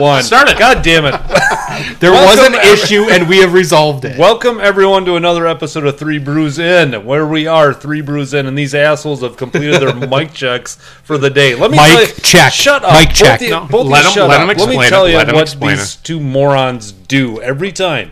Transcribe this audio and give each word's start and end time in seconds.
One. 0.00 0.22
Start 0.22 0.48
it. 0.48 0.58
God 0.58 0.82
damn 0.82 1.04
it. 1.04 1.14
There 2.00 2.10
was 2.12 2.38
an 2.38 2.54
every- 2.54 2.70
issue, 2.72 3.04
and 3.10 3.28
we 3.28 3.38
have 3.38 3.52
resolved 3.54 4.04
it. 4.04 4.18
Welcome 4.18 4.58
everyone 4.60 5.04
to 5.04 5.14
another 5.16 5.46
episode 5.46 5.86
of 5.86 5.98
Three 5.98 6.18
Brews 6.18 6.58
In, 6.58 7.04
where 7.06 7.26
we 7.26 7.46
are 7.46 7.72
Three 7.72 8.00
Brews 8.00 8.34
In, 8.34 8.46
and 8.46 8.56
these 8.58 8.74
assholes 8.74 9.22
have 9.22 9.36
completed 9.36 9.80
their 9.80 9.94
mic 10.08 10.32
checks 10.34 10.76
for 11.04 11.16
the 11.16 11.30
day. 11.30 11.54
Let 11.54 11.70
me 11.70 11.76
Mic 11.78 11.86
tell 11.86 12.00
you, 12.02 12.06
check. 12.22 12.52
Shut 12.52 12.84
up. 12.84 12.92
Mic 12.92 13.08
Both 13.08 13.16
check. 13.16 13.40
of 13.40 13.46
you- 13.46 13.50
No, 13.50 13.60
both 13.66 13.80
of 13.82 13.86
you 13.86 13.92
let 13.92 14.04
'em- 14.06 14.12
shut 14.12 14.28
let 14.28 14.36
up. 14.36 14.40
'em 14.42 14.48
Let 14.48 14.56
me 14.58 14.64
explain 14.64 14.90
tell 14.90 15.04
it. 15.06 15.10
you 15.12 15.16
Let 15.18 15.28
'em 15.28 15.34
what 15.36 15.42
explain 15.42 15.76
these 15.76 15.96
two 15.96 16.20
morons 16.20 16.92
do 16.92 17.40
every 17.40 17.72
time. 17.72 18.10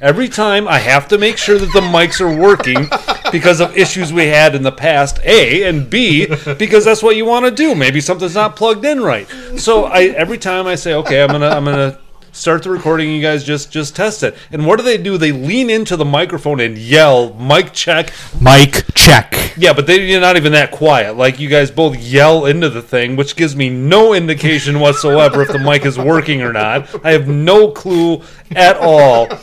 Every 0.00 0.28
time 0.28 0.68
I 0.68 0.78
have 0.78 1.08
to 1.08 1.18
make 1.18 1.36
sure 1.36 1.58
that 1.58 1.72
the 1.72 1.80
mics 1.80 2.20
are 2.20 2.34
working 2.34 2.88
because 3.32 3.60
of 3.60 3.76
issues 3.76 4.12
we 4.12 4.26
had 4.26 4.54
in 4.54 4.62
the 4.62 4.72
past. 4.72 5.18
A 5.24 5.64
and 5.64 5.88
B 5.88 6.26
because 6.58 6.84
that's 6.84 7.02
what 7.02 7.16
you 7.16 7.24
want 7.24 7.46
to 7.46 7.50
do. 7.50 7.74
Maybe 7.74 8.00
something's 8.00 8.34
not 8.34 8.56
plugged 8.56 8.84
in 8.84 9.00
right. 9.00 9.28
So 9.56 9.84
I 9.84 10.04
every 10.04 10.38
time 10.38 10.66
I 10.66 10.74
say, 10.74 10.94
okay, 10.94 11.22
I'm 11.22 11.28
gonna 11.28 11.48
I'm 11.48 11.64
gonna 11.64 11.98
start 12.32 12.62
the 12.62 12.70
recording 12.70 13.10
you 13.10 13.20
guys 13.22 13.44
just 13.44 13.70
just 13.70 13.94
test 13.96 14.22
it. 14.22 14.34
And 14.50 14.66
what 14.66 14.78
do 14.78 14.84
they 14.84 14.98
do? 14.98 15.18
They 15.18 15.32
lean 15.32 15.70
into 15.70 15.96
the 15.96 16.04
microphone 16.04 16.60
and 16.60 16.76
yell 16.78 17.34
mic 17.34 17.72
check. 17.72 18.12
Mic 18.40 18.84
check. 18.94 19.34
yeah 19.56 19.72
but 19.72 19.86
they, 19.86 20.06
you're 20.10 20.20
not 20.20 20.36
even 20.36 20.52
that 20.52 20.70
quiet. 20.70 21.16
Like 21.16 21.38
you 21.40 21.48
guys 21.48 21.70
both 21.70 21.96
yell 21.96 22.46
into 22.46 22.68
the 22.68 22.82
thing 22.82 23.16
which 23.16 23.36
gives 23.36 23.54
me 23.56 23.68
no 23.70 24.14
indication 24.14 24.80
whatsoever 24.80 25.42
if 25.42 25.48
the 25.48 25.58
mic 25.58 25.84
is 25.86 25.98
working 25.98 26.42
or 26.42 26.52
not. 26.52 27.04
I 27.04 27.12
have 27.12 27.28
no 27.28 27.70
clue 27.70 28.22
at 28.54 28.76
all. 28.76 29.28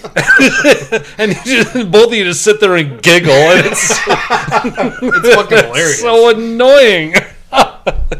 And 1.17 1.31
you 1.45 1.63
just, 1.63 1.91
both 1.91 2.07
of 2.07 2.13
you 2.13 2.23
just 2.25 2.43
sit 2.43 2.59
there 2.59 2.75
and 2.75 3.01
giggle 3.01 3.31
and 3.31 3.65
it's, 3.65 3.89
It's 3.91 5.35
fucking 5.35 5.57
hilarious. 5.65 5.99
so 5.99 6.29
annoying 6.29 7.15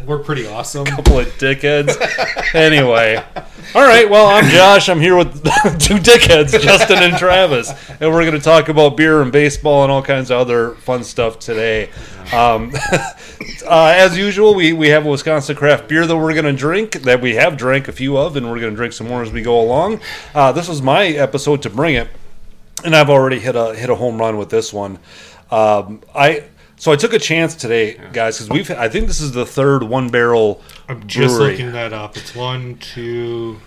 We're 0.06 0.18
pretty 0.20 0.46
awesome. 0.46 0.84
couple 0.98 1.18
of 1.18 1.26
dickheads. 1.38 1.94
anyway, 2.54 3.22
all 3.74 3.82
right. 3.82 4.08
Well, 4.08 4.26
I'm 4.26 4.48
Josh. 4.50 4.88
I'm 4.88 5.00
here 5.00 5.16
with 5.16 5.42
two 5.78 5.96
dickheads, 5.96 6.58
Justin 6.60 7.02
and 7.02 7.16
Travis, 7.16 7.70
and 8.00 8.10
we're 8.12 8.24
going 8.24 8.32
to 8.32 8.40
talk 8.40 8.68
about 8.68 8.96
beer 8.96 9.20
and 9.20 9.30
baseball 9.30 9.82
and 9.82 9.92
all 9.92 10.02
kinds 10.02 10.30
of 10.30 10.38
other 10.38 10.74
fun 10.76 11.04
stuff 11.04 11.38
today. 11.38 11.90
Um, 12.32 12.72
uh, 13.66 13.92
as 13.94 14.16
usual, 14.16 14.54
we, 14.54 14.72
we 14.72 14.88
have 14.88 15.04
a 15.04 15.10
Wisconsin 15.10 15.56
craft 15.56 15.88
beer 15.88 16.06
that 16.06 16.16
we're 16.16 16.32
going 16.32 16.46
to 16.46 16.52
drink 16.52 16.92
that 17.02 17.20
we 17.20 17.34
have 17.34 17.56
drank 17.56 17.88
a 17.88 17.92
few 17.92 18.16
of, 18.16 18.36
and 18.36 18.46
we're 18.50 18.60
going 18.60 18.72
to 18.72 18.76
drink 18.76 18.94
some 18.94 19.08
more 19.08 19.22
as 19.22 19.30
we 19.30 19.42
go 19.42 19.60
along. 19.60 20.00
Uh, 20.34 20.52
this 20.52 20.68
was 20.68 20.80
my 20.80 21.06
episode 21.08 21.60
to 21.62 21.70
bring 21.70 21.94
it, 21.94 22.08
and 22.84 22.96
I've 22.96 23.10
already 23.10 23.38
hit 23.38 23.56
a 23.56 23.74
hit 23.74 23.90
a 23.90 23.94
home 23.94 24.18
run 24.18 24.38
with 24.38 24.48
this 24.48 24.72
one. 24.72 24.98
Um, 25.50 26.02
I. 26.14 26.44
So 26.78 26.92
I 26.92 26.96
took 26.96 27.12
a 27.12 27.18
chance 27.18 27.54
today, 27.54 28.00
guys, 28.12 28.38
because 28.38 28.50
we've. 28.50 28.70
I 28.70 28.88
think 28.88 29.06
this 29.08 29.20
is 29.20 29.32
the 29.32 29.44
third 29.44 29.82
one 29.82 30.08
barrel 30.10 30.62
I'm 30.88 31.06
just 31.06 31.36
brewery. 31.36 31.52
looking 31.52 31.72
that 31.72 31.92
up. 31.92 32.16
It's 32.16 32.34
one, 32.34 32.76
two. 32.76 33.60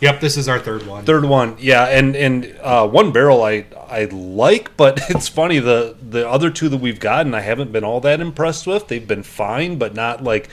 Yep, 0.00 0.20
this 0.20 0.36
is 0.38 0.48
our 0.48 0.58
third 0.58 0.86
one. 0.86 1.04
Third 1.04 1.24
one, 1.24 1.56
yeah, 1.58 1.84
and 1.84 2.16
and 2.16 2.56
uh, 2.62 2.86
one 2.88 3.12
barrel 3.12 3.42
I 3.42 3.66
I 3.88 4.04
like, 4.06 4.76
but 4.76 5.00
it's 5.10 5.28
funny 5.28 5.58
the 5.58 5.96
the 6.00 6.28
other 6.28 6.50
two 6.50 6.68
that 6.70 6.78
we've 6.78 7.00
gotten 7.00 7.34
I 7.34 7.40
haven't 7.40 7.72
been 7.72 7.84
all 7.84 8.00
that 8.00 8.20
impressed 8.20 8.66
with. 8.66 8.88
They've 8.88 9.06
been 9.06 9.22
fine, 9.22 9.76
but 9.78 9.94
not 9.94 10.22
like 10.24 10.48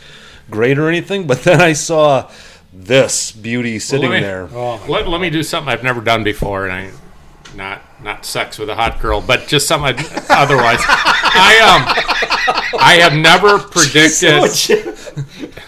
great 0.49 0.77
or 0.77 0.87
anything. 0.89 1.27
But 1.27 1.43
then 1.43 1.61
I 1.61 1.73
saw 1.73 2.29
this 2.73 3.31
beauty 3.31 3.79
sitting 3.79 4.11
me- 4.11 4.19
there. 4.19 4.49
Oh, 4.53 4.83
Let, 4.87 5.07
let 5.07 5.19
me 5.21 5.29
do 5.29 5.43
something 5.43 5.71
I've 5.71 5.83
never 5.83 6.01
done 6.01 6.23
before, 6.23 6.67
and 6.67 6.73
I 6.73 6.91
not 7.57 7.81
not 8.01 8.25
sex 8.25 8.57
with 8.57 8.69
a 8.69 8.75
hot 8.75 9.01
girl, 9.01 9.19
but 9.19 9.47
just 9.47 9.67
something 9.67 9.95
I'd, 9.97 10.05
otherwise. 10.29 10.79
I 10.87 11.59
um 11.65 12.79
I 12.79 12.93
have 13.01 13.13
never 13.13 13.57
predicted. 13.71 15.53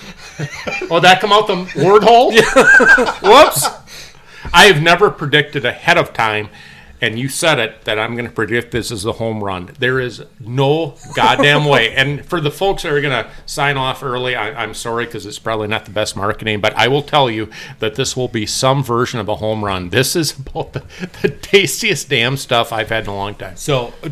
Oh, 0.89 1.01
that 1.01 1.19
come 1.19 1.33
out 1.33 1.47
the 1.47 1.83
word 1.83 2.01
hole? 2.01 2.31
Whoops! 2.31 3.67
I 4.53 4.67
have 4.67 4.81
never 4.81 5.09
predicted 5.11 5.66
ahead 5.66 5.97
of 5.97 6.13
time, 6.13 6.47
and 7.01 7.17
you 7.17 7.29
said 7.29 7.59
it 7.59 7.85
that 7.85 7.97
I'm 7.97 8.13
going 8.13 8.27
to 8.27 8.31
predict 8.31 8.71
this 8.71 8.91
as 8.91 9.05
a 9.05 9.13
home 9.13 9.43
run. 9.43 9.71
There 9.79 9.99
is 9.99 10.23
no 10.39 10.95
goddamn 11.15 11.65
way. 11.65 11.79
And 11.99 12.25
for 12.25 12.39
the 12.39 12.51
folks 12.51 12.83
that 12.83 12.93
are 12.93 13.01
going 13.01 13.23
to 13.23 13.29
sign 13.45 13.75
off 13.75 14.03
early, 14.03 14.35
I, 14.35 14.63
I'm 14.63 14.73
sorry 14.73 15.05
because 15.05 15.25
it's 15.25 15.39
probably 15.39 15.67
not 15.67 15.85
the 15.85 15.91
best 15.91 16.15
marketing, 16.15 16.61
but 16.61 16.73
I 16.75 16.87
will 16.87 17.01
tell 17.01 17.29
you 17.29 17.49
that 17.79 17.95
this 17.95 18.15
will 18.15 18.27
be 18.27 18.45
some 18.45 18.83
version 18.83 19.19
of 19.19 19.27
a 19.27 19.35
home 19.35 19.65
run. 19.65 19.89
This 19.89 20.15
is 20.15 20.37
about 20.37 20.73
the, 20.73 20.83
the 21.21 21.29
tastiest 21.29 22.09
damn 22.09 22.37
stuff 22.37 22.71
I've 22.71 22.89
had 22.89 23.03
in 23.03 23.09
a 23.09 23.16
long 23.16 23.35
time. 23.35 23.57
So, 23.57 23.93
uh, 24.03 24.09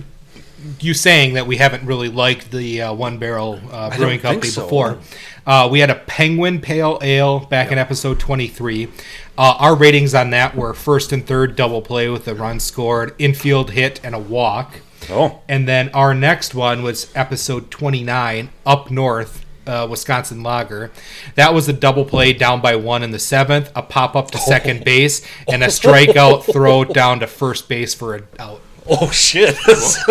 you 0.79 0.93
saying 0.93 1.35
that 1.35 1.47
we 1.47 1.57
haven't 1.57 1.85
really 1.85 2.09
liked 2.09 2.51
the 2.51 2.81
uh, 2.81 2.93
one 2.93 3.19
barrel 3.19 3.59
uh, 3.71 3.95
brewing 3.95 4.19
think 4.19 4.21
company 4.21 4.49
so. 4.49 4.63
before? 4.63 4.97
Uh, 5.45 5.69
we 5.71 5.79
had 5.79 5.89
a 5.89 5.95
Penguin 5.95 6.59
Pale 6.59 6.99
Ale 7.01 7.39
back 7.39 7.71
in 7.71 7.77
episode 7.77 8.19
23. 8.19 8.89
Uh, 9.37 9.55
our 9.59 9.75
ratings 9.75 10.15
on 10.15 10.31
that 10.31 10.55
were 10.55 10.73
first 10.73 11.11
and 11.11 11.25
third 11.25 11.55
double 11.55 11.81
play 11.81 12.09
with 12.09 12.27
a 12.27 12.33
run 12.33 12.59
scored, 12.59 13.13
infield 13.19 13.71
hit, 13.71 13.99
and 14.03 14.15
a 14.15 14.19
walk. 14.19 14.81
Oh, 15.09 15.41
And 15.47 15.67
then 15.67 15.89
our 15.89 16.13
next 16.13 16.55
one 16.55 16.81
was 16.81 17.11
episode 17.15 17.69
29, 17.69 18.49
Up 18.65 18.89
North, 18.89 19.45
uh, 19.67 19.87
Wisconsin 19.89 20.41
Lager. 20.41 20.91
That 21.35 21.53
was 21.53 21.69
a 21.69 21.73
double 21.73 22.03
play 22.03 22.33
down 22.33 22.61
by 22.61 22.75
one 22.77 23.03
in 23.03 23.11
the 23.11 23.19
seventh, 23.19 23.71
a 23.75 23.83
pop 23.83 24.15
up 24.15 24.31
to 24.31 24.37
second 24.39 24.83
base, 24.83 25.25
and 25.47 25.63
a 25.63 25.67
strikeout 25.67 26.51
throw 26.51 26.83
down 26.83 27.19
to 27.19 27.27
first 27.27 27.69
base 27.69 27.93
for 27.93 28.15
a 28.15 28.23
out. 28.39 28.61
oh 28.89 29.11
shit! 29.11 29.55
It's 29.67 30.07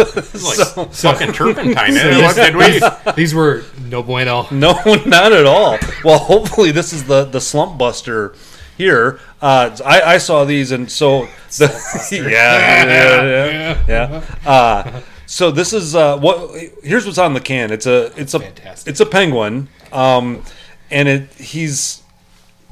like 0.76 0.88
fucking 0.92 1.32
turpentine. 1.32 1.96
eh? 1.96 2.22
What 2.22 2.36
did 2.36 2.54
we? 2.56 3.12
These 3.14 3.34
were 3.34 3.64
no 3.86 4.02
bueno. 4.02 4.46
no, 4.50 4.74
not 5.06 5.32
at 5.32 5.46
all. 5.46 5.78
Well, 6.04 6.18
hopefully 6.18 6.70
this 6.70 6.92
is 6.92 7.04
the 7.04 7.24
the 7.24 7.40
slump 7.40 7.76
buster 7.78 8.34
here. 8.76 9.20
Uh, 9.40 9.76
I, 9.84 10.02
I 10.14 10.18
saw 10.18 10.44
these, 10.44 10.72
and 10.72 10.90
so 10.90 11.22
the, 11.58 11.66
yeah, 12.30 12.84
yeah, 12.84 13.84
yeah, 13.88 14.24
yeah. 14.44 14.50
Uh, 14.50 15.00
so 15.26 15.50
this 15.50 15.72
is 15.72 15.94
uh, 15.94 16.18
what. 16.18 16.56
Here's 16.82 17.06
what's 17.06 17.18
on 17.18 17.34
the 17.34 17.40
can. 17.40 17.70
It's 17.72 17.86
a 17.86 18.12
it's 18.20 18.34
a 18.34 18.40
Fantastic. 18.40 18.90
it's 18.90 19.00
a 19.00 19.06
penguin, 19.06 19.68
um, 19.92 20.42
and 20.90 21.08
it 21.08 21.32
he's. 21.34 22.02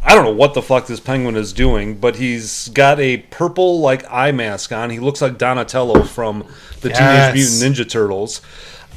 I 0.06 0.14
don't 0.14 0.24
know 0.24 0.34
what 0.34 0.52
the 0.52 0.60
fuck 0.60 0.86
this 0.86 1.00
penguin 1.00 1.34
is 1.34 1.54
doing, 1.54 1.94
but 1.96 2.16
he's 2.16 2.68
got 2.68 3.00
a 3.00 3.16
purple 3.30 3.80
like 3.80 4.04
eye 4.12 4.32
mask 4.32 4.70
on. 4.70 4.90
He 4.90 4.98
looks 5.00 5.22
like 5.22 5.38
Donatello 5.38 6.02
from 6.04 6.46
the 6.82 6.90
Yes. 6.90 7.32
Teenage 7.32 7.34
Mutant 7.62 7.76
Ninja 7.86 7.90
Turtles. 7.90 8.42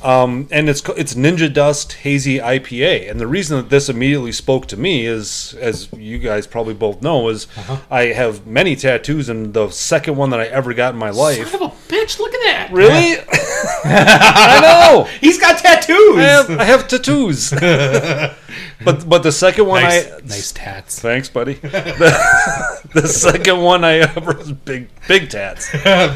Um, 0.03 0.47
and 0.52 0.69
it's 0.69 0.81
it's 0.90 1.16
Ninja 1.16 1.52
Dust 1.52 1.94
Hazy 1.94 2.38
IPA. 2.40 3.09
And 3.09 3.19
the 3.19 3.25
reason 3.28 3.58
that 3.58 3.69
this 3.69 3.90
immediately 3.90 4.31
spoke 4.31 4.68
to 4.68 4.78
me 4.78 5.06
is, 5.06 5.56
as 5.59 5.90
you 5.94 6.19
guys 6.19 6.46
probably 6.46 6.74
both 6.75 7.02
know, 7.02 7.30
is 7.30 7.48
Uh-huh. 7.57 7.77
I 7.89 8.06
have 8.07 8.45
many 8.45 8.75
tattoos, 8.75 9.27
and 9.30 9.54
the 9.54 9.69
second 9.69 10.16
one 10.16 10.30
that 10.30 10.39
I 10.39 10.45
ever 10.45 10.74
got 10.74 10.94
in 10.94 11.00
my 11.00 11.10
life. 11.10 11.50
Son 11.51 11.63
of 11.63 11.72
a 11.74 11.75
bitch! 11.92 12.19
Look 12.19 12.33
at 12.33 12.44
that. 12.45 12.69
Really? 12.72 13.18
I 13.86 14.60
know. 14.62 15.04
He's 15.19 15.39
got 15.39 15.57
tattoos. 15.57 16.18
I 16.18 16.24
have, 16.24 16.50
I 16.51 16.63
have 16.63 16.88
tattoos. 16.88 17.50
but 18.86 19.10
but 19.10 19.24
the 19.24 19.31
second 19.31 19.66
one 19.66 19.81
nice, 19.83 20.07
I 20.12 20.19
nice 20.22 20.51
tats. 20.51 21.00
thanks, 21.00 21.30
buddy. 21.30 21.54
The, 21.56 22.88
the 22.94 23.07
second 23.07 23.62
one 23.62 23.83
I 23.83 23.98
ever 24.00 24.33
was 24.33 24.51
big 24.51 24.89
big 25.07 25.30
tats. 25.30 25.72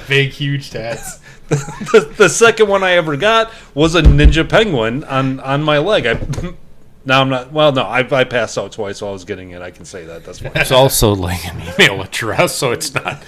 Big, 0.07 0.29
huge 0.31 0.69
tats. 0.71 1.19
the, 1.91 2.13
the 2.17 2.29
second 2.29 2.69
one 2.69 2.81
I 2.81 2.91
ever 2.91 3.17
got 3.17 3.51
was 3.73 3.93
a 3.95 4.01
ninja 4.01 4.47
penguin 4.47 5.03
on 5.03 5.41
on 5.41 5.63
my 5.63 5.79
leg. 5.79 6.05
I 6.05 6.13
now 7.05 7.21
I'm 7.21 7.27
not. 7.27 7.51
Well, 7.51 7.73
no, 7.73 7.83
I, 7.83 7.99
I 8.09 8.23
passed 8.23 8.57
out 8.57 8.71
twice 8.71 9.01
while 9.01 9.09
I 9.09 9.13
was 9.13 9.25
getting 9.25 9.51
it. 9.51 9.61
I 9.61 9.69
can 9.69 9.83
say 9.83 10.05
that. 10.05 10.23
That's 10.23 10.39
fine. 10.39 10.53
It's 10.55 10.71
also 10.71 11.13
like 11.13 11.45
an 11.45 11.61
email 11.61 12.01
address, 12.01 12.55
so 12.55 12.71
it's 12.71 12.93
not. 12.93 13.21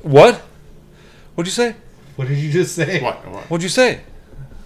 what? 0.00 0.36
What'd 1.34 1.46
you 1.48 1.54
say? 1.54 1.76
What 2.16 2.28
did 2.28 2.38
you 2.38 2.50
just 2.50 2.74
say? 2.74 3.02
What? 3.02 3.26
what? 3.28 3.44
What'd 3.50 3.62
you 3.62 3.68
say? 3.68 4.00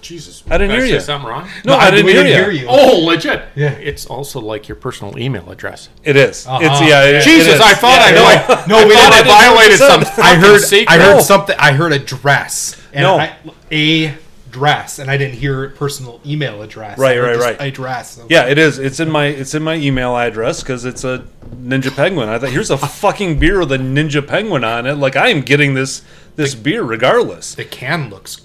Jesus. 0.00 0.42
I 0.48 0.58
didn't 0.58 0.70
Did 0.70 0.78
hear 0.78 0.86
say 0.88 0.94
you. 0.94 1.00
Something 1.00 1.28
wrong? 1.28 1.48
No, 1.64 1.74
I, 1.74 1.90
didn't, 1.90 2.06
we 2.06 2.12
hear, 2.12 2.50
you. 2.50 2.66
Oh, 2.68 2.98
legit. 3.04 3.48
Yeah. 3.54 3.70
It's 3.72 4.06
also 4.06 4.40
like 4.40 4.68
your 4.68 4.76
personal 4.76 5.18
email 5.18 5.50
address. 5.50 5.88
It 6.04 6.16
is. 6.16 6.46
Uh-huh. 6.46 6.58
It's 6.62 6.80
yeah. 6.88 7.04
it- 7.04 7.14
it 7.16 7.22
Jesus, 7.24 7.54
is. 7.54 7.60
I 7.60 7.74
thought 7.74 8.00
I 8.02 8.10
know. 8.12 8.22
yeah. 8.28 8.46
I, 8.64 8.66
No, 8.68 8.78
I 8.78 8.84
we 8.86 8.94
thought 8.94 9.12
didn't. 9.12 9.26
I 9.30 9.46
violated 9.48 9.80
I 9.82 10.02
some. 10.04 10.24
I 10.24 10.34
heard. 10.36 10.60
secret. 10.60 10.88
I 10.90 10.98
heard 11.02 11.22
something. 11.22 11.56
I 11.58 11.72
heard 11.72 11.92
a 11.92 11.98
dress. 11.98 12.80
And 12.92 13.02
No. 13.02 13.18
I, 13.18 13.36
a 13.72 14.14
dress, 14.50 14.98
and 15.00 15.10
I 15.10 15.18
didn't 15.18 15.34
hear 15.34 15.68
personal 15.70 16.18
email 16.24 16.62
address. 16.62 16.98
Right, 16.98 17.12
I 17.12 17.20
heard 17.20 17.26
right, 17.26 17.34
just 17.34 17.46
right. 17.60 17.68
A 17.68 17.70
dress. 17.70 18.20
Yeah, 18.30 18.46
it 18.46 18.56
is. 18.58 18.78
It's 18.78 19.00
in 19.00 19.10
my 19.10 19.26
it's 19.26 19.54
in 19.54 19.62
my 19.62 19.74
email 19.74 20.16
address 20.16 20.62
because 20.62 20.84
it's 20.86 21.04
a 21.04 21.26
Ninja 21.56 21.94
Penguin. 21.94 22.28
I 22.30 22.38
thought 22.38 22.50
here's 22.50 22.70
a 22.70 22.78
fucking 22.78 23.38
beer 23.38 23.58
with 23.60 23.72
a 23.72 23.76
Ninja 23.78 24.26
Penguin 24.26 24.64
on 24.64 24.86
it. 24.86 24.94
Like 24.94 25.14
I 25.16 25.28
am 25.28 25.42
getting 25.42 25.74
this 25.74 26.00
this 26.36 26.54
beer 26.54 26.82
regardless. 26.82 27.54
The 27.54 27.64
can 27.66 28.08
looks 28.08 28.36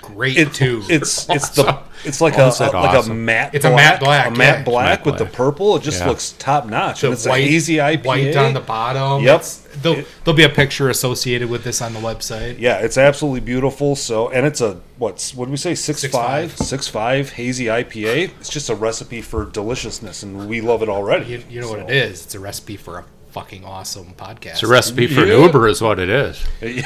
great 0.00 0.36
It, 0.38 0.52
too. 0.54 0.82
it's 0.88 1.28
it's 1.30 1.50
the 1.50 1.78
it's 2.04 2.20
like 2.20 2.38
a, 2.38 2.46
is 2.48 2.60
a- 2.60 2.70
like 2.70 3.06
a 3.06 3.12
matte 3.12 3.54
It's 3.54 3.64
a 3.64 3.70
matte 3.70 4.00
black, 4.00 4.28
a 4.28 4.30
matte 4.30 4.58
yeah. 4.58 4.64
black 4.64 4.98
Matte 5.00 5.06
with 5.06 5.18
the 5.18 5.26
purple. 5.26 5.76
It 5.76 5.82
just 5.82 6.00
Yeah. 6.00 6.08
looks 6.08 6.32
top 6.38 6.66
notch. 6.66 7.02
the 7.02 7.08
And 7.08 7.14
it's 7.14 7.26
a 7.26 7.32
hazy 7.34 7.76
IPA. 7.76 8.04
white 8.04 8.36
on 8.36 8.54
the 8.54 8.60
bottom. 8.60 9.22
Yep. 9.24 9.34
It's- 9.36 9.66
There'll, 9.82 10.02
there'll 10.24 10.36
be 10.36 10.42
a 10.42 10.48
picture 10.48 10.90
associated 10.90 11.48
with 11.48 11.62
this 11.62 11.80
on 11.80 11.94
the 11.94 12.00
website. 12.00 12.58
Yeah, 12.58 12.78
it's 12.78 12.98
absolutely 12.98 13.38
beautiful. 13.40 13.94
So, 13.94 14.28
and 14.28 14.44
it's 14.44 14.60
a 14.60 14.80
what's 14.98 15.32
what 15.32 15.44
did 15.44 15.52
we 15.52 15.56
say 15.58 15.76
six, 15.76 16.00
Six 16.00 16.12
five, 16.12 16.50
five. 16.52 16.66
six 16.66 16.88
five 16.88 17.30
hazy 17.30 17.66
IPA. 17.66 18.32
It's 18.40 18.48
just 18.50 18.68
a 18.68 18.74
recipe 18.74 19.22
for 19.22 19.44
deliciousness, 19.44 20.24
and 20.24 20.48
we 20.48 20.60
love 20.60 20.82
it 20.82 20.88
already. 20.88 21.26
You, 21.26 21.42
you 21.48 21.60
know 21.60 21.70
what 21.70 21.78
it 21.78 21.90
is? 21.90 22.24
It's 22.24 22.34
a 22.34 22.40
recipe 22.40 22.76
for 22.76 22.98
a 22.98 23.04
fucking 23.30 23.64
awesome 23.64 24.12
podcast. 24.16 24.54
It's 24.54 24.62
a 24.64 24.66
recipe 24.66 25.06
for 25.06 25.24
Yeah. 25.24 25.36
Uber, 25.46 25.68
is 25.68 25.80
what 25.80 26.00
it 26.00 26.08
is. 26.08 26.42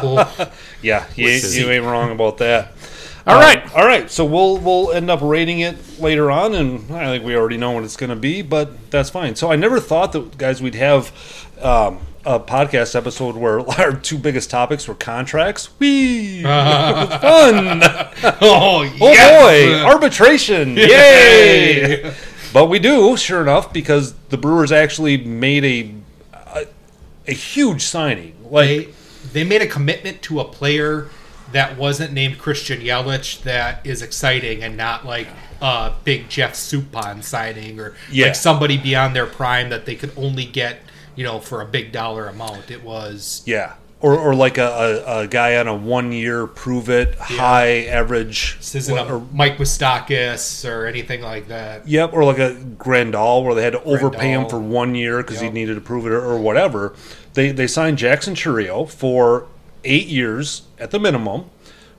Cool. 0.00 0.24
Yeah, 0.82 1.06
you, 1.16 1.28
ain't- 1.28 1.44
you 1.54 1.70
ain't 1.70 1.84
wrong 1.84 2.10
about 2.12 2.38
that. 2.38 2.72
All 3.26 3.34
Um, 3.36 3.42
right. 3.42 3.74
all 3.76 3.86
right. 3.86 4.10
So 4.10 4.24
we'll 4.24 4.56
we'll 4.58 4.90
end 4.92 5.10
up 5.10 5.20
rating 5.20 5.60
it 5.60 5.76
later 6.00 6.30
on, 6.30 6.54
and 6.54 6.90
I 6.94 7.06
think 7.06 7.24
we 7.24 7.36
already 7.36 7.56
know 7.58 7.72
what 7.72 7.84
it's 7.84 7.96
going 7.96 8.08
to 8.10 8.16
be, 8.16 8.40
but 8.42 8.90
that's 8.90 9.10
fine. 9.10 9.36
So 9.36 9.52
I 9.52 9.56
never 9.56 9.80
thought 9.80 10.12
that 10.12 10.38
guys 10.38 10.62
we'd 10.62 10.76
have 10.76 11.12
um, 11.60 11.98
a 12.24 12.40
podcast 12.40 12.94
episode 12.94 13.36
where 13.36 13.60
our 13.78 13.92
two 13.92 14.16
biggest 14.16 14.48
topics 14.50 14.88
were 14.88 14.94
contracts. 14.94 15.68
Wee, 15.78 16.42
fun. 16.42 17.80
oh, 18.40 18.88
Oh 18.98 18.98
boy, 18.98 19.74
arbitration! 19.84 20.76
Yay! 20.78 22.14
but 22.52 22.66
we 22.66 22.78
do, 22.78 23.16
sure 23.16 23.42
enough, 23.42 23.72
because 23.72 24.14
the 24.30 24.38
Brewers 24.38 24.72
actually 24.72 25.18
made 25.18 25.64
a 25.64 25.94
a, 26.60 26.66
a 27.26 27.32
huge 27.32 27.82
signing. 27.82 28.34
Like, 28.50 28.94
They, 29.32 29.44
made 29.44 29.62
a 29.62 29.66
commitment 29.66 30.22
to 30.22 30.40
a 30.40 30.44
player 30.44 31.08
that 31.52 31.76
wasn't 31.76 32.12
named 32.12 32.38
Christian 32.38 32.80
Yelich 32.80 33.42
that 33.42 33.86
is 33.86 34.02
exciting 34.02 34.62
and 34.62 34.76
not 34.76 35.06
like 35.06 35.28
a 35.62 35.92
big 36.04 36.28
Jeff 36.28 36.52
Suppan 36.54 37.22
signing 37.22 37.80
or 37.80 37.94
Yeah. 38.10 38.26
like 38.26 38.34
somebody 38.34 38.76
beyond 38.76 39.16
their 39.16 39.26
prime 39.26 39.70
that 39.70 39.86
they 39.86 39.94
could 39.94 40.12
only 40.16 40.44
get, 40.44 40.80
you 41.16 41.24
know, 41.24 41.40
for 41.40 41.60
a 41.62 41.66
big 41.66 41.90
dollar 41.90 42.26
amount. 42.28 42.70
It 42.70 42.84
was 42.84 43.42
yeah, 43.46 43.74
or 44.00 44.16
or 44.16 44.34
like 44.34 44.58
a, 44.58 45.02
a, 45.06 45.20
a 45.20 45.26
guy 45.26 45.56
on 45.56 45.66
a 45.66 45.74
one 45.74 46.12
year 46.12 46.46
prove 46.46 46.88
it 46.88 47.16
high 47.16 47.84
average. 47.84 48.56
this 48.58 48.74
isn't 48.74 48.96
or- 48.96 49.16
a 49.16 49.20
Mike 49.32 49.56
Moustakas 49.56 50.68
or 50.68 50.86
anything 50.86 51.20
like 51.20 51.48
that. 51.48 51.86
Yep, 51.86 52.12
or 52.12 52.24
like 52.24 52.38
a 52.38 52.54
Grandal 52.76 53.44
where 53.44 53.54
they 53.54 53.62
had 53.62 53.72
to 53.72 53.82
overpay 53.82 54.30
him 54.30 54.48
for 54.48 54.58
one 54.58 54.94
year 54.94 55.18
because 55.18 55.40
he 55.40 55.50
needed 55.50 55.74
to 55.74 55.80
prove 55.80 56.06
it 56.06 56.12
or, 56.12 56.22
or 56.22 56.38
whatever. 56.38 56.94
They 57.34 57.50
they 57.50 57.66
signed 57.66 57.98
Jackson 57.98 58.34
Chourio 58.34 58.88
for 58.88 59.46
eight 59.84 60.06
years 60.06 60.62
at 60.78 60.90
the 60.90 60.98
minimum, 60.98 61.46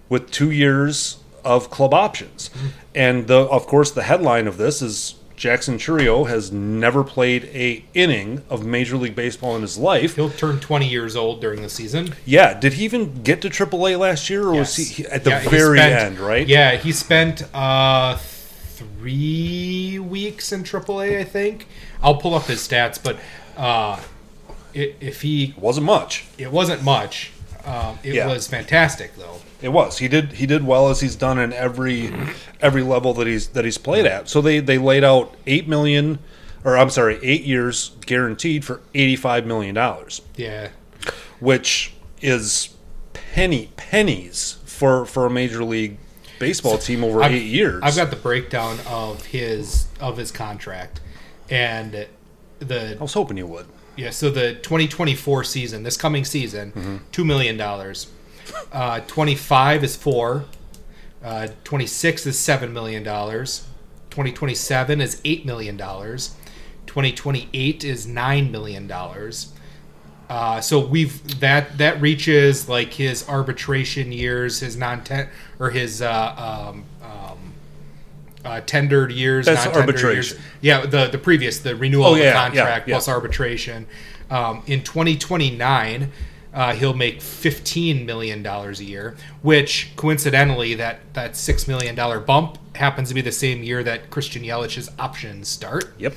with 0.08 0.32
two 0.32 0.52
years 0.52 1.18
of 1.44 1.70
club 1.70 1.94
options. 1.94 2.50
Mm-hmm. 2.50 2.68
And 2.96 3.28
the 3.28 3.40
of 3.40 3.68
course 3.68 3.92
the 3.92 4.04
headline 4.04 4.48
of 4.48 4.58
this 4.58 4.82
is 4.82 5.16
Jackson 5.40 5.78
Chourio 5.78 6.28
has 6.28 6.52
never 6.52 7.02
played 7.02 7.46
a 7.46 7.82
inning 7.94 8.44
of 8.50 8.66
Major 8.66 8.98
League 8.98 9.16
Baseball 9.16 9.56
in 9.56 9.62
his 9.62 9.78
life. 9.78 10.18
He'll 10.18 10.30
turn 10.30 10.60
20 10.60 10.86
years 10.86 11.16
old 11.16 11.40
during 11.40 11.62
the 11.62 11.70
season. 11.70 12.14
Yeah, 12.26 12.54
did 12.54 12.74
he 12.74 12.84
even 12.84 13.24
get 13.24 13.42
to 13.44 13.50
AAA 13.50 13.98
last 13.98 14.30
year, 14.30 14.44
or 14.44 14.52
was 14.56 14.78
Yes. 14.78 14.90
he 14.90 15.04
he- 15.04 15.06
at 15.10 15.24
the 15.24 15.30
Yeah, 15.30 15.50
very 15.50 15.78
spent- 15.78 15.94
end? 15.94 16.20
Right? 16.20 16.46
Yeah, 16.46 16.76
he 16.76 16.92
spent 16.92 17.44
uh, 17.54 18.18
three 18.18 19.98
weeks 19.98 20.52
in 20.52 20.64
AAA, 20.66 21.18
I 21.20 21.24
think. 21.24 21.68
I'll 22.04 22.16
pull 22.18 22.36
up 22.36 22.44
his 22.48 22.60
stats, 22.68 23.00
but 23.02 23.18
uh, 23.56 23.98
if 24.74 25.22
he, 25.22 25.54
wasn't 25.58 25.86
much. 25.86 26.26
it 26.38 26.52
wasn't 26.52 26.84
much. 26.84 27.32
Um, 27.66 27.98
it 28.04 28.16
Yeah. 28.16 28.28
was 28.28 28.46
fantastic, 28.48 29.16
though. 29.18 29.40
It 29.62 29.70
was. 29.70 29.98
He 29.98 30.08
did. 30.08 30.34
He 30.34 30.46
did 30.46 30.66
well 30.66 30.90
as 30.90 31.02
he's 31.02 31.16
done 31.16 31.38
in 31.38 31.52
every 31.54 32.14
every 32.62 32.82
level 32.82 33.14
that 33.16 33.28
he's 33.28 33.50
that 33.50 33.66
he's 33.66 33.78
played 33.78 34.06
at. 34.06 34.30
So 34.30 34.42
they 34.42 34.60
they 34.60 34.78
laid 34.78 35.04
out 35.04 35.36
eight 35.46 35.68
million, 35.68 36.20
or 36.64 36.78
I'm 36.78 36.90
sorry, 36.90 37.20
eight 37.24 37.44
years 37.44 37.92
guaranteed 38.06 38.64
for 38.64 38.82
eighty 38.94 39.16
five 39.18 39.46
million 39.46 39.76
dollars, 39.76 40.22
Yeah, 40.38 40.70
which 41.40 41.94
is 42.22 42.70
penny 43.14 43.70
pennies 43.76 44.58
for 44.66 45.06
for 45.06 45.26
a 45.26 45.30
major 45.30 45.64
league 45.64 45.98
baseball 46.40 46.78
team 46.78 47.04
over 47.04 47.22
I've- 47.22 47.36
eight 47.36 47.46
years. 47.48 47.82
I've 47.84 47.96
got 47.98 48.10
the 48.12 48.16
breakdown 48.16 48.80
of 48.88 49.26
his 49.26 49.88
of 50.00 50.16
his 50.18 50.32
contract, 50.32 51.02
and 51.50 52.08
the 52.60 52.96
I 52.98 53.02
was 53.02 53.14
hoping 53.14 53.36
you 53.38 53.48
would. 53.48 53.66
Yeah, 53.98 54.12
so 54.12 54.30
the 54.30 54.54
2024 54.54 55.44
season, 55.44 55.84
this 55.84 55.98
coming 55.98 56.24
season, 56.24 56.72
Mm-hmm. 56.72 56.98
two 57.12 57.26
million 57.26 57.58
dollars. 57.58 58.08
Uh, 58.72 59.00
25 59.02 59.84
is 59.84 59.96
four. 59.96 60.46
Uh, 61.24 61.48
26 61.64 62.26
is 62.28 62.40
seven 62.40 62.72
million 62.74 63.04
dollars. 63.04 63.68
2027 64.12 65.02
is 65.02 65.22
eight 65.26 65.46
million 65.46 65.78
dollars. 65.78 66.36
2028 66.88 67.84
is 67.84 68.08
nine 68.08 68.52
million 68.52 68.88
dollars. 68.88 69.54
Uh, 70.30 70.62
so 70.62 70.80
we've 70.80 71.40
that 71.40 71.78
that 71.80 72.00
reaches 72.02 72.70
like 72.70 72.94
his 72.94 73.28
arbitration 73.28 74.12
years, 74.12 74.60
his 74.60 74.78
non 74.78 75.02
or 75.60 75.72
his 75.72 76.02
uh, 76.02 76.70
um, 76.70 76.86
um, 77.04 77.54
uh, 78.46 78.62
tendered 78.62 79.12
years. 79.12 79.46
That's 79.48 79.66
arbitration. 79.68 80.38
Years. 80.38 80.46
Yeah, 80.62 80.86
the 80.86 81.08
the 81.08 81.18
previous 81.18 81.60
the 81.60 81.76
renewal 81.76 82.06
Oh, 82.06 82.12
of 82.14 82.18
the 82.20 82.24
yeah, 82.26 82.34
yeah, 82.34 82.46
contract 82.46 82.88
yeah. 82.88 82.94
plus 82.96 83.08
arbitration. 83.10 83.88
Um, 84.30 84.62
in 84.68 84.84
2029, 84.84 86.12
uh, 86.54 86.74
he'll 86.74 86.94
make 86.94 87.22
15 87.22 88.06
million 88.06 88.42
dollars 88.42 88.80
a 88.80 88.84
year, 88.84 89.16
which 89.42 89.92
coincidentally 89.96 90.74
that 90.76 91.00
that 91.14 91.36
six 91.36 91.68
million 91.68 91.96
dollar 91.96 92.20
bump 92.20 92.58
happens 92.76 93.10
to 93.10 93.16
be 93.16 93.22
the 93.22 93.32
same 93.32 93.64
year 93.64 93.84
that 93.84 94.10
Christian 94.10 94.44
Yelich's 94.44 94.90
options 94.98 95.48
start. 95.48 95.94
Yep. 96.00 96.14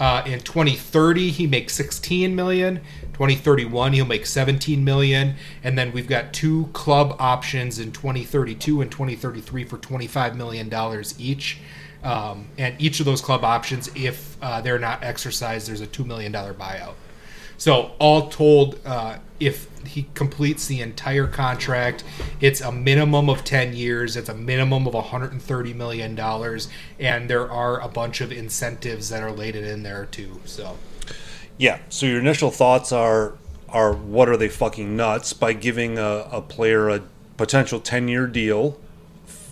Uh, 0.00 0.22
in 0.26 0.40
2030, 0.40 1.30
he 1.30 1.46
makes 1.46 1.74
16 1.74 2.34
million. 2.34 2.80
2031, 3.12 3.92
he'll 3.92 4.04
make 4.04 4.26
17 4.26 4.82
million, 4.82 5.36
and 5.62 5.78
then 5.78 5.92
we've 5.92 6.08
got 6.08 6.32
two 6.32 6.68
club 6.72 7.14
options 7.20 7.78
in 7.78 7.92
2032 7.92 8.80
and 8.80 8.90
2033 8.90 9.64
for 9.64 9.78
25 9.78 10.36
million 10.36 10.68
dollars 10.68 11.14
each. 11.20 11.58
Um, 12.02 12.48
and 12.58 12.74
each 12.80 12.98
of 12.98 13.06
those 13.06 13.20
club 13.20 13.44
options, 13.44 13.90
if 13.94 14.36
uh, 14.42 14.60
they're 14.60 14.78
not 14.78 15.04
exercised, 15.04 15.68
there's 15.68 15.80
a 15.80 15.86
two 15.86 16.04
million 16.04 16.32
dollar 16.32 16.52
buyout. 16.52 16.94
So 17.62 17.92
all 18.00 18.28
told, 18.28 18.80
uh, 18.84 19.18
if 19.38 19.68
he 19.86 20.08
completes 20.14 20.66
the 20.66 20.80
entire 20.80 21.28
contract, 21.28 22.02
it's 22.40 22.60
a 22.60 22.72
minimum 22.72 23.30
of 23.30 23.44
ten 23.44 23.72
years. 23.72 24.16
It's 24.16 24.28
a 24.28 24.34
minimum 24.34 24.88
of 24.88 24.94
130 24.94 25.72
million 25.72 26.16
dollars, 26.16 26.68
and 26.98 27.30
there 27.30 27.48
are 27.48 27.80
a 27.80 27.86
bunch 27.86 28.20
of 28.20 28.32
incentives 28.32 29.10
that 29.10 29.22
are 29.22 29.30
laid 29.30 29.54
in 29.54 29.84
there 29.84 30.06
too. 30.06 30.40
So 30.44 30.76
Yeah. 31.56 31.78
So 31.88 32.04
your 32.06 32.18
initial 32.18 32.50
thoughts 32.50 32.90
are 32.90 33.34
are 33.68 33.92
what 33.92 34.28
are 34.28 34.36
they 34.36 34.48
fucking 34.48 34.96
nuts 34.96 35.32
by 35.32 35.52
giving 35.52 35.98
a, 35.98 36.26
a 36.32 36.42
player 36.42 36.88
a 36.88 37.02
potential 37.36 37.78
ten 37.78 38.08
year 38.08 38.26
deal? 38.26 38.76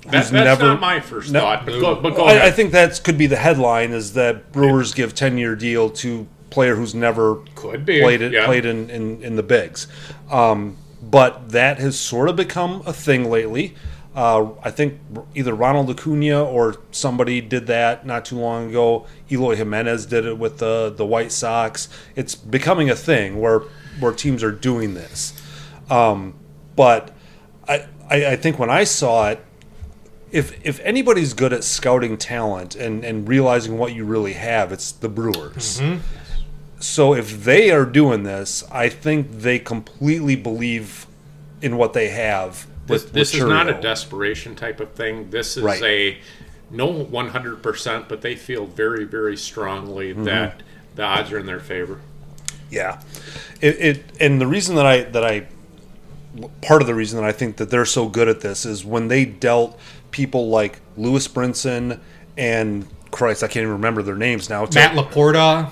That, 0.03 0.11
that's 0.11 0.33
never- 0.33 0.65
not 0.65 0.81
my 0.81 0.99
first 0.99 1.31
No. 1.31 1.43
thought, 1.43 1.65
but 1.65 1.81
go, 1.81 1.95
but 1.95 2.17
go 2.17 2.25
I, 2.25 2.47
I 2.47 2.51
think 2.51 2.73
that 2.73 3.01
could 3.05 3.17
be 3.17 3.29
the 3.29 3.37
headline: 3.37 3.93
is 3.93 4.15
that 4.15 4.51
Brewers 4.51 4.95
give 4.95 5.15
ten 5.15 5.39
year 5.39 5.55
deal 5.55 5.89
to 5.91 6.27
player 6.51 6.75
who's 6.75 6.95
never 6.95 7.37
Could 7.55 7.85
be, 7.85 8.01
played 8.01 8.21
it 8.21 8.33
yeah. 8.33 8.45
played 8.47 8.65
in, 8.65 8.91
in, 8.91 9.23
in 9.23 9.37
the 9.37 9.43
bigs. 9.43 9.87
Um, 10.31 10.77
but 11.03 11.51
that 11.51 11.79
has 11.79 11.99
sort 11.99 12.29
of 12.29 12.37
become 12.37 12.83
a 12.87 12.93
thing 12.93 13.31
lately. 13.31 13.75
Uh, 14.15 14.51
I 14.63 14.71
think 14.73 14.99
either 15.37 15.55
Ronald 15.55 15.89
Acuna 15.89 16.45
or 16.45 16.77
somebody 16.91 17.41
did 17.41 17.69
that 17.69 18.05
not 18.05 18.25
too 18.25 18.37
long 18.39 18.71
ago. 18.71 19.07
Eloy 19.31 19.55
Jimenez 19.55 20.07
did 20.07 20.27
it 20.27 20.37
with 20.37 20.59
the 20.59 20.93
the 20.95 21.07
White 21.07 21.31
Sox. 21.31 21.89
It's 22.17 22.35
becoming 22.35 22.91
a 22.91 22.97
thing 22.97 23.41
where 23.41 23.61
where 24.01 24.13
teams 24.13 24.43
are 24.43 24.51
doing 24.51 24.95
this. 24.95 25.33
Um, 25.89 26.35
but 26.75 27.15
I, 27.69 27.87
I 28.11 28.27
I 28.33 28.37
think 28.37 28.59
when 28.59 28.69
I 28.69 28.83
saw 28.83 29.29
it, 29.29 29.45
if 30.33 30.61
if 30.67 30.81
anybody's 30.81 31.33
good 31.33 31.53
at 31.53 31.63
scouting 31.63 32.17
talent 32.19 32.75
and 32.75 33.05
and 33.05 33.29
realizing 33.29 33.79
what 33.79 33.95
you 33.95 34.05
really 34.05 34.33
have, 34.33 34.73
it's 34.73 34.91
the 34.91 35.09
Brewers. 35.09 35.81
So 36.81 37.15
if 37.15 37.45
they 37.45 37.71
are 37.71 37.85
doing 37.85 38.23
this, 38.23 38.65
I 38.73 38.89
think 38.89 39.31
they 39.31 39.59
completely 39.59 40.35
believe 40.35 41.07
in 41.63 41.77
what 41.77 41.93
they 41.93 42.09
have. 42.09 42.67
this 42.87 43.05
With, 43.05 43.13
this 43.13 43.35
is 43.35 43.45
not 43.45 43.69
a 43.69 43.81
desperation 43.81 44.55
type 44.57 44.81
of 44.81 44.91
thing. 44.93 45.31
This 45.31 45.57
is 45.57 45.63
Right. 45.63 45.83
a 45.83 46.19
no 46.71 47.05
100%, 47.05 48.09
but 48.09 48.23
they 48.23 48.35
feel 48.35 48.65
very, 48.67 49.05
very 49.05 49.37
strongly 49.37 50.11
Mm-hmm. 50.13 50.25
that 50.25 50.63
the 50.97 51.03
odds 51.03 51.31
are 51.33 51.39
in 51.39 51.47
their 51.47 51.61
favor. 51.61 52.01
Yeah, 52.71 53.01
it, 53.61 53.77
it 53.81 54.05
and 54.21 54.41
the 54.41 54.47
reason 54.47 54.77
that 54.77 54.87
I 54.87 55.03
that 55.03 55.25
I 55.25 55.47
part 56.63 56.81
of 56.81 56.87
the 56.87 56.95
reason 56.95 57.21
that 57.21 57.27
I 57.27 57.33
think 57.33 57.57
that 57.57 57.69
they're 57.71 57.85
so 57.85 58.09
good 58.09 58.29
at 58.29 58.41
this 58.41 58.65
is 58.65 58.85
when 58.85 59.09
they 59.09 59.25
dealt 59.25 59.79
people 60.13 60.49
like 60.49 60.79
Lewis 60.97 61.27
Brinson 61.27 61.99
and 62.37 62.87
Christ, 63.11 63.43
I 63.43 63.49
can't 63.49 63.63
even 63.63 63.73
remember 63.73 64.03
their 64.03 64.15
names 64.17 64.49
now. 64.49 64.69
Matt 64.73 64.95
Laporta, 64.95 65.71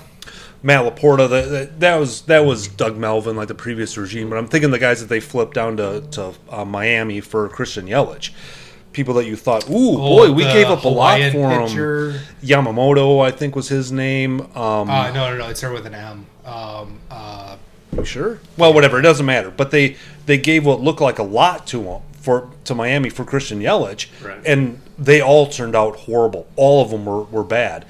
Matt 0.61 0.83
Laporta. 0.85 1.29
That, 1.29 1.49
that 1.49 1.79
that 1.79 1.95
was 1.95 2.21
that 2.23 2.45
was 2.45 2.67
Doug 2.67 2.97
Melvin, 2.97 3.35
like 3.35 3.47
the 3.47 3.55
previous 3.55 3.97
regime. 3.97 4.29
But 4.29 4.37
I'm 4.37 4.47
thinking 4.47 4.71
the 4.71 4.79
guys 4.79 4.99
that 5.01 5.07
they 5.07 5.19
flipped 5.19 5.53
down 5.53 5.77
to 5.77 6.01
to 6.11 6.33
uh, 6.49 6.65
Miami 6.65 7.21
for 7.21 7.47
Christian 7.49 7.87
Yelich. 7.87 8.31
People 8.91 9.13
that 9.15 9.25
you 9.27 9.35
thought, 9.35 9.69
ooh, 9.69 9.95
boy, 9.97 10.31
we 10.31 10.43
Oh, 10.43 10.51
gave 10.53 10.67
up 10.67 10.83
a 10.83 10.87
lot 10.87 11.19
for 11.31 11.49
pitcher. 11.67 12.11
him. 12.11 12.21
Yamamoto, 12.43 13.23
I 13.23 13.29
think 13.31 13.55
was 13.55 13.69
his 13.69 13.91
name. 13.91 14.41
Um, 14.57 14.89
Uh, 14.89 15.11
no, 15.11 15.29
no, 15.31 15.37
no. 15.37 15.47
It 15.49 15.57
started 15.57 15.75
with 15.75 15.85
an 15.85 15.93
M. 15.95 16.25
Um, 16.43 16.99
uh, 17.11 17.55
You 17.95 18.03
sure? 18.03 18.39
Well, 18.57 18.73
whatever. 18.73 18.97
It 18.99 19.03
doesn't 19.03 19.25
matter. 19.25 19.51
But 19.51 19.69
they 19.71 19.95
they 20.25 20.37
gave 20.37 20.65
what 20.65 20.81
looked 20.81 21.01
like 21.01 21.19
a 21.19 21.23
lot 21.23 21.67
to 21.67 21.81
him 21.83 22.01
for 22.19 22.49
to 22.65 22.73
Miami 22.75 23.09
for 23.09 23.23
Christian 23.23 23.61
Yelich, 23.61 24.07
Right. 24.25 24.41
and 24.45 24.81
they 24.97 25.21
all 25.21 25.45
turned 25.47 25.75
out 25.75 25.95
horrible. 25.95 26.47
All 26.55 26.81
of 26.83 26.89
them 26.89 27.05
were, 27.05 27.23
were 27.23 27.43
bad. 27.43 27.85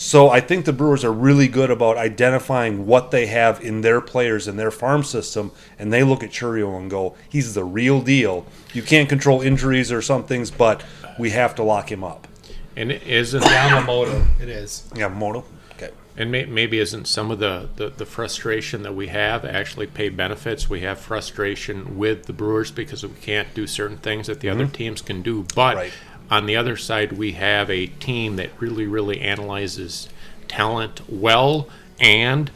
So 0.00 0.30
I 0.30 0.40
think 0.40 0.64
the 0.64 0.72
Brewers 0.72 1.04
are 1.04 1.12
really 1.12 1.48
good 1.48 1.72
about 1.72 1.96
identifying 1.96 2.86
what 2.86 3.10
they 3.10 3.26
have 3.26 3.60
in 3.60 3.80
their 3.80 4.00
players 4.00 4.46
in 4.46 4.56
their 4.56 4.70
farm 4.70 5.02
system, 5.02 5.50
and 5.76 5.92
they 5.92 6.04
look 6.04 6.22
at 6.22 6.30
Chourio 6.30 6.78
and 6.78 6.88
go, 6.88 7.16
"He's 7.28 7.54
the 7.54 7.64
real 7.64 8.00
deal. 8.00 8.46
You 8.72 8.82
can't 8.82 9.08
control 9.08 9.42
injuries 9.42 9.90
or 9.90 10.00
some 10.00 10.22
things, 10.22 10.52
but 10.52 10.84
we 11.18 11.30
have 11.30 11.56
to 11.56 11.64
lock 11.64 11.90
him 11.90 12.04
up." 12.04 12.28
And 12.76 12.92
it 12.92 13.02
isn't 13.08 13.42
Yamamoto. 13.42 14.24
It 14.40 14.48
is. 14.48 14.84
Yeah, 14.94 15.08
Moto. 15.08 15.44
Okay. 15.72 15.90
And 16.16 16.30
may, 16.30 16.44
maybe 16.44 16.78
isn't 16.78 17.08
some 17.08 17.32
of 17.32 17.40
the, 17.40 17.68
the, 17.74 17.88
the 17.88 18.06
frustration 18.06 18.84
that 18.84 18.94
we 18.94 19.08
have 19.08 19.44
actually 19.44 19.88
pay 19.88 20.10
benefits? 20.10 20.70
We 20.70 20.82
have 20.82 21.00
frustration 21.00 21.98
with 21.98 22.26
the 22.26 22.32
Brewers 22.32 22.70
because 22.70 23.02
we 23.02 23.14
can't 23.20 23.52
do 23.52 23.66
certain 23.66 23.96
things 23.96 24.28
that 24.28 24.38
the 24.38 24.48
other 24.48 24.66
mm-hmm. 24.66 24.74
teams 24.74 25.02
can 25.02 25.22
do. 25.22 25.44
But 25.56 25.74
Right. 25.74 25.92
On 26.30 26.46
the 26.46 26.56
other 26.56 26.76
side, 26.76 27.12
we 27.12 27.32
have 27.32 27.70
a 27.70 27.86
team 27.86 28.36
that 28.36 28.50
really, 28.60 28.86
really 28.86 29.20
analyzes 29.20 30.08
talent 30.46 31.00
well. 31.08 31.68
And, 31.98 32.50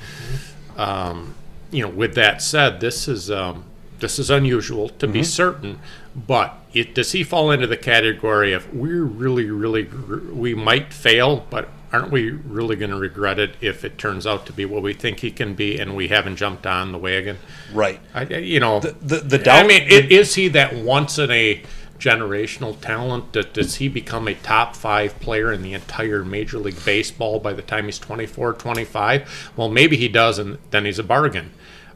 um, 0.77 1.35
you 1.71 1.83
know, 1.83 1.89
with 1.89 2.15
that 2.15 2.43
said, 2.43 2.81
this 2.81 3.09
is 3.09 3.31
um, 3.31 3.65
this 3.99 4.19
is 4.19 4.31
unusual 4.31 4.89
to 4.91 5.07
be 5.09 5.23
certain. 5.23 5.79
But 6.15 6.55
it, 6.75 6.95
does 6.95 7.13
he 7.13 7.25
fall 7.25 7.51
into 7.51 7.67
the 7.67 7.77
category 7.77 8.53
of 8.53 8.75
we're 8.75 9.05
really, 9.05 9.51
really, 9.51 9.85
we 9.85 10.55
might 10.55 10.93
fail, 10.93 11.47
but 11.49 11.69
aren't 11.93 12.11
we 12.11 12.31
really 12.31 12.77
going 12.77 12.91
to 12.91 12.97
regret 12.97 13.39
it 13.39 13.55
if 13.61 13.85
it 13.85 13.99
turns 13.99 14.27
out 14.27 14.47
to 14.47 14.53
be 14.53 14.65
what 14.65 14.83
we 14.83 14.93
think 14.93 15.21
he 15.21 15.31
can 15.31 15.55
be 15.55 15.79
and 15.79 15.95
we 15.95 16.09
haven't 16.09 16.37
jumped 16.37 16.67
on 16.67 16.93
the 16.93 16.99
wagon? 16.99 17.39
Right. 17.73 18.01
I, 18.13 18.25
you 18.25 18.61
know, 18.61 18.81
The 18.81 18.93
the, 19.01 19.39
the 19.39 19.51
I 19.51 19.67
mean, 19.67 19.83
is 19.89 20.35
he 20.35 20.49
that 20.49 20.75
once 20.75 21.19
in 21.19 21.31
a 21.31 21.63
generational 22.03 22.79
talent? 22.81 23.33
That 23.33 23.55
does 23.55 23.77
he 23.77 23.89
become 23.89 24.27
a 24.29 24.35
top 24.35 24.75
five 24.75 25.19
player 25.21 25.53
in 25.53 25.63
the 25.63 25.73
entire 25.75 26.25
Major 26.25 26.59
League 26.59 26.85
Baseball 26.85 27.39
by 27.39 27.53
the 27.53 27.63
time 27.63 27.85
he's 27.87 27.99
24, 27.99 28.55
25? 28.55 29.53
Well, 29.57 29.69
maybe 29.69 29.97
he 29.97 30.09
does, 30.09 30.39
and 30.39 30.59
then 30.71 30.85
he's 30.85 30.99
a 30.99 31.05
bargain. 31.05 31.53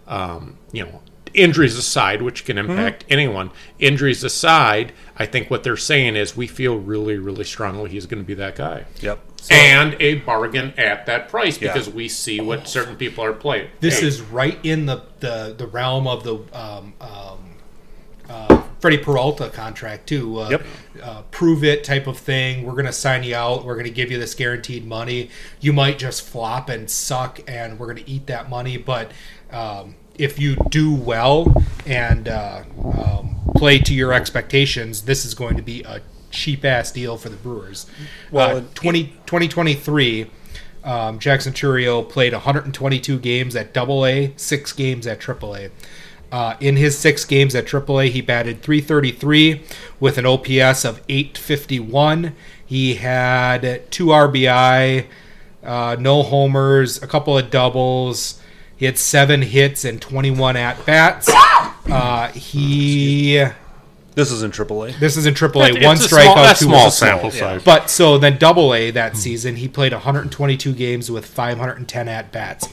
Um, 0.07 0.59
you 0.73 0.85
know, 0.85 1.03
injuries 1.35 1.77
aside, 1.77 2.23
which 2.23 2.45
can 2.45 2.57
impact 2.59 3.05
anyone, 3.11 3.51
injuries 3.79 4.23
aside, 4.25 4.93
I 5.19 5.27
think 5.27 5.51
what 5.51 5.65
they're 5.65 5.77
saying 5.77 6.15
is 6.17 6.37
we 6.37 6.47
feel 6.47 6.79
really, 6.79 7.19
really 7.19 7.45
strongly 7.45 7.91
he's 7.91 8.07
going 8.07 8.23
to 8.23 8.27
be 8.27 8.35
that 8.35 8.55
guy. 8.57 8.85
Yep. 9.01 9.19
and 9.51 9.97
a 10.01 10.15
bargain 10.21 10.73
at 10.79 11.07
that 11.07 11.29
price 11.29 11.61
Yeah. 11.61 11.73
because 11.73 11.89
we 11.91 12.09
see 12.09 12.41
what 12.41 12.67
certain 12.69 12.97
people 12.97 13.23
are 13.25 13.33
playing. 13.33 13.69
This 13.81 14.01
Hey, 14.01 14.07
is 14.07 14.21
right 14.23 14.59
in 14.65 14.87
the, 14.87 15.03
the, 15.21 15.55
the 15.59 15.67
realm 15.67 16.07
of 16.07 16.25
the 16.25 16.37
um, 16.57 16.95
um, 17.01 17.46
uh, 18.29 18.63
Freddie 18.81 18.99
Peralta 18.99 19.49
contract 19.51 20.07
too. 20.09 20.41
Uh, 20.41 20.49
Yep. 20.51 20.67
Uh, 21.03 21.23
prove 21.31 21.63
it 21.65 21.85
type 21.85 22.07
of 22.07 22.19
thing. 22.19 22.65
We're 22.65 22.75
gonna 22.75 22.93
sign 22.93 23.23
you 23.23 23.35
out. 23.35 23.65
We're 23.65 23.77
gonna 23.77 23.91
give 23.91 24.11
you 24.11 24.19
this 24.19 24.35
guaranteed 24.35 24.87
money. 24.87 25.31
You 25.61 25.73
might 25.73 25.99
just 25.99 26.23
flop 26.23 26.69
and 26.69 26.91
suck, 26.91 27.41
and 27.47 27.79
we're 27.79 27.87
gonna 27.89 28.05
eat 28.07 28.27
that 28.29 28.49
money. 28.49 28.77
But 28.77 29.11
um, 29.51 29.95
if 30.19 30.39
you 30.39 30.57
do 30.71 30.95
well 30.95 31.53
and 31.85 32.29
uh, 32.29 32.63
um, 32.85 33.37
play 33.57 33.79
to 33.79 33.93
your 33.95 34.13
expectations, 34.13 35.03
this 35.03 35.25
is 35.25 35.35
going 35.35 35.57
to 35.57 35.63
be 35.63 35.83
a 35.83 36.01
cheap 36.31 36.65
ass 36.65 36.91
deal 36.93 37.17
for 37.19 37.29
the 37.29 37.37
Brewers. 37.37 37.87
Well, 38.31 38.59
it- 38.59 38.75
20, 38.75 39.05
2023. 39.27 40.31
Um, 40.85 41.19
Jackson 41.19 41.53
Chourio 41.53 42.09
played 42.09 42.33
122 42.33 43.19
games 43.19 43.57
at 43.57 43.73
Double 43.75 44.07
A, 44.07 44.33
six 44.37 44.73
games 44.73 45.07
at 45.07 45.19
Triple 45.21 45.57
A. 45.57 45.71
Uh, 46.33 46.57
in 46.61 46.77
his 46.77 46.99
six 46.99 47.25
games 47.25 47.55
at 47.55 47.67
AAA, 47.67 48.11
he 48.11 48.21
batted 48.21 48.61
333 48.63 49.63
with 50.01 50.19
an 50.19 50.27
OPS 50.27 50.85
of 50.85 51.01
851. 51.09 52.35
He 52.65 52.95
had 52.97 53.91
two 53.93 54.07
RBI, 54.07 55.07
uh, 55.63 55.97
no 55.99 56.23
homers, 56.23 57.01
a 57.03 57.07
couple 57.07 57.39
of 57.39 57.51
doubles. 57.51 58.41
He 58.77 58.85
had 58.87 58.99
seven 58.99 59.43
hits 59.43 59.85
and 59.85 60.03
21 60.03 60.57
at 60.57 60.85
bats. 60.87 61.31
Uh, 61.89 62.33
he 62.33 63.45
This 64.17 64.33
is 64.33 64.43
in 64.43 64.51
AAA. 64.51 64.99
this 64.99 65.17
is 65.17 65.25
in 65.25 65.35
AAA. 65.35 65.77
It's 65.77 65.85
one 65.87 65.97
a 65.97 66.01
strikeout, 66.01 66.59
two 66.59 66.65
small 66.65 66.91
sample 66.91 67.31
size. 67.31 67.63
But 67.63 67.91
so 67.91 68.19
then 68.19 68.39
double 68.39 68.75
A 68.75 68.91
that 68.91 69.17
season, 69.17 69.55
he 69.55 69.69
played 69.69 69.93
122 69.93 70.73
games 70.73 71.13
with 71.13 71.25
510 71.25 72.09
at 72.09 72.33
bats. 72.33 72.69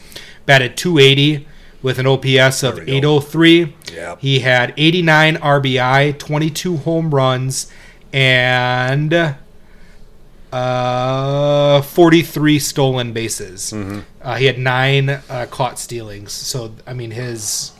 Batted 0.47 0.75
280 0.77 1.45
with 1.83 1.99
an 1.99 2.07
OPS 2.07 2.63
of 2.63 2.79
803. 2.79 3.75
Yep. 3.93 4.19
He 4.21 4.39
had 4.39 4.73
89 4.75 5.35
RBI, 5.35 6.17
22 6.17 6.77
home 6.77 7.13
runs, 7.13 7.71
and 8.11 9.35
uh, 10.51 11.81
43 11.81 12.59
stolen 12.59 13.11
bases. 13.11 13.73
Mm-hmm. 13.73 13.99
Uh, 14.21 14.35
he 14.35 14.45
had 14.45 14.57
nine 14.57 15.09
uh, 15.09 15.45
caught 15.51 15.77
stealings. 15.77 16.31
So 16.31 16.73
I 16.87 16.93
mean, 16.93 17.11
his 17.11 17.73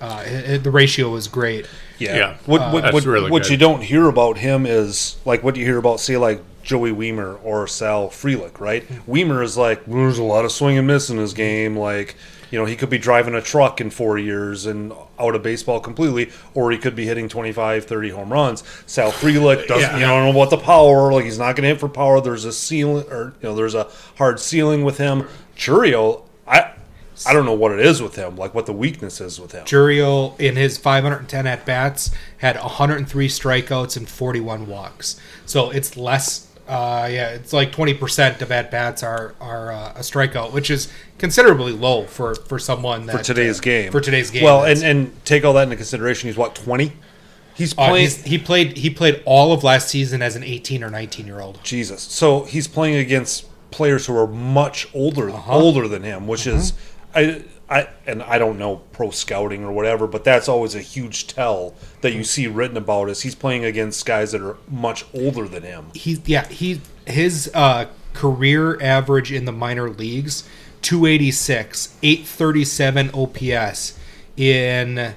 uh, 0.00 0.24
hi- 0.24 0.58
the 0.58 0.70
ratio 0.70 1.10
was 1.10 1.26
great. 1.26 1.66
Yeah. 1.98 2.16
Yeah. 2.16 2.36
What 2.44 2.72
what, 2.72 2.82
that's 2.82 2.94
what, 2.94 3.04
really 3.04 3.30
what 3.30 3.48
you 3.48 3.56
don't 3.56 3.82
hear 3.82 4.08
about 4.08 4.38
him 4.38 4.66
is 4.66 5.16
like 5.24 5.42
what 5.42 5.56
you 5.56 5.64
hear 5.64 5.78
about 5.78 6.00
say 6.00 6.16
like 6.16 6.42
Joey 6.62 6.90
Wiemer 6.90 7.38
or 7.42 7.66
Sal 7.68 8.08
Frelick, 8.08 8.60
right? 8.60 8.86
Wiemer 9.08 9.42
is 9.42 9.56
like 9.56 9.86
there's 9.86 10.18
a 10.18 10.24
lot 10.24 10.44
of 10.44 10.52
swing 10.52 10.76
and 10.76 10.86
miss 10.86 11.08
in 11.08 11.16
his 11.16 11.32
game. 11.32 11.78
Like 11.78 12.16
you 12.50 12.58
know 12.58 12.64
he 12.64 12.76
could 12.76 12.90
be 12.90 12.98
driving 12.98 13.34
a 13.34 13.42
truck 13.42 13.80
in 13.80 13.90
four 13.90 14.18
years 14.18 14.66
and 14.66 14.92
out 15.18 15.34
of 15.34 15.42
baseball 15.42 15.80
completely, 15.80 16.30
or 16.54 16.70
he 16.70 16.78
could 16.78 16.94
be 16.94 17.06
hitting 17.06 17.28
25, 17.28 17.84
30 17.84 18.10
home 18.10 18.32
runs. 18.32 18.62
Sal 18.86 19.10
Frelick 19.12 19.66
doesn't 19.66 19.90
Yeah. 19.90 19.94
you 19.98 20.06
know, 20.06 20.24
know 20.24 20.38
about 20.38 20.50
the 20.50 20.58
power. 20.58 21.12
Like 21.12 21.24
he's 21.24 21.38
not 21.38 21.56
going 21.56 21.62
to 21.62 21.68
hit 21.68 21.80
for 21.80 21.88
power. 21.88 22.20
There's 22.20 22.44
a 22.44 22.52
ceiling 22.52 23.06
or 23.10 23.34
you 23.42 23.48
know 23.48 23.54
there's 23.54 23.74
a 23.74 23.88
hard 24.16 24.40
ceiling 24.40 24.84
with 24.84 24.98
him. 24.98 25.26
Chourio, 25.56 26.22
I. 26.46 26.72
I 27.26 27.32
don't 27.32 27.46
know 27.46 27.54
what 27.54 27.72
it 27.72 27.80
is 27.80 28.02
with 28.02 28.14
him, 28.14 28.36
like 28.36 28.54
what 28.54 28.66
the 28.66 28.74
weakness 28.74 29.22
is 29.22 29.40
with 29.40 29.52
him. 29.52 29.64
Chourio, 29.64 30.38
in 30.38 30.54
his 30.56 30.76
510 30.76 31.46
at 31.46 31.64
bats 31.64 32.10
had 32.36 32.56
103 32.56 33.26
strikeouts 33.28 33.96
and 33.96 34.06
41 34.06 34.66
walks. 34.66 35.18
So 35.46 35.70
it's 35.70 35.96
less. 35.96 36.45
Uh, 36.68 37.08
yeah, 37.10 37.30
it's 37.30 37.52
like 37.52 37.70
20% 37.70 38.40
of 38.42 38.50
at 38.50 38.70
bats 38.70 39.02
are 39.02 39.34
are 39.40 39.70
uh, 39.70 39.92
a 39.94 40.00
strikeout, 40.00 40.52
which 40.52 40.70
is 40.70 40.92
considerably 41.18 41.72
low 41.72 42.04
for 42.04 42.34
for 42.34 42.58
someone 42.58 43.06
that, 43.06 43.18
for 43.18 43.22
today's 43.22 43.60
uh, 43.60 43.62
game. 43.62 43.92
For 43.92 44.00
today's 44.00 44.30
game, 44.30 44.42
Well, 44.44 44.64
and 44.64 44.82
and 44.82 45.24
take 45.24 45.44
all 45.44 45.52
that 45.54 45.62
into 45.64 45.76
consideration. 45.76 46.28
He's 46.28 46.36
what 46.36 46.54
twenty? 46.56 46.92
He's 47.54 47.72
uh, 47.78 47.88
playing. 47.88 47.94
he's, 48.02 48.22
he 48.24 48.38
played 48.38 48.76
he 48.76 48.90
played 48.90 49.22
all 49.24 49.52
of 49.52 49.62
last 49.64 49.88
season 49.88 50.20
as 50.22 50.34
an 50.36 50.42
18 50.44 50.82
or 50.84 50.90
19 50.90 51.26
year 51.26 51.40
old. 51.40 51.58
Jesus. 51.62 52.02
So 52.02 52.42
he's 52.44 52.66
playing 52.68 52.96
against 52.96 53.46
players 53.70 54.06
who 54.06 54.16
are 54.16 54.26
much 54.26 54.88
older 54.92 55.30
Uh-huh. 55.30 55.52
older 55.52 55.86
than 55.88 56.02
him, 56.02 56.26
which 56.26 56.46
is 56.46 56.72
I 57.14 57.44
I 57.68 57.88
and 58.06 58.22
I 58.22 58.38
don't 58.38 58.58
know 58.58 58.76
pro 58.92 59.10
scouting 59.10 59.64
or 59.64 59.72
whatever, 59.72 60.06
but 60.06 60.22
that's 60.24 60.48
always 60.48 60.74
a 60.74 60.80
huge 60.80 61.26
tell 61.26 61.74
that 62.00 62.12
you 62.12 62.22
see 62.22 62.46
written 62.46 62.76
about 62.76 63.08
is 63.08 63.22
he's 63.22 63.34
playing 63.34 63.64
against 63.64 64.06
guys 64.06 64.32
that 64.32 64.40
are 64.40 64.56
much 64.68 65.04
older 65.12 65.48
than 65.48 65.64
him. 65.64 65.86
He 65.94 66.20
yeah 66.26 66.46
he 66.46 66.80
his 67.06 67.50
uh, 67.54 67.86
career 68.12 68.80
average 68.80 69.32
in 69.32 69.46
the 69.46 69.52
minor 69.52 69.90
leagues 69.90 70.48
286 70.82 71.96
837 72.02 73.10
OPS 73.12 73.98
in 74.36 75.14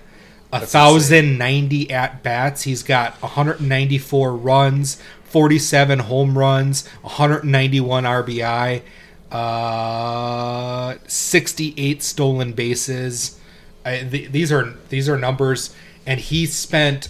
a 0.52 0.60
thousand 0.60 1.38
ninety 1.38 1.92
at 1.92 2.24
bats. 2.24 2.64
He's 2.64 2.82
got 2.82 3.22
194 3.22 4.36
runs, 4.36 5.00
47 5.26 6.00
home 6.00 6.36
runs, 6.36 6.88
191 7.02 8.06
RBI, 8.06 8.82
uh, 9.32 10.96
68 11.08 12.02
stolen 12.04 12.54
bases. 12.54 13.40
I, 13.86 14.00
th- 14.04 14.32
these 14.32 14.52
are 14.52 14.74
these 14.90 15.08
are 15.08 15.18
numbers, 15.18 15.74
and 16.06 16.20
he 16.20 16.46
spent 16.46 17.10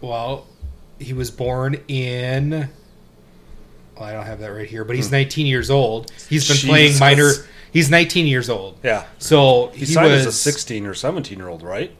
well. 0.00 0.46
He 0.98 1.12
was 1.12 1.30
born 1.30 1.74
in. 1.88 2.68
Well, 3.96 4.04
I 4.04 4.12
don't 4.12 4.26
have 4.26 4.40
that 4.40 4.48
right 4.48 4.68
here, 4.68 4.84
but 4.84 4.96
he's 4.96 5.10
19 5.10 5.46
years 5.46 5.70
old. 5.70 6.10
He's 6.28 6.46
been 6.48 6.68
playing 6.68 6.98
minor. 6.98 7.32
He's 7.72 7.90
19 7.90 8.26
years 8.26 8.48
old. 8.48 8.78
Yeah. 8.82 9.04
So 9.18 9.68
He, 9.68 9.80
he, 9.80 9.86
signed 9.86 10.12
was 10.12 10.20
as 10.20 10.26
a 10.26 10.32
16 10.32 10.86
or 10.86 10.94
17 10.94 11.38
year 11.38 11.48
old, 11.48 11.62
right? 11.62 11.94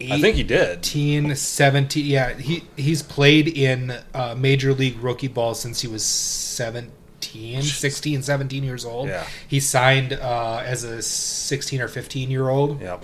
I 0.00 0.20
think 0.20 0.36
he 0.36 0.42
did. 0.42 0.78
18, 0.78 1.34
17. 1.34 2.04
Yeah, 2.04 2.34
he 2.34 2.64
he's 2.76 3.02
played 3.02 3.48
in 3.48 3.94
uh, 4.12 4.34
Major 4.36 4.74
League 4.74 4.98
Rookie 4.98 5.28
Ball 5.28 5.54
since 5.54 5.80
he 5.80 5.88
was 5.88 6.04
17 6.04 6.90
17, 7.32 7.62
16, 7.62 8.22
17 8.22 8.64
years 8.64 8.84
old. 8.84 9.08
Yeah. 9.08 9.26
He 9.48 9.60
signed 9.60 10.12
uh, 10.12 10.62
as 10.64 10.84
a 10.84 11.02
16 11.02 11.80
or 11.80 11.88
15 11.88 12.30
year 12.30 12.48
old. 12.48 12.80
Yeah. 12.80 12.98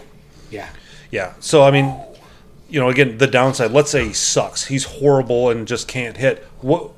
Yeah. 0.50 0.68
Yeah. 1.10 1.34
So 1.40 1.62
I 1.62 1.70
mean, 1.70 1.94
you 2.68 2.80
know, 2.80 2.88
again, 2.88 3.18
the 3.18 3.26
downside. 3.26 3.70
Let's 3.70 3.90
say 3.90 4.06
he 4.08 4.12
sucks. 4.12 4.66
He's 4.66 4.84
horrible 4.84 5.50
and 5.50 5.68
just 5.68 5.88
can't 5.88 6.16
hit. 6.16 6.44
What? 6.60 6.92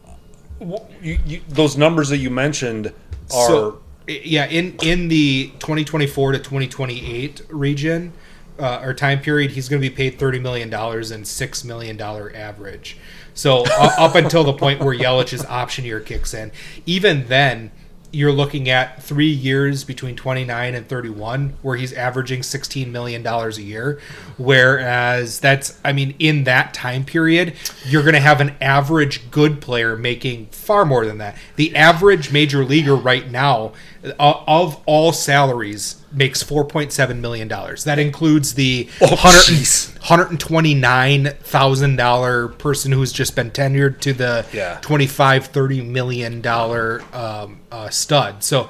what 0.58 0.90
you, 1.02 1.18
you, 1.26 1.40
those 1.48 1.76
numbers 1.76 2.08
that 2.10 2.18
you 2.18 2.30
mentioned 2.30 2.92
are 3.34 3.48
So, 3.48 3.82
yeah, 4.06 4.46
in 4.46 4.76
in 4.82 5.08
the 5.08 5.48
2024 5.58 6.32
to 6.32 6.38
2028 6.38 7.42
region 7.48 8.12
uh, 8.58 8.80
or 8.82 8.94
time 8.94 9.20
period, 9.20 9.52
he's 9.52 9.68
going 9.68 9.82
to 9.82 9.88
be 9.88 9.94
paid 9.94 10.18
30 10.18 10.38
million 10.38 10.70
dollars 10.70 11.10
and 11.10 11.26
six 11.26 11.64
million 11.64 11.96
dollar 11.96 12.32
average. 12.34 12.96
So 13.34 13.64
up 13.78 14.14
until 14.14 14.44
the 14.44 14.52
point 14.52 14.80
where 14.80 14.96
Yelich's 14.96 15.44
option 15.44 15.84
year 15.84 16.00
kicks 16.00 16.34
in, 16.34 16.52
even 16.86 17.26
then. 17.28 17.70
You're 18.12 18.30
looking 18.30 18.68
at 18.68 19.02
three 19.02 19.26
years 19.26 19.82
between 19.82 20.14
29 20.14 20.76
and 20.76 20.88
31, 20.88 21.54
where 21.62 21.76
he's 21.76 21.92
averaging 21.92 22.44
16 22.44 22.92
million 22.92 23.24
dollars 23.24 23.58
a 23.58 23.62
year. 23.62 23.98
Whereas 24.36 25.40
that's, 25.40 25.80
I 25.84 25.92
mean, 25.92 26.14
in 26.20 26.44
that 26.44 26.72
time 26.74 27.04
period, 27.04 27.54
you're 27.84 28.02
going 28.02 28.14
to 28.14 28.20
have 28.20 28.40
an 28.40 28.54
average 28.60 29.32
good 29.32 29.60
player 29.60 29.96
making 29.96 30.46
far 30.52 30.84
more 30.84 31.04
than 31.04 31.18
that. 31.18 31.36
The 31.56 31.74
average 31.74 32.30
major 32.30 32.64
leaguer 32.64 32.94
right 32.94 33.28
now, 33.28 33.72
uh, 34.04 34.12
of 34.46 34.80
all 34.86 35.12
salaries, 35.12 36.03
makes 36.14 36.42
4.7 36.42 37.20
million 37.20 37.48
dollars. 37.48 37.84
That 37.84 37.98
includes 37.98 38.54
the 38.54 38.88
Oh, 39.00 39.06
100 39.08 39.60
jeez. 39.60 39.98
$129,000 40.00 42.58
person 42.58 42.92
who's 42.92 43.12
just 43.12 43.34
been 43.36 43.50
tenured 43.50 44.00
to 44.00 44.12
the 44.12 44.44
Yeah. 44.52 44.78
25 44.82 45.46
30 45.46 45.80
million 45.82 46.40
dollar 46.40 47.02
um, 47.12 47.60
uh, 47.72 47.88
stud. 47.90 48.42
So 48.44 48.68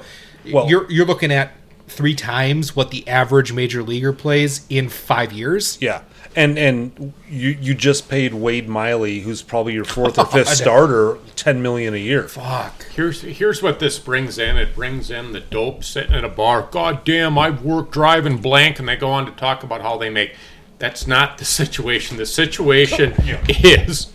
Well- 0.51 0.67
you're 0.69 0.89
you're 0.91 1.05
looking 1.05 1.31
at 1.31 1.51
three 1.87 2.15
times 2.15 2.75
what 2.75 2.91
the 2.91 3.07
average 3.07 3.53
major 3.53 3.83
leaguer 3.83 4.11
plays 4.13 4.65
in 4.69 4.89
5 4.89 5.31
years. 5.33 5.77
yeah. 5.81 6.01
And 6.37 6.57
and 6.57 7.13
you 7.29 7.51
you 7.61 7.73
just 7.73 8.09
paid 8.09 8.33
Wade 8.33 8.67
Miley, 8.67 9.21
who's 9.21 9.41
probably 9.41 9.71
your 9.71 9.85
fourth 9.95 10.19
or 10.19 10.25
fifth 10.25 10.49
starter, 10.49 11.17
ten 11.37 11.61
million 11.61 11.93
a 11.93 11.97
year. 11.97 12.23
Fuck. 12.27 12.83
Here's 12.93 13.21
here's 13.21 13.63
what 13.63 13.79
this 13.79 13.99
brings 13.99 14.37
in. 14.37 14.57
It 14.57 14.75
brings 14.75 15.09
in 15.09 15.31
the 15.31 15.39
dope 15.39 15.85
sitting 15.85 16.13
at 16.13 16.25
a 16.25 16.27
bar. 16.29 16.67
God 16.69 17.05
damn, 17.05 17.37
I've 17.37 17.63
worked 17.63 17.93
driving 17.93 18.39
blank, 18.39 18.79
and 18.79 18.89
they 18.89 18.97
go 18.97 19.11
on 19.11 19.25
to 19.27 19.31
talk 19.31 19.63
about 19.63 19.81
how 19.81 19.97
they 19.97 20.09
make. 20.09 20.35
That's 20.77 21.07
not 21.07 21.37
the 21.37 21.45
situation. 21.61 22.17
The 22.17 22.25
situation 22.25 23.13
is 23.47 24.11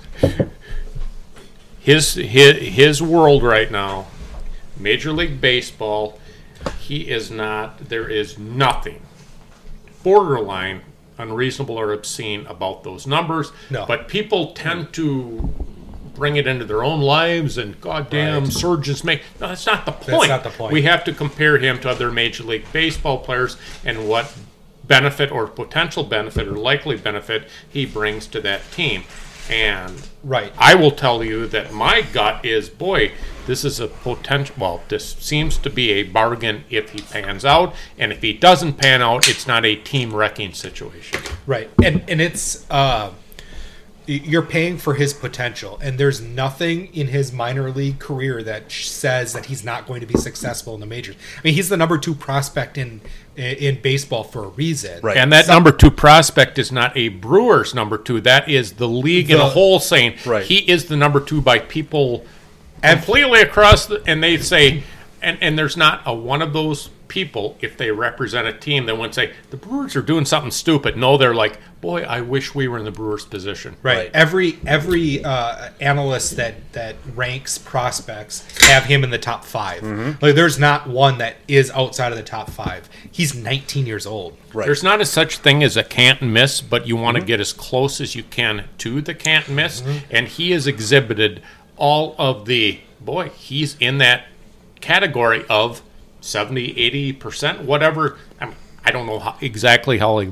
his 1.79 2.15
his 2.17 2.57
his 2.57 3.01
world 3.01 3.43
right 3.43 3.71
now. 3.71 4.09
Major 4.77 5.13
League 5.13 5.41
Baseball. 5.41 6.20
He 6.79 7.11
is 7.11 7.31
not. 7.31 7.89
There 7.89 8.09
is 8.09 8.39
nothing 8.39 9.03
borderline 10.03 10.81
unreasonable 11.19 11.77
or 11.79 11.93
obscene 11.93 12.47
about 12.47 12.83
those 12.83 13.07
numbers. 13.07 13.53
No. 13.69 13.85
But 13.87 14.09
people 14.09 14.53
tend 14.53 14.93
to 14.95 15.53
bring 16.15 16.37
it 16.37 16.47
into 16.47 16.65
their 16.65 16.83
own 16.83 17.01
lives 17.01 17.59
and 17.59 17.79
goddamn 17.81 18.45
Right. 18.45 18.53
surgeons 18.53 19.05
make 19.05 19.23
no 19.41 19.49
that's 19.49 19.67
not 19.67 19.85
the 19.87 19.93
point. 19.93 20.07
That's 20.07 20.29
not 20.29 20.45
the 20.45 20.51
point. 20.51 20.73
We 20.73 20.83
have 20.83 21.05
to 21.05 21.13
compare 21.13 21.59
him 21.59 21.79
to 21.81 21.91
other 21.91 22.11
major 22.11 22.43
league 22.45 22.65
baseball 22.73 23.19
players 23.19 23.57
and 23.85 24.09
what 24.09 24.33
benefit 24.85 25.31
or 25.31 25.47
potential 25.47 26.03
benefit 26.03 26.49
or 26.49 26.53
likely 26.57 26.97
benefit 26.97 27.49
he 27.71 27.87
brings 27.87 28.27
to 28.29 28.41
that 28.41 28.61
team. 28.73 29.05
And 29.51 30.09
Right. 30.23 30.53
I 30.59 30.75
will 30.75 30.91
tell 30.91 31.25
you 31.25 31.47
that 31.47 31.73
my 31.73 32.03
gut 32.03 32.45
is, 32.45 32.69
boy, 32.69 33.13
this 33.47 33.65
is 33.65 33.81
a 33.81 33.89
potential. 33.89 34.55
Well, 34.59 34.83
this 34.89 35.15
seems 35.15 35.57
to 35.59 35.71
be 35.71 35.91
a 35.93 36.03
bargain 36.03 36.65
if 36.69 36.91
he 36.91 37.01
pans 37.01 37.45
out, 37.45 37.75
and 37.99 38.13
if 38.13 38.21
he 38.21 38.33
doesn't 38.33 38.75
pan 38.75 39.01
out, 39.03 39.29
it's 39.29 39.47
not 39.47 39.65
a 39.65 39.77
team 39.77 40.15
wrecking 40.15 40.53
situation. 40.53 41.21
Right. 41.47 41.71
And 41.83 42.05
and 42.09 42.21
it's 42.21 42.71
uh 42.71 43.13
you're 44.07 44.43
paying 44.43 44.77
for 44.77 44.95
his 44.95 45.15
potential 45.15 45.79
and 45.81 45.97
there's 45.97 46.21
nothing 46.21 46.93
in 46.93 47.09
his 47.09 47.33
minor 47.33 47.71
league 47.71 48.01
career 48.01 48.43
that 48.43 48.73
says 48.73 49.33
that 49.35 49.47
he's 49.47 49.63
not 49.63 49.87
going 49.87 50.01
to 50.01 50.07
be 50.07 50.19
successful 50.19 50.75
in 50.75 50.81
the 50.81 50.87
majors. 50.87 51.15
I 51.37 51.41
mean, 51.45 51.55
he's 51.55 51.69
the 51.69 51.77
number 51.77 51.97
2 51.97 52.17
prospect 52.17 52.77
in 52.77 53.03
in 53.41 53.81
baseball 53.81 54.23
for 54.25 54.45
a 54.45 54.49
reason. 54.49 55.01
Right. 55.03 55.17
And 55.17 55.33
that 55.33 55.49
number 55.49 55.73
two 55.73 55.91
prospect 55.91 56.59
is 56.59 56.71
not 56.71 56.97
a 56.97 57.09
Brewers 57.09 57.75
number 57.75 57.97
two. 57.99 58.21
That 58.21 58.49
is 58.49 58.73
the 58.73 58.89
league 58.89 59.31
in 59.31 59.39
The- 59.39 59.45
a 59.45 59.49
whole 59.49 59.81
saying 59.81 60.15
Right. 60.27 60.45
he 60.45 60.59
is 60.59 60.85
the 60.87 60.97
number 60.97 61.21
two 61.21 61.41
by 61.41 61.59
people 61.61 62.25
completely 62.83 63.41
across 63.41 63.87
the. 63.87 64.03
And 64.07 64.23
they 64.23 64.37
say, 64.39 64.83
and 65.23 65.39
and 65.41 65.59
there's 65.59 65.77
not 65.77 66.03
a 66.07 66.15
one 66.15 66.43
of 66.43 66.53
those 66.53 66.91
people 67.11 67.57
if 67.61 67.77
they 67.77 67.91
represent 67.91 68.47
a 68.47 68.53
team 68.53 68.87
they 68.87 68.93
wouldn't 68.93 69.15
say 69.15 69.35
the 69.51 69.57
Brewers 69.57 69.97
are 69.97 70.03
doing 70.03 70.25
something 70.25 70.53
stupid. 70.53 70.97
No, 70.97 71.19
they're 71.19 71.35
like, 71.35 71.59
boy, 71.81 72.03
I 72.03 72.21
wish 72.21 72.55
we 72.55 72.69
were 72.69 72.79
in 72.79 72.85
the 72.85 72.91
Brewers' 72.91 73.27
position. 73.27 73.77
Right. 73.83 73.97
Right. 73.97 74.11
Every 74.15 74.59
every 74.65 75.23
uh, 75.25 75.71
analyst 75.81 76.37
that 76.37 76.73
that 76.73 76.97
ranks 77.15 77.59
prospects 77.59 78.47
have 78.69 78.85
him 78.85 79.05
in 79.05 79.11
the 79.11 79.19
top 79.19 79.45
5. 79.45 79.83
Mm-hmm. 79.83 80.25
Like 80.25 80.35
there's 80.35 80.59
not 80.59 80.89
one 80.89 81.19
that 81.19 81.37
is 81.49 81.71
outside 81.73 82.13
of 82.13 82.19
the 82.19 82.25
top 82.25 82.49
5. 82.49 82.89
He's 83.11 83.35
19 83.35 83.85
years 83.85 84.07
old. 84.07 84.37
Right. 84.55 84.65
There's 84.65 84.85
not 84.85 85.01
a 85.01 85.05
such 85.05 85.39
thing 85.39 85.63
as 85.63 85.77
a 85.77 85.83
can't 85.83 86.23
miss, 86.23 86.61
but 86.61 86.87
you 86.87 86.97
want 86.97 87.17
to 87.17 87.23
get 87.23 87.41
as 87.41 87.53
close 87.53 88.01
as 88.01 88.15
you 88.15 88.23
can 88.23 88.69
to 88.79 89.01
the 89.01 89.15
can't 89.15 89.49
miss. 89.49 89.83
And 90.11 90.29
he 90.29 90.53
has 90.53 90.67
exhibited 90.67 91.43
all 91.77 92.15
of 92.19 92.47
the 92.47 92.81
boy, 93.01 93.31
he's 93.31 93.77
in 93.79 93.99
that 93.99 94.27
category 94.81 95.45
of 95.49 95.83
70, 96.21 96.75
80%, 97.15 97.65
whatever. 97.65 98.19
I, 98.41 98.47
mean, 98.47 98.55
I 98.85 98.91
don't 98.91 99.07
know 99.07 99.19
how, 99.19 99.37
exactly 99.41 99.99
how 99.99 100.19
they, 100.21 100.31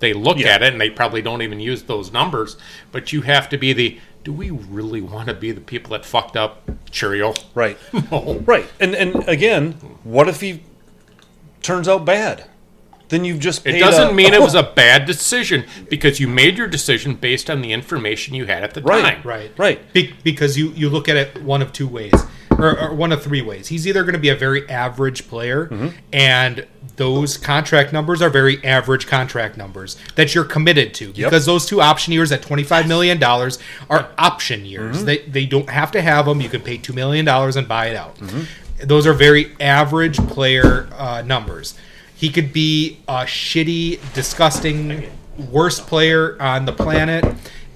they 0.00 0.12
look 0.12 0.38
Yeah. 0.38 0.48
at 0.48 0.62
it, 0.62 0.72
and 0.72 0.80
they 0.80 0.90
probably 0.90 1.22
don't 1.22 1.42
even 1.42 1.60
use 1.60 1.82
those 1.84 2.12
numbers, 2.12 2.56
but 2.92 3.12
you 3.12 3.22
have 3.22 3.48
to 3.50 3.58
be 3.58 3.72
the 3.72 3.98
do 4.24 4.32
we 4.32 4.50
really 4.50 5.00
want 5.00 5.28
to 5.28 5.34
be 5.34 5.52
the 5.52 5.60
people 5.60 5.92
that 5.92 6.04
fucked 6.04 6.36
up 6.36 6.68
Cheerio? 6.90 7.32
Right. 7.54 7.78
No. 8.10 8.42
Right. 8.44 8.66
And 8.80 8.94
and 8.96 9.28
again, 9.28 9.72
what 10.02 10.28
if 10.28 10.40
he 10.40 10.64
turns 11.62 11.86
out 11.88 12.04
bad? 12.04 12.48
Then 13.08 13.24
you've 13.24 13.38
just 13.38 13.64
paid 13.64 13.76
It 13.76 13.78
doesn't 13.78 14.10
a- 14.10 14.12
mean 14.12 14.34
it 14.34 14.40
was 14.40 14.54
a 14.64 14.64
bad 14.64 15.06
decision 15.06 15.64
because 15.88 16.18
you 16.18 16.26
made 16.26 16.58
your 16.58 16.66
decision 16.66 17.14
based 17.14 17.48
on 17.48 17.60
the 17.62 17.72
information 17.72 18.34
you 18.34 18.46
had 18.46 18.64
at 18.64 18.74
the 18.74 18.82
Right. 18.82 19.00
time. 19.00 19.22
Right. 19.22 19.52
Right. 19.56 19.92
Be- 19.92 20.12
because 20.24 20.58
you 20.58 20.70
you 20.70 20.90
look 20.90 21.08
at 21.08 21.16
it 21.16 21.40
one 21.44 21.62
of 21.62 21.72
two 21.72 21.86
ways, 21.86 22.12
or, 22.58 22.78
or 22.80 22.94
one 22.94 23.12
of 23.12 23.22
three 23.22 23.42
ways. 23.42 23.68
He's 23.68 23.86
either 23.86 24.02
going 24.02 24.14
to 24.14 24.18
be 24.20 24.28
a 24.30 24.36
very 24.36 24.68
average 24.68 25.28
player, 25.28 25.66
Mm-hmm. 25.66 25.88
and 26.12 26.66
those 26.96 27.36
contract 27.36 27.92
numbers 27.92 28.22
are 28.22 28.30
very 28.30 28.64
average 28.64 29.06
contract 29.06 29.58
numbers 29.58 29.96
that 30.14 30.34
you're 30.34 30.44
committed 30.44 30.94
to 30.94 31.12
because 31.30 31.44
those 31.44 31.66
two 31.66 31.82
option 31.82 32.12
years 32.14 32.32
at 32.32 32.40
twenty 32.40 32.62
five 32.62 32.88
million 32.88 33.18
dollars 33.18 33.58
are 33.90 34.08
option 34.16 34.64
years. 34.64 34.96
Mm-hmm. 34.96 35.04
They 35.06 35.18
they 35.18 35.46
don't 35.46 35.68
have 35.68 35.90
to 35.92 36.00
have 36.00 36.24
them. 36.26 36.40
You 36.40 36.48
can 36.48 36.62
pay 36.62 36.78
two 36.78 36.92
million 36.94 37.24
dollars 37.26 37.56
and 37.56 37.68
buy 37.68 37.88
it 37.88 37.96
out. 37.96 38.16
Mm-hmm. 38.16 38.86
Those 38.86 39.06
are 39.06 39.12
very 39.12 39.54
average 39.60 40.16
player 40.28 40.88
uh, 40.96 41.22
numbers. 41.26 41.74
He 42.14 42.30
could 42.30 42.52
be 42.52 42.98
a 43.08 43.24
shitty, 43.24 44.00
disgusting, 44.14 45.10
worst 45.50 45.86
player 45.86 46.40
on 46.40 46.64
the 46.64 46.72
planet, 46.72 47.24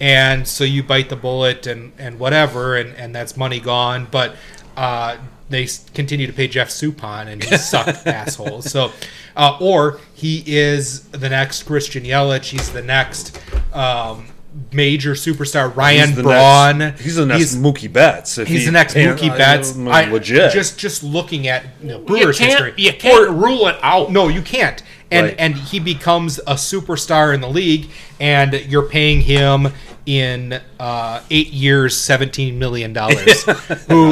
and 0.01 0.49
so 0.49 0.65
you 0.65 0.83
bite 0.83 1.11
the 1.11 1.17
bullet 1.17 1.67
and, 1.67 1.93
and 1.99 2.19
whatever, 2.19 2.75
and, 2.77 2.95
and 2.97 3.15
that's 3.15 3.37
money 3.37 3.61
gone. 3.61 4.09
But 4.11 4.35
uh, 4.77 5.17
they 5.49 5.67
continue 5.95 6.27
to 6.27 6.33
pay 6.33 6.47
Jeff 6.49 6.69
Suppan, 6.69 7.27
and 7.27 7.43
he 7.43 7.57
sucked 7.57 8.07
assholes. 8.07 8.71
So, 8.71 8.93
uh, 9.37 9.59
or 9.61 9.99
he 10.15 10.43
is 10.47 11.03
the 11.09 11.29
next 11.29 11.65
Christian 11.65 12.05
Yelich. 12.05 12.51
He's 12.51 12.71
the 12.73 12.83
next 12.83 13.41
um, 13.75 14.29
major 14.73 15.13
superstar. 15.13 15.75
Ryan 15.75 16.11
He's 16.13 16.23
Braun. 16.23 16.79
Next, 16.79 17.01
he's 17.01 17.17
the 17.17 17.27
next 17.27 17.39
He's- 17.53 17.57
Mookie 17.57 17.93
Betts. 17.93 18.39
If 18.39 18.49
He's 18.49 18.61
he 18.61 18.67
the 18.67 18.73
next 18.73 18.95
pan- 18.95 19.17
Mookie 19.17 19.31
I- 19.31 19.39
Betts. 19.39 19.75
I'm 19.75 19.89
I- 19.89 20.05
legit. 20.11 20.53
Just 20.53 20.79
just 20.79 21.03
looking 21.03 21.49
at 21.49 21.65
you 21.83 21.89
know, 21.89 21.99
You 21.99 22.05
Brewers 22.05 22.39
can't, 22.39 22.51
history. 22.51 22.75
you 22.77 22.93
can't 22.93 23.31
rule 23.31 23.67
it 23.67 23.77
out. 23.83 24.13
No, 24.13 24.29
you 24.29 24.43
can't. 24.43 24.83
And 25.13 25.27
Right. 25.27 25.37
and 25.41 25.57
he 25.57 25.81
becomes 25.81 26.39
a 26.41 26.55
superstar 26.55 27.35
in 27.35 27.41
the 27.41 27.49
league, 27.49 27.91
and 28.21 28.55
you're 28.69 28.89
paying 28.89 29.23
him 29.23 29.73
in 30.11 30.61
uh, 30.81 31.23
eight 31.31 31.53
years, 31.53 31.97
seventeen 31.97 32.59
million 32.59 32.93
dollars. 32.93 33.43
who, 33.89 34.11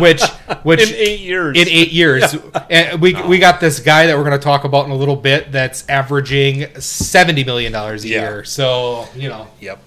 which, 0.00 0.22
which 0.62 0.82
in 0.90 0.94
eight 0.94 1.20
years. 1.20 1.56
in 1.56 1.66
eight 1.68 1.92
years, 1.92 2.36
and 2.68 3.00
we 3.00 3.14
we 3.22 3.38
got 3.38 3.58
this 3.58 3.80
guy 3.80 4.06
that 4.06 4.16
we're 4.18 4.24
going 4.24 4.38
to 4.38 4.44
talk 4.44 4.64
about 4.64 4.84
in 4.84 4.90
a 4.90 4.96
little 4.96 5.16
bit 5.16 5.50
that's 5.50 5.88
averaging 5.88 6.66
seventy 6.78 7.42
million 7.44 7.72
dollars 7.72 8.04
a 8.04 8.08
Yeah. 8.08 8.20
year. 8.20 8.44
So 8.44 9.06
you 9.16 9.28
know, 9.30 9.48
Yep. 9.60 9.82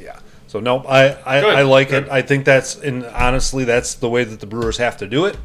Yeah. 0.00 0.18
So 0.46 0.58
no, 0.60 0.78
I 0.84 1.08
I, 1.26 1.36
I 1.40 1.62
like 1.62 1.90
good. 1.90 2.04
it. 2.04 2.10
I 2.10 2.22
think 2.22 2.46
that's 2.46 2.76
and 2.76 3.04
honestly, 3.06 3.64
that's 3.64 3.94
the 3.94 4.08
way 4.08 4.24
that 4.24 4.40
the 4.40 4.46
Brewers 4.46 4.78
have 4.78 4.96
to 4.98 5.06
do 5.06 5.26
it. 5.26 5.36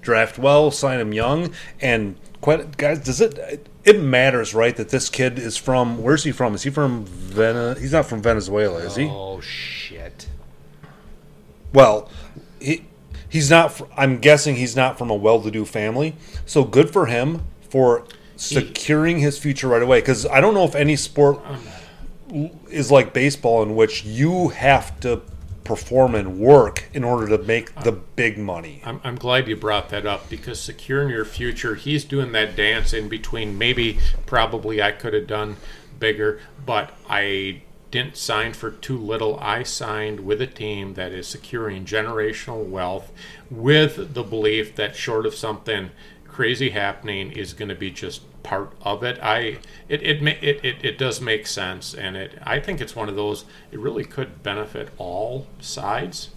Draft 0.00 0.38
well, 0.38 0.70
sign 0.70 0.98
them 0.98 1.12
young, 1.12 1.52
and 1.80 2.16
quite 2.40 2.76
guys. 2.78 3.00
Does 3.00 3.20
it? 3.20 3.66
It 3.86 4.02
matters, 4.02 4.52
right? 4.52 4.76
That 4.76 4.88
this 4.88 5.08
kid 5.08 5.38
is 5.38 5.56
from. 5.56 6.02
Where's 6.02 6.24
he 6.24 6.32
from? 6.32 6.54
Is 6.56 6.64
he 6.64 6.70
from 6.70 7.04
Vene? 7.06 7.78
He's 7.78 7.92
not 7.92 8.04
from 8.06 8.20
Venezuela, 8.20 8.80
is 8.80 8.96
he? 8.96 9.04
oh 9.04 9.40
shit. 9.40 10.28
Well, 11.72 12.10
he 12.60 12.84
he's 13.28 13.48
not. 13.48 13.72
fr- 13.72 13.84
I'm 13.96 14.18
guessing 14.18 14.56
he's 14.56 14.74
not 14.74 14.98
from 14.98 15.08
a 15.08 15.14
well-to-do 15.14 15.64
family. 15.64 16.16
So 16.46 16.64
good 16.64 16.90
for 16.90 17.06
him 17.06 17.46
for 17.70 18.04
securing 18.34 19.20
his 19.20 19.38
future 19.38 19.68
right 19.68 19.82
away. 19.82 20.00
Because 20.00 20.26
I 20.26 20.40
don't 20.40 20.54
know 20.54 20.64
if 20.64 20.74
any 20.74 20.96
sport 20.96 21.38
is 22.68 22.90
like 22.90 23.12
baseball 23.12 23.62
in 23.62 23.76
which 23.76 24.04
you 24.04 24.48
have 24.48 24.98
to 25.00 25.22
perform 25.66 26.14
and 26.14 26.38
work 26.38 26.88
in 26.94 27.02
order 27.02 27.36
to 27.36 27.42
make 27.42 27.74
the 27.82 27.92
big 27.92 28.38
money. 28.38 28.80
I'm, 28.84 29.00
I'm 29.02 29.16
glad 29.16 29.48
you 29.48 29.56
brought 29.56 29.88
that 29.90 30.06
up 30.06 30.30
because 30.30 30.60
securing 30.60 31.08
your 31.08 31.24
future, 31.24 31.74
he's 31.74 32.04
doing 32.04 32.32
that 32.32 32.54
dance 32.54 32.92
in 32.92 33.08
between. 33.08 33.58
Maybe, 33.58 33.98
probably, 34.24 34.80
I 34.80 34.92
could 34.92 35.12
have 35.12 35.26
done 35.26 35.56
bigger, 35.98 36.40
but 36.64 36.94
I 37.08 37.62
didn't 37.90 38.16
sign 38.16 38.52
for 38.52 38.70
too 38.70 38.98
little. 38.98 39.38
I 39.40 39.62
signed 39.62 40.20
with 40.20 40.40
a 40.40 40.46
team 40.46 40.94
that 40.94 41.12
is 41.12 41.26
securing 41.26 41.84
generational 41.84 42.64
wealth 42.64 43.10
with 43.50 44.14
the 44.14 44.22
belief 44.22 44.76
that, 44.76 44.94
short 44.96 45.26
of 45.26 45.34
something 45.34 45.90
crazy 46.26 46.70
happening, 46.70 47.32
is 47.32 47.54
going 47.54 47.68
to 47.70 47.74
be 47.74 47.90
just 47.90 48.22
part 48.46 48.72
of 48.82 49.02
it. 49.02 49.18
I 49.22 49.58
it 49.88 50.02
it, 50.02 50.22
ma- 50.22 50.40
it 50.40 50.64
it 50.64 50.76
it 50.84 50.98
does 50.98 51.20
make 51.20 51.46
sense, 51.46 51.92
and 51.94 52.16
it 52.16 52.38
I 52.42 52.60
think 52.60 52.80
it's 52.80 52.94
one 52.96 53.08
of 53.08 53.16
those. 53.16 53.44
It 53.72 53.78
really 53.78 54.04
could 54.04 54.42
benefit 54.42 54.88
all 54.98 55.46
sides. 55.60 56.30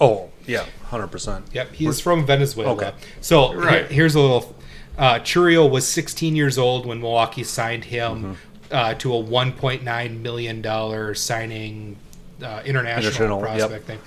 Oh 0.00 0.30
yeah, 0.46 0.66
hundred 0.86 1.08
percent. 1.08 1.46
Yep, 1.52 1.72
he's 1.74 2.00
from 2.00 2.26
Venezuela. 2.26 2.72
Okay. 2.72 2.92
So 3.20 3.50
he- 3.52 3.56
Right. 3.58 3.90
here's 3.90 4.14
a 4.14 4.20
little. 4.20 4.54
Uh, 4.98 5.14
Chourio 5.20 5.70
was 5.70 5.88
16 5.88 6.36
years 6.36 6.58
old 6.58 6.84
when 6.84 7.00
Milwaukee 7.00 7.44
signed 7.44 7.84
him 7.86 8.12
Mm-hmm. 8.12 8.34
uh, 8.74 8.94
to 8.94 9.14
a 9.14 9.22
1.9 9.22 10.20
million 10.20 10.60
dollar 10.60 11.14
signing 11.14 11.96
uh, 12.42 12.62
international 12.64 13.12
International, 13.12 13.40
yep. 13.40 13.58
prospect 13.58 13.86
thing. 13.86 13.98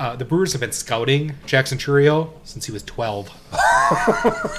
Uh, 0.00 0.14
the 0.16 0.24
Brewers 0.24 0.52
have 0.52 0.60
been 0.60 0.72
scouting 0.72 1.34
Jackson 1.46 1.78
Chourio 1.78 2.30
since 2.44 2.66
he 2.66 2.72
was 2.72 2.82
12. 2.84 3.30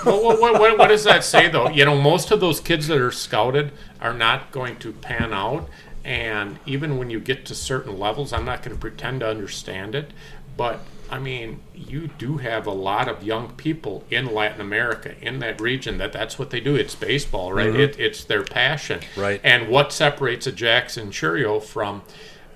well, 0.06 0.24
what, 0.24 0.42
what, 0.42 0.60
what, 0.60 0.78
what 0.78 0.88
does 0.88 1.04
that 1.06 1.24
say, 1.24 1.48
though? 1.50 1.70
You 1.70 1.86
know, 1.86 2.00
most 2.00 2.32
of 2.32 2.40
those 2.40 2.60
kids 2.60 2.88
that 2.88 2.98
are 2.98 3.12
scouted 3.12 3.72
are 4.02 4.14
not 4.14 4.52
going 4.52 4.78
to 4.78 4.92
pan 4.92 5.34
out. 5.34 5.70
And 6.04 6.60
even 6.66 6.98
when 6.98 7.10
you 7.10 7.20
get 7.20 7.46
to 7.46 7.56
certain 7.56 7.98
levels, 7.98 8.34
I'm 8.34 8.46
not 8.46 8.64
going 8.64 8.76
to 8.76 8.82
pretend 8.82 9.22
to 9.22 9.28
understand 9.28 9.96
it. 9.96 10.12
But, 10.58 10.82
I 11.10 11.20
mean, 11.20 11.62
you 11.74 12.08
do 12.18 12.38
have 12.38 12.68
a 12.68 12.72
lot 12.72 13.08
of 13.08 13.24
young 13.24 13.54
people 13.54 14.04
in 14.10 14.34
Latin 14.34 14.60
America, 14.60 15.16
in 15.22 15.40
that 15.40 15.62
region, 15.62 15.98
that 16.00 16.12
that's 16.12 16.38
what 16.38 16.50
they 16.50 16.60
do. 16.60 16.76
It's 16.76 16.96
baseball, 16.96 17.54
right? 17.54 17.74
It, 17.74 17.98
it's 17.98 18.26
their 18.26 18.44
passion. 18.44 19.00
Right. 19.16 19.40
And 19.44 19.70
what 19.70 19.94
separates 19.94 20.48
a 20.48 20.52
Jackson 20.52 21.12
Chourio 21.12 21.64
from 21.64 22.02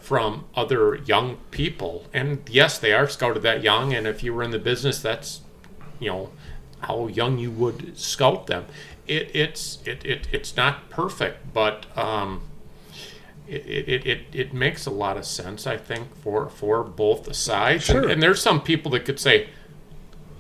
from 0.04 0.44
other 0.54 0.96
young 0.96 1.38
people? 1.50 2.06
And 2.14 2.42
yes, 2.52 2.78
they 2.78 2.94
are 2.94 3.08
scouted 3.08 3.42
that 3.44 3.64
young. 3.64 3.94
And 3.94 4.06
if 4.06 4.22
you 4.22 4.34
were 4.34 4.44
in 4.44 4.52
the 4.52 4.60
business, 4.60 5.02
that's 5.02 5.42
you 6.00 6.10
know 6.10 6.30
how 6.80 7.08
young 7.08 7.38
you 7.38 7.50
would 7.50 7.98
scout 7.98 8.48
them. 8.48 8.66
It, 9.08 9.32
it's 9.34 9.80
it, 9.86 10.06
it 10.06 10.28
it's 10.34 10.58
not 10.58 10.90
perfect, 10.90 11.54
but 11.54 11.86
um, 11.98 12.42
it, 13.48 13.66
it, 13.66 14.06
it, 14.06 14.22
it 14.34 14.54
makes 14.54 14.86
a 14.86 14.92
lot 14.92 15.16
of 15.18 15.26
sense, 15.26 15.66
I 15.66 15.78
think, 15.78 16.16
for 16.18 16.50
for 16.50 16.84
both 16.84 17.24
the 17.24 17.34
sides. 17.34 17.86
Sure. 17.86 18.02
And, 18.02 18.12
and 18.12 18.22
there's 18.22 18.42
some 18.42 18.62
people 18.62 18.92
that 18.92 19.06
could 19.06 19.20
say 19.20 19.50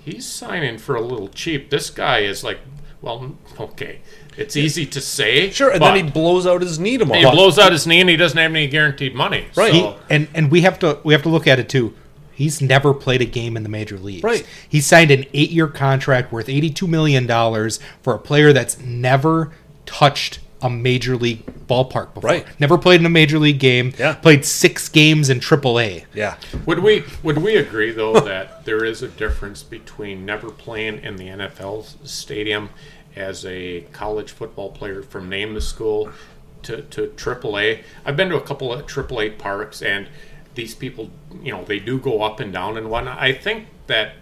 he's 0.04 0.26
signing 0.26 0.78
for 0.78 0.96
a 0.96 1.02
little 1.02 1.30
cheap. 1.30 1.70
This 1.70 1.90
guy 1.90 2.20
is 2.20 2.44
like, 2.44 2.60
well, 3.04 3.36
okay, 3.60 4.00
it's 4.36 4.58
easy 4.58 4.88
to 4.88 5.00
say, 5.02 5.52
Sure, 5.52 5.70
and 5.70 5.80
then 5.82 5.96
he 5.96 6.12
blows 6.12 6.48
out 6.48 6.62
his 6.62 6.80
knee 6.80 6.98
tomorrow. 6.98 7.20
he 7.20 7.30
blows 7.30 7.60
out 7.60 7.72
his 7.72 7.86
knee 7.86 8.02
and 8.02 8.10
he 8.10 8.16
doesn't 8.18 8.38
have 8.38 8.50
any 8.50 8.68
guaranteed 8.68 9.14
money. 9.14 9.46
Right. 9.56 9.74
He, 9.74 9.96
and 10.10 10.28
and 10.34 10.50
we 10.50 10.62
have 10.62 10.80
to 10.80 11.00
we 11.04 11.14
have 11.14 11.22
to 11.24 11.30
look 11.30 11.46
at 11.46 11.60
it 11.60 11.70
too. 11.70 11.94
He's 12.36 12.62
never 12.62 12.96
played 12.96 13.22
a 13.22 13.26
game 13.26 13.56
in 13.56 13.62
the 13.62 13.70
major 13.70 14.00
leagues. 14.00 14.24
Right. 14.24 14.44
He 14.68 14.82
signed 14.82 15.12
an 15.12 15.26
eight-year 15.36 15.68
contract 15.68 16.32
worth 16.32 16.50
eighty-two 16.50 16.88
million 16.88 17.28
dollars 17.28 17.80
for 18.02 18.16
a 18.16 18.20
player 18.20 18.52
that's 18.54 18.80
never 18.80 19.52
touched 19.86 20.40
a 20.64 20.70
major 20.70 21.18
league 21.18 21.46
ballpark 21.68 22.14
before. 22.14 22.30
Right. 22.30 22.60
Never 22.60 22.78
played 22.78 23.02
in 23.02 23.06
a 23.06 23.10
major 23.10 23.38
league 23.38 23.60
game. 23.60 23.94
Yeah. 24.00 24.14
Played 24.16 24.46
six 24.46 24.88
games 24.88 25.30
in 25.30 25.42
AAA. 25.42 26.06
yeah, 26.14 26.38
Would 26.66 26.80
we 26.80 27.04
would 27.22 27.38
we 27.40 27.58
agree 27.58 27.92
though 27.92 28.14
that 28.22 28.64
there 28.66 28.84
is 28.86 29.02
a 29.04 29.10
difference 29.10 29.62
between 29.62 30.26
never 30.26 30.50
playing 30.50 31.04
in 31.04 31.18
the 31.18 31.28
NFL 31.28 32.08
stadium 32.08 32.70
as 33.16 33.46
a 33.46 33.82
college 33.92 34.32
football 34.32 34.72
player 34.72 35.02
from 35.02 35.30
name 35.30 35.54
the 35.54 35.62
school 35.62 36.12
to 36.64 36.82
to 36.82 37.08
AAA? 37.08 37.84
I've 38.06 38.16
been 38.16 38.30
to 38.30 38.38
a 38.38 38.42
couple 38.42 38.74
of 38.74 38.86
AAA 38.86 39.38
parks 39.38 39.82
and 39.82 40.08
these 40.56 40.76
people, 40.76 41.10
you 41.42 41.52
know, 41.52 41.64
they 41.64 41.80
do 41.80 42.00
go 42.00 42.22
up 42.22 42.40
and 42.40 42.54
down 42.54 42.78
and 42.78 42.90
whatnot. 42.90 43.20
I 43.20 43.34
think 43.34 43.68
that 43.88 44.14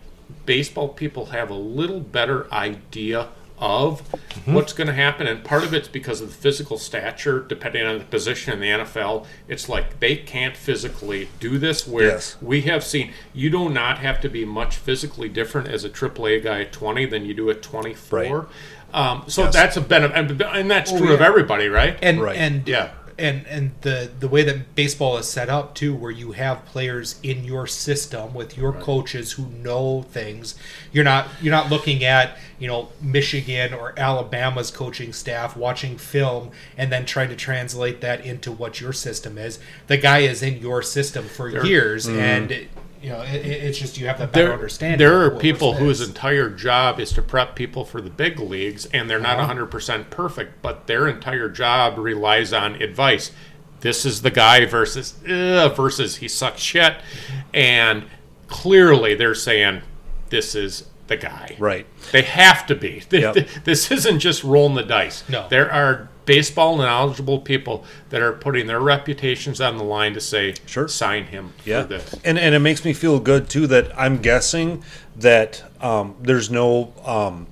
baseball 0.46 0.90
people 0.90 1.28
have 1.28 1.50
a 1.50 1.56
little 1.56 2.00
better 2.00 2.52
idea 2.54 3.30
of 3.62 4.02
mm-hmm. 4.12 4.56
what's 4.56 4.74
going 4.74 4.88
to 4.88 4.94
happen 4.94 5.28
and 5.28 5.44
part 5.44 5.64
of 5.64 5.72
it's 5.72 5.88
because 5.88 6.20
of 6.20 6.30
the 6.30 6.34
physical 6.34 6.80
stature 6.80 7.40
depending 7.42 7.86
on 7.86 8.00
the 8.00 8.04
position 8.06 8.52
in 8.52 8.60
the 8.60 8.84
NFL 8.84 9.28
it's 9.48 9.70
like 9.70 10.00
they 10.00 10.16
can't 10.16 10.58
physically 10.58 11.30
do 11.40 11.60
this 11.60 11.88
where 11.88 12.08
Yes. 12.08 12.38
we 12.42 12.62
have 12.62 12.84
seen 12.84 13.14
you 13.34 13.52
do 13.52 13.70
not 13.70 14.00
have 14.00 14.20
to 14.22 14.30
be 14.30 14.46
much 14.46 14.78
physically 14.78 15.30
different 15.30 15.68
as 15.68 15.84
a 15.86 15.90
AAA 15.90 16.44
guy 16.44 16.62
at 16.62 16.74
20 16.74 17.06
than 17.06 17.24
you 17.24 17.36
do 17.36 17.52
at 17.52 17.62
24 17.62 18.40
Right. 18.40 18.48
Um, 18.94 19.24
so 19.28 19.48
that's 19.50 19.78
a 19.78 19.82
benefit 19.82 20.18
and, 20.18 20.42
and 20.42 20.72
that's 20.72 20.92
true 20.92 21.14
of 21.14 21.20
yeah. 21.20 21.26
everybody 21.26 21.68
right 21.70 21.98
And 22.02 22.22
Right. 22.22 22.38
and 22.38 22.68
Yeah. 22.68 22.92
And 23.18 23.46
and 23.48 23.72
the 23.82 24.10
the 24.20 24.28
way 24.28 24.42
that 24.44 24.74
baseball 24.74 25.16
is 25.18 25.28
set 25.28 25.48
up 25.48 25.76
too, 25.76 25.94
where 25.94 26.10
you 26.10 26.32
have 26.32 26.66
players 26.66 27.20
in 27.22 27.44
your 27.44 27.68
system 27.68 28.34
with 28.34 28.58
your 28.58 28.74
coaches 28.74 29.34
who 29.34 29.46
know 29.48 30.02
things. 30.04 30.56
You're 30.92 31.04
not 31.04 31.28
you're 31.40 31.52
not 31.52 31.70
looking 31.70 32.04
at 32.04 32.38
you 32.58 32.68
know 32.68 32.90
Michigan 33.00 33.76
or 33.76 33.94
Alabama's 34.00 34.72
coaching 34.72 35.14
staff 35.14 35.56
watching 35.56 35.98
film 36.00 36.50
and 36.78 36.92
then 36.92 37.06
trying 37.06 37.30
to 37.30 37.36
translate 37.36 38.02
that 38.02 38.26
into 38.26 38.52
what 38.52 38.82
your 38.82 38.94
system 38.94 39.38
is. 39.38 39.60
The 39.86 39.98
guy 39.98 40.20
is 40.20 40.42
in 40.42 40.58
your 40.58 40.82
system 40.82 41.26
for 41.26 41.48
years, 41.64 42.08
and 42.08 42.52
it, 42.52 42.70
you 43.02 43.10
know 43.10 43.22
it, 43.22 43.36
it- 43.46 43.64
it's 43.64 43.78
just 43.80 43.98
you 43.98 44.08
have 44.08 44.18
that 44.20 44.32
better 44.32 44.46
there, 44.48 44.54
understanding. 44.54 44.98
there 45.00 45.22
are 45.24 45.32
people 45.32 45.74
whose 45.74 46.02
entire 46.02 46.50
job 46.50 47.00
is 47.00 47.12
to 47.14 47.22
prep 47.22 47.56
people 47.56 47.84
for 47.86 48.02
the 48.02 48.10
big 48.10 48.40
leagues, 48.40 48.86
and 48.88 49.10
they're 49.10 49.20
not 49.20 49.40
Uh-huh. 49.40 49.54
100% 49.54 50.10
perfect, 50.10 50.62
but 50.62 50.88
their 50.88 51.08
entire 51.08 51.50
job 51.50 51.98
relies 51.98 52.54
on 52.54 52.76
advice. 52.82 53.32
This 53.82 54.06
is 54.06 54.22
the 54.22 54.30
guy 54.32 54.66
versus 54.66 55.16
"Ugh," 55.28 55.76
versus 55.76 56.18
he 56.18 56.28
sucks 56.28 56.62
shit, 56.62 56.96
and 57.54 58.04
clearly 58.48 59.16
they're 59.16 59.36
saying 59.36 59.82
this 60.30 60.56
is 60.56 60.86
the 61.08 61.18
guy. 61.18 61.56
right. 61.60 61.86
They 62.12 62.22
have 62.22 62.66
to 62.68 62.76
be. 62.76 63.04
Yep. 63.12 63.36
This 63.66 63.92
isn't 63.92 64.20
just 64.20 64.44
rolling 64.44 64.76
the 64.76 64.84
dice. 64.84 65.24
No. 65.28 65.48
There 65.50 65.72
are 65.72 66.10
baseball 66.36 66.78
knowledgeable 66.78 67.40
people 67.40 67.84
that 68.10 68.22
are 68.22 68.32
putting 68.32 68.66
their 68.66 68.80
reputations 68.80 69.60
on 69.60 69.78
the 69.78 69.84
line 69.84 70.14
to 70.14 70.22
say, 70.22 70.54
Sure. 70.66 70.88
sign 70.88 71.26
him 71.26 71.52
Yeah, 71.66 71.82
for 71.82 71.88
this. 71.90 72.16
and 72.24 72.40
and 72.40 72.56
it 72.56 72.60
makes 72.60 72.86
me 72.86 72.94
feel 72.94 73.20
good 73.20 73.50
too 73.50 73.68
that 73.68 73.92
I'm 74.00 74.18
guessing 74.20 74.82
that 75.18 75.62
um, 75.82 76.16
there's 76.22 76.50
no 76.50 76.94
um, 77.06 77.48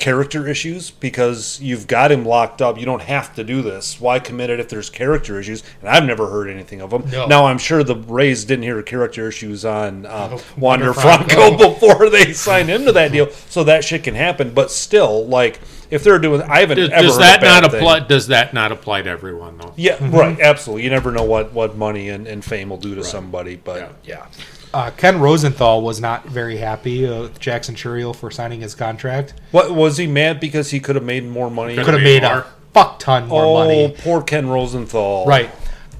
character 0.00 0.48
issues 0.48 0.90
because 0.90 1.60
you've 1.60 1.86
got 1.86 2.10
him 2.10 2.24
locked 2.24 2.60
up. 2.60 2.76
You 2.78 2.84
don't 2.84 3.02
have 3.02 3.32
to 3.36 3.44
do 3.44 3.62
this. 3.62 4.00
Why 4.00 4.18
commit 4.18 4.50
it 4.50 4.58
if 4.58 4.68
there's 4.68 4.90
character 4.90 5.38
issues? 5.38 5.62
And 5.80 5.88
I've 5.88 6.04
never 6.04 6.28
heard 6.28 6.50
anything 6.50 6.80
of 6.80 6.90
them. 6.90 7.04
No. 7.12 7.26
Now 7.26 7.46
I'm 7.46 7.58
sure 7.58 7.84
the 7.84 7.94
Rays 7.94 8.44
didn't 8.44 8.64
hear 8.64 8.82
character 8.82 9.28
issues 9.28 9.64
on 9.64 10.04
uh. 10.04 10.36
Wander 10.58 10.92
Franco. 10.92 11.56
before 11.74 12.10
they 12.10 12.32
signed 12.32 12.68
him 12.68 12.84
to 12.86 12.92
that 12.92 13.12
deal, 13.12 13.30
so 13.48 13.62
that 13.64 13.84
shit 13.84 14.02
can 14.02 14.16
happen. 14.16 14.52
But 14.52 14.72
still, 14.72 15.26
like 15.28 15.60
if 15.94 16.02
they're 16.04 16.18
doing, 16.18 16.42
I 16.42 16.60
haven't 16.60 16.76
Does, 16.76 16.90
ever 16.90 17.02
does 17.02 17.14
heard 17.14 17.22
that 17.22 17.38
a 17.38 17.40
bad 17.42 17.60
not 17.62 17.70
thing. 17.70 17.80
apply? 17.80 18.00
Does 18.00 18.26
that 18.26 18.52
not 18.52 18.72
apply 18.72 19.02
to 19.02 19.10
everyone 19.10 19.56
though? 19.58 19.72
Yeah, 19.76 19.96
right. 20.10 20.38
Absolutely. 20.40 20.84
You 20.84 20.90
never 20.90 21.10
know 21.12 21.22
what, 21.24 21.52
what 21.52 21.76
money 21.76 22.08
and, 22.08 22.26
and 22.26 22.44
fame 22.44 22.68
will 22.70 22.76
do 22.78 22.94
to 22.96 23.04
somebody, 23.04 23.56
but 23.56 23.78
Yeah. 24.04 24.16
yeah. 24.16 24.26
Uh, 24.74 24.90
Ken 24.90 25.20
Rosenthal 25.20 25.82
was 25.82 26.00
not 26.00 26.26
very 26.26 26.56
happy 26.56 27.06
uh, 27.06 27.22
with 27.22 27.38
Jackson 27.38 27.76
Chourio 27.76 28.14
for 28.14 28.28
signing 28.32 28.60
his 28.60 28.74
contract. 28.74 29.34
What 29.52 29.70
was 29.72 29.96
he 29.98 30.08
mad 30.08 30.40
because 30.40 30.70
he 30.72 30.80
could 30.80 30.96
have 30.96 31.04
made 31.04 31.24
more 31.24 31.48
money? 31.48 31.74
Could've 31.74 31.84
Could 31.86 31.94
have 31.94 32.02
made 32.02 32.22
made 32.22 32.28
more. 32.28 32.40
a 32.40 32.46
fuck 32.72 32.98
ton 32.98 33.28
more 33.28 33.44
oh, 33.44 33.54
money. 33.54 33.84
Oh, 33.84 33.90
poor 34.02 34.20
Ken 34.22 34.48
Rosenthal. 34.48 35.26
Right. 35.26 35.48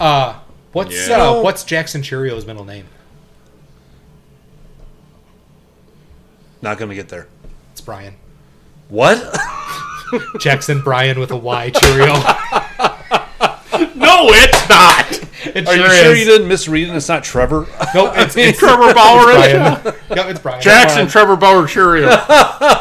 Uh, 0.00 0.40
what's 0.72 1.08
Yeah. 1.08 1.22
uh, 1.30 1.42
what's 1.42 1.62
Jackson 1.62 2.02
Chourio's 2.02 2.46
middle 2.46 2.64
name? 2.64 2.86
Not 6.62 6.78
going 6.78 6.88
to 6.88 6.96
get 6.96 7.08
there. 7.08 7.28
It's 7.72 7.80
Brian. 7.80 8.16
What? 8.88 9.18
Jackson 10.40 10.80
Brian 10.82 11.18
with 11.20 11.30
a 11.30 11.36
Y 11.36 11.70
Cheerio. 11.70 12.14
No, 13.96 14.26
it's 14.28 14.68
not. 14.68 15.56
It 15.56 15.66
Are 15.66 15.74
you 15.74 15.82
sure 15.82 15.90
sure 15.94 16.12
is. 16.12 16.18
you 16.20 16.24
didn't 16.24 16.48
misread 16.48 16.88
it? 16.88 16.94
It's 16.94 17.08
not 17.08 17.24
Trevor. 17.24 17.66
Nope, 17.94 18.12
it's, 18.16 18.36
it's 18.36 18.58
Trevor 18.58 18.92
Bauer. 18.94 19.30
is 19.30 19.46
it? 19.46 19.82
Brian. 19.82 19.94
Yep, 20.16 20.26
it's 20.30 20.40
Brian. 20.40 20.62
Jackson, 20.62 21.06
Trevor 21.08 21.36
Bauer, 21.36 21.62
Chourio. 21.66 22.08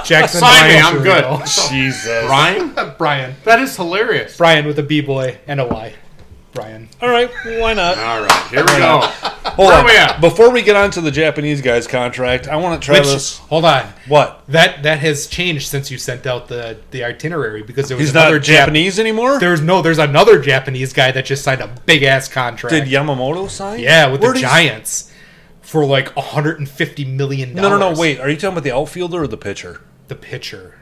Jackson 0.06 0.40
Sign 0.42 0.68
me, 0.68 0.80
Brian 0.80 0.86
I'm 0.86 1.42
Chourio. 1.44 1.70
Jesus. 1.72 2.26
Brian? 2.26 2.76
Brian. 2.98 3.36
That 3.44 3.60
is 3.60 3.76
hilarious. 3.76 4.38
Brian 4.38 4.68
with 4.68 4.78
a 4.80 4.84
B 4.84 5.02
boy 5.02 5.38
and 5.48 5.60
a 5.60 5.66
Y. 5.68 5.94
Brian. 6.54 6.88
All 7.02 7.10
right. 7.10 7.30
Why 7.60 7.74
not? 7.74 7.98
All 7.98 8.22
right, 8.22 8.48
here 8.50 8.62
we 8.64 8.78
go. 8.78 9.00
hold 9.02 9.70
Where 9.70 9.80
on. 9.80 9.86
we 9.86 9.98
at? 9.98 10.22
Before 10.22 10.52
we 10.52 10.62
get 10.62 10.76
on 10.76 10.92
to 10.92 11.02
the 11.02 11.10
Japanese 11.12 11.62
guy's 11.62 11.88
contract, 11.88 12.48
I 12.48 12.56
want 12.58 12.82
to 12.82 12.92
Which, 12.92 13.02
Travis. 13.02 13.38
hold 13.40 13.66
on. 13.66 13.86
what? 14.08 14.44
That 14.48 14.84
that 14.84 15.00
has 15.00 15.26
changed 15.28 15.68
since 15.68 15.90
you 15.90 15.98
sent 15.98 16.28
out 16.28 16.48
the 16.48 16.78
the 16.92 17.04
itinerary 17.04 17.64
because 17.64 17.88
there 17.88 17.98
was 17.98 18.08
He's 18.08 18.16
another 18.16 18.36
not 18.38 18.44
Jap- 18.44 18.56
Japanese 18.58 19.00
anymore. 19.00 19.40
There's 19.40 19.62
no, 19.62 19.82
there's 19.82 19.98
another 19.98 20.40
Japanese 20.40 20.94
guy 20.94 21.12
that 21.12 21.26
just 21.26 21.44
signed 21.44 21.62
a 21.62 21.68
big 21.86 22.04
ass 22.04 22.28
contract. 22.28 22.74
Did 22.74 22.86
Yamamoto 22.86 23.50
sign? 23.50 23.80
yeah, 23.80 24.12
with 24.12 24.22
Where'd 24.22 24.36
the 24.36 24.40
he- 24.40 24.46
Giants 24.46 25.12
for 25.62 25.86
like 25.86 26.16
150 26.16 27.06
million. 27.06 27.54
No, 27.56 27.70
no, 27.70 27.78
no. 27.94 28.00
Wait. 28.00 28.20
Are 28.20 28.30
you 28.30 28.36
talking 28.36 28.50
about 28.54 28.64
the 28.64 28.72
outfielder 28.76 29.24
or 29.24 29.28
the 29.28 29.38
pitcher? 29.38 29.82
the 30.10 30.16
pitcher. 30.16 30.76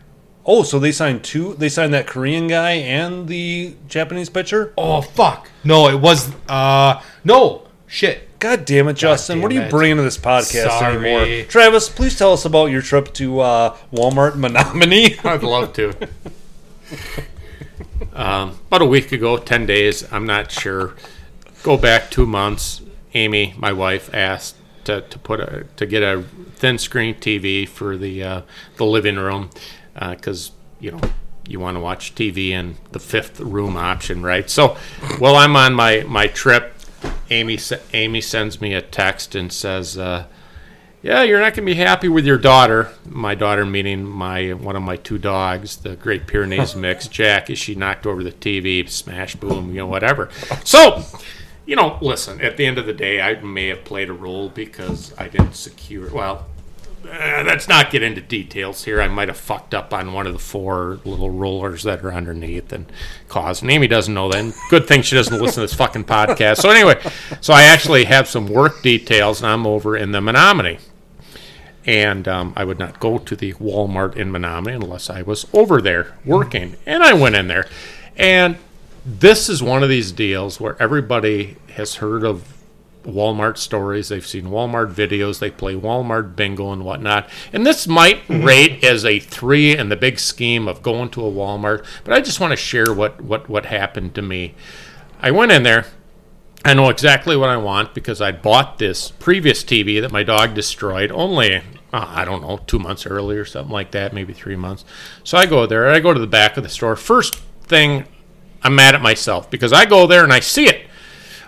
Oh, 0.45 0.63
so 0.63 0.79
they 0.79 0.91
signed 0.91 1.23
two. 1.23 1.53
They 1.53 1.69
signed 1.69 1.93
that 1.93 2.07
Korean 2.07 2.47
guy 2.47 2.71
and 2.71 3.27
the 3.27 3.75
Japanese 3.87 4.29
pitcher. 4.29 4.73
Oh 4.77 5.01
fuck! 5.01 5.49
No, 5.63 5.87
it 5.87 5.99
was 5.99 6.31
uh 6.49 7.01
no 7.23 7.67
shit. 7.87 8.27
God 8.39 8.65
damn 8.65 8.87
it, 8.87 8.93
Justin! 8.95 9.37
damn 9.37 9.43
what 9.43 9.51
are 9.51 9.55
you 9.55 9.61
it. 9.61 9.69
bringing 9.69 9.97
to 9.97 10.03
this 10.03 10.17
podcast 10.17 10.79
Sorry. 10.79 11.13
anymore? 11.13 11.45
Travis, 11.47 11.89
please 11.89 12.17
tell 12.17 12.33
us 12.33 12.43
about 12.43 12.67
your 12.67 12.81
trip 12.81 13.13
to 13.13 13.39
uh, 13.41 13.77
Walmart 13.93 14.35
Menominee. 14.35 15.15
I'd 15.23 15.43
love 15.43 15.73
to. 15.73 15.93
um, 18.13 18.57
about 18.67 18.81
a 18.81 18.85
week 18.85 19.11
ago, 19.11 19.37
ten 19.37 19.67
days. 19.67 20.11
I'm 20.11 20.25
not 20.25 20.51
sure. 20.51 20.95
Go 21.61 21.77
back 21.77 22.09
two 22.09 22.25
months. 22.25 22.81
Amy, 23.13 23.53
my 23.57 23.71
wife, 23.73 24.11
asked 24.11 24.55
to, 24.85 25.01
to 25.01 25.19
put 25.19 25.39
a 25.39 25.65
to 25.75 25.85
get 25.85 26.01
a 26.01 26.23
thin 26.55 26.79
screen 26.79 27.13
TV 27.15 27.67
for 27.67 27.95
the 27.95 28.23
uh, 28.23 28.41
the 28.77 28.85
living 28.85 29.17
room 29.17 29.51
because 29.93 30.51
you 30.79 30.91
know 30.91 31.01
you 31.47 31.59
want 31.59 31.75
to 31.75 31.81
watch 31.81 32.15
TV 32.15 32.49
in 32.49 32.75
the 32.91 32.99
fifth 32.99 33.39
room 33.39 33.75
option, 33.75 34.23
right? 34.23 34.49
So, 34.49 34.77
while 35.19 35.35
I'm 35.35 35.55
on 35.55 35.73
my 35.73 36.03
my 36.03 36.27
trip, 36.27 36.73
Amy 37.29 37.59
Amy 37.93 38.21
sends 38.21 38.61
me 38.61 38.73
a 38.73 38.81
text 38.81 39.35
and 39.35 39.51
says. 39.51 39.97
Uh, 39.97 40.25
yeah, 41.03 41.23
you're 41.23 41.39
not 41.39 41.55
going 41.55 41.65
to 41.65 41.73
be 41.73 41.73
happy 41.73 42.07
with 42.09 42.27
your 42.27 42.37
daughter. 42.37 42.91
My 43.05 43.33
daughter, 43.33 43.65
meaning 43.65 44.05
my 44.05 44.53
one 44.53 44.75
of 44.75 44.83
my 44.83 44.97
two 44.97 45.17
dogs, 45.17 45.77
the 45.77 45.95
Great 45.95 46.27
Pyrenees 46.27 46.75
mix, 46.75 47.07
Jack, 47.07 47.49
as 47.49 47.57
she 47.57 47.73
knocked 47.73 48.05
over 48.05 48.23
the 48.23 48.31
TV, 48.31 48.87
smash, 48.87 49.35
boom, 49.35 49.69
you 49.69 49.77
know, 49.77 49.87
whatever. 49.87 50.29
So, 50.63 51.03
you 51.65 51.75
know, 51.75 51.97
listen. 52.01 52.39
At 52.41 52.57
the 52.57 52.67
end 52.67 52.77
of 52.77 52.85
the 52.85 52.93
day, 52.93 53.19
I 53.19 53.41
may 53.41 53.67
have 53.69 53.83
played 53.83 54.09
a 54.09 54.13
role 54.13 54.49
because 54.49 55.11
I 55.17 55.27
didn't 55.27 55.53
secure. 55.53 56.11
Well, 56.13 56.45
uh, 57.11 57.43
let's 57.45 57.67
not 57.67 57.91
get 57.91 58.01
into 58.01 58.21
details 58.21 58.85
here. 58.85 59.01
I 59.01 59.07
might 59.07 59.27
have 59.27 59.37
fucked 59.37 59.73
up 59.73 59.93
on 59.93 60.13
one 60.13 60.27
of 60.27 60.33
the 60.33 60.39
four 60.39 60.99
little 61.03 61.29
rollers 61.29 61.83
that 61.83 62.03
are 62.03 62.13
underneath 62.13 62.71
and 62.71 62.91
caused. 63.27 63.61
And 63.61 63.71
Amy 63.71 63.87
doesn't 63.87 64.13
know. 64.13 64.31
And 64.31 64.53
good 64.69 64.87
thing 64.87 65.01
she 65.01 65.15
doesn't 65.15 65.39
listen 65.39 65.55
to 65.55 65.61
this 65.61 65.73
fucking 65.73 66.05
podcast. 66.05 66.57
So 66.57 66.69
anyway, 66.69 67.01
so 67.41 67.53
I 67.53 67.63
actually 67.63 68.05
have 68.05 68.27
some 68.27 68.47
work 68.47 68.81
details, 68.81 69.41
and 69.41 69.51
I'm 69.51 69.67
over 69.67 69.97
in 69.97 70.11
the 70.11 70.21
Menominee 70.21 70.79
and 71.85 72.27
um, 72.27 72.53
I 72.55 72.63
would 72.63 72.79
not 72.79 72.99
go 72.99 73.17
to 73.17 73.35
the 73.35 73.53
Walmart 73.53 74.15
in 74.15 74.31
Menominee 74.31 74.75
unless 74.75 75.09
I 75.09 75.21
was 75.23 75.47
over 75.53 75.81
there 75.81 76.17
working. 76.25 76.75
And 76.85 77.03
I 77.03 77.13
went 77.13 77.35
in 77.35 77.47
there, 77.47 77.67
and 78.15 78.57
this 79.05 79.49
is 79.49 79.63
one 79.63 79.81
of 79.83 79.89
these 79.89 80.11
deals 80.11 80.59
where 80.59 80.79
everybody 80.81 81.57
has 81.73 81.95
heard 81.95 82.23
of 82.23 82.60
Walmart 83.03 83.57
stories. 83.57 84.09
They've 84.09 84.25
seen 84.25 84.45
Walmart 84.45 84.93
videos. 84.93 85.39
They 85.39 85.51
play 85.51 85.73
Walmart 85.73 86.35
bingo 86.35 86.71
and 86.71 86.85
whatnot. 86.85 87.29
And 87.51 87.65
this 87.65 87.87
might 87.87 88.21
rate 88.29 88.83
as 88.83 89.05
a 89.05 89.19
three 89.19 89.75
in 89.75 89.89
the 89.89 89.95
big 89.95 90.19
scheme 90.19 90.67
of 90.67 90.83
going 90.83 91.09
to 91.11 91.25
a 91.25 91.31
Walmart. 91.31 91.85
But 92.03 92.13
I 92.13 92.21
just 92.21 92.39
want 92.39 92.51
to 92.51 92.57
share 92.57 92.93
what 92.93 93.21
what 93.21 93.49
what 93.49 93.65
happened 93.65 94.15
to 94.15 94.21
me. 94.21 94.55
I 95.21 95.31
went 95.31 95.51
in 95.51 95.63
there. 95.63 95.85
I 96.63 96.75
know 96.75 96.89
exactly 96.89 97.35
what 97.35 97.49
I 97.49 97.57
want 97.57 97.95
because 97.95 98.21
I 98.21 98.31
bought 98.31 98.77
this 98.77 99.09
previous 99.09 99.63
TV 99.63 99.99
that 100.01 100.11
my 100.11 100.21
dog 100.21 100.53
destroyed 100.53 101.11
only, 101.11 101.55
uh, 101.55 101.61
I 101.91 102.23
don't 102.23 102.43
know, 102.43 102.59
two 102.67 102.77
months 102.77 103.07
earlier, 103.07 103.45
something 103.45 103.71
like 103.71 103.91
that, 103.91 104.13
maybe 104.13 104.31
three 104.31 104.55
months. 104.55 104.85
So 105.23 105.39
I 105.39 105.47
go 105.47 105.65
there, 105.65 105.89
I 105.89 105.99
go 105.99 106.13
to 106.13 106.19
the 106.19 106.27
back 106.27 106.57
of 106.57 106.63
the 106.63 106.69
store. 106.69 106.95
First 106.95 107.37
thing, 107.63 108.05
I'm 108.61 108.75
mad 108.75 108.93
at 108.93 109.01
myself 109.01 109.49
because 109.49 109.73
I 109.73 109.85
go 109.85 110.05
there 110.05 110.23
and 110.23 110.31
I 110.31 110.39
see 110.39 110.67
it. 110.67 110.85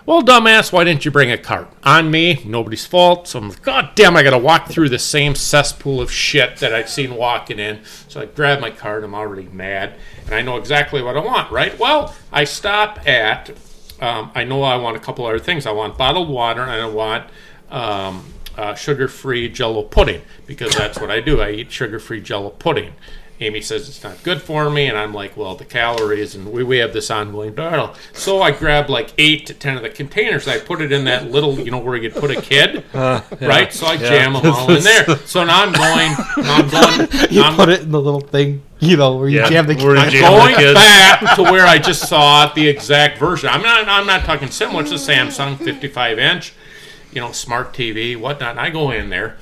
Well, 0.06 0.22
dumbass, 0.22 0.70
why 0.70 0.84
didn't 0.84 1.06
you 1.06 1.10
bring 1.10 1.30
a 1.30 1.38
cart? 1.38 1.68
On 1.82 2.10
me, 2.10 2.42
nobody's 2.44 2.84
fault. 2.84 3.28
So 3.28 3.38
I'm 3.38 3.50
God 3.62 3.92
damn, 3.94 4.16
I 4.16 4.22
got 4.22 4.30
to 4.30 4.38
walk 4.38 4.68
through 4.68 4.90
the 4.90 4.98
same 4.98 5.34
cesspool 5.34 6.00
of 6.00 6.12
shit 6.12 6.58
that 6.58 6.74
I've 6.74 6.90
seen 6.90 7.14
walking 7.14 7.58
in. 7.58 7.80
So 8.08 8.20
I 8.20 8.26
grab 8.26 8.60
my 8.60 8.70
cart, 8.70 9.02
I'm 9.02 9.14
already 9.14 9.48
mad, 9.48 9.94
and 10.26 10.34
I 10.34 10.42
know 10.42 10.58
exactly 10.58 11.00
what 11.00 11.16
I 11.16 11.20
want, 11.20 11.50
right? 11.50 11.78
Well, 11.78 12.14
I 12.30 12.44
stop 12.44 13.06
at 13.08 13.50
um, 14.00 14.30
I 14.34 14.44
know 14.44 14.62
I 14.62 14.76
want 14.76 14.96
a 14.96 15.00
couple 15.00 15.24
other 15.24 15.38
things. 15.38 15.66
I 15.66 15.72
want 15.72 15.96
bottled 15.96 16.28
water 16.28 16.62
and 16.62 16.70
I 16.70 16.86
want 16.86 17.30
um, 17.70 18.24
uh, 18.56 18.74
sugar-free 18.74 19.48
Jello 19.50 19.82
pudding 19.82 20.22
because 20.46 20.74
that's 20.74 21.00
what 21.00 21.10
I 21.10 21.20
do. 21.20 21.40
I 21.40 21.50
eat 21.52 21.72
sugar-free 21.72 22.20
Jello 22.20 22.50
pudding. 22.50 22.92
Amy 23.40 23.60
says 23.60 23.88
it's 23.88 24.02
not 24.04 24.22
good 24.22 24.40
for 24.40 24.70
me, 24.70 24.86
and 24.86 24.96
I'm 24.96 25.12
like, 25.12 25.36
well, 25.36 25.56
the 25.56 25.64
calories, 25.64 26.36
and 26.36 26.52
we, 26.52 26.62
we 26.62 26.78
have 26.78 26.92
this 26.92 27.10
ongoing 27.10 27.52
battle. 27.52 27.92
So 28.12 28.40
I 28.40 28.52
grab 28.52 28.88
like 28.88 29.12
eight 29.18 29.44
to 29.46 29.54
ten 29.54 29.76
of 29.76 29.82
the 29.82 29.88
containers. 29.90 30.46
I 30.46 30.60
put 30.60 30.80
it 30.80 30.92
in 30.92 31.04
that 31.06 31.30
little, 31.32 31.58
you 31.58 31.72
know, 31.72 31.78
where 31.78 31.96
you 31.96 32.08
could 32.10 32.20
put 32.20 32.30
a 32.30 32.40
kid, 32.40 32.84
uh, 32.94 33.22
right? 33.40 33.72
So 33.72 33.86
I 33.86 33.96
jam 33.96 34.34
them 34.34 34.46
all 34.46 34.70
in 34.70 34.84
there. 34.84 35.04
So 35.26 35.42
now 35.44 35.62
I'm 35.64 35.72
going, 35.72 36.12
now 36.44 36.54
I'm 36.56 36.68
going, 36.68 37.08
You 37.30 37.42
I'm 37.42 37.56
put 37.56 37.68
it 37.70 37.80
in 37.82 37.90
the 37.90 38.00
little 38.00 38.20
thing, 38.20 38.62
you 38.78 38.96
know, 38.96 39.16
where 39.16 39.28
you 39.28 39.38
Yeah, 39.40 39.48
jam 39.50 39.66
the 39.66 39.74
where 39.84 39.96
you 39.96 40.00
I'm 40.00 40.10
going- 40.12 40.12
the 40.12 40.20
going 40.20 40.54
kids. 40.54 40.74
back 40.74 41.34
to 41.36 41.42
where 41.42 41.66
I 41.66 41.78
just 41.78 42.08
saw 42.08 42.52
the 42.54 42.68
exact 42.68 43.18
version. 43.18 43.48
I'm 43.48 43.62
not. 43.62 43.88
I'm 43.88 44.06
not 44.06 44.24
talking 44.24 44.48
similar. 44.50 44.82
It's 44.82 44.92
a 44.92 44.94
Samsung 44.94 45.58
55 45.58 46.18
inch, 46.20 46.52
you 47.12 47.20
know, 47.20 47.32
smart 47.32 47.72
TV, 47.74 48.16
whatnot. 48.16 48.52
And 48.52 48.60
I 48.60 48.70
go 48.70 48.92
in 48.92 49.10
there, 49.10 49.36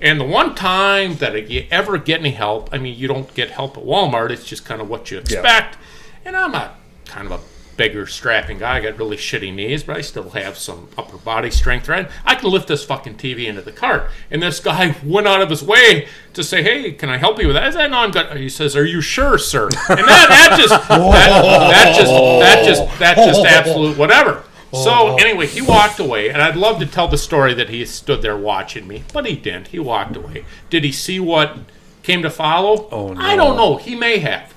and 0.00 0.20
the 0.20 0.24
one 0.24 0.54
time 0.54 1.16
that 1.16 1.50
you 1.50 1.66
ever 1.70 1.98
get 1.98 2.20
any 2.20 2.30
help, 2.30 2.68
I 2.72 2.78
mean, 2.78 2.98
you 2.98 3.08
don't 3.08 3.32
get 3.34 3.50
help 3.50 3.76
at 3.76 3.84
Walmart. 3.84 4.30
It's 4.30 4.44
just 4.44 4.64
kind 4.64 4.80
of 4.80 4.88
what 4.88 5.10
you 5.10 5.18
expect. 5.18 5.76
And 6.24 6.36
I'm 6.36 6.54
a 6.54 6.74
kind 7.06 7.26
of 7.26 7.32
a 7.32 7.76
bigger, 7.76 8.06
strapping 8.06 8.58
guy. 8.58 8.78
I 8.78 8.80
got 8.80 8.98
really 8.98 9.16
shitty 9.16 9.54
knees, 9.54 9.82
but 9.82 9.96
I 9.96 10.00
still 10.00 10.30
have 10.30 10.56
some 10.56 10.88
upper 10.96 11.18
body 11.18 11.50
strength. 11.50 11.88
Right? 11.88 12.08
I 12.24 12.34
can 12.34 12.50
lift 12.50 12.68
this 12.68 12.84
fucking 12.84 13.16
TV 13.16 13.46
into 13.46 13.62
the 13.62 13.72
cart. 13.72 14.10
And 14.30 14.42
this 14.42 14.60
guy 14.60 14.96
went 15.04 15.26
out 15.26 15.42
of 15.42 15.50
his 15.50 15.62
way 15.62 16.08
to 16.34 16.42
say, 16.42 16.62
"Hey, 16.62 16.92
can 16.92 17.08
I 17.08 17.18
help 17.18 17.40
you 17.40 17.46
with 17.48 17.56
that?" 17.56 17.64
I 17.64 17.70
said, 17.70 17.90
"No, 17.90 17.98
I'm 17.98 18.10
good." 18.10 18.36
He 18.36 18.48
says, 18.48 18.76
"Are 18.76 18.84
you 18.84 19.00
sure, 19.00 19.38
sir?" 19.38 19.64
And 19.64 20.00
that, 20.00 20.28
that 20.28 20.58
just 20.58 20.88
that, 20.88 21.42
that 21.70 21.96
just 21.96 22.10
that 22.10 22.64
just 22.64 22.98
that 22.98 23.16
just 23.26 23.44
absolute 23.44 23.96
whatever. 23.96 24.42
So 24.84 24.90
oh. 24.90 25.16
anyway, 25.16 25.46
he 25.46 25.60
walked 25.60 25.98
away, 25.98 26.28
and 26.28 26.40
I'd 26.42 26.56
love 26.56 26.78
to 26.80 26.86
tell 26.86 27.08
the 27.08 27.18
story 27.18 27.54
that 27.54 27.68
he 27.68 27.84
stood 27.84 28.22
there 28.22 28.36
watching 28.36 28.86
me, 28.86 29.04
but 29.12 29.26
he 29.26 29.36
didn't. 29.36 29.68
He 29.68 29.78
walked 29.78 30.16
away. 30.16 30.44
Did 30.70 30.84
he 30.84 30.92
see 30.92 31.20
what 31.20 31.56
came 32.02 32.22
to 32.22 32.30
follow? 32.30 32.88
Oh, 32.90 33.12
no. 33.12 33.20
I 33.20 33.36
don't 33.36 33.56
know. 33.56 33.76
He 33.76 33.94
may 33.94 34.18
have. 34.18 34.54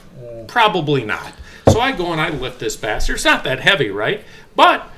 Probably 0.47 1.03
not. 1.03 1.34
So 1.69 1.79
I 1.79 1.91
go 1.91 2.12
and 2.12 2.19
I 2.19 2.29
lift 2.29 2.60
this 2.60 2.75
bastard. 2.75 3.15
It's 3.15 3.25
not 3.25 3.43
that 3.43 3.60
heavy, 3.60 3.89
right? 3.89 4.23
But 4.55 4.89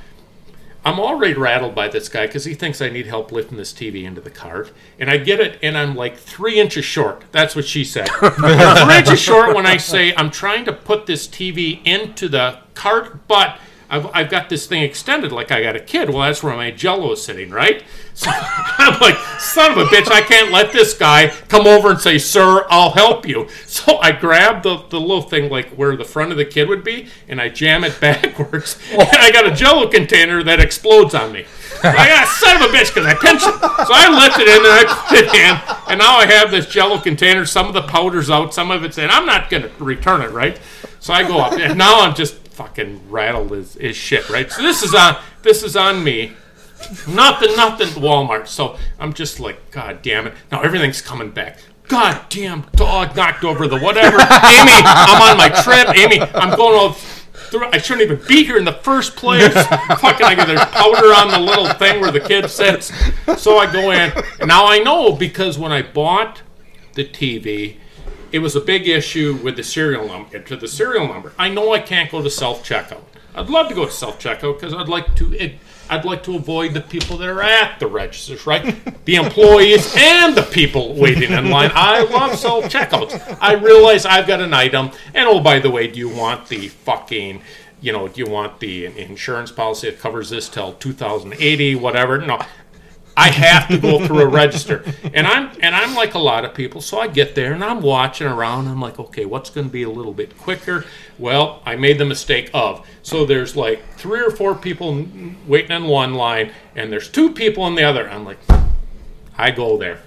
I'm 0.83 0.99
already 0.99 1.35
rattled 1.35 1.75
by 1.75 1.89
this 1.89 2.09
guy 2.09 2.25
because 2.25 2.45
he 2.45 2.55
thinks 2.55 2.81
I 2.81 2.89
need 2.89 3.05
help 3.05 3.31
lifting 3.31 3.57
this 3.57 3.71
TV 3.71 4.03
into 4.03 4.19
the 4.19 4.31
cart. 4.31 4.71
And 4.99 5.09
I 5.09 5.17
get 5.17 5.39
it, 5.39 5.59
and 5.61 5.77
I'm 5.77 5.95
like 5.95 6.17
three 6.17 6.59
inches 6.59 6.85
short. 6.85 7.23
That's 7.31 7.55
what 7.55 7.65
she 7.65 7.83
said. 7.83 8.09
Three 8.19 8.97
inches 8.97 9.19
short 9.19 9.55
when 9.55 9.67
I 9.67 9.77
say 9.77 10.15
I'm 10.15 10.31
trying 10.31 10.65
to 10.65 10.73
put 10.73 11.05
this 11.05 11.27
TV 11.27 11.85
into 11.85 12.27
the 12.27 12.59
cart, 12.73 13.27
but 13.27 13.59
I've, 13.91 14.09
I've 14.13 14.29
got 14.29 14.47
this 14.47 14.67
thing 14.67 14.83
extended 14.83 15.33
like 15.33 15.51
I 15.51 15.61
got 15.61 15.75
a 15.75 15.79
kid. 15.81 16.09
Well, 16.09 16.21
that's 16.21 16.41
where 16.41 16.55
my 16.55 16.71
jello 16.71 17.11
is 17.11 17.23
sitting, 17.23 17.51
right? 17.51 17.83
So 18.13 18.29
I'm 18.29 18.99
like, 18.99 19.15
son 19.39 19.71
of 19.71 19.77
a 19.77 19.85
bitch, 19.85 20.11
I 20.11 20.19
can't 20.19 20.51
let 20.51 20.73
this 20.73 20.93
guy 20.93 21.29
come 21.47 21.65
over 21.65 21.91
and 21.91 21.99
say, 21.99 22.17
sir, 22.17 22.67
I'll 22.69 22.91
help 22.91 23.25
you. 23.27 23.47
So 23.65 23.97
I 23.99 24.11
grab 24.11 24.63
the, 24.63 24.83
the 24.89 24.99
little 24.99 25.21
thing 25.21 25.49
like 25.49 25.69
where 25.69 25.95
the 25.95 26.03
front 26.03 26.31
of 26.31 26.37
the 26.37 26.43
kid 26.43 26.67
would 26.67 26.83
be, 26.83 27.07
and 27.29 27.39
I 27.41 27.47
jam 27.47 27.85
it 27.85 27.97
backwards. 28.01 28.77
And 28.91 29.07
I 29.13 29.31
got 29.31 29.47
a 29.47 29.55
jello 29.55 29.87
container 29.87 30.43
that 30.43 30.59
explodes 30.59 31.15
on 31.15 31.31
me. 31.31 31.45
I 31.83 32.07
got 32.09 32.27
son 32.27 32.57
of 32.57 32.63
a 32.63 32.65
bitch 32.65 32.93
because 32.93 33.05
I 33.05 33.13
pinched 33.15 33.47
it. 33.47 33.53
So 33.53 33.93
I 33.93 34.09
lift 34.09 34.39
it 34.39 34.47
in 34.47 34.57
and 34.57 34.67
I 34.67 35.05
put 35.07 35.19
it 35.19 35.33
in, 35.33 35.91
and 35.91 35.99
now 35.99 36.17
I 36.17 36.25
have 36.25 36.51
this 36.51 36.67
jello 36.67 36.99
container. 36.99 37.45
Some 37.45 37.67
of 37.67 37.73
the 37.73 37.83
powder's 37.83 38.29
out, 38.29 38.53
some 38.53 38.71
of 38.71 38.83
it's 38.83 38.97
in. 38.97 39.09
I'm 39.09 39.25
not 39.25 39.49
going 39.49 39.63
to 39.63 39.71
return 39.83 40.21
it, 40.21 40.31
right? 40.31 40.59
So 40.99 41.13
I 41.13 41.23
go 41.23 41.39
up, 41.39 41.53
and 41.53 41.77
now 41.77 42.01
I'm 42.01 42.13
just 42.13 42.40
fucking 42.51 43.09
rattled 43.09 43.51
as, 43.53 43.75
as 43.77 43.95
shit, 43.95 44.29
right? 44.29 44.51
So 44.51 44.61
this 44.61 44.83
is 44.83 44.93
on 44.93 45.17
this 45.41 45.63
is 45.63 45.75
on 45.75 46.03
me. 46.03 46.33
Nothing, 47.07 47.55
nothing 47.55 47.89
Walmart. 47.89 48.47
So 48.47 48.77
I'm 48.99 49.13
just 49.13 49.39
like, 49.39 49.71
God 49.71 50.01
damn 50.01 50.27
it. 50.27 50.33
Now 50.51 50.61
everything's 50.61 51.01
coming 51.01 51.31
back. 51.31 51.59
God 51.87 52.25
damn 52.29 52.61
dog 52.75 53.15
knocked 53.15 53.43
over 53.43 53.67
the 53.67 53.77
whatever. 53.77 54.17
Amy, 54.17 54.81
I'm 54.85 55.21
on 55.21 55.37
my 55.37 55.49
trip. 55.63 55.89
Amy, 55.95 56.21
I'm 56.21 56.55
going 56.57 56.79
all 56.79 56.93
through. 56.93 57.65
I 57.65 57.77
shouldn't 57.77 58.09
even 58.09 58.25
be 58.27 58.45
here 58.45 58.57
in 58.57 58.65
the 58.65 58.73
first 58.73 59.15
place. 59.15 59.53
Fucking, 59.53 60.25
I 60.25 60.35
get 60.35 60.47
there's 60.47 60.65
powder 60.65 61.07
on 61.07 61.29
the 61.29 61.39
little 61.39 61.67
thing 61.73 61.99
where 61.99 62.11
the 62.11 62.21
kid 62.21 62.49
sits. 62.49 62.91
So 63.37 63.57
I 63.57 63.71
go 63.71 63.91
in. 63.91 64.13
Now 64.47 64.67
I 64.67 64.79
know 64.79 65.11
because 65.13 65.59
when 65.59 65.71
I 65.71 65.81
bought 65.81 66.41
the 66.93 67.03
TV, 67.03 67.77
it 68.31 68.39
was 68.39 68.55
a 68.55 68.61
big 68.61 68.87
issue 68.87 69.37
with 69.43 69.55
the 69.57 69.63
serial 69.63 70.07
number 70.07 70.37
uh, 70.37 70.41
to 70.41 70.55
the 70.55 70.67
serial 70.67 71.07
number. 71.07 71.33
I 71.37 71.49
know 71.49 71.73
I 71.73 71.79
can't 71.79 72.09
go 72.09 72.21
to 72.21 72.29
self 72.29 72.63
checkout. 72.67 73.03
I'd 73.33 73.49
love 73.49 73.69
to 73.69 73.75
go 73.75 73.85
to 73.85 73.91
self 73.91 74.19
checkout 74.19 74.59
because 74.59 74.73
I'd 74.73 74.89
like 74.89 75.15
to. 75.15 75.33
It, 75.33 75.55
I'd 75.89 76.05
like 76.05 76.23
to 76.23 76.37
avoid 76.37 76.73
the 76.73 76.79
people 76.79 77.17
that 77.17 77.27
are 77.27 77.41
at 77.41 77.79
the 77.79 77.87
registers, 77.87 78.45
right? 78.47 78.75
The 79.03 79.15
employees 79.15 79.95
and 79.97 80.37
the 80.37 80.43
people 80.43 80.93
waiting 80.93 81.31
in 81.31 81.49
line. 81.49 81.71
I 81.73 82.03
love 82.03 82.37
self 82.37 82.65
checkouts. 82.65 83.37
I 83.41 83.53
realize 83.53 84.05
I've 84.05 84.27
got 84.27 84.39
an 84.41 84.53
item, 84.53 84.91
and 85.15 85.27
oh, 85.27 85.39
by 85.39 85.57
the 85.59 85.71
way, 85.71 85.87
do 85.87 85.97
you 85.97 86.07
want 86.07 86.47
the 86.47 86.67
fucking, 86.67 87.41
you 87.81 87.91
know, 87.91 88.07
do 88.07 88.21
you 88.21 88.29
want 88.29 88.59
the 88.59 88.85
insurance 88.85 89.51
policy 89.51 89.89
that 89.89 89.99
covers 89.99 90.29
this 90.29 90.47
till 90.49 90.73
2080, 90.73 91.75
whatever? 91.75 92.19
No, 92.19 92.39
I 93.15 93.29
have 93.29 93.67
to 93.67 93.77
go 93.77 94.05
through 94.05 94.21
a 94.21 94.27
register, 94.27 94.85
and 95.13 95.27
I'm 95.27 95.51
and 95.61 95.75
I'm 95.75 95.95
like 95.95 96.13
a 96.13 96.19
lot 96.19 96.45
of 96.45 96.53
people. 96.53 96.79
So 96.79 96.99
I 96.99 97.07
get 97.07 97.35
there 97.35 97.53
and 97.53 97.63
I'm 97.63 97.81
watching 97.81 98.27
around. 98.27 98.67
I'm 98.67 98.79
like, 98.79 98.99
okay, 98.99 99.25
what's 99.25 99.49
going 99.49 99.67
to 99.67 99.73
be 99.73 99.83
a 99.83 99.89
little 99.89 100.13
bit 100.13 100.37
quicker? 100.37 100.85
Well, 101.19 101.61
I 101.65 101.75
made 101.75 101.97
the 101.97 102.05
mistake 102.05 102.49
of 102.53 102.87
so 103.03 103.25
there's 103.25 103.55
like 103.55 103.83
three 103.95 104.21
or 104.21 104.31
four 104.31 104.55
people 104.55 105.05
waiting 105.45 105.75
in 105.75 105.85
one 105.85 106.13
line, 106.13 106.51
and 106.75 106.91
there's 106.91 107.09
two 107.09 107.31
people 107.31 107.67
in 107.67 107.75
the 107.75 107.83
other. 107.83 108.09
I'm 108.09 108.23
like, 108.23 108.39
I 109.37 109.51
go 109.51 109.77
there. 109.77 109.99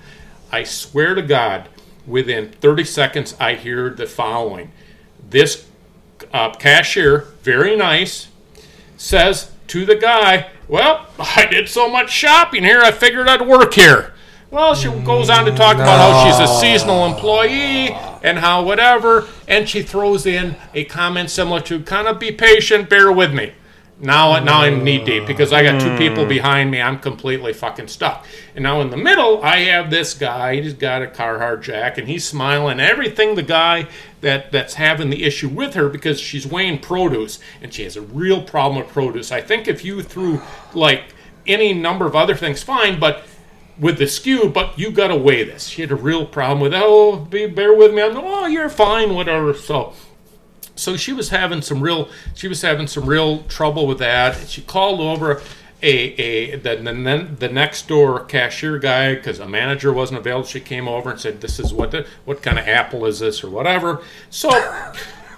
I 0.51 0.65
swear 0.65 1.15
to 1.15 1.23
God, 1.23 1.69
within 2.07 2.53
30 2.53 2.85
seconds, 2.85 3.37
I 3.39 3.55
hear 3.55 3.91
the 3.91 4.07
following: 4.07 4.73
This 5.29 5.67
uh, 6.33 6.55
cashier, 6.55 7.27
very 7.43 7.77
nice, 7.77 8.29
says 8.97 9.51
to 9.69 9.85
the 9.85 9.97
guy, 9.97 10.51
Well, 10.69 11.07
I 11.19 11.47
did 11.51 11.69
so 11.69 11.89
much 11.89 12.11
shopping 12.11 12.65
here, 12.65 12.81
I 12.81 12.91
figured 12.91 13.29
I'd 13.29 13.47
work 13.47 13.75
here. 13.75 14.13
Well, 14.51 14.75
she 14.75 14.89
goes 14.89 15.31
on 15.31 15.45
to 15.47 15.51
talk 15.51 15.77
about 15.77 15.99
how 15.99 16.31
she's 16.31 16.39
a 16.39 16.61
seasonal 16.61 17.07
employee 17.07 17.91
and 18.23 18.39
how 18.39 18.63
whatever, 18.63 19.27
and 19.49 19.69
she 19.69 19.83
throws 19.83 20.27
in 20.27 20.55
a 20.75 20.85
comment 20.85 21.31
similar 21.31 21.61
to 21.63 21.81
kind 21.83 22.07
of 22.07 22.21
be 22.21 22.31
patient, 22.31 22.89
bear 22.89 23.11
with 23.11 23.35
me. 23.35 23.53
Now, 24.01 24.39
now 24.41 24.63
I'm 24.63 24.83
knee 24.83 25.03
deep 25.05 25.27
because 25.27 25.53
I 25.53 25.63
got 25.63 25.81
two 25.81 25.97
people 25.97 26.25
hmm. 26.25 26.29
behind 26.29 26.71
me. 26.71 26.81
I'm 26.81 26.99
completely 26.99 27.53
fucking 27.53 27.89
stuck. 27.89 28.27
And 28.55 28.63
now 28.63 28.81
in 28.81 28.91
the 28.91 28.97
middle, 28.97 29.43
I 29.43 29.61
have 29.61 29.91
this 29.91 30.15
guy. 30.15 30.61
He's 30.61 30.75
got 30.75 31.03
a 31.03 31.07
Carhartt 31.07 31.63
jack, 31.63 31.97
and 31.97 32.09
he's 32.09 32.25
smiling. 32.25 32.81
Everything 32.81 33.35
the 33.35 33.43
guy 33.43 33.89
that 34.25 34.51
that's 34.51 34.75
having 34.75 35.11
the 35.11 35.25
issue 35.25 35.49
with 35.49 35.75
her 35.75 35.89
because 35.89 36.21
she's 36.21 36.47
weighing 36.47 36.81
produce, 36.81 37.39
and 37.63 37.73
she 37.73 37.85
has 37.85 37.97
a 37.97 38.03
real 38.03 38.43
problem 38.43 38.83
with 38.83 38.93
produce. 38.93 39.31
I 39.31 39.41
think 39.41 39.69
if 39.69 39.85
you 39.85 40.03
threw 40.03 40.43
like 40.75 41.15
any 41.47 41.73
number 41.73 42.07
of 42.07 42.17
other 42.17 42.35
things, 42.35 42.63
fine, 42.63 42.99
but 42.99 43.25
with 43.79 43.99
the 43.99 44.05
SKU, 44.05 44.53
but 44.53 44.79
you 44.79 44.91
got 44.91 45.09
to 45.09 45.17
weigh 45.17 45.45
this. 45.45 45.67
She 45.67 45.83
had 45.83 45.91
a 45.91 45.97
real 45.97 46.27
problem 46.27 46.61
with, 46.61 46.73
oh, 46.75 47.17
be, 47.17 47.47
bear 47.47 47.75
with 47.75 47.93
me. 47.93 48.03
I'm, 48.03 48.17
oh, 48.17 48.47
you're 48.47 48.69
fine, 48.69 49.15
whatever. 49.15 49.55
So 49.55 49.95
so 50.77 50.97
she 50.97 51.13
was 51.13 51.29
having 51.29 51.63
some 51.63 51.81
real 51.81 52.09
she 52.35 52.49
was 52.49 52.61
having 52.63 52.87
some 52.87 53.07
real 53.07 53.45
trouble 53.45 53.87
with 53.87 53.99
that 53.99 54.49
she 54.49 54.61
called 54.63 55.01
over 55.01 55.41
a, 55.85 56.15
a 56.15 56.57
the, 56.57 56.77
the, 56.77 57.29
the 57.39 57.49
next 57.49 57.87
door 57.89 58.25
cashier 58.25 58.79
guy 58.79 59.15
because 59.15 59.39
a 59.39 59.49
manager 59.49 59.93
wasn't 59.93 60.19
available 60.19 60.47
she 60.47 60.61
came 60.61 60.89
over 60.89 61.11
and 61.11 61.21
said 61.21 61.41
this 61.41 61.61
is 61.61 61.73
what 61.73 61.91
the, 61.91 62.07
what 62.25 62.43
kind 62.43 62.59
of 62.59 62.67
apple 62.67 63.05
is 63.05 63.19
this 63.19 63.45
or 63.45 63.51
whatever 63.51 64.03
so 64.31 64.51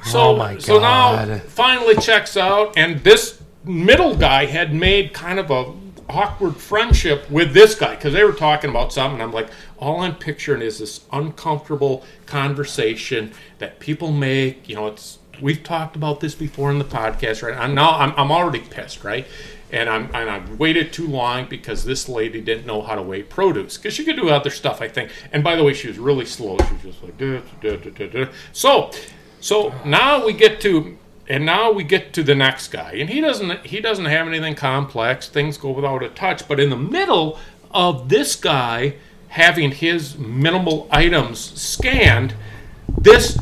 so 0.04 0.40
Oh 0.40 0.58
so 0.58 0.78
now 0.78 1.38
finally 1.48 1.96
checks 1.96 2.36
out 2.36 2.76
and 2.76 3.02
this 3.02 3.42
middle 3.64 4.14
guy 4.14 4.46
had 4.46 4.72
made 4.72 5.12
kind 5.12 5.38
of 5.38 5.50
a 5.50 5.72
awkward 6.08 6.56
friendship 6.56 7.28
with 7.30 7.52
this 7.52 7.74
guy 7.74 7.94
because 7.94 8.12
they 8.12 8.24
were 8.24 8.32
talking 8.32 8.70
about 8.70 8.92
something. 8.92 9.20
I'm 9.20 9.32
like, 9.32 9.48
all 9.78 10.00
I'm 10.00 10.14
picturing 10.14 10.62
is 10.62 10.78
this 10.78 11.00
uncomfortable 11.12 12.04
conversation 12.26 13.32
that 13.58 13.80
people 13.80 14.12
make. 14.12 14.68
You 14.68 14.76
know, 14.76 14.86
it's 14.86 15.18
we've 15.40 15.62
talked 15.62 15.96
about 15.96 16.20
this 16.20 16.34
before 16.34 16.70
in 16.70 16.78
the 16.78 16.84
podcast, 16.84 17.42
right? 17.42 17.56
I'm 17.56 17.74
now 17.74 17.90
I'm, 17.98 18.12
I'm 18.16 18.30
already 18.30 18.60
pissed, 18.60 19.04
right? 19.04 19.26
And 19.72 19.88
I'm 19.88 20.04
and 20.14 20.30
I've 20.30 20.58
waited 20.58 20.92
too 20.92 21.08
long 21.08 21.46
because 21.46 21.84
this 21.84 22.08
lady 22.08 22.40
didn't 22.40 22.66
know 22.66 22.82
how 22.82 22.94
to 22.94 23.02
weigh 23.02 23.24
produce 23.24 23.76
because 23.76 23.94
she 23.94 24.04
could 24.04 24.16
do 24.16 24.28
other 24.28 24.50
stuff, 24.50 24.80
I 24.80 24.88
think. 24.88 25.10
And 25.32 25.42
by 25.42 25.56
the 25.56 25.64
way, 25.64 25.72
she 25.74 25.88
was 25.88 25.98
really 25.98 26.24
slow. 26.24 26.56
She 26.58 26.74
was 26.74 26.82
just 26.82 27.02
like, 27.02 27.18
duh, 27.18 27.40
duh, 27.60 28.06
duh. 28.06 28.26
so 28.52 28.90
so 29.40 29.74
now 29.84 30.24
we 30.24 30.32
get 30.32 30.60
to 30.62 30.96
and 31.28 31.44
now 31.44 31.72
we 31.72 31.82
get 31.84 32.12
to 32.12 32.22
the 32.22 32.34
next 32.34 32.68
guy 32.68 32.92
and 32.92 33.10
he 33.10 33.20
doesn't 33.20 33.66
he 33.66 33.80
doesn't 33.80 34.04
have 34.04 34.26
anything 34.26 34.54
complex 34.54 35.28
things 35.28 35.58
go 35.58 35.70
without 35.70 36.02
a 36.02 36.08
touch 36.08 36.46
but 36.48 36.60
in 36.60 36.70
the 36.70 36.76
middle 36.76 37.38
of 37.70 38.08
this 38.08 38.36
guy 38.36 38.94
having 39.28 39.72
his 39.72 40.16
minimal 40.16 40.88
items 40.90 41.38
scanned 41.60 42.34
this 42.88 43.38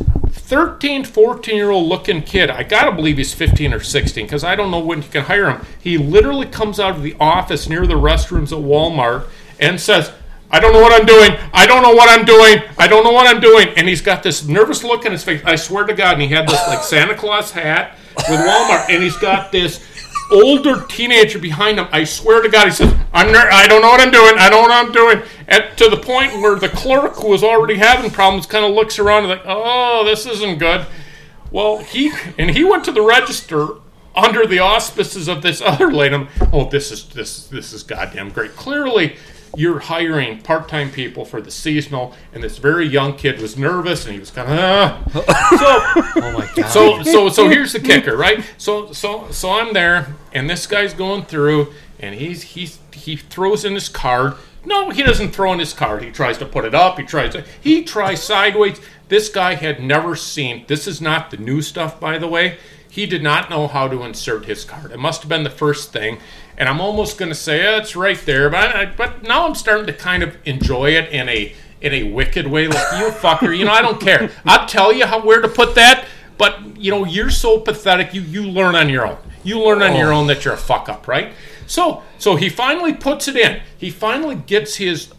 13 0.47 1.05
14 1.05 1.57
year 1.57 1.71
old 1.71 1.89
looking 1.89 2.21
kid 2.23 2.51
i 2.51 2.63
gotta 2.63 2.93
believe 2.93 3.17
he's 3.17 3.33
15 3.33 3.73
or 3.73 3.81
16 3.81 4.27
because 4.27 4.45
i 4.45 4.55
don't 4.55 4.71
know 4.71 4.79
when 4.79 5.01
you 5.01 5.09
can 5.09 5.25
hire 5.25 5.51
him 5.51 5.67
he 5.81 5.97
literally 5.97 6.47
comes 6.47 6.79
out 6.79 6.97
of 6.97 7.03
the 7.03 7.17
office 7.19 7.67
near 7.67 7.87
the 7.87 7.95
restrooms 7.95 8.53
at 8.53 8.63
walmart 8.63 9.27
and 9.59 9.81
says 9.81 10.13
I 10.51 10.61
don't 10.61 10.73
know 10.73 10.83
what 10.83 10.93
I'm 10.93 11.05
doing. 11.05 11.33
I 11.53 11.67
don't 11.67 11.83
know 11.83 11.95
what 11.95 12.09
I'm 12.09 12.25
doing. 12.25 12.63
I 12.79 12.87
don't 12.87 13.03
know 13.03 13.11
what 13.11 13.27
I'm 13.27 13.41
doing. 13.41 13.71
And 13.77 13.89
he's 13.89 14.01
got 14.01 14.23
this 14.23 14.47
nervous 14.47 14.85
look 14.85 15.05
in 15.05 15.11
his 15.11 15.25
face. 15.25 15.43
I 15.45 15.57
swear 15.57 15.85
to 15.85 15.95
God. 15.95 16.13
And 16.13 16.23
he 16.23 16.29
had 16.29 16.47
this 16.47 16.61
like 16.69 16.85
Santa 16.85 17.17
Claus 17.17 17.51
hat 17.51 17.99
with 18.17 18.39
Walmart. 18.39 18.89
And 18.89 19.03
he's 19.03 19.17
got 19.17 19.51
this 19.51 19.85
older 20.31 20.85
teenager 20.89 21.39
behind 21.39 21.79
him. 21.79 21.87
I 21.93 22.05
swear 22.05 22.43
to 22.43 22.49
God. 22.49 22.67
He 22.67 22.73
says, 22.73 22.95
I'm 23.13 23.33
ner- 23.33 23.51
I 23.51 23.67
don't 23.67 23.83
know 23.83 23.91
what 23.91 24.01
I'm 24.01 24.11
doing. 24.11 24.35
I 24.39 24.51
don't 24.51 24.69
know 24.69 24.75
what 24.75 24.87
I'm 24.87 24.93
doing. 24.93 25.23
And 25.49 25.65
to 25.79 25.89
the 25.89 25.97
point 25.97 26.33
where 26.35 26.57
the 26.57 26.69
clerk 26.69 27.15
who 27.17 27.29
was 27.29 27.43
already 27.43 27.77
having 27.77 28.11
problems 28.11 28.47
kind 28.47 28.65
of 28.65 28.73
looks 28.73 28.99
around 28.99 29.25
and 29.25 29.29
like, 29.29 29.43
oh, 29.45 30.05
this 30.05 30.27
isn't 30.27 30.59
good. 30.59 30.87
Well, 31.51 31.79
he 31.79 32.13
and 32.39 32.51
he 32.51 32.65
went 32.65 32.85
to 32.85 32.93
the 32.93 33.03
register 33.03 33.69
under 34.17 34.47
the 34.47 34.61
auspices 34.61 35.29
of 35.29 35.43
this 35.43 35.61
other 35.61 35.93
lady. 35.93 36.27
Oh, 36.53 36.69
this 36.69 36.91
is 36.91 37.09
this 37.09 37.47
this 37.47 37.73
is 37.73 37.83
goddamn 37.83 38.31
great. 38.31 38.57
Clearly, 38.57 39.17
you're 39.57 39.79
hiring 39.79 40.41
part-time 40.41 40.91
people 40.91 41.25
for 41.25 41.41
the 41.41 41.51
seasonal, 41.51 42.15
and 42.33 42.43
this 42.43 42.59
very 42.59 42.87
young 42.87 43.17
kid 43.17 43.41
was 43.41 43.57
nervous 43.57 44.05
and 44.05 44.15
he 44.15 44.21
was 44.21 44.31
kind 44.31 44.49
of. 44.51 44.59
Ah. 44.59 45.03
Oh 46.17 46.33
my 46.33 46.49
god. 46.55 46.69
So 46.71 47.03
so 47.03 47.29
so 47.29 47.49
here's 47.49 47.73
the 47.73 47.81
kicker, 47.81 48.17
right? 48.17 48.45
So 48.57 48.93
so 48.93 49.31
so 49.31 49.51
I'm 49.51 49.73
there, 49.73 50.15
and 50.33 50.49
this 50.49 50.67
guy's 50.67 50.95
going 50.95 51.25
through, 51.25 51.73
and 51.99 52.15
he's 52.15 52.43
he's 52.43 52.79
he 52.93 53.17
throws 53.17 53.65
in 53.65 53.75
his 53.75 53.89
card. 53.89 54.35
No, 54.65 54.91
he 54.91 55.03
doesn't 55.03 55.31
throw 55.33 55.53
in 55.53 55.59
his 55.59 55.75
card. 55.75 56.03
He 56.03 56.11
tries 56.11 56.39
to 56.39 56.47
put 56.47 56.65
it 56.65 56.75
up. 56.75 56.99
He 56.99 57.05
tries 57.05 57.33
to 57.35 57.45
he 57.61 57.85
tries 57.85 58.23
sideways. 58.23 58.81
This 59.09 59.29
guy 59.29 59.55
had 59.55 59.83
never 59.83 60.17
seen. 60.17 60.65
This 60.67 60.87
is 60.87 61.01
not 61.01 61.31
the 61.31 61.37
new 61.37 61.61
stuff, 61.63 62.01
by 62.01 62.19
the 62.19 62.29
way. 62.29 62.59
He 62.89 63.07
did 63.07 63.23
not 63.23 63.51
know 63.51 63.67
how 63.67 63.89
to 63.89 64.03
insert 64.05 64.47
his 64.47 64.65
card. 64.65 64.93
It 64.93 65.01
must 65.01 65.23
have 65.23 65.29
been 65.29 65.43
the 65.43 65.51
first 65.51 65.93
thing. 65.93 66.19
And 66.57 66.69
I'm 66.69 66.81
almost 66.81 67.19
going 67.19 67.31
to 67.31 67.35
say 67.35 67.77
it's 67.77 67.97
right 67.97 68.21
there, 68.25 68.49
but 68.49 68.75
I, 68.75 68.87
but 68.87 69.23
now 69.23 69.47
I'm 69.47 69.55
starting 69.55 69.87
to 69.87 69.93
kind 69.93 70.23
of 70.23 70.37
enjoy 70.45 70.91
it 70.91 71.11
in 71.11 71.29
a 71.29 71.55
in 71.81 71.93
a 71.93 72.05
wicked 72.05 72.47
way. 72.47 72.69
Like 72.69 72.99
you 72.99 73.11
fucker, 73.11 73.57
you 73.57 73.65
know 73.65 73.73
I 73.73 73.83
don't 73.83 74.01
care. 74.01 74.31
I'll 74.45 74.67
tell 74.67 74.93
you 74.93 75.07
how 75.07 75.25
where 75.25 75.41
to 75.41 75.49
put 75.49 75.75
that. 75.75 76.07
But 76.39 76.77
you 76.77 76.91
know 76.91 77.05
you're 77.05 77.31
so 77.31 77.61
pathetic. 77.61 78.15
You 78.15 78.23
you 78.23 78.43
learn 78.45 78.75
on 78.75 78.89
your 78.89 79.07
own. 79.07 79.19
You 79.43 79.63
learn 79.65 79.83
on 79.83 79.97
your 79.97 80.13
own 80.13 80.27
that 80.29 80.45
you're 80.45 80.55
a 80.55 80.59
fuck 80.59 80.89
up, 80.89 81.07
right? 81.09 81.33
So 81.67 82.03
so 82.19 82.37
he 82.37 82.49
finally 82.49 82.95
puts 82.95 83.29
it 83.29 83.37
in. 83.37 83.61
He 83.77 83.91
finally 83.91 84.37
gets 84.37 84.77
his 84.77 85.13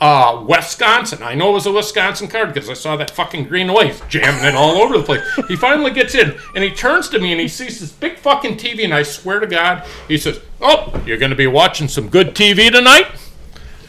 uh, 0.00 0.44
Wisconsin. 0.46 1.22
I 1.22 1.34
know 1.34 1.50
it 1.50 1.54
was 1.54 1.66
a 1.66 1.72
Wisconsin 1.72 2.28
card 2.28 2.52
because 2.52 2.68
I 2.68 2.74
saw 2.74 2.96
that 2.96 3.10
fucking 3.10 3.44
green 3.44 3.68
noise 3.68 4.00
jamming 4.08 4.44
it 4.44 4.54
all 4.54 4.76
over 4.76 4.98
the 4.98 5.04
place. 5.04 5.22
He 5.48 5.56
finally 5.56 5.90
gets 5.90 6.14
in 6.14 6.36
and 6.54 6.64
he 6.64 6.70
turns 6.70 7.08
to 7.10 7.18
me 7.18 7.32
and 7.32 7.40
he 7.40 7.48
sees 7.48 7.80
this 7.80 7.92
big 7.92 8.18
fucking 8.18 8.56
TV 8.56 8.84
and 8.84 8.94
I 8.94 9.02
swear 9.02 9.40
to 9.40 9.46
God, 9.46 9.86
he 10.08 10.18
says, 10.18 10.40
"Oh, 10.60 11.02
you're 11.06 11.18
going 11.18 11.30
to 11.30 11.36
be 11.36 11.46
watching 11.46 11.88
some 11.88 12.08
good 12.08 12.34
TV 12.34 12.70
tonight." 12.70 13.06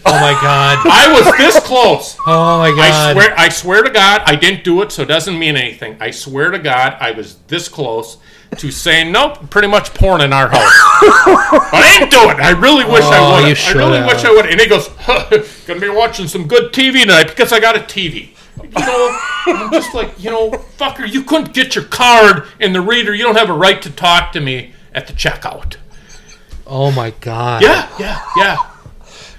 oh 0.05 0.11
my 0.11 0.31
god. 0.41 0.77
I 0.89 1.11
was 1.11 1.37
this 1.37 1.59
close. 1.65 2.15
Oh 2.25 2.59
my 2.59 2.69
God! 2.69 2.79
I 2.79 3.13
swear, 3.13 3.33
I 3.39 3.49
swear 3.49 3.83
to 3.83 3.89
God, 3.89 4.21
I 4.25 4.35
didn't 4.35 4.63
do 4.63 4.81
it, 4.81 4.91
so 4.91 5.01
it 5.03 5.07
doesn't 5.07 5.37
mean 5.37 5.55
anything. 5.57 5.97
I 5.99 6.11
swear 6.11 6.51
to 6.51 6.59
God, 6.59 6.95
I 6.99 7.11
was 7.11 7.35
this 7.47 7.67
close 7.67 8.17
to 8.57 8.71
saying 8.71 9.11
nope, 9.11 9.49
pretty 9.49 9.67
much 9.67 9.93
porn 9.93 10.21
in 10.21 10.31
our 10.31 10.47
house. 10.47 10.61
I 10.61 11.97
didn't 11.99 12.11
do 12.11 12.29
it. 12.29 12.37
I 12.39 12.51
really 12.51 12.85
wish 12.85 13.03
Oh, 13.03 13.11
I 13.11 13.41
would. 13.41 13.57
you 13.57 13.63
I 13.65 13.71
really 13.73 13.97
have. 13.97 14.07
wish 14.07 14.23
I 14.23 14.31
would. 14.31 14.45
And 14.45 14.61
he 14.61 14.67
goes, 14.67 14.87
"Gonna 15.67 15.81
be 15.81 15.89
watching 15.89 16.27
some 16.27 16.47
good 16.47 16.71
TV 16.71 17.01
tonight 17.01 17.27
because 17.27 17.51
I 17.51 17.59
got 17.59 17.75
a 17.75 17.79
TV." 17.81 18.29
You 18.63 18.69
know, 18.85 19.19
I'm 19.47 19.71
just 19.71 19.93
like, 19.93 20.11
you 20.23 20.31
know, 20.31 20.51
fucker, 20.79 21.07
you 21.07 21.23
couldn't 21.23 21.53
get 21.53 21.75
your 21.75 21.83
card 21.85 22.47
in 22.59 22.73
the 22.73 22.81
reader. 22.81 23.13
You 23.13 23.23
don't 23.23 23.37
have 23.37 23.49
a 23.49 23.53
right 23.53 23.81
to 23.83 23.89
talk 23.91 24.31
to 24.33 24.39
me 24.41 24.73
at 24.95 25.05
the 25.07 25.13
checkout. 25.13 25.75
Oh 26.67 26.91
my 26.91 27.11
god. 27.21 27.61
Yeah, 27.61 27.89
yeah, 27.99 28.21
yeah. 28.35 28.57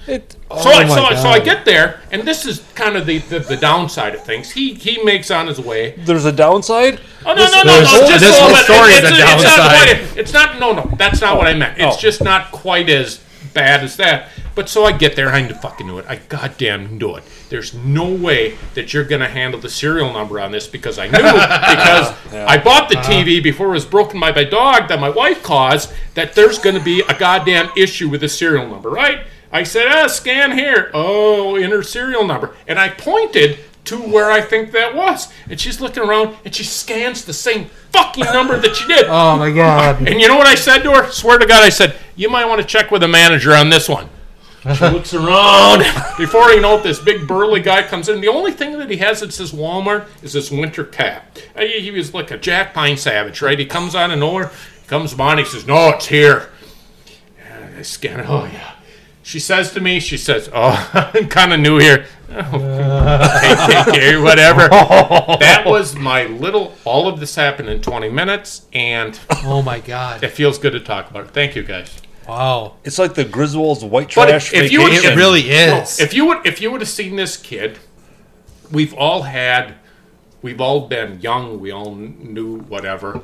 It, 0.07 0.35
So, 0.49 0.55
I, 0.71 0.83
Oh 0.83 0.87
my 0.87 0.95
so, 0.95 1.03
I- 1.03 1.15
so 1.15 1.29
I 1.29 1.39
get 1.39 1.63
there, 1.65 1.99
and 2.11 2.23
this 2.23 2.43
is 2.45 2.63
kind 2.73 2.95
of 2.97 3.05
the, 3.05 3.19
the, 3.19 3.39
the 3.39 3.55
downside 3.57 4.15
of 4.15 4.23
things. 4.25 4.49
He 4.51 4.73
he 4.73 5.03
makes 5.03 5.29
on 5.29 5.45
his 5.47 5.59
way. 5.59 5.93
there's 5.99 6.25
a 6.25 6.31
downside. 6.31 6.99
Oh 7.25 7.35
no 7.35 7.45
no 7.45 7.61
no 7.63 7.81
no! 7.81 8.07
Just 8.07 8.21
this 8.25 8.35
a 8.35 8.41
whole 8.41 8.49
bit. 8.49 8.63
story 8.65 8.91
is 8.93 8.97
it's, 8.99 9.09
a 9.09 9.13
it's 9.13 9.43
not 9.43 9.57
downside. 9.57 9.97
quite. 10.07 10.17
It's 10.17 10.33
not. 10.33 10.59
No 10.59 10.71
no. 10.73 10.89
That's 10.97 11.21
not 11.21 11.37
what 11.37 11.45
I 11.47 11.53
meant. 11.53 11.77
It's 11.77 11.97
Oh. 11.97 11.99
just 11.99 12.23
not 12.23 12.51
quite 12.51 12.89
as 12.89 13.19
bad 13.53 13.83
as 13.83 13.97
that. 13.97 14.29
But 14.55 14.69
so 14.69 14.85
I 14.85 14.91
get 14.91 15.15
there, 15.15 15.29
I 15.29 15.47
fucking 15.47 15.87
knew 15.87 15.97
it. 15.99 16.05
I 16.07 16.17
goddamn 16.17 16.97
knew 16.97 17.15
it. 17.15 17.23
There's 17.49 17.73
no 17.73 18.13
way 18.13 18.57
that 18.75 18.93
you're 18.93 19.03
gonna 19.03 19.27
handle 19.27 19.59
the 19.59 19.69
serial 19.69 20.11
number 20.13 20.39
on 20.39 20.51
this 20.51 20.67
because 20.67 20.99
I 20.99 21.07
knew 21.07 21.11
because 21.17 22.13
I 22.33 22.61
bought 22.63 22.89
the 22.89 22.95
TV 22.95 23.41
before 23.41 23.67
it 23.67 23.73
was 23.73 23.85
broken 23.85 24.19
by 24.19 24.31
my 24.31 24.43
dog 24.43 24.87
that 24.89 24.99
my 24.99 25.09
wife 25.09 25.43
caused. 25.43 25.93
That 26.15 26.33
there's 26.35 26.59
gonna 26.59 26.83
be 26.83 27.01
a 27.01 27.17
goddamn 27.17 27.69
issue 27.77 28.09
with 28.09 28.21
the 28.21 28.29
serial 28.29 28.67
number, 28.67 28.89
right? 28.89 29.21
I 29.51 29.63
said, 29.63 29.87
ah, 29.87 30.07
scan 30.07 30.57
here. 30.57 30.91
Oh, 30.93 31.57
inner 31.57 31.81
serial 31.81 32.23
number, 32.23 32.55
and 32.67 32.77
I 32.77 32.89
pointed 32.89 33.57
to 33.85 33.97
where 33.97 34.29
I 34.29 34.41
think 34.41 34.71
that 34.71 34.93
was, 34.95 35.31
and 35.49 35.59
she's 35.59 35.81
looking 35.81 36.03
around 36.03 36.35
and 36.45 36.53
she 36.53 36.63
scans 36.63 37.25
the 37.25 37.33
same 37.33 37.65
fucking 37.91 38.25
number 38.25 38.59
that 38.59 38.75
she 38.75 38.87
did. 38.87 39.05
Oh 39.07 39.37
my 39.37 39.51
god. 39.51 39.97
And 40.07 40.19
you 40.21 40.27
know 40.27 40.37
what 40.37 40.47
I 40.47 40.55
said 40.55 40.79
to 40.83 40.91
her? 40.91 41.09
Swear 41.11 41.39
to 41.39 41.45
God, 41.47 41.63
I 41.63 41.69
said, 41.69 41.95
you 42.15 42.29
might 42.29 42.45
want 42.45 42.61
to 42.61 42.67
check 42.67 42.91
with 42.91 43.01
the 43.01 43.07
manager 43.07 43.53
on 43.53 43.69
this 43.69 43.89
one. 43.89 44.09
She 44.61 44.69
looks 44.85 45.13
around. 45.13 45.79
Before 46.17 46.49
you 46.51 46.59
know 46.61 46.77
it, 46.77 46.83
this 46.83 46.99
big 46.99 47.27
burly 47.27 47.61
guy 47.61 47.81
comes 47.83 48.09
in. 48.09 48.19
The 48.21 48.27
only 48.27 48.51
thing 48.51 48.77
that 48.77 48.89
he 48.89 48.97
has 48.97 49.21
that 49.21 49.31
says 49.31 49.53
Walmart 49.53 50.05
is 50.21 50.33
this 50.33 50.51
winter 50.51 50.83
cap. 50.83 51.37
Uh, 51.55 51.61
He 51.61 51.79
he 51.79 51.91
was 51.91 52.13
like 52.13 52.29
a 52.29 52.37
Jack 52.37 52.73
Pine 52.73 52.97
Savage, 52.97 53.41
right? 53.41 53.57
He 53.57 53.65
comes 53.65 53.95
out 53.95 54.11
of 54.11 54.19
nowhere, 54.19 54.51
comes 54.87 55.13
by 55.13 55.31
and 55.31 55.39
he 55.39 55.45
says, 55.45 55.65
no, 55.65 55.89
it's 55.91 56.07
here. 56.07 56.49
And 57.49 57.77
I 57.77 57.81
scan 57.83 58.19
it. 58.19 58.25
Oh, 58.29 58.43
yeah. 58.51 58.73
She 59.23 59.39
says 59.39 59.71
to 59.73 59.79
me, 59.79 59.99
she 60.01 60.17
says, 60.17 60.49
oh, 60.53 60.89
I'm 61.15 61.29
kind 61.29 61.53
of 61.53 61.59
new 61.61 61.79
here. 61.79 62.05
Oh, 62.51 63.29
KKK, 63.43 64.23
whatever. 64.23 64.67
That 65.39 65.63
was 65.65 65.95
my 65.95 66.25
little, 66.25 66.75
all 66.85 67.07
of 67.07 67.19
this 67.19 67.35
happened 67.35 67.69
in 67.69 67.81
20 67.81 68.09
minutes, 68.09 68.65
and 68.73 69.17
Oh 69.43 69.61
my 69.61 69.79
god. 69.79 70.23
it 70.23 70.29
feels 70.31 70.57
good 70.57 70.71
to 70.73 70.79
talk 70.79 71.09
about 71.09 71.25
it. 71.25 71.31
Thank 71.31 71.55
you, 71.55 71.63
guys. 71.63 72.01
Wow. 72.27 72.75
It's 72.83 72.99
like 72.99 73.15
the 73.15 73.25
Griswold's 73.25 73.83
white 73.83 74.13
But 74.13 74.27
trash 74.29 74.53
if 74.53 74.71
you 74.71 74.81
would- 74.83 74.91
vacation. 74.91 75.13
It 75.13 75.15
really 75.15 75.49
is. 75.49 75.99
If 75.99 76.13
you 76.13 76.25
would, 76.27 76.45
if 76.45 76.61
you 76.61 76.71
would 76.71 76.81
have 76.81 76.89
seen 76.89 77.15
this 77.15 77.35
kid, 77.37 77.79
we've 78.71 78.93
all 78.93 79.23
had, 79.23 79.75
we've 80.41 80.61
all 80.61 80.87
been 80.87 81.19
young. 81.21 81.59
We 81.59 81.71
all 81.71 81.95
knew 81.95 82.59
whatever. 82.59 83.21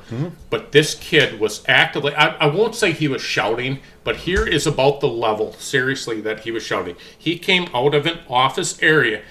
But 0.50 0.72
this 0.72 0.96
kid 0.96 1.40
was 1.40 1.64
actively. 1.68 2.14
I, 2.16 2.36
I 2.36 2.48
won't 2.48 2.76
say 2.76 2.92
he 2.92 3.08
was 3.08 3.22
shouting, 3.22 3.80
but 4.04 4.18
here 4.18 4.46
is 4.46 4.68
about 4.68 5.00
the 5.00 5.08
level. 5.08 5.54
Seriously, 5.54 6.22
that 6.22 6.42
he 6.42 6.52
was 6.52 6.64
shouting. 6.64 6.96
He 7.18 7.38
came 7.38 7.70
out 7.74 7.94
of 7.94 8.06
an 8.06 8.20
office 8.30 8.82
area. 8.82 9.22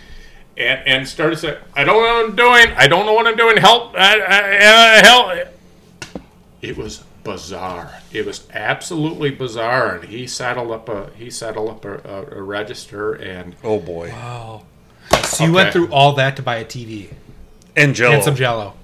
And, 0.57 0.87
and 0.87 1.09
started 1.09 1.39
saying, 1.39 1.59
"I 1.75 1.83
don't 1.83 1.97
know 1.97 2.15
what 2.15 2.25
I'm 2.27 2.37
doing. 2.37 2.77
I 2.77 2.87
don't 2.87 3.07
know 3.07 3.13
what 3.13 3.27
I'm 3.27 3.37
doing. 3.37 3.57
Help! 3.57 3.95
Uh, 3.95 3.97
uh, 3.97 4.31
uh, 4.31 5.03
help!" 5.03 5.49
It 6.63 6.77
was 6.77 7.03
bizarre. 7.25 8.01
It 8.13 8.25
was 8.25 8.47
absolutely 8.53 9.31
bizarre. 9.33 9.97
And 9.97 10.05
he 10.05 10.29
saddled 10.29 10.71
up 10.71 10.89
a 10.89 11.11
he 11.17 11.29
saddled 11.29 11.71
up 11.71 11.85
a, 11.85 11.95
a, 12.09 12.39
a 12.39 12.43
register 12.43 13.15
and 13.15 13.57
oh 13.65 13.81
boy. 13.81 14.11
Wow. 14.11 14.63
So 15.25 15.45
you 15.45 15.53
went 15.53 15.73
through 15.73 15.93
all 15.93 16.13
that 16.13 16.37
to 16.37 16.43
buy 16.43 16.57
a 16.57 16.65
TV 16.65 17.11
And 17.77 17.95
Jello. 17.95 18.15
and 18.15 18.23
some 18.25 18.37
Jello. 18.37 18.75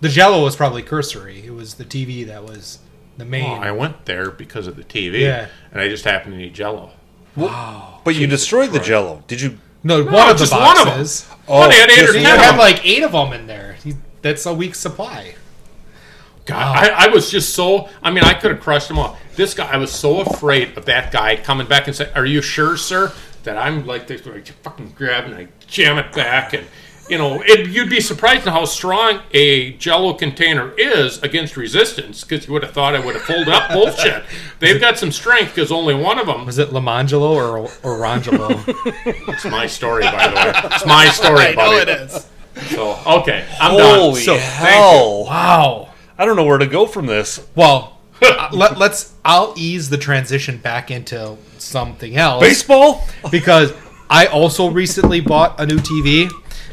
The 0.00 0.08
Jello 0.08 0.42
was 0.44 0.56
probably 0.56 0.82
cursory. 0.82 1.44
It 1.46 1.54
was 1.54 1.74
the 1.74 1.84
TV 1.84 2.26
that 2.26 2.44
was 2.44 2.78
the 3.16 3.24
main. 3.24 3.50
Oh, 3.50 3.62
I 3.62 3.70
went 3.72 4.04
there 4.06 4.30
because 4.30 4.66
of 4.66 4.76
the 4.76 4.84
TV, 4.84 5.20
Yeah. 5.20 5.48
and 5.72 5.80
I 5.80 5.88
just 5.88 6.04
happened 6.04 6.34
to 6.34 6.38
need 6.38 6.54
Jello. 6.54 6.90
Wow! 7.36 8.00
but 8.04 8.14
you 8.14 8.26
destroyed 8.26 8.70
the 8.72 8.78
Jello. 8.80 9.24
Did 9.26 9.40
you? 9.40 9.58
no, 9.82 10.04
one 10.04 10.30
of 10.30 10.38
the 10.38 10.44
just 10.44 10.52
one 10.52 10.76
of 10.80 10.86
'em. 10.86 10.94
boxes. 10.98 11.26
Oh, 11.48 11.68
they 11.68 11.74
had 11.76 11.90
eight 11.90 11.98
or 11.98 12.06
just 12.06 12.14
You 12.18 12.22
ten 12.22 12.36
one. 12.36 12.44
of 12.44 12.44
had 12.52 12.58
like 12.58 12.84
eight 12.86 13.02
of 13.02 13.12
them 13.12 13.32
in 13.32 13.46
there. 13.46 13.76
That's 14.22 14.46
a 14.46 14.54
week's 14.54 14.78
supply. 14.78 15.34
God, 16.46 16.76
I, 16.76 17.06
I 17.06 17.08
was 17.08 17.30
just 17.30 17.54
so. 17.54 17.88
I 18.02 18.10
mean, 18.10 18.22
I 18.24 18.34
could 18.34 18.50
have 18.50 18.60
crushed 18.60 18.88
them 18.88 18.98
all. 18.98 19.16
This 19.34 19.54
guy, 19.54 19.66
I 19.70 19.78
was 19.78 19.90
so 19.90 20.20
afraid 20.20 20.76
of 20.76 20.84
that 20.84 21.10
guy 21.10 21.36
coming 21.36 21.66
back 21.66 21.86
and 21.86 21.96
saying, 21.96 22.10
"Are 22.14 22.26
you 22.26 22.42
sure, 22.42 22.76
sir?" 22.76 23.12
That 23.44 23.56
I'm 23.58 23.86
like 23.86 24.06
this, 24.06 24.24
like 24.26 24.46
fucking 24.62 24.92
grab 24.96 25.24
and 25.24 25.34
I 25.34 25.48
jam 25.66 25.98
it 25.98 26.12
back, 26.12 26.52
and 26.52 26.66
you 27.08 27.18
know, 27.18 27.42
it, 27.44 27.68
you'd 27.68 27.90
be 27.90 28.00
surprised 28.00 28.46
at 28.46 28.52
how 28.52 28.64
strong 28.64 29.20
a 29.32 29.72
Jello 29.74 30.14
container 30.14 30.72
is 30.78 31.22
against 31.22 31.56
resistance. 31.56 32.24
Because 32.24 32.46
you 32.46 32.52
would 32.54 32.62
have 32.62 32.72
thought 32.72 32.94
I 32.94 33.04
would 33.04 33.14
have 33.14 33.24
pulled 33.24 33.48
up 33.48 33.70
bullshit. 33.72 34.24
They've 34.58 34.80
got 34.80 34.98
some 34.98 35.12
strength 35.12 35.54
because 35.54 35.70
only 35.70 35.94
one 35.94 36.18
of 36.18 36.26
them. 36.26 36.46
Was 36.46 36.58
it 36.58 36.70
Lamangelo 36.70 37.34
or 37.34 37.68
Orangelo? 37.82 38.62
It's 39.34 39.44
my 39.44 39.66
story, 39.66 40.02
by 40.04 40.28
the 40.28 40.34
way. 40.34 40.52
It's 40.74 40.86
my 40.86 41.06
story, 41.10 41.54
buddy. 41.54 41.76
it 41.76 41.88
is. 41.88 42.26
So 42.70 42.96
okay, 43.06 43.44
I'm 43.60 43.76
done. 43.76 43.98
Holy 43.98 44.20
So, 44.20 44.36
hell! 44.36 45.24
Wow. 45.24 45.90
I 46.16 46.24
don't 46.24 46.36
know 46.36 46.44
where 46.44 46.58
to 46.58 46.66
go 46.66 46.86
from 46.86 47.06
this. 47.06 47.44
Well, 47.56 47.98
uh, 48.22 48.48
let, 48.52 48.78
let's. 48.78 49.12
I'll 49.24 49.52
ease 49.56 49.90
the 49.90 49.98
transition 49.98 50.58
back 50.58 50.90
into 50.90 51.36
something 51.58 52.16
else. 52.16 52.40
Baseball? 52.40 53.04
because 53.32 53.72
I 54.08 54.26
also 54.26 54.70
recently 54.70 55.20
bought 55.20 55.58
a 55.60 55.66
new 55.66 55.78
TV. 55.78 56.30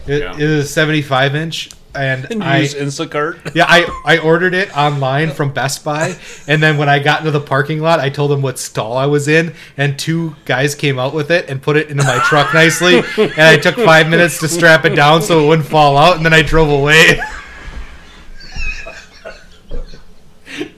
It, 0.07 0.21
Yeah. 0.21 0.33
it 0.33 0.41
is 0.41 0.65
a 0.65 0.67
75 0.67 1.35
inch, 1.35 1.69
and 1.93 2.25
And 2.31 2.43
I 2.43 2.59
use 2.59 2.73
Instacart? 2.73 3.51
yeah 3.55 3.65
I 3.67 3.85
I 4.05 4.17
ordered 4.17 4.53
it 4.53 4.75
online 4.77 5.31
from 5.31 5.51
Best 5.53 5.83
Buy, 5.83 6.15
and 6.47 6.61
then 6.63 6.77
when 6.77 6.89
I 6.89 6.99
got 6.99 7.19
into 7.19 7.31
the 7.31 7.39
parking 7.41 7.81
lot, 7.81 7.99
I 7.99 8.09
told 8.09 8.31
them 8.31 8.41
what 8.41 8.57
stall 8.57 8.97
I 8.97 9.05
was 9.05 9.27
in, 9.27 9.53
and 9.77 9.97
two 9.99 10.35
guys 10.45 10.73
came 10.73 10.97
out 10.97 11.13
with 11.13 11.29
it 11.31 11.49
and 11.49 11.61
put 11.61 11.77
it 11.77 11.89
into 11.89 12.03
my 12.03 12.17
truck 12.25 12.53
nicely, 12.53 12.99
and 13.17 13.41
I 13.41 13.57
took 13.57 13.75
five 13.75 14.09
minutes 14.09 14.39
to 14.39 14.47
strap 14.47 14.85
it 14.85 14.95
down 14.95 15.21
so 15.21 15.43
it 15.43 15.47
wouldn't 15.47 15.67
fall 15.67 15.97
out, 15.97 16.15
and 16.17 16.25
then 16.25 16.33
I 16.33 16.41
drove 16.41 16.69
away. 16.69 17.19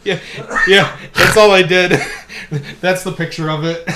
Yeah, 0.04 0.20
yeah, 0.68 0.98
that's 1.16 1.36
all 1.38 1.52
I 1.52 1.62
did. 1.64 2.00
That's 2.82 3.04
the 3.04 3.12
picture 3.12 3.50
of 3.50 3.64
it. 3.64 3.88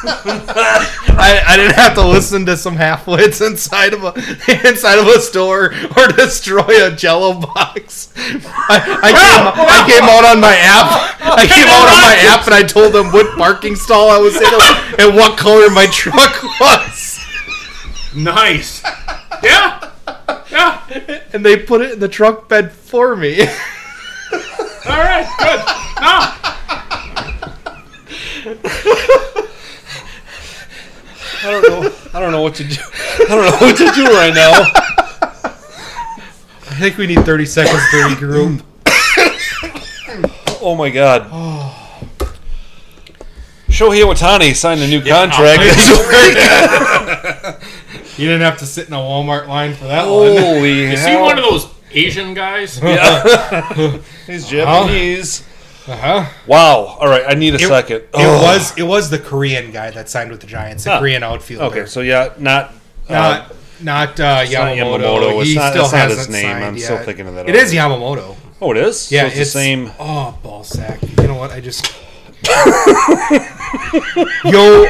I, 0.04 1.42
I 1.44 1.56
didn't 1.56 1.74
have 1.74 1.94
to 1.94 2.06
listen 2.06 2.46
to 2.46 2.56
some 2.56 2.76
half-wits 2.76 3.40
inside 3.40 3.92
of 3.94 4.04
a 4.04 4.14
inside 4.68 4.98
of 4.98 5.08
a 5.08 5.20
store 5.20 5.74
or 5.96 6.08
destroy 6.08 6.86
a 6.86 6.94
Jello 6.94 7.40
box. 7.40 8.12
I, 8.16 8.78
I 9.02 9.10
came 9.10 9.42
I 9.66 9.82
came 9.90 10.04
out 10.04 10.24
on 10.24 10.40
my 10.40 10.54
app. 10.54 11.18
I 11.20 11.46
came 11.46 11.66
out 11.66 11.88
on 11.88 12.00
my 12.00 12.16
app 12.30 12.46
and 12.46 12.54
I 12.54 12.62
told 12.62 12.92
them 12.92 13.10
what 13.12 13.36
parking 13.36 13.74
stall 13.74 14.08
I 14.08 14.18
was 14.18 14.36
in 14.36 15.04
and 15.04 15.16
what 15.16 15.36
color 15.36 15.68
my 15.70 15.86
truck 15.86 16.42
was. 16.60 17.18
Nice. 18.14 18.82
Yeah. 19.42 19.90
Yeah. 20.50 21.24
And 21.32 21.44
they 21.44 21.56
put 21.56 21.80
it 21.80 21.92
in 21.92 21.98
the 21.98 22.08
truck 22.08 22.48
bed 22.48 22.70
for 22.70 23.16
me. 23.16 23.40
All 23.42 23.48
right. 24.86 25.26
Good. 25.38 25.58
No. 25.58 25.64
Ah. 26.00 26.44
I 31.44 31.50
don't 31.50 31.62
know. 31.68 31.92
I 32.14 32.20
don't 32.20 32.32
know 32.32 32.42
what 32.42 32.54
to 32.56 32.64
do. 32.64 32.76
I 33.20 33.26
don't 33.28 33.44
know 33.44 33.56
what 33.66 33.76
to 33.76 33.90
do 33.94 34.04
right 34.06 34.34
now. 34.34 34.52
I 36.70 36.80
think 36.80 36.96
we 36.96 37.06
need 37.06 37.24
30 37.24 37.44
seconds 37.46 37.80
to 37.90 37.96
regroup. 37.96 38.62
Oh 40.60 40.74
my 40.76 40.90
god. 40.90 41.22
Shohei 43.68 44.02
Ohtani 44.04 44.54
signed 44.54 44.80
a 44.80 44.86
new 44.88 45.00
contract. 45.02 45.62
You 48.18 48.26
didn't 48.26 48.42
have 48.42 48.58
to 48.58 48.66
sit 48.66 48.88
in 48.88 48.94
a 48.94 48.96
Walmart 48.96 49.46
line 49.46 49.74
for 49.74 49.84
that 49.84 50.04
one. 50.08 50.36
Holy 50.36 50.86
Is 50.86 50.98
hell. 51.04 51.18
he 51.18 51.22
one 51.22 51.38
of 51.38 51.44
those 51.44 51.68
Asian 51.92 52.34
guys? 52.34 52.80
Yeah. 52.82 53.22
He's 54.26 54.48
Japanese. 54.48 55.46
Uh-huh. 55.88 56.26
Wow. 56.46 56.96
All 57.00 57.08
right, 57.08 57.24
I 57.26 57.34
need 57.34 57.54
a 57.54 57.58
second. 57.58 58.02
It 58.14 58.14
was 58.14 58.76
it 58.76 58.82
was 58.82 59.10
the 59.10 59.18
Korean 59.18 59.70
guy 59.72 59.90
that 59.90 60.08
signed 60.08 60.30
with 60.30 60.40
the 60.40 60.46
Giants, 60.46 60.84
the 60.84 60.90
Huh. 60.90 60.98
Korean 61.00 61.22
outfielder. 61.22 61.64
Okay, 61.66 61.86
so 61.86 62.00
yeah, 62.00 62.34
not. 62.38 62.72
Uh, 63.08 63.14
not 63.14 63.54
not 63.80 64.20
uh, 64.20 64.40
it's 64.42 64.52
not 64.52 64.76
Yamamoto. 64.76 65.00
Yamamoto. 65.00 65.40
It's 65.40 65.48
He 65.50 65.54
not- 65.56 65.70
still 65.72 65.82
that's 65.88 65.92
hasn't 65.94 66.18
his 66.18 66.28
name. 66.28 66.56
I'm 66.56 66.76
yet. 66.76 66.84
still 66.84 66.98
thinking 66.98 67.26
of 67.26 67.34
that 67.36 67.48
It 67.48 67.54
other 67.54 67.64
is 67.64 67.72
Yamamoto. 67.72 68.36
oh, 68.60 68.70
it 68.72 68.76
is. 68.76 69.10
Yeah, 69.10 69.22
so 69.22 69.26
it's, 69.28 69.38
the 69.38 69.44
same. 69.46 69.90
Oh, 69.98 70.38
ball 70.42 70.62
sack. 70.64 71.00
You 71.02 71.26
know 71.28 71.36
what? 71.36 71.52
I 71.52 71.60
just 71.60 71.86
Yo 74.44 74.86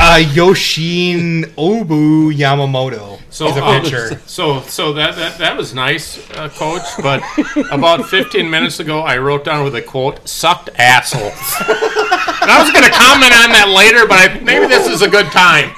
uh 0.00 0.18
Yoshin 0.18 1.44
Obu 1.56 2.34
Yamamoto. 2.34 3.18
So, 3.30 3.48
is 3.48 3.56
a 3.56 3.64
um, 3.64 3.82
pitcher. 3.82 4.20
so, 4.26 4.60
so 4.62 4.92
that, 4.94 5.14
that 5.14 5.38
that 5.38 5.56
was 5.56 5.72
nice, 5.72 6.28
uh, 6.32 6.48
Coach. 6.48 6.82
But 7.00 7.22
about 7.70 8.06
15 8.06 8.50
minutes 8.50 8.80
ago, 8.80 9.00
I 9.00 9.18
wrote 9.18 9.44
down 9.44 9.64
with 9.64 9.74
a 9.76 9.82
quote: 9.82 10.28
"Sucked 10.28 10.70
asshole." 10.76 11.22
and 11.22 12.50
I 12.50 12.60
was 12.60 12.72
going 12.72 12.84
to 12.84 12.90
comment 12.90 13.32
on 13.32 13.50
that 13.52 13.68
later, 13.68 14.06
but 14.08 14.18
I, 14.18 14.40
maybe 14.40 14.66
this 14.66 14.88
is 14.88 15.02
a 15.02 15.08
good 15.08 15.26
time. 15.26 15.70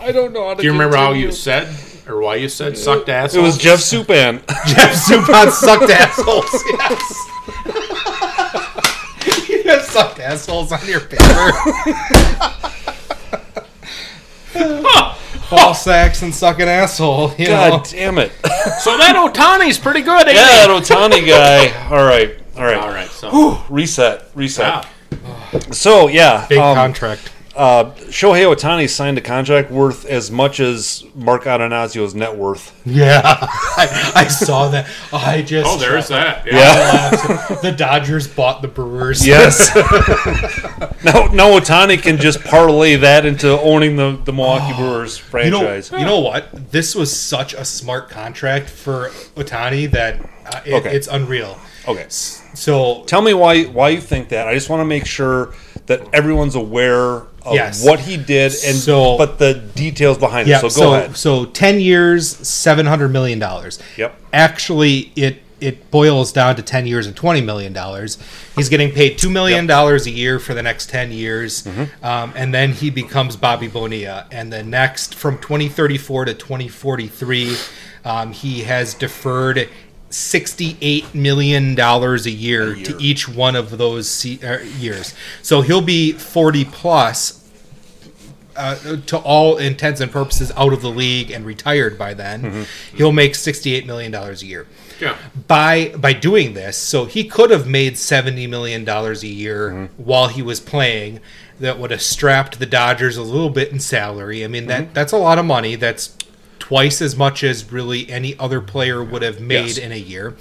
I 0.00 0.12
don't 0.12 0.32
know 0.32 0.48
how 0.48 0.54
to. 0.54 0.60
Do 0.60 0.66
you 0.66 0.72
remember 0.72 0.96
how 0.96 1.12
you 1.12 1.32
said 1.32 1.74
or 2.08 2.20
why 2.20 2.34
you 2.36 2.48
said 2.48 2.76
"sucked 2.76 3.08
assholes? 3.08 3.34
It 3.34 3.46
was 3.46 3.58
Jeff 3.58 3.78
Suppan. 3.78 4.46
Jeff 4.66 4.92
Suppan 4.94 5.50
sucked 5.50 5.90
assholes. 5.90 6.64
Yes. 6.66 7.26
you 9.72 9.76
have 9.76 9.84
sucked 9.86 10.18
assholes 10.18 10.72
on 10.72 10.84
your 10.86 11.00
paper. 11.00 11.24
Ball 15.50 15.74
sacks 15.74 16.22
and 16.22 16.34
sucking 16.34 16.68
asshole. 16.68 17.32
You 17.38 17.46
know? 17.46 17.70
God 17.70 17.84
damn 17.90 18.18
it. 18.18 18.32
So 18.80 18.96
that 18.98 19.16
Ohtani's 19.16 19.78
pretty 19.78 20.02
good, 20.02 20.26
ain't 20.28 20.36
Yeah, 20.36 20.66
he? 20.66 20.66
that 20.66 20.82
Ohtani 20.82 21.26
guy. 21.26 21.88
All 21.90 22.04
right. 22.04 22.36
All 22.56 22.64
right. 22.64 22.76
All 22.76 22.90
right. 22.90 23.08
So 23.08 23.62
Reset. 23.70 24.26
Reset. 24.34 24.86
Yeah. 25.10 25.58
So 25.70 26.08
yeah, 26.08 26.46
Big 26.46 26.58
um, 26.58 26.74
contract. 26.74 27.30
Uh, 27.54 27.90
Shohei 28.10 28.46
Ohtani 28.54 28.88
signed 28.88 29.18
a 29.18 29.20
contract 29.20 29.72
worth 29.72 30.04
as 30.06 30.30
much 30.30 30.60
as 30.60 31.04
Mark 31.16 31.44
Attanasio's 31.44 32.14
net 32.14 32.36
worth. 32.36 32.80
Yeah, 32.86 33.20
I, 33.24 34.12
I 34.14 34.28
saw 34.28 34.68
that. 34.68 34.88
I 35.12 35.42
just 35.42 35.68
Oh, 35.68 35.76
there's 35.76 36.08
that. 36.08 36.46
Yeah. 36.46 36.52
Yeah. 36.52 37.54
the 37.62 37.72
Dodgers 37.72 38.28
bought 38.28 38.62
the 38.62 38.68
Brewers. 38.68 39.26
Yes. 39.26 39.74
now, 41.04 41.26
now 41.32 41.58
Ohtani 41.58 42.00
can 42.00 42.18
just 42.18 42.40
parlay 42.44 42.96
that 42.96 43.26
into 43.26 43.58
owning 43.60 43.96
the, 43.96 44.20
the 44.24 44.32
Milwaukee 44.32 44.76
Brewers 44.76 45.18
franchise. 45.18 45.44
You 45.46 45.50
know, 45.50 45.66
franchise. 45.66 45.92
you 45.92 46.06
know 46.06 46.20
what? 46.20 46.70
This 46.70 46.94
was 46.94 47.14
such 47.14 47.52
a 47.54 47.64
smart 47.64 48.10
contract 48.10 48.70
for 48.70 49.08
Ohtani 49.34 49.90
that 49.90 50.20
uh, 50.46 50.60
it, 50.64 50.74
Okay. 50.74 50.94
it's 50.94 51.08
unreal. 51.08 51.58
okay. 51.88 52.06
So 52.08 53.04
Tell 53.04 53.22
me 53.22 53.34
why 53.34 53.64
why 53.64 53.88
you 53.90 54.00
think 54.00 54.28
that. 54.30 54.46
I 54.46 54.54
just 54.54 54.68
want 54.70 54.80
to 54.80 54.84
make 54.84 55.06
sure 55.06 55.54
that 55.86 56.02
everyone's 56.12 56.54
aware 56.54 57.22
of 57.42 57.54
Yes. 57.54 57.84
what 57.84 58.00
he 58.00 58.16
did 58.16 58.52
and 58.66 58.76
So- 58.76 59.16
but 59.18 59.38
the 59.38 59.54
details 59.54 60.18
behind 60.18 60.48
yeah, 60.48 60.58
it. 60.58 60.60
So 60.60 60.68
go 60.68 60.74
so 60.74 60.94
ahead. 60.94 61.16
so 61.16 61.44
ten 61.46 61.80
years, 61.80 62.28
seven 62.46 62.86
hundred 62.86 63.08
million 63.12 63.38
dollars. 63.38 63.78
Yep. 63.96 64.14
Actually, 64.32 65.12
it 65.16 65.42
it 65.60 65.90
boils 65.90 66.32
down 66.32 66.56
to 66.56 66.62
ten 66.62 66.86
years 66.86 67.06
and 67.06 67.14
twenty 67.14 67.42
million 67.42 67.72
dollars. 67.74 68.16
He's 68.56 68.70
getting 68.70 68.92
paid 68.92 69.18
two 69.18 69.28
million 69.28 69.66
dollars 69.66 70.06
a 70.06 70.10
year 70.10 70.38
for 70.38 70.54
the 70.54 70.62
next 70.62 70.88
ten 70.88 71.12
years, 71.12 71.62
Mm-hmm. 71.64 72.04
um, 72.04 72.32
and 72.34 72.54
then 72.54 72.72
he 72.72 72.88
becomes 72.88 73.36
Bobby 73.36 73.68
Bonilla. 73.68 74.24
And 74.32 74.50
the 74.52 74.62
next 74.62 75.14
from 75.14 75.36
twenty 75.38 75.68
thirty 75.68 75.98
four 75.98 76.24
to 76.24 76.32
twenty 76.32 76.68
forty 76.68 77.08
three, 77.08 77.56
um, 78.06 78.32
he 78.32 78.62
has 78.62 78.94
deferred. 78.94 79.68
Sixty-eight 80.10 81.14
million 81.14 81.74
dollars 81.76 82.26
a 82.26 82.30
year, 82.30 82.74
to 82.74 82.96
each 83.00 83.28
one 83.28 83.54
of 83.54 83.78
those 83.78 84.08
se- 84.08 84.40
uh, 84.42 84.58
years. 84.78 85.14
So 85.40 85.60
he'll 85.62 85.80
be 85.80 86.12
forty 86.12 86.64
plus 86.64 87.36
uh, 88.56 88.96
to 89.06 89.16
all 89.18 89.56
intents 89.56 90.00
and 90.00 90.10
purposes 90.10 90.50
out 90.56 90.72
of 90.72 90.82
the 90.82 90.90
league 90.90 91.30
and 91.30 91.46
retired 91.46 91.96
by 91.96 92.14
then, 92.14 92.42
Mm-hmm. 92.42 92.96
he'll 92.96 93.12
make 93.12 93.34
sixty-eight 93.36 93.86
million 93.86 94.10
dollars 94.10 94.42
a 94.42 94.46
year. 94.46 94.66
Yeah. 95.00 95.16
By 95.46 95.94
by 95.96 96.12
doing 96.12 96.54
this, 96.54 96.76
so 96.76 97.04
he 97.04 97.24
could 97.24 97.50
have 97.50 97.66
made 97.68 97.96
seventy 97.96 98.46
million 98.48 98.84
dollars 98.84 99.22
a 99.22 99.28
year 99.28 99.70
Mm-hmm. 99.70 100.02
while 100.02 100.26
he 100.28 100.42
was 100.42 100.58
playing. 100.60 101.20
That 101.60 101.78
would 101.78 101.90
have 101.90 102.00
strapped 102.00 102.58
the 102.58 102.64
Dodgers 102.64 103.18
a 103.18 103.22
little 103.22 103.50
bit 103.50 103.70
in 103.70 103.80
salary. 103.80 104.42
I 104.44 104.48
mean 104.48 104.66
that 104.68 104.94
that's 104.94 105.12
a 105.12 105.18
lot 105.18 105.38
of 105.38 105.44
money. 105.44 105.74
That's 105.76 106.16
twice 106.70 107.02
as 107.02 107.16
much 107.16 107.42
as 107.42 107.72
really 107.72 108.08
any 108.08 108.38
other 108.38 108.60
player 108.60 109.02
would 109.02 109.22
have 109.22 109.40
made 109.40 109.66
Yes. 109.66 109.76
in 109.78 109.90
a 109.90 109.96
year. 109.98 110.36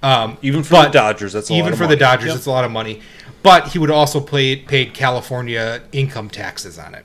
Um, 0.00 0.38
Even 0.40 0.62
for 0.62 0.80
the 0.80 0.88
Dodgers, 0.90 1.32
that's 1.32 1.50
a 1.50 1.54
even 1.54 1.64
lot 1.64 1.72
of 1.72 1.78
for 1.78 1.84
money. 1.84 1.96
the 1.96 2.00
Dodgers, 2.00 2.26
Yep. 2.28 2.36
it's 2.36 2.46
a 2.46 2.50
lot 2.52 2.64
of 2.64 2.70
money. 2.70 3.00
But 3.42 3.70
he 3.70 3.80
would 3.80 3.90
also 3.90 4.20
play, 4.20 4.54
paid 4.54 4.94
California 4.94 5.80
income 5.90 6.28
taxes 6.30 6.78
on 6.78 6.94
it 6.94 7.04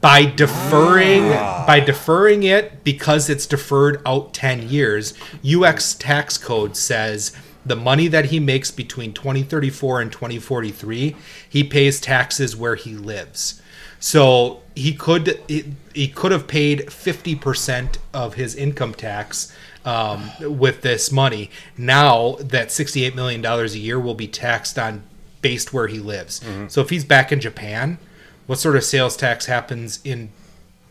by 0.00 0.24
deferring 0.24 1.32
Ah. 1.34 1.64
by 1.66 1.80
deferring 1.80 2.44
it 2.44 2.82
because 2.82 3.28
it's 3.28 3.44
deferred 3.44 4.00
out 4.06 4.32
ten 4.32 4.70
years. 4.70 5.12
UX 5.42 5.92
tax 5.92 6.38
code 6.38 6.78
says 6.78 7.32
the 7.66 7.76
money 7.76 8.08
that 8.08 8.26
he 8.26 8.40
makes 8.40 8.70
between 8.70 9.12
2034 9.12 10.00
and 10.00 10.10
2043, 10.10 11.14
he 11.46 11.62
pays 11.62 12.00
taxes 12.00 12.56
where 12.56 12.76
he 12.76 12.94
lives. 12.94 13.60
So 14.00 14.60
he 14.74 14.92
could 14.92 15.40
he, 15.48 15.74
he 15.94 16.08
could 16.08 16.32
have 16.32 16.46
paid 16.48 16.86
50% 16.86 17.98
of 18.12 18.34
his 18.34 18.54
income 18.54 18.94
tax 18.94 19.54
um, 19.84 20.30
with 20.40 20.82
this 20.82 21.12
money. 21.12 21.50
Now 21.76 22.36
that 22.40 22.72
68 22.72 23.14
million 23.14 23.40
dollars 23.40 23.74
a 23.74 23.78
year 23.78 23.98
will 23.98 24.14
be 24.14 24.26
taxed 24.26 24.78
on 24.78 25.02
based 25.42 25.72
where 25.72 25.86
he 25.86 25.98
lives. 25.98 26.40
Mm-hmm. 26.40 26.68
So 26.68 26.80
if 26.80 26.90
he's 26.90 27.04
back 27.04 27.30
in 27.30 27.40
Japan, 27.40 27.98
what 28.46 28.58
sort 28.58 28.76
of 28.76 28.84
sales 28.84 29.16
tax 29.16 29.46
happens 29.46 30.00
in 30.04 30.30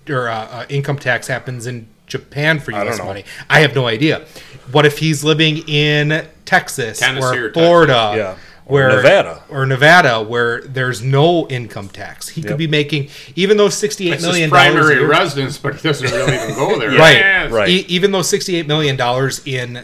or 0.10 0.28
uh, 0.28 0.36
uh, 0.36 0.66
income 0.70 1.00
tax 1.00 1.28
happens 1.28 1.66
in 1.66 1.88
Japan 2.08 2.60
for 2.60 2.72
U.S. 2.72 2.98
know. 2.98 3.06
money? 3.06 3.26
I 3.50 3.62
have 3.62 3.74
no 3.74 3.88
idea. 3.88 4.26
What 4.72 4.86
if 4.86 5.00
he's 5.00 5.24
living 5.24 5.68
in 5.68 6.28
Texas 6.46 7.00
Tennessee 7.00 7.26
or 7.26 7.46
or 7.46 7.50
Texas. 7.50 7.64
Florida? 7.64 8.38
Yeah. 8.66 8.72
Or 8.72 8.74
Where, 8.74 8.96
Nevada. 8.96 9.44
or 9.50 9.66
Nevada, 9.66 10.22
where 10.24 10.62
there's 10.62 11.02
no 11.02 11.48
income 11.50 11.90
tax, 11.90 12.30
he 12.30 12.42
Yep. 12.42 12.48
could 12.48 12.58
be 12.58 12.68
making 12.68 13.10
even 13.36 13.58
though 13.58 13.70
sixty-eight 13.70 14.14
It's 14.14 14.24
million 14.24 14.50
his 14.50 14.52
dollars. 14.52 14.74
primary 14.74 15.04
a 15.04 15.08
residence, 15.08 15.58
but 15.58 15.76
he 15.76 15.82
doesn't 15.88 16.10
really 16.10 16.34
even 16.36 16.56
go 16.56 16.80
there. 16.80 16.92
Right, 16.98 17.18
Yes. 17.18 17.52
right. 17.52 17.68
E- 17.70 17.86
even 17.90 18.12
though 18.12 18.22
sixty-eight 18.22 18.68
million 18.68 18.96
dollars 18.96 19.42
in 19.46 19.84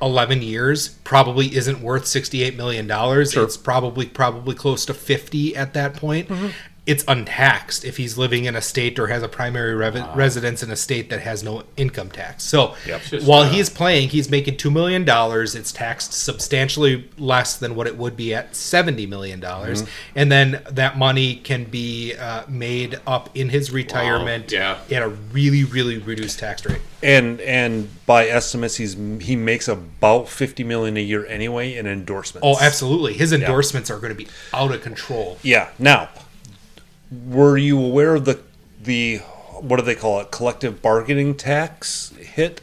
eleven 0.00 0.42
years 0.42 0.88
probably 1.04 1.56
isn't 1.56 1.80
worth 1.80 2.06
sixty-eight 2.06 2.56
million 2.56 2.86
dollars. 2.86 3.34
It's 3.36 3.56
probably 3.56 4.06
probably 4.06 4.54
close 4.54 4.84
to 4.86 4.94
fifty 4.94 5.56
at 5.56 5.72
that 5.74 5.94
point. 5.94 6.28
Mm-hmm. 6.28 6.48
It's 6.88 7.04
untaxed 7.06 7.84
if 7.84 7.98
he's 7.98 8.16
living 8.16 8.46
in 8.46 8.56
a 8.56 8.62
state 8.62 8.98
or 8.98 9.08
has 9.08 9.22
a 9.22 9.28
primary 9.28 9.74
rev- 9.74 10.16
residence 10.16 10.62
in 10.62 10.70
a 10.70 10.76
state 10.76 11.10
that 11.10 11.20
has 11.20 11.42
no 11.42 11.64
income 11.76 12.10
tax. 12.10 12.44
So 12.44 12.74
Just, 12.86 13.26
while 13.26 13.42
uh, 13.42 13.50
he's 13.50 13.68
playing, 13.68 14.08
he's 14.08 14.30
making 14.30 14.56
two 14.56 14.70
million 14.70 15.04
dollars. 15.04 15.54
It's 15.54 15.70
taxed 15.70 16.14
substantially 16.14 17.08
less 17.18 17.56
than 17.58 17.74
what 17.74 17.86
it 17.86 17.96
would 17.98 18.16
be 18.16 18.34
at 18.34 18.56
seventy 18.56 19.06
million 19.06 19.38
dollars, 19.38 19.82
Mm-hmm. 19.82 20.18
and 20.18 20.32
then 20.32 20.62
that 20.70 20.96
money 20.96 21.36
can 21.36 21.64
be 21.64 22.14
uh, 22.16 22.44
made 22.48 22.98
up 23.06 23.28
in 23.36 23.50
his 23.50 23.70
retirement 23.70 24.50
yeah. 24.50 24.78
at 24.90 25.02
a 25.02 25.08
really 25.08 25.64
really 25.64 25.98
reduced 25.98 26.38
tax 26.38 26.64
rate. 26.64 26.80
and 27.02 27.40
and 27.42 27.88
by 28.06 28.26
estimates, 28.28 28.76
he's 28.76 28.94
he 29.20 29.36
makes 29.36 29.68
about 29.68 30.26
fifty 30.28 30.64
million 30.64 30.96
a 30.96 31.02
year 31.02 31.26
anyway 31.26 31.76
in 31.76 31.86
endorsements. 31.86 32.46
Oh, 32.46 32.56
absolutely. 32.58 33.12
His 33.12 33.30
endorsements 33.32 33.90
are 33.90 33.98
going 33.98 34.14
to 34.16 34.22
be 34.24 34.28
out 34.54 34.72
of 34.72 34.80
control. 34.80 35.36
Yeah. 35.42 35.68
Now, 35.78 36.08
were 37.10 37.56
you 37.56 37.80
aware 37.80 38.14
of 38.16 38.24
the 38.24 38.40
the 38.82 39.18
what 39.60 39.76
do 39.76 39.82
they 39.82 39.94
call 39.94 40.20
it? 40.20 40.30
Collective 40.30 40.80
bargaining 40.82 41.34
tax 41.34 42.12
hit? 42.18 42.60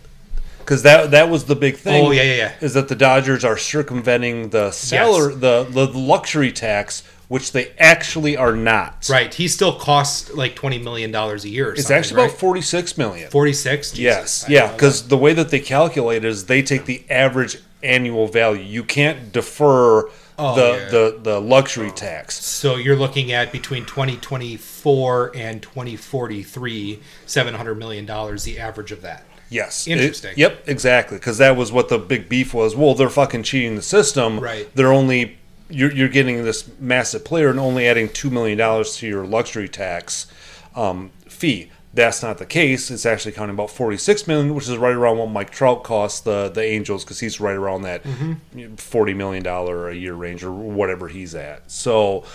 Because 0.59 0.81
that 0.83 1.11
that 1.11 1.29
was 1.29 1.45
the 1.45 1.55
big 1.55 1.77
thing. 1.77 2.05
Oh, 2.05 2.11
yeah, 2.11 2.23
yeah, 2.23 2.35
yeah. 2.35 2.53
Is 2.61 2.73
that 2.73 2.87
the 2.87 2.95
Dodgers 2.95 3.43
are 3.45 3.57
circumventing 3.57 4.49
the 4.49 4.71
salary 4.71 5.35
the, 5.35 5.63
the 5.69 5.85
luxury 5.87 6.51
tax, 6.51 7.03
which 7.27 7.51
they 7.51 7.71
actually 7.77 8.35
are 8.35 8.55
not. 8.55 9.07
Right. 9.09 9.31
He 9.31 9.47
still 9.47 9.73
costs 9.77 10.33
like 10.33 10.55
$20 10.55 10.83
million 10.83 11.13
a 11.13 11.35
year. 11.41 11.69
Or 11.69 11.73
It's 11.73 11.91
actually 11.91 12.17
right? 12.17 12.25
about 12.25 12.39
forty 12.39 12.61
six 12.61 12.97
million. 12.97 13.29
46 13.29 13.97
Yes, 13.99 14.45
yeah, 14.47 14.71
because 14.71 15.07
the 15.07 15.17
way 15.17 15.33
that 15.33 15.49
they 15.49 15.59
calculate 15.59 16.25
is 16.25 16.45
they 16.45 16.63
take 16.63 16.85
the 16.85 17.03
average 17.11 17.57
annual 17.83 18.27
value. 18.27 18.63
You 18.63 18.83
can't 18.83 19.31
defer 19.31 20.09
Oh, 20.37 20.55
the, 20.55 20.77
yeah. 20.77 20.89
the 20.89 21.19
the 21.21 21.39
luxury 21.39 21.91
tax. 21.91 22.43
So 22.43 22.75
you're 22.75 22.97
looking 22.97 23.31
at 23.31 23.51
between 23.51 23.85
2024 23.85 25.31
and 25.35 25.61
2043, 25.61 26.99
$700 27.25 27.77
million, 27.77 28.05
the 28.05 28.59
average 28.59 28.91
of 28.91 29.01
that. 29.01 29.23
Yes. 29.49 29.87
Interesting. 29.87 30.31
It- 30.31 30.37
yep, 30.37 30.63
exactly. 30.67 31.17
Because 31.17 31.37
that 31.37 31.55
was 31.55 31.71
what 31.71 31.89
the 31.89 31.97
big 31.97 32.27
beef 32.27 32.53
was. 32.53 32.75
Well, 32.75 32.95
they're 32.95 33.09
fucking 33.09 33.43
cheating 33.43 33.75
the 33.75 33.81
system. 33.81 34.39
Right. 34.39 34.67
They're 34.75 34.91
only 34.91 35.37
you're, 35.69 35.91
you're 35.91 36.09
getting 36.09 36.43
this 36.43 36.69
massive 36.79 37.25
player 37.25 37.49
and 37.49 37.59
only 37.59 37.87
adding 37.87 38.09
two 38.09 38.29
million 38.29 38.57
dollars 38.57 38.97
to 38.97 39.07
your 39.07 39.25
luxury 39.25 39.69
tax 39.69 40.27
um, 40.75 41.11
fee. 41.27 41.71
That's 41.95 42.21
not 42.21 42.37
the 42.37 42.45
case. 42.45 42.91
It's 42.91 43.05
actually 43.05 43.31
counting 43.31 43.55
about 43.55 43.71
forty 43.71 43.97
six 43.97 44.27
million, 44.27 44.53
which 44.53 44.67
is 44.69 44.77
right 44.77 44.93
around 44.93 45.17
what 45.17 45.29
Mike 45.31 45.49
Trout 45.49 45.83
costs 45.83 46.19
the 46.19 46.49
the 46.53 46.61
Angels 46.63 47.03
because 47.03 47.19
he's 47.21 47.39
right 47.39 47.55
around 47.55 47.81
that 47.83 48.03
Mm-hmm. 48.03 48.75
forty 48.75 49.13
million 49.13 49.41
dollar 49.43 49.89
a 49.89 49.95
year 49.95 50.13
range 50.13 50.43
or 50.43 50.51
whatever 50.51 51.07
he's 51.07 51.33
at. 51.33 51.71
So, 51.71 52.25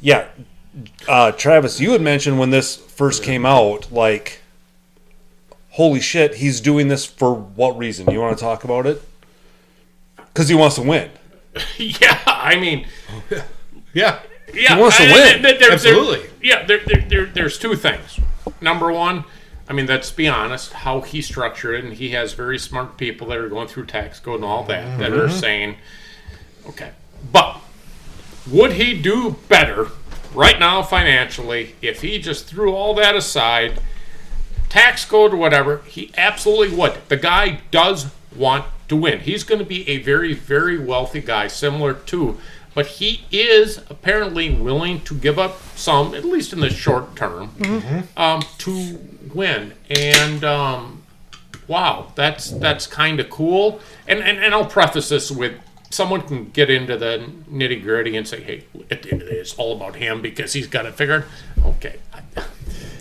yeah, 0.00 0.26
uh, 1.08 1.30
Travis, 1.32 1.80
you 1.80 1.92
had 1.92 2.00
mentioned 2.02 2.38
when 2.38 2.50
this 2.50 2.74
first 2.76 3.22
came 3.22 3.46
out, 3.46 3.90
like 3.92 4.40
holy 5.70 6.00
shit, 6.00 6.34
he's 6.36 6.60
doing 6.60 6.88
this 6.88 7.04
for 7.04 7.34
what 7.34 7.76
reason? 7.78 8.10
You 8.10 8.20
want 8.20 8.36
to 8.36 8.42
talk 8.42 8.64
about 8.64 8.86
it? 8.86 9.02
Because 10.16 10.48
he 10.48 10.54
wants 10.54 10.76
to 10.76 10.82
win. 10.82 11.10
Yeah, 11.78 12.18
I 12.26 12.56
mean, 12.56 12.86
Yeah. 13.30 13.42
yeah, 13.94 14.20
He 14.52 14.80
wants 14.80 14.96
to 14.98 15.04
I- 15.04 15.12
win. 15.12 15.42
there- 15.42 15.58
there- 15.58 15.72
Absolutely. 15.72 16.28
yeah, 16.42 16.64
there, 16.66 16.80
there, 16.84 17.04
there, 17.08 17.26
there's 17.26 17.58
two 17.58 17.74
things. 17.76 18.18
Number 18.60 18.92
one, 18.92 19.24
I 19.68 19.72
mean, 19.72 19.86
let's 19.86 20.10
be 20.10 20.28
honest, 20.28 20.72
how 20.72 21.00
he 21.00 21.20
structured 21.20 21.74
it, 21.74 21.84
and 21.84 21.94
he 21.94 22.10
has 22.10 22.34
very 22.34 22.58
smart 22.58 22.96
people 22.96 23.28
that 23.28 23.38
are 23.38 23.48
going 23.48 23.68
through 23.68 23.86
tax 23.86 24.20
code 24.20 24.36
and 24.36 24.44
all 24.44 24.64
that 24.64 24.98
that 24.98 25.12
are 25.12 25.26
mm-hmm. 25.26 25.38
saying, 25.38 25.76
okay, 26.68 26.92
but 27.32 27.60
would 28.50 28.74
he 28.74 29.00
do 29.00 29.36
better 29.48 29.88
right 30.32 30.58
now 30.60 30.82
financially 30.82 31.74
if 31.82 32.02
he 32.02 32.18
just 32.18 32.46
threw 32.46 32.74
all 32.74 32.94
that 32.94 33.16
aside, 33.16 33.80
tax 34.68 35.04
code 35.04 35.34
or 35.34 35.36
whatever? 35.36 35.78
He 35.86 36.12
absolutely 36.16 36.76
would. 36.76 36.94
The 37.08 37.16
guy 37.16 37.60
does 37.70 38.10
want 38.34 38.66
to 38.88 38.96
win. 38.96 39.20
He's 39.20 39.42
going 39.42 39.58
to 39.58 39.64
be 39.64 39.88
a 39.88 39.98
very, 39.98 40.32
very 40.32 40.78
wealthy 40.78 41.20
guy, 41.20 41.48
similar 41.48 41.94
to, 41.94 42.38
but 42.76 42.86
he 42.86 43.24
is 43.32 43.78
apparently 43.88 44.54
willing 44.54 45.00
to 45.00 45.14
give 45.14 45.38
up 45.38 45.58
some, 45.74 46.14
at 46.14 46.26
least 46.26 46.52
in 46.52 46.60
the 46.60 46.68
short 46.68 47.16
term, 47.16 47.50
um, 48.18 48.42
to 48.58 48.98
win. 49.34 49.72
And 49.90 50.44
um, 50.44 51.02
wow, 51.66 52.12
that's 52.14 52.50
that's 52.50 52.86
kind 52.86 53.18
of 53.18 53.30
cool. 53.30 53.80
And, 54.06 54.20
and 54.20 54.38
and 54.38 54.54
I'll 54.54 54.66
preface 54.66 55.08
this 55.08 55.30
with 55.30 55.54
someone 55.88 56.20
can 56.20 56.50
get 56.50 56.68
into 56.68 56.98
the 56.98 57.30
nitty 57.50 57.82
gritty 57.82 58.14
and 58.14 58.28
say, 58.28 58.42
"Hey, 58.42 58.64
at 58.90 59.02
the 59.02 59.10
end 59.12 59.22
of 59.22 59.28
the 59.28 59.34
day, 59.34 59.40
it's 59.40 59.54
all 59.54 59.74
about 59.74 59.96
him 59.96 60.20
because 60.20 60.52
he's 60.52 60.66
got 60.66 60.84
it 60.84 60.94
figured." 60.94 61.24
Okay, 61.64 61.96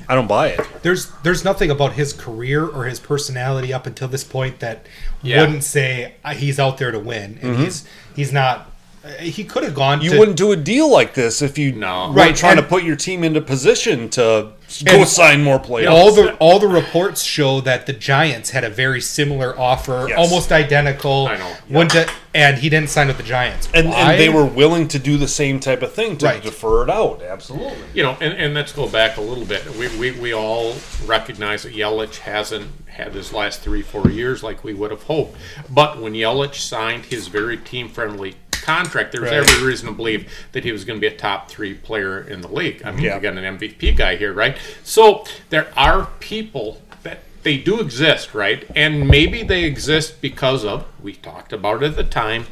I 0.07 0.15
don't 0.15 0.27
buy 0.27 0.47
it. 0.49 0.61
There's 0.83 1.11
there's 1.23 1.43
nothing 1.43 1.69
about 1.69 1.93
his 1.93 2.13
career 2.13 2.65
or 2.65 2.85
his 2.85 3.01
personality 3.01 3.73
up 3.73 3.85
until 3.85 4.07
this 4.07 4.23
point 4.23 4.59
that 4.59 4.85
Yeah. 5.21 5.41
wouldn't 5.41 5.65
say 5.65 6.13
he's 6.33 6.59
out 6.59 6.77
there 6.77 6.91
to 6.91 6.99
win, 6.99 7.39
and 7.41 7.57
he's 7.57 7.85
he's 8.15 8.31
not. 8.31 8.71
Uh, 9.05 9.09
He 9.21 9.43
could 9.43 9.63
have 9.63 9.75
gone. 9.75 10.01
You 10.01 10.11
to, 10.11 10.19
wouldn't 10.19 10.37
do 10.37 10.51
a 10.51 10.55
deal 10.55 10.89
like 10.91 11.13
this 11.13 11.41
if 11.41 11.57
you 11.57 11.71
No. 11.73 12.05
weren't 12.05 12.15
Right, 12.17 12.35
trying 12.35 12.57
and- 12.57 12.61
to 12.61 12.67
put 12.67 12.83
your 12.83 12.95
team 12.95 13.23
into 13.23 13.41
position 13.41 14.09
to 14.09 14.49
go 14.83 15.03
sign 15.05 15.43
more 15.43 15.59
players. 15.59 15.89
All 15.89 16.11
the 16.11 16.33
all 16.37 16.57
the 16.59 16.67
reports 16.67 17.21
show 17.23 17.61
that 17.61 17.85
the 17.85 17.93
Giants 17.93 18.49
had 18.49 18.63
a 18.63 18.69
very 18.69 18.99
similar 18.99 19.57
offer, 19.57 20.07
Yes. 20.09 20.17
almost 20.17 20.51
identical. 20.51 21.27
I 21.27 21.37
know. 21.37 21.51
Went 21.69 21.91
to, 21.91 22.09
and 22.33 22.57
he 22.57 22.69
didn't 22.69 22.89
sign 22.89 23.07
with 23.07 23.17
the 23.17 23.23
Giants. 23.23 23.69
and, 23.73 23.87
and 23.87 24.19
they 24.19 24.27
were 24.29 24.43
willing 24.45 24.87
to 24.89 24.99
do 24.99 25.17
the 25.17 25.27
same 25.27 25.59
type 25.59 25.83
of 25.83 25.93
thing 25.93 26.17
to 26.17 26.25
Right. 26.25 26.41
defer 26.43 26.83
it 26.83 26.89
out. 26.89 27.21
Absolutely. 27.21 27.77
you 27.93 28.01
know, 28.03 28.17
and, 28.19 28.33
and 28.33 28.53
let's 28.55 28.71
go 28.71 28.87
back 28.89 29.17
a 29.17 29.21
little 29.21 29.45
bit. 29.45 29.63
We, 29.77 29.87
we, 29.97 30.11
we 30.19 30.33
all 30.33 30.73
recognize 31.05 31.63
that 31.63 31.73
Yelich 31.75 32.17
hasn't 32.17 32.67
had 32.87 33.13
his 33.13 33.31
last 33.33 33.61
three, 33.61 33.81
four 33.81 34.09
years 34.09 34.41
like 34.41 34.63
we 34.63 34.73
would 34.73 34.89
have 34.89 35.03
hoped. 35.03 35.37
But 35.69 36.01
when 36.01 36.13
Yelich 36.13 36.55
signed 36.55 37.05
his 37.05 37.27
very 37.27 37.57
team 37.57 37.87
friendly 37.89 38.35
contract, 38.65 39.11
there 39.11 39.21
was 39.21 39.31
Right. 39.31 39.37
every 39.47 39.65
reason 39.65 39.87
to 39.87 39.93
believe 39.93 40.27
that 40.53 40.63
he 40.63 40.71
was 40.71 40.83
going 40.85 40.99
to 40.99 41.01
be 41.09 41.13
a 41.13 41.17
top 41.17 41.49
three 41.49 41.73
player 41.73 42.19
in 42.21 42.41
the 42.41 42.47
league. 42.47 42.81
I 42.83 42.91
mean, 42.91 43.05
Yeah. 43.05 43.15
we 43.15 43.21
got 43.21 43.37
an 43.37 43.45
MVP 43.45 43.91
guy 43.91 44.15
here, 44.15 44.33
right? 44.33 44.57
So 44.83 45.23
there 45.49 45.67
are 45.77 46.09
people 46.19 46.81
that 47.03 47.19
they 47.43 47.57
do 47.57 47.79
exist, 47.79 48.33
right? 48.33 48.65
And 48.75 49.07
maybe 49.07 49.43
they 49.43 49.63
exist 49.65 50.19
because 50.21 50.65
of, 50.65 50.85
we 51.01 51.13
talked 51.13 51.53
about 51.53 51.83
it 51.83 51.87
at 51.87 51.95
the 51.95 52.03
time, 52.03 52.47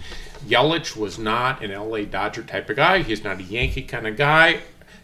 Yelich 0.47 0.95
was 0.95 1.17
not 1.17 1.63
an 1.63 1.71
LA 1.71 2.03
Dodger 2.05 2.43
type 2.43 2.69
of 2.69 2.75
guy. 2.75 3.01
He's 3.01 3.23
not 3.23 3.39
a 3.39 3.43
Yankee 3.43 3.81
kind 3.83 4.05
of 4.05 4.17
guy. 4.17 4.59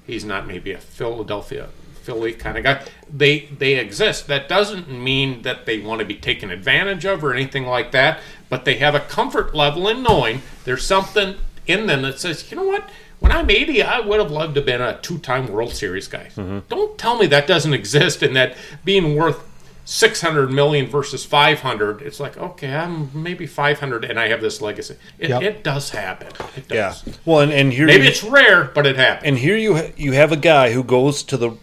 He's 0.05 0.25
not 0.25 0.45
maybe 0.47 0.71
a 0.73 0.77
Philadelphia 0.77 1.69
Philly 2.03 2.33
kind 2.33 2.57
of 2.57 2.63
guy. 2.63 2.81
They 3.11 3.47
they 3.57 3.75
exist. 3.75 4.27
That 4.27 4.49
doesn't 4.49 4.89
mean 4.89 5.43
that 5.43 5.65
they 5.65 5.77
want 5.79 5.99
to 5.99 6.05
be 6.05 6.15
taken 6.15 6.49
advantage 6.49 7.05
of 7.05 7.23
or 7.23 7.33
anything 7.33 7.65
like 7.67 7.91
that. 7.91 8.19
But 8.49 8.65
they 8.65 8.75
have 8.75 8.95
a 8.95 8.99
comfort 8.99 9.53
level 9.55 9.87
in 9.87 10.01
knowing 10.03 10.41
there's 10.65 10.85
something 10.85 11.35
in 11.67 11.85
them 11.87 12.01
that 12.01 12.19
says, 12.19 12.49
you 12.49 12.57
know 12.57 12.63
what? 12.63 12.89
When 13.19 13.31
I'm 13.31 13.49
80, 13.49 13.83
I 13.83 13.99
would 13.99 14.19
have 14.19 14.31
loved 14.31 14.55
to 14.55 14.61
have 14.61 14.65
been 14.65 14.81
a 14.81 14.97
two-time 15.01 15.47
World 15.51 15.73
Series 15.73 16.07
guy. 16.07 16.29
Mm-hmm. 16.35 16.59
Don't 16.69 16.97
tell 16.97 17.17
me 17.17 17.27
that 17.27 17.47
doesn't 17.47 17.73
exist 17.73 18.23
and 18.23 18.35
that 18.35 18.55
being 18.85 19.15
worth 19.15 19.43
600 19.85 20.51
million 20.51 20.85
versus 20.85 21.25
500 21.25 22.03
it's 22.03 22.19
like 22.19 22.37
okay 22.37 22.75
i'm 22.75 23.09
maybe 23.11 23.47
500 23.47 24.05
and 24.05 24.19
i 24.19 24.27
have 24.27 24.39
this 24.39 24.61
legacy 24.61 24.95
it, 25.17 25.29
Yep. 25.29 25.41
it 25.41 25.63
does 25.63 25.89
happen 25.89 26.27
it 26.55 26.65
Yeah. 26.69 26.89
does 26.89 27.03
Well, 27.25 27.39
and, 27.39 27.51
and 27.51 27.73
here 27.73 27.87
maybe 27.87 28.03
you, 28.03 28.09
it's 28.11 28.23
rare 28.23 28.65
but 28.65 28.85
it 28.85 28.97
happens 28.97 29.25
and 29.27 29.35
here 29.39 29.57
you 29.57 29.77
ha- 29.77 29.91
you 29.97 30.11
have 30.11 30.31
a 30.31 30.35
guy 30.37 30.73
who 30.73 30.83
goes 30.83 31.23
to 31.23 31.37
the 31.37 31.57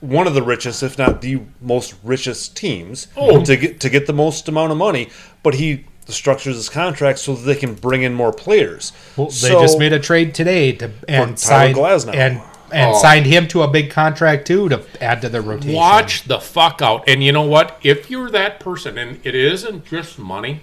one 0.00 0.26
of 0.26 0.34
the 0.34 0.42
richest, 0.42 0.82
if 0.82 0.96
not 0.98 1.20
the 1.20 1.40
most 1.60 1.94
richest 2.02 2.56
teams, 2.56 3.06
Oh. 3.16 3.42
to 3.44 3.56
get 3.56 3.80
to 3.80 3.90
get 3.90 4.06
the 4.06 4.12
most 4.12 4.48
amount 4.48 4.72
of 4.72 4.78
money. 4.78 5.08
But 5.42 5.54
he 5.54 5.84
structures 6.08 6.56
his 6.56 6.68
contract 6.68 7.18
so 7.20 7.34
that 7.34 7.42
they 7.42 7.54
can 7.54 7.74
bring 7.74 8.02
in 8.02 8.14
more 8.14 8.32
players. 8.32 8.92
Well, 9.16 9.28
they 9.28 9.50
just 9.50 9.78
made 9.78 9.92
a 9.92 9.98
trade 10.00 10.34
today 10.34 10.72
to 10.72 10.90
and 11.08 11.38
signed 11.38 11.76
Glasnow. 11.76 12.14
and 12.14 12.40
and 12.72 12.94
Oh. 12.94 12.98
signed 13.02 13.26
him 13.26 13.46
to 13.48 13.62
a 13.62 13.68
big 13.68 13.90
contract 13.90 14.46
too 14.46 14.68
to 14.68 14.82
add 15.00 15.20
to 15.22 15.28
the 15.28 15.40
rotation. 15.40 15.72
watch 15.74 16.22
the 16.24 16.38
fuck 16.38 16.80
out 16.80 17.02
and 17.08 17.20
you 17.22 17.32
know 17.32 17.42
what 17.42 17.76
if 17.82 18.08
you're 18.08 18.30
that 18.30 18.60
person 18.60 18.96
and 18.96 19.18
it 19.24 19.34
isn't 19.34 19.84
just 19.86 20.20
money 20.20 20.60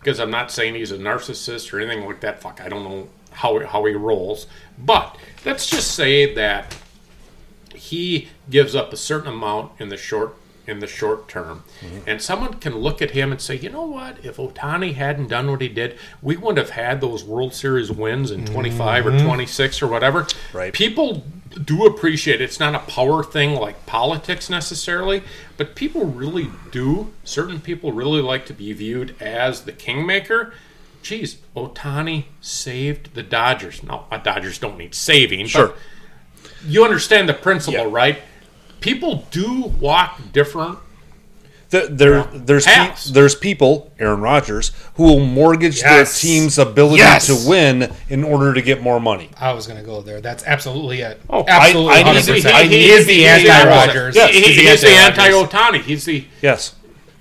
because 0.00 0.18
i'm 0.18 0.30
not 0.32 0.50
saying 0.50 0.74
he's 0.74 0.90
a 0.90 0.98
narcissist 0.98 1.72
or 1.72 1.78
anything 1.78 2.04
like 2.04 2.18
that 2.18 2.40
fuck 2.42 2.60
i 2.64 2.68
don't 2.68 2.82
know 2.82 3.06
how, 3.30 3.64
how 3.64 3.84
he 3.84 3.94
rolls 3.94 4.48
but 4.76 5.16
let's 5.44 5.70
just 5.70 5.92
say 5.92 6.34
that 6.34 6.74
he 7.76 8.28
gives 8.50 8.74
up 8.74 8.92
a 8.92 8.96
certain 8.96 9.32
amount 9.32 9.72
in 9.80 9.88
the 9.88 9.96
short 9.96 10.36
in 10.66 10.80
the 10.80 10.86
short 10.88 11.28
term. 11.28 11.62
And 12.08 12.20
someone 12.20 12.54
can 12.54 12.74
look 12.78 13.00
at 13.00 13.12
him 13.12 13.30
and 13.30 13.40
say, 13.40 13.54
you 13.54 13.70
know 13.70 13.84
what? 13.86 14.16
If 14.24 14.38
Ohtani 14.38 14.94
hadn't 14.94 15.28
done 15.28 15.48
what 15.48 15.60
he 15.60 15.68
did, 15.68 15.96
we 16.20 16.36
wouldn't 16.36 16.58
have 16.58 16.70
had 16.70 17.00
those 17.00 17.22
World 17.22 17.54
Series 17.54 17.92
wins 17.92 18.32
in 18.32 18.44
25 18.46 19.06
or 19.06 19.16
26 19.16 19.80
or 19.80 19.86
whatever. 19.86 20.26
Right. 20.52 20.72
People 20.72 21.22
do 21.64 21.86
appreciate 21.86 22.40
it. 22.40 22.44
It's 22.46 22.58
not 22.58 22.74
a 22.74 22.80
power 22.80 23.22
thing 23.22 23.54
like 23.54 23.86
politics 23.86 24.50
necessarily, 24.50 25.22
but 25.56 25.76
people 25.76 26.04
really 26.04 26.48
do. 26.72 27.12
Certain 27.22 27.60
people 27.60 27.92
really 27.92 28.20
like 28.20 28.44
to 28.46 28.52
be 28.52 28.72
viewed 28.72 29.14
as 29.22 29.62
the 29.66 29.72
kingmaker. 29.72 30.52
Geez, 31.00 31.36
Ohtani 31.54 32.24
saved 32.40 33.14
the 33.14 33.22
Dodgers. 33.22 33.84
Now, 33.84 34.06
uh, 34.10 34.16
Dodgers 34.18 34.58
don't 34.58 34.76
need 34.78 34.96
saving, 34.96 35.46
Sure. 35.46 35.68
but 35.68 35.76
you 36.66 36.84
understand 36.84 37.28
the 37.28 37.34
principle, 37.34 37.80
Yeah. 37.80 37.88
right? 37.90 38.18
People 38.80 39.26
do 39.30 39.72
walk 39.80 40.20
different. 40.32 40.78
Th- 41.70 41.88
there, 41.90 42.22
there's 42.32 42.64
pe- 42.64 42.92
there's 43.10 43.34
people, 43.34 43.90
Aaron 43.98 44.20
Rodgers, 44.20 44.70
who 44.94 45.02
will 45.02 45.18
mortgage 45.20 45.78
Yes. 45.82 46.20
their 46.22 46.30
team's 46.30 46.58
ability 46.58 46.98
Yes. 46.98 47.26
to 47.26 47.48
win 47.48 47.92
in 48.08 48.22
order 48.22 48.54
to 48.54 48.62
get 48.62 48.82
more 48.82 49.00
money. 49.00 49.30
I 49.40 49.52
was 49.52 49.66
going 49.66 49.80
to 49.80 49.84
go 49.84 50.00
there. 50.00 50.20
That's 50.20 50.44
absolutely 50.46 51.00
it. 51.00 51.20
Oh, 51.28 51.44
absolutely, 51.48 51.92
I- 51.92 51.96
I 51.96 51.98
need 51.98 52.06
hundred 52.06 52.22
to- 52.26 52.32
percent. 52.34 52.54
I 52.54 52.62
He 52.64 52.68
need 52.68 52.90
is 52.90 53.06
the 53.06 53.26
anti-Rodgers. 53.26 54.14
Yes. 54.14 54.30
He- 54.32 54.42
He's 54.42 54.56
he's, 54.60 54.80
the 54.82 54.88
anti-Rodgers. 54.88 55.52
anti-Ohtani. 55.54 55.82
He's 55.82 56.04
the 56.04 56.24
Yes. 56.40 56.74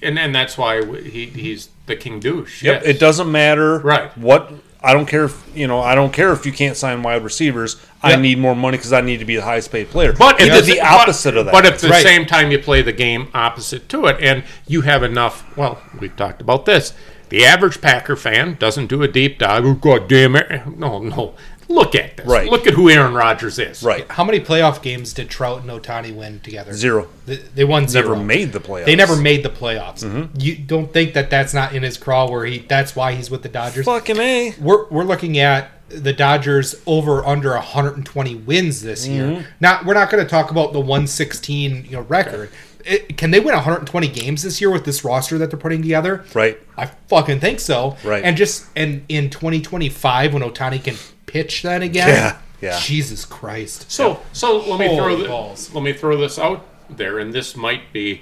and 0.03 0.19
and 0.19 0.35
that's 0.35 0.57
why 0.59 0.83
he 0.85 1.25
he's 1.25 1.69
the 1.87 1.95
king 1.95 2.19
douche. 2.19 2.61
Yep. 2.61 2.83
yes. 2.83 2.95
It 2.95 2.99
doesn't 2.99 3.31
matter. 3.31 3.79
Right. 3.79 4.15
What 4.15 4.51
I 4.85 4.93
don't 4.93 5.07
care 5.07 5.25
if 5.25 5.43
you 5.55 5.67
know. 5.67 5.79
I 5.81 5.95
don't 5.95 6.13
care 6.13 6.31
if 6.31 6.45
you 6.45 6.51
can't 6.51 6.77
sign 6.77 7.01
wide 7.03 7.23
receivers. 7.23 7.75
I 8.03 8.15
need 8.17 8.37
more 8.37 8.55
money 8.55 8.77
because 8.77 8.93
I 8.93 9.01
need 9.01 9.17
to 9.17 9.25
be 9.25 9.35
the 9.35 9.41
highest 9.41 9.71
paid 9.71 9.89
player. 9.89 10.13
But 10.13 10.39
he 10.39 10.47
at 10.49 10.53
did 10.53 10.65
the- 10.65 10.73
the 10.75 10.81
opposite 10.81 11.35
of 11.35 11.45
that. 11.45 11.51
But 11.51 11.65
at 11.65 11.79
the 11.79 11.89
Right. 11.89 12.03
same 12.03 12.25
time, 12.27 12.51
you 12.51 12.59
play 12.59 12.83
the 12.83 12.91
game 12.93 13.29
opposite 13.33 13.89
to 13.89 14.05
it, 14.05 14.17
and 14.21 14.43
you 14.67 14.81
have 14.81 15.01
enough. 15.01 15.43
Well, 15.57 15.79
we've 15.99 16.15
talked 16.15 16.39
about 16.39 16.65
this. 16.65 16.93
The 17.29 17.43
average 17.43 17.81
Packer 17.81 18.15
fan 18.15 18.55
doesn't 18.59 18.85
do 18.85 19.01
a 19.01 19.07
deep 19.07 19.39
dive. 19.39 19.65
Oh, 19.65 19.73
God 19.73 20.07
damn 20.07 20.35
it! 20.35 20.61
No, 20.77 20.99
no. 20.99 21.33
Look 21.67 21.95
at 21.95 22.17
this. 22.17 22.25
Right. 22.25 22.49
Look 22.49 22.67
at 22.67 22.73
who 22.73 22.89
Aaron 22.89 23.13
Rodgers 23.13 23.59
is. 23.59 23.83
right. 23.83 24.09
How 24.11 24.23
many 24.23 24.39
playoff 24.39 24.81
games 24.81 25.13
did 25.13 25.29
Trout 25.29 25.61
and 25.61 25.69
Ohtani 25.69 26.15
win 26.15 26.39
together? 26.41 26.73
Zero. 26.73 27.07
They, 27.25 27.37
they 27.37 27.63
won 27.63 27.87
zero. 27.87 28.09
Never 28.09 28.23
made 28.23 28.53
the 28.53 28.59
playoffs. 28.59 28.85
They 28.85 28.95
never 28.95 29.15
made 29.15 29.43
the 29.43 29.49
playoffs. 29.49 30.03
Mm-hmm. 30.03 30.39
You 30.39 30.55
don't 30.57 30.91
think 30.93 31.13
that 31.13 31.29
that's 31.29 31.53
not 31.53 31.73
in 31.73 31.83
his 31.83 31.97
crawl 31.97 32.31
where 32.31 32.45
he? 32.45 32.59
That's 32.59 32.95
why 32.95 33.13
he's 33.13 33.29
with 33.29 33.43
the 33.43 33.49
Dodgers. 33.49 33.85
Fucking 33.85 34.17
a. 34.17 34.53
We're 34.59 34.87
we're 34.89 35.03
looking 35.03 35.39
at 35.39 35.71
the 35.89 36.13
Dodgers 36.13 36.81
over 36.85 37.25
under 37.25 37.51
120 37.51 38.35
wins 38.35 38.81
this 38.81 39.07
year. 39.07 39.25
Mm-hmm. 39.25 39.45
Not 39.59 39.85
we're 39.85 39.93
not 39.93 40.09
going 40.09 40.23
to 40.23 40.29
talk 40.29 40.51
about 40.51 40.73
the 40.73 40.79
116 40.79 41.85
you 41.85 41.91
know 41.91 42.01
record. 42.01 42.49
It, 42.85 43.17
can 43.17 43.31
they 43.31 43.39
win 43.39 43.55
120 43.55 44.07
games 44.09 44.43
this 44.43 44.61
year 44.61 44.69
with 44.69 44.85
this 44.85 45.03
roster 45.03 45.39
that 45.39 45.49
they're 45.49 45.59
putting 45.59 45.81
together? 45.81 46.23
Right. 46.35 46.59
I 46.77 46.85
fucking 46.85 47.39
think 47.39 47.59
so. 47.59 47.97
Right. 48.03 48.23
And 48.23 48.37
just 48.37 48.67
and 48.75 49.03
in 49.09 49.31
2025 49.31 50.33
when 50.33 50.43
Ohtani 50.43 50.83
can 50.83 50.95
pitch 51.35 51.63
that 51.63 51.81
again. 51.81 52.07
Yeah, 52.07 52.37
yeah. 52.61 52.79
Jesus 52.79 53.25
Christ. 53.25 53.91
So, 53.91 54.21
so 54.31 54.59
let 54.59 54.79
me 54.79 54.87
throw 54.87 55.09
Holy 55.09 55.15
this, 55.17 55.27
balls. 55.27 55.73
let 55.73 55.83
me 55.83 55.91
throw 55.91 56.17
this 56.17 56.39
out 56.39 56.65
there, 56.89 57.19
and 57.19 57.33
this 57.33 57.57
might 57.57 57.91
be 57.91 58.21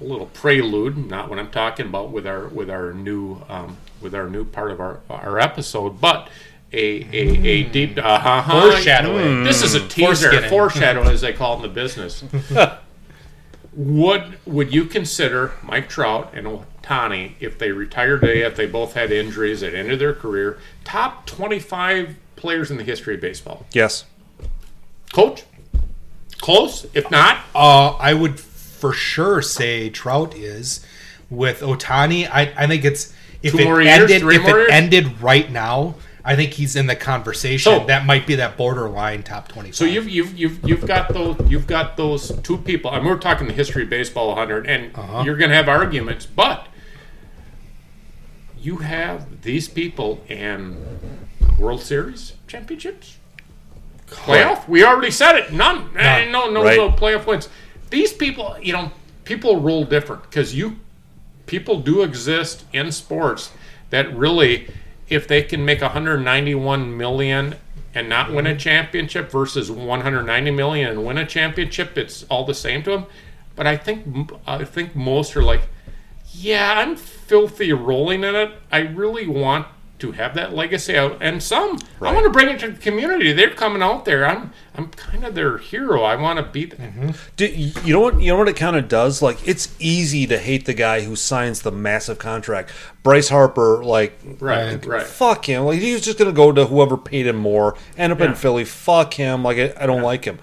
a 0.00 0.04
little 0.04 0.26
prelude, 0.26 0.96
not 0.96 1.30
what 1.30 1.38
I'm 1.38 1.50
talking 1.50 1.86
about 1.86 2.10
with 2.10 2.26
our 2.26 2.48
with 2.48 2.68
our 2.68 2.92
new 2.92 3.42
um, 3.48 3.76
with 4.00 4.14
our 4.14 4.28
new 4.28 4.44
part 4.44 4.72
of 4.72 4.80
our 4.80 5.00
our 5.08 5.38
episode, 5.38 6.00
but 6.00 6.28
a 6.72 7.04
a, 7.12 7.46
a 7.46 7.62
deep 7.64 7.96
uh, 7.96 8.00
uh, 8.00 8.60
Foreshadowing. 8.60 9.44
This 9.44 9.62
is 9.62 9.74
a 9.74 9.86
teaser, 9.86 10.30
Foreskinning. 10.30 10.48
foreshadow, 10.48 11.02
as 11.02 11.20
they 11.20 11.32
call 11.32 11.54
it 11.54 11.56
in 11.56 11.62
the 11.62 11.68
business. 11.68 12.24
would 13.72 14.38
would 14.44 14.74
you 14.74 14.84
consider 14.84 15.52
Mike 15.62 15.88
Trout 15.88 16.30
and 16.34 16.46
Ohtani 16.46 17.34
if 17.38 17.56
they 17.56 17.70
retired 17.70 18.22
today, 18.22 18.42
if 18.42 18.56
they 18.56 18.66
both 18.66 18.94
had 18.94 19.12
injuries 19.12 19.62
at 19.62 19.72
the 19.72 19.78
end 19.78 19.92
of 19.92 20.00
their 20.00 20.14
career, 20.14 20.58
top 20.84 21.24
25 21.26 22.16
players 22.38 22.70
in 22.70 22.76
the 22.78 22.84
history 22.84 23.14
of 23.16 23.20
baseball? 23.20 23.66
Yes. 23.72 24.04
Coach? 25.12 25.44
Close? 26.40 26.86
If 26.94 27.10
not, 27.10 27.38
Uh, 27.54 27.90
I 27.98 28.14
would 28.14 28.38
for 28.38 28.92
sure 28.92 29.42
say 29.42 29.90
Trout 29.90 30.34
is 30.36 30.84
with 31.30 31.60
Ohtani. 31.60 32.28
I, 32.30 32.52
I 32.56 32.66
think 32.66 32.84
it's 32.84 33.12
if 33.42 33.54
it 33.54 33.66
years, 33.66 33.86
ended 33.86 34.22
if 34.22 34.42
it 34.44 34.46
years? 34.46 34.68
ended 34.70 35.20
right 35.20 35.50
now. 35.50 35.96
I 36.24 36.36
think 36.36 36.52
he's 36.52 36.76
in 36.76 36.86
the 36.86 36.94
conversation. 36.96 37.72
So- 37.80 37.86
that 37.86 38.04
might 38.06 38.26
be 38.26 38.34
that 38.36 38.56
borderline 38.56 39.22
top 39.22 39.48
twenty. 39.48 39.72
so 39.72 39.84
you've 39.84 40.08
you've 40.08 40.38
you've 40.38 40.68
you've 40.68 40.86
got 40.86 41.08
those 41.12 41.36
you've 41.50 41.66
got 41.66 41.96
those 41.96 42.30
two 42.42 42.58
people. 42.58 42.90
I 42.90 42.98
mean, 42.98 43.06
we're 43.06 43.16
talking 43.18 43.46
the 43.46 43.52
history 43.54 43.84
of 43.84 43.90
baseball 43.90 44.28
100, 44.28 44.66
and 44.66 44.94
Uh-huh. 44.94 45.22
you're 45.24 45.36
going 45.36 45.50
to 45.50 45.56
have 45.56 45.68
arguments, 45.68 46.26
but 46.26 46.66
you 48.60 48.76
have 48.78 49.42
these 49.42 49.68
people 49.68 50.22
in 50.28 50.76
World 51.58 51.80
Series 51.82 52.34
championships, 52.46 53.16
playoff. 54.06 54.68
We 54.68 54.84
already 54.84 55.10
said 55.10 55.36
it. 55.36 55.52
None. 55.52 55.90
Eh, 55.96 56.30
no, 56.30 56.50
no, 56.50 56.64
Right. 56.64 56.76
no 56.76 56.90
playoff 56.90 57.26
wins. 57.26 57.48
These 57.90 58.12
people, 58.12 58.56
you 58.60 58.72
know, 58.72 58.92
people 59.24 59.60
roll 59.60 59.84
different 59.84 60.22
because 60.22 60.54
you 60.54 60.76
people 61.46 61.80
do 61.80 62.02
exist 62.02 62.64
in 62.72 62.92
sports 62.92 63.50
that 63.90 64.14
really 64.14 64.68
if 65.08 65.26
they 65.26 65.42
can 65.42 65.64
make 65.64 65.80
191 65.80 66.96
million 66.96 67.54
and 67.94 68.08
not 68.08 68.30
win 68.30 68.46
a 68.46 68.54
championship 68.54 69.30
versus 69.30 69.70
190 69.70 70.50
million 70.50 70.90
and 70.90 71.04
win 71.06 71.16
a 71.16 71.24
championship, 71.24 71.96
it's 71.96 72.24
all 72.24 72.44
the 72.44 72.52
same 72.54 72.82
to 72.82 72.90
them. 72.90 73.06
But 73.56 73.66
I 73.66 73.76
think 73.76 74.30
I 74.46 74.64
think 74.64 74.94
most 74.94 75.34
are 75.36 75.42
like, 75.42 75.62
yeah, 76.32 76.74
I'm 76.78 76.96
filthy 76.96 77.72
rolling 77.72 78.22
in 78.24 78.34
it. 78.34 78.52
I 78.70 78.80
really 78.80 79.26
want 79.26 79.66
to 79.98 80.12
have 80.12 80.34
that 80.34 80.54
legacy 80.54 80.96
out, 80.96 81.18
and 81.20 81.42
some 81.42 81.78
I 82.00 82.12
want 82.12 82.24
to 82.24 82.30
bring 82.30 82.48
it 82.48 82.60
to 82.60 82.70
the 82.70 82.78
community. 82.78 83.32
They're 83.32 83.50
coming 83.50 83.82
out 83.82 84.04
there. 84.04 84.26
I'm 84.26 84.52
I'm 84.74 84.88
kind 84.90 85.24
of 85.24 85.34
their 85.34 85.58
hero. 85.58 86.02
I 86.02 86.14
want 86.16 86.38
to 86.38 86.44
be. 86.44 86.66
th- 86.66 86.80
mm-hmm. 86.80 87.10
Do, 87.36 87.46
you 87.46 87.92
know 87.92 88.00
what? 88.00 88.20
You 88.20 88.28
know 88.32 88.38
what 88.38 88.48
it 88.48 88.56
kind 88.56 88.76
of 88.76 88.88
does. 88.88 89.20
Like 89.22 89.46
it's 89.46 89.74
easy 89.78 90.26
to 90.28 90.38
hate 90.38 90.66
the 90.66 90.74
guy 90.74 91.00
who 91.00 91.16
signs 91.16 91.62
the 91.62 91.72
massive 91.72 92.18
contract. 92.18 92.70
Bryce 93.02 93.28
Harper, 93.28 93.82
like, 93.84 94.18
Right, 94.38 94.84
right. 94.84 95.02
fuck 95.06 95.46
him. 95.48 95.64
Like 95.64 95.80
he's 95.80 96.00
just 96.00 96.18
gonna 96.18 96.32
go 96.32 96.52
to 96.52 96.66
whoever 96.66 96.96
paid 96.96 97.26
him 97.26 97.36
more. 97.36 97.76
End 97.96 98.12
up 98.12 98.20
in 98.20 98.34
Philly. 98.34 98.64
Fuck 98.64 99.14
him. 99.14 99.42
Like 99.42 99.58
I, 99.58 99.74
I 99.82 99.86
don't 99.86 100.02
like 100.02 100.24
him. 100.24 100.38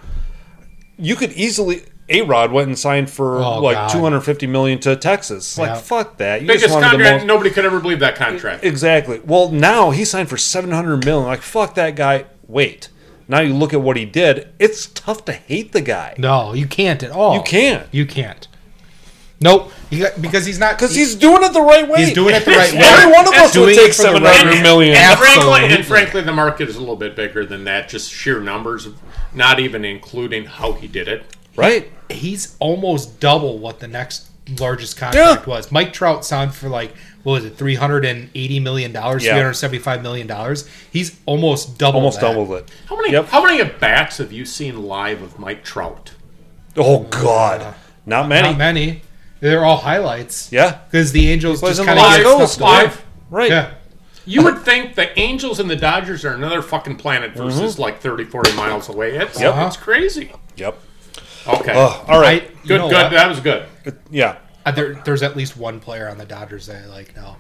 You 0.98 1.16
could 1.16 1.32
easily. 1.34 1.84
A 2.08 2.22
Rod 2.22 2.52
went 2.52 2.68
and 2.68 2.78
signed 2.78 3.10
for 3.10 3.38
Oh, 3.42 3.60
like 3.62 3.76
God. 3.76 3.90
two 3.90 4.00
hundred 4.02 4.22
fifty 4.22 4.46
million 4.48 4.80
to 4.82 4.96
Texas. 4.96 5.58
Like 5.58 5.80
fuck 5.82 6.18
that. 6.18 6.42
You 6.42 6.48
Biggest 6.48 6.66
just 6.66 6.74
wanted 6.76 6.86
the 6.86 6.92
contract. 6.98 7.18
most. 7.24 7.28
Nobody 7.28 7.50
could 7.50 7.66
ever 7.66 7.80
believe 7.80 8.00
that 8.00 8.16
contract. 8.16 8.64
Exactly. 8.64 9.20
Well, 9.26 9.50
now 9.50 9.90
he 9.92 10.06
signed 10.06 10.30
for 10.30 10.38
seven 10.38 10.72
hundred 10.72 11.04
million. 11.04 11.26
Like 11.28 11.42
fuck 11.42 11.74
that 11.76 11.96
guy. 11.96 12.26
Wait. 12.48 12.90
Now 13.28 13.40
you 13.40 13.56
look 13.56 13.74
at 13.74 13.82
what 13.82 13.98
he 13.98 14.06
did. 14.06 14.50
It's 14.60 14.86
tough 14.86 15.26
to 15.26 15.34
hate 15.34 15.72
the 15.72 15.82
guy. 15.82 16.14
No, 16.20 16.54
you 16.54 16.68
can't 16.68 17.02
at 17.02 17.10
all. 17.10 17.36
You 17.36 17.42
can't. 17.42 17.88
You 17.92 18.06
can't. 18.06 18.48
Nope. 19.42 19.72
Because 20.22 20.46
he's 20.46 20.60
not. 20.60 20.76
Because 20.78 20.94
he's 20.96 21.16
doing 21.16 21.42
it 21.44 21.52
the 21.54 21.62
right 21.62 21.88
way. 21.90 22.06
He's 22.06 22.14
doing 22.14 22.36
it 22.36 22.46
the 22.46 22.52
right 22.52 22.72
way. 22.74 22.80
Every 22.84 23.12
one 23.12 23.28
of 23.28 23.34
us 23.34 23.52
Doing 23.52 23.66
would 23.66 23.74
it 23.74 23.78
take 23.78 23.94
for 23.94 24.04
the 24.04 24.20
seven 24.20 24.24
right 24.24 24.62
million. 24.62 24.96
And 24.96 25.18
frankly, 25.18 25.42
Absolutely. 25.42 25.76
and 25.76 25.86
frankly, 25.86 26.22
the 26.22 26.32
market 26.34 26.70
is 26.70 26.76
a 26.76 26.80
little 26.80 26.96
bit 26.96 27.16
bigger 27.16 27.46
than 27.48 27.64
that. 27.66 27.90
Just 27.90 28.12
sheer 28.12 28.40
numbers, 28.40 28.88
not 29.34 29.60
even 29.60 29.84
including 29.84 30.46
how 30.46 30.74
he 30.74 30.88
did 30.88 31.08
it. 31.08 31.24
Right. 31.56 31.92
he's 32.10 32.56
almost 32.60 33.20
double 33.20 33.58
what 33.60 33.80
the 33.80 33.88
next 33.88 34.28
largest 34.60 34.98
contract 34.98 35.48
Yeah. 35.48 35.54
was. 35.54 35.72
Mike 35.72 35.92
Trout 35.94 36.24
signed 36.26 36.54
for 36.54 36.70
like 36.70 36.94
what 37.24 37.34
was 37.34 37.46
it, 37.46 37.58
three 37.58 37.76
hundred 37.76 38.06
and 38.06 38.30
eighty 38.36 38.60
million 38.60 38.92
dollars, 38.92 39.24
Yeah. 39.24 39.32
three 39.32 39.42
hundred 39.42 39.54
seventy-five 39.56 40.04
million 40.04 40.28
dollars. 40.28 40.70
He's 40.92 41.18
almost 41.26 41.78
double. 41.80 42.00
Almost 42.00 42.20
that. 42.20 42.28
doubled 42.28 42.52
it. 42.52 42.70
How 42.88 42.96
many? 42.96 43.12
Yep. 43.14 43.30
How 43.30 43.44
many 43.44 43.60
at 43.62 43.80
bats 43.80 44.18
have 44.20 44.32
you 44.32 44.46
seen 44.46 44.84
live 44.84 45.22
of 45.22 45.40
Mike 45.40 45.64
Trout? 45.64 46.12
Oh 46.78 47.04
God. 47.04 47.62
Uh, 47.62 47.74
not 48.06 48.28
many. 48.28 48.50
Not 48.50 48.58
many. 48.58 49.02
They're 49.40 49.66
all 49.66 49.78
highlights. 49.78 50.52
Yeah. 50.52 50.80
because 50.90 51.12
the 51.12 51.30
Angels 51.30 51.62
just 51.62 51.84
kind 51.84 52.00
of 52.00 52.06
get 52.06 52.24
Coast, 52.24 52.56
stuff 52.56 52.62
live. 52.62 53.06
Right. 53.30 53.50
Yeah, 53.50 53.72
You 54.26 54.44
would 54.44 54.60
think 54.60 54.96
the 54.96 55.18
Angels 55.20 55.60
and 55.60 55.70
the 55.70 55.76
Dodgers 55.76 56.24
are 56.24 56.34
another 56.34 56.62
fucking 56.62 56.98
planet 56.98 57.34
versus 57.34 57.74
mm-hmm. 57.74 57.82
like 57.82 58.00
30, 58.02 58.26
40 58.26 58.54
miles 58.56 58.88
away. 58.90 59.16
It's, 59.16 59.40
Yep. 59.40 59.56
it's 59.68 59.78
crazy. 59.78 60.32
Yep. 60.56 60.78
Okay. 61.48 61.74
Oh, 61.76 62.04
all 62.08 62.20
right. 62.20 62.44
I- 62.44 62.68
good, 62.68 62.82
good. 62.82 62.82
what? 62.82 63.12
That 63.12 63.30
was 63.30 63.40
good. 63.40 63.66
yeah. 64.10 64.38
Uh, 64.66 64.72
there, 64.72 64.96
there's 65.06 65.22
at 65.22 65.36
least 65.36 65.56
one 65.58 65.80
player 65.80 66.10
on 66.10 66.18
the 66.18 66.26
Dodgers 66.26 66.66
that 66.68 66.84
I 66.84 66.88
like. 66.88 67.16
No, 67.16 67.36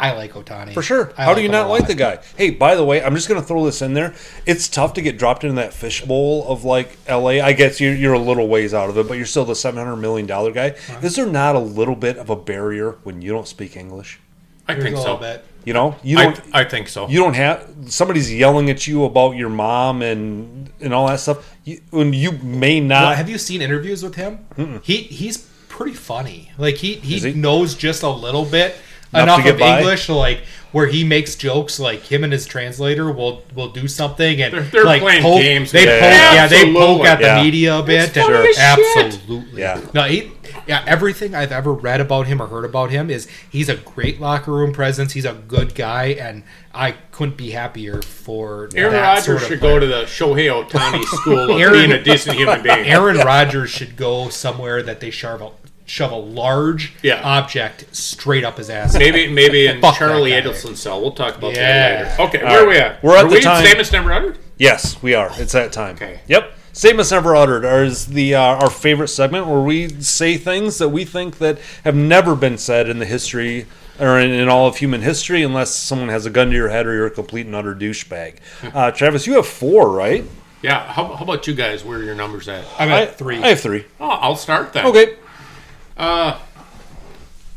I 0.00 0.14
like 0.14 0.32
Ohtani 0.32 0.74
For 0.74 0.82
sure. 0.82 1.12
I 1.18 1.24
How 1.24 1.34
do 1.34 1.42
you 1.42 1.48
not 1.48 1.68
like 1.68 1.86
the 1.86 1.94
guy? 1.94 2.18
Hey, 2.36 2.50
by 2.50 2.74
the 2.74 2.84
way, 2.84 3.02
I'm 3.02 3.14
just 3.14 3.28
going 3.28 3.40
to 3.40 3.46
throw 3.46 3.64
this 3.64 3.82
in 3.82 3.94
there. 3.94 4.14
It's 4.46 4.68
tough 4.68 4.94
to 4.94 5.02
get 5.02 5.18
dropped 5.18 5.44
into 5.44 5.56
that 5.56 5.74
fishbowl 5.74 6.48
of 6.48 6.64
like 6.64 6.96
LA. 7.08 7.40
I 7.40 7.52
guess 7.52 7.80
you're, 7.80 7.94
you're 7.94 8.14
a 8.14 8.18
little 8.18 8.48
ways 8.48 8.74
out 8.74 8.88
of 8.90 8.98
it, 8.98 9.06
but 9.06 9.14
you're 9.14 9.26
still 9.26 9.44
the 9.44 9.52
$700 9.52 10.00
million 10.00 10.26
guy. 10.26 10.40
Uh-huh. 10.70 10.98
Is 11.02 11.14
there 11.14 11.26
not 11.26 11.54
a 11.54 11.60
little 11.60 11.94
bit 11.94 12.16
of 12.16 12.30
a 12.30 12.36
barrier 12.36 12.92
when 13.04 13.22
you 13.22 13.30
don't 13.32 13.46
speak 13.46 13.76
English? 13.76 14.18
I 14.66 14.74
There's 14.74 14.84
think 14.84 14.96
a 14.96 15.02
so. 15.02 15.16
bit. 15.18 15.44
You 15.64 15.72
know, 15.72 15.96
you 16.02 16.16
don't. 16.16 16.40
I 16.52 16.64
think 16.64 16.88
so. 16.88 17.08
you 17.08 17.20
don't 17.20 17.34
have 17.34 17.68
somebody's 17.86 18.32
yelling 18.32 18.68
at 18.70 18.86
you 18.86 19.04
about 19.04 19.36
your 19.36 19.48
mom 19.48 20.02
and 20.02 20.70
and 20.80 20.92
all 20.92 21.06
that 21.06 21.20
stuff. 21.20 21.56
You, 21.64 21.80
when 21.90 22.12
you 22.12 22.32
may 22.32 22.80
not. 22.80 23.02
Well, 23.02 23.16
have 23.16 23.30
you 23.30 23.38
seen 23.38 23.62
interviews 23.62 24.02
with 24.02 24.16
him? 24.16 24.46
He 24.82 24.96
he's 24.96 25.38
pretty 25.68 25.94
funny. 25.94 26.50
Like 26.58 26.76
he 26.76 26.94
he, 26.94 27.18
he? 27.18 27.32
knows 27.32 27.74
just 27.74 28.02
a 28.02 28.10
little 28.10 28.44
bit 28.44 28.76
Enough 29.14 29.22
enough, 29.24 29.36
to 29.38 29.42
get 29.44 29.54
of 29.54 29.60
by? 29.60 29.78
English 29.80 30.06
to 30.06 30.14
like 30.14 30.40
where 30.72 30.86
he 30.86 31.04
makes 31.04 31.34
jokes. 31.34 31.78
Like 31.78 32.00
him 32.04 32.24
and 32.24 32.32
his 32.32 32.46
translator 32.46 33.10
will 33.12 33.42
will 33.54 33.68
do 33.68 33.86
something 33.88 34.40
and 34.40 34.52
They're- 34.54 34.62
they're 34.62 34.84
like 34.84 35.02
playing 35.02 35.22
poke, 35.22 35.40
games 35.42 35.70
They 35.72 35.80
with 35.84 36.00
poke, 36.00 36.08
it. 36.08 36.34
yeah, 36.34 36.46
they 36.46 36.72
poke 36.72 37.04
at 37.06 37.20
Yeah. 37.20 37.36
the 37.38 37.44
media 37.44 37.78
a 37.78 37.82
bit. 37.82 38.16
It's 38.16 38.26
funny 38.26 38.36
and- 38.36 38.46
as 38.48 38.54
shit. 38.56 39.04
absolutely, 39.04 39.60
Yeah. 39.60 39.80
No, 39.92 40.02
he, 40.04 40.32
yeah. 40.66 40.82
Everything 40.86 41.34
I've 41.34 41.52
ever 41.52 41.72
read 41.74 42.00
about 42.00 42.26
him 42.26 42.40
or 42.40 42.46
heard 42.46 42.64
about 42.64 42.90
him 42.90 43.10
is 43.10 43.28
he's 43.50 43.68
a 43.68 43.74
great 43.76 44.18
locker 44.20 44.50
room 44.52 44.72
presence. 44.72 45.12
He's 45.12 45.26
a 45.26 45.34
good 45.34 45.74
guy, 45.74 46.16
and 46.18 46.42
I 46.74 46.94
couldn't 47.10 47.36
be 47.36 47.50
happier 47.50 48.00
for 48.00 48.70
Aaron 48.74 48.92
that 48.94 49.02
Rodgers 49.02 49.24
sort 49.26 49.42
of 49.42 49.48
should 49.48 49.60
player. 49.60 49.74
go 49.74 49.80
to 49.80 49.86
the 49.86 50.02
Shohei 50.04 50.48
Ohtani 50.66 51.04
school 51.16 51.50
of 51.54 51.60
Aaron- 51.60 51.74
being 51.74 51.92
a 51.92 52.02
decent 52.02 52.36
human 52.38 52.62
being. 52.62 52.86
Aaron 52.86 53.18
Rodgers 53.18 53.68
should 53.68 53.96
go 53.96 54.30
somewhere 54.30 54.82
that 54.82 55.00
they 55.00 55.10
shove 55.10 55.42
a, 55.42 55.50
shove 55.86 56.12
a 56.12 56.16
large 56.16 56.92
Yeah. 57.02 57.20
object 57.22 57.84
straight 57.94 58.44
up 58.44 58.58
his 58.58 58.70
ass. 58.70 58.94
Maybe, 58.94 59.26
maybe 59.28 59.66
in 59.66 59.80
Fuck 59.80 59.96
Charlie 59.98 60.30
that. 60.30 60.44
Adelson's 60.44 60.80
cell. 60.80 61.00
We'll 61.00 61.12
talk 61.12 61.36
about 61.36 61.54
Yeah. 61.54 62.04
that 62.04 62.18
later. 62.18 62.22
Okay, 62.22 62.40
All 62.44 62.52
where 62.52 62.64
are 62.64 62.68
we 62.68 62.76
at? 62.78 63.02
We're 63.02 63.16
at 63.16 63.24
Are 63.24 63.28
the 63.28 63.34
we 63.34 63.40
time- 63.40 63.64
Statements 63.64 63.92
never 63.92 64.12
uttered. 64.12 64.38
Yes, 64.58 64.96
we 65.02 65.14
are. 65.14 65.30
It's 65.38 65.52
that 65.52 65.72
time. 65.72 65.96
Okay. 65.96 66.20
Yep. 66.28 66.52
Statements 66.72 67.10
never 67.10 67.36
uttered 67.36 67.64
is 67.84 68.06
the 68.06 68.34
uh, 68.34 68.40
our 68.40 68.70
favorite 68.70 69.08
segment 69.08 69.46
where 69.46 69.60
we 69.60 69.88
say 70.00 70.36
things 70.38 70.78
that 70.78 70.88
we 70.88 71.04
think 71.04 71.36
that 71.38 71.58
have 71.84 71.94
never 71.94 72.34
been 72.34 72.56
said 72.56 72.88
in 72.88 72.98
the 72.98 73.04
history 73.04 73.66
or 74.00 74.18
in, 74.18 74.30
in 74.30 74.48
all 74.48 74.66
of 74.66 74.78
human 74.78 75.02
history, 75.02 75.42
unless 75.42 75.70
someone 75.74 76.08
has 76.08 76.24
a 76.24 76.30
gun 76.30 76.48
to 76.48 76.54
your 76.56 76.70
head 76.70 76.86
or 76.86 76.94
you're 76.94 77.06
a 77.06 77.10
complete 77.10 77.44
and 77.44 77.54
utter 77.54 77.74
douchebag. 77.74 78.36
Uh, 78.72 78.90
Travis, 78.90 79.26
you 79.26 79.34
have 79.34 79.46
four, 79.46 79.90
right? 79.90 80.24
Yeah. 80.62 80.80
How, 80.90 81.14
how 81.14 81.24
about 81.24 81.46
you 81.46 81.54
guys? 81.54 81.84
Where 81.84 81.98
are 81.98 82.02
your 82.02 82.14
numbers 82.14 82.48
at? 82.48 82.64
I'm 82.78 82.90
I, 82.90 83.04
three. 83.06 83.42
I 83.42 83.48
have 83.48 83.60
three. 83.60 83.84
Oh, 84.00 84.08
I'll 84.08 84.36
start 84.36 84.72
then. 84.72 84.86
Okay. 84.86 85.16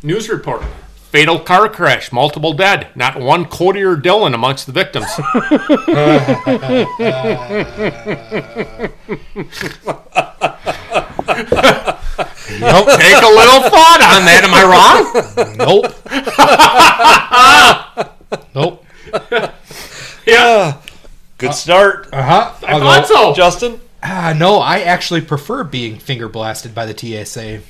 News 0.03 0.29
report. 0.29 0.63
Fatal 1.09 1.39
car 1.39 1.67
crash. 1.69 2.11
Multiple 2.11 2.53
dead. 2.53 2.89
Not 2.95 3.19
one 3.19 3.45
Cody 3.45 3.81
or 3.81 3.95
Dylan 3.95 4.33
amongst 4.35 4.65
the 4.67 4.71
victims. 4.71 5.07
nope. 12.59 12.89
Take 12.99 13.21
a 13.21 13.31
little 13.31 13.61
thought 13.69 14.01
on 14.03 14.25
that. 14.25 14.43
Am 14.43 14.53
I 14.53 14.63
wrong? 14.71 15.55
nope. 18.53 18.81
Yeah. 20.27 20.81
Good 21.37 21.53
start, 21.53 22.07
Uh 22.11 22.23
huh. 22.23 22.53
I 22.65 22.79
thought 22.79 23.07
so. 23.07 23.33
Justin. 23.35 23.79
Uh, 24.01 24.33
no, 24.35 24.57
I 24.57 24.79
actually 24.79 25.21
prefer 25.21 25.63
being 25.63 25.99
finger 25.99 26.27
blasted 26.27 26.73
by 26.73 26.85
the 26.87 26.97
TSA. 26.97 27.61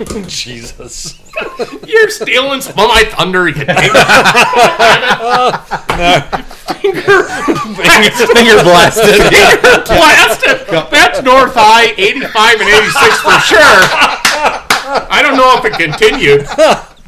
Jesus. 0.26 1.18
You're 1.86 2.08
stealing 2.10 2.60
some 2.60 2.72
of 2.72 2.88
my 2.88 3.04
thunder. 3.04 3.48
You 3.48 3.54
think? 3.54 3.70
Uh, 6.00 6.42
finger 6.80 8.62
blasted. 8.62 9.20
You're 9.30 9.84
blasted. 9.84 10.66
That's 10.90 11.22
North 11.22 11.54
High, 11.54 11.92
85 11.96 12.60
and 12.60 12.68
86 12.68 13.20
for 13.20 13.38
sure. 13.44 13.60
I 15.12 15.20
don't 15.22 15.36
know 15.36 15.58
if 15.58 15.64
it 15.64 15.74
continued. 15.78 16.46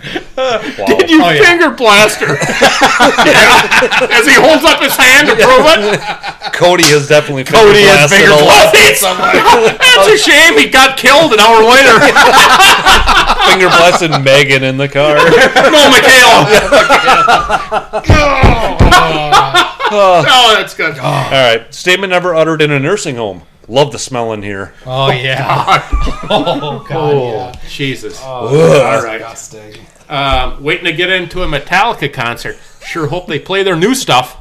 Did 0.03 1.11
you 1.11 1.23
Oh, 1.23 1.31
yeah. 1.31 1.43
finger 1.47 1.71
blaster? 1.71 2.35
yeah. 2.35 4.11
As 4.11 4.27
he 4.27 4.35
holds 4.35 4.65
up 4.65 4.83
his 4.83 4.97
hand 4.97 5.29
to 5.29 5.35
prove 5.37 5.67
it. 5.95 6.01
Cody 6.53 6.85
has 6.91 7.07
definitely 7.07 7.45
Cody 7.45 7.83
has 7.87 8.11
blasted 8.11 8.19
finger 8.19 8.35
a 8.35 8.43
lot. 8.43 8.75
That's 9.79 10.09
a 10.11 10.19
shame. 10.19 10.59
He 10.59 10.67
got 10.69 10.99
killed 10.99 11.33
an 11.33 11.39
hour 11.41 11.63
later. 11.63 11.95
finger 13.47 13.69
blasted 13.71 14.11
Megan 14.25 14.65
in 14.65 14.77
the 14.77 14.89
car. 14.89 15.15
no, 15.17 15.91
Mikhail. 15.91 16.49
Oh, 19.95 19.97
oh. 19.99 20.25
oh, 20.27 20.55
that's 20.57 20.75
good. 20.75 20.99
All 20.99 21.31
right. 21.31 21.73
Statement 21.75 22.11
never 22.11 22.35
uttered 22.35 22.63
in 22.63 22.71
a 22.71 22.79
nursing 22.81 23.17
home. 23.17 23.43
Love 23.69 23.93
the 23.93 23.99
smell 23.99 24.33
in 24.33 24.43
here. 24.43 24.73
Oh 24.87 25.11
yeah. 25.11 25.89
Oh 26.31 26.85
god. 26.89 27.15
Oh, 27.15 27.33
yeah. 27.33 27.53
Jesus. 27.69 28.19
Ugh. 28.23 28.27
All 28.27 29.03
right. 29.03 29.19
Disgusting. 29.19 29.75
Um, 30.13 30.63
waiting 30.63 30.85
to 30.85 30.93
get 30.93 31.09
into 31.09 31.43
a 31.43 31.47
Metallica 31.47 32.13
concert. 32.13 32.59
Sure 32.85 33.07
hope 33.07 33.27
they 33.27 33.39
play 33.39 33.63
their 33.63 33.77
new 33.77 33.95
stuff. 33.95 34.37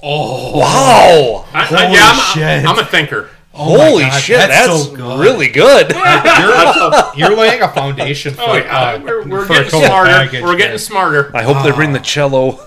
Oh 0.00 0.60
wow. 0.60 1.44
I, 1.52 1.66
I, 1.68 1.92
yeah, 1.92 2.12
I'm, 2.12 2.34
shit. 2.34 2.64
I'm 2.64 2.78
a 2.78 2.84
thinker. 2.84 3.30
Holy 3.50 4.04
God, 4.04 4.20
shit, 4.20 4.38
that's 4.38 4.68
that's, 4.68 4.84
so 4.84 4.94
good. 4.94 5.18
really 5.18 5.48
good. 5.48 5.90
You're, 7.16 7.30
you're 7.30 7.36
laying 7.36 7.62
a 7.62 7.68
foundation 7.68 8.34
for, 8.34 8.42
Oh 8.42 8.54
yeah, 8.54 8.78
uh, 8.78 9.00
we're, 9.02 9.26
we're 9.26 9.44
for 9.44 9.54
getting 9.54 9.70
total 9.72 9.86
smarter. 9.88 10.10
package 10.12 10.42
We're 10.44 10.56
getting 10.56 10.70
there. 10.70 10.78
smarter. 10.78 11.36
I 11.36 11.42
hope 11.42 11.64
they 11.64 11.72
bring 11.72 11.92
the 11.92 11.98
cello. 11.98 12.60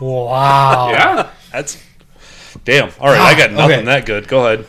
Wow. 0.00 0.88
Yeah. 0.92 1.30
That's 1.52 1.84
damn. 2.64 2.90
All 2.98 3.08
right, 3.08 3.20
I 3.20 3.36
got 3.36 3.52
nothing 3.52 3.80
okay. 3.80 3.84
that 3.84 4.06
good. 4.06 4.26
Go 4.26 4.46
ahead. 4.46 4.64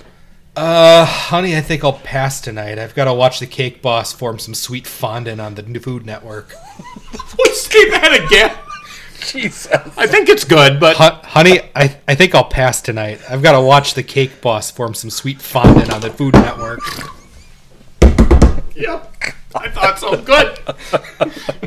Uh, 0.56 1.06
honey, 1.06 1.56
I 1.56 1.62
think 1.62 1.84
I'll 1.84 1.94
pass 1.94 2.42
tonight. 2.42 2.78
I've 2.78 2.94
got 2.94 3.06
to 3.06 3.14
watch 3.14 3.40
the 3.40 3.48
Cake 3.48 3.82
Boss 3.82 4.12
form 4.12 4.38
some 4.38 4.54
sweet 4.54 4.86
fondant 4.86 5.40
on 5.40 5.56
the 5.56 5.64
Food 5.80 6.06
Network. 6.06 6.54
Let's 7.40 7.62
say 7.62 7.90
that 7.92 8.26
again. 8.26 8.58
Jesus. 9.26 9.68
I 9.98 10.08
think 10.08 10.28
it's 10.28 10.44
good, 10.44 10.80
but 10.80 10.98
Hu- 10.98 11.30
honey, 11.30 11.62
I, 11.76 11.96
I 12.08 12.16
think 12.16 12.36
I'll 12.36 12.44
pass 12.44 12.82
tonight. 12.82 13.22
I've 13.30 13.42
got 13.42 13.54
to 13.54 13.62
watch 13.62 13.94
the 13.94 14.04
Cake 14.04 14.42
Boss 14.42 14.70
form 14.72 14.94
some 14.94 15.10
sweet 15.10 15.42
fondant 15.42 15.90
on 15.92 16.02
the 16.02 16.10
Food 16.10 16.34
Network. 16.34 16.80
yep, 18.76 19.14
I 19.56 19.70
thought 19.70 20.00
so. 20.00 20.22
Good. 20.22 20.60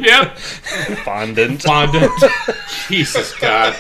yep. 0.04 0.36
Fondant. 1.04 1.62
Fondant. 1.62 2.12
Jesus 2.88 3.34
God. 3.38 3.74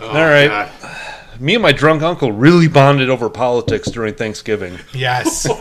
All 0.00 0.10
right. 0.10 0.48
God. 0.48 0.70
Me 1.40 1.54
and 1.54 1.62
my 1.62 1.72
drunk 1.72 2.02
uncle 2.02 2.32
really 2.32 2.68
bonded 2.68 3.08
over 3.10 3.28
politics 3.28 3.90
during 3.90 4.14
Thanksgiving. 4.14 4.78
yes. 4.92 5.46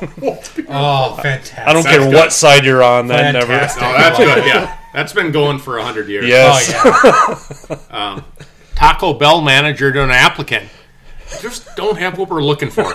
Oh, 0.76 1.16
fantastic. 1.22 1.60
I 1.60 1.74
don't 1.74 1.84
That's 1.84 1.96
care 1.98 2.06
good. 2.06 2.14
what 2.16 2.32
side 2.34 2.64
you're 2.66 2.82
on. 2.84 3.08
That 3.08 3.34
never. 3.34 3.48
Fantastic. 3.48 3.82
No, 3.82 3.92
that's 3.94 4.18
good. 4.18 4.46
Yeah, 4.46 4.78
that's 4.94 5.14
been 5.14 5.32
going 5.32 5.60
for 5.60 5.78
a 5.78 5.84
hundred 5.84 6.08
years. 6.10 6.26
Yes. 6.26 6.72
Oh, 6.76 7.40
yeah. 7.70 7.78
Um, 8.14 8.24
Taco 8.76 9.14
Bell 9.14 9.42
manager 9.42 9.92
to 9.92 10.04
an 10.04 10.10
applicant. 10.12 10.68
Just 11.42 11.76
don't 11.76 11.98
have 11.98 12.18
what 12.18 12.30
we're 12.30 12.44
looking 12.44 12.70
for. 12.70 12.84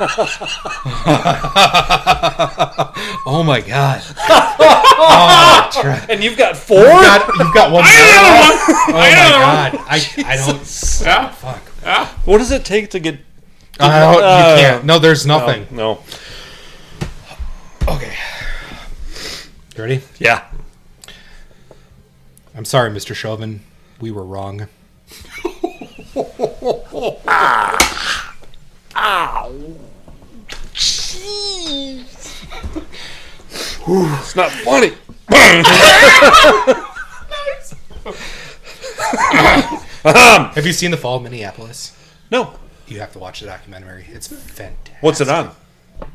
Oh, 3.31 3.43
my 3.45 3.61
God. 3.61 4.03
Oh, 4.19 5.69
Tra- 5.73 6.07
And 6.09 6.23
you've 6.25 6.37
got 6.39 6.57
four. 6.57 6.79
you've, 6.79 6.87
got, 6.87 7.29
you've 7.39 7.55
got 7.55 7.71
one 7.71 7.83
more. 7.85 7.93
Oh, 7.93 8.89
my 8.93 9.09
another 9.09 9.31
God. 9.39 9.75
I, 9.89 10.01
I 10.27 10.37
don't. 10.37 11.01
Yeah. 11.03 11.31
Fuck. 11.33 11.63
Yeah. 11.83 12.07
What 12.25 12.39
does 12.39 12.51
it 12.51 12.65
take 12.65 12.91
to 12.91 13.01
get? 13.01 13.19
I 13.81 14.01
don't, 14.01 14.23
Uh, 14.23 14.55
you 14.57 14.63
can't. 14.63 14.85
No, 14.85 14.99
there's 14.99 15.27
nothing. 15.27 15.67
No. 15.71 16.01
Okay. 17.87 18.15
You 19.77 19.83
ready? 19.83 20.03
Yeah. 20.19 20.45
I'm 22.57 22.65
sorry, 22.65 22.91
Mr. 22.91 23.15
Chauvin. 23.15 23.61
We 24.01 24.11
were 24.11 24.25
wrong. 24.25 24.67
Ah. 27.29 28.35
Ah. 28.97 29.49
Jeez. 30.75 32.43
It's 33.87 34.35
not 34.35 34.51
funny. 34.51 34.93
Have 40.05 40.67
you 40.67 40.73
seen 40.73 40.91
The 40.91 40.97
Fall 40.97 41.17
of 41.17 41.23
Minneapolis? 41.23 41.97
No. 42.31 42.55
You 42.87 43.01
have 43.01 43.13
to 43.13 43.19
watch 43.19 43.41
the 43.41 43.47
documentary. 43.47 44.07
It's 44.11 44.29
fantastic. 44.29 44.95
What's 45.01 45.21
it 45.21 45.29
on? 45.29 45.51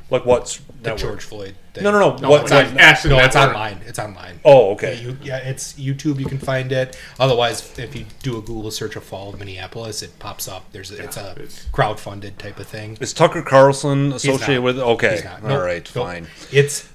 Like 0.09 0.25
what's 0.25 0.57
The 0.59 0.89
network? 0.91 0.97
George 0.99 1.23
Floyd. 1.23 1.55
Thing. 1.73 1.83
No, 1.83 1.91
no, 1.91 1.99
no. 1.99 2.15
No, 2.17 2.29
what's 2.29 2.43
it's 2.43 2.51
on? 2.53 2.65
on 2.67 2.77
Action 2.79 3.09
No, 3.11 3.19
it's 3.19 3.35
Network. 3.35 3.55
online. 3.55 3.81
It's 3.85 3.99
online. 3.99 4.39
Oh, 4.45 4.71
okay. 4.71 4.95
Yeah, 4.95 5.01
you, 5.01 5.17
yeah, 5.23 5.37
it's 5.39 5.73
YouTube. 5.73 6.19
You 6.19 6.25
can 6.25 6.37
find 6.37 6.71
it. 6.71 6.97
Otherwise, 7.19 7.77
if 7.77 7.95
you 7.95 8.05
do 8.21 8.37
a 8.37 8.41
Google 8.41 8.71
search 8.71 8.95
of 8.95 9.03
Fall 9.03 9.33
of 9.33 9.39
Minneapolis, 9.39 10.01
it 10.01 10.17
pops 10.19 10.47
up. 10.47 10.71
There's 10.71 10.91
a, 10.91 11.03
it's 11.03 11.17
a 11.17 11.31
it's- 11.31 11.67
crowdfunded 11.73 12.37
type 12.37 12.59
of 12.59 12.67
thing. 12.67 12.97
Is 13.01 13.11
Tucker 13.11 13.41
Carlson 13.41 14.11
He's 14.11 14.23
associated 14.25 14.61
not. 14.61 14.63
with? 14.63 14.79
Okay. 14.79 15.15
He's 15.15 15.23
not. 15.25 15.43
All 15.43 15.49
Nope. 15.49 15.63
right. 15.63 15.91
Nope. 15.95 16.05
Fine. 16.05 16.27
It's 16.51 16.87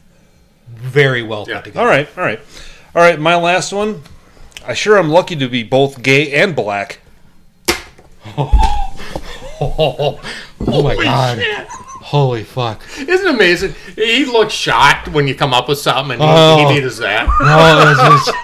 very 0.69 1.23
well 1.23 1.45
Yeah. 1.49 1.57
put 1.57 1.65
together. 1.67 1.81
All 1.81 1.87
right. 1.87 2.09
All 2.17 2.25
right. 2.25 2.41
All 2.95 3.03
right. 3.03 3.19
My 3.21 3.37
last 3.37 3.73
one. 3.73 4.03
I 4.69 4.75
sure 4.75 4.99
am 4.99 5.09
lucky 5.09 5.35
to 5.37 5.49
be 5.49 5.63
both 5.65 6.03
gay 6.03 6.33
and 6.41 6.55
black. 6.55 7.01
Oh, 9.61 10.83
my 10.85 10.95
god! 11.03 11.39
shit. 11.39 11.67
Holy 11.69 12.45
fuck! 12.45 12.81
Isn't 12.97 13.27
it 13.27 13.35
amazing? 13.35 13.75
He 13.97 14.25
looks 14.25 14.55
shocked 14.55 15.09
when 15.09 15.27
you 15.27 15.35
come 15.35 15.53
up 15.53 15.69
with 15.69 15.79
something 15.79 16.13
and 16.13 16.23
he, 16.23 16.29
Oh. 16.29 16.69
he 16.69 16.75
needs 16.81 16.99
that. 16.99 17.27
No, 17.41 17.85
this 17.89 17.99
is, 18.29 18.35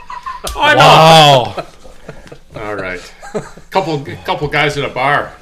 I 0.56 0.74
know. 0.74 0.80
wow. 2.56 2.66
All 2.68 2.74
right. 2.74 3.00
Couple 3.70 4.04
couple 4.24 4.48
guys 4.48 4.76
at 4.76 4.84
a 4.84 4.92
bar. 4.92 5.32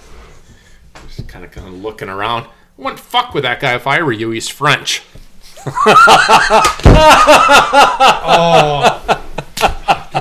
Just 1.08 1.26
kind 1.28 1.42
of 1.44 1.50
kind 1.52 1.66
of 1.68 1.74
looking 1.74 2.08
around. 2.10 2.44
I 2.44 2.48
wouldn't 2.82 3.00
fuck 3.00 3.32
with 3.32 3.44
that 3.44 3.60
guy 3.60 3.74
if 3.74 3.86
I 3.86 4.02
were 4.02 4.12
you. 4.12 4.30
He's 4.30 4.48
French. 4.48 5.02
Oh. 8.24 9.21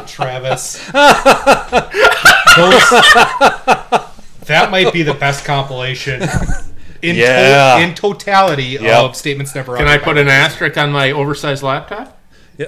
Travis. 0.08 0.74
Those, 2.58 2.90
that 4.48 4.70
might 4.72 4.92
be 4.94 5.04
the 5.04 5.14
best 5.14 5.46
compilation 5.46 6.22
in, 7.02 7.16
to- 7.16 7.80
in 7.82 7.96
totality 7.96 8.78
Yep. 8.82 8.84
of 9.04 9.16
statements 9.16 9.56
never. 9.56 9.78
Can 9.78 9.88
I 9.88 9.98
put 9.98 10.18
an 10.18 10.28
asterisk 10.28 10.78
on 10.78 10.92
my 10.92 11.12
oversized 11.12 11.64
laptop? 11.64 12.18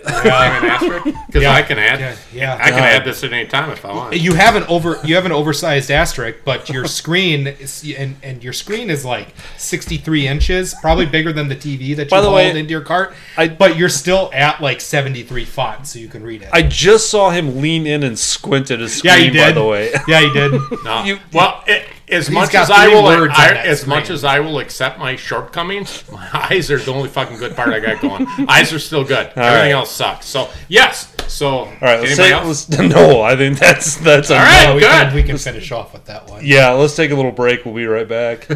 Yeah. 0.02 0.12
Hang 0.22 0.64
an 0.64 0.70
asterisk 0.70 1.04
because 1.28 1.42
Yeah. 1.44 1.52
I 1.54 1.62
can 1.62 1.78
add. 1.80 2.00
Yeah, 2.00 2.16
yeah. 2.34 2.54
I 2.56 2.70
can 2.70 2.80
God. 2.80 2.84
add 2.84 3.06
this 3.06 3.24
at 3.24 3.34
any 3.34 3.48
time 3.48 3.70
if 3.70 3.84
I 3.86 3.94
want. 3.94 4.20
You 4.20 4.34
have 4.34 4.56
an 4.56 4.64
over 4.64 5.00
you 5.04 5.16
have 5.16 5.26
an 5.26 5.32
oversized 5.32 5.92
asterisk, 5.92 6.40
but 6.46 6.70
your 6.70 6.86
screen 6.86 7.48
is 7.48 7.84
and, 7.98 8.16
and 8.24 8.44
your 8.44 8.54
screen 8.54 8.90
is 8.90 9.04
like 9.06 9.28
sixty 9.58 9.98
three 9.98 10.28
inches, 10.28 10.74
probably 10.82 11.06
bigger 11.06 11.32
than 11.34 11.48
the 11.50 11.56
TV 11.56 11.96
that 11.96 12.06
you 12.06 12.10
By 12.10 12.22
the 12.22 12.28
hauled 12.28 12.36
way, 12.36 12.50
into 12.58 12.72
your 12.72 12.82
cart. 12.82 13.14
I- 13.38 13.48
but 13.50 13.78
you're 13.78 13.90
still 13.90 14.30
at 14.34 14.62
like 14.62 14.82
seventy 14.82 15.24
three 15.24 15.46
font, 15.46 15.86
so 15.88 16.00
you 16.00 16.08
can 16.08 16.24
read 16.24 16.42
it. 16.42 16.50
I 16.52 16.62
just 16.64 17.10
saw 17.10 17.30
him 17.32 17.62
lean 17.62 17.86
in 17.88 18.04
and 18.04 18.18
squint 18.18 18.72
at 18.72 18.80
his 18.80 18.96
screen. 18.96 19.14
yeah, 19.14 19.20
he 19.24 19.30
did. 19.30 19.40
By 19.40 19.52
the 19.52 19.64
way. 19.64 19.92
yeah, 20.08 20.22
he 20.22 20.34
did. 20.34 20.54
No. 20.84 21.04
You- 21.04 21.20
well, 21.32 21.64
it, 21.68 21.88
as 22.10 22.30
much 22.30 22.54
as 22.56 22.70
I 22.70 22.88
will, 22.88 23.06
I, 23.08 23.54
as 23.66 23.82
screen. 23.82 23.90
much 23.98 24.10
as 24.10 24.24
I 24.24 24.40
will 24.40 24.60
accept 24.60 25.00
my 25.00 25.16
shortcomings, 25.16 26.04
my 26.12 26.30
eyes 26.34 26.70
are 26.72 26.78
the 26.78 26.92
only 26.92 27.10
fucking 27.10 27.38
good 27.38 27.56
part 27.56 27.70
I 27.70 27.80
got 27.80 28.02
going. 28.02 28.28
eyes 28.48 28.74
are 28.74 28.80
still 28.80 29.04
good. 29.04 29.28
Everything 29.28 29.44
right. 29.44 29.72
else 29.72 29.92
sucks. 29.92 30.26
So 30.26 30.50
yes. 30.68 31.14
So 31.28 31.48
All 31.48 31.66
right. 31.66 32.00
Let's 32.00 32.20
anybody 32.20 32.30
say, 32.30 32.32
else? 32.32 32.70
let's, 32.70 32.80
no, 32.96 33.22
I 33.22 33.36
think 33.36 33.58
that's 33.58 33.96
that's 33.98 34.32
All 34.32 34.38
right. 34.38 34.68
Oh, 34.70 34.76
we, 34.76 34.82
good. 34.82 34.90
can, 34.90 35.16
we 35.16 35.24
can 35.24 35.38
finish 35.38 35.72
off 35.72 35.94
with 35.94 36.06
that 36.06 36.30
one. 36.30 36.46
Yeah, 36.46 36.72
let's 36.72 36.96
take 36.96 37.12
a 37.12 37.16
little 37.16 37.32
break. 37.32 37.66
We'll 37.66 37.76
be 37.76 37.86
right 37.86 38.08
back. 38.08 38.50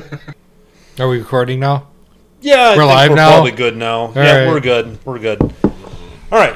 Are 1.00 1.08
we 1.08 1.20
recording 1.20 1.60
now? 1.60 1.88
Yeah, 2.42 2.56
I 2.56 2.70
We're 2.78 2.84
think 2.84 2.90
live 2.90 3.10
we're 3.10 3.16
now? 3.16 3.30
probably 3.32 3.52
good 3.52 3.78
now. 3.78 4.12
yeah, 4.16 4.38
right. 4.40 4.48
we're 4.48 4.60
good. 4.60 5.04
We're 5.06 5.20
good. 5.20 5.42
All 5.42 6.40
right. 6.40 6.56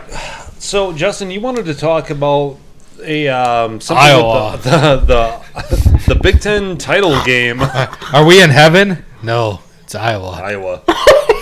So, 0.59 0.93
Justin, 0.93 1.31
you 1.31 1.41
wanted 1.41 1.65
to 1.65 1.73
talk 1.73 2.11
about 2.11 2.57
a 3.03 3.27
um, 3.29 3.81
something 3.81 4.05
Iowa. 4.05 4.51
with 4.51 4.63
the, 4.63 4.69
the 4.97 5.41
the 5.75 5.90
the 6.13 6.19
Big 6.19 6.41
Ten 6.41 6.77
title 6.77 7.23
game. 7.23 7.61
Are 8.13 8.25
we 8.25 8.41
in 8.43 8.49
heaven? 8.49 9.05
No, 9.23 9.61
it's 9.83 9.95
Iowa. 9.95 10.31
Iowa. 10.31 10.81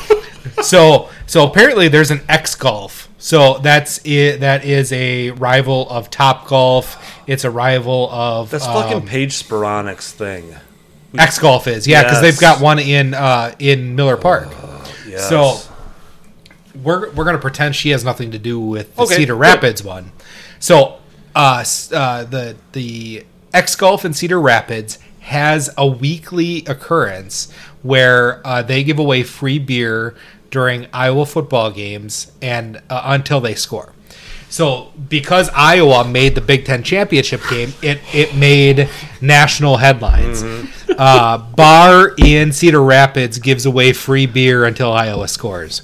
so 0.62 1.10
so 1.26 1.48
apparently 1.48 1.88
there's 1.88 2.12
an 2.12 2.22
X 2.30 2.54
Golf. 2.54 3.10
So 3.18 3.58
that's 3.58 4.00
it. 4.06 4.42
That 4.42 4.64
is 4.66 4.94
a 4.94 5.32
rival 5.32 5.90
of 5.90 6.12
Top 6.12 6.48
Golf. 6.48 7.20
It's 7.26 7.46
a 7.46 7.50
rival 7.50 8.12
of 8.12 8.52
That's 8.52 8.68
um, 8.68 8.74
fucking 8.76 9.08
Paige 9.08 9.34
Spiranac 9.34 10.02
thing. 10.02 10.56
X 11.18 11.40
Golf 11.40 11.68
is 11.68 11.88
yeah 11.88 12.04
because 12.04 12.22
Yes. 12.22 12.34
they've 12.36 12.40
got 12.40 12.62
one 12.62 12.78
in 12.78 13.16
uh, 13.16 13.56
in 13.58 13.96
Miller 13.96 14.18
Park. 14.18 14.50
Yes. 15.08 15.28
So 15.30 15.58
we're 16.84 17.10
we're 17.14 17.26
gonna 17.26 17.40
pretend 17.40 17.76
she 17.76 17.90
has 17.90 18.06
nothing 18.06 18.30
to 18.32 18.38
do 18.38 18.60
with 18.60 18.96
the 18.96 19.02
Okay, 19.02 19.16
Cedar 19.16 19.34
good. 19.34 19.40
Rapids 19.40 19.84
one. 19.84 20.12
So 20.60 21.00
uh, 21.36 21.58
s- 21.62 21.92
uh, 21.92 22.26
the 22.26 22.56
the 22.74 23.26
X 23.54 23.76
Golf 23.76 24.06
in 24.06 24.14
Cedar 24.14 24.40
Rapids 24.40 25.00
has 25.22 25.70
a 25.78 25.86
weekly 25.86 26.66
occurrence 26.66 27.52
where 27.84 28.46
uh, 28.46 28.62
they 28.62 28.84
give 28.84 29.00
away 29.00 29.24
free 29.24 29.60
beer 29.60 30.16
during 30.50 30.88
Iowa 30.94 31.26
football 31.26 31.72
games 31.72 32.32
and 32.42 32.82
uh, 32.90 33.02
until 33.06 33.40
they 33.40 33.56
score. 33.56 33.94
So 34.50 34.92
because 35.10 35.50
Iowa 35.56 36.06
made 36.06 36.34
the 36.34 36.42
Big 36.42 36.66
Ten 36.66 36.82
championship 36.82 37.42
game, 37.50 37.72
it 37.84 38.00
it 38.14 38.36
made 38.36 38.90
national 39.22 39.78
headlines. 39.78 40.44
Uh, 40.90 41.38
bar 41.38 42.16
in 42.18 42.52
Cedar 42.52 42.82
Rapids 42.82 43.38
gives 43.38 43.66
away 43.66 43.94
free 43.94 44.26
beer 44.26 44.66
until 44.66 44.92
Iowa 44.92 45.28
scores. 45.28 45.84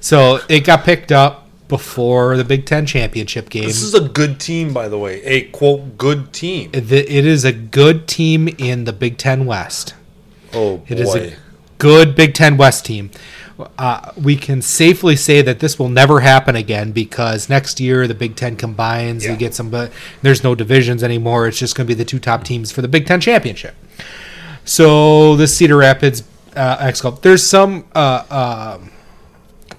So 0.00 0.40
it 0.48 0.60
got 0.60 0.84
picked 0.84 1.12
up 1.12 1.45
before 1.68 2.36
the 2.36 2.44
Big 2.44 2.66
Ten 2.66 2.86
championship 2.86 3.48
game. 3.50 3.64
this 3.64 3.82
is 3.82 3.94
a 3.94 4.08
good 4.08 4.38
team, 4.38 4.72
by 4.72 4.88
the 4.88 4.98
way. 4.98 5.22
A 5.24 5.42
quote 5.48 5.98
good 5.98 6.32
team. 6.32 6.70
It 6.72 6.92
is 6.92 7.44
a 7.44 7.52
good 7.52 8.06
team 8.06 8.48
in 8.58 8.84
the 8.84 8.92
Big 8.92 9.18
Ten 9.18 9.46
West. 9.46 9.94
Oh 10.52 10.78
boy. 10.78 10.84
It 10.88 11.00
is 11.00 11.14
a 11.14 11.34
good 11.78 12.14
Big 12.14 12.34
Ten 12.34 12.56
West 12.56 12.84
team. 12.84 13.10
Uh, 13.78 14.12
we 14.22 14.36
can 14.36 14.60
safely 14.60 15.16
say 15.16 15.40
that 15.40 15.60
this 15.60 15.78
will 15.78 15.88
never 15.88 16.20
happen 16.20 16.54
again 16.56 16.92
because 16.92 17.48
next 17.48 17.80
year 17.80 18.06
the 18.06 18.14
Big 18.14 18.36
Ten 18.36 18.54
combines. 18.56 19.24
Yeah. 19.24 19.32
You 19.32 19.36
get 19.38 19.54
some, 19.54 19.70
but 19.70 19.92
there's 20.22 20.44
no 20.44 20.54
divisions 20.54 21.02
anymore. 21.02 21.46
It's 21.46 21.58
just 21.58 21.74
going 21.74 21.86
to 21.86 21.88
be 21.88 21.94
the 21.94 22.04
two 22.04 22.18
top 22.18 22.44
teams 22.44 22.70
for 22.70 22.82
the 22.82 22.88
Big 22.88 23.06
Ten 23.06 23.20
championship. 23.20 23.74
So 24.64 25.36
the 25.36 25.46
Cedar 25.46 25.76
Rapids 25.76 26.22
uh, 26.54 26.76
X 26.80 27.00
Golf. 27.00 27.22
There's 27.22 27.46
some 27.46 27.86
uh, 27.94 28.76
um 28.78 28.90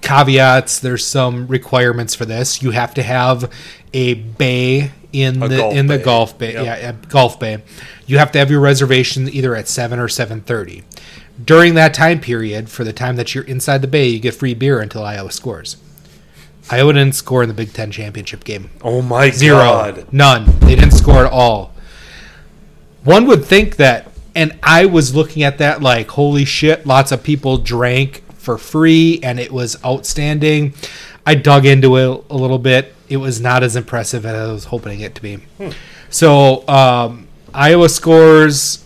caveats. 0.00 0.80
There's 0.80 1.06
some 1.06 1.46
requirements 1.46 2.14
for 2.14 2.24
this. 2.24 2.62
You 2.62 2.70
have 2.72 2.94
to 2.94 3.02
have 3.02 3.50
a 3.92 4.14
bay 4.14 4.92
in 5.12 5.42
A 5.42 5.48
the 5.48 5.68
in 5.70 5.86
the 5.86 5.98
golf 5.98 6.38
bay. 6.38 6.52
Yep. 6.54 6.64
Yeah, 6.64 6.92
golf 7.08 7.40
bay. 7.40 7.62
You 8.06 8.18
have 8.18 8.32
to 8.32 8.38
have 8.38 8.50
your 8.50 8.60
reservation 8.60 9.28
either 9.28 9.54
at 9.54 9.68
seven 9.68 9.98
or 9.98 10.08
seven 10.08 10.40
thirty. 10.40 10.84
During 11.42 11.74
that 11.74 11.94
time 11.94 12.20
period, 12.20 12.68
for 12.68 12.84
the 12.84 12.92
time 12.92 13.16
that 13.16 13.34
you're 13.34 13.44
inside 13.44 13.80
the 13.80 13.86
bay, 13.86 14.08
you 14.08 14.18
get 14.18 14.34
free 14.34 14.54
beer 14.54 14.80
until 14.80 15.04
Iowa 15.04 15.30
scores. 15.30 15.76
Iowa 16.70 16.92
didn't 16.92 17.14
score 17.14 17.42
in 17.42 17.48
the 17.48 17.54
Big 17.54 17.72
Ten 17.72 17.90
championship 17.90 18.44
game. 18.44 18.70
Oh 18.82 19.00
my 19.00 19.30
Zero. 19.30 19.58
god. 19.58 20.12
None. 20.12 20.58
They 20.60 20.74
didn't 20.74 20.90
score 20.92 21.24
at 21.24 21.32
all. 21.32 21.72
One 23.04 23.26
would 23.26 23.44
think 23.44 23.76
that, 23.76 24.10
and 24.34 24.58
I 24.62 24.84
was 24.84 25.14
looking 25.14 25.42
at 25.42 25.58
that 25.58 25.80
like, 25.80 26.08
holy 26.10 26.44
shit, 26.44 26.84
lots 26.84 27.12
of 27.12 27.22
people 27.22 27.56
drank 27.56 28.22
for 28.38 28.56
free 28.58 29.20
and 29.22 29.38
it 29.38 29.52
was 29.52 29.76
outstanding. 29.84 30.72
I 31.26 31.34
dug 31.34 31.66
into 31.66 31.96
it 31.96 32.24
a 32.30 32.36
little 32.36 32.58
bit. 32.58 32.94
It 33.08 33.18
was 33.18 33.40
not 33.40 33.62
as 33.62 33.76
impressive 33.76 34.24
as 34.24 34.48
I 34.48 34.52
was 34.52 34.64
hoping 34.64 35.00
it 35.00 35.14
to 35.16 35.22
be. 35.22 35.38
So, 36.10 36.66
um, 36.68 37.28
Iowa 37.52 37.88
scores. 37.88 38.84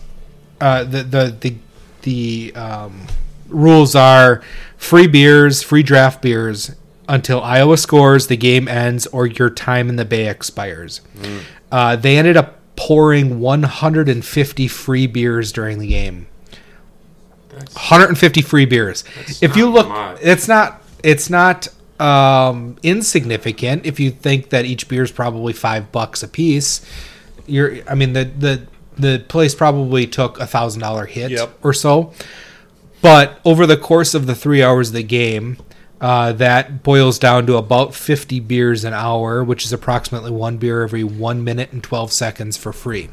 Uh, 0.59 0.83
the 0.83 1.03
the 1.03 1.37
the 1.39 1.55
the 2.03 2.55
um, 2.55 3.07
rules 3.47 3.95
are 3.95 4.41
free 4.77 5.07
beers, 5.07 5.61
free 5.61 5.83
draft 5.83 6.21
beers 6.21 6.71
until 7.07 7.41
Iowa 7.41 7.77
scores, 7.77 8.27
the 8.27 8.37
game 8.37 8.67
ends, 8.67 9.07
or 9.07 9.25
your 9.27 9.49
time 9.49 9.89
in 9.89 9.97
the 9.97 10.05
bay 10.05 10.27
expires. 10.29 11.01
Uh, 11.71 11.95
they 11.95 12.17
ended 12.17 12.37
up 12.37 12.59
pouring 12.75 13.39
150 13.39 14.67
free 14.67 15.07
beers 15.07 15.51
during 15.51 15.79
the 15.79 15.87
game. 15.87 16.27
150 17.53 18.41
free 18.41 18.65
beers. 18.65 19.03
If 19.41 19.55
you 19.55 19.69
look, 19.69 19.87
much. 19.89 20.19
it's 20.21 20.47
not. 20.47 20.81
It's 21.03 21.29
not 21.29 21.67
um, 21.99 22.77
insignificant. 22.83 23.85
If 23.85 23.99
you 23.99 24.11
think 24.11 24.49
that 24.49 24.65
each 24.65 24.87
beer 24.87 25.03
is 25.03 25.11
probably 25.11 25.53
five 25.53 25.91
bucks 25.91 26.23
a 26.23 26.27
piece, 26.27 26.81
you're. 27.45 27.77
I 27.89 27.95
mean, 27.95 28.13
the 28.13 28.25
the 28.25 28.67
the 28.97 29.25
place 29.27 29.55
probably 29.55 30.05
took 30.07 30.39
a 30.39 30.45
thousand 30.47 30.81
dollar 30.81 31.05
hit 31.05 31.31
Yep. 31.31 31.59
or 31.63 31.73
so. 31.73 32.13
But 33.01 33.39
over 33.43 33.65
the 33.65 33.75
course 33.77 34.13
of 34.13 34.27
the 34.27 34.35
three 34.35 34.63
hours 34.63 34.89
of 34.89 34.93
the 34.93 35.03
game, 35.03 35.57
uh, 35.99 36.31
that 36.33 36.83
boils 36.83 37.19
down 37.19 37.45
to 37.47 37.57
about 37.57 37.93
50 37.93 38.39
beers 38.39 38.85
an 38.85 38.93
hour, 38.93 39.43
which 39.43 39.65
is 39.65 39.73
approximately 39.73 40.31
one 40.31 40.57
beer 40.57 40.83
every 40.83 41.03
one 41.03 41.43
minute 41.43 41.73
and 41.73 41.83
12 41.83 42.13
seconds 42.13 42.55
for 42.55 42.71
free. 42.71 43.09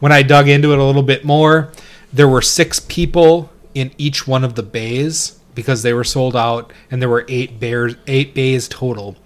When 0.00 0.12
I 0.12 0.22
dug 0.22 0.48
into 0.48 0.72
it 0.72 0.78
a 0.78 0.84
little 0.84 1.02
bit 1.02 1.24
more, 1.26 1.72
there 2.12 2.28
were 2.28 2.42
six 2.42 2.80
people 2.80 3.50
in 3.74 3.92
each 3.98 4.26
one 4.26 4.44
of 4.44 4.54
the 4.54 4.62
bays 4.62 5.38
because 5.54 5.82
they 5.82 5.92
were 5.92 6.04
sold 6.04 6.34
out, 6.34 6.72
and 6.90 7.02
there 7.02 7.08
were 7.08 7.26
eight 7.28 7.60
bears, 7.60 7.94
eight 8.06 8.34
bays 8.34 8.68
total. 8.68 9.16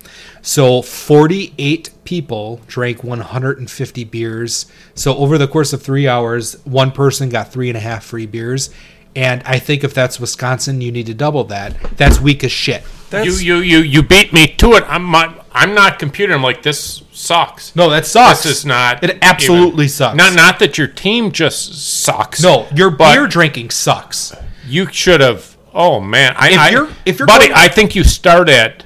So 0.42 0.82
48 0.82 1.90
people 2.04 2.60
drank 2.66 3.04
150 3.04 4.04
beers. 4.04 4.66
So 4.94 5.16
over 5.16 5.38
the 5.38 5.48
course 5.48 5.72
of 5.72 5.82
three 5.82 6.08
hours, 6.08 6.54
one 6.64 6.90
person 6.90 7.28
got 7.28 7.52
three 7.52 7.68
and 7.68 7.76
a 7.76 7.80
half 7.80 8.04
free 8.04 8.26
beers. 8.26 8.70
And 9.14 9.42
I 9.44 9.58
think 9.58 9.82
if 9.82 9.94
that's 9.94 10.20
Wisconsin, 10.20 10.80
you 10.80 10.92
need 10.92 11.06
to 11.06 11.14
double 11.14 11.44
that. 11.44 11.80
That's 11.96 12.20
weak 12.20 12.44
as 12.44 12.52
shit. 12.52 12.82
That's, 13.08 13.40
you, 13.42 13.54
you 13.54 13.78
you 13.78 13.78
you 13.78 14.02
beat 14.02 14.32
me 14.32 14.48
to 14.58 14.72
it. 14.72 14.84
I'm 14.86 15.10
not, 15.10 15.45
I'm 15.56 15.74
not 15.74 15.98
computer. 15.98 16.34
I'm 16.34 16.42
like 16.42 16.62
this 16.62 17.02
sucks. 17.12 17.74
No, 17.74 17.88
that 17.90 18.06
sucks. 18.06 18.42
This 18.42 18.58
is 18.58 18.64
not. 18.66 19.02
It 19.02 19.18
absolutely 19.22 19.86
even- 19.86 19.94
sucks. 19.94 20.16
Not 20.16 20.34
not 20.34 20.58
that 20.60 20.78
your 20.78 20.86
team 20.88 21.32
just 21.32 21.74
sucks. 22.02 22.42
No, 22.42 22.66
your 22.74 22.90
beer 22.90 23.26
drinking 23.26 23.70
sucks. 23.70 24.34
you 24.66 24.86
should 24.92 25.20
have. 25.20 25.56
Oh 25.74 26.00
man, 26.00 26.34
I, 26.38 26.66
If 26.66 26.72
you're- 26.72 26.90
if 27.04 27.18
you're 27.18 27.26
buddy, 27.26 27.48
going- 27.48 27.58
I 27.60 27.68
think 27.68 27.94
you 27.94 28.02
start 28.04 28.48
at 28.48 28.84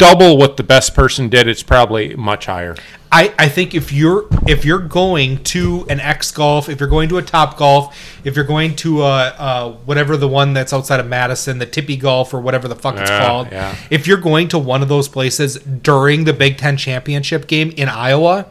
double 0.00 0.36
what 0.38 0.56
the 0.56 0.62
best 0.62 0.94
person 0.94 1.28
did. 1.28 1.46
It's 1.46 1.62
probably 1.62 2.16
much 2.16 2.46
higher. 2.46 2.74
I, 3.12 3.34
I 3.38 3.48
think 3.48 3.74
if 3.74 3.92
you're 3.92 4.26
if 4.46 4.64
you're 4.64 4.78
going 4.78 5.42
to 5.44 5.84
an 5.90 5.98
X 5.98 6.30
Golf, 6.30 6.68
if 6.68 6.78
you're 6.78 6.88
going 6.88 7.08
to 7.08 7.18
a 7.18 7.22
Top 7.22 7.56
Golf, 7.56 7.96
if 8.24 8.36
you're 8.36 8.44
going 8.44 8.76
to 8.76 9.02
uh, 9.02 9.34
uh, 9.36 9.72
whatever 9.84 10.16
the 10.16 10.28
one 10.28 10.52
that's 10.52 10.72
outside 10.72 11.00
of 11.00 11.06
Madison, 11.08 11.58
the 11.58 11.66
Tippy 11.66 11.96
Golf 11.96 12.32
or 12.32 12.40
whatever 12.40 12.68
the 12.68 12.76
fuck 12.76 12.96
it's 12.96 13.10
Yeah, 13.10 13.26
called, 13.26 13.48
yeah. 13.50 13.74
if 13.90 14.06
you're 14.06 14.16
going 14.20 14.46
to 14.48 14.58
one 14.58 14.80
of 14.82 14.88
those 14.88 15.08
places 15.08 15.56
during 15.56 16.24
the 16.24 16.32
Big 16.32 16.56
Ten 16.56 16.76
championship 16.76 17.48
game 17.48 17.72
in 17.76 17.88
Iowa, 17.88 18.46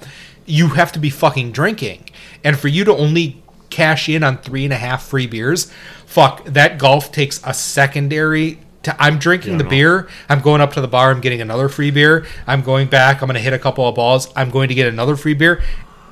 you 0.46 0.70
have 0.70 0.92
to 0.92 1.00
be 1.00 1.10
fucking 1.10 1.52
drinking, 1.54 2.10
and 2.44 2.60
for 2.60 2.68
you 2.68 2.84
to 2.84 2.94
only 2.94 3.42
cash 3.70 4.10
in 4.10 4.24
on 4.24 4.40
three 4.40 4.66
and 4.66 4.74
a 4.74 4.78
half 4.78 5.04
free 5.04 5.28
beers, 5.28 5.72
fuck 6.06 6.44
that 6.44 6.78
golf 6.78 7.14
takes 7.14 7.42
a 7.46 7.54
secondary. 7.54 8.60
To, 8.90 9.02
I'm 9.04 9.18
drinking 9.20 9.58
the 9.58 9.64
beer. 9.64 10.08
I'm 10.28 10.42
going 10.42 10.62
up 10.62 10.74
to 10.74 10.82
the 10.82 10.88
bar. 10.88 11.12
I'm 11.12 11.22
getting 11.22 11.42
another 11.42 11.70
free 11.70 11.92
beer. 11.92 12.26
I'm 12.48 12.62
going 12.62 12.88
back. 12.88 13.22
I'm 13.22 13.28
going 13.28 13.36
to 13.36 13.42
hit 13.42 13.54
a 13.54 13.60
couple 13.60 13.88
of 13.88 13.96
balls. 13.96 14.28
I'm 14.36 14.50
going 14.50 14.70
to 14.70 14.76
get 14.76 14.88
another 14.88 15.16
free 15.16 15.34
beer. 15.34 15.62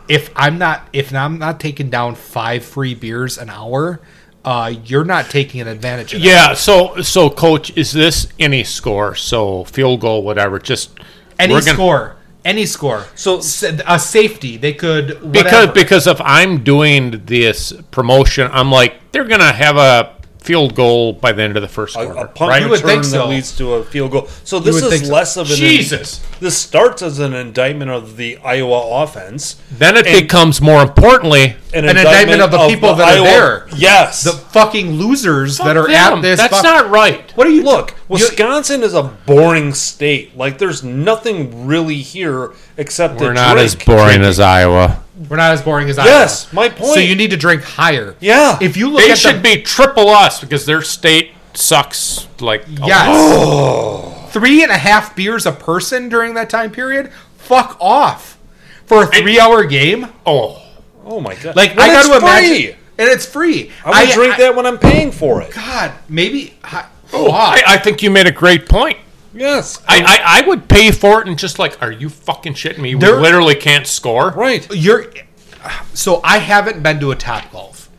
If 0.07 0.29
I'm 0.35 0.57
not, 0.57 0.87
if 0.93 1.13
I'm 1.13 1.37
not 1.37 1.59
taking 1.59 1.89
down 1.89 2.15
five 2.15 2.63
free 2.63 2.95
beers 2.95 3.37
an 3.37 3.49
hour, 3.49 3.99
uh, 4.45 4.73
you're 4.85 5.03
not 5.03 5.29
taking 5.29 5.59
an 5.59 5.67
advantage 5.67 6.13
of 6.13 6.21
that. 6.21 6.25
Yeah. 6.27 6.53
So 6.53 7.01
so 7.01 7.29
coach, 7.29 7.75
is 7.75 7.91
this 7.91 8.27
any 8.39 8.63
score? 8.63 9.15
So 9.15 9.65
field 9.65 9.99
goal, 9.99 10.23
whatever. 10.23 10.59
Just 10.59 10.91
Any 11.37 11.53
gonna- 11.55 11.63
score, 11.73 12.15
any 12.45 12.65
score. 12.65 13.03
So- 13.15 13.39
S- 13.39 13.63
a 13.85 13.99
safety, 13.99 14.55
they 14.55 14.71
could 14.71 15.33
because 15.33 15.67
because 15.73 16.07
if 16.07 16.21
I'm 16.21 16.63
doing 16.63 17.23
this 17.25 17.73
promotion, 17.91 18.49
I'm 18.53 18.71
like 18.71 19.11
they're 19.11 19.25
gonna 19.25 19.51
have 19.51 19.75
a 19.75 20.13
field 20.47 20.75
goal 20.75 21.11
by 21.11 21.33
the 21.33 21.43
end 21.43 21.57
of 21.57 21.61
the 21.61 21.67
first 21.67 21.93
quarter, 21.93 22.13
a 22.13 22.25
punt 22.25 22.49
right? 22.49 22.63
You 22.63 22.69
would 22.69 22.79
think 22.79 23.03
so. 23.03 23.17
that 23.17 23.27
leads 23.27 23.55
to 23.57 23.73
a 23.73 23.83
field 23.83 24.11
goal. 24.11 24.27
So 24.45 24.59
this 24.59 24.77
is 24.77 24.89
think 24.89 25.05
so. 25.05 25.13
less 25.13 25.35
of 25.35 25.49
an 25.51 25.57
Jesus. 25.57 26.25
This 26.39 26.57
starts 26.57 27.01
as 27.01 27.19
an 27.19 27.33
indictment 27.33 27.91
of 27.91 28.15
the 28.15 28.37
Iowa 28.37 29.03
offense. 29.03 29.61
Then 29.69 29.97
it 29.97 30.05
becomes 30.05 30.61
more 30.61 30.81
importantly. 30.81 31.57
An, 31.73 31.83
An 31.83 31.97
indictment 31.97 32.41
of 32.41 32.51
the 32.51 32.65
people 32.69 32.95
that 32.95 33.17
are 33.17 33.23
there. 33.23 33.67
Yes. 33.75 34.23
the 34.23 34.31
fucking 34.31 34.91
losers 34.91 35.57
that 35.57 35.75
are 35.75 35.87
them. 35.87 36.19
at 36.19 36.21
this. 36.21 36.39
That's 36.39 36.53
fuck- 36.53 36.63
not 36.63 36.89
right. 36.89 37.26
What 37.37 37.45
are 37.45 37.51
you 37.51 37.61
Look, 37.61 37.93
Wisconsin 38.09 38.81
is 38.81 38.95
a 38.95 39.03
boring 39.03 39.71
state. 39.75 40.35
Like, 40.35 40.57
there's 40.57 40.83
nothing 40.83 41.67
really 41.67 41.97
here 41.97 42.53
except 42.77 43.19
We're 43.19 43.31
not 43.33 43.53
drink. 43.53 43.65
as 43.65 43.75
boring 43.75 44.21
as 44.23 44.39
Iowa. 44.39 45.03
We're 45.29 45.37
not 45.37 45.51
as 45.51 45.61
boring 45.61 45.87
as 45.87 45.99
Iowa. 45.99 46.09
Yes, 46.09 46.51
my 46.51 46.67
point. 46.67 46.93
So 46.95 46.99
you 46.99 47.15
need 47.15 47.29
to 47.29 47.37
drink 47.37 47.61
higher. 47.61 48.15
Yeah. 48.19 48.57
If 48.59 48.75
you 48.75 48.89
look 48.89 49.01
at 49.01 49.05
They 49.05 49.11
at 49.11 49.17
should 49.19 49.35
the 49.37 49.55
be 49.57 49.61
triple 49.61 50.09
us 50.09 50.39
because 50.41 50.65
their 50.65 50.81
state 50.81 51.29
sucks. 51.53 52.27
Like 52.41 52.65
a 52.67 52.71
lot. 52.71 52.87
yes, 52.87 54.29
three 54.33 54.63
and 54.63 54.71
a 54.71 54.77
half 54.77 55.15
beers 55.15 55.45
a 55.45 55.51
person 55.51 56.09
during 56.09 56.33
that 56.33 56.49
time 56.49 56.71
period. 56.71 57.11
Fuck 57.37 57.77
off 57.79 58.37
for 58.85 59.03
a 59.03 59.07
three-hour 59.07 59.63
game. 59.65 60.07
Oh, 60.25 60.61
oh 61.05 61.19
my 61.19 61.35
god! 61.35 61.55
Like 61.55 61.71
When 61.77 61.81
I 61.89 61.93
got 61.93 62.03
to 62.07 62.13
it's 62.13 62.23
imagine, 62.23 62.49
free. 62.49 62.71
and 62.97 63.09
it's 63.09 63.25
free. 63.25 63.71
I 63.85 64.05
would 64.05 64.13
drink 64.13 64.37
that 64.37 64.55
when 64.55 64.65
I'm 64.65 64.77
paying 64.77 65.11
for 65.11 65.41
it. 65.41 65.51
God, 65.53 65.93
maybe. 66.09 66.55
I, 66.63 66.85
oh 67.17 67.25
fuck. 67.27 67.33
I, 67.35 67.63
I 67.75 67.77
think 67.77 68.01
you 68.03 68.09
made 68.11 68.27
a 68.27 68.31
great 68.31 68.67
point. 68.67 68.97
Yes. 69.33 69.81
I, 69.87 70.01
I, 70.01 70.39
I 70.43 70.47
would 70.47 70.67
pay 70.67 70.91
for 70.91 71.21
it 71.21 71.27
and 71.27 71.37
just 71.37 71.59
like, 71.59 71.79
are 71.81 71.91
you 71.91 72.09
fucking 72.09 72.53
shitting 72.53 72.79
me? 72.79 72.95
We 72.95 73.01
There- 73.01 73.19
literally 73.21 73.55
can't 73.55 73.85
score. 73.87 74.31
right. 74.31 74.67
you're 74.73 75.11
so 75.93 76.21
I 76.23 76.37
haven't 76.37 76.81
been 76.81 76.99
to 77.01 77.11
a 77.11 77.15
Top 77.15 77.51
Golf. 77.51 77.89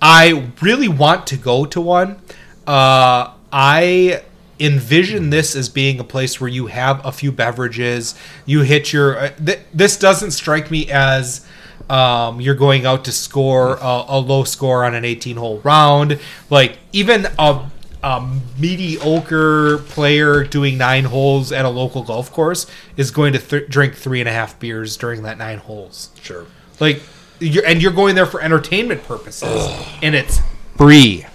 I 0.00 0.50
really 0.60 0.88
want 0.88 1.26
to 1.28 1.36
go 1.36 1.64
to 1.66 1.80
one. 1.80 2.20
Uh, 2.66 3.30
I 3.52 4.22
envision 4.58 5.30
this 5.30 5.54
as 5.56 5.68
being 5.68 5.98
a 6.00 6.04
place 6.04 6.40
where 6.40 6.48
you 6.50 6.66
have 6.66 7.04
a 7.06 7.12
few 7.12 7.30
beverages. 7.30 8.14
You 8.44 8.62
hit 8.62 8.92
your. 8.92 9.18
Uh, 9.18 9.28
th- 9.30 9.60
this 9.72 9.96
doesn't 9.96 10.32
strike 10.32 10.70
me 10.70 10.90
as. 10.90 11.46
Um, 11.90 12.40
you're 12.40 12.54
going 12.54 12.86
out 12.86 13.04
to 13.04 13.12
score 13.12 13.76
a, 13.76 14.04
a 14.08 14.18
low 14.18 14.44
score 14.44 14.84
on 14.84 14.94
an 14.94 15.04
18 15.04 15.36
hole 15.36 15.60
round. 15.62 16.18
Like, 16.48 16.78
even 16.92 17.26
a, 17.38 17.70
a 18.02 18.20
mediocre 18.58 19.78
player 19.78 20.44
doing 20.44 20.76
nine 20.78 21.04
holes 21.04 21.52
at 21.52 21.64
a 21.64 21.68
local 21.68 22.02
golf 22.02 22.32
course 22.32 22.66
is 22.96 23.10
going 23.10 23.32
to 23.32 23.38
th- 23.38 23.68
drink 23.68 23.94
three 23.94 24.20
and 24.20 24.28
a 24.28 24.32
half 24.32 24.58
beers 24.58 24.96
during 24.96 25.22
that 25.22 25.38
nine 25.38 25.58
holes. 25.58 26.10
Sure. 26.20 26.46
Like, 26.80 27.02
you're, 27.38 27.64
and 27.64 27.80
you're 27.82 27.92
going 27.92 28.14
there 28.14 28.26
for 28.26 28.40
entertainment 28.40 29.04
purposes, 29.04 29.68
and 30.02 30.14
it's 30.14 30.40
free. 30.76 31.26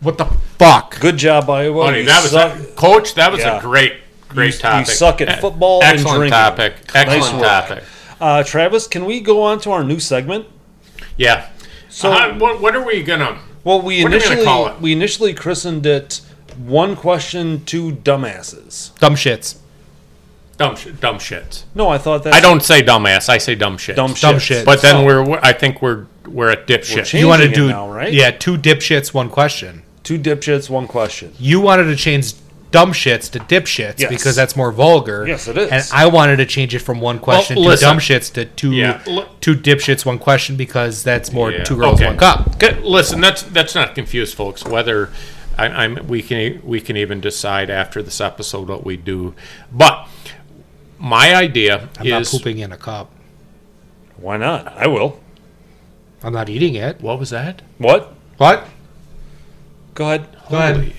What 0.00 0.18
the 0.18 0.26
fuck? 0.58 1.00
Good 1.00 1.16
job, 1.16 1.48
Iowa. 1.48 1.84
Buddy, 1.86 2.00
You 2.00 2.06
that 2.06 2.22
was 2.22 2.34
a, 2.34 2.64
coach. 2.76 3.14
That 3.14 3.32
was 3.32 3.40
Yeah. 3.40 3.58
a 3.58 3.60
great, 3.60 3.94
great 4.28 4.62
You- 4.62 4.70
you 4.78 4.84
suck 4.84 5.20
at 5.22 5.40
football 5.40 5.82
and 5.82 5.94
Excellent 5.94 6.16
drinking. 6.18 6.30
topic. 6.38 6.74
Excellent 6.94 7.34
work. 7.38 7.42
topic. 7.46 7.84
Uh, 8.20 8.42
Travis, 8.44 8.86
can 8.86 9.04
we 9.06 9.20
go 9.20 9.42
on 9.42 9.58
to 9.60 9.70
our 9.72 9.82
new 9.84 10.00
segment? 10.00 10.46
Yeah. 11.16 11.46
So- 11.88 12.12
So, 12.14 12.34
what, 12.38 12.60
what 12.60 12.76
are 12.76 12.82
we 12.84 13.02
gonna? 13.02 13.38
Well, 13.64 13.80
we 13.80 14.02
What 14.02 14.12
are 14.12 14.16
we 14.16 14.20
gonna 14.20 14.24
initially 14.26 14.44
call 14.44 14.66
it? 14.68 14.80
we 14.80 14.92
initially 14.92 15.34
christened 15.34 15.86
it 15.86 16.20
"One 16.64 16.94
Question, 16.96 17.64
Two 17.64 17.92
Dumbasses." 17.92 18.96
Dumb 19.00 19.14
shits. 19.16 19.56
Dumb, 20.56 20.76
sh- 20.76 20.86
dumb 21.00 21.18
shit. 21.18 21.64
No, 21.74 21.88
I 21.88 21.98
thought 21.98 22.22
that 22.22 22.32
I 22.34 22.40
don't 22.40 22.62
say 22.62 22.80
dumbass. 22.80 23.28
I 23.28 23.38
say 23.38 23.56
dumb 23.56 23.76
shit. 23.76 23.96
dumb 23.96 24.14
Dumb 24.14 24.38
shit. 24.38 24.64
But 24.64 24.82
then 24.82 24.96
Oh. 24.98 25.04
we're, 25.04 25.38
I 25.42 25.52
think 25.52 25.82
we're, 25.82 26.04
we're 26.28 26.50
at 26.50 26.68
dipshit. 26.68 26.94
changing 27.06 27.20
You 27.20 27.26
want 27.26 27.42
to 27.42 27.48
it 27.48 27.54
do 27.56 27.66
now, 27.68 27.90
right? 27.90 28.12
Yeah, 28.12 28.30
two 28.30 28.56
dipshits, 28.56 29.12
one 29.12 29.30
question. 29.30 29.82
two 30.04 30.16
dipshits, 30.16 30.70
one 30.70 30.86
question. 30.86 31.32
You 31.40 31.60
wanted 31.60 31.84
to 31.86 31.96
change 31.96 32.34
dumb 32.74 32.92
shits 32.92 33.30
to 33.30 33.38
dipshits 33.38 34.00
Yes. 34.00 34.10
because 34.10 34.34
that's 34.34 34.56
more 34.56 34.72
vulgar. 34.72 35.26
Yes, 35.26 35.46
it 35.48 35.56
is. 35.56 35.70
And 35.70 35.84
I 35.92 36.06
wanted 36.08 36.36
to 36.36 36.46
change 36.46 36.74
it 36.74 36.80
from 36.80 37.00
one 37.00 37.18
question 37.20 37.54
to 37.56 37.62
listen. 37.62 37.88
dumb 37.88 37.98
shits 37.98 38.32
to 38.34 38.44
two 38.44 38.72
Yeah, 38.72 39.00
l- 39.06 39.28
two 39.40 39.54
dipshits, 39.54 40.04
one 40.04 40.18
question 40.18 40.56
because 40.56 41.02
that's 41.04 41.32
more 41.32 41.52
Yeah, 41.52 41.62
two 41.64 41.76
girls, 41.76 41.94
okay. 42.00 42.06
one 42.06 42.16
cup. 42.18 42.54
Okay, 42.56 42.78
listen, 42.80 43.20
that's 43.20 43.42
that's 43.44 43.74
not 43.74 43.94
confused, 43.94 44.34
folks. 44.34 44.64
Whether 44.64 45.10
I, 45.56 45.66
I'm 45.68 46.06
we 46.08 46.20
can 46.22 46.60
we 46.64 46.80
can 46.80 46.96
even 46.96 47.20
decide 47.20 47.70
after 47.70 48.02
this 48.02 48.20
episode 48.20 48.68
what 48.68 48.84
we 48.84 48.96
do. 48.96 49.34
But 49.72 50.08
my 50.98 51.34
idea 51.34 51.88
I'm 52.00 52.08
not 52.08 52.22
is 52.22 52.30
pooping 52.30 52.58
in 52.58 52.72
a 52.72 52.76
cup. 52.76 53.10
Why 54.16 54.36
not? 54.36 54.66
I 54.76 54.86
will. 54.88 55.20
I'm 56.22 56.32
not 56.32 56.48
eating 56.48 56.74
it. 56.74 57.00
what 57.00 57.18
was 57.18 57.30
that? 57.30 57.62
What? 57.78 58.14
What? 58.38 58.66
Go 59.94 60.06
ahead. 60.06 60.26
Go 60.50 60.56
ahead. 60.56 60.92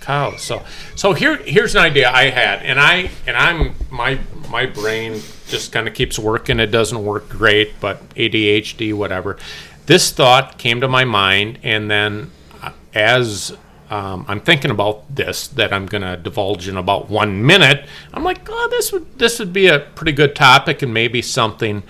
Holy 0.00 0.30
cow! 0.30 0.36
So 0.36 0.64
so 0.96 1.12
here 1.12 1.36
here's 1.36 1.74
an 1.74 1.82
idea 1.82 2.10
I 2.10 2.30
had, 2.30 2.62
and 2.62 2.80
I 2.80 3.10
and 3.26 3.36
I'm 3.36 3.74
my 3.90 4.18
my 4.48 4.66
brain 4.66 5.20
just 5.48 5.72
kind 5.72 5.88
of 5.88 5.94
keeps 5.94 6.18
working. 6.18 6.60
It 6.60 6.70
doesn't 6.70 7.04
work 7.04 7.28
great, 7.28 7.80
but 7.80 8.08
ADHD, 8.10 8.94
whatever. 8.94 9.36
This 9.86 10.12
thought 10.12 10.58
came 10.58 10.80
to 10.80 10.88
my 10.88 11.04
mind, 11.04 11.58
and 11.62 11.90
then 11.90 12.30
uh, 12.62 12.72
as 12.94 13.56
um, 13.90 14.24
I'm 14.28 14.40
thinking 14.40 14.70
about 14.70 15.14
this 15.14 15.48
that 15.48 15.72
I'm 15.72 15.86
going 15.86 16.02
to 16.02 16.16
divulge 16.16 16.68
in 16.68 16.76
about 16.76 17.10
one 17.10 17.44
minute, 17.44 17.86
I'm 18.14 18.22
like, 18.22 18.48
oh, 18.48 18.68
this 18.70 18.92
would 18.92 19.18
this 19.18 19.38
would 19.38 19.52
be 19.52 19.66
a 19.66 19.80
pretty 19.80 20.12
good 20.12 20.36
topic, 20.36 20.82
and 20.82 20.94
maybe 20.94 21.22
something 21.22 21.82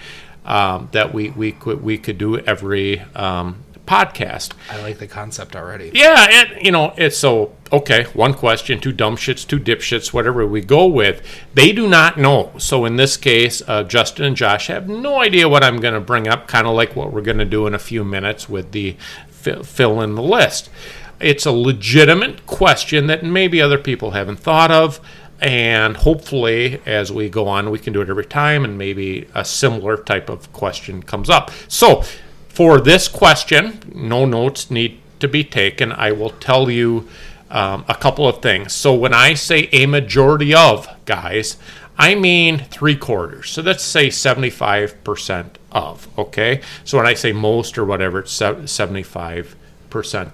um, 0.45 0.89
that 0.93 1.13
we 1.13 1.31
we 1.31 1.53
could 1.53 1.83
we 1.83 1.99
could 1.99 2.19
do 2.19 2.39
every 2.39 3.01
um, 3.15 3.63
podcast. 3.91 4.53
I 4.71 4.81
like 4.83 4.99
the 4.99 5.09
concept 5.09 5.57
already. 5.57 5.91
Yeah, 5.93 6.29
and 6.31 6.65
you 6.65 6.71
know, 6.71 6.95
it's 6.97 7.19
so 7.19 7.57
okay. 7.73 8.05
One 8.15 8.35
question, 8.35 8.81
two 8.81 8.93
dumb 8.93 9.17
shits, 9.17 9.45
two 9.45 9.59
dipshits, 9.59 10.13
whatever 10.13 10.47
we 10.47 10.61
go 10.61 10.87
with. 10.87 11.27
They 11.55 11.73
do 11.73 11.89
not 11.89 12.17
know. 12.17 12.53
So 12.57 12.85
in 12.85 12.95
this 12.95 13.17
case, 13.17 13.63
uh, 13.67 13.83
Justin 13.83 14.27
and 14.27 14.37
Josh 14.37 14.69
have 14.69 14.89
no 14.89 15.21
idea 15.21 15.49
what 15.49 15.65
I'm 15.65 15.81
going 15.81 15.95
to 15.95 16.01
bring 16.01 16.29
up. 16.29 16.47
Kind 16.47 16.69
of 16.69 16.77
like 16.77 16.95
what 16.95 17.13
we're 17.13 17.21
going 17.21 17.39
to 17.39 17.45
do 17.45 17.67
in 17.67 17.75
a 17.75 17.81
few 17.81 18.05
minutes 18.05 18.49
with 18.49 18.71
the 18.71 18.97
fi- 19.29 19.63
fill 19.65 20.01
in 20.01 20.15
the 20.15 20.23
list. 20.23 20.71
It's 21.19 21.45
a 21.45 21.53
legitimate 21.53 22.47
question 22.47 23.09
that 23.09 23.25
maybe 23.25 23.61
other 23.61 23.79
people 23.79 24.13
haven't 24.13 24.39
thought 24.39 24.71
of. 24.71 25.01
And 25.41 25.97
hopefully, 25.97 26.81
as 26.87 27.11
we 27.11 27.29
go 27.29 27.49
on, 27.49 27.71
we 27.71 27.79
can 27.79 27.93
do 27.93 28.03
it 28.03 28.11
every 28.11 28.27
time, 28.27 28.63
and 28.63 28.77
maybe 28.77 29.27
a 29.35 29.45
similar 29.45 29.97
type 29.97 30.29
of 30.29 30.53
question 30.53 31.03
comes 31.03 31.31
up. 31.31 31.51
So, 31.67 32.05
for 32.51 32.81
this 32.81 33.09
question, 33.09 33.81
no 33.95 34.27
notes 34.27 34.71
need 34.71 34.99
to 35.21 35.29
be 35.29 35.45
taken. 35.45 35.93
I 35.93 36.13
will 36.13 36.31
tell 36.31 36.71
you 36.71 37.09
um, 37.51 37.85
a 37.89 37.95
couple 37.95 38.27
of 38.29 38.43
things. 38.43 38.73
So 38.73 38.95
when 38.95 39.13
I 39.15 39.35
say 39.35 39.69
a 39.73 39.87
majority 39.87 40.55
of 40.55 40.89
guys, 41.05 41.57
I 41.99 42.15
mean 42.15 42.59
three 42.59 42.97
quarters. 42.97 43.51
So 43.51 43.63
let's 43.63 43.85
say 43.85 44.09
75% 44.09 45.47
of, 45.73 46.09
okay? 46.19 46.61
So 46.85 46.99
when 46.99 47.07
I 47.07 47.15
say 47.15 47.33
most 47.33 47.77
or 47.77 47.85
whatever, 47.85 48.21
it's 48.21 48.37
75% 48.37 49.57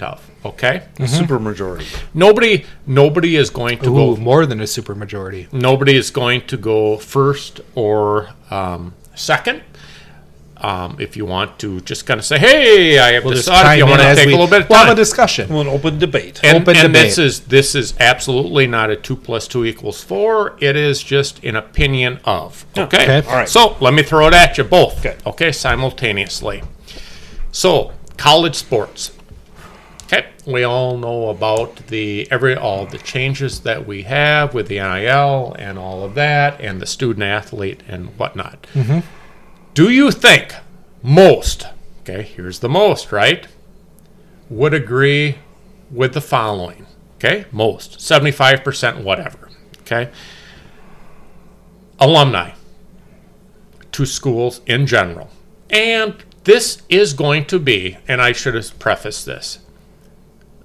of, 0.02 0.30
okay? 0.44 0.82
Super 1.06 1.38
majority. 1.38 1.86
Nobody 2.14 2.64
nobody 2.86 3.36
is 3.36 3.50
going 3.50 3.78
to 3.78 3.90
Ooh, 3.90 4.14
go 4.14 4.16
more 4.16 4.46
than 4.46 4.60
a 4.60 4.66
super 4.66 4.94
majority. 4.94 5.48
nobody 5.52 5.96
is 5.96 6.10
going 6.10 6.42
to 6.46 6.56
go 6.56 6.96
first 6.98 7.60
or 7.74 8.30
um, 8.50 8.94
second. 9.14 9.62
Um, 10.58 10.96
if 10.98 11.16
you 11.18 11.26
want 11.26 11.58
to 11.58 11.80
just 11.82 12.06
kind 12.06 12.18
of 12.18 12.24
say, 12.24 12.38
"Hey, 12.38 12.98
I 12.98 13.12
have 13.12 13.24
We'll 13.24 13.34
this 13.34 13.44
just 13.44 13.48
thought," 13.48 13.72
if 13.72 13.78
you 13.78 13.84
want 13.86 14.00
to 14.00 14.14
take 14.14 14.26
we- 14.26 14.32
a 14.32 14.36
little 14.36 14.46
bit 14.50 14.62
of 14.62 14.68
We'll 14.70 14.78
have 14.78 14.86
time, 14.86 14.92
a 14.94 14.96
discussion. 14.96 15.48
Well, 15.50 15.60
an 15.60 15.68
open 15.68 15.98
debate. 15.98 16.40
and, 16.42 16.62
open 16.62 16.76
and 16.76 16.94
this 16.94 17.18
is 17.18 17.40
this 17.40 17.74
is 17.74 17.92
absolutely 18.00 18.66
not 18.66 18.88
a 18.90 18.96
two 18.96 19.16
plus 19.16 19.46
two 19.46 19.64
equals 19.66 20.02
four. 20.02 20.56
It 20.60 20.74
is 20.76 21.02
just 21.02 21.44
an 21.44 21.56
opinion 21.56 22.20
of. 22.24 22.64
Okay. 22.76 23.02
Okay. 23.02 23.28
All 23.28 23.34
right. 23.36 23.48
So 23.48 23.76
let 23.80 23.92
me 23.92 24.02
throw 24.02 24.28
it 24.28 24.34
at 24.34 24.56
you 24.56 24.64
both. 24.64 24.98
Okay. 25.04 25.16
Okay. 25.26 25.52
Simultaneously. 25.52 26.62
So 27.52 27.92
college 28.16 28.54
sports. 28.54 29.12
Okay. 30.04 30.26
We 30.46 30.62
all 30.62 30.96
know 30.96 31.28
about 31.28 31.88
the 31.88 32.28
every 32.30 32.56
all 32.56 32.86
the 32.86 32.98
changes 32.98 33.60
that 33.60 33.86
we 33.86 34.04
have 34.04 34.54
with 34.54 34.68
the 34.68 34.78
NIL 34.78 35.54
and 35.58 35.78
all 35.78 36.02
of 36.02 36.14
that, 36.14 36.60
and 36.60 36.80
the 36.80 36.86
student 36.86 37.24
athlete 37.24 37.82
and 37.88 38.06
whatnot. 38.18 38.66
Do 39.76 39.90
you 39.90 40.10
think 40.10 40.54
most? 41.02 41.66
Okay. 42.00 42.22
Here's 42.22 42.60
the 42.60 42.68
most. 42.68 43.12
Right 43.12 43.46
would 44.48 44.72
agree 44.72 45.36
with 45.90 46.14
the 46.14 46.20
following. 46.20 46.86
Okay, 47.16 47.46
most 47.50 47.98
75%, 47.98 49.02
whatever. 49.02 49.48
Okay, 49.80 50.10
alumni 51.98 52.52
to 53.92 54.06
schools 54.06 54.60
in 54.66 54.86
general. 54.86 55.30
And 55.70 56.14
this 56.44 56.82
is 56.88 57.12
going 57.12 57.46
to 57.46 57.58
be, 57.58 57.96
and 58.06 58.20
I 58.22 58.32
should 58.32 58.54
have 58.54 58.78
prefaced 58.78 59.26
this 59.26 59.58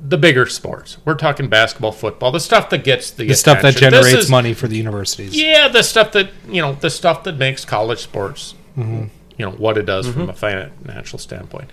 the 0.03 0.17
bigger 0.17 0.47
sports. 0.47 0.97
We're 1.05 1.13
talking 1.15 1.47
basketball, 1.47 1.91
football, 1.91 2.31
the 2.31 2.39
stuff 2.39 2.71
that 2.71 2.83
gets 2.83 3.11
the, 3.11 3.27
The 3.27 3.35
stuff 3.35 3.61
that 3.61 3.75
generates 3.77 4.07
is- 4.25 4.29
money 4.31 4.53
for 4.55 4.67
the 4.67 4.75
universities. 4.75 5.39
yeah, 5.39 5.67
the 5.67 5.83
stuff 5.83 6.11
that 6.13 6.29
you 6.47 6.61
know, 6.61 6.73
the 6.73 6.89
stuff 6.89 7.23
that 7.23 7.37
makes 7.37 7.65
college 7.65 7.99
sports, 7.99 8.55
Mm-hmm. 8.77 9.05
you 9.37 9.45
know, 9.45 9.51
what 9.51 9.77
it 9.77 9.85
does 9.85 10.07
from 10.07 10.29
a 10.29 10.33
mm-hmm. 10.33 10.83
financial 10.85 11.19
standpoint. 11.19 11.69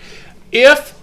If 0.50 0.98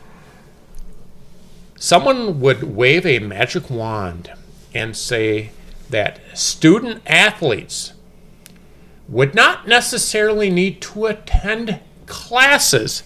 someone 1.75 2.39
would 2.41 2.63
wave 2.63 3.05
a 3.05 3.19
magic 3.19 3.69
wand 3.69 4.31
and 4.73 4.95
say 4.95 5.51
that 5.89 6.19
student 6.37 7.01
athletes 7.05 7.93
would 9.07 9.35
not 9.35 9.67
necessarily 9.67 10.49
need 10.49 10.81
to 10.81 11.05
attend 11.05 11.79
classes 12.05 13.03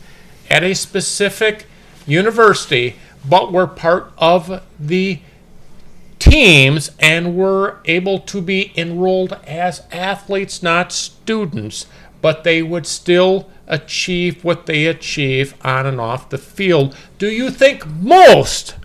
at 0.50 0.64
a 0.64 0.74
specific 0.74 1.66
university, 2.06 2.96
but 3.28 3.52
were 3.52 3.68
part 3.68 4.12
of 4.18 4.64
the 4.80 5.20
teams 6.18 6.92
and 7.00 7.36
were 7.36 7.78
able 7.86 8.20
to 8.20 8.42
be 8.42 8.74
enrolled 8.76 9.38
as 9.46 9.84
athletes, 9.92 10.62
not 10.62 10.92
students, 10.92 11.86
but 12.22 12.44
they 12.44 12.62
would 12.62 12.86
still 12.86 13.50
achieve 13.68 14.44
what 14.44 14.66
they 14.66 14.86
achieve 14.86 15.54
on 15.64 15.86
and 15.86 16.02
off 16.02 16.30
the 16.30 16.38
field. 16.38 16.96
Do 17.18 17.30
you 17.30 17.50
think 17.52 17.86
most, 17.88 18.76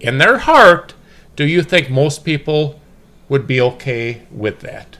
in 0.00 0.18
their 0.18 0.38
heart, 0.38 0.94
do 1.36 1.44
you 1.46 1.62
think 1.62 1.90
most 1.90 2.24
people 2.24 2.80
would 3.28 3.46
be 3.46 3.60
okay 3.60 4.22
with 4.30 4.60
that? 4.60 4.98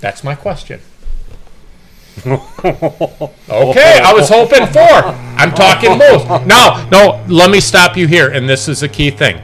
That's 0.00 0.24
my 0.24 0.34
question. 0.34 0.80
Okay, 3.50 4.00
I 4.00 4.12
was 4.12 4.28
hoping 4.28 4.66
for. 4.66 4.80
I'm 4.80 5.54
talking 5.54 5.96
most. 5.96 6.26
Now, 6.46 6.88
no, 6.90 7.24
let 7.28 7.50
me 7.50 7.60
stop 7.60 7.96
you 7.96 8.06
here, 8.06 8.28
and 8.28 8.48
this 8.48 8.68
is 8.68 8.82
a 8.82 8.88
key 8.88 9.10
thing. 9.10 9.40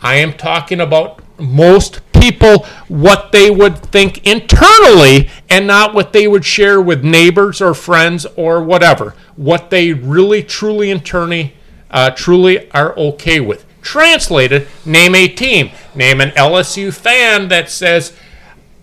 I 0.00 0.14
am 0.16 0.32
talking 0.32 0.80
about 0.80 1.20
most 1.38 2.00
people 2.20 2.66
what 2.88 3.32
they 3.32 3.50
would 3.50 3.78
think 3.78 4.26
internally 4.26 5.30
and 5.48 5.66
not 5.66 5.94
what 5.94 6.12
they 6.12 6.28
would 6.28 6.44
share 6.44 6.80
with 6.80 7.02
neighbors 7.02 7.60
or 7.60 7.74
friends 7.74 8.26
or 8.36 8.62
whatever. 8.62 9.14
What 9.36 9.70
they 9.70 9.92
really, 9.92 10.42
truly, 10.42 10.90
internally, 10.90 11.54
uh, 11.90 12.10
truly 12.10 12.70
are 12.72 12.96
okay 12.96 13.40
with. 13.40 13.64
Translated, 13.82 14.68
name 14.84 15.14
a 15.14 15.26
team. 15.26 15.70
Name 15.94 16.20
an 16.20 16.30
LSU 16.30 16.92
fan 16.92 17.48
that 17.48 17.70
says, 17.70 18.16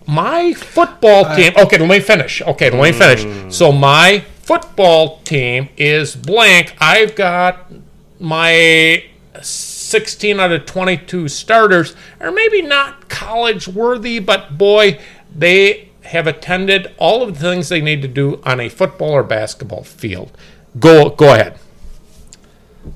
my 0.08 0.54
football 0.54 1.36
team. 1.36 1.54
Okay, 1.58 1.78
let 1.78 1.90
me 1.90 2.00
finish. 2.00 2.42
Okay, 2.42 2.70
let 2.70 2.82
me 2.82 2.98
finish. 2.98 3.54
So 3.54 3.72
my 3.72 4.24
football 4.42 5.20
team 5.24 5.70
is 5.78 6.16
blank. 6.16 6.76
I've 6.80 7.16
got 7.16 7.72
my 8.20 9.04
16 9.88 10.40
out 10.40 10.52
of 10.52 10.66
22 10.66 11.28
starters 11.30 11.96
are 12.20 12.32
maybe 12.32 12.62
not 12.62 13.10
college 13.10 13.68
worthy, 13.68 14.20
but 14.20 14.58
boy, 14.58 15.00
they 15.34 15.90
have 16.04 16.28
attended 16.28 16.94
all 16.98 17.24
of 17.24 17.36
the 17.36 17.40
things 17.40 17.70
they 17.70 17.82
need 17.82 18.02
to 18.02 18.08
do 18.08 18.42
on 18.44 18.60
a 18.60 18.70
football 18.70 19.12
or 19.12 19.24
basketball 19.24 19.84
field. 19.84 20.32
Go 20.80 21.10
go 21.10 21.34
ahead. 21.34 21.58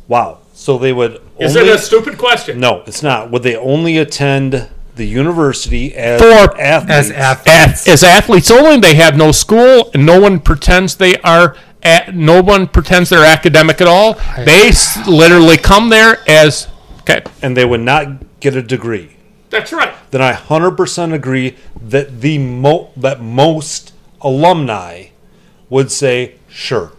Wow. 0.08 0.40
So 0.54 0.78
they 0.78 0.94
would. 0.94 1.22
Is 1.40 1.58
only, 1.58 1.70
it 1.70 1.76
a 1.76 1.80
stupid 1.80 2.18
question? 2.18 2.60
No, 2.60 2.84
it's 2.86 3.02
not. 3.02 3.32
Would 3.32 3.44
they 3.44 3.56
only 3.56 3.98
attend 3.98 4.70
the 4.96 5.06
university 5.06 5.96
as 5.96 6.22
For- 6.22 6.60
athletes? 6.62 7.10
As 7.10 7.12
athletes. 7.12 7.88
As 7.88 8.04
athletes 8.04 8.52
only, 8.52 8.80
they 8.80 8.96
have 8.96 9.18
no 9.18 9.32
school, 9.32 9.90
and 9.94 10.06
no 10.06 10.20
one 10.20 10.40
pretends 10.40 10.98
they 10.98 11.16
are. 11.18 11.56
At, 11.84 12.14
no 12.14 12.44
one 12.44 12.68
pretends 12.68 13.10
they're 13.10 13.26
academic 13.26 13.82
at 13.82 13.88
all. 13.88 14.20
They 14.38 14.72
literally 15.08 15.58
come 15.58 15.90
there 15.90 16.20
as 16.30 16.68
okay. 17.02 17.22
and 17.42 17.56
they 17.58 17.66
would 17.66 17.82
not 17.82 18.40
get 18.40 18.56
a 18.56 18.62
degree. 18.62 19.12
That's 19.50 19.74
right. 19.74 19.94
Then 20.12 20.22
I 20.22 20.34
100% 20.34 21.14
agree 21.14 21.56
that 21.82 22.22
the 22.22 22.38
mo- 22.38 22.92
that 22.96 23.22
most 23.22 23.94
alumni 24.22 25.08
would 25.70 25.92
say 25.92 26.36
sure. 26.50 26.92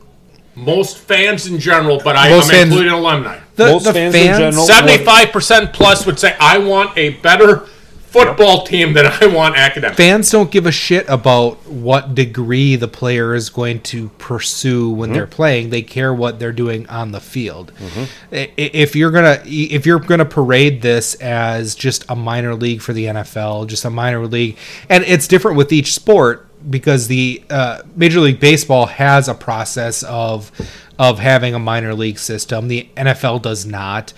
Most 0.54 0.98
fans 0.98 1.46
in 1.46 1.58
general, 1.58 1.98
but 2.04 2.14
I, 2.14 2.28
Most 2.28 2.44
I'm 2.46 2.50
fans- 2.50 2.68
including 2.70 2.92
alumni. 2.92 3.38
The, 3.56 3.66
Most 3.68 3.84
the 3.84 3.92
fans 3.94 4.14
fans, 4.14 4.38
in 4.38 4.44
general- 4.50 4.66
Seventy-five 4.66 5.32
percent 5.32 5.72
plus 5.72 6.04
would 6.04 6.18
say, 6.18 6.36
"I 6.38 6.58
want 6.58 6.96
a 6.98 7.10
better 7.20 7.66
football 8.12 8.64
team 8.64 8.92
that 8.94 9.22
I 9.22 9.26
want 9.26 9.56
academic. 9.56 9.96
fans 9.96 10.30
don't 10.30 10.50
give 10.50 10.66
a 10.66 10.72
shit 10.72 11.08
about 11.08 11.66
what 11.66 12.14
degree 12.14 12.76
the 12.76 12.88
player 12.88 13.34
is 13.34 13.50
going 13.50 13.80
to 13.82 14.08
pursue 14.18 14.90
when 14.90 15.12
they're 15.12 15.26
playing. 15.26 15.70
They 15.70 15.82
care 15.82 16.12
what 16.14 16.38
they're 16.38 16.52
doing 16.52 16.88
on 16.88 17.12
the 17.12 17.20
field. 17.20 17.72
I- 18.32 18.50
If 18.56 18.94
you're 18.96 19.10
gonna 19.10 19.40
if 19.44 19.86
you're 19.86 19.98
gonna 19.98 20.24
parade 20.24 20.82
this 20.82 21.14
as 21.16 21.74
just 21.74 22.04
a 22.08 22.16
minor 22.16 22.54
league 22.54 22.82
for 22.82 22.92
the 22.92 23.06
NFL, 23.06 23.66
just 23.66 23.84
a 23.84 23.90
minor 23.90 24.26
league, 24.26 24.56
and 24.88 25.04
it's 25.04 25.26
different 25.26 25.56
with 25.56 25.72
each 25.72 25.94
sport 25.94 26.46
because 26.70 27.08
the 27.08 27.42
uh, 27.50 27.82
Major 27.96 28.20
League 28.20 28.38
Baseball 28.38 28.86
has 28.86 29.28
a 29.28 29.34
process 29.34 30.02
of 30.04 30.52
of 30.98 31.18
having 31.18 31.54
a 31.54 31.58
minor 31.58 31.94
league 31.94 32.18
system. 32.18 32.68
The 32.68 32.88
NFL 32.96 33.42
does 33.42 33.66
not. 33.66 34.12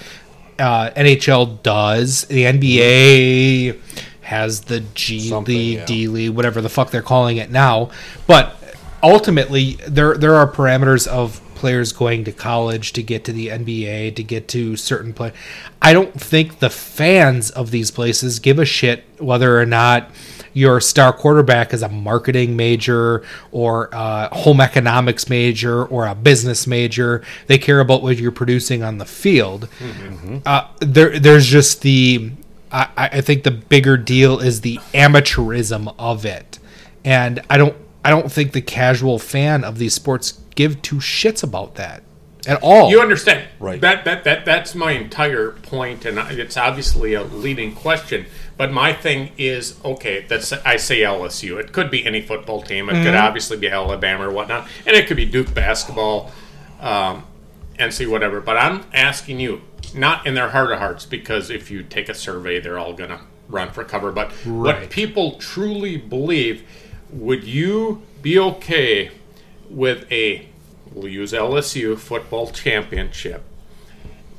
Uh, 0.59 0.91
NHL 0.91 1.63
does. 1.63 2.25
The 2.25 2.45
NBA 2.45 3.81
has 4.23 4.63
the 4.63 4.81
G 4.95 5.29
Something, 5.29 5.55
League, 5.55 5.79
yeah. 5.79 5.85
D 5.85 6.09
League, 6.09 6.31
whatever 6.31 6.61
the 6.61 6.69
fuck 6.69 6.91
they're 6.91 7.03
calling 7.03 7.37
it 7.37 7.51
now. 7.51 7.91
But 8.27 8.57
ultimately, 9.03 9.75
there 9.87 10.17
there 10.17 10.35
are 10.35 10.51
parameters 10.51 11.07
of 11.07 11.41
players 11.55 11.93
going 11.93 12.25
to 12.25 12.33
college 12.33 12.93
to 12.93 13.03
get 13.03 13.25
to 13.25 13.33
the 13.33 13.49
NBA 13.49 14.17
to 14.17 14.23
get 14.23 14.49
to 14.49 14.77
certain 14.77 15.13
play. 15.13 15.33
I 15.81 15.93
don't 15.93 16.19
think 16.21 16.59
the 16.59 16.71
fans 16.71 17.51
of 17.51 17.71
these 17.71 17.91
places 17.91 18.39
give 18.39 18.59
a 18.59 18.65
shit 18.65 19.05
whether 19.19 19.59
or 19.59 19.67
not 19.67 20.11
your 20.55 20.81
star 20.81 21.13
quarterback 21.13 21.75
is 21.75 21.83
a 21.83 21.89
marketing 21.89 22.57
major 22.57 23.23
or 23.53 23.91
a 23.93 24.35
home 24.35 24.61
economics 24.61 25.29
major 25.29 25.85
or 25.85 26.07
a 26.07 26.15
business 26.15 26.67
major. 26.67 27.23
They 27.49 27.59
care 27.59 27.81
about 27.81 28.03
what 28.03 28.17
you're 28.17 28.33
producing 28.33 28.83
on 28.83 28.99
the 28.99 29.05
field. 29.05 29.69
Uh, 30.47 30.69
there, 30.81 31.19
there's 31.19 31.47
just 31.47 31.83
the. 31.83 32.33
I, 32.73 32.89
I 32.97 33.21
think 33.21 33.45
the 33.45 33.53
bigger 33.53 33.97
deal 33.97 34.41
is 34.41 34.63
the 34.63 34.79
amateurism 34.95 35.95
of 35.99 36.25
it, 36.25 36.59
and 37.05 37.41
I 37.51 37.59
don't. 37.59 37.77
I 38.05 38.11
don't 38.11 38.31
think 38.31 38.53
the 38.53 38.63
casual 38.63 39.19
fan 39.19 39.65
of 39.65 39.79
these 39.79 39.95
sports 39.95 40.41
give 40.55 40.83
two 40.83 40.97
shits 40.97 41.43
about 41.43 41.77
that 41.77 42.03
at 42.47 42.63
all. 42.63 42.91
You 42.91 43.01
understand? 43.01 43.49
Right. 43.59 43.81
That 43.81 44.05
that 44.05 44.25
that 44.25 44.45
that's 44.45 44.75
my 44.75 44.93
entire 44.93 45.53
point, 45.53 46.05
and 46.05 46.19
it's 46.19 46.57
obviously 46.57 47.15
a 47.15 47.23
leading 47.23 47.75
question. 47.75 48.27
But 48.57 48.73
my 48.73 48.93
thing 48.93 49.33
is, 49.37 49.81
okay, 49.85 50.25
that's 50.29 50.53
I 50.53 50.77
say 50.77 51.01
LSU. 51.01 51.59
It 51.59 51.73
could 51.73 51.91
be 51.91 52.07
any 52.07 52.21
football 52.21 52.63
team. 52.63 52.89
It 52.89 53.03
could 53.05 53.15
obviously 53.15 53.57
be 53.57 53.69
Alabama 53.69 54.29
or 54.29 54.33
whatnot, 54.33 54.69
and 54.87 54.97
it 54.97 55.09
could 55.09 55.17
be 55.17 55.27
Duke 55.27 55.53
basketball, 55.53 56.31
um, 56.81 57.25
NC 57.79 58.09
whatever. 58.09 58.41
But 58.41 58.57
I'm 58.57 58.85
asking 58.93 59.41
you, 59.41 59.63
not 59.95 60.27
in 60.27 60.35
their 60.35 60.51
heart 60.51 60.71
of 60.71 60.79
hearts, 60.79 61.05
because 61.05 61.51
if 61.51 61.71
you 61.71 61.83
take 61.83 62.09
a 62.09 62.15
survey, 62.15 62.61
they're 62.61 62.79
all 62.79 62.93
gonna 62.93 63.23
run 63.49 63.71
for 63.71 63.83
cover. 63.83 64.13
But 64.13 64.31
what 64.47 64.89
people 64.89 65.33
truly 65.39 65.97
believe, 65.97 66.63
would 67.11 67.43
you 67.43 68.03
be 68.23 68.39
okay 68.39 69.11
with 69.69 70.11
a 70.13 70.49
we'll 70.93 71.09
use 71.09 71.33
LSU 71.33 71.99
football 71.99 72.51
championship 72.51 73.43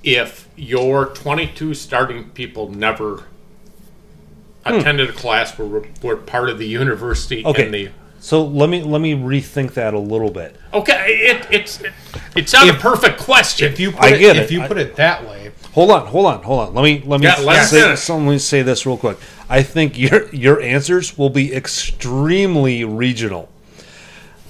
if 0.04 0.48
your 0.56 1.08
22 1.08 1.74
starting 1.74 2.30
people 2.30 2.70
never 2.70 3.26
Hmm. 4.66 4.76
attended 4.80 5.10
a 5.10 5.14
class 5.14 5.58
were, 5.58 5.86
were 6.02 6.16
part 6.16 6.50
of 6.50 6.58
the 6.58 6.66
university 6.68 7.46
Okay. 7.46 7.66
and 7.66 7.74
the 7.74 7.90
So 8.20 8.44
let 8.44 8.70
me 8.70 8.82
let 8.82 9.00
me 9.02 9.14
rethink 9.14 9.74
that 9.76 9.94
a 9.94 10.00
little 10.00 10.32
bit. 10.32 10.56
okay 10.74 11.06
it, 11.08 11.48
it's 11.52 11.84
it's 12.36 12.52
not 12.54 12.68
If- 12.68 12.78
a 12.78 12.80
perfect 12.80 13.20
question 13.20 13.72
if 13.72 13.80
you 13.80 13.92
put 13.92 14.02
I 14.06 14.16
it, 14.16 14.20
get 14.20 14.36
if 14.38 14.46
it. 14.50 14.54
you 14.54 14.62
I- 14.64 14.68
put 14.68 14.78
it 14.78 14.96
that 14.96 15.28
way, 15.28 15.52
Hold 15.74 15.92
on, 15.92 16.08
hold 16.08 16.26
on, 16.28 16.42
hold 16.42 16.70
on. 16.70 16.74
Let 16.74 16.84
me 16.86 17.04
let 17.06 17.20
me 17.20 17.26
Yeah, 17.28 17.36
let 17.42 17.60
us 17.60 17.70
say, 17.70 17.82
finish. 17.82 18.00
so 18.00 18.16
let 18.18 18.24
me 18.26 18.38
say 18.38 18.62
this 18.62 18.86
real 18.86 18.96
quick. 18.96 19.18
I 19.50 19.62
think 19.62 19.98
your 19.98 20.34
your 20.34 20.62
answers 20.62 21.18
will 21.18 21.30
be 21.30 21.54
extremely 21.54 22.86
regional. 22.86 23.50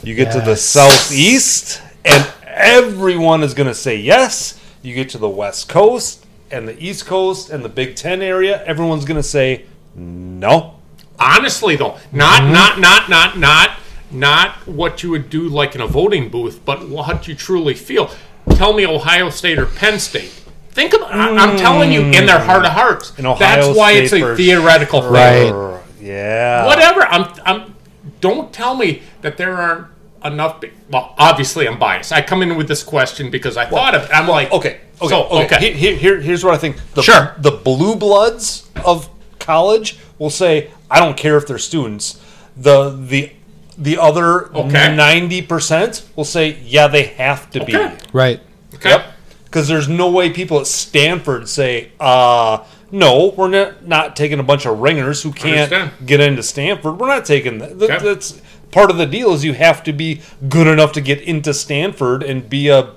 You 0.03 0.13
get 0.13 0.31
to 0.33 0.39
the 0.41 0.55
southeast, 0.55 1.81
and 2.05 2.31
everyone 2.45 3.41
is 3.41 3.55
going 3.55 3.67
to 3.67 3.73
say 3.73 3.97
yes. 3.97 4.59
You 4.83 4.93
get 4.93 5.09
to 5.09 5.17
the 5.17 5.27
west 5.27 5.67
coast 5.67 6.23
and 6.51 6.67
the 6.67 6.77
east 6.81 7.07
coast 7.07 7.49
and 7.49 7.65
the 7.65 7.69
Big 7.69 7.95
Ten 7.95 8.21
area, 8.21 8.63
everyone's 8.65 9.03
going 9.03 9.17
to 9.19 9.23
say 9.27 9.65
no. 9.95 10.75
honestly 11.19 11.75
though 11.75 11.97
not 12.11 12.41
Mm-hmm. 12.41 12.51
not 12.51 12.79
not 12.79 13.09
not 13.09 13.37
not 13.39 13.79
not 14.11 14.51
what 14.67 15.01
you 15.03 15.09
would 15.11 15.29
do 15.29 15.47
like 15.49 15.75
in 15.75 15.81
a 15.81 15.87
voting 15.87 16.29
booth 16.29 16.59
but 16.65 16.87
what 16.89 17.27
you 17.27 17.35
truly 17.35 17.73
feel 17.73 18.09
tell 18.55 18.73
me 18.73 18.85
ohio 18.85 19.29
state 19.29 19.57
or 19.57 19.65
penn 19.65 19.99
state 19.99 20.29
think 20.71 20.93
about 20.93 21.11
I- 21.13 21.35
i'm 21.37 21.57
telling 21.57 21.91
you 21.91 22.01
in 22.01 22.25
their 22.25 22.39
heart 22.39 22.65
of 22.65 22.71
hearts 22.71 23.13
In 23.17 23.25
Ohio 23.25 23.39
that's 23.39 23.77
why 23.77 23.93
State 23.93 24.03
it's 24.03 24.13
a 24.13 24.35
theoretical 24.35 25.01
thing 25.01 25.11
Right. 25.11 25.81
Yeah. 26.01 26.67
whatever. 26.67 27.01
I'm, 27.01 27.33
I'm. 27.45 27.75
Don't 28.21 28.53
tell 28.53 28.75
me 28.75 29.01
that 29.21 29.37
there 29.37 29.55
aren't 29.57 29.87
enough. 30.23 30.63
Well, 30.91 31.15
obviously, 31.17 31.67
I'm 31.67 31.79
biased. 31.79 32.11
I 32.11 32.21
come 32.21 32.43
in 32.43 32.55
with 32.57 32.67
this 32.67 32.83
question 32.83 33.31
because 33.31 33.57
I 33.57 33.65
thought 33.65 33.95
of 33.95 34.03
it. 34.03 34.11
I'm 34.13 34.27
like, 34.27 34.51
Okay. 34.51 34.81
Okay. 35.01 35.09
So, 35.09 35.23
okay. 35.23 35.45
okay. 35.45 35.59
Here, 35.59 35.73
here- 35.73 35.95
here- 35.95 36.21
here's 36.21 36.43
what 36.45 36.53
I 36.53 36.57
think. 36.57 36.75
The, 36.93 37.01
Sure. 37.01 37.33
The 37.39 37.49
blue 37.51 37.95
bloods 37.95 38.69
of 38.85 39.09
college 39.45 39.97
will 40.19 40.29
say, 40.29 40.69
"I 40.89 40.99
don't 40.99 41.17
care 41.17 41.37
if 41.37 41.45
they're 41.47 41.57
students." 41.57 42.19
The 42.57 42.89
the 42.89 43.31
the 43.77 43.97
other 43.97 44.55
Okay. 44.55 44.95
ninety 44.95 45.41
percent 45.41 46.03
will 46.15 46.25
say, 46.25 46.57
"Yeah, 46.65 46.87
they 46.87 47.03
have 47.03 47.49
to 47.51 47.63
be." 47.63 47.75
Right? 48.13 48.39
Okay. 48.73 49.03
Because 49.45 49.67
there's 49.67 49.87
no 49.87 50.09
way 50.09 50.29
people 50.29 50.59
at 50.59 50.67
Stanford 50.67 51.47
say, 51.47 51.89
"Uh, 51.99 52.59
no, 52.91 53.33
we're 53.37 53.47
not 53.49 53.87
not 53.87 54.15
taking 54.15 54.39
a 54.39 54.43
bunch 54.43 54.65
of 54.65 54.79
ringers 54.79 55.21
who 55.23 55.31
can't 55.31 55.71
Understand. 55.71 55.91
get 56.05 56.19
into 56.19 56.43
Stanford. 56.43 56.99
We're 56.99 57.07
not 57.07 57.25
taking 57.25 57.59
that. 57.59 57.79
That- 57.79 57.91
Okay. 57.91 58.05
That's 58.05 58.35
part 58.71 58.89
of 58.89 58.97
the 58.97 59.05
deal. 59.05 59.33
Is 59.33 59.43
you 59.45 59.53
have 59.53 59.83
to 59.83 59.93
be 59.93 60.21
good 60.49 60.67
enough 60.67 60.91
to 60.93 61.01
get 61.01 61.21
into 61.21 61.53
Stanford 61.53 62.23
and 62.23 62.49
be 62.49 62.67
a 62.69 62.87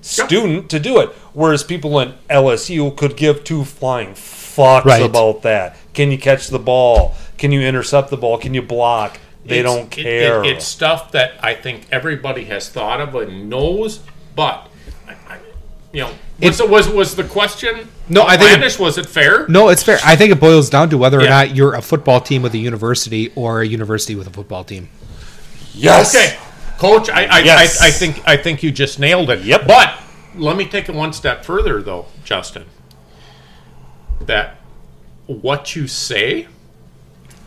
student 0.00 0.68
to 0.70 0.78
do 0.78 0.98
it. 1.00 1.08
Whereas 1.32 1.62
people 1.64 1.98
in 2.00 2.14
LSU 2.30 2.90
could 2.96 3.16
give 3.16 3.42
two 3.44 3.64
flying 3.64 4.14
fucks 4.58 4.84
Right. 4.84 5.02
about 5.02 5.42
that. 5.42 5.76
Can 5.94 6.10
you 6.10 6.18
catch 6.18 6.48
the 6.48 6.58
ball? 6.58 7.14
Can 7.38 7.52
you 7.52 7.60
intercept 7.60 8.10
the 8.10 8.16
ball? 8.16 8.38
Can 8.38 8.54
you 8.54 8.62
block? 8.62 9.18
They 9.44 9.60
It's- 9.60 9.74
don't 9.74 9.86
it- 9.98 10.02
care. 10.02 10.44
it- 10.44 10.50
it's 10.56 10.64
stuff 10.66 11.12
that 11.12 11.32
I 11.42 11.54
think 11.54 11.82
everybody 11.90 12.44
has 12.44 12.68
thought 12.68 13.00
of 13.00 13.14
and 13.14 13.48
knows, 13.48 14.00
but 14.36 14.66
I, 15.08 15.12
I, 15.34 15.36
you 15.92 16.02
know, 16.02 16.10
was, 16.40 16.60
it, 16.60 16.68
was 16.68 16.88
was 16.88 17.14
the 17.16 17.24
question? 17.24 17.88
No, 18.08 18.22
I 18.26 18.36
think 18.36 18.62
it- 18.62 18.78
was 18.78 18.98
it 18.98 19.06
fair? 19.06 19.46
No, 19.48 19.68
it's 19.70 19.82
fair. 19.82 19.98
I 20.04 20.16
think 20.16 20.32
it 20.32 20.40
boils 20.40 20.68
down 20.68 20.90
to 20.90 20.98
whether 20.98 21.18
or 21.20 21.28
not 21.28 21.56
you're 21.56 21.74
a 21.74 21.82
football 21.82 22.20
team 22.20 22.42
with 22.42 22.52
a 22.54 22.58
university 22.58 23.32
or 23.34 23.62
a 23.62 23.66
university 23.66 24.14
with 24.14 24.26
a 24.26 24.30
football 24.30 24.64
team. 24.64 24.88
yes. 25.74 26.14
Okay, 26.14 26.36
coach, 26.78 27.08
I 27.08 27.24
I, 27.26 27.38
Yes. 27.40 27.80
I 27.80 27.86
I 27.86 27.90
think 27.90 28.22
I 28.26 28.36
think 28.36 28.62
you 28.62 28.70
just 28.70 28.98
nailed 28.98 29.30
it. 29.30 29.40
Yep. 29.42 29.66
But 29.66 29.94
let 30.36 30.56
me 30.56 30.64
take 30.66 30.88
it 30.88 30.94
one 30.94 31.12
step 31.12 31.44
further, 31.44 31.82
though, 31.82 32.06
Justin. 32.24 32.64
That 34.26 34.56
what 35.26 35.74
you 35.76 35.86
say 35.86 36.46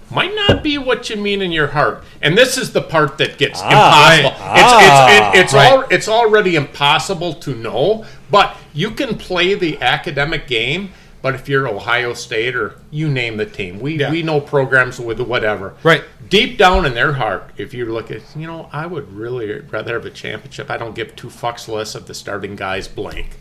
might 0.09 0.33
not 0.35 0.61
be 0.61 0.77
what 0.77 1.09
you 1.09 1.15
mean 1.15 1.41
in 1.41 1.51
your 1.51 1.67
heart, 1.67 2.03
and 2.21 2.37
this 2.37 2.57
is 2.57 2.73
the 2.73 2.81
part 2.81 3.17
that 3.19 3.37
gets 3.37 3.61
impossible. 3.61 4.29
right. 4.31 4.57
It's 4.59 4.73
Ah, 4.73 5.07
it's 5.09 5.37
it, 5.37 5.41
it's 5.43 5.53
right. 5.53 5.71
al- 5.71 5.87
it's 5.89 6.07
already 6.09 6.55
impossible 6.55 7.33
to 7.35 7.55
know, 7.55 8.05
but 8.29 8.57
you 8.73 8.91
can 8.91 9.17
play 9.17 9.53
the 9.53 9.81
academic 9.81 10.47
game. 10.47 10.91
But 11.21 11.35
if 11.35 11.47
you're 11.47 11.67
Ohio 11.67 12.15
State 12.15 12.55
or 12.55 12.73
you 12.89 13.07
name 13.07 13.37
the 13.37 13.45
team, 13.45 13.79
we, 13.79 13.99
Yeah. 13.99 14.09
we 14.09 14.23
know 14.23 14.41
programs 14.41 14.99
with 14.99 15.19
whatever 15.19 15.75
Right. 15.83 16.03
deep 16.29 16.57
down 16.57 16.83
in 16.83 16.95
their 16.95 17.13
heart, 17.13 17.51
if 17.57 17.75
you 17.75 17.85
look 17.85 18.09
at, 18.09 18.21
you 18.35 18.47
know, 18.47 18.69
I 18.73 18.87
would 18.87 19.13
really 19.15 19.59
rather 19.69 19.93
have 19.93 20.05
a 20.07 20.09
championship. 20.09 20.71
I 20.71 20.77
don't 20.77 20.95
give 20.95 21.15
two 21.15 21.27
fucks 21.27 21.67
less 21.67 21.93
if 21.93 22.07
the 22.07 22.15
starting 22.15 22.55
guys 22.55 22.87
blank. 22.87 23.37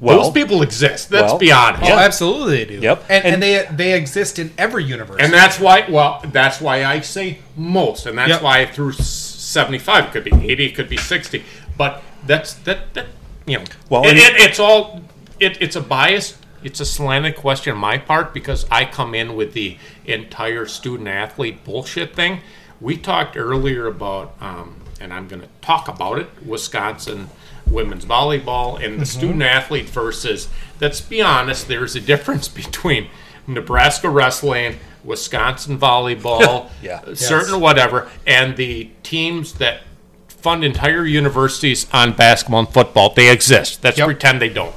Well, 0.00 0.24
Those 0.24 0.32
people 0.32 0.62
exist. 0.62 1.10
Let's 1.10 1.32
well, 1.32 1.38
be 1.38 1.50
honest. 1.52 1.84
Oh, 1.84 1.98
absolutely 1.98 2.56
they 2.58 2.64
do. 2.66 2.80
Yep. 2.80 3.04
And, 3.08 3.24
and, 3.24 3.34
And- 3.34 3.42
they 3.42 3.66
they 3.70 3.98
exist 3.98 4.38
in 4.38 4.52
every 4.58 4.84
universe. 4.84 5.20
And 5.20 5.32
that's 5.32 5.58
why, 5.58 5.86
well, 5.88 6.20
that's 6.26 6.60
why 6.60 6.84
I 6.84 7.00
say 7.00 7.38
most, 7.56 8.04
and 8.06 8.18
that's 8.18 8.28
Yep. 8.30 8.42
why 8.42 8.66
through 8.66 8.92
seventy-five. 8.92 10.04
It 10.06 10.12
could 10.12 10.24
be 10.24 10.34
eighty. 10.50 10.66
It 10.66 10.74
could 10.74 10.88
be 10.88 10.98
sixty. 10.98 11.44
But 11.78 12.02
that's 12.26 12.54
that. 12.64 12.92
That 12.94 13.06
you 13.46 13.58
know, 13.58 13.64
Well, 13.88 14.04
it, 14.04 14.16
it, 14.16 14.40
it's 14.40 14.58
all. 14.58 15.00
It, 15.40 15.60
it's 15.62 15.76
a 15.76 15.80
bias. 15.80 16.36
It's 16.62 16.80
a 16.80 16.84
slanted 16.86 17.36
question 17.36 17.74
on 17.74 17.78
my 17.78 17.96
part 17.96 18.34
because 18.34 18.66
I 18.70 18.86
come 18.86 19.14
in 19.14 19.36
with 19.36 19.52
the 19.52 19.78
entire 20.04 20.66
student 20.66 21.08
athlete 21.08 21.64
bullshit 21.64 22.14
thing. 22.14 22.40
We 22.80 22.96
talked 22.96 23.36
earlier 23.36 23.86
about, 23.86 24.34
um, 24.40 24.80
and 25.00 25.12
I'm 25.12 25.28
going 25.28 25.42
to 25.42 25.48
talk 25.60 25.86
about 25.88 26.18
it, 26.18 26.28
Wisconsin 26.44 27.28
women's 27.66 28.04
volleyball 28.04 28.74
and 28.76 28.94
the 28.94 29.04
mm-hmm. 29.04 29.18
student 29.18 29.42
athlete 29.42 29.88
versus. 29.88 30.48
Let's 30.80 31.00
be 31.00 31.22
honest. 31.22 31.68
There's 31.68 31.96
a 31.96 32.00
difference 32.00 32.48
between 32.62 33.08
Nebraska 33.46 34.08
wrestling, 34.08 34.78
Wisconsin 35.04 35.78
volleyball, 35.78 36.70
Yeah. 36.82 37.00
Uh, 37.06 37.14
certain 37.14 37.60
whatever, 37.60 38.08
and 38.26 38.56
the 38.56 38.90
teams 39.02 39.54
that 39.54 39.80
fund 40.28 40.64
entire 40.64 41.04
universities 41.04 41.86
on 41.92 42.12
basketball 42.12 42.60
and 42.60 42.68
football. 42.68 43.12
They 43.12 43.30
exist. 43.30 43.82
Let's 43.82 43.98
Yep. 43.98 44.06
pretend 44.06 44.40
they 44.40 44.48
don't. 44.48 44.74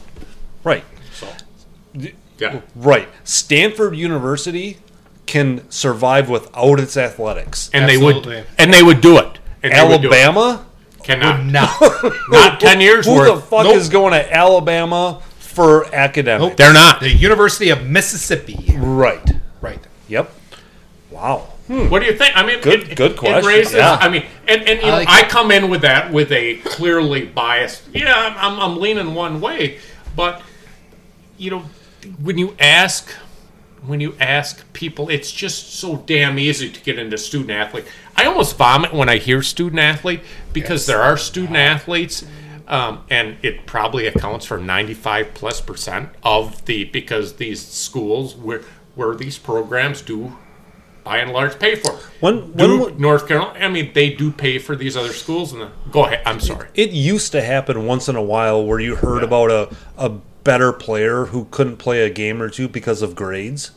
right. 0.64 0.84
So, 1.14 1.28
Yeah. 2.38 2.62
Right. 2.76 3.10
Stanford 3.24 3.96
University 3.96 4.78
can 5.26 5.70
survive 5.70 6.28
without 6.30 6.80
its 6.80 6.98
athletics. 6.98 7.70
and 7.74 7.88
they 7.88 7.98
would 7.98 8.26
and 8.58 8.74
they 8.74 8.82
would 8.82 9.02
do 9.02 9.18
it. 9.18 9.38
And 9.62 9.74
they 9.74 9.88
would 9.88 10.02
do 10.02 10.12
it. 10.12 10.14
Alabama? 10.14 10.66
Cannot 11.16 11.46
Not. 11.46 12.14
not 12.30 12.60
ten 12.60 12.80
years 12.82 13.06
Who 13.06 13.16
worth. 13.16 13.36
the 13.36 13.42
fuck 13.42 13.64
Nope. 13.66 13.76
is 13.76 13.90
going 13.90 14.14
to 14.14 14.34
Alabama 14.36 15.22
for 15.40 15.94
academics? 15.94 16.56
They're 16.56 16.74
not. 16.74 17.00
the 17.00 17.10
University 17.10 17.70
of 17.70 17.86
Mississippi. 17.86 18.76
Right. 18.78 19.30
Right. 19.62 19.80
Yep. 20.08 20.32
Wow. 21.12 21.48
Hmm. 21.68 21.90
What 21.90 22.00
do 22.00 22.06
you 22.08 22.18
think? 22.18 22.36
I 22.36 22.46
mean, 22.46 22.62
Good- 22.62 22.90
it, 22.92 22.96
good 22.98 23.12
It 23.12 23.18
question, 23.18 23.46
raises. 23.48 23.74
yeah. 23.74 23.98
I 24.00 24.10
mean, 24.10 24.26
and, 24.48 24.62
and 24.64 24.80
you 24.80 24.86
know, 24.88 24.94
like 24.94 25.08
I 25.10 25.24
come 25.28 25.52
in 25.52 25.70
with 25.70 25.82
that 25.82 26.12
with 26.12 26.32
a 26.32 26.56
clearly 26.58 27.26
biased. 27.26 27.84
Yeah, 27.94 28.14
I'm, 28.16 28.54
I'm, 28.54 28.60
I'm 28.60 28.80
leaning 28.80 29.14
one 29.14 29.40
way, 29.42 29.78
but 30.16 30.42
you 31.38 31.52
know, 31.52 31.64
when 32.24 32.38
you 32.40 32.56
ask, 32.60 33.14
when 33.86 34.00
you 34.00 34.16
ask 34.20 34.72
people, 34.74 35.10
it's 35.10 35.32
just 35.32 35.74
so 35.76 35.98
damn 36.06 36.38
easy 36.40 36.70
to 36.70 36.80
get 36.82 37.00
into 37.00 37.18
student 37.18 37.52
athlete. 37.52 37.86
I 38.16 38.26
almost 38.26 38.58
vomit 38.58 38.94
when 38.94 39.10
I 39.10 39.18
hear 39.18 39.42
student 39.42 39.80
athlete 39.80 40.22
because 40.54 40.86
there 40.86 41.02
are 41.02 41.18
student 41.18 41.56
athletes. 41.58 42.26
Um, 42.68 43.04
and 43.10 43.38
it 43.42 43.66
probably 43.66 44.06
accounts 44.06 44.46
for 44.46 44.60
95 44.60 45.34
plus 45.34 45.60
percent 45.60 46.10
of 46.22 46.64
the 46.66 46.84
because 46.84 47.38
these 47.38 47.66
schools 47.66 48.36
where 48.36 48.62
where 48.94 49.16
these 49.16 49.40
programs 49.40 50.04
do 50.04 50.38
by 51.04 51.18
and 51.18 51.32
large 51.32 51.58
pay 51.58 51.74
for. 51.74 51.94
When- 52.20 52.54
when 52.54 52.70
Duke, 52.70 52.80
w- 52.82 53.00
North 53.00 53.28
Carolina, 53.28 53.58
I 53.60 53.70
mean, 53.70 53.92
they 53.94 54.12
do 54.12 54.32
pay 54.32 54.60
for 54.60 54.76
these 54.76 54.96
other 54.96 55.14
schools. 55.14 55.52
And 55.52 55.62
the, 55.64 55.70
go 55.92 56.06
ahead. 56.06 56.22
I'm 56.28 56.40
sorry. 56.40 56.68
It 56.76 56.92
used 56.92 57.32
to 57.32 57.42
happen 57.42 57.88
once 57.88 58.08
in 58.08 58.16
a 58.16 58.22
while 58.22 58.64
where 58.64 58.80
you 58.80 58.96
heard 58.96 59.24
about 59.24 59.50
a, 59.50 59.76
a 59.98 60.12
better 60.44 60.72
player 60.72 61.26
who 61.26 61.46
couldn't 61.52 61.78
play 61.78 62.04
a 62.06 62.10
game 62.10 62.42
or 62.42 62.50
two 62.50 62.68
because 62.68 63.02
of 63.02 63.16
grades. 63.16 63.72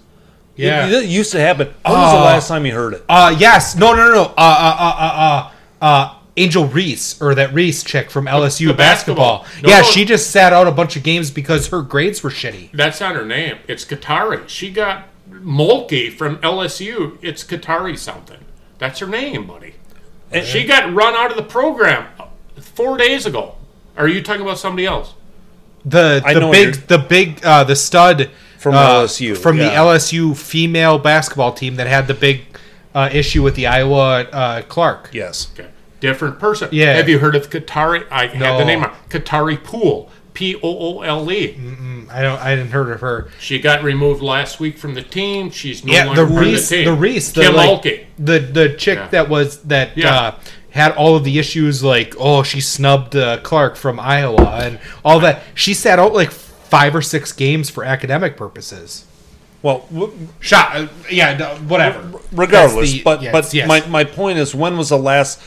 Yeah. 0.57 0.87
It, 0.87 0.93
it 0.93 1.09
used 1.09 1.33
to 1.33 1.41
happen. 1.41 1.69
When 1.85 1.95
was 1.95 2.13
the 2.13 2.19
Oh. 2.19 2.23
last 2.25 2.49
time 2.49 2.67
you 2.67 2.73
heard 2.73 2.95
it? 2.95 3.05
Uh 3.09 3.35
yes. 3.39 3.75
No, 3.77 3.95
no, 3.95 4.07
no, 4.09 4.15
no. 4.15 4.23
Uh, 4.23 4.35
uh, 4.37 4.77
uh, 4.79 4.95
uh, 4.99 5.51
uh, 5.81 5.85
uh, 5.85 6.15
Angel 6.37 6.67
Reese 6.67 7.21
or 7.21 7.35
that 7.35 7.53
Reese 7.53 7.83
chick 7.83 8.11
from 8.11 8.27
LSU 8.27 8.69
the 8.69 8.75
basketball. 8.75 9.41
basketball. 9.41 9.63
No, 9.63 9.69
yeah, 9.77 9.81
no. 9.83 9.87
she 9.91 10.05
just 10.05 10.31
sat 10.31 10.53
out 10.53 10.67
a 10.67 10.73
bunch 10.73 10.97
of 10.97 11.03
games 11.03 11.31
because 11.31 11.69
her 11.69 11.83
grades 11.83 12.23
were 12.23 12.31
shitty. 12.31 12.71
That's 12.73 13.01
not 13.01 13.15
her 13.17 13.25
name. 13.25 13.59
It's 13.69 13.85
Kateri. 13.85 14.49
She 14.49 14.71
got 14.71 15.09
Mulkey 15.31 16.11
from 16.13 16.37
LSU. 16.39 17.19
It's 17.23 17.45
Kateri 17.45 17.99
something. 17.99 18.39
That's 18.79 18.99
her 19.01 19.07
name, 19.07 19.47
buddy. 19.47 19.75
And 20.31 20.47
she 20.47 20.65
got 20.65 20.93
run 20.95 21.15
out 21.15 21.31
of 21.31 21.37
the 21.37 21.43
program 21.43 22.07
four 22.59 22.97
days 22.97 23.27
ago. 23.27 23.57
Are 23.97 24.09
you 24.09 24.23
talking 24.23 24.43
about 24.43 24.59
somebody 24.59 24.87
else? 24.87 25.13
The 25.85 26.23
the 26.25 26.49
big 26.53 26.75
the 26.89 26.99
big 26.99 27.45
uh, 27.45 27.65
the 27.65 27.75
stud 27.77 28.31
From 28.59 28.75
uh, 28.75 29.03
LSU, 29.05 29.37
from 29.37 29.59
the. 29.59 29.65
LSU 29.65 30.37
female 30.37 30.99
basketball 30.99 31.53
team 31.53 31.77
that 31.77 31.87
had 31.89 32.07
the 32.07 32.15
big 32.15 32.43
uh, 32.95 33.09
issue 33.13 33.43
with 33.43 33.57
the 33.57 33.67
Iowa 33.67 34.21
uh, 34.23 34.63
Clark. 34.63 35.11
Yes. 35.13 35.51
Okay. 35.59 35.69
Different 36.01 36.39
person. 36.39 36.69
Yeah. 36.73 36.93
Have 36.95 37.09
you 37.09 37.19
heard 37.19 37.35
of 37.35 37.49
Kateri? 37.51 38.07
I 38.11 38.27
have 38.29 38.39
No. 38.41 38.59
the 38.59 38.65
name. 38.65 38.85
on- 38.85 38.95
Kateri 39.09 39.63
Poole. 39.63 40.11
P 40.35 40.55
O 40.57 40.61
O 40.63 41.01
L 41.03 41.31
E. 41.31 41.55
I 42.11 42.23
don't 42.23 42.41
I 42.41 42.55
didn't 42.57 42.71
heard 42.71 42.91
of 42.91 43.01
her. 43.03 43.29
She 43.39 43.59
got 43.59 43.83
removed 43.83 44.23
last 44.23 44.61
week 44.61 44.79
from 44.79 44.95
the 44.95 45.03
team. 45.03 45.51
She's 45.51 45.85
no 45.85 45.93
Yeah, 45.93 46.05
longer 46.07 46.25
the 46.25 46.33
part 46.33 46.47
Reese, 46.47 46.63
of 46.65 46.69
the 46.71 46.77
team. 46.77 46.85
the 46.87 46.93
Reese, 46.95 47.33
the 47.33 47.41
Kim 47.43 47.55
like, 47.55 47.69
Mulkey. 47.83 48.05
the 48.19 48.39
the 48.39 48.69
chick 48.71 48.99
Yeah. 48.99 49.09
that 49.09 49.29
was 49.29 49.59
that 49.65 49.91
Yeah. 49.97 50.35
Had 50.73 50.93
all 50.93 51.16
of 51.16 51.24
the 51.24 51.39
issues, 51.39 51.82
like 51.85 52.15
oh 52.19 52.43
she 52.43 52.61
snubbed 52.61 53.15
uh, 53.16 53.39
Clark 53.43 53.77
from 53.77 53.99
Iowa 54.01 54.61
and 54.62 54.81
all 55.05 55.20
that. 55.20 55.43
She 55.55 55.73
sat 55.74 55.99
out 55.99 56.12
like 56.12 56.31
five 56.31 56.94
or 56.94 57.03
six 57.03 57.32
games 57.32 57.70
for 57.70 57.85
academic 57.85 58.36
purposes. 58.36 59.05
Well, 59.62 59.86
w- 59.93 60.12
Shot, 60.40 60.74
uh, 60.77 60.89
yeah, 61.09 61.57
whatever. 61.61 62.19
regardless, 62.32 62.93
the- 62.93 63.03
but 63.05 63.23
yes, 63.23 63.32
but 63.32 63.55
yes. 63.55 63.69
my, 63.69 63.86
my 63.86 64.03
point 64.05 64.39
is, 64.39 64.55
when 64.55 64.77
was 64.77 64.89
the 64.89 64.99
last 64.99 65.40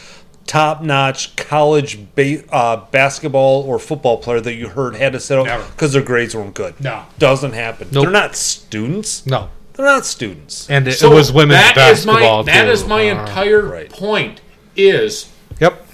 top-notch 0.48 1.36
college 1.36 2.00
ba- 2.16 2.44
uh, 2.54 2.78
basketball 2.92 3.64
or 3.64 3.78
football 3.80 4.18
player 4.18 4.40
that 4.40 4.54
you 4.56 4.70
heard 4.70 4.96
had 4.96 5.12
to 5.14 5.20
sit 5.20 5.38
out 5.38 5.72
because 5.72 5.92
their 5.94 6.02
grades 6.02 6.36
weren't 6.36 6.54
good? 6.54 6.80
No. 6.80 7.04
doesn't 7.18 7.54
happen. 7.54 7.90
Nope. 7.92 8.04
They're 8.04 8.12
not 8.12 8.36
students. 8.36 9.26
no, 9.26 9.50
They're 9.74 9.86
not 9.86 10.06
students. 10.06 10.70
and 10.70 10.88
it, 10.88 10.94
So 10.94 11.12
it 11.12 11.16
was 11.16 11.32
women's 11.34 11.60
that 11.60 11.72
is 11.92 12.06
basketball. 12.06 12.44
my, 12.46 12.52
That 12.54 12.66
too. 12.66 12.72
is 12.72 12.86
my 12.88 13.10
Uh, 13.10 13.22
entire 13.22 13.62
right. 13.64 13.90
point. 13.90 14.40
Is 14.76 15.28
Yep. 15.60 15.86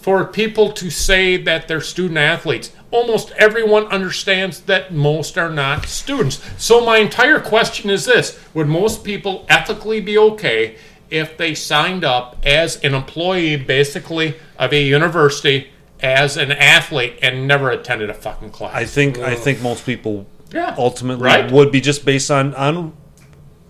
for 0.00 0.24
people 0.24 0.72
to 0.72 0.90
say 0.90 1.36
that 1.36 1.68
they're 1.68 1.80
student 1.80 2.18
athletes. 2.18 2.72
Almost 2.90 3.32
everyone 3.32 3.84
understands 3.86 4.60
that 4.62 4.92
most 4.92 5.36
are 5.36 5.50
not 5.50 5.86
students. 5.86 6.40
So 6.56 6.84
my 6.84 6.98
entire 6.98 7.38
question 7.38 7.90
is 7.90 8.06
this: 8.06 8.38
Would 8.54 8.66
most 8.66 9.04
people 9.04 9.44
ethically 9.48 10.00
be 10.00 10.16
okay 10.18 10.76
if 11.10 11.36
they 11.36 11.54
signed 11.54 12.04
up 12.04 12.36
as 12.44 12.76
an 12.82 12.94
employee, 12.94 13.56
basically 13.56 14.34
of 14.58 14.72
a 14.72 14.82
university, 14.82 15.68
as 16.00 16.36
an 16.38 16.50
athlete, 16.52 17.18
and 17.22 17.46
never 17.46 17.70
attended 17.70 18.08
a 18.08 18.14
fucking 18.14 18.50
class? 18.50 18.74
I 18.74 18.84
think 18.84 19.18
I 19.18 19.34
think 19.34 19.60
most 19.60 19.84
people 19.84 20.26
Yeah, 20.52 20.74
ultimately 20.78 21.24
right? 21.24 21.50
would 21.52 21.70
be 21.70 21.80
just 21.82 22.06
based 22.06 22.30
on 22.30 22.54
on 22.54 22.94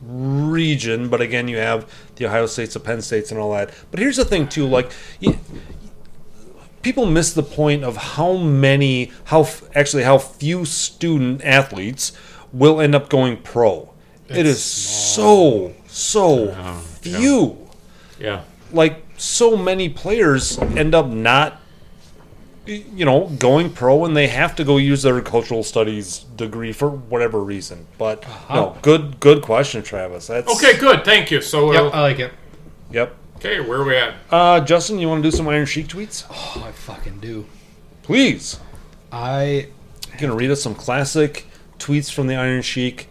region. 0.06 1.08
But 1.08 1.20
again, 1.20 1.48
you 1.48 1.56
have 1.58 1.86
the 2.18 2.26
Ohio 2.26 2.46
States, 2.46 2.74
the 2.74 2.80
Penn 2.80 3.00
States, 3.00 3.30
and 3.30 3.40
all 3.40 3.52
that. 3.52 3.72
But 3.90 4.00
here's 4.00 4.16
the 4.16 4.24
thing 4.24 4.48
too: 4.48 4.66
like. 4.66 4.92
You, 5.20 5.38
People 6.80 7.06
miss 7.06 7.32
the 7.32 7.42
point 7.42 7.82
of 7.82 7.96
how 7.96 8.36
many, 8.36 9.10
how 9.24 9.48
actually 9.74 10.04
how 10.04 10.16
few 10.16 10.64
student 10.64 11.44
athletes 11.44 12.12
will 12.52 12.80
end 12.80 12.94
up 12.94 13.10
going 13.10 13.36
pro. 13.42 13.92
It 14.28 14.46
is 14.46 14.62
so 14.62 15.74
so 15.86 16.54
few. 17.00 17.68
yeah. 18.20 18.42
like 18.72 19.02
so 19.16 19.56
many 19.56 19.88
players 19.88 20.58
end 20.58 20.94
up 20.94 21.08
not 21.08 21.60
you 22.68 23.04
know 23.04 23.28
going 23.38 23.72
pro 23.72 24.04
and 24.04 24.16
they 24.16 24.26
have 24.28 24.54
to 24.56 24.64
go 24.64 24.76
use 24.76 25.02
their 25.02 25.20
cultural 25.22 25.62
studies 25.62 26.18
degree 26.36 26.72
for 26.72 26.88
whatever 26.90 27.42
reason 27.42 27.86
but 27.96 28.24
no 28.50 28.76
good 28.82 29.18
good 29.20 29.42
question 29.42 29.82
travis 29.82 30.26
that's 30.26 30.50
Okay, 30.56 30.78
good. 30.78 31.04
Thank 31.04 31.30
you. 31.30 31.40
So, 31.40 31.72
Yep, 31.72 31.82
uh, 31.82 31.96
I 31.96 32.00
like 32.00 32.18
it. 32.18 32.32
yep 32.90 33.14
okay, 33.36 33.60
where 33.60 33.80
are 33.80 33.84
we 33.84 33.96
at? 33.96 34.14
uh 34.30 34.60
justin 34.60 34.98
you 34.98 35.08
want 35.08 35.22
to 35.22 35.30
do 35.30 35.36
some 35.36 35.48
iron 35.48 35.66
sheik 35.66 35.88
tweets 35.88 36.24
Oh, 36.30 36.64
I 36.66 36.72
fucking 36.72 37.20
do. 37.20 37.46
please 38.02 38.58
I 39.10 39.68
you 40.12 40.18
gonna 40.18 40.34
read 40.34 40.50
us 40.50 40.62
some 40.62 40.74
classic 40.74 41.46
tweets 41.78 42.12
from 42.12 42.26
the 42.26 42.34
iron 42.34 42.62
sheik 42.62 43.08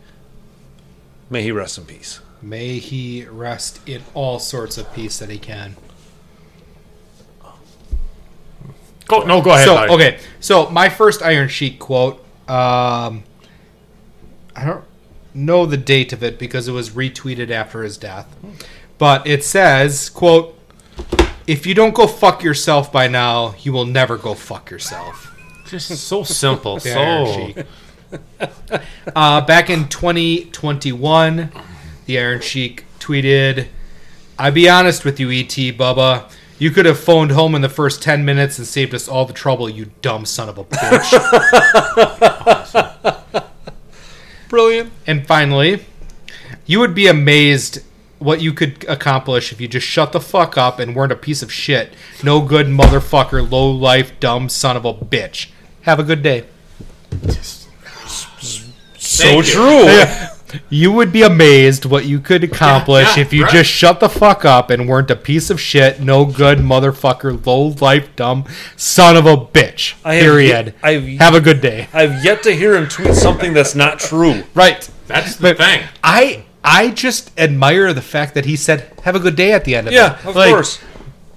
may 1.29 1.41
he 1.43 1.51
rest 1.51 1.77
in 1.77 1.85
peace 1.85 2.19
may 2.41 2.77
he 2.77 3.25
rest 3.25 3.79
in 3.87 4.03
all 4.13 4.37
sorts 4.39 4.77
of 4.77 4.93
peace 4.93 5.17
that 5.17 5.29
he 5.29 5.39
can. 5.39 5.75
Go, 9.07 9.21
no, 9.23 9.41
go 9.41 9.51
ahead. 9.51 9.65
so 9.65 9.75
buddy. 9.75 9.93
okay, 9.93 10.19
so 10.39 10.69
my 10.69 10.89
first 10.89 11.21
Iron 11.21 11.47
Sheik 11.47 11.79
quote. 11.79 12.23
Um, 12.49 13.23
I 14.55 14.65
don't 14.65 14.83
know 15.33 15.65
the 15.65 15.77
date 15.77 16.13
of 16.13 16.23
it 16.23 16.39
because 16.39 16.67
it 16.67 16.71
was 16.71 16.91
retweeted 16.91 17.49
after 17.51 17.83
his 17.83 17.97
death, 17.97 18.35
but 18.97 19.25
it 19.27 19.43
says, 19.43 20.09
"quote 20.09 20.57
If 21.45 21.65
you 21.65 21.73
don't 21.73 21.93
go 21.93 22.07
fuck 22.07 22.43
yourself 22.43 22.91
by 22.91 23.07
now, 23.07 23.55
you 23.61 23.71
will 23.71 23.85
never 23.85 24.17
go 24.17 24.33
fuck 24.33 24.69
yourself." 24.69 25.33
Just 25.67 25.89
so 25.89 26.23
simple. 26.23 26.79
So 26.79 27.53
Sheik. 27.55 27.65
uh, 29.15 29.41
back 29.41 29.69
in 29.69 29.87
2021, 29.89 31.51
the 32.05 32.19
Iron 32.19 32.41
Sheik 32.41 32.85
tweeted, 32.99 33.67
"I 34.39 34.49
be 34.49 34.67
honest 34.69 35.05
with 35.05 35.19
you, 35.19 35.29
ET 35.29 35.55
Bubba." 35.77 36.29
You 36.59 36.71
could 36.71 36.85
have 36.85 36.99
phoned 36.99 37.31
home 37.31 37.53
in 37.53 37.61
the 37.61 37.69
first 37.69 38.01
10 38.01 38.25
minutes 38.25 38.57
and 38.57 38.65
saved 38.65 38.95
us 38.95 39.07
all 39.07 39.25
the 39.25 39.33
trouble, 39.33 39.69
you 39.69 39.91
dumb 40.01 40.25
son 40.25 40.49
of 40.49 40.57
a 40.57 40.63
bitch. 40.63 41.13
brilliant 44.49 44.91
and 45.05 45.27
finally, 45.27 45.85
you 46.65 46.79
would 46.79 46.95
be 46.95 47.07
amazed 47.07 47.83
what 48.19 48.41
you 48.41 48.53
could 48.53 48.83
accomplish 48.89 49.51
if 49.51 49.61
you 49.61 49.67
just 49.67 49.85
shut 49.85 50.11
the 50.11 50.19
fuck 50.19 50.57
up 50.57 50.79
and 50.79 50.95
weren't 50.95 51.11
a 51.11 51.15
piece 51.15 51.43
of 51.43 51.51
shit. 51.51 51.93
No 52.23 52.41
good 52.41 52.65
motherfucker, 52.65 53.49
low 53.49 53.69
life, 53.69 54.19
dumb 54.19 54.49
son 54.49 54.75
of 54.75 54.85
a 54.85 54.93
bitch. 54.93 55.51
Have 55.81 55.99
a 55.99 56.03
good 56.03 56.23
day. 56.23 56.45
so 58.97 59.37
you. 59.37 59.43
true 59.43 60.27
You 60.69 60.91
would 60.93 61.11
be 61.11 61.23
amazed 61.23 61.85
what 61.85 62.05
you 62.05 62.19
could 62.19 62.43
accomplish 62.43 63.17
yeah, 63.17 63.21
if 63.23 63.33
you 63.33 63.43
right. 63.43 63.51
just 63.51 63.69
shut 63.69 63.99
the 63.99 64.07
fuck 64.09 64.45
up 64.45 64.69
and 64.69 64.87
weren't 64.87 65.11
a 65.11 65.15
piece 65.15 65.49
of 65.49 65.59
shit, 65.59 65.99
no 65.99 66.23
good 66.25 66.59
motherfucker, 66.59 67.45
low 67.45 67.75
life, 67.81 68.09
dumb 68.15 68.45
son 68.77 69.17
of 69.17 69.25
a 69.25 69.35
bitch. 69.37 69.95
I 70.05 70.15
have 70.15 70.23
Period. 70.23 70.65
yet- 70.67 70.75
I've- 70.81 71.17
Have 71.17 71.33
a 71.35 71.41
good 71.41 71.59
day. 71.61 71.87
i've 71.93 72.23
yet 72.23 72.43
to 72.43 72.55
hear 72.55 72.75
him 72.75 72.87
tweet 72.87 73.13
something 73.15 73.53
that's 73.53 73.75
not 73.75 73.99
true 73.99 74.43
Right. 74.53 74.87
that's 75.07 75.35
the 75.35 75.41
But 75.49 75.57
thing. 75.57 75.81
I 76.03 76.43
I 76.63 76.89
just 76.89 77.31
admire 77.37 77.93
the 77.93 78.01
fact 78.01 78.33
that 78.33 78.43
he 78.45 78.55
said, 78.57 78.87
"Have 79.03 79.15
a 79.15 79.19
good 79.19 79.35
day" 79.37 79.53
at 79.53 79.63
the 79.63 79.75
end 79.75 79.87
of 79.87 79.93
it. 79.93 79.95
yeah 79.97 80.17
of 80.25 80.35
Like, 80.35 80.49
course 80.49 80.79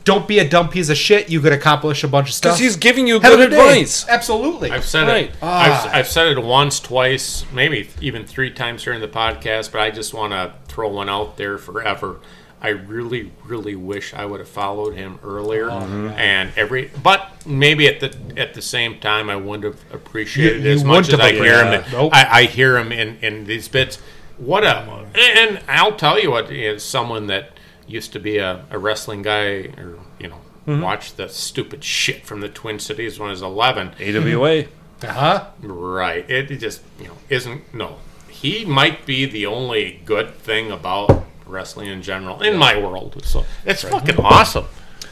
Don't 0.05 0.27
be 0.27 0.39
a 0.39 0.49
dumb 0.49 0.69
piece 0.71 0.89
of 0.89 0.97
shit. 0.97 1.29
You 1.29 1.41
could 1.41 1.53
accomplish 1.53 2.03
a 2.05 2.09
bunch 2.09 2.29
of 2.29 2.35
stuff. 2.35 2.53
because 2.55 2.61
he's 2.61 2.77
giving 2.77 3.07
you 3.07 3.21
Have 3.21 3.33
good 3.33 3.51
good 3.51 3.51
day. 3.51 3.61
advice 3.61 4.07
Absolutely. 4.09 4.71
I've 4.71 4.85
said 4.85 5.07
Right. 5.07 5.27
it. 5.27 5.33
Ah. 5.43 5.85
I've, 5.89 5.95
I've 5.95 6.09
said 6.09 6.29
it 6.29 6.43
once, 6.43 6.81
twice, 6.81 7.45
maybe 7.53 7.91
even 8.01 8.25
three 8.25 8.51
times 8.51 8.83
during 8.83 9.01
the 9.01 9.09
podcast. 9.09 9.73
But 9.73 9.83
I 9.83 9.91
just 9.91 10.15
want 10.15 10.33
to 10.33 10.53
throw 10.67 10.81
throw 10.81 10.89
one 10.89 11.09
out 11.11 11.37
there 11.37 11.59
forever. 11.59 12.21
I 12.63 12.69
really, 12.69 13.33
really 13.45 13.75
wish 13.75 14.15
I 14.15 14.25
would 14.25 14.41
have 14.41 14.49
followed 14.49 14.95
him 14.95 15.19
earlier, 15.25 15.69
and 15.71 16.51
every. 16.57 16.91
But 17.03 17.27
maybe 17.47 17.87
at 17.89 18.01
the 18.01 18.15
at 18.41 18.55
the 18.55 18.63
same 18.63 18.99
time, 19.01 19.29
I 19.29 19.37
wouldn't 19.37 19.65
have 19.65 19.93
appreciated 19.93 20.63
You- 20.65 20.71
it 20.71 20.75
as 20.75 20.85
much 20.85 21.09
as 21.13 21.21
I 21.21 21.33
hear 21.33 21.63
him. 21.65 21.73
in- 21.85 21.93
Nope. 21.93 22.13
I, 22.15 22.29
I 22.31 22.43
hear 22.45 22.79
him 22.79 22.93
in 22.93 23.19
in 23.21 23.45
these 23.47 23.69
bits. 23.69 23.99
What 24.39 24.65
a 24.65 24.87
and 25.15 25.61
I'll 25.69 25.97
tell 25.97 26.19
you 26.19 26.31
what 26.31 26.51
is 26.51 26.83
someone 26.83 27.27
that 27.27 27.51
used 27.91 28.13
to 28.13 28.19
be 28.19 28.39
a, 28.39 28.65
a 28.71 28.79
wrestling 28.79 29.23
guy 29.23 29.71
or 29.79 29.99
you 30.19 30.29
know 30.29 30.39
Mm-hmm. 30.67 30.83
watch 30.83 31.15
the 31.15 31.27
stupid 31.29 31.83
shit 31.83 32.27
from 32.27 32.41
the 32.43 32.49
Twin 32.49 32.79
Cities 32.79 33.19
when 33.19 33.29
I 33.29 33.33
was 33.33 33.41
eleven. 33.41 33.93
AWA. 33.99 34.65
Uh-huh. 35.03 35.47
Right. 35.63 36.29
It, 36.31 36.51
it 36.51 36.59
just, 36.59 36.83
you 37.01 37.07
know, 37.09 37.17
isn't. 37.31 37.73
No. 37.73 37.97
He 38.29 38.67
might 38.67 39.07
be 39.07 39.25
the 39.25 39.47
only 39.47 40.03
good 40.05 40.35
thing 40.35 40.71
about 40.71 41.25
wrestling 41.47 41.89
in 41.89 42.03
general 42.03 42.43
in 42.43 42.59
my 42.59 42.77
world. 42.79 43.23
So 43.25 43.47
it's 43.65 43.83
fucking 43.85 44.19
awesome. 44.19 44.67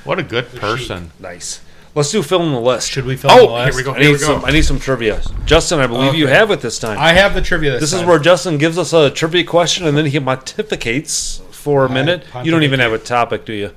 What 0.05 0.19
a 0.19 0.23
good 0.23 0.49
person. 0.55 1.13
Nice. 1.19 1.63
Let's 1.95 2.11
do 2.13 2.23
fill 2.23 2.43
in 2.43 2.53
the 2.53 2.61
list. 2.61 2.91
Should 2.91 3.07
we 3.07 3.17
film 3.17 3.33
Oh, 3.35 3.47
the 3.49 3.53
list? 3.55 3.69
here 3.69 3.77
we 3.79 3.83
go. 3.91 3.95
I 3.99 4.01
need 4.01 4.21
some. 4.21 4.45
I 4.45 4.51
need 4.51 4.63
some 4.67 4.79
trivia. 4.79 5.23
Justin, 5.47 5.81
I 5.81 5.87
believe 5.87 6.15
you 6.15 6.27
have 6.27 6.51
it 6.51 6.61
this 6.61 6.79
time. 6.79 6.99
I 6.99 7.15
have 7.15 7.33
the 7.35 7.41
trivia 7.41 7.73
this, 7.73 7.81
this 7.81 7.93
is 7.95 8.05
where 8.05 8.19
Justin 8.19 8.59
gives 8.59 8.77
us 8.77 8.93
a 8.93 9.09
trivia 9.11 9.45
question 9.45 9.87
and 9.87 9.97
then 9.97 10.05
he 10.07 10.21
pontificates 10.21 11.41
for 11.59 11.85
a 11.85 11.89
minute. 11.89 12.25
You 12.45 12.51
don't 12.51 12.63
even 12.63 12.81
have 12.81 12.93
a 12.93 12.99
topic, 12.99 13.45
do 13.45 13.53
you? 13.53 13.71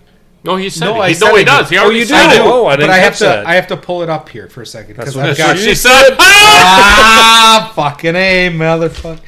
No, 0.44 0.56
he 0.56 0.70
said 0.72 0.86
No, 0.86 0.96
it. 0.96 1.00
I 1.00 1.08
He, 1.10 1.14
said 1.14 1.28
no, 1.28 1.36
he 1.36 1.42
it. 1.44 1.46
does. 1.46 1.70
He 1.70 1.78
Oh, 1.78 1.84
already 1.84 2.00
you 2.00 2.06
said 2.06 2.30
do? 2.30 2.36
it. 2.36 2.42
Oh, 2.42 2.66
I 2.66 2.76
didn't 2.76 2.92
I 2.92 2.98
have 2.98 3.16
to 3.18 3.24
that. 3.26 3.46
I 3.46 3.54
have 3.56 3.68
to 3.68 3.78
pull 3.78 4.02
it 4.02 4.10
up 4.10 4.28
here 4.30 4.48
for 4.48 4.62
a 4.64 4.66
second 4.66 4.96
because 4.96 5.16
I've 5.16 5.38
got 5.38 5.58
should 5.58 5.66
She 5.66 5.76
said, 5.76 6.16
ah 6.20 7.72
fucking 7.76 8.16
a 8.16 8.50
motherfucker. 8.50 9.20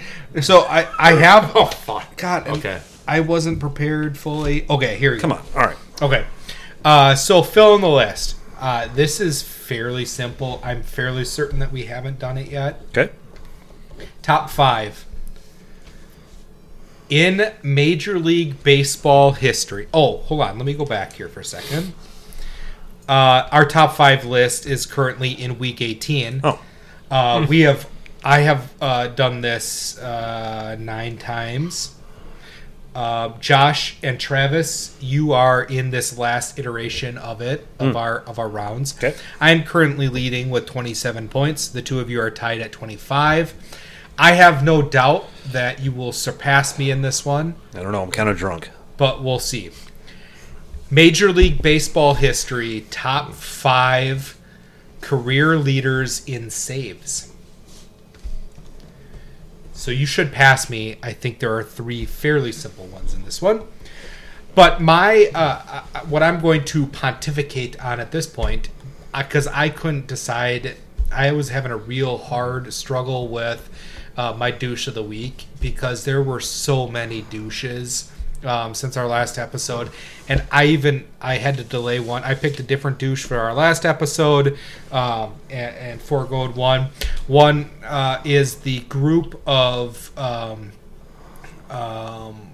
So 0.43 0.61
I 0.61 0.88
I 0.97 1.11
have 1.27 1.51
oh, 1.55 1.65
fuck. 1.65 2.17
God 2.17 2.47
Okay. 2.47 2.81
I 3.07 3.19
wasn't 3.19 3.59
prepared 3.59 4.17
fully. 4.17 4.65
Okay, 4.69 4.95
here. 4.97 5.19
Come 5.19 5.34
on. 5.34 5.43
All 5.55 5.61
right. 5.65 5.77
Okay. 6.01 6.25
Uh, 6.85 7.13
so 7.15 7.43
fill 7.43 7.75
in 7.75 7.81
the 7.81 7.89
list. 7.89 8.38
Uh, 8.59 8.88
this 8.95 9.19
is 9.19 9.41
fairly 9.43 10.05
simple. 10.05 10.61
I'm 10.63 10.81
fairly 10.84 11.25
certain 11.25 11.59
that 11.59 11.71
we 11.71 11.84
haven't 11.84 12.17
done 12.17 12.38
it 12.38 12.49
yet. 12.49 12.81
Okay. 12.97 13.11
Top 14.21 14.49
five 14.49 15.05
in 17.09 17.53
Major 17.61 18.19
League 18.19 18.63
Baseball 18.63 19.34
history. 19.34 19.88
Oh, 19.93 20.17
hold 20.17 20.41
on. 20.41 20.57
Let 20.57 20.65
me 20.65 20.73
go 20.73 20.85
back 20.85 21.13
here 21.13 21.30
for 21.30 21.41
a 21.41 21.45
second. 21.45 21.93
Uh, 23.07 23.47
our 23.51 23.65
top 23.65 23.95
five 23.95 24.25
list 24.25 24.65
is 24.65 24.85
currently 24.85 25.31
in 25.31 25.59
Week 25.59 25.81
18. 25.81 26.41
Oh. 26.43 26.61
Uh, 27.11 27.45
we 27.47 27.61
have, 27.61 27.88
I 28.23 28.39
have 28.39 28.73
uh, 28.81 29.07
done 29.07 29.41
this 29.41 29.97
uh, 29.99 30.75
nine 30.80 31.17
times. 31.17 31.95
Uh, 32.95 33.30
Josh 33.39 33.97
and 34.03 34.19
Travis, 34.19 34.95
you 35.01 35.34
are 35.34 35.63
in 35.63 35.89
this 35.89 36.17
last 36.17 36.59
iteration 36.59 37.17
of 37.17 37.41
it 37.41 37.65
of 37.80 37.95
our 37.95 38.19
of 38.19 38.38
our 38.38 38.47
rounds. 38.47 38.95
Okay. 38.95 39.15
I'm 39.41 39.63
currently 39.63 40.07
leading 40.07 40.51
with 40.51 40.67
27 40.67 41.27
points. 41.27 41.67
The 41.67 41.81
two 41.81 41.99
of 41.99 42.11
you 42.11 42.21
are 42.21 42.30
tied 42.30 42.61
at 42.61 42.71
25. 42.71 43.55
I 44.18 44.34
have 44.34 44.64
no 44.64 44.81
doubt 44.81 45.26
that 45.52 45.81
you 45.81 45.91
will 45.91 46.11
surpass 46.11 46.77
me 46.77 46.91
in 46.91 47.02
this 47.02 47.26
one, 47.26 47.56
I 47.73 47.81
don't 47.81 47.91
know. 47.91 48.03
I'm 48.03 48.11
kind 48.11 48.30
of 48.30 48.38
drunk. 48.38 48.69
but 48.98 49.23
we'll 49.23 49.40
see. 49.40 49.72
Major 50.90 51.31
League 51.31 51.61
Baseball 51.61 52.14
history 52.14 52.85
top 52.91 53.34
five 53.34 54.38
career 55.02 55.57
leaders 55.57 56.23
in 56.26 56.49
saves. 56.49 57.34
So 59.73 59.91
you 59.91 60.06
should 60.06 60.31
pass 60.31 60.69
me. 60.69 60.98
I 61.03 61.11
think 61.11 61.40
there 61.40 61.53
are 61.57 61.64
three 61.64 62.06
fairly 62.06 62.52
simple 62.52 62.85
ones 62.85 63.14
in 63.14 63.26
this 63.26 63.41
one. 63.41 63.64
But 64.56 64.81
my 64.81 65.31
uh, 65.34 65.84
uh, 65.94 65.99
what 66.02 66.22
I'm 66.22 66.40
going 66.40 66.64
to 66.65 66.85
pontificate 66.85 67.84
on 67.84 67.99
at 67.99 68.11
this 68.11 68.27
point, 68.27 68.69
because 69.18 69.48
I 69.48 69.69
couldn't 69.69 70.06
decide, 70.06 70.77
I 71.11 71.31
was 71.31 71.49
having 71.49 71.72
a 71.72 71.77
real 71.77 72.19
hard 72.19 72.72
struggle 72.72 73.27
with 73.27 73.68
uh, 74.18 74.34
my 74.38 74.52
douche 74.52 74.88
of 74.88 74.94
the 74.94 75.03
week 75.03 75.45
because 75.60 76.06
there 76.06 76.22
were 76.22 76.40
so 76.40 76.88
many 76.88 77.23
douches 77.23 78.11
um, 78.44 78.73
since 78.73 78.98
our 78.98 79.07
last 79.07 79.38
episode, 79.38 79.90
and 80.27 80.44
I 80.52 80.65
even 80.65 81.06
I 81.22 81.35
had 81.38 81.57
to 81.57 81.64
delay 81.64 81.99
one. 81.99 82.23
I 82.23 82.35
picked 82.35 82.60
a 82.60 82.64
different 82.64 82.98
douche 82.99 83.26
for 83.26 83.38
our 83.38 83.53
last 83.53 83.85
episode, 83.85 84.57
um, 84.91 85.34
and, 85.49 85.76
and 85.76 86.02
foregoed 86.02 86.56
one. 86.56 86.90
One 87.27 87.69
uh, 87.85 88.22
is 88.23 88.56
the 88.57 88.80
group 88.81 89.41
of. 89.48 90.11
Um, 90.18 90.72
um, 91.69 92.53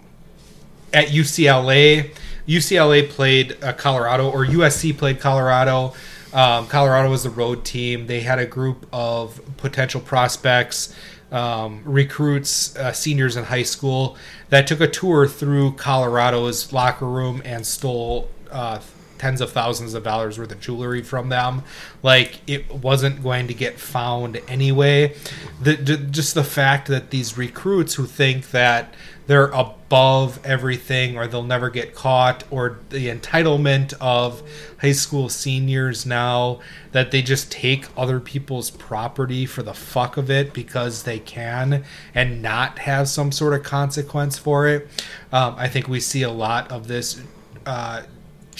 at 0.93 1.07
UCLA. 1.07 2.11
UCLA 2.47 3.07
played 3.07 3.63
uh, 3.63 3.73
Colorado, 3.73 4.29
or 4.29 4.45
USC 4.45 4.97
played 4.97 5.19
Colorado. 5.19 5.93
Um, 6.33 6.67
Colorado 6.67 7.09
was 7.09 7.23
the 7.23 7.29
road 7.29 7.65
team. 7.65 8.07
They 8.07 8.21
had 8.21 8.39
a 8.39 8.45
group 8.45 8.87
of 8.91 9.39
potential 9.57 10.01
prospects, 10.01 10.95
um, 11.31 11.81
recruits, 11.85 12.75
uh, 12.75 12.91
seniors 12.91 13.35
in 13.37 13.45
high 13.45 13.63
school 13.63 14.17
that 14.49 14.67
took 14.67 14.81
a 14.81 14.87
tour 14.87 15.27
through 15.27 15.73
Colorado's 15.73 16.73
locker 16.73 17.07
room 17.07 17.41
and 17.45 17.65
stole 17.65 18.29
uh, 18.51 18.79
tens 19.19 19.41
of 19.41 19.51
thousands 19.51 19.93
of 19.93 20.03
dollars 20.03 20.39
worth 20.39 20.51
of 20.51 20.59
jewelry 20.59 21.03
from 21.03 21.29
them. 21.29 21.61
Like 22.01 22.39
it 22.47 22.73
wasn't 22.73 23.21
going 23.21 23.47
to 23.47 23.53
get 23.53 23.79
found 23.79 24.41
anyway. 24.47 25.15
The, 25.61 25.75
the 25.75 25.97
just 25.97 26.33
the 26.33 26.43
fact 26.43 26.87
that 26.87 27.11
these 27.11 27.37
recruits 27.37 27.95
who 27.95 28.05
think 28.05 28.51
that 28.51 28.95
they're 29.29 29.49
above 29.49 30.43
everything 30.43 31.15
or 31.15 31.27
they'll 31.27 31.43
never 31.43 31.69
get 31.69 31.93
caught 31.93 32.43
or 32.49 32.79
the 32.89 33.09
entitlement 33.09 33.93
of 34.01 34.41
high 34.81 34.91
school 34.91 35.29
seniors 35.29 36.03
now 36.03 36.59
that 36.93 37.11
they 37.11 37.21
just 37.21 37.51
take 37.51 37.85
other 37.95 38.19
people's 38.19 38.71
property 38.71 39.45
for 39.45 39.61
the 39.61 39.73
fuck 39.75 40.17
of 40.17 40.31
it 40.31 40.51
because 40.51 41.03
they 41.03 41.19
can 41.19 41.83
and 42.15 42.41
not 42.41 42.79
have 42.79 43.07
some 43.07 43.31
sort 43.31 43.53
of 43.53 43.61
consequence 43.61 44.39
for 44.39 44.67
it. 44.67 44.87
Um, 45.31 45.53
I 45.59 45.67
think 45.67 45.87
we 45.87 45.99
see 45.99 46.23
a 46.23 46.31
lot 46.31 46.71
of 46.71 46.87
this 46.87 47.21
uh, 47.67 48.01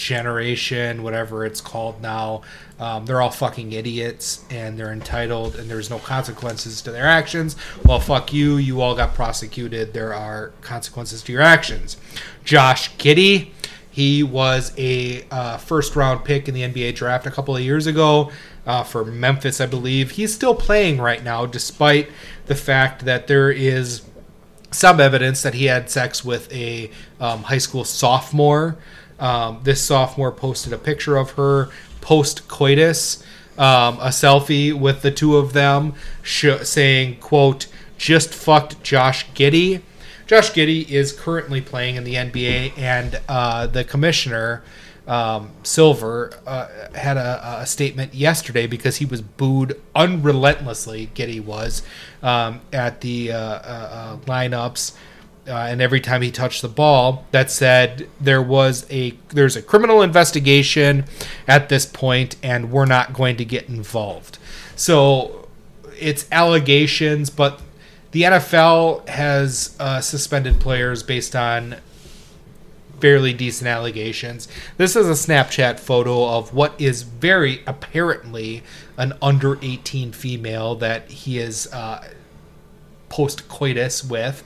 generation, 0.00 1.02
whatever 1.02 1.44
it's 1.44 1.60
called 1.60 2.00
now, 2.00 2.42
um, 2.78 3.04
they're 3.04 3.20
all 3.20 3.30
fucking 3.30 3.72
idiots 3.72 4.44
and 4.50 4.78
they're 4.78 4.92
entitled 4.92 5.56
and 5.56 5.70
there's 5.70 5.90
no 5.90 5.98
consequences 5.98 6.80
to 6.82 6.90
their 6.90 7.06
actions. 7.06 7.56
Well, 7.84 8.00
fuck 8.00 8.32
you. 8.32 8.56
You 8.56 8.80
all 8.80 8.96
got 8.96 9.14
prosecuted. 9.14 9.92
There 9.92 10.14
are 10.14 10.52
consequences 10.62 11.22
to 11.24 11.32
your 11.32 11.42
actions. 11.42 11.98
Josh 12.44 12.96
Giddey, 12.96 13.50
he 13.90 14.22
was 14.22 14.72
a 14.78 15.24
uh, 15.30 15.58
first 15.58 15.94
round 15.94 16.24
pick 16.24 16.48
in 16.48 16.54
the 16.54 16.62
NBA 16.62 16.94
draft 16.94 17.26
a 17.26 17.30
couple 17.30 17.54
of 17.54 17.62
years 17.62 17.86
ago 17.86 18.30
uh, 18.66 18.82
for 18.82 19.04
Memphis, 19.04 19.60
I 19.60 19.66
believe. 19.66 20.12
He's 20.12 20.32
still 20.34 20.54
playing 20.54 20.98
right 20.98 21.22
now, 21.22 21.44
despite 21.44 22.08
the 22.46 22.54
fact 22.54 23.04
that 23.04 23.26
there 23.26 23.50
is 23.50 24.02
some 24.70 25.00
evidence 25.00 25.42
that 25.42 25.54
he 25.54 25.66
had 25.66 25.90
sex 25.90 26.24
with 26.24 26.50
a 26.52 26.90
um, 27.18 27.42
high 27.42 27.58
school 27.58 27.84
sophomore. 27.84 28.78
Um, 29.20 29.60
this 29.62 29.82
sophomore 29.82 30.32
posted 30.32 30.72
a 30.72 30.78
picture 30.78 31.16
of 31.16 31.32
her 31.32 31.68
post 32.00 32.48
coitus, 32.48 33.22
um, 33.58 33.98
a 33.98 34.08
selfie 34.08 34.72
with 34.72 35.02
the 35.02 35.10
two 35.10 35.36
of 35.36 35.52
them, 35.52 35.94
sh- 36.22 36.62
saying, 36.62 37.16
"quote 37.20 37.66
Just 37.98 38.32
fucked 38.32 38.82
Josh 38.82 39.26
Giddey." 39.34 39.82
Josh 40.26 40.52
Giddey 40.52 40.88
is 40.88 41.12
currently 41.12 41.60
playing 41.60 41.96
in 41.96 42.04
the 42.04 42.14
NBA, 42.14 42.78
and 42.78 43.20
uh, 43.28 43.66
the 43.66 43.84
commissioner. 43.84 44.62
Um, 45.08 45.50
Silver 45.64 46.32
uh, 46.46 46.68
had 46.94 47.16
a, 47.16 47.62
a 47.62 47.66
statement 47.66 48.14
yesterday 48.14 48.68
because 48.68 48.98
he 48.98 49.04
was 49.04 49.20
booed 49.20 49.80
unrelentlessly. 49.96 51.10
Giddey 51.16 51.44
was 51.44 51.82
um, 52.22 52.60
at 52.72 53.00
the 53.00 53.32
uh, 53.32 53.36
uh, 53.36 53.40
uh, 53.40 54.16
lineups, 54.18 54.92
uh, 55.46 55.52
and 55.52 55.80
every 55.80 56.00
time 56.00 56.22
he 56.22 56.30
touched 56.30 56.62
the 56.62 56.68
ball, 56.68 57.24
that 57.30 57.50
said 57.50 58.08
there 58.20 58.42
was 58.42 58.86
a 58.90 59.12
there's 59.30 59.56
a 59.56 59.62
criminal 59.62 60.02
investigation 60.02 61.04
at 61.48 61.68
this 61.68 61.86
point, 61.86 62.36
and 62.42 62.70
we're 62.70 62.86
not 62.86 63.12
going 63.12 63.36
to 63.36 63.44
get 63.44 63.68
involved. 63.68 64.38
So 64.76 65.48
it's 65.98 66.26
allegations, 66.30 67.30
but 67.30 67.60
the 68.12 68.22
NFL 68.22 69.08
has 69.08 69.76
uh, 69.78 70.00
suspended 70.00 70.60
players 70.60 71.02
based 71.02 71.36
on 71.36 71.76
fairly 73.00 73.32
decent 73.32 73.68
allegations. 73.68 74.46
This 74.76 74.94
is 74.94 75.08
a 75.08 75.12
Snapchat 75.12 75.80
photo 75.80 76.28
of 76.28 76.52
what 76.52 76.78
is 76.78 77.02
very 77.02 77.62
apparently 77.66 78.62
an 78.96 79.14
under 79.22 79.58
18 79.62 80.12
female 80.12 80.74
that 80.76 81.10
he 81.10 81.38
is 81.38 81.72
uh, 81.72 82.06
post 83.08 83.48
coitus 83.48 84.04
with. 84.04 84.42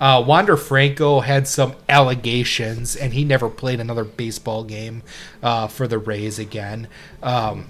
Uh, 0.00 0.22
Wander 0.26 0.56
Franco 0.56 1.20
had 1.20 1.48
some 1.48 1.74
allegations, 1.88 2.94
and 2.94 3.12
he 3.12 3.24
never 3.24 3.48
played 3.48 3.80
another 3.80 4.04
baseball 4.04 4.64
game 4.64 5.02
uh, 5.42 5.66
for 5.66 5.88
the 5.88 5.98
Rays 5.98 6.38
again. 6.38 6.88
Um, 7.22 7.68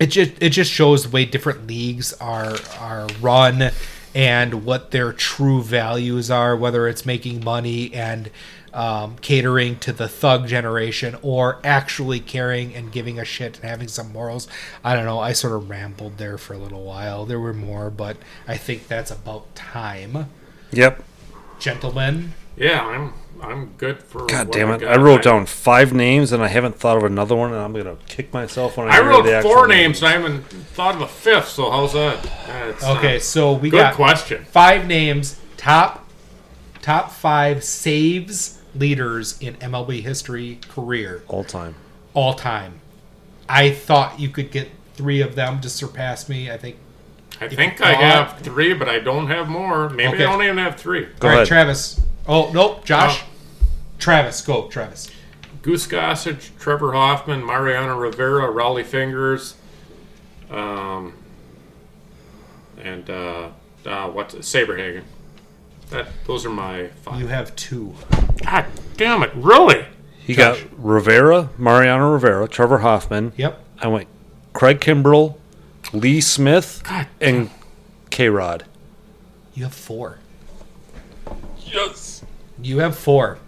it 0.00 0.06
just 0.06 0.32
it 0.40 0.50
just 0.50 0.72
shows 0.72 1.04
the 1.04 1.10
way 1.10 1.24
different 1.24 1.66
leagues 1.66 2.12
are 2.14 2.56
are 2.78 3.06
run 3.20 3.70
and 4.14 4.64
what 4.64 4.90
their 4.90 5.12
true 5.12 5.62
values 5.62 6.30
are, 6.30 6.56
whether 6.56 6.88
it's 6.88 7.04
making 7.04 7.44
money 7.44 7.92
and 7.92 8.30
um, 8.72 9.16
catering 9.20 9.78
to 9.78 9.92
the 9.92 10.08
thug 10.08 10.46
generation 10.46 11.16
or 11.22 11.60
actually 11.64 12.20
caring 12.20 12.74
and 12.74 12.92
giving 12.92 13.18
a 13.18 13.24
shit 13.24 13.56
and 13.56 13.68
having 13.68 13.88
some 13.88 14.12
morals. 14.12 14.48
I 14.82 14.94
don't 14.94 15.04
know. 15.04 15.20
I 15.20 15.32
sort 15.32 15.54
of 15.54 15.70
rambled 15.70 16.18
there 16.18 16.38
for 16.38 16.54
a 16.54 16.58
little 16.58 16.84
while. 16.84 17.24
There 17.24 17.40
were 17.40 17.54
more, 17.54 17.90
but 17.90 18.16
I 18.46 18.56
think 18.56 18.88
that's 18.88 19.10
about 19.10 19.54
time. 19.54 20.28
Yep. 20.72 21.04
Gentlemen, 21.58 22.34
Yeah, 22.56 22.84
I'm 22.84 23.12
I'm 23.42 23.74
good 23.76 24.02
for. 24.02 24.26
God 24.26 24.50
damn 24.52 24.70
it! 24.70 24.80
got. 24.80 24.92
I 24.98 25.02
wrote 25.02 25.22
down 25.22 25.44
five 25.46 25.92
names 25.92 26.32
and 26.32 26.42
I 26.42 26.48
haven't 26.48 26.76
thought 26.76 26.96
of 26.96 27.02
another 27.04 27.36
one, 27.36 27.52
and 27.52 27.60
I'm 27.60 27.72
gonna 27.74 27.96
kick 28.08 28.32
myself 28.32 28.76
when 28.76 28.88
I, 28.88 28.92
I 28.92 28.94
hear 28.94 29.04
wrote 29.08 29.22
the 29.24 29.34
actual 29.36 29.50
four 29.50 29.66
names. 29.68 29.98
and 30.02 30.08
I 30.08 30.12
haven't 30.12 30.42
thought 30.44 30.94
of 30.94 31.02
a 31.02 31.08
fifth. 31.08 31.48
So 31.48 31.70
how's 31.70 31.92
that? 31.92 32.24
Yeah, 32.24 32.72
uh, 32.82 32.96
okay, 32.96 33.18
so 33.18 33.52
we 33.52 33.70
good 33.70 33.78
got 33.78 33.94
question. 33.94 34.44
five 34.44 34.86
names, 34.86 35.38
top 35.56 36.08
top 36.80 37.10
five 37.10 37.64
saves 37.64 38.60
leaders 38.74 39.38
in 39.40 39.54
MLB 39.56 40.02
history 40.02 40.58
career 40.68 41.22
all 41.28 41.44
time. 41.44 41.74
all 42.14 42.34
time. 42.34 42.80
I 43.48 43.70
thought 43.72 44.18
you 44.18 44.28
could 44.30 44.50
get 44.50 44.68
three 44.94 45.20
of 45.20 45.34
them 45.34 45.60
to 45.60 45.68
surpass 45.68 46.28
me. 46.28 46.50
I 46.50 46.56
think. 46.56 46.76
I 47.40 47.46
If 47.46 47.54
think 47.54 47.80
I 47.80 47.92
thought- 47.94 48.02
have 48.02 48.38
three, 48.40 48.74
but 48.74 48.88
I 48.88 48.98
don't 49.00 49.26
have 49.28 49.48
more. 49.48 49.88
Maybe 49.90 50.14
Okay. 50.14 50.24
I 50.24 50.30
don't 50.32 50.42
even 50.42 50.58
have 50.58 50.76
three. 50.76 51.06
Go 51.18 51.28
All 51.28 51.28
right, 51.28 51.34
ahead. 51.38 51.46
Travis. 51.48 52.00
Oh 52.26 52.50
nope, 52.52 52.84
Josh. 52.84 53.22
Oh. 53.22 53.66
Travis, 53.98 54.40
go, 54.40 54.68
Travis. 54.68 55.10
Goose 55.62 55.86
Gossage, 55.86 56.50
Trevor 56.58 56.92
Hoffman, 56.92 57.44
Mariano 57.44 57.96
Rivera, 57.98 58.52
Rollie 58.52 58.84
Fingers, 58.84 59.54
um, 60.50 61.14
and 62.82 63.08
uh, 63.08 63.48
uh, 63.86 64.08
what's 64.10 64.34
it? 64.34 64.40
Saberhagen. 64.42 65.02
That 65.90 66.08
those 66.26 66.44
are 66.46 66.50
my 66.50 66.88
five. 67.02 67.20
You 67.20 67.28
have 67.28 67.54
two. 67.56 67.94
God 68.44 68.66
damn 68.96 69.22
it! 69.22 69.30
Really? 69.34 69.86
He 70.18 70.34
got 70.34 70.58
Rivera, 70.78 71.50
Mariano 71.58 72.12
Rivera, 72.12 72.48
Trevor 72.48 72.78
Hoffman. 72.78 73.32
Yep. 73.36 73.60
I 73.78 73.88
went 73.88 74.08
Craig 74.54 74.80
Kimbrel, 74.80 75.36
Lee 75.94 76.20
Smith, 76.20 76.82
God. 76.84 77.06
and 77.20 77.50
K 78.10 78.28
Rod. 78.28 78.64
You 79.54 79.64
have 79.64 79.74
four. 79.74 80.18
Yes. 81.60 82.24
You 82.60 82.78
have 82.78 82.96
four. 82.98 83.38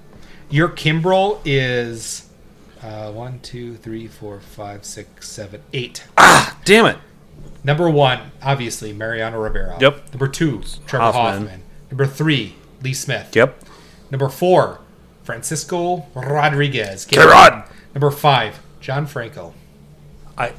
Your 0.48 0.68
Kimbrel 0.68 1.40
is 1.44 2.28
uh, 2.82 3.10
one, 3.10 3.40
two, 3.40 3.76
three, 3.76 4.06
four, 4.06 4.40
five, 4.40 4.84
six, 4.84 5.28
seven, 5.28 5.60
eight. 5.72 6.04
Damn 6.64 6.86
it. 6.86 6.96
Number 7.64 7.90
one, 7.90 8.30
obviously, 8.42 8.92
Mariano 8.92 9.40
Rivera. 9.40 9.76
Yep. 9.80 10.12
Number 10.12 10.28
two, 10.28 10.62
Trevor 10.86 11.04
Hoffman. 11.12 11.42
Hoffman. 11.42 11.62
Number 11.90 12.06
three, 12.06 12.54
Lee 12.82 12.94
Smith. 12.94 13.34
Yep. 13.34 13.64
Number 14.12 14.28
four, 14.28 14.80
Francisco 15.24 16.06
Rodriguez. 16.14 17.04
K 17.04 17.18
Rod. 17.18 17.64
Number 17.92 18.12
five, 18.12 18.60
John 18.80 19.06
Franco. 19.06 19.52
I 20.38 20.52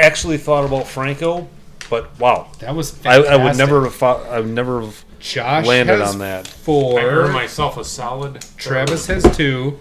actually 0.00 0.38
thought 0.38 0.64
about 0.64 0.86
Franco, 0.86 1.48
but 1.88 2.18
wow. 2.18 2.50
That 2.60 2.74
was 2.74 2.92
I, 3.00 3.22
fantastic. 3.22 3.32
I 3.32 3.44
would 3.44 3.56
never 3.56 3.84
have 3.84 3.94
thought, 3.94 4.26
I 4.26 4.40
would 4.40 4.50
never 4.50 4.80
have 4.82 5.04
Josh 5.18 5.66
landed 5.66 5.98
has 6.00 6.14
on 6.14 6.18
that. 6.20 6.46
Four. 6.46 7.00
I 7.00 7.04
earned 7.04 7.32
myself 7.32 7.76
a 7.76 7.84
solid. 7.84 8.44
Travis 8.56 9.06
has 9.06 9.24
two. 9.36 9.78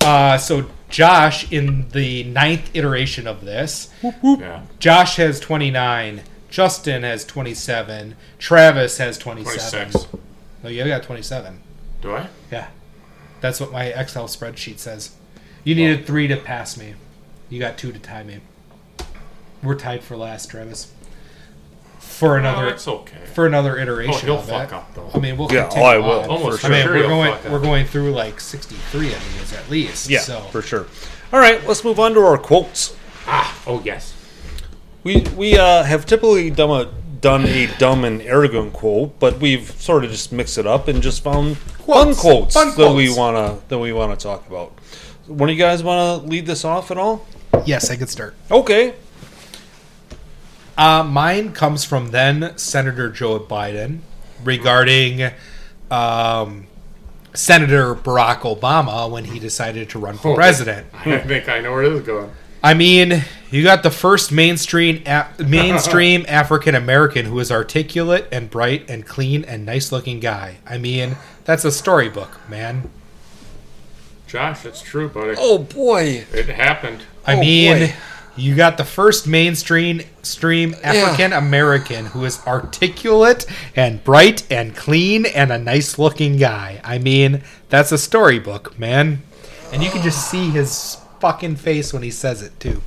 Uh, 0.00 0.38
so 0.38 0.66
Josh, 0.88 1.50
in 1.52 1.88
the 1.90 2.24
ninth 2.24 2.70
iteration 2.74 3.26
of 3.26 3.44
this, 3.44 3.90
Yeah. 4.22 4.62
Josh 4.78 5.16
has 5.16 5.40
29. 5.40 6.22
Justin 6.48 7.02
has 7.02 7.24
27. 7.24 8.16
Travis 8.38 8.98
has 8.98 9.18
27. 9.18 9.90
26. 9.90 10.16
Oh, 10.64 10.68
you 10.68 10.84
got 10.84 11.02
27. 11.02 11.60
Do 12.00 12.12
I? 12.12 12.28
Yeah. 12.50 12.68
That's 13.40 13.60
what 13.60 13.72
my 13.72 13.84
Excel 13.86 14.26
spreadsheet 14.26 14.78
says. 14.78 15.14
You 15.64 15.74
needed 15.74 16.06
three 16.06 16.28
to 16.28 16.36
pass 16.36 16.76
me. 16.76 16.94
You 17.48 17.58
got 17.58 17.76
two 17.76 17.92
to 17.92 17.98
tie 17.98 18.22
me. 18.22 18.38
We're 19.62 19.74
tied 19.76 20.02
for 20.02 20.16
last, 20.16 20.50
Travis. 20.50 20.92
For 21.98 22.36
Oh, 22.36 22.38
another 22.38 22.68
it's 22.68 22.86
okay. 22.88 23.18
for 23.34 23.46
another 23.46 23.78
iteration. 23.78 24.14
Oh, 24.14 24.18
he'll 24.18 24.38
of 24.38 24.48
fuck 24.48 24.68
it. 24.68 24.74
up, 24.74 24.94
though. 24.94 25.10
I 25.14 25.18
mean, 25.18 25.36
we'll 25.36 25.52
Yeah, 25.52 25.62
continue 25.64 25.84
oh, 25.86 25.90
I 25.90 25.98
will. 25.98 26.20
on. 26.20 26.28
Almost 26.30 26.64
I 26.64 26.68
mean, 26.70 26.82
sure 26.82 26.92
we're 26.92 26.98
he'll 27.00 27.08
going 27.08 27.30
up. 27.32 27.44
we're 27.48 27.58
going 27.60 27.86
through 27.86 28.12
like 28.12 28.40
63 28.40 29.12
of 29.12 29.38
these 29.38 29.52
at 29.52 29.68
least. 29.70 30.08
Yeah, 30.08 30.20
So 30.20 30.40
for 30.50 30.62
sure. 30.62 30.86
All 31.32 31.40
right, 31.40 31.64
let's 31.66 31.84
move 31.84 31.98
on 32.00 32.14
to 32.14 32.20
our 32.20 32.38
quotes. 32.38 32.96
Ah, 33.26 33.60
oh 33.66 33.82
yes. 33.84 34.14
We 35.04 35.20
we 35.36 35.58
uh, 35.58 35.82
have 35.82 36.06
typically 36.06 36.48
done 36.50 36.70
a 36.70 36.90
done 37.20 37.44
a 37.44 37.66
dumb 37.78 38.04
and 38.04 38.22
arrogant 38.22 38.72
quote, 38.72 39.18
but 39.18 39.38
we've 39.40 39.70
sort 39.80 40.04
of 40.04 40.10
just 40.10 40.32
mixed 40.32 40.58
it 40.58 40.66
up 40.66 40.86
and 40.88 41.02
just 41.02 41.22
found 41.22 41.58
fun 41.58 42.14
Quotes. 42.14 42.20
quotes, 42.20 42.54
Fun 42.54 42.74
that 42.76 42.92
we 42.94 43.12
wanna 43.14 43.58
that 43.68 43.78
we 43.78 43.92
wanna 43.92 44.16
talk 44.16 44.46
about. 44.48 44.72
One 45.26 45.48
of 45.48 45.54
you 45.56 45.60
guys 45.60 45.82
want 45.82 46.22
to 46.22 46.28
lead 46.28 46.46
this 46.46 46.64
off 46.64 46.90
at 46.92 46.98
all? 46.98 47.26
yes, 47.64 47.90
I 47.90 47.96
could 47.96 48.08
start. 48.08 48.34
Okay. 48.50 48.94
Uh, 50.76 51.02
mine 51.02 51.52
comes 51.52 51.84
from 51.84 52.10
then 52.10 52.56
Senator 52.58 53.08
Joe 53.08 53.38
Biden 53.40 54.00
regarding 54.44 55.30
um, 55.90 56.66
Senator 57.32 57.94
Barack 57.94 58.40
Obama 58.40 59.10
when 59.10 59.24
he 59.24 59.38
decided 59.38 59.88
to 59.90 59.98
run 59.98 60.18
for 60.18 60.32
Oh. 60.32 60.34
president. 60.34 60.86
I 60.94 61.18
think 61.18 61.48
I 61.48 61.60
know 61.60 61.72
where 61.72 61.88
this 61.88 62.00
is 62.00 62.06
going. 62.06 62.30
I 62.62 62.74
mean, 62.74 63.24
you 63.50 63.62
got 63.62 63.82
the 63.82 63.90
first 63.90 64.32
mainstream 64.32 65.02
a- 65.06 65.28
mainstream 65.38 66.24
African 66.28 66.74
American 66.74 67.26
who 67.26 67.38
is 67.38 67.50
articulate 67.52 68.26
and 68.32 68.50
bright 68.50 68.90
and 68.90 69.06
clean 69.06 69.44
and 69.44 69.64
nice 69.64 69.92
looking 69.92 70.20
guy. 70.20 70.56
I 70.66 70.76
mean, 70.78 71.16
that's 71.44 71.64
a 71.64 71.70
storybook, 71.70 72.40
man. 72.50 72.90
Josh, 74.26 74.64
it's 74.66 74.82
true, 74.82 75.08
buddy. 75.08 75.36
Oh 75.38 75.58
boy. 75.58 76.24
It 76.32 76.46
happened. 76.48 77.02
I 77.24 77.34
Oh, 77.36 77.40
mean, 77.40 77.78
boy. 77.88 77.94
You 78.36 78.54
got 78.54 78.76
the 78.76 78.84
first 78.84 79.26
mainstream 79.26 80.02
stream 80.22 80.74
African 80.82 81.32
American 81.32 82.06
who 82.06 82.24
is 82.24 82.44
articulate 82.46 83.46
and 83.74 84.02
bright 84.04 84.50
and 84.50 84.76
clean 84.76 85.26
and 85.26 85.50
a 85.50 85.58
nice 85.58 85.98
looking 85.98 86.36
guy. 86.36 86.80
I 86.84 86.98
mean, 86.98 87.42
that's 87.68 87.92
a 87.92 87.98
storybook, 87.98 88.78
man. 88.78 89.22
And 89.72 89.82
you 89.82 89.90
can 89.90 90.02
just 90.02 90.30
see 90.30 90.50
his 90.50 90.98
fucking 91.20 91.56
face 91.56 91.92
when 91.92 92.02
he 92.02 92.10
says 92.10 92.42
it 92.42 92.58
too. 92.60 92.82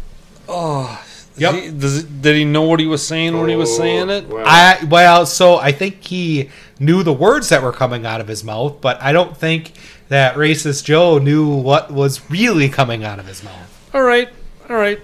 Oh. 0.48 1.04
Yep. 1.38 1.54
He- 1.54 1.72
does, 1.72 2.04
did 2.04 2.36
he 2.36 2.46
know 2.46 2.64
what 2.64 2.80
he 2.80 2.88
was 2.88 3.06
saying 3.06 3.38
when 3.38 3.50
he 3.50 3.56
was 3.56 3.72
oh, 3.72 3.78
saying 3.78 4.10
it? 4.10 4.26
Oh, 4.30 4.36
Well, 4.36 4.46
I 4.48 4.84
well, 4.90 5.26
so 5.26 5.58
I 5.58 5.72
think 5.72 6.04
he 6.04 6.50
knew 6.80 7.04
the 7.04 7.14
words 7.14 7.50
that 7.50 7.64
were 7.64 7.72
coming 7.72 8.06
out 8.06 8.22
of 8.22 8.28
his 8.28 8.44
mouth, 8.44 8.82
but 8.82 9.02
I 9.02 9.12
don't 9.12 9.36
think 9.36 9.74
that 10.10 10.36
racist 10.36 10.84
Joe 10.84 11.18
knew 11.18 11.48
what 11.48 11.92
was 11.92 12.30
really 12.30 12.68
coming 12.70 13.04
out 13.04 13.20
of 13.20 13.28
his 13.28 13.44
mouth. 13.44 13.90
All 13.94 14.02
right. 14.02 14.30
All 14.70 14.76
right. 14.76 15.00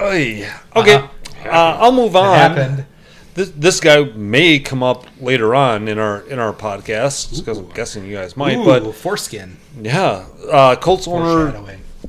Oy. 0.00 0.48
Okay. 0.76 0.94
Uh-huh. 0.94 1.08
Uh, 1.44 1.78
I'll 1.80 1.92
move 1.92 2.14
It 2.14 2.18
on. 2.18 2.36
happened. 2.36 2.86
This, 3.34 3.50
this 3.50 3.80
guy 3.80 4.02
may 4.02 4.58
come 4.58 4.82
up 4.82 5.06
later 5.20 5.54
on 5.54 5.86
in 5.86 5.98
our 5.98 6.22
in 6.22 6.38
our 6.40 6.52
podcast 6.52 7.38
because 7.38 7.58
I'm 7.58 7.68
guessing 7.70 8.04
you 8.04 8.16
guys 8.16 8.36
might. 8.36 8.56
Ooh, 8.56 8.64
But 8.64 8.92
foreskin. 8.96 9.56
yeah, 9.80 10.24
uh, 10.50 10.74
Colts 10.76 11.06
owner 11.06 11.52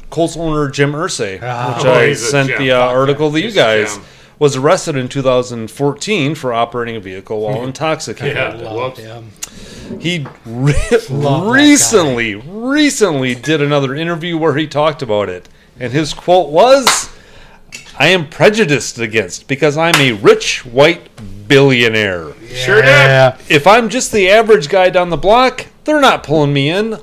Colts 0.10 0.36
owner 0.36 0.70
Jim 0.72 0.94
Irsay, 0.94 1.40
Ah. 1.44 1.76
which 1.78 1.86
Oh, 1.86 1.94
I 1.94 2.14
sent 2.14 2.58
the 2.58 2.72
uh, 2.72 2.80
article 2.80 3.32
to 3.32 3.38
you 3.38 3.46
He's 3.46 3.56
a 3.56 3.60
guys, 3.60 3.94
gem. 3.96 4.06
was 4.40 4.56
arrested 4.56 4.96
in 4.96 5.08
2014 5.08 6.34
for 6.34 6.52
operating 6.52 6.96
a 6.96 7.00
vehicle 7.00 7.42
while 7.42 7.64
intoxicated. 7.68 8.36
Yeah. 8.36 8.54
Love 8.56 8.98
Whoops. 8.98 9.00
him. 9.00 9.30
He 10.00 10.26
re- 10.48 10.74
recently, 11.12 12.36
recently 12.36 13.36
did 13.36 13.62
another 13.62 13.94
interview 13.94 14.36
where 14.38 14.56
he 14.56 14.66
talked 14.68 15.02
about 15.04 15.30
it, 15.30 15.48
and 15.80 15.94
his 15.94 16.14
quote 16.14 16.50
was, 16.50 17.10
"I 18.00 18.08
am 18.08 18.28
prejudiced 18.30 18.98
against 18.98 19.48
because 19.48 19.78
I'm 19.78 19.96
a 19.96 20.14
rich 20.14 20.66
white 20.66 21.10
billionaire. 21.48 22.34
Sure 22.48 22.82
did. 22.82 23.34
If 23.50 23.68
I'm 23.68 23.90
just 23.90 24.12
the 24.12 24.30
average 24.30 24.70
guy 24.70 24.90
down 24.90 25.10
the 25.10 25.18
block, 25.18 25.68
they're 25.84 26.02
not 26.02 26.24
pulling 26.24 26.54
me 26.54 26.70
in. 26.70 26.94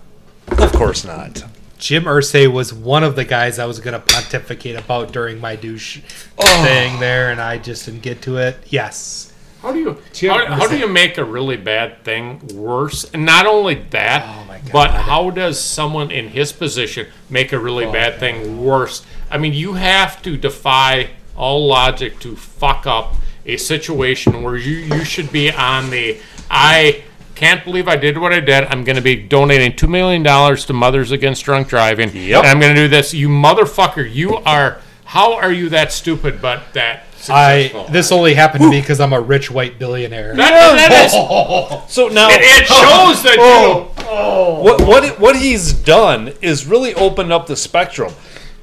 Of 0.48 0.73
course 0.73 1.05
not. 1.05 1.44
Jim 1.78 2.05
Irsay 2.05 2.51
was 2.51 2.73
one 2.73 3.05
of 3.05 3.16
the 3.16 3.24
guys 3.24 3.59
I 3.59 3.66
was 3.66 3.81
going 3.81 3.93
to 3.93 4.01
pontificate 4.01 4.77
about 4.77 5.12
during 5.12 5.40
my 5.40 5.56
douche 5.56 6.01
Oh. 6.39 6.64
thing 6.64 6.98
there, 7.01 7.31
and 7.31 7.40
I 7.40 7.59
just 7.59 7.85
didn't 7.85 8.02
get 8.02 8.23
to 8.23 8.39
it. 8.39 8.56
Yes. 8.68 9.32
How 9.60 9.73
do 9.73 9.78
you 9.81 9.98
Jim, 10.12 10.32
how, 10.32 10.47
how 10.55 10.68
do 10.68 10.78
you 10.78 10.86
make 10.86 11.18
a 11.18 11.24
really 11.24 11.56
bad 11.56 12.05
thing 12.05 12.40
worse? 12.55 13.05
And 13.12 13.27
not 13.27 13.47
only 13.47 13.74
that, 13.90 14.23
Oh 14.24 14.44
my 14.47 14.59
God. 14.59 14.73
but 14.73 14.90
how 14.93 15.31
does 15.31 15.60
someone 15.60 16.10
in 16.10 16.28
his 16.28 16.52
position 16.52 17.09
make 17.28 17.52
a 17.52 17.59
really 17.59 17.85
oh, 17.85 17.93
bad 17.93 18.20
thing 18.20 18.62
worse? 18.64 19.05
I 19.31 19.39
mean, 19.39 19.55
you 19.55 19.74
have 19.74 20.23
to 20.23 20.36
defy 20.36 21.11
all 21.36 21.66
logic 21.66 22.19
to 22.20 22.36
fuck 22.36 22.86
up 22.86 23.15
a 23.44 23.57
situation 23.57 24.43
where 24.43 24.57
you 24.57 24.77
you 24.77 25.05
should 25.05 25.31
be 25.31 25.51
on 25.51 25.90
the 25.90 26.19
I 26.51 27.05
can't 27.35 27.62
believe 27.65 27.86
I 27.86 27.97
did 27.97 28.19
what 28.19 28.32
I 28.32 28.40
did. 28.40 28.65
I'm 28.65 28.82
going 28.82 28.97
to 28.97 29.03
be 29.03 29.15
donating 29.15 29.77
two 29.77 29.86
million 29.86 30.23
dollars 30.23 30.65
to 30.66 30.73
Mothers 30.73 31.12
Against 31.12 31.44
Drunk 31.44 31.69
Driving. 31.69 32.11
Yep. 32.15 32.39
And 32.39 32.47
I'm 32.47 32.61
going 32.61 32.74
to 32.74 32.81
do 32.81 32.89
this. 32.89 33.12
You 33.15 33.28
motherfucker! 33.28 34.12
You 34.12 34.36
are. 34.36 34.81
How 35.05 35.35
are 35.35 35.53
you 35.53 35.69
that 35.69 35.93
stupid? 35.93 36.43
But 36.43 36.73
that 36.73 37.05
I 37.28 37.86
this 37.90 38.12
only 38.12 38.35
happened 38.35 38.65
to 38.65 38.70
me 38.70 38.81
because 38.81 39.01
I'm 39.01 39.12
a 39.12 39.20
rich 39.20 39.51
white 39.51 39.78
billionaire. 39.78 40.35
That, 40.35 40.51
that 40.51 41.07
is, 41.07 41.12
So 41.93 42.09
now 42.09 42.28
it, 42.31 42.40
it 42.40 42.66
shows 42.66 43.23
that 43.23 43.36
oh. 43.39 43.93
you. 43.97 44.05
Oh. 44.09 44.62
what 44.62 44.81
what 44.82 45.20
what 45.20 45.36
he's 45.36 45.73
done 45.73 46.32
is 46.40 46.66
really 46.66 46.94
opened 46.94 47.32
up 47.32 47.47
the 47.47 47.57
spectrum. 47.57 48.12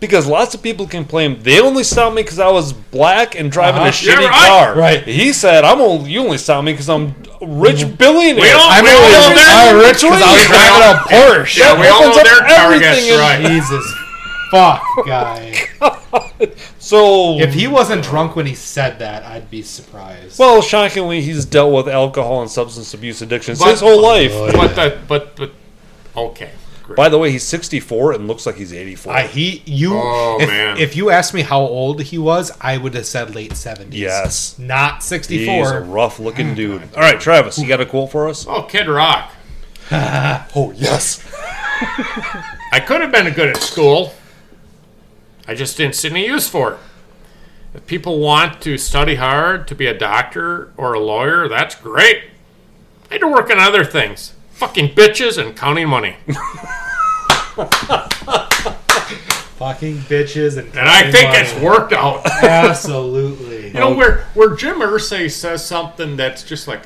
Because 0.04 0.28
lots 0.28 0.54
of 0.54 0.62
people 0.62 0.86
complain 0.86 1.40
they 1.44 1.62
only 1.62 1.86
stopped 1.86 2.14
me 2.14 2.24
because 2.24 2.38
I 2.38 2.50
was 2.52 2.74
black 2.74 3.36
and 3.40 3.50
driving 3.50 3.80
a 3.84 3.86
Uh-huh. 3.86 3.92
shitty 3.92 4.20
You're 4.20 4.30
right. 4.30 4.50
car. 4.50 4.76
Right. 4.76 5.02
He 5.08 5.32
said, 5.32 5.64
"I'm 5.64 5.80
only 5.80 6.12
you 6.12 6.20
only 6.20 6.38
stopped 6.38 6.66
me 6.66 6.74
because 6.74 6.90
I'm 6.90 7.16
a 7.42 7.46
rich 7.48 7.86
billionaire." 7.98 8.44
We 8.44 8.52
all- 8.52 8.68
I'm 8.70 8.84
we 8.84 8.90
all 8.90 8.98
only 8.98 9.12
know 9.14 9.34
that. 9.36 9.70
I'm 9.70 9.80
rich 9.80 10.02
because 10.02 10.22
I 10.22 10.34
was 10.34 10.48
driving 10.48 10.84
a 10.90 10.94
Porsche. 11.08 11.58
Yeah, 11.58 11.80
we 11.80 11.88
all 11.88 12.02
know 12.02 12.14
their 12.16 12.40
targets, 12.42 12.84
everything 12.84 13.14
in- 13.14 13.18
right? 13.20 13.46
Jesus, 13.48 13.94
fuck, 14.52 14.84
guy. 15.08 15.68
So 16.80 17.40
If 17.40 17.54
he 17.54 17.68
wasn't 17.68 18.04
drunk 18.04 18.36
when 18.36 18.46
he 18.46 18.56
said 18.56 19.00
that, 19.00 19.24
I'd 19.24 19.50
be 19.50 19.62
surprised. 19.62 20.38
well, 20.38 20.62
shockingly, 20.62 21.22
he's 21.22 21.46
dealt 21.46 21.72
with 21.72 21.88
alcohol 21.88 22.42
and 22.42 22.52
substance 22.52 22.94
abuse 22.94 23.22
addictions 23.22 23.60
But- 23.60 23.70
his 23.72 23.80
whole 23.80 24.02
life. 24.02 24.32
Oh, 24.34 24.52
But 24.52 24.76
the 24.76 24.98
but 25.08 25.36
but 25.38 25.52
okay. 26.18 26.50
Great. 26.84 26.97
By 26.97 27.07
the 27.07 27.18
way, 27.18 27.31
he's 27.31 27.43
64 27.43 28.11
and 28.11 28.27
looks 28.27 28.45
like 28.45 28.55
he's 28.55 28.73
84. 28.73 29.14
I 29.14 29.27
he 29.27 29.64
you. 29.65 29.93
Oh, 29.93 30.38
if, 30.39 30.49
man. 30.49 30.77
if 30.77 30.97
you 30.97 31.10
asked 31.10 31.34
me 31.34 31.41
how 31.41 31.61
old 31.61 32.01
he 32.01 32.18
was, 32.18 32.51
I 32.60 32.77
would 32.77 32.93
have 32.93 33.05
said 33.05 33.34
late 33.34 33.53
seventies. 33.53 34.01
Yes. 34.01 34.60
not 34.60 35.01
64. 35.01 35.45
he's 35.45 35.68
sixty 35.68 35.77
a 35.77 35.81
rough 35.81 36.19
looking 36.19 36.49
hmm. 36.49 36.55
dude. 36.55 36.81
All 36.93 37.01
right, 37.01 37.19
Travis, 37.19 37.57
you 37.57 37.68
got 37.68 37.80
a 37.80 37.85
quote 37.85 38.11
for 38.11 38.27
us? 38.27 38.45
Oh, 38.47 38.64
Kid 38.64 38.88
Rock. 38.88 39.31
Oh 40.55 40.72
yes. 40.76 41.22
I 42.72 42.80
could 42.80 43.01
have 43.01 43.11
been 43.11 43.31
good 43.34 43.49
at 43.49 43.57
school. 43.57 44.14
I 45.47 45.55
just 45.55 45.77
didn't 45.77 45.95
see 45.95 46.10
any 46.10 46.26
use 46.26 46.47
for 46.47 46.73
it. 46.73 46.80
If 47.73 47.85
people 47.88 48.19
want 48.19 48.61
to 48.61 48.77
study 48.77 49.15
hard 49.15 49.68
to 49.68 49.76
be 49.76 49.88
a 49.88 49.97
doctor 49.97 50.72
or 50.77 50.93
a 50.93 50.99
lawyer, 50.99 51.47
that's 51.47 51.76
great. 51.76 52.23
I 53.10 53.15
had 53.15 53.22
to 53.22 53.27
work 53.27 53.49
on 53.49 53.60
other 53.60 53.84
things. 53.84 54.34
Fucking 54.64 54.90
bitches 54.95 55.38
and 55.38 55.57
counting 55.57 55.90
money. 55.90 56.15
Fucking 59.57 59.98
bitches 59.99 60.57
and. 60.57 60.69
And 60.69 60.88
I 60.88 61.11
think 61.11 61.31
it's 61.34 61.53
worked 61.61 61.91
out. 61.94 62.26
absolutely. 62.44 63.53
You 63.73 63.80
know, 63.80 63.95
where 63.95 64.26
where 64.35 64.56
Jim 64.56 64.76
Irsay 64.81 65.31
says 65.31 65.65
something 65.65 66.15
that's 66.15 66.44
just 66.44 66.68
like, 66.68 66.81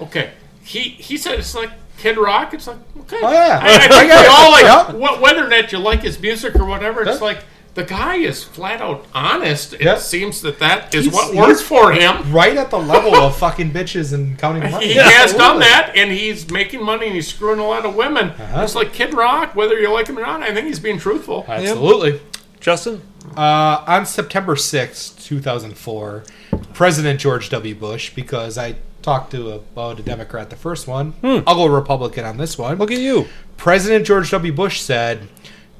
okay, 0.00 0.32
he 0.64 0.80
he 0.80 1.16
said 1.16 1.38
it's 1.38 1.54
like 1.54 1.70
Kid 1.98 2.18
Rock. 2.18 2.52
It's 2.52 2.66
like 2.66 2.78
okay, 3.02 3.18
Oh, 3.22 3.30
yeah. 3.30 3.60
I, 3.62 3.76
I 3.76 3.88
think 3.88 4.12
we 4.12 4.26
all 4.26 4.50
like 4.50 4.64
Yep. 5.00 5.20
whether 5.22 5.46
or 5.46 5.48
not 5.48 5.70
you 5.70 5.78
like 5.78 6.02
his 6.02 6.18
music 6.20 6.56
or 6.56 6.64
whatever. 6.64 7.08
It's 7.08 7.20
like 7.20 7.44
the 7.74 7.84
guy 7.84 8.16
is 8.16 8.42
flat 8.42 8.80
out 8.80 9.06
honest. 9.14 9.74
It 9.74 9.82
Yep. 9.82 9.98
seems 10.00 10.42
that 10.42 10.58
that 10.58 10.94
is 10.94 11.04
He's- 11.04 11.14
what 11.14 11.34
works 11.34 11.62
for 11.62 11.92
him. 11.92 12.32
right 12.32 12.56
at 12.56 12.70
the 12.70 12.78
level 12.78 13.14
of 13.14 13.36
fucking 13.36 13.70
bitches 13.70 14.12
and 14.12 14.36
counting 14.38 14.70
money. 14.70 14.88
He 14.88 14.94
has 14.94 15.32
done 15.34 15.60
that, 15.60 15.92
and 15.94 16.10
he's 16.10 16.50
making 16.50 16.82
money, 16.84 17.06
and 17.06 17.14
he's 17.14 17.28
screwing 17.28 17.60
a 17.60 17.66
lot 17.66 17.84
of 17.86 17.94
women. 17.94 18.30
Uh-huh. 18.30 18.62
It's 18.62 18.74
like 18.74 18.92
Kid 18.92 19.14
Rock, 19.14 19.54
whether 19.54 19.78
you 19.80 19.92
like 19.92 20.08
him 20.08 20.18
or 20.18 20.22
not. 20.22 20.42
I 20.42 20.52
think 20.52 20.66
he's 20.66 20.80
being 20.80 20.98
truthful. 20.98 21.44
Absolutely. 21.48 22.20
Justin? 22.60 23.02
Uh, 23.36 23.84
on 23.86 24.04
September 24.04 24.54
6th, 24.56 25.24
2004, 25.24 26.24
President 26.74 27.20
George 27.20 27.48
W. 27.50 27.74
Bush, 27.74 28.10
because 28.14 28.58
I 28.58 28.74
talked 29.02 29.30
to 29.30 29.50
about 29.52 29.98
a 29.98 30.02
Democrat 30.02 30.50
the 30.50 30.56
first 30.56 30.86
one, 30.86 31.14
I'll 31.22 31.54
go 31.54 31.66
Republican 31.66 32.24
on 32.24 32.36
this 32.36 32.58
one. 32.58 32.76
Look 32.78 32.90
at 32.90 32.98
you. 32.98 33.26
President 33.56 34.06
George 34.06 34.30
W. 34.30 34.52
Bush 34.52 34.80
said, 34.80 35.28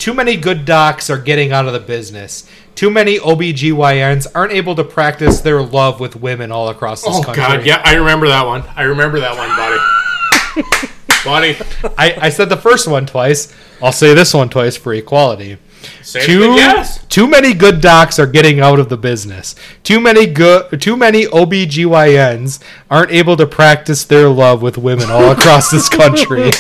Too 0.01 0.15
many 0.15 0.35
good 0.39 0.65
docs 0.65 1.11
are 1.11 1.19
getting 1.19 1.53
out 1.53 1.67
of 1.67 1.75
the 1.75 1.79
business. 1.79 2.49
Too 2.75 2.91
many 2.91 3.19
OBGYNs 3.19 4.29
aren't 4.35 4.53
able 4.53 4.75
to 4.77 4.83
practice 4.83 5.43
their 5.43 5.61
love 5.61 6.01
with 6.01 6.17
women 6.17 6.51
all 6.51 6.71
across 6.71 7.03
this 7.03 7.15
Oh 7.15 7.23
country. 7.23 7.43
God, 7.43 7.67
yeah, 7.67 7.83
I 7.85 7.97
remember 7.97 8.27
that 8.29 8.47
one. 8.47 8.65
I 8.75 8.85
remember 8.85 9.21
that 9.21 9.37
one, 9.37 9.51
buddy. 9.59 10.89
buddy, 11.25 11.95
I, 11.99 12.27
I 12.27 12.29
said 12.31 12.49
the 12.49 12.57
first 12.57 12.89
one 12.89 13.05
twice. 13.05 13.55
I'll 13.83 13.93
say 13.93 14.15
this 14.15 14.33
one 14.33 14.49
twice 14.49 14.75
for 14.75 14.95
equality. 14.95 15.59
Say 16.03 16.21
it 16.21 16.27
Too, 16.27 16.53
yes. 16.55 17.05
too 17.07 17.27
many 17.27 17.55
good 17.55 17.81
docs 17.81 18.19
are 18.19 18.27
getting 18.27 18.61
out 18.61 18.79
of 18.79 18.89
the 18.89 18.97
business. 18.97 19.55
Too 19.83 20.01
many 20.01 20.27
good 20.27 20.81
too 20.81 20.97
many 20.97 21.27
OBGYNs 21.27 22.63
aren't 22.91 23.11
able 23.11 23.37
to 23.37 23.47
practice 23.47 24.05
their 24.05 24.29
love 24.29 24.63
with 24.63 24.79
women 24.79 25.11
all 25.11 25.31
across 25.37 25.71
this 25.71 25.89
country. 25.89 26.51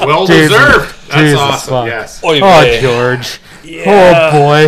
Well 0.00 0.26
Jesus. 0.26 0.50
deserved. 0.50 0.94
That's 1.08 1.14
Jesus 1.14 1.38
awesome. 1.40 1.70
fuck. 1.70 1.86
Yes. 1.86 2.24
Oy 2.24 2.40
oh 2.42 2.60
vey. 2.62 2.80
George. 2.80 3.40
Yeah. 3.64 4.30
Oh 4.32 4.38
boy. 4.38 4.66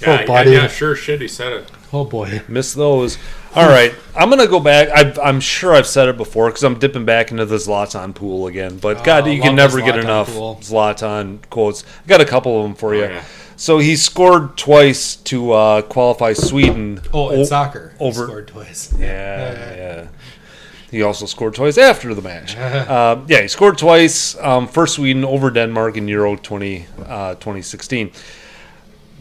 Yeah, 0.00 0.20
oh 0.22 0.26
buddy. 0.26 0.50
Yeah, 0.52 0.62
yeah, 0.62 0.68
sure 0.68 0.94
shit. 0.96 1.20
He 1.20 1.28
said 1.28 1.52
it. 1.52 1.70
Oh 1.92 2.04
boy. 2.04 2.40
Miss 2.48 2.72
those. 2.74 3.18
All 3.54 3.68
right, 3.68 3.94
I'm 4.16 4.30
gonna 4.30 4.46
go 4.46 4.60
back. 4.60 4.88
I've, 4.88 5.18
I'm 5.18 5.40
sure 5.40 5.74
I've 5.74 5.86
said 5.86 6.08
it 6.08 6.16
before 6.16 6.48
because 6.48 6.64
I'm 6.64 6.78
dipping 6.78 7.04
back 7.04 7.30
into 7.30 7.44
the 7.44 7.56
Zlatan 7.56 8.14
pool 8.14 8.46
again. 8.46 8.78
But 8.78 9.04
God, 9.04 9.26
you 9.26 9.40
can 9.42 9.52
Oh, 9.52 9.56
never 9.56 9.80
get 9.80 9.98
enough 9.98 10.28
pool. 10.32 10.56
Zlatan 10.62 11.38
quotes. 11.50 11.84
I 12.04 12.08
got 12.08 12.20
a 12.20 12.24
couple 12.24 12.56
of 12.56 12.62
them 12.64 12.74
for 12.74 12.94
you. 12.94 13.02
yeah. 13.02 13.24
So 13.56 13.78
he 13.78 13.94
scored 13.96 14.56
twice 14.56 15.16
to 15.16 15.52
uh, 15.52 15.82
qualify 15.82 16.32
Sweden. 16.32 17.00
Oh, 17.12 17.28
in 17.30 17.40
O- 17.40 17.44
soccer. 17.44 17.94
he 17.98 18.04
over- 18.04 18.24
scored 18.24 18.48
twice. 18.48 18.92
Yeah, 18.98 19.74
yeah. 19.76 20.08
He 20.90 21.02
also 21.02 21.26
scored 21.26 21.54
twice 21.54 21.78
after 21.78 22.14
the 22.14 22.22
match. 22.22 22.56
um, 22.88 23.26
yeah, 23.28 23.42
he 23.42 23.48
scored 23.48 23.76
twice 23.78 24.36
um, 24.38 24.66
for 24.66 24.86
Sweden 24.86 25.24
over 25.24 25.50
Denmark 25.50 25.96
in 25.96 26.08
Euro 26.08 26.36
20, 26.36 26.86
uh, 27.06 27.34
2016. 27.34 28.10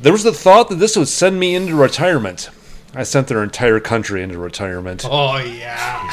There 0.01 0.11
was 0.13 0.23
the 0.23 0.33
thought 0.33 0.69
that 0.69 0.75
this 0.75 0.95
would 0.97 1.07
send 1.09 1.39
me 1.39 1.53
into 1.55 1.75
retirement. 1.75 2.49
I 2.93 3.03
sent 3.03 3.27
their 3.27 3.41
entire 3.43 3.79
country 3.79 4.21
into 4.21 4.37
retirement. 4.37 5.05
Oh 5.09 5.37
yeah. 5.37 6.09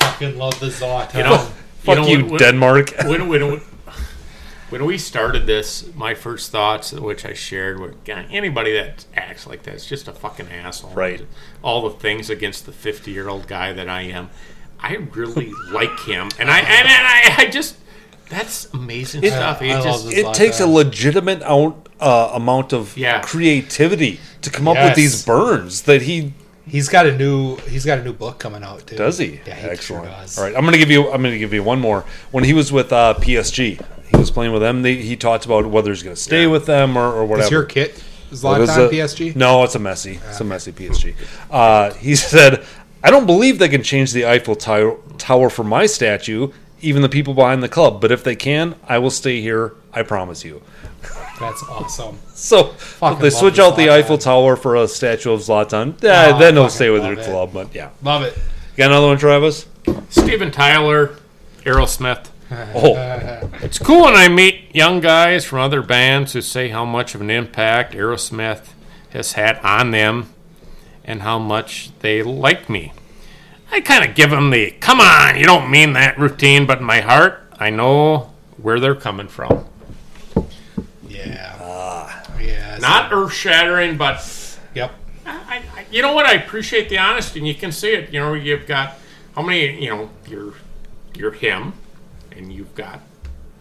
Fucking 0.00 0.36
love 0.38 0.58
the 0.60 0.66
Zlatan. 0.66 1.14
You 1.14 1.22
know, 1.24 1.36
Fuck 1.78 1.98
know, 1.98 2.06
you, 2.06 2.24
when- 2.26 2.38
Denmark. 2.38 2.92
when, 3.04 3.28
when, 3.28 3.60
when 4.70 4.84
we 4.84 4.98
started 4.98 5.46
this, 5.46 5.88
my 5.94 6.12
first 6.14 6.50
thoughts, 6.52 6.92
which 6.92 7.24
I 7.24 7.32
shared 7.32 7.80
with 7.80 7.96
anybody 8.06 8.74
that 8.74 9.06
acts 9.14 9.46
like 9.46 9.62
that 9.62 9.74
is 9.76 9.86
just 9.86 10.08
a 10.08 10.12
fucking 10.12 10.48
asshole. 10.50 10.90
Right. 10.92 11.24
All 11.62 11.88
the 11.88 11.96
things 11.96 12.28
against 12.28 12.66
the 12.66 12.72
50 12.72 13.10
year 13.10 13.28
old 13.28 13.46
guy 13.46 13.72
that 13.72 13.88
I 13.88 14.02
am. 14.02 14.28
I 14.80 14.94
really 15.14 15.52
like 15.72 15.98
him. 16.00 16.28
And 16.38 16.50
I, 16.50 16.58
and, 16.58 16.68
and 16.88 17.06
I, 17.06 17.34
I 17.38 17.46
just, 17.46 17.76
that's 18.28 18.66
amazing 18.74 19.22
stuff. 19.24 19.60
He 19.60 19.70
I 19.72 19.76
love 19.76 19.84
just, 19.84 20.12
it 20.12 20.34
takes 20.34 20.60
a 20.60 20.66
legitimate 20.66 21.42
out, 21.42 21.88
uh, 21.98 22.32
amount 22.34 22.72
of 22.74 22.94
Yeah. 22.96 23.22
creativity 23.22 24.20
to 24.42 24.50
come 24.50 24.68
up 24.68 24.76
with 24.76 24.94
these 24.94 25.24
burns 25.24 25.82
that 25.82 26.02
he 26.02 26.32
He's 26.68 26.88
got 26.88 27.06
a 27.06 27.16
new 27.16 27.56
he's 27.56 27.84
got 27.84 27.98
a 27.98 28.04
new 28.04 28.12
book 28.12 28.38
coming 28.38 28.62
out 28.62 28.86
too. 28.86 28.96
Does 28.96 29.18
he? 29.18 29.40
Yeah, 29.46 29.54
he 29.54 29.68
Excellent. 29.68 30.04
Sure 30.04 30.12
does. 30.12 30.38
All 30.38 30.44
right, 30.44 30.54
I'm 30.54 30.64
gonna 30.64 30.76
give 30.76 30.90
you. 30.90 31.10
I'm 31.10 31.22
gonna 31.22 31.38
give 31.38 31.54
you 31.54 31.62
one 31.62 31.80
more. 31.80 32.04
When 32.30 32.44
he 32.44 32.52
was 32.52 32.70
with 32.70 32.92
uh, 32.92 33.14
PSG, 33.18 33.82
he 34.10 34.16
was 34.16 34.30
playing 34.30 34.52
with 34.52 34.60
them. 34.60 34.82
They, 34.82 34.96
he 34.96 35.16
talked 35.16 35.46
about 35.46 35.66
whether 35.66 35.90
he's 35.90 36.02
gonna 36.02 36.16
stay 36.16 36.42
Yeah. 36.42 36.48
with 36.48 36.66
them 36.66 36.96
or, 36.96 37.10
or 37.10 37.24
whatever. 37.24 37.46
Is 37.46 37.50
your 37.50 37.64
kit 37.64 37.92
What 38.42 38.60
is 38.60 38.68
Zlatan 38.70 38.88
it? 38.88 38.92
PSG? 38.92 39.36
No, 39.36 39.64
it's 39.64 39.76
a 39.76 39.78
Messi. 39.78 40.20
It's 40.28 40.40
a 40.40 40.44
Messi 40.44 40.72
PSG. 40.72 41.14
Uh, 41.50 41.94
he 41.94 42.14
said, 42.30 42.64
"I 43.02 43.10
don't 43.10 43.26
believe 43.26 43.58
they 43.58 43.70
can 43.70 43.82
change 43.82 44.12
the 44.12 44.26
Eiffel 44.26 44.54
Tower, 44.54 44.98
tower 45.16 45.48
for 45.48 45.64
my 45.64 45.86
statue, 45.86 46.52
even 46.82 47.00
the 47.00 47.08
people 47.08 47.32
behind 47.32 47.62
the 47.62 47.68
club. 47.70 48.02
But 48.02 48.12
if 48.12 48.22
they 48.22 48.36
can, 48.36 48.74
I 48.86 48.98
will 48.98 49.10
stay 49.10 49.40
here. 49.40 49.74
I 49.94 50.02
promise 50.02 50.44
you." 50.44 50.60
That's 51.38 51.62
awesome. 51.64 52.18
So 52.34 52.64
Fucking 52.64 53.20
they 53.20 53.30
switch 53.30 53.58
out 53.58 53.76
the 53.76 53.82
Zlatan. 53.86 53.90
Eiffel 53.92 54.18
Tower 54.18 54.56
for 54.56 54.76
a 54.76 54.88
statue 54.88 55.32
of 55.32 55.40
Zlatan. 55.40 56.02
Yeah, 56.02 56.32
Oh, 56.34 56.38
then 56.38 56.54
they'll 56.54 56.68
stay 56.68 56.90
with 56.90 57.02
their 57.02 57.12
it. 57.18 57.24
club. 57.24 57.52
But 57.52 57.74
yeah, 57.74 57.90
Love 58.02 58.22
it. 58.22 58.36
got 58.76 58.86
another 58.90 59.06
one, 59.08 59.18
Travis. 59.18 59.66
Steven 60.10 60.50
Tyler, 60.50 61.16
Aerosmith. 61.64 62.26
Oh, 62.50 62.94
It's 63.60 63.78
cool 63.78 64.04
when 64.04 64.14
I 64.14 64.28
meet 64.28 64.74
young 64.74 65.00
guys 65.00 65.44
from 65.44 65.58
other 65.58 65.82
bands 65.82 66.32
who 66.32 66.40
say 66.40 66.68
how 66.70 66.84
much 66.86 67.14
of 67.14 67.20
an 67.20 67.28
impact 67.28 67.92
Aerosmith 67.94 68.68
has 69.10 69.32
had 69.34 69.58
on 69.58 69.90
them 69.90 70.32
and 71.04 71.20
how 71.22 71.38
much 71.38 71.90
they 72.00 72.22
like 72.22 72.70
me. 72.70 72.92
I 73.70 73.82
kind 73.82 74.02
of 74.08 74.14
give 74.14 74.30
them 74.30 74.48
the, 74.48 74.70
come 74.80 74.98
on, 74.98 75.36
you 75.38 75.44
don't 75.44 75.70
mean 75.70 75.92
that 75.92 76.18
routine, 76.18 76.64
but 76.64 76.78
in 76.78 76.84
my 76.84 77.00
heart, 77.02 77.38
I 77.60 77.68
know 77.68 78.32
where 78.56 78.80
they're 78.80 78.94
coming 78.94 79.28
from. 79.28 79.66
Yeah. 81.26 81.56
Ah. 81.60 82.22
yeah. 82.40 82.78
Not 82.80 83.12
earth 83.12 83.32
shattering, 83.32 83.96
but 83.96 84.18
Yep. 84.74 84.94
I, 85.26 85.62
I, 85.76 85.86
you 85.90 86.00
know 86.02 86.12
what? 86.14 86.24
I 86.26 86.34
appreciate 86.34 86.88
the 86.88 86.98
honesty, 86.98 87.38
and 87.40 87.46
you 87.48 87.54
can 87.54 87.72
see 87.72 87.92
it. 87.92 88.12
You 88.12 88.20
know, 88.20 88.34
you've 88.34 88.66
got 88.66 88.94
how 89.34 89.42
many? 89.42 89.82
You 89.84 89.90
know, 89.90 90.10
you're 90.26 90.54
you're 91.14 91.32
him, 91.32 91.72
and 92.34 92.52
you've 92.52 92.74
got 92.74 93.00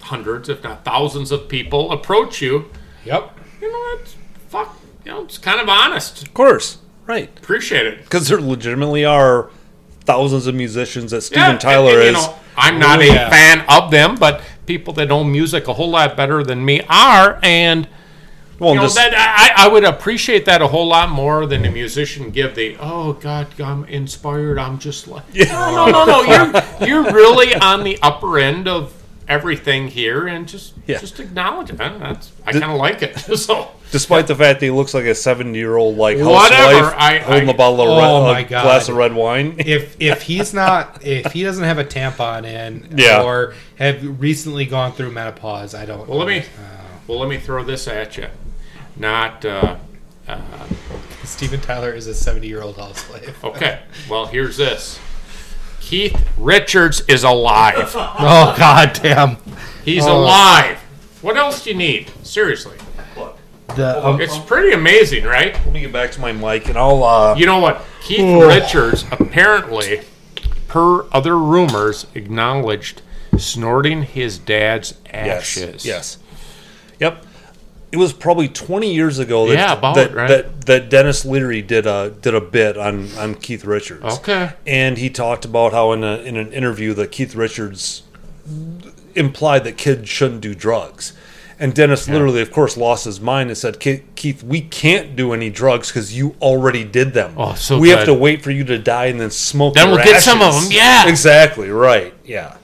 hundreds, 0.01 0.47
if 0.49 0.63
not 0.63 0.85
thousands, 0.85 1.31
of 1.31 1.49
people 1.49 1.91
approach 1.91 2.41
you. 2.41 2.69
Yep. 3.05 3.37
You 3.61 3.71
know, 3.71 3.97
it's 3.99 4.15
fuck. 4.49 4.77
You 5.03 5.11
know, 5.11 5.23
it's 5.23 5.37
kind 5.37 5.59
of 5.59 5.67
honest. 5.69 6.21
of 6.23 6.33
course, 6.33 6.77
right. 7.05 7.29
Appreciate 7.37 7.85
it. 7.87 8.03
because 8.03 8.27
there 8.27 8.39
legitimately 8.41 9.03
are 9.05 9.49
thousands 10.01 10.47
of 10.47 10.55
musicians 10.55 11.11
that 11.11 11.21
Steven 11.21 11.51
Yeah, 11.53 11.57
Tyler 11.57 11.99
and- 11.99 12.09
and, 12.09 12.17
is. 12.17 12.23
You 12.23 12.29
know, 12.29 12.35
I'm 12.57 12.79
not 12.79 12.99
Oh, 12.99 13.03
a 13.03 13.05
yeah. 13.07 13.29
fan 13.29 13.65
of 13.69 13.91
them, 13.91 14.15
but 14.15 14.41
people 14.67 14.93
that 14.93 15.07
know 15.07 15.23
music 15.23 15.67
a 15.67 15.73
whole 15.73 15.89
lot 15.89 16.15
better 16.15 16.43
than 16.43 16.63
me 16.63 16.81
are, 16.89 17.39
and 17.41 17.87
Well, 18.59 18.71
you 18.71 18.75
know, 18.77 18.81
just- 18.83 18.95
that 18.95 19.13
I, 19.57 19.65
I 19.65 19.67
would 19.69 19.83
appreciate 19.83 20.45
that 20.45 20.61
a 20.61 20.67
whole 20.67 20.87
lot 20.87 21.09
more 21.09 21.45
than 21.45 21.65
a 21.65 21.71
musician 21.71 22.29
give 22.31 22.53
the 22.55 22.75
oh 22.79 23.13
god 23.13 23.47
I'm 23.59 23.85
inspired 23.85 24.59
I'm 24.59 24.77
just 24.79 25.07
like 25.07 25.23
no 25.33 25.75
no 25.75 25.91
no 25.91 26.05
no 26.05 26.21
you're 26.23 26.87
you're 26.87 27.11
really 27.13 27.53
on 27.55 27.83
the 27.83 27.97
upper 28.01 28.37
end 28.39 28.67
of 28.67 28.93
everything 29.29 29.87
here 29.89 30.25
and 30.27 30.47
just 30.47 30.73
Yeah. 30.85 30.99
just 30.99 31.19
acknowledge 31.19 31.69
it 31.69 31.81
I, 31.81 32.17
I 32.45 32.51
kind 32.53 32.63
of 32.63 32.77
like 32.77 33.01
it 33.01 33.17
so 33.37 33.71
Despite 33.91 34.27
the 34.27 34.35
fact 34.35 34.59
that 34.59 34.65
he 34.65 34.69
looks 34.71 34.93
like 34.93 35.05
a 35.05 35.15
seventy-year-old 35.15 35.95
like 35.97 36.17
Whatever, 36.17 36.55
housewife 36.89 36.95
I- 36.97 37.17
holding 37.19 37.49
I- 37.49 37.51
a 37.53 37.55
bottle 37.55 37.81
of 37.81 37.87
Oh 37.89 38.25
red, 38.25 38.33
my 38.33 38.39
a 38.41 38.43
God. 38.43 38.63
glass 38.63 38.89
of 38.89 38.95
red 38.95 39.13
wine. 39.13 39.55
if 39.59 39.95
if 39.99 40.21
he's 40.23 40.53
not 40.53 41.05
if 41.05 41.31
he 41.33 41.43
doesn't 41.43 41.63
have 41.63 41.77
a 41.77 41.85
tampon 41.85 42.45
in 42.45 42.93
Yeah. 42.97 43.21
or 43.23 43.53
have 43.77 44.19
recently 44.19 44.65
gone 44.65 44.91
through 44.93 45.11
menopause, 45.11 45.73
I 45.75 45.85
don't. 45.85 46.07
well 46.07 46.17
let 46.19 46.27
me 46.27 46.39
uh, 46.39 46.43
well 47.07 47.19
let 47.19 47.29
me 47.29 47.37
throw 47.37 47.63
this 47.63 47.87
at 47.87 48.17
you 48.17 48.27
not 48.97 49.43
uh, 49.45 49.75
Steven 51.23 51.59
Tyler 51.61 51.91
is 51.93 52.07
a 52.07 52.13
seventy-year-old 52.13 52.77
housewife. 52.77 53.43
okay 53.43 53.79
well 54.09 54.25
here's 54.25 54.57
this 54.57 54.99
Keith 55.87 56.29
Richards 56.37 57.01
is 57.07 57.23
alive 57.23 57.91
Oh 57.95 58.53
god 58.57 58.99
damn! 59.01 59.37
he's 59.85 60.05
Oh. 60.05 60.17
alive 60.21 60.77
what 61.21 61.37
else 61.37 61.63
do 61.63 61.69
you 61.71 61.75
need 61.77 62.11
seriously 62.23 62.77
The 63.75 64.05
um, 64.05 64.19
it's 64.19 64.37
pretty 64.37 64.73
amazing 64.73 65.23
right 65.23 65.53
Let 65.53 65.73
me 65.73 65.79
get 65.81 65.93
back 65.93 66.11
to 66.11 66.21
my 66.21 66.31
mic, 66.33 66.67
and 66.67 66.77
I'll. 66.77 67.03
Uh, 67.03 67.35
You 67.35 67.45
know 67.45 67.59
what? 67.59 67.83
Keith 68.01 68.41
Richards 68.43 69.05
apparently, 69.11 70.01
per 70.67 71.05
other 71.11 71.37
rumors, 71.37 72.05
acknowledged 72.15 73.01
snorting 73.37 74.03
his 74.03 74.37
dad's 74.39 74.93
yes, 75.05 75.57
ashes. 75.57 75.85
yes, 75.85 76.17
yep. 76.99 77.25
It 77.91 77.97
was 77.97 78.11
probably 78.11 78.49
twenty 78.49 78.93
years 78.93 79.17
ago 79.17 79.47
that 79.47 79.53
Yeah, 79.53 79.73
about 79.77 79.95
that, 79.95 80.13
right? 80.13 80.27
that, 80.27 80.61
that 80.65 80.89
Denis 80.89 81.23
Leary 81.23 81.61
did 81.61 81.85
a 81.87 82.09
did 82.21 82.35
a 82.35 82.41
bit 82.41 82.77
on 82.77 83.09
on 83.17 83.35
Keith 83.35 83.63
Richards. 83.63 84.03
Okay. 84.17 84.51
and 84.65 84.97
he 84.97 85.09
talked 85.09 85.45
about 85.45 85.71
how 85.71 85.93
in 85.93 86.03
a 86.03 86.17
in 86.17 86.35
an 86.35 86.51
interview 86.51 86.93
that 86.95 87.11
Keith 87.11 87.33
Richards 87.33 88.03
implied 89.15 89.63
that 89.63 89.77
kids 89.77 90.09
shouldn't 90.09 90.41
do 90.41 90.53
drugs. 90.53 91.13
And 91.59 91.73
Dennis 91.73 92.07
literally, 92.07 92.41
of 92.41 92.51
course, 92.51 92.77
lost 92.77 93.05
his 93.05 93.19
mind 93.19 93.49
and 93.49 93.57
said, 93.57 93.79
"Keith, 93.79 94.43
we 94.43 94.61
can't 94.61 95.15
do 95.15 95.33
any 95.33 95.49
drugs 95.49 95.87
because 95.87 96.15
you 96.15 96.35
already 96.39 96.83
did 96.83 97.13
them. 97.15 97.33
Oh, 97.35 97.55
so 97.55 97.79
we 97.79 97.89
have 97.89 98.05
to 98.05 98.13
wait 98.13 98.43
for 98.43 98.51
you 98.51 98.63
to 98.65 98.77
die 98.77 99.05
and 99.07 99.19
then 99.19 99.31
smoke. 99.31 99.73
Then 99.73 99.89
we'll 99.89 100.03
get 100.03 100.21
some 100.21 100.41
of 100.43 100.53
them, 100.53 100.71
yeah. 100.71 101.07
exactly 101.09 101.69
right. 101.71 102.13
Yeah, 102.23 102.57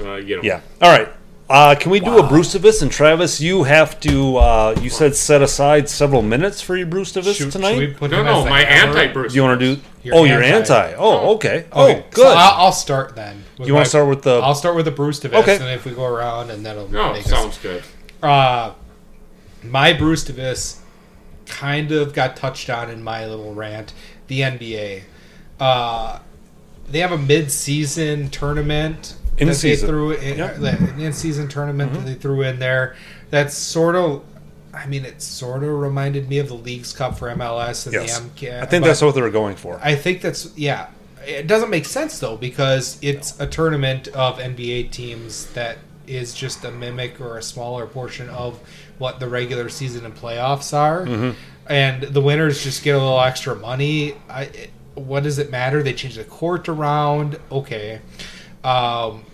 Uh, 0.00 0.14
you 0.16 0.36
know. 0.38 0.42
yeah. 0.42 0.60
All 0.82 0.90
right. 0.90 1.08
Uh, 1.50 1.74
can 1.74 1.90
we 1.90 1.98
do 1.98 2.18
a 2.18 2.26
Brucevis 2.28 2.82
and 2.82 2.92
Travis? 2.92 3.40
You 3.40 3.62
have 3.62 3.98
to. 4.00 4.36
Uh, 4.36 4.76
you 4.82 4.90
said 4.90 5.16
set 5.16 5.40
aside 5.40 5.88
several 5.88 6.20
minutes 6.20 6.60
for 6.60 6.76
your 6.76 6.86
Brucevis 6.86 7.38
should, 7.38 7.50
tonight. 7.50 7.70
should 7.70 7.78
we 7.88 7.94
put 7.94 8.10
No, 8.10 8.22
no, 8.22 8.44
my 8.44 8.60
anti-Bruce. 8.60 9.34
you 9.34 9.42
want 9.42 9.58
to 9.58 9.76
do? 9.76 9.80
Your 10.02 10.14
oh, 10.16 10.24
you're 10.24 10.42
anti. 10.42 10.74
anti. 10.88 10.94
Oh, 10.98 11.34
okay. 11.36 11.64
Oh, 11.72 11.84
Okay, 11.90 12.04
good. 12.10 12.22
So 12.22 12.28
I'll, 12.28 12.66
I'll 12.66 12.72
start 12.72 13.16
then. 13.16 13.42
you 13.58 13.72
want 13.72 13.86
to 13.86 13.88
start 13.88 14.08
with 14.08 14.22
the? 14.22 14.40
I'll 14.40 14.54
start 14.54 14.76
with 14.76 14.84
the 14.84 14.90
Bruce 14.90 15.20
Davis, 15.20 15.38
Okay. 15.40 15.54
and 15.56 15.64
if 15.70 15.86
we 15.86 15.92
go 15.92 16.04
around, 16.04 16.50
and 16.50 16.66
that'll 16.66 16.88
No, 16.88 17.14
make 17.14 17.26
us 17.32 17.58
good. 17.58 17.82
uh, 18.22 18.74
my 19.62 19.94
Bruce 19.94 20.24
Davis 20.24 20.82
kind 21.46 21.92
of 21.92 22.12
got 22.12 22.36
touched 22.36 22.68
on 22.68 22.90
in 22.90 23.02
my 23.02 23.24
little 23.26 23.54
rant. 23.54 23.94
The 24.26 24.40
NBA, 24.42 25.02
uh, 25.58 26.18
they 26.90 26.98
have 26.98 27.12
a 27.12 27.16
mid-season 27.18 28.28
tournament 28.28 29.14
In 29.40 29.48
that 29.48 29.54
season. 29.54 29.86
they 29.86 29.90
threw 29.92 30.10
in, 30.12 30.38
Yep. 30.38 30.56
an 30.58 31.00
in-season 31.00 31.48
tournament 31.48 31.92
that 31.92 32.04
they 32.06 32.14
threw 32.14 32.42
in 32.42 32.58
there. 32.58 32.96
That's 33.30 33.54
sort 33.54 33.94
of. 33.96 34.22
I 34.74 34.86
mean, 34.86 35.04
it 35.04 35.20
sort 35.22 35.64
of 35.64 35.70
reminded 35.70 36.28
me 36.28 36.38
of 36.38 36.48
the 36.48 36.54
League's 36.54 36.92
Cup 36.92 37.18
for 37.18 37.28
MLS 37.34 37.86
and 37.86 37.94
yes. 37.94 38.18
the 38.20 38.28
MK. 38.28 38.62
I 38.62 38.66
think 38.66 38.84
that's 38.84 39.00
what 39.02 39.14
they 39.14 39.22
were 39.22 39.30
going 39.30 39.56
for. 39.56 39.80
I 39.82 39.94
think 39.94 40.20
that's 40.20 40.56
yeah. 40.56 40.88
It 41.26 41.46
doesn't 41.46 41.68
make 41.70 41.84
sense 41.84 42.18
though 42.20 42.36
because 42.36 42.98
it's 43.02 43.38
a 43.40 43.46
tournament 43.46 44.08
of 44.08 44.38
NBA 44.38 44.90
teams 44.92 45.46
that 45.52 45.78
is 46.06 46.32
just 46.32 46.64
a 46.64 46.70
mimic 46.70 47.20
or 47.20 47.36
a 47.38 47.42
smaller 47.42 47.86
portion 47.86 48.28
of 48.30 48.58
what 48.98 49.20
the 49.20 49.28
regular 49.28 49.68
season 49.68 50.04
and 50.06 50.14
playoffs 50.14 50.72
are, 50.76 51.04
Mm-hmm. 51.04 51.30
and 51.70 52.02
the 52.04 52.20
winners 52.20 52.62
just 52.64 52.82
get 52.82 52.92
a 52.94 52.98
little 52.98 53.20
extra 53.20 53.54
money. 53.54 54.14
I, 54.28 54.42
it- 54.44 54.70
what 54.94 55.22
does 55.22 55.38
it 55.38 55.48
matter? 55.50 55.80
They 55.82 55.92
change 55.92 56.16
the 56.16 56.24
court 56.24 56.68
around. 56.68 57.38
Okay, 57.52 58.00
um, 58.64 59.24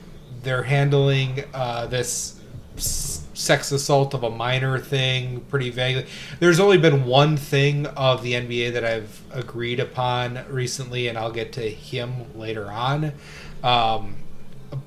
they're 0.42 0.62
handling 0.62 1.44
uh, 1.52 1.86
this 1.86 2.40
sex 2.76 3.72
assault 3.72 4.14
of 4.14 4.22
a 4.22 4.30
minor 4.30 4.78
thing 4.78 5.40
pretty 5.42 5.70
vaguely. 5.70 6.06
There's 6.40 6.60
only 6.60 6.78
been 6.78 7.04
one 7.04 7.36
thing 7.36 7.86
of 7.86 8.22
the 8.22 8.32
NBA 8.32 8.72
that 8.72 8.84
I've 8.84 9.22
agreed 9.32 9.80
upon 9.80 10.44
recently, 10.48 11.08
and 11.08 11.18
I'll 11.18 11.32
get 11.32 11.52
to 11.54 11.68
him 11.68 12.36
later 12.38 12.70
on. 12.70 13.12
Um, 13.62 14.16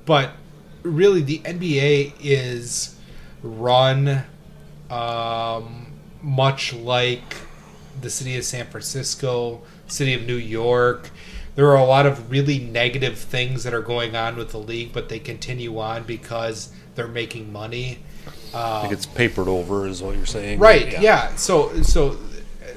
but 0.05 0.31
really, 0.83 1.21
the 1.21 1.39
NBA 1.39 2.13
is 2.21 2.97
run 3.43 4.23
um, 4.89 5.87
much 6.21 6.73
like 6.73 7.37
the 8.01 8.09
city 8.09 8.37
of 8.37 8.45
San 8.45 8.65
Francisco, 8.67 9.61
city 9.87 10.13
of 10.13 10.25
New 10.25 10.35
York. 10.35 11.09
There 11.57 11.67
are 11.71 11.75
a 11.75 11.83
lot 11.83 12.05
of 12.05 12.29
really 12.29 12.59
negative 12.59 13.17
things 13.17 13.63
that 13.63 13.73
are 13.73 13.81
going 13.81 14.15
on 14.15 14.35
with 14.35 14.51
the 14.51 14.59
league, 14.59 14.93
but 14.93 15.09
they 15.09 15.17
continue 15.17 15.79
on 15.79 16.03
because 16.03 16.71
they're 16.93 17.07
making 17.07 17.51
money. 17.51 17.97
I 18.53 18.81
think 18.81 18.93
it's 18.93 19.07
papered 19.07 19.47
over, 19.47 19.87
is 19.87 20.03
what 20.03 20.15
you're 20.15 20.27
saying, 20.27 20.59
Right. 20.59 21.01
Yeah. 21.01 21.35
So 21.35 21.81
so 21.81 22.19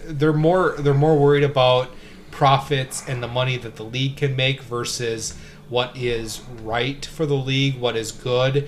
they're 0.07 0.33
more 0.33 0.77
they're 0.79 0.95
more 0.95 1.19
worried 1.19 1.45
about 1.45 1.91
profits 2.31 3.07
and 3.07 3.23
the 3.23 3.29
money 3.29 3.59
that 3.59 3.77
the 3.77 3.85
league 3.85 4.17
can 4.17 4.35
make 4.35 4.63
versus 4.63 5.37
what 5.69 5.95
is 5.95 6.41
right 6.63 7.05
for 7.05 7.27
the 7.27 7.37
league, 7.37 7.79
what 7.79 7.97
is 7.97 8.13
good. 8.13 8.67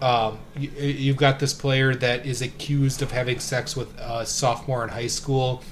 Um, 0.00 0.38
you, 0.56 0.70
you've 0.70 1.16
got 1.16 1.40
this 1.40 1.52
player 1.52 1.96
that 1.96 2.24
is 2.24 2.42
accused 2.42 3.02
of 3.02 3.10
having 3.10 3.40
sex 3.40 3.74
with 3.74 3.92
a 3.98 4.24
sophomore 4.24 4.84
in 4.84 4.90
high 4.90 5.08
school, 5.08 5.64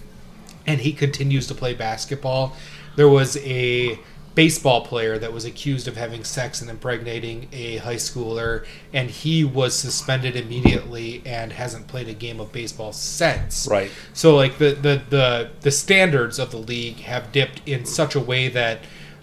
and 0.67 0.81
he 0.81 0.93
continues 0.93 1.47
to 1.47 1.55
play 1.55 1.73
basketball. 1.73 2.57
There 2.97 3.09
was 3.09 3.37
a 3.39 3.99
baseball 4.37 4.85
player 4.85 5.19
that 5.19 5.33
was 5.33 5.47
accused 5.47 5.89
of 5.89 5.97
having 5.97 6.23
sex 6.23 6.61
and 6.61 6.71
impregnating 6.71 7.49
a 7.53 7.79
high 7.79 7.97
schooler, 7.97 8.67
and 8.93 9.11
he 9.11 9.43
was 9.43 9.75
suspended 9.75 10.37
immediately 10.37 11.23
and 11.25 11.53
hasn't 11.53 11.89
played 11.89 12.07
a 12.07 12.13
game 12.13 12.39
of 12.39 12.53
baseball 12.53 12.93
since. 12.93 13.67
Right. 13.69 13.91
So 14.13 14.37
like 14.37 14.59
the 14.59 14.75
the 14.75 15.03
the, 15.09 15.51
the 15.63 15.71
standards 15.71 16.39
of 16.39 16.51
the 16.51 16.59
league 16.59 17.01
have 17.01 17.33
dipped 17.33 17.63
in 17.67 17.87
such 17.87 18.15
a 18.15 18.21
way 18.21 18.49
that 18.49 18.81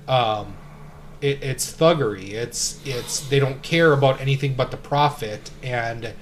um, 0.07 0.57
it, 1.21 1.43
it's 1.43 1.71
thuggery. 1.71 2.31
It's 2.31 2.81
it's 2.83 3.21
they 3.29 3.39
don't 3.39 3.61
care 3.61 3.93
about 3.93 4.19
anything 4.19 4.55
but 4.55 4.71
the 4.71 4.77
profit, 4.77 5.51
and 5.61 6.13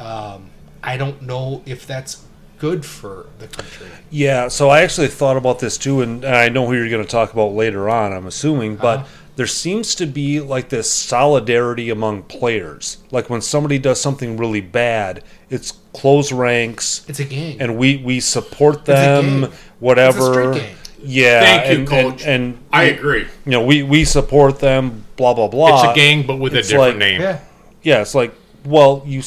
um, 0.00 0.50
I 0.82 0.96
don't 0.96 1.20
know 1.22 1.62
if 1.66 1.86
that's 1.86 2.24
good 2.58 2.84
for 2.84 3.26
the 3.38 3.46
country. 3.46 3.86
Yeah, 4.10 4.48
so 4.48 4.68
I 4.68 4.82
actually 4.82 5.08
thought 5.08 5.36
about 5.36 5.58
this 5.60 5.78
too, 5.78 6.00
and, 6.02 6.24
and 6.24 6.34
I 6.34 6.48
know 6.48 6.66
who 6.66 6.74
you're 6.74 6.88
going 6.88 7.04
to 7.04 7.08
talk 7.10 7.32
about 7.32 7.52
later 7.54 7.88
on, 7.88 8.12
I'm 8.12 8.26
assuming, 8.26 8.76
but 8.76 9.00
Uh-huh. 9.00 9.06
there 9.36 9.46
seems 9.46 9.94
to 9.96 10.06
be 10.06 10.40
like 10.40 10.68
this 10.68 10.90
solidarity 10.90 11.90
among 11.90 12.22
players. 12.24 12.98
Like 13.10 13.30
when 13.30 13.40
somebody 13.40 13.78
does 13.78 14.00
something 14.00 14.36
really 14.36 14.60
bad, 14.60 15.22
it's 15.50 15.72
close 15.92 16.32
ranks, 16.32 17.04
It's 17.08 17.20
a 17.20 17.24
gang. 17.24 17.60
and 17.60 17.76
we, 17.76 17.96
we 17.96 18.20
support 18.20 18.82
a 18.82 18.92
them, 18.92 19.52
whatever. 19.80 20.18
It's 20.52 20.58
a 20.58 20.60
street 20.60 20.62
gang. 20.68 20.74
Yeah, 21.00 21.40
Thank 21.40 21.66
you, 21.70 21.78
and, 21.78 21.88
Coach. 21.88 22.22
And, 22.22 22.28
and 22.54 22.58
I 22.72 22.84
you- 22.84 22.94
agree. 22.94 23.20
You 23.44 23.50
know, 23.52 23.62
we, 23.64 23.84
we 23.84 24.04
support 24.04 24.58
them, 24.58 25.04
blah 25.16 25.32
blah 25.34 25.46
blah. 25.48 25.82
It's 25.84 25.92
a 25.92 25.94
gang, 25.94 26.26
but 26.26 26.36
with 26.40 26.54
a 26.54 26.62
different 26.62 26.80
like- 26.82 26.96
name. 26.96 27.20
yeah. 27.20 27.38
yeah, 27.82 28.00
it's 28.02 28.16
like 28.16 28.34
well, 28.64 29.02
you 29.06 29.22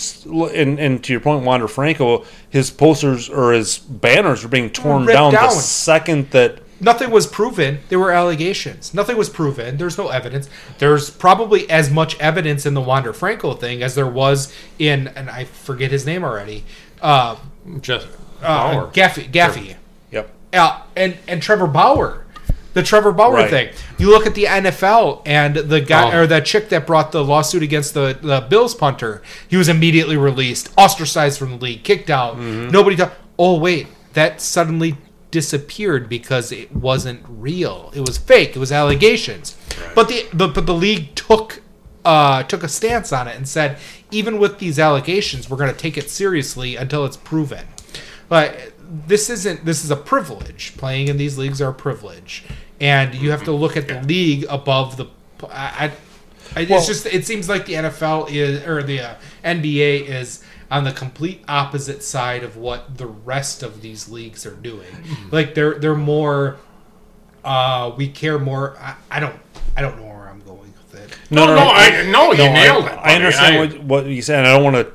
and 0.53 0.79
and 0.79 1.03
to 1.03 1.13
your 1.13 1.19
point, 1.19 1.43
Wander 1.45 1.67
Franco, 1.67 2.25
his 2.49 2.69
posters 2.71 3.29
or 3.29 3.53
his 3.53 3.77
banners 3.77 4.43
are 4.43 4.49
being 4.49 4.69
torn 4.69 5.05
Ripped 5.05 5.13
down, 5.17 5.33
the 5.33 5.49
second 5.49 6.31
that 6.31 6.59
Nothing 6.83 7.11
was 7.11 7.27
proven. 7.27 7.79
There 7.89 7.99
were 7.99 8.11
allegations. 8.11 8.91
Nothing 8.91 9.15
was 9.15 9.29
proven. 9.29 9.77
There's 9.77 9.99
no 9.99 10.07
evidence. 10.07 10.49
There's 10.79 11.11
probably 11.11 11.69
as 11.69 11.91
much 11.91 12.17
evidence 12.19 12.65
in 12.65 12.73
the 12.73 12.81
Wander 12.81 13.13
Franco 13.13 13.53
thing 13.53 13.83
as 13.83 13.93
there 13.93 14.07
was 14.07 14.51
in, 14.79 15.07
and 15.09 15.29
I 15.29 15.43
forget 15.43 15.91
his 15.91 16.07
name 16.07 16.23
already. 16.23 16.63
Uh, 16.99 17.35
Just 17.81 18.07
uh, 18.41 18.73
Bauer. 18.73 18.91
Gaffy. 18.91 19.31
Gaffy. 19.31 19.75
yep, 20.09 20.31
Uh, 20.53 20.81
and 20.95 21.17
and 21.27 21.39
Trevor 21.39 21.67
Bauer, 21.67 22.25
the 22.73 22.83
Trevor 22.83 23.11
Bauer 23.11 23.33
Right. 23.33 23.49
thing. 23.49 23.69
You 23.97 24.09
look 24.09 24.25
at 24.25 24.33
the 24.35 24.45
NFL 24.45 25.21
and 25.25 25.55
the 25.55 25.81
guy 25.81 26.13
Oh. 26.13 26.19
or 26.21 26.27
that 26.27 26.45
chick 26.45 26.69
that 26.69 26.87
brought 26.87 27.11
the 27.11 27.23
lawsuit 27.23 27.63
against 27.63 27.93
the, 27.93 28.17
the 28.21 28.41
Bills 28.49 28.73
punter. 28.75 29.21
He 29.47 29.57
was 29.57 29.67
immediately 29.69 30.17
released, 30.17 30.69
ostracized 30.77 31.37
from 31.39 31.51
the 31.51 31.57
league, 31.57 31.83
kicked 31.83 32.09
out. 32.09 32.35
Mm-hmm. 32.37 32.69
Nobody. 32.71 32.95
Ta- 32.95 33.11
oh 33.37 33.57
wait, 33.59 33.87
that 34.13 34.39
suddenly 34.41 34.97
disappeared 35.31 36.09
because 36.09 36.51
it 36.51 36.73
wasn't 36.75 37.21
real. 37.27 37.91
It 37.95 38.01
was 38.01 38.17
fake. 38.17 38.55
It 38.55 38.59
was 38.59 38.71
allegations. 38.71 39.55
But 39.95 40.07
the, 40.09 40.25
the 40.33 40.47
but 40.47 40.65
the 40.65 40.73
league 40.73 41.15
took 41.15 41.61
uh, 42.03 42.43
took 42.43 42.63
a 42.63 42.67
stance 42.67 43.13
on 43.13 43.27
it 43.27 43.35
and 43.37 43.47
said, 43.47 43.77
even 44.11 44.39
with 44.39 44.59
these 44.59 44.79
allegations, 44.79 45.49
we're 45.49 45.57
going 45.57 45.71
to 45.71 45.77
take 45.77 45.97
it 45.97 46.09
seriously 46.09 46.75
until 46.75 47.05
it's 47.05 47.15
proven. 47.17 47.65
But 48.27 48.57
this 49.07 49.29
isn't. 49.29 49.63
This 49.65 49.83
is 49.85 49.91
a 49.91 49.95
privilege. 49.95 50.75
Playing 50.77 51.07
in 51.07 51.17
these 51.17 51.37
leagues 51.37 51.61
are 51.61 51.69
a 51.69 51.73
privilege, 51.73 52.43
and 52.79 53.15
you 53.15 53.31
have 53.31 53.43
to 53.45 53.51
look 53.51 53.77
at 53.77 53.87
the 53.87 54.01
league 54.01 54.45
above 54.49 54.97
the. 54.97 55.05
I, 55.49 55.91
I, 56.55 56.65
Well- 56.69 56.79
it's 56.79 56.87
just. 56.87 57.05
It 57.05 57.25
seems 57.25 57.47
like 57.47 57.65
the 57.65 57.73
NFL 57.73 58.29
is 58.31 58.65
or 58.67 58.83
the 58.83 58.99
uh, 58.99 59.15
NBA 59.45 60.07
is 60.09 60.43
on 60.69 60.83
the 60.83 60.91
complete 60.91 61.43
opposite 61.47 62.03
side 62.03 62.43
of 62.43 62.57
what 62.57 62.97
the 62.97 63.07
rest 63.07 63.63
of 63.63 63.81
these 63.81 64.09
leagues 64.09 64.45
are 64.45 64.55
doing. 64.55 64.87
Like 65.31 65.55
they're 65.55 65.75
they're 65.79 65.95
more. 65.95 66.57
Uh, 67.43 67.91
we 67.97 68.07
care 68.07 68.37
more. 68.39 68.77
I, 68.77 68.95
I 69.09 69.19
don't. 69.19 69.35
I 69.75 69.81
don't 69.81 69.97
know 69.97 70.03
where 70.07 70.27
I'm 70.29 70.41
going 70.41 70.59
with 70.91 71.01
it. 71.01 71.17
No, 71.31 71.45
no, 71.45 71.55
no, 71.55 71.61
I 71.73 72.03
no, 72.11 72.31
you 72.33 72.37
No, 72.39 72.45
I- 72.45 72.53
nailed 72.53 72.85
it. 72.85 72.91
I, 73.01 73.15
understand 73.15 73.55
I- 73.55 73.59
what, 73.59 73.83
what 73.83 74.05
you 74.05 74.21
said. 74.21 74.45
I 74.45 74.53
don't 74.53 74.63
want 74.63 74.75
to 74.75 74.93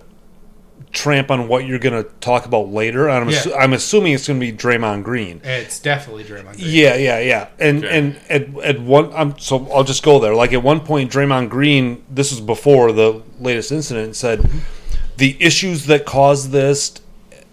tramp 0.96 1.30
on 1.30 1.46
what 1.46 1.64
you're 1.66 1.78
going 1.78 2.02
to 2.02 2.08
talk 2.20 2.46
about 2.46 2.68
later. 2.70 3.08
I'm, 3.10 3.28
assu- 3.28 3.54
I'm 3.56 3.72
assuming 3.74 4.14
it's 4.14 4.26
going 4.26 4.40
to 4.40 4.46
be 4.52 4.56
Draymond 4.56 5.04
Green. 5.04 5.40
It's 5.44 5.78
definitely 5.78 6.24
Draymond. 6.24 6.54
Green. 6.56 6.66
Yeah, 6.74 6.96
yeah, 6.96 7.18
yeah. 7.20 7.48
And 7.58 7.84
Okay. 7.84 7.98
and 7.98 8.16
at, 8.28 8.56
at 8.64 8.80
one, 8.80 9.12
I'm 9.14 9.38
so 9.38 9.68
I'll 9.70 9.84
just 9.84 10.02
go 10.02 10.18
there. 10.18 10.34
Like 10.34 10.52
at 10.52 10.62
one 10.62 10.80
point, 10.80 11.12
Draymond 11.12 11.50
Green. 11.50 12.04
This 12.10 12.30
was 12.32 12.40
before 12.40 12.92
the 12.92 13.22
latest 13.38 13.70
incident. 13.72 14.16
Said 14.16 14.48
the 15.18 15.36
issues 15.40 15.86
that 15.86 16.04
caused 16.06 16.50
this. 16.50 17.00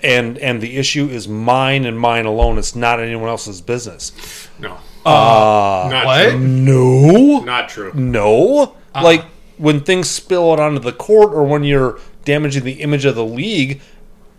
And 0.06 0.38
and 0.40 0.60
the 0.60 0.76
issue 0.76 1.08
is 1.08 1.30
mine 1.30 1.86
and 1.86 1.98
mine 1.98 2.26
alone. 2.26 2.58
It's 2.58 2.76
not 2.76 3.00
anyone 3.00 3.30
else's 3.30 3.62
business. 3.62 4.12
no, 4.60 4.74
Uh, 5.06 5.88
not 5.90 6.06
what? 6.06 6.30
true. 6.32 6.40
no, 6.40 7.40
Not 7.40 7.70
true. 7.70 7.92
no. 7.94 8.76
Like 8.94 9.24
when 9.58 9.80
things 9.80 10.10
spill 10.10 10.52
out 10.52 10.60
onto 10.60 10.80
the 10.80 10.92
court 10.92 11.32
or 11.34 11.46
when 11.46 11.64
you're 11.64 12.00
damaging 12.26 12.64
the 12.64 12.74
image 12.74 13.06
of 13.06 13.16
the 13.16 13.26
league, 13.26 13.82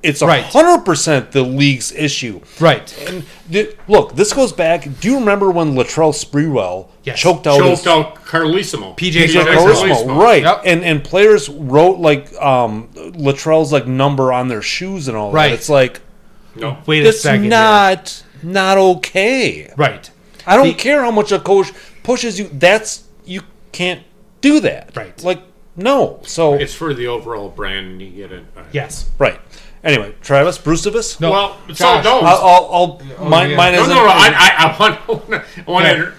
it's 0.02 0.20
a 0.20 0.26
Right. 0.26 0.44
hundred 0.44 0.84
percent 0.84 1.32
the 1.32 1.42
league's 1.42 1.90
issue. 1.92 2.40
Right. 2.60 2.94
And 3.08 3.24
th- 3.50 3.74
look, 3.88 4.16
this 4.16 4.32
goes 4.34 4.52
back. 4.52 4.86
Do 5.00 5.08
you 5.08 5.18
remember 5.18 5.50
when 5.50 5.74
Latrell 5.74 6.12
Sprewell 6.12 6.88
Yes. 7.04 7.18
choked 7.18 7.46
out 7.46 7.62
his 7.64 7.82
Choked 7.82 7.86
out 8.18 8.24
Carlesimo. 8.26 8.94
PJ 8.96 9.24
PJ 9.28 9.44
Carlesimo. 9.44 9.94
Carlesimo, 9.94 10.18
right? 10.22 10.42
Yep. 10.42 10.62
And 10.66 10.84
and 10.84 11.02
players 11.02 11.48
wrote 11.48 11.98
like 12.00 12.30
um, 12.40 12.88
Latrell's 12.94 13.72
like 13.72 13.86
number 13.86 14.32
on 14.32 14.48
their 14.48 14.62
shoes 14.62 15.08
and 15.08 15.16
all 15.16 15.32
Right. 15.32 15.48
that. 15.48 15.54
It's 15.54 15.68
like 15.70 16.00
No, 16.56 16.76
Wait 16.86 17.04
a 17.04 17.08
it's 17.08 17.20
second. 17.22 17.42
here. 17.44 17.50
not 17.50 18.22
not 18.42 18.76
okay. 18.76 19.72
right. 19.76 20.10
I 20.46 20.56
don't 20.56 20.66
The- 20.68 20.74
care 20.74 21.02
how 21.02 21.10
much 21.10 21.32
a 21.32 21.38
coach 21.38 21.72
pushes 22.02 22.38
you. 22.38 22.50
That's 22.52 23.04
you 23.24 23.40
can't 23.72 24.02
do 24.42 24.60
that. 24.60 24.90
Right. 24.94 25.24
Like 25.24 25.40
no. 25.76 26.20
So 26.22 26.54
it's 26.54 26.74
for 26.74 26.94
the 26.94 27.06
overall 27.08 27.48
brand, 27.48 27.86
and 27.86 28.02
you 28.02 28.10
get 28.10 28.32
it. 28.32 28.44
uh, 28.56 28.62
Yes. 28.72 29.10
right. 29.18 29.40
Anyway, 29.82 30.14
Travis, 30.22 30.56
Bruce 30.56 30.82
Davis. 30.82 31.20
No. 31.20 31.30
Well, 31.30 31.56
so 31.68 31.74
Josh, 31.74 32.04
no, 32.04 32.20
I'll, 32.20 32.36
I'll, 32.46 33.00
I'll 33.18 33.28
mine, 33.28 33.50
yeah. 33.50 33.56
mine 33.56 33.72
no, 33.74 33.82
is 33.82 33.88
no, 33.88 33.94
no. 33.96 34.06
I, 34.06 34.32
I, 34.34 34.64
I 34.64 34.78
want, 34.80 34.98
I 35.66 35.70
want, 35.70 35.84
Yeah. 35.84 35.92
to, 35.92 35.98
inter- 35.98 36.14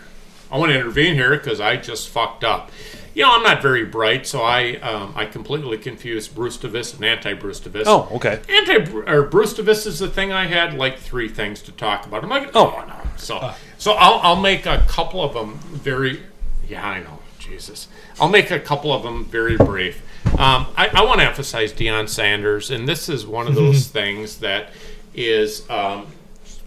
I 0.52 0.58
want 0.60 0.72
to 0.72 0.76
intervene 0.80 1.16
here 1.16 1.32
because 1.32 1.60
I 1.60 1.76
just 1.78 2.10
fucked 2.10 2.44
up. 2.44 2.72
You 3.16 3.24
know, 3.24 3.32
I'm 3.34 3.44
not 3.44 3.62
very 3.64 3.84
bright, 3.86 4.28
so 4.28 4.42
I, 4.44 4.74
um, 4.82 5.14
I 5.16 5.26
completely 5.26 5.78
confused 5.80 6.36
Bruce 6.36 6.58
Davis 6.58 6.94
and 6.94 7.04
anti-Bruce 7.04 7.62
Davis. 7.62 7.88
Oh, 7.88 8.08
okay. 8.12 8.42
Anti 8.50 8.92
or 9.10 9.24
Bruce 9.24 9.58
is 9.58 9.98
the 10.00 10.10
thing 10.10 10.32
I 10.34 10.46
had 10.46 10.76
like 10.76 11.00
three 11.00 11.30
things 11.30 11.62
to 11.64 11.72
talk 11.72 12.06
about. 12.06 12.24
I'm 12.24 12.30
like, 12.30 12.52
Oh. 12.54 12.76
oh 12.78 12.86
no. 12.86 12.96
So, 13.16 13.54
so 13.80 13.94
I'll, 13.94 14.20
I'll 14.22 14.42
make 14.42 14.66
a 14.68 14.84
couple 14.88 15.24
of 15.24 15.34
them 15.34 15.58
very. 15.72 16.22
Yeah, 16.68 16.86
I 16.86 17.00
know. 17.00 17.20
Jesus, 17.40 17.88
I'll 18.20 18.30
make 18.30 18.52
a 18.52 18.60
couple 18.60 18.94
of 18.94 19.04
them 19.04 19.26
very 19.26 19.58
brief. 19.58 20.02
Um, 20.40 20.68
I, 20.76 20.90
I 20.94 21.06
want 21.06 21.20
to 21.20 21.26
emphasize 21.26 21.72
Deion 21.74 22.10
Sanders, 22.10 22.72
and 22.72 22.88
this 22.88 23.10
is 23.10 23.26
one 23.26 23.48
of 23.48 23.56
those 23.56 23.88
things 23.88 24.40
that 24.40 24.70
is. 25.14 25.70
Um, 25.70 26.08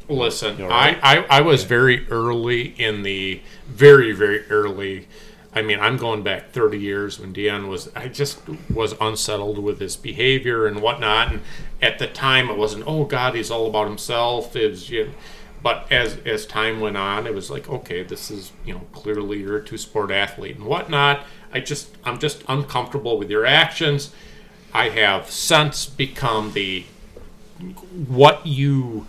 listen, 0.09 0.63
I, 0.63 0.99
I, 1.03 1.39
I 1.39 1.41
was 1.41 1.65
very 1.65 2.09
early 2.09 2.69
in 2.81 3.03
the 3.03 3.43
very 3.67 4.13
very 4.13 4.47
early. 4.49 5.09
I 5.55 5.63
mean, 5.63 5.81
I'm 5.81 5.97
going 5.97 6.23
back 6.23 6.53
30 6.53 6.79
years 6.79 7.19
when 7.19 7.33
Deion 7.33 7.69
was. 7.69 7.91
I 7.97 8.09
just 8.09 8.41
was 8.73 8.95
unsettled 9.01 9.59
with 9.59 9.81
his 9.81 9.97
behavior 9.97 10.67
and 10.67 10.81
whatnot. 10.81 11.33
And 11.33 11.41
at 11.83 11.99
the 11.99 12.07
time, 12.07 12.49
it 12.49 12.57
wasn't. 12.57 12.85
Oh 12.87 13.05
God, 13.05 13.35
he's 13.35 13.51
all 13.51 13.67
about 13.67 13.87
himself. 13.87 14.55
It 14.55 14.71
was. 14.71 14.91
You 14.91 15.07
know, 15.07 15.13
but 15.63 15.91
as 15.91 16.19
as 16.25 16.47
time 16.47 16.81
went 16.81 16.97
on, 16.97 17.27
it 17.27 17.35
was 17.35 17.51
like, 17.51 17.69
okay, 17.69 18.03
this 18.03 18.31
is 18.31 18.53
you 18.65 18.75
know 18.75 18.81
clearly 18.93 19.41
you're 19.41 19.57
a 19.57 19.65
two 19.65 19.79
sport 19.79 20.11
athlete 20.11 20.57
and 20.57 20.65
whatnot. 20.65 21.25
I 21.53 21.61
just 21.61 21.97
I'm 22.05 22.19
just 22.19 22.43
uncomfortable 22.49 23.19
with 23.19 23.31
your 23.31 23.47
actions. 23.47 24.13
I 24.73 24.91
have 24.91 25.31
since 25.31 25.87
become 25.87 26.53
the 26.53 26.85
what 28.07 28.47
you 28.47 29.07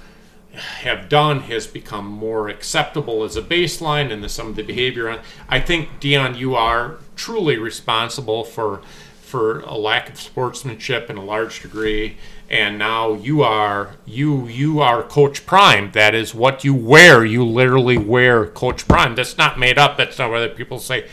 have 0.54 1.10
done 1.10 1.42
has 1.42 1.68
become 1.68 2.06
more 2.06 2.50
acceptable 2.50 3.24
as 3.24 3.36
a 3.36 3.42
baseline 3.42 4.12
and 4.12 4.24
the, 4.24 4.30
some 4.30 4.48
of 4.48 4.56
the 4.56 4.64
behavior. 4.64 5.22
I 5.48 5.60
think 5.60 6.00
Deion, 6.00 6.38
you 6.38 6.56
are 6.56 6.98
truly 7.16 7.58
responsible 7.58 8.44
for 8.44 8.82
for 9.22 9.60
a 9.60 9.78
lack 9.78 10.10
of 10.10 10.20
sportsmanship 10.20 11.08
in 11.08 11.16
a 11.16 11.24
large 11.24 11.62
degree, 11.62 12.18
and 12.50 12.80
now 12.80 13.14
you 13.14 13.44
are 13.44 13.96
you 14.06 14.48
you 14.48 14.80
are 14.80 15.04
Coach 15.04 15.46
Prime. 15.46 15.92
That 15.92 16.16
is 16.16 16.34
what 16.34 16.64
you 16.64 16.74
wear. 16.74 17.24
You 17.24 17.46
literally 17.46 17.98
wear 17.98 18.48
Coach 18.48 18.88
Prime. 18.88 19.16
That's 19.16 19.38
not 19.38 19.60
made 19.60 19.78
up. 19.78 19.98
That's 19.98 20.18
not 20.18 20.32
whether 20.32 20.50
people 20.50 20.80
say, 20.80 21.08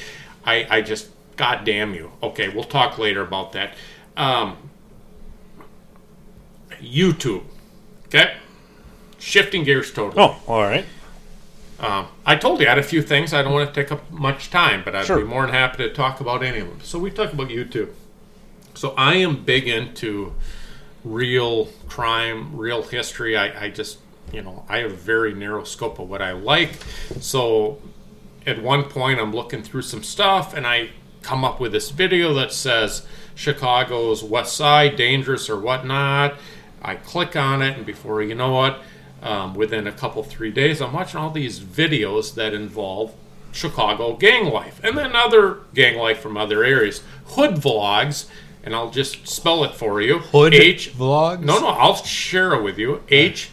I 0.45 0.67
I 0.71 0.81
just 0.81 1.09
God 1.37 1.65
damn 1.65 1.95
you. 1.95 2.13
Okay, 2.23 2.49
we'll 2.49 2.65
talk 2.65 2.99
later 2.99 3.23
about 3.23 3.53
that. 3.53 3.75
Um, 4.17 4.57
YouTube. 6.81 7.45
Okay 8.07 8.35
shifting 9.19 9.65
gears 9.65 9.93
totally. 9.93 10.23
Oh, 10.23 10.41
all 10.47 10.63
right. 10.63 10.85
Um, 11.81 12.07
I 12.25 12.37
told 12.37 12.61
you 12.61 12.67
I 12.67 12.71
had 12.71 12.79
a 12.79 12.83
few 12.83 13.03
things. 13.03 13.35
I 13.35 13.43
don't 13.43 13.53
want 13.53 13.73
to 13.75 13.83
take 13.83 13.91
up 13.93 14.11
much 14.11 14.51
time, 14.51 14.83
but 14.85 14.95
I'd 14.95 15.05
Sure. 15.05 15.19
be 15.19 15.25
more 15.25 15.45
than 15.45 15.53
happy 15.55 15.79
to 15.79 15.93
talk 15.93 16.21
about 16.21 16.43
any 16.45 16.61
of 16.61 16.69
them. 16.69 16.79
So 16.83 16.99
we 16.99 17.11
talk 17.11 17.33
about 17.33 17.49
YouTube. 17.49 17.91
So 18.75 18.95
I 18.97 19.17
am 19.17 19.43
big 19.45 19.67
into 19.69 20.33
real 21.05 21.67
crime, 21.89 22.57
real 22.57 22.83
history. 22.83 23.37
I, 23.37 23.65
I 23.65 23.71
just, 23.71 23.99
you 24.33 24.43
know, 24.43 24.65
I 24.69 24.79
have 24.79 24.93
a 24.93 24.95
very 24.95 25.35
narrow 25.35 25.65
scope 25.65 25.99
of 25.99 26.09
what 26.09 26.23
I 26.23 26.33
like. 26.33 26.75
So 27.21 27.79
at 28.47 28.63
one 28.63 28.85
point, 28.85 29.19
I'm 29.21 29.33
looking 29.35 29.63
through 29.63 29.83
some 29.83 30.03
stuff 30.03 30.55
and 30.55 30.67
I 30.67 30.91
come 31.27 31.45
up 31.45 31.59
with 31.59 31.73
this 31.73 31.91
video 31.91 32.33
that 32.35 32.53
says 32.53 33.05
Chicago's 33.35 34.23
West 34.23 34.57
Side 34.57 34.95
dangerous 34.95 35.51
or 35.51 35.59
whatnot. 35.59 36.37
I 36.81 36.95
click 36.95 37.35
on 37.35 37.63
it, 37.63 37.77
and 37.77 37.85
before 37.85 38.23
you 38.23 38.37
know 38.37 38.65
it, 38.65 38.75
um, 39.23 39.55
within 39.55 39.89
a 39.89 39.93
couple 39.93 40.23
three 40.23 40.53
days, 40.53 40.81
I'm 40.81 40.93
watching 40.93 41.19
all 41.19 41.31
these 41.31 41.59
videos 41.59 42.35
that 42.37 42.55
involve 42.55 43.13
Chicago 43.51 44.15
gang 44.15 44.45
life 44.45 44.81
and 44.85 44.97
then 44.97 45.17
other 45.17 45.59
gang 45.75 45.99
life 45.99 46.21
from 46.21 46.37
other 46.37 46.63
areas. 46.63 47.03
Hood 47.29 47.57
vlogs, 47.57 48.27
and 48.63 48.73
I'll 48.73 48.91
just 48.91 49.27
spell 49.27 49.65
it 49.65 49.75
for 49.75 50.01
you. 50.01 50.19
Hood 50.19 50.55
H 50.55 50.93
vlogs? 50.95 51.41
No, 51.41 51.59
no, 51.59 51.69
I'll 51.69 51.97
share 51.97 52.55
it 52.55 52.63
with 52.63 52.79
you. 52.79 53.03
H 53.09 53.51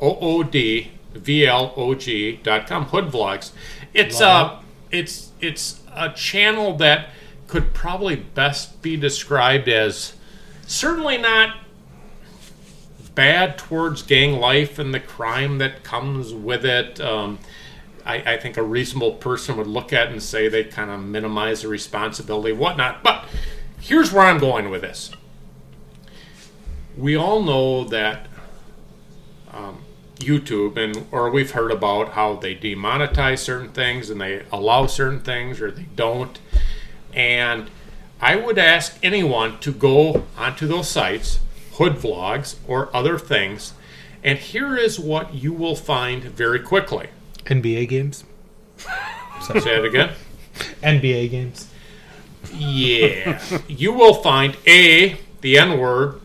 O 0.00 0.16
O 0.18 0.42
D 0.42 0.92
V 1.12 1.46
L 1.46 1.74
O 1.76 1.94
G 1.94 2.40
dot 2.42 2.66
com. 2.66 2.86
Hood 2.86 3.06
vlogs. 3.08 3.50
It's 3.92 4.22
uh 4.22 4.60
it's 4.90 5.32
it's 5.40 5.81
a 5.94 6.12
channel 6.12 6.76
that 6.76 7.08
could 7.46 7.74
probably 7.74 8.16
best 8.16 8.80
be 8.82 8.96
described 8.96 9.68
as 9.68 10.14
certainly 10.66 11.18
not 11.18 11.56
bad 13.14 13.58
towards 13.58 14.02
gang 14.02 14.40
life 14.40 14.78
and 14.78 14.94
the 14.94 15.00
crime 15.00 15.58
that 15.58 15.82
comes 15.82 16.32
with 16.32 16.64
it. 16.64 17.00
Um, 17.00 17.38
I, 18.04 18.34
I 18.34 18.36
think 18.38 18.56
a 18.56 18.62
reasonable 18.62 19.12
person 19.12 19.56
would 19.56 19.66
look 19.66 19.92
at 19.92 20.08
and 20.08 20.22
say 20.22 20.48
they 20.48 20.64
kind 20.64 20.90
of 20.90 21.00
minimize 21.00 21.62
the 21.62 21.68
responsibility, 21.68 22.52
whatnot. 22.52 23.02
But 23.02 23.26
here's 23.80 24.12
where 24.12 24.24
I'm 24.24 24.38
going 24.38 24.70
with 24.70 24.80
this. 24.80 25.12
We 26.96 27.16
all 27.16 27.42
know 27.42 27.84
that 27.84 28.26
um, 29.52 29.82
YouTube 30.24 30.76
and 30.76 31.06
or 31.10 31.30
we've 31.30 31.52
heard 31.52 31.70
about 31.70 32.12
how 32.12 32.36
they 32.36 32.54
demonetize 32.54 33.38
certain 33.38 33.70
things 33.70 34.10
and 34.10 34.20
they 34.20 34.44
allow 34.52 34.86
certain 34.86 35.20
things 35.20 35.60
or 35.60 35.70
they 35.70 35.86
don't. 35.96 36.38
And 37.12 37.70
I 38.20 38.36
would 38.36 38.58
ask 38.58 38.98
anyone 39.02 39.58
to 39.60 39.72
go 39.72 40.24
onto 40.36 40.66
those 40.66 40.88
sites, 40.88 41.40
hood 41.72 41.94
vlogs 41.94 42.56
or 42.66 42.94
other 42.94 43.18
things, 43.18 43.74
and 44.24 44.38
here 44.38 44.76
is 44.76 44.98
what 45.00 45.34
you 45.34 45.52
will 45.52 45.74
find 45.74 46.22
very 46.22 46.60
quickly. 46.60 47.08
NBA 47.44 47.88
games. 47.88 48.24
Say 49.40 49.76
it 49.78 49.84
again. 49.84 50.10
NBA 50.82 51.30
games. 51.30 51.68
Yeah. 52.52 53.40
you 53.68 53.92
will 53.92 54.14
find 54.14 54.56
A, 54.66 55.18
the 55.40 55.58
N 55.58 55.78
word, 55.78 56.20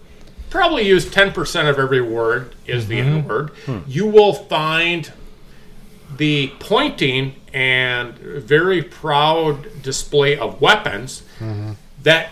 probably 0.49 0.87
use 0.87 1.05
10% 1.05 1.69
of 1.69 1.79
every 1.79 2.01
word 2.01 2.55
is 2.65 2.87
the 2.87 2.99
N 2.99 3.19
mm-hmm. 3.19 3.27
word. 3.27 3.49
Hmm. 3.65 3.79
You 3.87 4.07
will 4.07 4.33
find 4.33 5.11
the 6.15 6.53
pointing 6.59 7.35
and 7.53 8.15
very 8.15 8.81
proud 8.81 9.81
display 9.81 10.37
of 10.37 10.61
weapons 10.61 11.23
mm-hmm. 11.39 11.71
that 12.03 12.29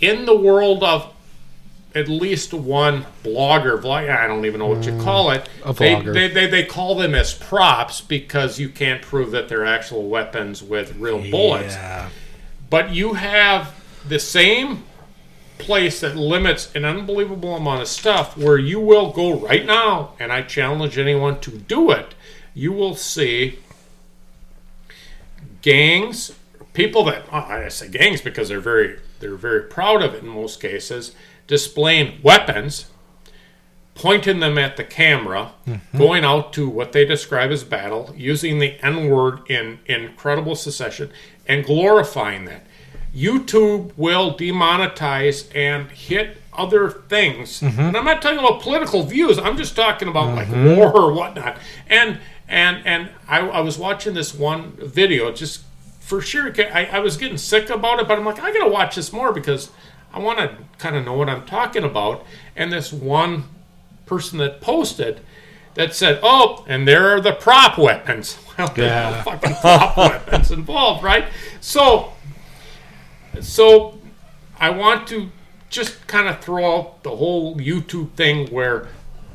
in 0.00 0.24
the 0.24 0.36
world 0.36 0.82
of 0.82 1.14
at 1.94 2.08
least 2.08 2.52
one 2.52 3.06
blogger, 3.22 3.80
vlog, 3.80 4.10
I 4.10 4.26
don't 4.26 4.44
even 4.46 4.58
know 4.58 4.66
what 4.66 4.84
you 4.84 4.92
mm. 4.92 5.04
call 5.04 5.30
it. 5.30 5.48
They, 6.12 6.28
they, 6.28 6.28
they, 6.28 6.46
they 6.48 6.64
call 6.64 6.96
them 6.96 7.14
as 7.14 7.32
props 7.32 8.00
because 8.00 8.58
you 8.58 8.68
can't 8.68 9.00
prove 9.00 9.30
that 9.30 9.48
they're 9.48 9.64
actual 9.64 10.08
weapons 10.08 10.60
with 10.60 10.96
real 10.96 11.20
bullets. 11.30 11.74
Yeah. 11.74 12.10
But 12.68 12.92
you 12.92 13.14
have 13.14 13.80
the 14.08 14.18
same 14.18 14.82
place 15.58 16.00
that 16.00 16.16
limits 16.16 16.74
an 16.74 16.84
unbelievable 16.84 17.56
amount 17.56 17.82
of 17.82 17.88
stuff 17.88 18.36
where 18.36 18.58
you 18.58 18.80
will 18.80 19.12
go 19.12 19.38
right 19.38 19.64
now, 19.64 20.12
and 20.18 20.32
I 20.32 20.42
challenge 20.42 20.98
anyone 20.98 21.40
to 21.40 21.50
do 21.50 21.90
it. 21.90 22.14
You 22.54 22.72
will 22.72 22.94
see 22.94 23.58
gangs, 25.62 26.32
people 26.72 27.04
that 27.04 27.24
oh, 27.32 27.38
I 27.38 27.68
say 27.68 27.88
gangs 27.88 28.20
because 28.20 28.48
they're 28.48 28.60
very 28.60 28.98
they're 29.20 29.36
very 29.36 29.62
proud 29.62 30.02
of 30.02 30.14
it 30.14 30.22
in 30.22 30.28
most 30.28 30.60
cases, 30.60 31.14
displaying 31.46 32.20
weapons, 32.22 32.90
pointing 33.94 34.40
them 34.40 34.58
at 34.58 34.76
the 34.76 34.84
camera, 34.84 35.52
mm-hmm. 35.66 35.98
going 35.98 36.24
out 36.24 36.52
to 36.54 36.68
what 36.68 36.92
they 36.92 37.04
describe 37.04 37.50
as 37.50 37.64
battle, 37.64 38.12
using 38.16 38.58
the 38.58 38.78
N 38.84 39.08
word 39.08 39.48
in 39.48 39.78
incredible 39.86 40.56
succession, 40.56 41.10
and 41.46 41.64
glorifying 41.64 42.44
that. 42.44 42.66
YouTube 43.14 43.92
will 43.96 44.34
demonetize 44.34 45.54
and 45.54 45.90
hit 45.90 46.36
other 46.52 46.90
things. 46.90 47.60
Mm-hmm. 47.60 47.80
And 47.80 47.96
I'm 47.96 48.04
not 48.04 48.22
talking 48.22 48.38
about 48.38 48.60
political 48.60 49.02
views. 49.04 49.38
I'm 49.38 49.56
just 49.56 49.76
talking 49.76 50.08
about 50.08 50.34
like 50.34 50.48
mm-hmm. 50.48 50.76
war 50.76 50.92
or 50.92 51.12
whatnot. 51.12 51.58
And 51.88 52.18
and 52.48 52.86
and 52.86 53.10
I, 53.28 53.40
I 53.40 53.60
was 53.60 53.78
watching 53.78 54.14
this 54.14 54.34
one 54.34 54.72
video 54.72 55.32
just 55.32 55.62
for 56.00 56.20
sure. 56.20 56.52
I, 56.58 56.86
I 56.92 56.98
was 56.98 57.16
getting 57.16 57.38
sick 57.38 57.70
about 57.70 58.00
it, 58.00 58.08
but 58.08 58.18
I'm 58.18 58.24
like, 58.24 58.40
I 58.40 58.52
gotta 58.52 58.70
watch 58.70 58.96
this 58.96 59.12
more 59.12 59.32
because 59.32 59.70
I 60.12 60.18
want 60.18 60.38
to 60.38 60.56
kind 60.78 60.96
of 60.96 61.04
know 61.04 61.14
what 61.14 61.28
I'm 61.28 61.44
talking 61.46 61.82
about. 61.84 62.24
And 62.54 62.72
this 62.72 62.92
one 62.92 63.44
person 64.06 64.38
that 64.38 64.60
posted 64.60 65.20
that 65.74 65.94
said, 65.94 66.20
"Oh, 66.22 66.64
and 66.68 66.86
there 66.86 67.08
are 67.14 67.20
the 67.20 67.32
prop 67.32 67.78
weapons." 67.78 68.38
Well, 68.56 68.68
there 68.68 68.84
are 68.84 69.10
Yeah. 69.10 69.22
fucking 69.24 69.54
prop 69.56 69.96
weapons 69.96 70.52
involved, 70.52 71.02
right? 71.02 71.24
So, 71.60 72.12
so 73.42 73.98
I 74.58 74.70
want 74.70 75.06
to 75.08 75.30
just 75.70 76.06
kind 76.06 76.28
of 76.28 76.40
throw 76.40 76.78
out 76.78 77.02
the 77.02 77.16
whole 77.16 77.56
YouTube 77.56 78.12
thing 78.12 78.48
where 78.48 78.88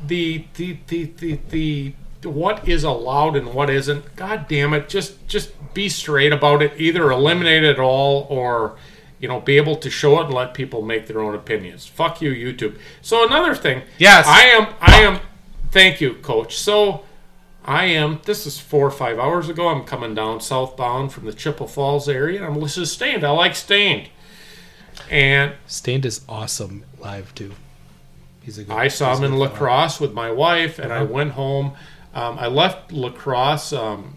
the 0.06 0.44
the 0.54 0.78
the 0.88 1.04
the, 1.04 1.38
the 1.50 1.94
what 2.28 2.68
is 2.68 2.84
allowed 2.84 3.36
and 3.36 3.54
what 3.54 3.70
isn't. 3.70 4.16
God 4.16 4.46
damn 4.48 4.72
it! 4.74 4.88
Just 4.88 5.26
just 5.28 5.52
be 5.74 5.88
straight 5.88 6.32
about 6.32 6.62
it. 6.62 6.72
Either 6.76 7.10
eliminate 7.10 7.64
it 7.64 7.78
all 7.78 8.26
or 8.30 8.76
you 9.18 9.28
know 9.28 9.40
be 9.40 9.56
able 9.56 9.76
to 9.76 9.90
show 9.90 10.20
it 10.20 10.26
and 10.26 10.34
let 10.34 10.54
people 10.54 10.82
make 10.82 11.06
their 11.06 11.20
own 11.20 11.34
opinions. 11.34 11.86
Fuck 11.86 12.22
you, 12.22 12.32
YouTube. 12.32 12.78
So 13.02 13.26
another 13.26 13.54
thing. 13.54 13.82
Yes. 13.98 14.26
I 14.26 14.42
am. 14.46 14.74
I 14.80 14.96
am. 15.00 15.20
Thank 15.70 16.00
you, 16.00 16.14
Coach. 16.14 16.56
So. 16.56 17.04
I 17.64 17.84
am. 17.86 18.20
This 18.24 18.46
is 18.46 18.58
four 18.58 18.86
or 18.86 18.90
five 18.90 19.18
hours 19.18 19.48
ago. 19.48 19.68
I'm 19.68 19.84
coming 19.84 20.14
down 20.14 20.40
southbound 20.40 21.12
from 21.12 21.26
the 21.26 21.32
Chippewa 21.32 21.68
Falls 21.68 22.08
area. 22.08 22.38
and 22.38 22.46
I'm 22.46 22.60
listening 22.60 22.86
to 22.86 22.90
Staind. 22.90 23.24
I 23.24 23.30
like 23.30 23.54
Staind, 23.54 24.08
and 25.10 25.54
Staind 25.66 26.06
is 26.06 26.22
awesome 26.28 26.84
live 26.98 27.34
too. 27.34 27.52
He's 28.42 28.58
a 28.58 28.64
good. 28.64 28.74
I 28.74 28.88
saw 28.88 29.16
him 29.16 29.24
in 29.24 29.38
La 29.38 29.48
Crosse 29.48 30.00
with 30.00 30.12
my 30.12 30.30
wife, 30.30 30.78
and 30.78 30.92
I 30.92 31.02
went 31.02 31.32
home. 31.32 31.72
Um, 32.14 32.38
I 32.38 32.46
left 32.46 32.92
La 32.92 33.10
Crosse. 33.10 33.72
Um, 33.72 34.16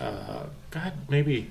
uh, 0.00 0.44
God, 0.70 0.92
maybe 1.08 1.50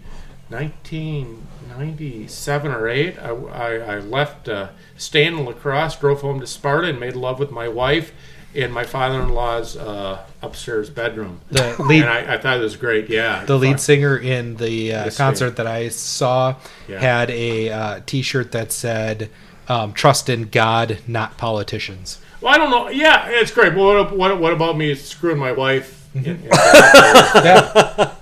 1997 0.49 2.72
or 2.72 2.88
eight. 2.88 3.18
I, 3.20 3.30
I, 3.30 3.74
I 3.76 3.99
left 3.99 4.48
uh, 4.48 4.70
staying 4.95 5.38
in 5.38 5.45
La 5.45 5.54
Crosse, 5.54 5.98
drove 5.98 6.22
home 6.22 6.40
to 6.40 6.48
Sparta, 6.48 6.88
and 6.88 6.99
made 6.99 7.16
love 7.16 7.40
with 7.40 7.52
my 7.52 7.68
wife 7.68 8.14
in 8.53 8.72
my 8.72 8.84
father-in-law's 8.86 9.76
uh, 9.78 10.26
upstairs 10.41 10.90
bedroom. 10.90 11.41
The 11.52 11.76
lead 11.84 12.02
and 12.03 12.10
I, 12.10 12.36
I 12.36 12.38
thought 12.38 12.57
it 12.57 12.61
was 12.61 12.76
great. 12.76 13.10
Yeah, 13.10 13.45
the 13.45 13.57
lead 13.57 13.80
singer 13.80 14.18
in 14.18 14.56
the 14.57 14.94
uh, 14.94 15.10
concert 15.11 15.56
that 15.57 15.68
I 15.68 15.90
saw 15.90 16.56
Yeah. 16.88 16.99
had 16.99 17.30
a 17.30 17.69
uh, 17.69 17.99
T-shirt 18.06 18.52
that 18.53 18.72
said 18.72 19.30
um, 19.68 19.94
"Trust 19.94 20.30
in 20.30 20.44
God, 20.49 20.99
not 21.07 21.38
politicians." 21.38 22.19
Well, 22.41 22.53
I 22.53 22.57
don't 22.57 22.69
know. 22.72 22.88
Yeah, 22.90 23.28
it's 23.30 23.52
great. 23.52 23.74
But 23.74 23.84
what, 23.84 24.15
what, 24.18 24.40
what 24.40 24.53
about 24.53 24.78
me 24.78 24.94
screwing 24.95 25.38
my 25.40 25.52
wife? 25.52 26.07
in- 26.15 26.26
in- 26.26 26.44
Yeah. 26.52 28.14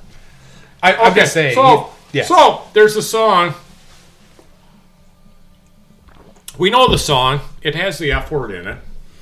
I, 0.84 0.94
I'm 0.96 1.12
Okay, 1.12 1.22
just 1.22 1.34
saying. 1.34 1.56
So, 1.56 1.90
you- 2.14 2.24
so 2.24 2.62
there's 2.74 2.96
a 2.96 3.02
song. 3.02 3.54
We 6.58 6.70
know 6.70 6.88
the 6.90 6.98
song. 6.98 7.42
It 7.62 7.76
has 7.76 7.98
the 7.98 8.12
F 8.12 8.32
word 8.32 8.52
in 8.52 8.68
it, 8.68 8.78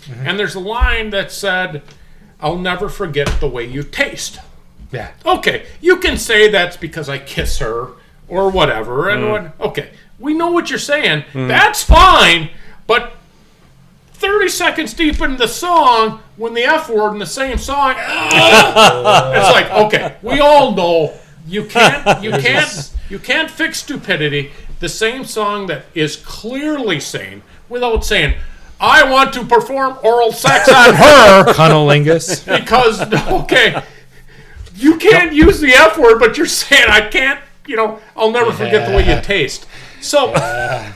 Mm-hmm. 0.05 0.27
and 0.27 0.39
there's 0.39 0.55
a 0.55 0.59
line 0.59 1.09
that 1.11 1.31
said, 1.31 1.81
"I'll 2.41 2.57
never 2.57 2.89
forget 2.89 3.27
the 3.39 3.47
way 3.47 3.65
you 3.65 3.84
taste." 3.84 4.39
yeah. 4.91 5.11
Okay, 5.25 5.65
you 5.81 5.97
can 5.97 6.17
say 6.17 6.49
that's 6.49 6.77
because 6.77 7.09
I 7.09 7.17
kiss 7.17 7.57
her 7.59 7.89
or 8.27 8.49
whatever, 8.51 9.09
and 9.09 9.23
Mm. 9.23 9.31
what? 9.31 9.69
Okay, 9.69 9.89
we 10.19 10.34
know 10.34 10.51
what 10.51 10.69
you're 10.69 10.80
saying. 10.80 11.23
That's 11.34 11.84
fine, 11.84 12.49
but. 12.88 13.13
30 14.15 14.47
seconds 14.47 14.93
deep 14.93 15.19
into 15.19 15.35
the 15.35 15.47
song, 15.49 16.21
when 16.38 16.53
the 16.53 16.63
F 16.63 16.88
word 16.89 17.11
in 17.11 17.19
the 17.19 17.25
same 17.25 17.57
song, 17.57 17.93
it's 17.97 19.51
like, 19.51 19.69
okay, 19.71 20.15
we 20.21 20.39
all 20.39 20.73
know 20.73 21.13
you 21.45 21.65
can't, 21.65 22.23
you 22.23 22.31
can't, 22.39 22.91
you 23.09 23.19
can't 23.19 23.51
fix 23.51 23.80
stupidity. 23.80 24.51
The 24.80 24.88
same 24.88 25.25
song 25.25 25.67
that 25.67 25.84
is 25.93 26.15
clearly 26.15 27.01
saying, 27.01 27.41
without 27.67 28.05
saying, 28.05 28.35
I 28.79 29.09
want 29.09 29.33
to 29.33 29.45
perform 29.45 29.97
oral 30.03 30.31
sex 30.31 30.67
on 30.69 30.93
her 30.95 31.53
Cunnilingus. 31.53 32.45
because 32.45 33.01
okay, 33.43 33.81
you 34.75 34.97
can't 34.97 35.33
use 35.33 35.59
the 35.59 35.73
F 35.73 35.97
word, 35.97 36.19
but 36.19 36.37
you're 36.37 36.45
saying 36.45 36.85
I 36.89 37.09
can't. 37.09 37.39
You 37.65 37.77
know, 37.77 37.99
I'll 38.15 38.31
never 38.31 38.51
forget 38.51 38.89
the 38.89 38.95
way 38.95 39.07
you 39.07 39.21
taste. 39.21 39.65
So, 40.01 40.33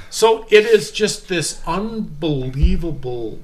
so 0.09 0.45
it 0.49 0.65
is 0.65 0.91
just 0.91 1.29
this 1.29 1.61
unbelievable. 1.65 3.39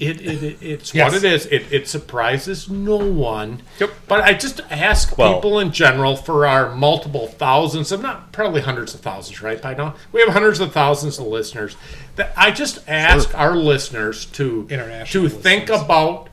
It, 0.00 0.20
it, 0.20 0.42
it 0.42 0.58
it's 0.60 0.94
Yes. 0.94 1.12
what 1.12 1.22
it 1.22 1.32
is. 1.32 1.46
It, 1.46 1.72
it 1.72 1.88
surprises 1.88 2.68
no 2.68 2.96
one. 2.96 3.62
Yep. 3.78 3.90
But 4.08 4.22
I 4.22 4.34
just 4.34 4.60
ask 4.70 5.16
Well- 5.16 5.34
people 5.34 5.60
in 5.60 5.70
general 5.72 6.16
for 6.16 6.46
our 6.46 6.74
multiple 6.74 7.28
thousands, 7.28 7.92
of 7.92 8.02
not 8.02 8.32
probably 8.32 8.60
hundreds 8.60 8.94
of 8.94 9.00
thousands, 9.00 9.40
right? 9.42 9.60
By 9.62 9.74
now 9.74 9.94
we 10.12 10.20
have 10.20 10.30
hundreds 10.30 10.60
of 10.60 10.72
thousands 10.72 11.18
of 11.18 11.26
listeners. 11.26 11.76
That 12.16 12.32
I 12.36 12.50
just 12.50 12.80
ask 12.88 13.34
our 13.36 13.56
listeners 13.56 14.24
to 14.26 14.66
International 14.70 15.28
to 15.28 15.28
think 15.28 15.68
about 15.68 16.28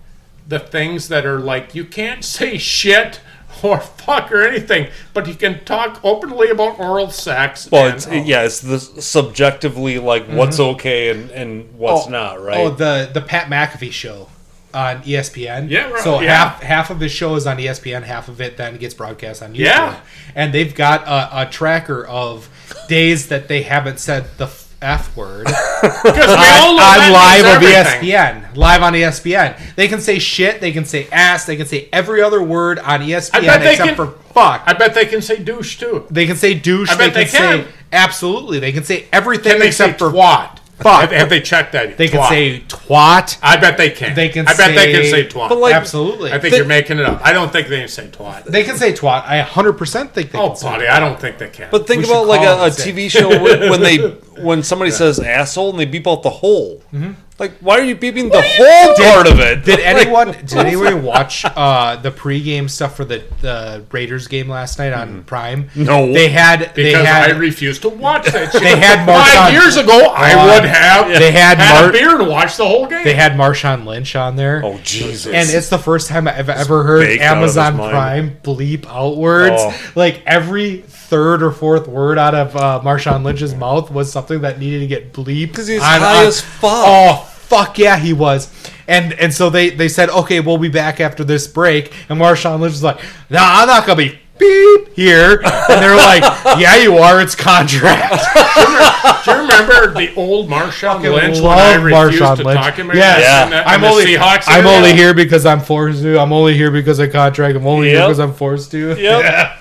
the 0.48 0.60
things 0.60 1.08
that 1.10 1.26
are 1.26 1.40
like 1.40 1.76
you 1.76 1.86
can't 1.86 2.26
say 2.26 2.58
shit 2.58 3.20
or 3.64 3.80
fuck 3.80 4.32
or 4.32 4.44
anything, 4.44 4.90
but 5.14 5.28
you 5.28 5.36
can 5.36 5.64
talk 5.66 6.00
openly 6.04 6.50
about 6.50 6.80
oral 6.80 7.10
sex. 7.10 7.70
Well, 7.72 7.88
and- 7.88 7.96
it's, 7.96 8.08
oh, 8.08 8.14
yeah, 8.14 8.44
it's 8.44 8.62
the 8.62 8.80
subjectively 8.80 10.00
like 10.00 10.24
mm-hmm. 10.24 10.38
what's 10.38 10.60
okay 10.60 11.10
and, 11.10 11.30
and 11.32 11.74
what's 11.78 12.08
oh, 12.08 12.10
not, 12.10 12.38
oh, 12.38 12.44
right? 12.44 12.58
Oh, 12.58 12.70
the 12.70 13.10
the 13.14 13.22
Pat 13.22 13.48
McAfee 13.48 13.92
show 13.92 14.30
on 14.74 15.02
ESPN. 15.04 15.70
Yeah, 15.70 15.90
right, 15.90 16.04
So 16.04 16.22
yeah. 16.22 16.36
half 16.36 16.64
half 16.64 16.90
of 16.90 17.00
his 17.00 17.12
show 17.12 17.36
is 17.36 17.48
on 17.48 17.58
ESPN, 17.58 18.04
half 18.04 18.28
of 18.28 18.42
it 18.42 18.58
then 18.58 18.78
gets 18.78 18.94
broadcast 18.94 19.44
on 19.44 19.54
YouTube. 19.54 19.60
Yeah. 19.60 20.02
And 20.36 20.54
they've 20.54 20.74
got 20.74 21.04
a, 21.04 21.42
a 21.42 21.50
tracker 21.50 22.06
of 22.06 22.50
days 22.88 23.28
that 23.28 23.48
they 23.48 23.64
haven't 23.64 24.00
said 24.00 24.38
the 24.38 24.48
f 24.82 25.16
word 25.16 25.46
because 25.82 26.04
we 26.04 26.50
all 26.58 26.76
know 26.76 26.84
on 26.84 26.98
that 26.98 27.42
live 27.44 27.62
E. 27.62 27.66
ESPN. 28.12 28.56
Live 28.56 28.82
on 28.82 28.94
ESPN. 28.94 29.76
They 29.76 29.88
can 29.88 30.02
say 30.02 30.18
shit. 30.20 30.60
They 30.60 30.72
can 30.72 30.86
say 30.86 31.08
ass. 31.12 31.46
They 31.46 31.56
can 31.56 31.68
say 31.68 31.88
every 31.94 32.22
other 32.22 32.42
word 32.42 32.80
on 32.80 33.02
ESPN 33.02 33.44
except 33.44 33.78
can- 33.82 33.96
for 33.96 34.08
fuck. 34.34 34.64
I 34.66 34.74
bet 34.74 34.94
they 34.94 35.06
can 35.06 35.22
say 35.22 35.38
douche 35.44 35.78
too. 35.78 36.06
they 36.10 36.26
can 36.26 36.36
say 36.36 36.54
douche. 36.54 36.90
I 36.90 36.98
bet 36.98 37.14
they 37.14 37.26
they 37.26 37.30
can, 37.30 37.60
can. 37.64 37.66
say 37.68 37.72
absolutely. 37.92 38.60
They 38.60 38.72
can 38.72 38.84
say 38.84 39.06
everything 39.12 39.52
Can 39.54 39.60
they 39.60 39.72
say 39.72 39.90
except 39.92 40.00
for 40.00 40.10
twat? 40.10 40.60
Fuck. 40.84 41.02
Have, 41.02 41.12
have 41.12 41.30
they 41.30 41.42
checked 41.42 41.72
that? 41.74 41.98
They 41.98 42.08
can 42.08 42.20
Twat. 42.20 42.30
say 42.30 42.60
twat. 42.68 43.38
I 43.42 43.58
bet 43.58 43.78
they 43.78 43.90
can. 43.90 44.16
They 44.16 44.30
can 44.30 44.48
I 44.48 44.54
bet 44.56 44.76
they 44.76 44.92
can 44.92 45.04
say- 45.04 45.12
say 45.12 45.28
twat. 45.28 45.50
But 45.50 45.58
like- 45.60 45.76
absolutely. 45.76 46.32
I 46.32 46.40
think 46.40 46.56
you're 46.56 46.66
making 46.66 47.00
it 47.00 47.06
up. 47.06 47.22
I 47.24 47.34
don't 47.34 47.52
think 47.52 47.68
they 47.68 47.80
can 47.80 47.88
say 47.88 48.08
twat. 48.08 48.46
They 48.46 48.64
can 48.64 48.78
say 48.78 48.94
twat. 48.94 49.24
I 49.26 49.42
100% 49.42 50.12
think 50.12 50.32
they 50.32 50.38
Oh, 50.40 50.48
can 50.50 50.56
say 50.58 50.68
buddy, 50.70 50.88
I 50.88 51.00
don't 51.00 51.20
think 51.20 51.38
they 51.38 51.50
can. 51.50 51.70
but 51.72 51.88
think 51.88 52.04
we 52.04 52.10
about 52.10 52.28
like 52.28 52.42
a, 52.42 52.66
a 52.66 52.70
TV 52.70 53.10
show 53.10 53.30
when, 53.30 53.70
when 53.70 53.82
they 53.82 53.98
when 54.42 54.64
somebody 54.64 54.92
says 54.92 55.20
asshole 55.20 55.72
and 55.72 55.80
they 55.80 55.86
beep 55.86 56.08
out 56.08 56.24
the 56.24 56.30
hole. 56.30 56.82
Mm-hmm. 56.94 57.12
Like, 57.42 57.58
why 57.60 57.80
are 57.80 57.84
you 57.84 57.96
beeping 57.96 58.32
the 58.32 58.40
whole 58.42 58.94
part 59.14 59.26
of 59.28 59.40
it? 59.40 59.66
Did 59.66 59.80
anyone 59.94 60.28
did 60.32 60.54
anyone 60.54 61.02
watch 61.02 61.44
uh, 61.44 61.96
the 61.96 62.12
pregame 62.12 62.70
stuff 62.70 62.96
for 62.96 63.04
the, 63.04 63.24
the 63.42 63.84
Raiders 63.92 64.28
game 64.28 64.48
last 64.48 64.78
night 64.78 64.94
on 64.94 65.24
Prime? 65.24 65.70
No. 65.76 66.14
they 66.14 66.30
had 66.30 66.74
they 66.76 66.92
Because 66.92 67.06
had 67.08 67.32
I 67.32 67.38
refuse 67.38 67.80
to 67.80 67.90
watch 67.90 68.28
that 68.32 68.52
shit. 68.52 68.62
They 68.62 68.78
had 68.78 69.08
Five 69.08 69.26
Marshawn- 69.50 69.54
years 69.54 69.76
ago, 69.76 70.14
I 70.16 70.34
Uh, 70.34 70.54
would 70.54 70.66
have 70.70 71.08
they 71.20 71.32
had 71.32 71.58
had 71.58 71.82
Mar- 71.82 71.90
a 71.90 71.92
beer 71.92 72.20
and 72.22 72.30
watched 72.30 72.58
the 72.58 72.68
whole 72.68 72.86
game. 72.86 73.04
they 73.04 73.16
had 73.16 73.32
Marshawn 73.32 73.86
Lynch 73.86 74.16
on 74.16 74.36
there. 74.36 74.62
Oh 74.64 74.78
Jesus! 74.84 75.26
And 75.34 75.50
it's 75.50 75.70
the 75.70 75.80
first 75.80 76.10
time 76.10 76.28
I've 76.28 76.48
ever 76.50 76.84
heard 76.84 77.08
baked 77.08 77.24
out 77.24 77.38
of 77.38 77.44
his 77.44 77.58
Amazon 77.58 77.78
mind. 77.78 77.92
Prime 77.92 78.38
bleep 78.44 78.86
outwards. 78.88 79.56
Oh. 79.58 79.92
Like 79.96 80.22
every 80.28 80.84
third 81.12 81.44
or 81.44 81.52
fourth 81.52 81.90
word 81.90 82.18
out 82.18 82.34
of 82.34 82.56
uh, 82.56 82.80
Marshawn 82.84 83.24
Lynch's 83.24 83.54
mouth 83.54 83.92
was 83.92 84.10
something 84.10 84.40
that 84.42 84.60
needed 84.60 84.80
to 84.80 84.88
get 84.88 85.12
bleeped. 85.12 85.50
Because 85.50 85.68
he's 85.68 85.82
on- 85.82 86.00
high 86.00 86.22
on- 86.22 86.26
as 86.28 86.40
fuck. 86.40 86.72
Oh 86.88 87.30
fuck 87.42 87.78
yeah, 87.78 87.98
he 88.00 88.14
was. 88.14 88.50
And 88.88 89.12
and 89.14 89.34
so 89.34 89.50
they 89.50 89.70
they 89.72 89.90
said, 89.90 90.10
okay, 90.10 90.40
we'll 90.40 90.58
be 90.58 90.70
back 90.70 91.02
after 91.02 91.26
this 91.26 91.48
break. 91.48 91.94
And 92.10 92.18
Marshawn 92.20 92.62
Lynch 92.62 92.72
was 92.72 92.82
like, 92.84 93.00
no, 93.30 93.40
I'm 93.42 93.68
not 93.68 93.86
gonna 93.86 93.98
be 93.98 94.20
beep 94.40 94.94
here. 94.96 95.42
And 95.44 95.82
they're 95.84 95.98
like, 95.98 96.24
yeah, 96.58 96.78
you 96.78 96.98
are. 96.98 97.22
It's 97.22 97.36
contract. 97.36 98.24
Do 99.26 99.32
you 99.32 99.38
remember 99.42 99.94
the 99.94 100.14
old 100.16 100.50
Marshawn 100.50 101.02
Lynch 101.04 101.40
when 101.42 101.52
I 101.60 101.76
refused 101.76 102.22
Marshawn 102.24 102.38
to 102.38 102.44
Lynch. 102.46 102.60
talk 102.60 102.74
him 102.76 102.90
in, 102.90 102.98
Yes. 102.98 103.20
Yeah. 103.22 103.44
in 103.44 103.50
the, 103.52 103.68
I'm 103.70 103.84
only 103.84 104.06
Seahawks 104.06 104.46
I'm 104.48 104.66
only 104.66 104.94
here 104.94 105.14
because 105.14 105.46
I'm 105.46 105.60
forced 105.60 106.02
to. 106.04 106.18
I'm 106.20 106.32
only 106.34 106.56
here 106.56 106.72
because 106.72 107.00
of 107.00 107.12
contract. 107.12 107.56
I'm 107.58 107.68
only 107.68 107.90
here 107.90 108.00
because 108.02 108.20
I'm 108.20 108.34
forced 108.34 108.72
to. 108.72 108.96
Yep. 108.98 109.58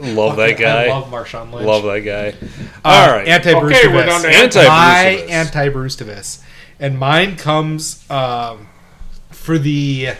Love 0.00 0.36
that 0.36 0.58
guy. 0.58 0.84
I 0.84 0.88
love 0.88 1.10
Marshawn 1.10 1.52
Lynch. 1.52 1.66
Love 1.66 1.82
that 1.84 2.00
guy. 2.00 2.28
Uh, 2.84 2.88
All 2.88 3.08
right. 3.10 3.26
Anti 3.28 3.58
Bruce 3.58 3.78
Okay, 3.78 3.88
we're 3.88 4.06
down 4.06 4.22
to 4.22 4.28
Anti- 4.28 4.66
My 4.66 5.16
Bruce 5.18 5.30
anti 5.30 5.68
Bruce 5.68 6.42
And 6.80 6.98
mine 6.98 7.36
comes 7.36 8.08
um, 8.10 8.68
for 9.30 9.58
the 9.58 10.10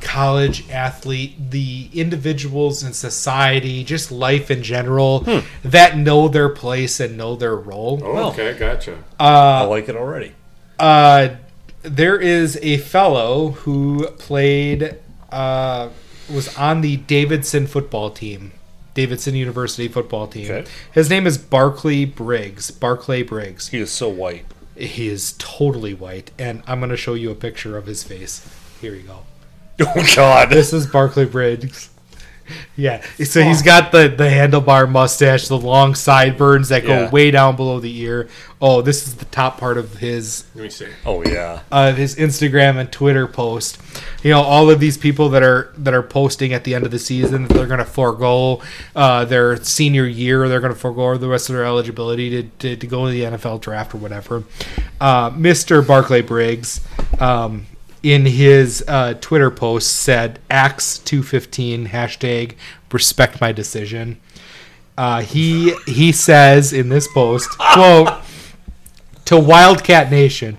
college 0.00 0.68
athlete, 0.70 1.50
the 1.50 1.88
individuals 1.92 2.82
in 2.82 2.92
society, 2.92 3.82
just 3.84 4.12
life 4.12 4.50
in 4.50 4.62
general 4.62 5.20
Hmm. 5.24 5.38
that 5.64 5.96
know 5.96 6.28
their 6.28 6.48
place 6.48 7.00
and 7.00 7.16
know 7.16 7.34
their 7.36 7.56
role. 7.56 8.00
Oh, 8.04 8.28
okay, 8.30 8.54
gotcha. 8.58 8.98
I 9.18 9.62
like 9.64 9.88
it 9.88 9.96
already. 9.96 10.32
Uh, 10.78 11.30
there 11.82 12.16
is 12.18 12.58
a 12.62 12.78
fellow 12.78 13.50
who 13.50 14.06
played, 14.18 14.96
uh, 15.30 15.88
was 16.32 16.54
on 16.56 16.80
the 16.80 16.96
Davidson 16.96 17.66
football 17.66 18.10
team, 18.10 18.52
Davidson 18.94 19.34
University 19.34 19.88
football 19.88 20.26
team. 20.26 20.50
Okay. 20.50 20.70
His 20.92 21.10
name 21.10 21.26
is 21.26 21.38
Barclay 21.38 22.04
Briggs. 22.04 22.70
Barclay 22.70 23.22
Briggs. 23.22 23.68
He 23.68 23.78
is 23.78 23.90
so 23.90 24.08
white. 24.08 24.46
He 24.76 25.08
is 25.08 25.34
totally 25.38 25.94
white, 25.94 26.30
and 26.38 26.62
I'm 26.66 26.80
going 26.80 26.90
to 26.90 26.96
show 26.96 27.14
you 27.14 27.30
a 27.30 27.34
picture 27.36 27.76
of 27.76 27.86
his 27.86 28.02
face. 28.02 28.48
Here 28.80 28.94
you 28.94 29.02
go. 29.02 29.18
Oh 29.96 30.12
God. 30.14 30.50
This 30.50 30.72
is 30.72 30.86
Barclay 30.86 31.24
Briggs. 31.24 31.90
Yeah, 32.76 33.02
so 33.24 33.40
he's 33.42 33.62
got 33.62 33.92
the 33.92 34.08
the 34.08 34.24
handlebar 34.24 34.90
mustache, 34.90 35.46
the 35.48 35.56
long 35.56 35.94
sideburns 35.94 36.68
that 36.70 36.84
go 36.84 37.02
Yeah. 37.02 37.10
way 37.10 37.30
down 37.30 37.54
below 37.56 37.78
the 37.80 37.96
ear. 38.00 38.28
Oh, 38.60 38.82
this 38.82 39.06
is 39.06 39.14
the 39.14 39.24
top 39.26 39.58
part 39.58 39.78
of 39.78 39.98
his 39.98 40.44
Let 40.56 40.62
me 40.64 40.70
see. 40.70 40.88
Oh 41.06 41.24
yeah. 41.24 41.60
uh, 41.70 41.92
his 41.92 42.16
Instagram 42.16 42.76
and 42.76 42.90
Twitter 42.90 43.26
post. 43.28 43.78
You 44.24 44.30
know, 44.30 44.42
all 44.42 44.70
of 44.70 44.80
these 44.80 44.98
people 44.98 45.28
that 45.30 45.42
are 45.44 45.72
that 45.78 45.94
are 45.94 46.02
posting 46.02 46.52
at 46.52 46.64
the 46.64 46.74
end 46.74 46.84
of 46.84 46.90
the 46.90 46.98
season 46.98 47.46
that 47.46 47.54
they're 47.54 47.66
going 47.68 47.78
to 47.78 47.84
forego 47.84 48.60
uh, 48.96 49.24
their 49.24 49.56
senior 49.62 50.06
year, 50.06 50.48
they're 50.48 50.60
going 50.60 50.72
to 50.72 50.78
forego 50.78 51.16
the 51.16 51.28
rest 51.28 51.48
of 51.48 51.54
their 51.56 51.64
eligibility 51.64 52.30
to, 52.30 52.42
to, 52.58 52.76
to 52.76 52.86
go 52.86 53.06
to 53.06 53.12
the 53.12 53.22
NFL 53.22 53.60
draft 53.60 53.94
or 53.94 53.98
whatever. 53.98 54.42
Uh, 55.00 55.30
Mr. 55.30 55.86
Barclay 55.86 56.22
Briggs, 56.22 56.80
um, 57.20 57.66
in 58.04 58.26
his 58.26 58.84
uh, 58.86 59.14
Twitter 59.14 59.50
post, 59.50 59.90
said 59.90 60.38
Axe 60.50 60.98
two 60.98 61.22
fifteen 61.22 61.88
hashtag 61.88 62.54
respect 62.92 63.40
my 63.40 63.50
decision. 63.50 64.20
Uh, 64.96 65.22
he 65.22 65.74
he 65.86 66.12
says 66.12 66.72
in 66.72 66.90
this 66.90 67.08
post 67.12 67.48
quote 67.58 68.22
to 69.24 69.38
Wildcat 69.38 70.10
Nation. 70.10 70.58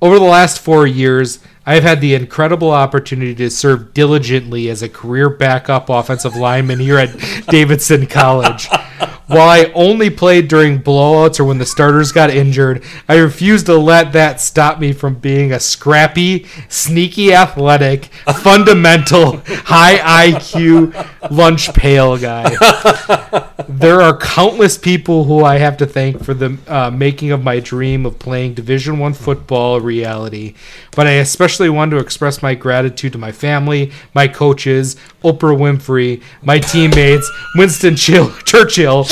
Over 0.00 0.18
the 0.18 0.26
last 0.26 0.60
four 0.60 0.86
years, 0.86 1.38
I 1.64 1.74
have 1.74 1.82
had 1.82 2.00
the 2.02 2.14
incredible 2.14 2.70
opportunity 2.70 3.34
to 3.36 3.50
serve 3.50 3.94
diligently 3.94 4.68
as 4.68 4.82
a 4.82 4.88
career 4.88 5.30
backup 5.30 5.88
offensive 5.88 6.36
lineman 6.36 6.78
here 6.78 6.98
at 6.98 7.16
Davidson 7.48 8.06
College. 8.06 8.68
While 9.26 9.48
I 9.48 9.72
only 9.74 10.10
played 10.10 10.48
during 10.48 10.82
blowouts 10.82 11.40
or 11.40 11.44
when 11.44 11.58
the 11.58 11.66
starters 11.66 12.12
got 12.12 12.30
injured, 12.30 12.82
I 13.08 13.16
refuse 13.16 13.62
to 13.64 13.76
let 13.76 14.12
that 14.12 14.40
stop 14.40 14.78
me 14.78 14.92
from 14.92 15.14
being 15.14 15.52
a 15.52 15.60
scrappy, 15.60 16.46
sneaky 16.68 17.32
athletic, 17.32 18.06
fundamental, 18.42 19.38
high 19.46 20.28
IQ 20.30 21.30
lunch 21.30 21.72
pail 21.72 22.18
guy 22.18 22.54
there 23.68 24.00
are 24.00 24.16
countless 24.16 24.78
people 24.78 25.24
who 25.24 25.44
I 25.44 25.58
have 25.58 25.76
to 25.78 25.86
thank 25.86 26.22
for 26.22 26.34
the 26.34 26.58
uh, 26.66 26.90
making 26.90 27.32
of 27.32 27.42
my 27.42 27.60
dream 27.60 28.06
of 28.06 28.18
playing 28.18 28.54
Division 28.54 28.98
One 28.98 29.14
football 29.14 29.76
a 29.76 29.80
reality. 29.80 30.54
But 30.94 31.06
I 31.06 31.12
especially 31.12 31.68
want 31.68 31.90
to 31.90 31.98
express 31.98 32.42
my 32.42 32.54
gratitude 32.54 33.12
to 33.12 33.18
my 33.18 33.32
family, 33.32 33.92
my 34.14 34.28
coaches, 34.28 34.96
Oprah 35.22 35.56
Winfrey, 35.56 36.22
my 36.42 36.58
teammates, 36.58 37.30
Winston 37.56 37.96
Chill- 37.96 38.32
Churchill, 38.44 39.04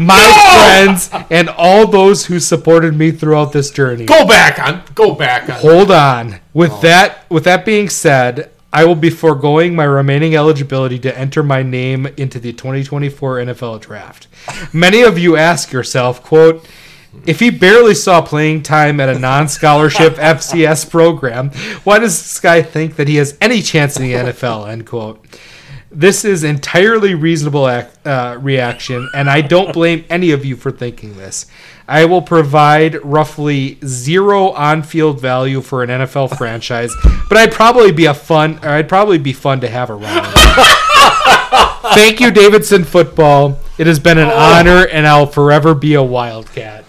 my 0.00 0.84
friends, 0.84 1.10
and 1.30 1.48
all 1.48 1.86
those 1.86 2.26
who 2.26 2.40
supported 2.40 2.96
me 2.96 3.10
throughout 3.10 3.52
this 3.52 3.70
journey. 3.70 4.06
Go 4.06 4.26
back 4.26 4.58
on. 4.58 4.82
Go 4.94 5.14
back 5.14 5.48
on. 5.48 5.60
Hold 5.60 5.90
on. 5.90 6.40
With 6.52 6.72
oh. 6.72 6.80
that 6.80 7.30
with 7.30 7.44
that 7.44 7.64
being 7.64 7.88
said, 7.88 8.50
I 8.72 8.84
will 8.84 8.94
be 8.94 9.10
foregoing 9.10 9.74
my 9.74 9.84
remaining 9.84 10.36
eligibility 10.36 10.98
to 11.00 11.18
enter 11.18 11.42
my 11.42 11.62
name 11.62 12.06
into 12.16 12.38
the 12.38 12.52
2024 12.52 13.36
NFL 13.36 13.80
draft. 13.80 14.28
Many 14.72 15.02
of 15.02 15.18
you 15.18 15.36
ask 15.36 15.72
yourself, 15.72 16.22
quote, 16.22 16.64
if 17.26 17.40
he 17.40 17.50
barely 17.50 17.94
saw 17.94 18.22
playing 18.22 18.62
time 18.62 19.00
at 19.00 19.08
a 19.08 19.18
non-scholarship 19.18 20.14
FCS 20.14 20.88
program, 20.88 21.50
why 21.82 21.98
does 21.98 22.16
this 22.20 22.38
guy 22.38 22.62
think 22.62 22.94
that 22.96 23.08
he 23.08 23.16
has 23.16 23.36
any 23.40 23.60
chance 23.62 23.96
in 23.96 24.04
the 24.04 24.12
NFL? 24.12 24.70
End 24.70 24.86
quote. 24.86 25.24
This 25.92 26.24
is 26.24 26.44
entirely 26.44 27.14
reasonable 27.14 27.68
ac- 27.68 27.88
uh, 28.04 28.38
reaction, 28.40 29.08
and 29.14 29.28
I 29.28 29.40
don't 29.40 29.72
blame 29.74 30.04
any 30.08 30.30
of 30.30 30.44
you 30.44 30.56
for 30.56 30.70
thinking 30.70 31.16
this. 31.16 31.46
I 31.88 32.04
will 32.04 32.22
provide 32.22 33.04
roughly 33.04 33.78
zero 33.84 34.50
on-field 34.50 35.20
value 35.20 35.60
for 35.60 35.82
an 35.82 35.90
NFL 35.90 36.36
franchise, 36.38 36.94
but 37.28 37.36
I'd 37.38 37.52
probably 37.52 37.90
be 37.90 38.04
a 38.06 38.14
fun, 38.14 38.60
or 38.62 38.68
I'd 38.68 38.88
probably 38.88 39.18
be 39.18 39.32
fun 39.32 39.60
to 39.62 39.68
have 39.68 39.90
around. 39.90 40.26
Thank 41.94 42.20
you, 42.20 42.30
Davidson 42.30 42.84
Football. 42.84 43.58
It 43.76 43.88
has 43.88 43.98
been 43.98 44.18
an 44.18 44.28
honor, 44.28 44.86
and 44.86 45.06
I'll 45.06 45.26
forever 45.26 45.74
be 45.74 45.94
a 45.94 46.02
Wildcat. 46.02 46.84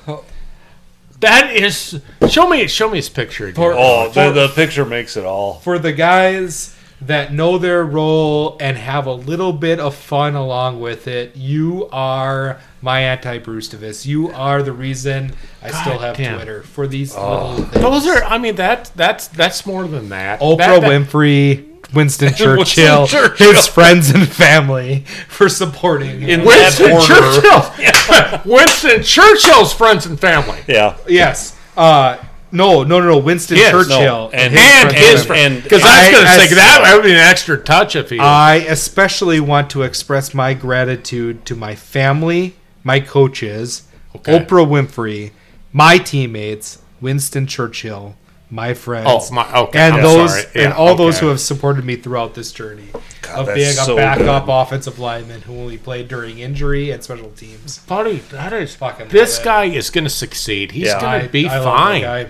That 1.22 1.56
is. 1.56 2.00
Show 2.30 2.48
me. 2.48 2.68
Show 2.68 2.90
me 2.90 2.98
his 2.98 3.10
picture. 3.10 3.48
Again. 3.48 3.74
Oh, 3.76 4.10
the, 4.10 4.32
the 4.32 4.48
picture 4.50 4.86
makes 4.86 5.18
it 5.18 5.26
all. 5.26 5.56
for 5.60 5.80
the 5.80 5.94
guys 5.94 6.76
that 7.02 7.34
know 7.34 7.58
their 7.58 7.84
role 7.84 8.58
and 8.60 8.78
have 8.78 9.06
a 9.08 9.14
little 9.14 9.54
bit 9.54 9.80
of 9.80 9.96
fun 9.96 10.36
along 10.36 10.80
with 10.80 11.08
it, 11.08 11.36
you 11.36 11.88
are 11.92 12.60
my 12.82 13.02
anti 13.02 13.38
Bruce 13.40 14.06
You 14.06 14.30
are 14.32 14.62
the 14.64 14.72
reason 14.74 15.34
I 15.64 15.70
still 15.72 16.00
have 16.00 16.18
damn. 16.18 16.36
Twitter 16.36 16.64
for 16.64 16.88
these 16.88 17.16
Oh. 17.16 17.50
little 17.52 17.66
things. 17.66 17.84
Those 17.84 18.08
are. 18.08 18.24
I 18.24 18.38
mean, 18.38 18.56
that 18.56 18.92
that's 18.96 19.28
that's 19.28 19.66
more 19.66 19.86
than 19.88 20.10
that. 20.10 20.40
Oprah 20.40 20.58
That- 20.58 20.82
that- 20.82 20.90
Winfrey, 20.90 21.68
Winston 21.94 22.34
Churchill, 22.36 23.08
Churchill. 23.08 23.54
his 23.54 23.68
friends 23.68 24.10
and 24.12 24.28
family 24.28 25.04
for 25.28 25.50
supporting 25.50 26.22
him. 26.22 26.30
In 26.30 26.46
Winston 26.46 26.90
that 26.90 26.94
order. 26.94 28.42
Churchill. 28.42 28.42
Winston 28.54 29.04
Churchill's 29.04 29.74
friends 29.74 30.06
and 30.06 30.20
family. 30.20 30.60
Yeah. 30.68 30.98
yes. 31.08 31.58
Uh, 31.76 32.18
no, 32.52 32.84
no, 32.84 33.00
no, 33.00 33.08
no. 33.08 33.18
Winston 33.18 33.58
Yes, 33.58 33.72
Churchill 33.72 34.02
no, 34.02 34.30
and- 34.34 34.54
And 34.58 34.92
his 34.96 35.20
and 35.22 35.28
friends. 35.28 35.54
and- 35.56 35.64
Because 35.64 35.82
I 35.84 36.00
was 36.04 36.12
going 36.12 36.24
to 36.26 36.30
I- 36.32 36.38
say 36.38 36.44
I- 36.52 36.56
that, 36.56 36.82
that 36.84 36.96
would 36.96 37.04
be 37.04 37.12
an 37.12 37.18
extra 37.18 37.58
touch 37.58 37.96
if 37.96 38.10
he. 38.10 38.20
I 38.20 38.56
especially 38.68 39.40
want 39.40 39.70
to 39.72 39.84
express 39.84 40.34
my 40.34 40.54
gratitude 40.54 41.46
to 41.46 41.56
my 41.56 41.76
family, 41.76 42.56
my 42.84 43.00
coaches, 43.00 43.84
Okay. 44.16 44.38
Oprah 44.40 44.68
Winfrey, 44.68 45.32
my 45.72 45.98
teammates, 45.98 46.80
Winston 47.00 47.48
Churchill, 47.48 48.16
my 48.50 48.74
friends, 48.74 49.08
Oh, 49.10 49.34
my- 49.34 49.50
okay, 49.54 49.80
and 49.80 49.96
I'm 49.96 50.02
those 50.04 50.32
sorry. 50.32 50.44
and 50.56 50.64
Yeah, 50.72 50.76
all 50.76 50.96
those 50.96 51.16
okay. 51.16 51.22
who 51.26 51.30
have 51.30 51.40
supported 51.40 51.86
me 51.86 51.96
throughout 51.96 52.34
this 52.36 52.52
journey 52.52 52.90
of 53.34 53.46
that's 53.46 53.56
being 53.58 53.70
a 53.70 53.74
so 53.74 53.96
backup 53.96 54.46
good. 54.48 54.52
offensive 54.52 55.00
lineman 55.00 55.44
who 55.44 55.54
only 55.58 55.78
played 55.78 56.10
during 56.10 56.40
injury 56.40 56.92
and 56.92 57.02
special 57.02 57.30
teams. 57.30 57.78
Buddy, 57.88 58.22
that 58.32 58.52
is 58.52 58.76
Fucking 58.76 59.08
this 59.08 59.40
it. 59.40 59.46
guy 59.46 59.64
is 59.66 59.90
going 59.90 60.04
to 60.04 60.10
succeed. 60.10 60.74
He's 60.74 60.88
Yeah. 60.88 61.00
going 61.00 61.14
I- 61.14 61.22
to 61.22 61.30
be 61.30 61.48
I 61.48 61.56
love 61.60 61.64
that 61.64 61.72
fine. 61.78 62.02
guy. 62.02 62.26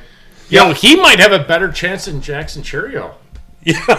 You 0.52 0.58
know, 0.60 0.74
he 0.74 0.96
might 0.96 1.20
have 1.20 1.32
a 1.32 1.44
better 1.44 1.72
chance 1.72 2.06
than 2.06 2.22
Jackson 2.22 2.62
Chourio. 2.62 3.16
He 3.64 3.74
very 3.86 3.94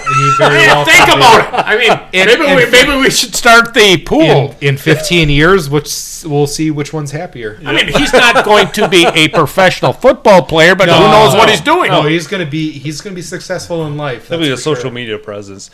Yeah, 0.62 0.74
well 0.74 0.84
think 0.84 1.04
about 1.08 1.40
it. 1.40 1.66
I 1.66 1.76
mean, 1.78 1.90
In- 2.12 2.26
maybe, 2.26 2.50
in- 2.50 2.56
we, 2.56 2.70
maybe 2.70 2.96
we 3.00 3.10
should 3.10 3.34
start 3.34 3.72
the 3.74 3.96
pool. 4.04 4.54
In, 4.60 4.70
in 4.70 4.76
15 4.76 5.28
years, 5.30 5.70
which 5.70 5.88
we'll 6.26 6.48
see 6.48 6.70
which 6.72 6.92
one's 6.92 7.12
happier. 7.12 7.60
I 7.64 7.72
mean, 7.72 7.86
he's 7.86 8.12
not 8.12 8.44
going 8.44 8.68
to 8.72 8.88
be 8.88 9.06
a 9.06 9.28
professional 9.28 9.92
football 9.92 10.42
player, 10.42 10.74
but 10.74 10.88
who 10.88 10.94
No, 10.96 11.10
knows 11.10 11.34
what 11.34 11.48
he's 11.48 11.60
doing? 11.60 11.90
No, 11.92 12.02
he's 12.02 12.26
gonna 12.26 12.44
be 12.44 12.72
he's 12.72 13.00
gonna 13.00 13.14
be 13.14 13.22
successful 13.22 13.86
in 13.86 13.96
life. 13.96 14.28
He'll 14.28 14.38
be 14.40 14.50
a 14.50 14.56
social 14.56 14.82
sure. 14.82 14.90
media 14.90 15.16
presence. 15.18 15.70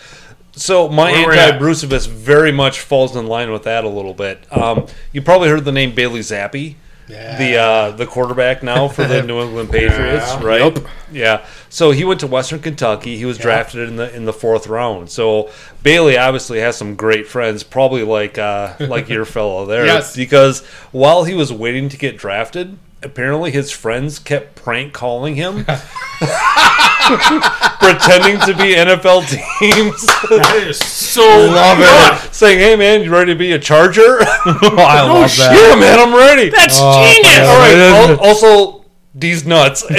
So 0.52 0.88
my 0.88 1.12
Where 1.12 1.26
we're 1.26 1.32
anti 1.34 1.54
at. 1.54 1.58
Brucevus 1.58 2.06
very 2.06 2.52
much 2.52 2.80
falls 2.80 3.16
in 3.16 3.26
line 3.26 3.50
with 3.52 3.62
that 3.62 3.84
a 3.84 3.88
little 3.88 4.12
bit. 4.14 4.44
Um, 4.54 4.86
you 5.12 5.22
probably 5.22 5.48
heard 5.48 5.64
the 5.64 5.72
name 5.72 5.94
Bailey 5.94 6.20
Zappe, 6.20 6.74
the 7.08 7.56
uh, 7.56 7.90
the 7.92 8.06
quarterback 8.06 8.62
now 8.62 8.86
for 8.88 9.04
the 9.04 9.22
New 9.22 9.40
England 9.40 9.70
Patriots, 9.72 10.26
Yeah. 10.28 10.44
right? 10.44 10.60
Yep. 10.76 10.86
Yeah. 11.12 11.46
So 11.70 11.90
he 11.90 12.04
went 12.04 12.20
to 12.20 12.26
Western 12.26 12.60
Kentucky. 12.60 13.16
He 13.16 13.24
was 13.24 13.38
drafted 13.38 13.88
in 13.88 13.96
the 13.96 14.14
in 14.14 14.24
the 14.26 14.32
fourth 14.32 14.66
round. 14.66 15.10
So 15.10 15.50
Bailey 15.82 16.16
obviously 16.18 16.60
has 16.60 16.76
some 16.76 16.94
great 16.96 17.26
friends, 17.26 17.62
probably 17.62 18.02
like 18.04 18.38
uh, 18.38 18.74
like 18.80 19.08
your 19.08 19.24
fellow 19.36 19.66
there, 19.66 19.86
Yes. 19.86 20.14
because 20.14 20.64
while 20.92 21.24
he 21.24 21.34
was 21.34 21.52
waiting 21.52 21.88
to 21.88 21.96
get 21.96 22.16
drafted. 22.18 22.78
Apparently, 23.02 23.50
his 23.52 23.70
friends 23.70 24.18
kept 24.18 24.56
prank 24.56 24.92
calling 24.92 25.36
him, 25.36 25.58
pretending 27.78 28.38
to 28.40 28.54
be 28.56 28.74
NFL 28.74 29.26
teams. 29.28 30.04
That 30.28 30.64
is 30.66 30.78
so 30.78 31.20
love 31.22 31.78
it. 31.80 32.34
saying, 32.34 32.58
"Hey 32.58 32.74
man, 32.76 33.02
you 33.02 33.10
ready 33.12 33.32
to 33.32 33.38
be 33.38 33.52
a 33.52 33.58
Charger?" 33.58 34.18
Oh, 34.20 34.76
I 34.78 35.00
Oh, 35.02 35.20
love 35.20 35.36
that. 35.36 35.52
yeah, 35.54 35.76
man, 35.78 35.98
I'm 36.00 36.12
ready. 36.14 36.50
That's 36.50 36.76
Oh, 36.80 37.04
genius. 37.04 37.36
yeah. 37.36 37.46
All 37.46 37.58
right. 37.58 37.70
It 37.72 37.78
is. 37.78 38.18
al- 38.18 38.20
Also, 38.20 38.84
these 39.14 39.44
nuts. 39.46 39.84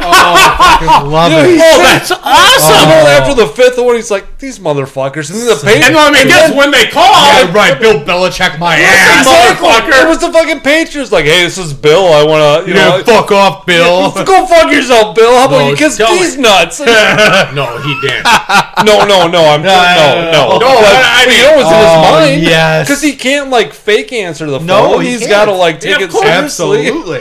Oh, 0.00 1.04
love 1.10 1.32
it. 1.32 1.58
Oh, 1.60 1.82
that's 1.82 2.10
awesome. 2.12 2.88
Oh, 2.88 3.06
after 3.18 3.34
the 3.34 3.46
fifth 3.46 3.78
one, 3.78 3.96
he's 3.96 4.10
like, 4.10 4.38
"These 4.38 4.58
motherfuckers." 4.58 5.30
And 5.30 5.38
then 5.40 5.46
the 5.46 5.52
And 5.52 5.62
Patriots. 5.62 5.94
let 5.96 6.12
me 6.12 6.24
guess, 6.30 6.54
when 6.54 6.70
they 6.70 6.86
call, 6.86 7.10
Yeah, 7.12 7.52
right. 7.52 7.78
Bill 7.80 8.00
Belichick, 8.00 8.58
my 8.58 8.76
ass. 8.78 9.26
motherfucker. 9.26 10.02
It 10.04 10.08
was 10.08 10.18
the 10.20 10.32
fucking 10.32 10.60
Patriots. 10.60 11.10
Like, 11.12 11.24
hey, 11.24 11.44
this 11.44 11.58
is 11.58 11.72
Bill. 11.72 12.12
I 12.12 12.22
want 12.24 12.64
to, 12.66 12.70
you 12.70 12.76
Yeah, 12.76 12.88
know, 12.98 13.02
fuck 13.04 13.30
off, 13.32 13.66
Bill. 13.66 14.12
go 14.24 14.46
fuck 14.46 14.70
yourself, 14.72 15.14
Bill. 15.16 15.36
How 15.36 15.46
about 15.46 15.58
No, 15.58 15.68
you 15.70 15.76
kiss 15.76 15.96
tell 15.96 16.12
these 16.14 16.36
me. 16.36 16.42
nuts? 16.42 16.80
no, 17.54 17.78
he 17.82 17.98
didn't. 18.00 18.24
no, 18.84 19.04
no, 19.04 19.26
no. 19.28 19.44
I'm 19.44 19.62
no, 19.62 19.74
no, 19.74 20.30
no. 20.32 20.58
No, 20.58 20.58
But- 20.58 20.84
I- 20.84 21.22
I 21.22 21.24
but 21.26 21.32
you 21.32 21.38
mean- 21.38 21.42
know 21.50 21.56
what's 21.56 21.70
in 21.72 21.78
his 21.78 21.86
Oh, 21.88 22.02
mind? 22.12 22.42
yes. 22.42 22.86
because 22.88 23.02
he 23.02 23.16
can't 23.16 23.50
like 23.50 23.72
fake 23.72 24.12
answer 24.12 24.46
the 24.46 24.58
phone. 24.58 24.66
No, 24.66 24.98
he's 24.98 25.26
got 25.26 25.46
to 25.46 25.52
like 25.52 25.80
take 25.80 25.98
Yeah, 25.98 26.04
it 26.06 26.10
course. 26.10 26.24
seriously. 26.24 26.86
Absolutely. 26.88 27.20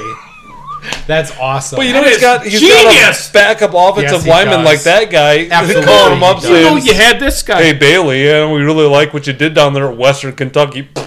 That's 1.08 1.32
awesome. 1.38 1.78
But 1.78 1.86
you 1.88 1.94
know 1.94 2.02
That 2.04 2.08
he's 2.08 2.16
is 2.18 2.22
got 2.22 2.44
he's 2.46 2.60
genius. 2.60 3.30
got 3.30 3.30
a 3.30 3.34
backup 3.34 3.72
offensive 3.74 4.12
Yes, 4.18 4.24
he 4.24 4.30
lineman 4.30 4.60
does. 4.60 4.66
like 4.66 4.82
that 4.84 5.10
guy 5.12 5.48
Absolutely, 5.50 5.86
calling 5.86 6.14
him 6.18 6.24
up 6.24 6.38
does. 6.42 6.50
You 6.50 6.56
know, 6.56 6.76
saying, 6.76 6.86
you 6.88 6.94
had 6.94 7.20
this 7.20 7.44
guy. 7.44 7.62
"Hey 7.64 7.74
Bailey, 7.74 8.24
yeah, 8.26 8.52
we 8.52 8.62
really 8.62 8.88
like 8.88 9.14
what 9.14 9.26
you 9.28 9.34
did 9.34 9.54
down 9.54 9.74
there 9.74 9.90
at 9.90 9.98
Western 9.98 10.34
Kentucky." 10.36 10.90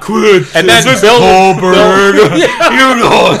quit. 0.00 0.44
And 0.54 0.68
then 0.68 0.84
Bill, 1.00 1.18
Goldberg. 1.20 2.14
you 2.42 2.88
know. 2.98 3.38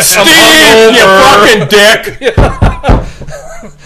Steve, 0.00 0.94
you 0.94 1.04
fucking 1.24 1.68
dick. 1.68 2.00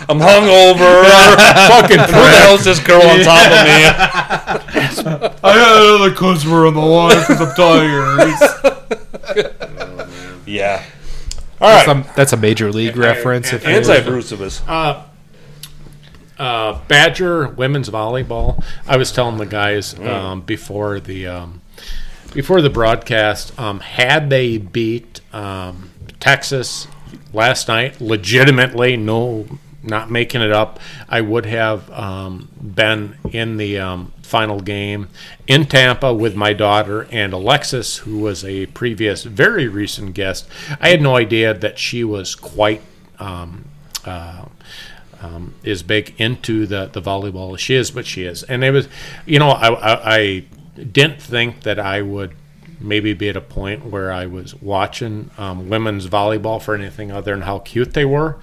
I'm 0.08 0.18
hungover. 0.18 1.04
fucking 1.68 1.98
Who 1.98 2.06
the 2.06 2.38
hell's 2.40 2.64
this 2.64 2.78
girl 2.80 3.02
on 3.02 3.20
top 3.20 3.46
of 3.46 3.64
me? 3.66 3.84
I 5.44 5.52
had 5.52 5.96
another 5.96 6.14
customer 6.14 6.66
on 6.66 6.74
the 6.74 6.80
line 6.80 7.18
because 7.20 7.40
I'm 7.40 7.54
tired. 7.54 8.34
Yeah. 10.46 10.82
All 11.60 11.68
right. 11.68 11.84
Some, 11.84 12.06
that's 12.16 12.32
a 12.32 12.38
major 12.38 12.72
league 12.72 12.96
reference. 12.96 13.52
If 13.52 13.64
you 13.64 13.68
Anti 13.68 14.00
Brucevus. 14.00 14.62
uh, 14.66 15.04
Badger 16.88 17.48
women's 17.48 17.90
volleyball. 17.90 18.64
I 18.86 18.96
was 18.96 19.12
telling 19.12 19.36
the 19.36 19.44
guys 19.44 19.98
um, 19.98 20.40
before 20.40 21.00
the 21.00 21.26
um, 21.26 21.60
before 22.32 22.62
the 22.62 22.70
broadcast, 22.70 23.58
um, 23.58 23.80
had 23.80 24.30
they 24.30 24.56
beat 24.58 25.20
um, 25.34 25.90
Texas 26.20 26.86
last 27.32 27.68
night, 27.68 28.00
legitimately, 28.00 28.96
no, 28.96 29.46
not 29.82 30.10
making 30.10 30.40
it 30.40 30.52
up, 30.52 30.80
I 31.08 31.20
would 31.20 31.46
have 31.46 31.90
um, 31.90 32.48
been 32.60 33.16
in 33.30 33.56
the 33.56 33.78
um, 33.78 34.12
final 34.22 34.60
game 34.60 35.08
in 35.46 35.66
Tampa 35.66 36.12
with 36.12 36.34
my 36.34 36.52
daughter 36.52 37.06
and 37.10 37.32
Alexis, 37.32 37.98
who 37.98 38.18
was 38.18 38.44
a 38.44 38.66
previous, 38.66 39.22
very 39.24 39.68
recent 39.68 40.14
guest. 40.14 40.48
I 40.80 40.90
had 40.90 41.00
no 41.00 41.16
idea 41.16 41.54
that 41.54 41.78
she 41.78 42.04
was 42.04 42.34
quite. 42.34 42.82
Um, 43.18 43.64
uh, 44.04 44.46
um, 45.20 45.54
is 45.64 45.82
big 45.82 46.14
into 46.18 46.64
the, 46.64 46.86
the 46.86 47.02
volleyball 47.02 47.58
she 47.58 47.74
is, 47.74 47.90
but 47.90 48.06
she 48.06 48.22
is. 48.22 48.44
And 48.44 48.62
it 48.62 48.70
was, 48.70 48.88
you 49.26 49.38
know, 49.38 49.48
I, 49.48 49.68
I, 49.74 50.16
I 50.16 50.44
didn't 50.76 51.20
think 51.20 51.62
that 51.62 51.78
I 51.78 52.02
would 52.02 52.34
maybe 52.80 53.12
be 53.12 53.28
at 53.28 53.36
a 53.36 53.40
point 53.40 53.84
where 53.84 54.12
I 54.12 54.26
was 54.26 54.54
watching 54.60 55.30
um, 55.38 55.68
women's 55.68 56.06
volleyball 56.06 56.60
for 56.60 56.74
anything 56.74 57.10
other 57.10 57.32
than 57.32 57.42
how 57.42 57.58
cute 57.60 57.94
they 57.94 58.04
were. 58.04 58.38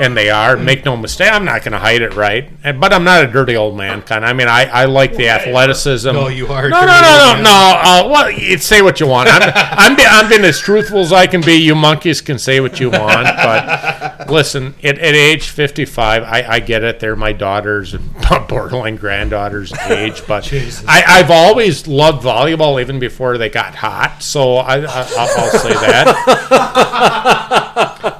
And 0.00 0.16
they 0.16 0.30
are. 0.30 0.56
Make 0.56 0.84
no 0.84 0.96
mistake, 0.96 1.32
I'm 1.32 1.44
not 1.44 1.62
going 1.62 1.72
to 1.72 1.78
hide 1.78 2.02
it, 2.02 2.14
right? 2.14 2.50
And, 2.64 2.80
but 2.80 2.92
I'm 2.92 3.04
not 3.04 3.24
a 3.24 3.26
dirty 3.26 3.56
old 3.56 3.76
man 3.76 4.02
kind. 4.02 4.24
I 4.24 4.32
mean, 4.32 4.48
I, 4.48 4.64
I 4.64 4.84
like 4.86 5.16
the 5.16 5.28
athleticism. 5.28 6.12
No, 6.12 6.28
you 6.28 6.46
are 6.46 6.68
No, 6.68 6.80
no, 6.80 6.86
no, 6.86 7.34
no, 7.36 7.42
no. 7.42 7.80
Uh, 7.82 8.08
well, 8.10 8.58
say 8.58 8.82
what 8.82 9.00
you 9.00 9.06
want. 9.06 9.28
I'm, 9.30 9.42
I'm, 9.54 9.96
be, 9.96 10.04
I'm 10.06 10.28
being 10.28 10.44
as 10.44 10.58
truthful 10.58 11.00
as 11.00 11.12
I 11.12 11.26
can 11.26 11.40
be. 11.40 11.54
You 11.54 11.74
monkeys 11.74 12.20
can 12.20 12.38
say 12.38 12.60
what 12.60 12.80
you 12.80 12.90
want, 12.90 13.26
but 13.26 14.01
listen, 14.28 14.74
at, 14.82 14.98
at 14.98 15.14
age 15.14 15.48
55, 15.48 16.22
I, 16.22 16.44
I 16.48 16.60
get 16.60 16.82
it. 16.84 17.00
They're 17.00 17.16
my 17.16 17.32
daughters 17.32 17.94
and 17.98 18.14
borderline 18.48 18.96
granddaughters 18.96 19.72
age, 19.88 20.22
but 20.26 20.50
I, 20.88 21.02
I've 21.06 21.30
always 21.30 21.86
loved 21.86 22.24
volleyball 22.24 22.80
even 22.80 22.98
before 22.98 23.38
they 23.38 23.48
got 23.48 23.74
hot. 23.74 24.22
So 24.22 24.56
I, 24.56 24.78
I, 24.80 24.84
I'll, 24.86 25.40
I'll 25.40 25.50
say 25.58 25.72
that. 25.74 26.12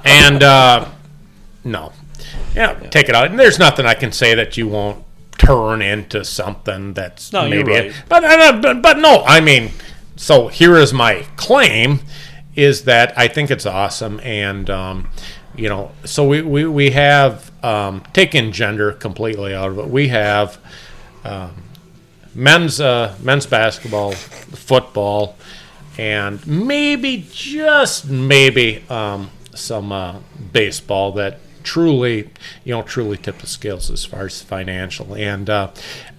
and 0.04 0.42
uh, 0.42 0.88
no, 1.64 1.92
yeah, 2.54 2.74
take 2.90 3.08
it 3.08 3.14
out. 3.14 3.30
And 3.30 3.38
there's 3.38 3.58
nothing 3.58 3.86
I 3.86 3.94
can 3.94 4.12
say 4.12 4.34
that 4.34 4.56
you 4.56 4.68
won't 4.68 5.04
turn 5.38 5.82
into 5.82 6.24
something 6.24 6.92
that's 6.94 7.32
No, 7.32 7.48
maybe. 7.48 7.72
right. 7.72 7.92
But, 8.08 8.24
uh, 8.24 8.60
but 8.60 8.82
but 8.82 8.98
no, 8.98 9.22
I 9.26 9.40
mean, 9.40 9.70
so 10.16 10.48
here 10.48 10.76
is 10.76 10.92
my 10.92 11.26
claim: 11.36 12.00
is 12.54 12.84
that 12.84 13.16
I 13.18 13.28
think 13.28 13.50
it's 13.50 13.66
awesome, 13.66 14.20
and 14.20 14.68
um, 14.70 15.08
you 15.56 15.68
know, 15.68 15.92
so 16.04 16.26
we 16.26 16.42
we 16.42 16.66
we 16.66 16.90
have 16.90 17.50
um, 17.64 18.02
taken 18.12 18.52
gender 18.52 18.92
completely 18.92 19.54
out 19.54 19.70
of 19.70 19.78
it. 19.78 19.88
We 19.88 20.08
have 20.08 20.58
um, 21.24 21.52
men's 22.34 22.80
uh, 22.80 23.16
men's 23.22 23.46
basketball, 23.46 24.12
football, 24.12 25.36
and 25.98 26.44
maybe 26.46 27.26
just 27.30 28.08
maybe 28.08 28.84
um, 28.88 29.30
some 29.54 29.92
uh, 29.92 30.20
baseball 30.52 31.12
that 31.12 31.38
truly, 31.62 32.30
you 32.64 32.72
know, 32.72 32.82
truly 32.82 33.16
tip 33.16 33.38
the 33.38 33.46
scales 33.46 33.90
as 33.90 34.04
far 34.04 34.26
as 34.26 34.42
financial. 34.42 35.14
And 35.14 35.48
uh, 35.48 35.70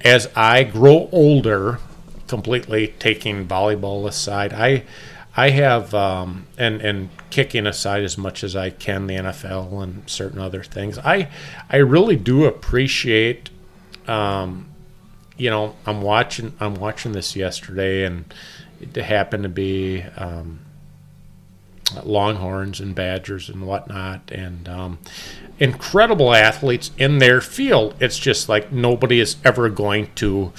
as 0.01 0.29
I 0.35 0.63
grow 0.63 1.09
older, 1.11 1.79
completely 2.27 2.93
taking 2.99 3.47
volleyball 3.47 4.07
aside, 4.07 4.53
I 4.53 4.83
I 5.35 5.49
have 5.49 5.93
um, 5.93 6.45
and 6.57 6.81
and 6.81 7.09
kicking 7.29 7.65
aside 7.65 8.03
as 8.03 8.17
much 8.17 8.43
as 8.43 8.55
I 8.55 8.69
can 8.69 9.07
the 9.07 9.15
NFL 9.15 9.81
and 9.81 10.09
certain 10.09 10.39
other 10.39 10.63
things. 10.63 10.99
I 10.99 11.29
I 11.69 11.77
really 11.77 12.15
do 12.15 12.45
appreciate 12.45 13.49
um, 14.07 14.69
you 15.37 15.49
know, 15.49 15.75
I'm 15.85 16.01
watching. 16.01 16.53
I'm 16.59 16.75
watching 16.75 17.11
this 17.13 17.35
yesterday, 17.35 18.05
and 18.05 18.33
it 18.79 18.95
happened 18.95 19.43
to 19.43 19.49
be 19.49 20.03
um, 20.17 20.59
Longhorns 22.03 22.79
and 22.79 22.95
Badgers 22.95 23.49
and 23.49 23.65
whatnot, 23.67 24.31
and 24.31 24.67
um, 24.67 24.99
incredible 25.59 26.33
athletes 26.33 26.91
in 26.97 27.19
their 27.19 27.41
field. 27.41 27.95
It's 27.99 28.17
just 28.17 28.49
like 28.49 28.71
nobody 28.71 29.19
is 29.19 29.37
ever 29.43 29.69
going 29.69 30.09
to 30.15 30.53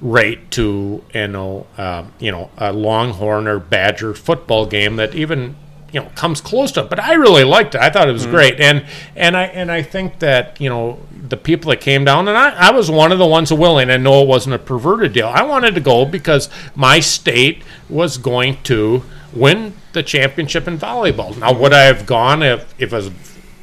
rate 0.00 0.50
to 0.52 1.02
you 1.14 1.28
know, 1.28 1.66
uh, 1.78 2.04
you 2.18 2.30
know, 2.30 2.50
a 2.58 2.72
Longhorn 2.72 3.46
or 3.46 3.58
Badger 3.58 4.14
football 4.14 4.66
game 4.66 4.96
that 4.96 5.14
even 5.14 5.56
you 5.92 6.00
know 6.00 6.10
comes 6.14 6.40
close 6.40 6.72
to 6.72 6.82
it. 6.82 6.90
But 6.90 7.00
I 7.00 7.14
really 7.14 7.44
liked 7.44 7.74
it. 7.74 7.80
I 7.80 7.90
thought 7.90 8.08
it 8.08 8.12
was 8.12 8.26
great, 8.26 8.60
and 8.60 8.84
and 9.14 9.36
I 9.36 9.44
and 9.44 9.70
I 9.70 9.82
think 9.82 10.18
that 10.18 10.60
you 10.60 10.68
know 10.68 11.00
the 11.28 11.36
people 11.36 11.70
that 11.70 11.80
came 11.80 12.04
down, 12.04 12.28
and 12.28 12.36
I, 12.36 12.68
I 12.68 12.70
was 12.72 12.90
one 12.90 13.12
of 13.12 13.18
the 13.18 13.26
ones 13.26 13.52
willing. 13.52 13.90
I 13.90 13.96
know 13.96 14.22
it 14.22 14.28
wasn't 14.28 14.54
a 14.54 14.58
perverted 14.58 15.12
deal. 15.12 15.28
I 15.28 15.42
wanted 15.42 15.74
to 15.74 15.80
go 15.80 16.04
because 16.04 16.48
my 16.74 17.00
state 17.00 17.62
was 17.88 18.18
going 18.18 18.62
to 18.64 19.02
win 19.32 19.74
the 19.96 20.02
championship 20.02 20.68
in 20.68 20.78
volleyball. 20.78 21.36
Now, 21.38 21.52
would 21.52 21.72
I 21.72 21.84
have 21.84 22.06
gone 22.06 22.42
if 22.42 22.74
if 22.78 22.92
it 22.92 22.96
was 22.96 23.10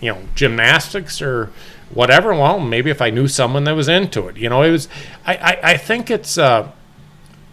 you 0.01 0.11
know 0.11 0.21
gymnastics 0.35 1.21
or 1.21 1.51
whatever? 1.93 2.33
Well, 2.33 2.59
maybe 2.59 2.89
if 2.89 3.01
I 3.01 3.11
knew 3.11 3.27
someone 3.27 3.63
that 3.65 3.75
was 3.75 3.87
into 3.87 4.27
it. 4.27 4.35
You 4.35 4.49
know, 4.49 4.63
it 4.63 4.71
was. 4.71 4.89
I 5.25 5.35
I, 5.35 5.59
I 5.71 5.77
think 5.77 6.11
it's. 6.11 6.37
Uh, 6.37 6.71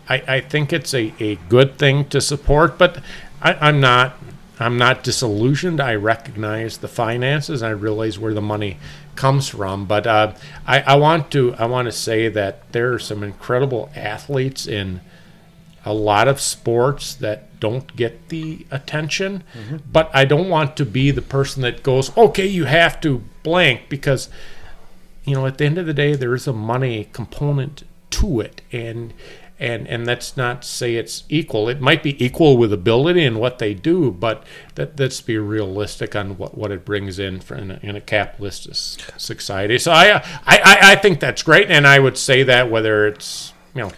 I, 0.08 0.22
I 0.26 0.40
think 0.40 0.72
it's 0.72 0.92
a, 0.92 1.14
a 1.20 1.36
good 1.48 1.78
thing 1.78 2.08
to 2.08 2.20
support, 2.20 2.78
but 2.78 3.00
I, 3.40 3.52
I'm 3.54 3.80
not 3.80 4.16
I'm 4.58 4.76
not 4.76 5.04
disillusioned. 5.04 5.80
I 5.80 5.94
recognize 5.94 6.78
the 6.78 6.88
finances. 6.88 7.62
I 7.62 7.70
realize 7.70 8.18
where 8.18 8.34
the 8.34 8.42
money 8.42 8.78
comes 9.14 9.48
from. 9.48 9.84
But 9.84 10.06
uh, 10.06 10.32
I, 10.66 10.80
I 10.80 10.94
want 10.96 11.30
to 11.32 11.54
I 11.54 11.66
want 11.66 11.86
to 11.86 11.92
say 11.92 12.28
that 12.28 12.72
there 12.72 12.92
are 12.94 12.98
some 12.98 13.22
incredible 13.22 13.90
athletes 13.94 14.66
in 14.66 15.02
a 15.84 15.92
lot 15.92 16.28
of 16.28 16.40
sports 16.40 17.14
that 17.16 17.49
don't 17.60 17.94
get 17.94 18.28
the 18.30 18.66
attention. 18.70 19.44
But 19.92 20.10
I 20.12 20.24
don't 20.24 20.48
want 20.48 20.76
to 20.78 20.84
be 20.84 21.10
the 21.10 21.22
person 21.22 21.62
that 21.62 21.82
goes, 21.82 22.16
okay, 22.16 22.46
you 22.46 22.64
have 22.64 23.00
to 23.02 23.22
blank 23.42 23.88
because 23.88 24.28
you 25.24 25.34
know, 25.34 25.46
at 25.46 25.58
the 25.58 25.64
end 25.64 25.78
of 25.78 25.86
the 25.86 25.94
day, 25.94 26.14
there 26.14 26.34
is 26.34 26.46
a 26.46 26.52
money 26.52 27.08
component 27.12 27.84
to 28.10 28.40
it, 28.40 28.62
and 28.72 29.12
and 29.58 29.86
and 29.86 30.06
that's 30.06 30.36
not 30.36 30.64
say 30.64 30.96
it's 30.96 31.24
equal. 31.28 31.68
It 31.68 31.80
might 31.80 32.02
be 32.02 32.22
equal 32.24 32.56
with 32.56 32.72
ability 32.72 33.24
and 33.24 33.38
what 33.38 33.58
they 33.58 33.74
do, 33.74 34.10
but 34.10 34.44
that 34.74 34.98
let's 34.98 35.20
be 35.20 35.36
realistic 35.38 36.16
on 36.16 36.38
what, 36.38 36.56
what 36.56 36.70
it 36.70 36.84
brings 36.84 37.18
in 37.18 37.40
for 37.40 37.54
in 37.54 37.70
a, 37.70 37.80
in 37.82 37.96
a 37.96 38.00
capitalist 38.00 39.00
society. 39.20 39.78
So 39.78 39.92
I 39.92 40.16
I 40.46 40.78
I 40.82 40.96
think 40.96 41.20
that's 41.20 41.42
great, 41.42 41.70
and 41.70 41.86
I 41.86 41.98
would 41.98 42.16
say 42.16 42.42
that 42.42 42.70
whether 42.70 43.06
it's 43.06 43.52
you 43.74 43.82
know. 43.82 43.92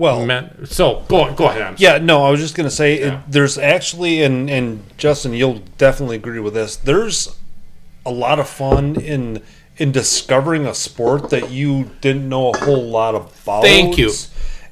Well, 0.00 0.24
men- 0.24 0.64
so 0.64 1.04
go 1.08 1.30
go 1.34 1.44
ahead. 1.48 1.60
I'm 1.62 1.74
Yeah, 1.78 1.98
no, 1.98 2.24
I 2.24 2.30
was 2.30 2.40
just 2.40 2.54
gonna 2.54 2.70
say 2.70 2.98
Yeah. 3.00 3.06
it, 3.06 3.20
there's 3.28 3.58
actually, 3.58 4.22
and 4.22 4.48
and 4.48 4.82
Justin, 4.96 5.34
you'll 5.34 5.60
definitely 5.76 6.16
agree 6.16 6.40
with 6.40 6.54
this. 6.54 6.74
There's 6.76 7.36
a 8.06 8.10
lot 8.10 8.38
of 8.40 8.48
fun 8.48 8.96
in 8.96 9.42
in 9.76 9.92
discovering 9.92 10.66
a 10.66 10.74
sport 10.74 11.28
that 11.30 11.50
you 11.50 11.90
didn't 12.00 12.28
know 12.28 12.50
a 12.50 12.56
whole 12.58 12.82
lot 12.90 13.14
about. 13.14 13.62
Thank 13.62 13.98
you. 13.98 14.10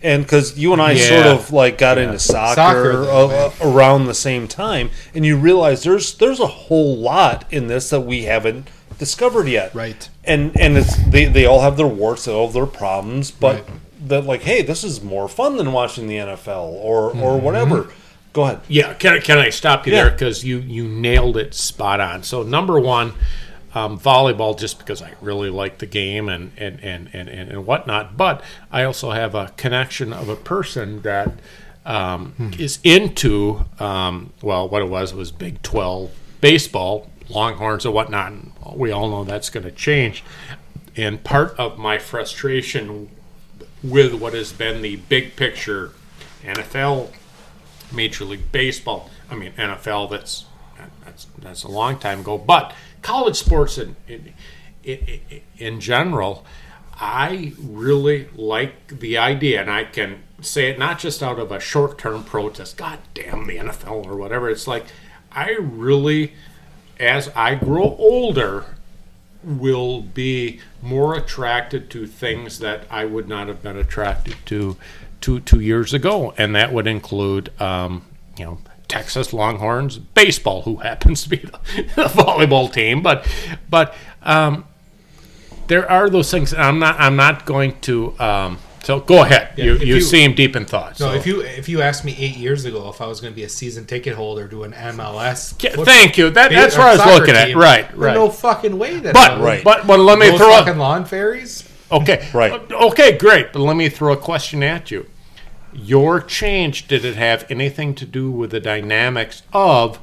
And 0.03 0.23
because 0.23 0.57
you 0.57 0.73
and 0.73 0.81
I 0.81 0.93
Yeah. 0.93 1.09
sort 1.09 1.27
of 1.27 1.53
like 1.53 1.77
got 1.77 1.99
into 1.99 2.19
soccer, 2.19 2.55
Soccer, 2.55 3.03
uh, 3.03 3.05
though, 3.05 3.31
uh, 3.31 3.51
around 3.61 4.07
the 4.07 4.15
same 4.15 4.49
time, 4.49 4.91
and 5.15 5.27
you 5.27 5.37
realize 5.37 5.83
there's 5.83 6.15
there's 6.15 6.41
a 6.41 6.47
whole 6.47 6.97
lot 6.97 7.45
in 7.51 7.67
this 7.67 7.91
that 7.91 8.01
we 8.03 8.23
haven't 8.25 8.69
discovered 8.99 9.47
yet. 9.49 9.75
Right. 9.75 10.09
And 10.25 10.53
and 10.59 10.79
it's 10.79 10.97
they 11.09 11.27
they 11.27 11.45
all 11.45 11.61
have 11.61 11.77
their 11.77 11.87
warts, 11.87 12.25
they 12.25 12.33
all 12.33 12.47
have 12.47 12.55
their 12.55 12.65
problems, 12.67 13.31
but 13.31 13.57
Right. 13.57 13.65
That 14.09 14.25
like, 14.25 14.43
hey, 14.43 14.63
this 14.63 14.85
is 14.85 15.03
more 15.03 15.29
fun 15.29 15.57
than 15.57 15.73
watching 15.73 16.07
the 16.07 16.17
NFL 16.17 16.65
or 16.73 17.11
Mm-hmm. 17.11 17.23
or 17.23 17.39
whatever. 17.39 17.89
Go 18.33 18.43
ahead. 18.45 18.61
Yeah, 18.69 18.93
can 18.95 19.15
I, 19.15 19.19
can 19.21 19.39
I 19.39 19.49
stop 19.51 19.87
you 19.87 19.93
Yeah. 19.93 20.05
there 20.05 20.11
because 20.13 20.45
you 20.45 20.59
you 20.59 20.87
nailed 20.87 21.37
it 21.37 21.55
spot 21.55 22.01
on. 22.01 22.23
So 22.23 22.43
number 22.43 22.79
one, 22.79 23.15
um, 23.75 23.99
volleyball, 23.99 24.59
just 24.59 24.79
because 24.79 25.01
I 25.03 25.13
really 25.21 25.51
like 25.51 25.79
the 25.79 25.87
game 25.87 26.29
and 26.29 26.53
and, 26.57 26.79
and, 26.83 27.09
and 27.13 27.29
and 27.29 27.51
and 27.51 27.67
whatnot, 27.67 28.17
but 28.17 28.43
I 28.71 28.85
also 28.85 29.11
have 29.13 29.35
a 29.35 29.53
connection 29.57 30.13
of 30.13 30.29
a 30.29 30.37
person 30.37 31.03
that 31.03 31.33
um, 31.87 32.35
is 32.59 32.79
into 32.85 33.65
um, 33.79 34.33
well, 34.43 34.69
what 34.69 34.83
it 34.83 34.89
was 34.89 35.15
was 35.15 35.33
Big 35.33 35.63
Twelve 35.63 36.11
baseball, 36.41 37.09
Longhorns 37.31 37.85
and 37.87 37.95
whatnot. 37.95 38.33
And 38.33 38.53
we 38.75 38.91
all 38.93 39.09
know 39.09 39.25
that's 39.25 39.49
going 39.51 39.65
to 39.65 39.73
change. 39.73 40.23
And 40.97 41.23
part 41.25 41.55
of 41.59 41.79
my 41.79 41.97
frustration 41.99 43.09
with 43.83 44.15
what 44.15 44.35
has 44.35 44.53
been 44.53 44.83
the 44.83 44.97
big 44.97 45.37
picture 45.37 45.93
NFL 46.43 47.11
Major 47.93 48.25
League 48.25 48.53
Baseball. 48.53 49.11
I 49.31 49.35
mean 49.35 49.53
NFL. 49.53 50.11
That's 50.11 50.47
that's 51.05 51.27
that's 51.39 51.63
a 51.65 51.69
long 51.69 51.99
time 51.99 52.21
ago. 52.21 52.39
But 52.39 52.73
college 53.03 53.37
sports 53.37 53.79
in 53.79 53.97
in, 54.07 54.35
in, 54.85 55.21
in 55.59 55.81
general, 55.81 56.45
I 56.95 57.53
really 57.59 58.29
like 58.35 58.99
the 58.99 59.19
idea, 59.19 59.61
and 59.61 59.71
I 59.71 59.85
can 59.85 60.23
say 60.41 60.71
it 60.71 60.79
not 60.79 60.99
just 60.99 61.23
out 61.23 61.39
of 61.39 61.51
a 61.51 61.61
short-term 61.61 62.25
protest. 62.25 62.77
God 62.77 62.99
damn 63.15 63.47
the 63.47 63.57
NFL 63.57 64.07
or 64.07 64.17
whatever. 64.17 64.49
It's 64.49 64.67
like 64.67 64.87
I 65.33 65.57
really, 65.61 66.35
as 66.99 67.29
I 67.35 67.55
grow 67.55 67.97
older, 67.99 68.65
will 69.43 70.02
be 70.02 70.60
more 70.82 71.15
attracted 71.15 71.90
to 71.90 72.06
things 72.06 72.59
that 72.59 72.85
I 72.90 73.05
would 73.05 73.28
not 73.28 73.48
have 73.48 73.62
been 73.62 73.77
attracted 73.77 74.36
to 74.47 74.77
two 75.20 75.40
two 75.40 75.60
years 75.60 75.94
ago, 75.94 76.35
and 76.36 76.55
that 76.55 76.73
would 76.73 76.86
include, 76.86 77.52
um, 77.60 78.05
you 78.36 78.44
know, 78.44 78.59
Texas 78.89 79.32
Longhorns 79.32 79.98
baseball, 79.98 80.62
who 80.62 80.77
happens 80.89 81.23
to 81.24 81.28
be 81.28 81.36
the, 81.36 81.59
the 81.97 82.05
volleyball 82.05 82.73
team, 82.73 83.02
but 83.02 83.27
but 83.70 83.94
um, 84.23 84.65
there 85.69 85.89
are 85.90 86.10
those 86.10 86.31
things. 86.31 86.52
I'm 86.55 86.78
not 86.78 86.98
I'm 86.98 87.16
not 87.16 87.47
going 87.47 87.81
to. 87.82 88.19
Um, 88.19 88.59
so 88.85 89.01
go 89.01 89.23
ahead. 89.23 89.53
you 89.57 89.75
you, 89.75 89.97
you- 89.97 90.01
seem 90.01 90.35
deep 90.35 90.55
in 90.57 90.65
thought. 90.65 90.99
No, 91.01 91.09
so. 91.09 91.13
if 91.15 91.27
you 91.27 91.41
if 91.43 91.69
you 91.69 91.83
asked 91.83 92.05
me 92.05 92.15
eight 92.19 92.37
years 92.37 92.65
ago 92.65 92.89
if 92.89 93.01
I 93.01 93.07
was 93.07 93.21
going 93.21 93.33
to 93.33 93.37
be 93.37 93.45
a 93.45 93.49
season 93.49 93.85
ticket 93.87 94.15
holder 94.15 94.49
to 94.49 94.63
an 94.65 94.73
MLS, 94.73 95.61
Yeah, 95.63 95.75
foot- 95.75 95.87
thank 95.87 96.17
you. 96.19 96.31
That, 96.31 96.51
that's 96.51 96.77
or 96.77 96.79
what 96.81 96.89
I 96.89 96.91
was 96.93 97.01
soccer 97.01 97.15
looking 97.21 97.35
at. 97.35 97.47
team, 97.47 97.59
Right, 97.59 97.97
right. 97.97 98.15
No 98.15 98.31
fucking 98.31 98.79
way 98.79 98.99
that. 99.01 99.15
but 99.15 99.31
I 99.33 99.41
Right. 99.41 99.65
but 99.65 99.87
but 99.87 99.99
let 100.01 100.19
me 100.19 100.29
those 100.31 100.39
throw. 100.39 100.51
fucking 100.51 100.79
lawn 100.79 101.05
fairies. 101.05 101.69
Okay. 101.91 102.29
Right. 102.35 102.53
Okay, 102.71 103.17
great. 103.19 103.53
But 103.53 103.61
let 103.61 103.77
me 103.77 103.89
throw 103.89 104.13
a 104.13 104.17
question 104.17 104.63
at 104.63 104.91
you. 104.91 105.07
Your 105.73 106.21
change, 106.21 106.89
did 106.89 107.05
it 107.05 107.17
have 107.17 107.45
anything 107.51 107.95
to 107.97 108.05
do 108.07 108.31
with 108.31 108.51
the 108.51 108.61
dynamics 108.61 109.43
of 109.53 109.99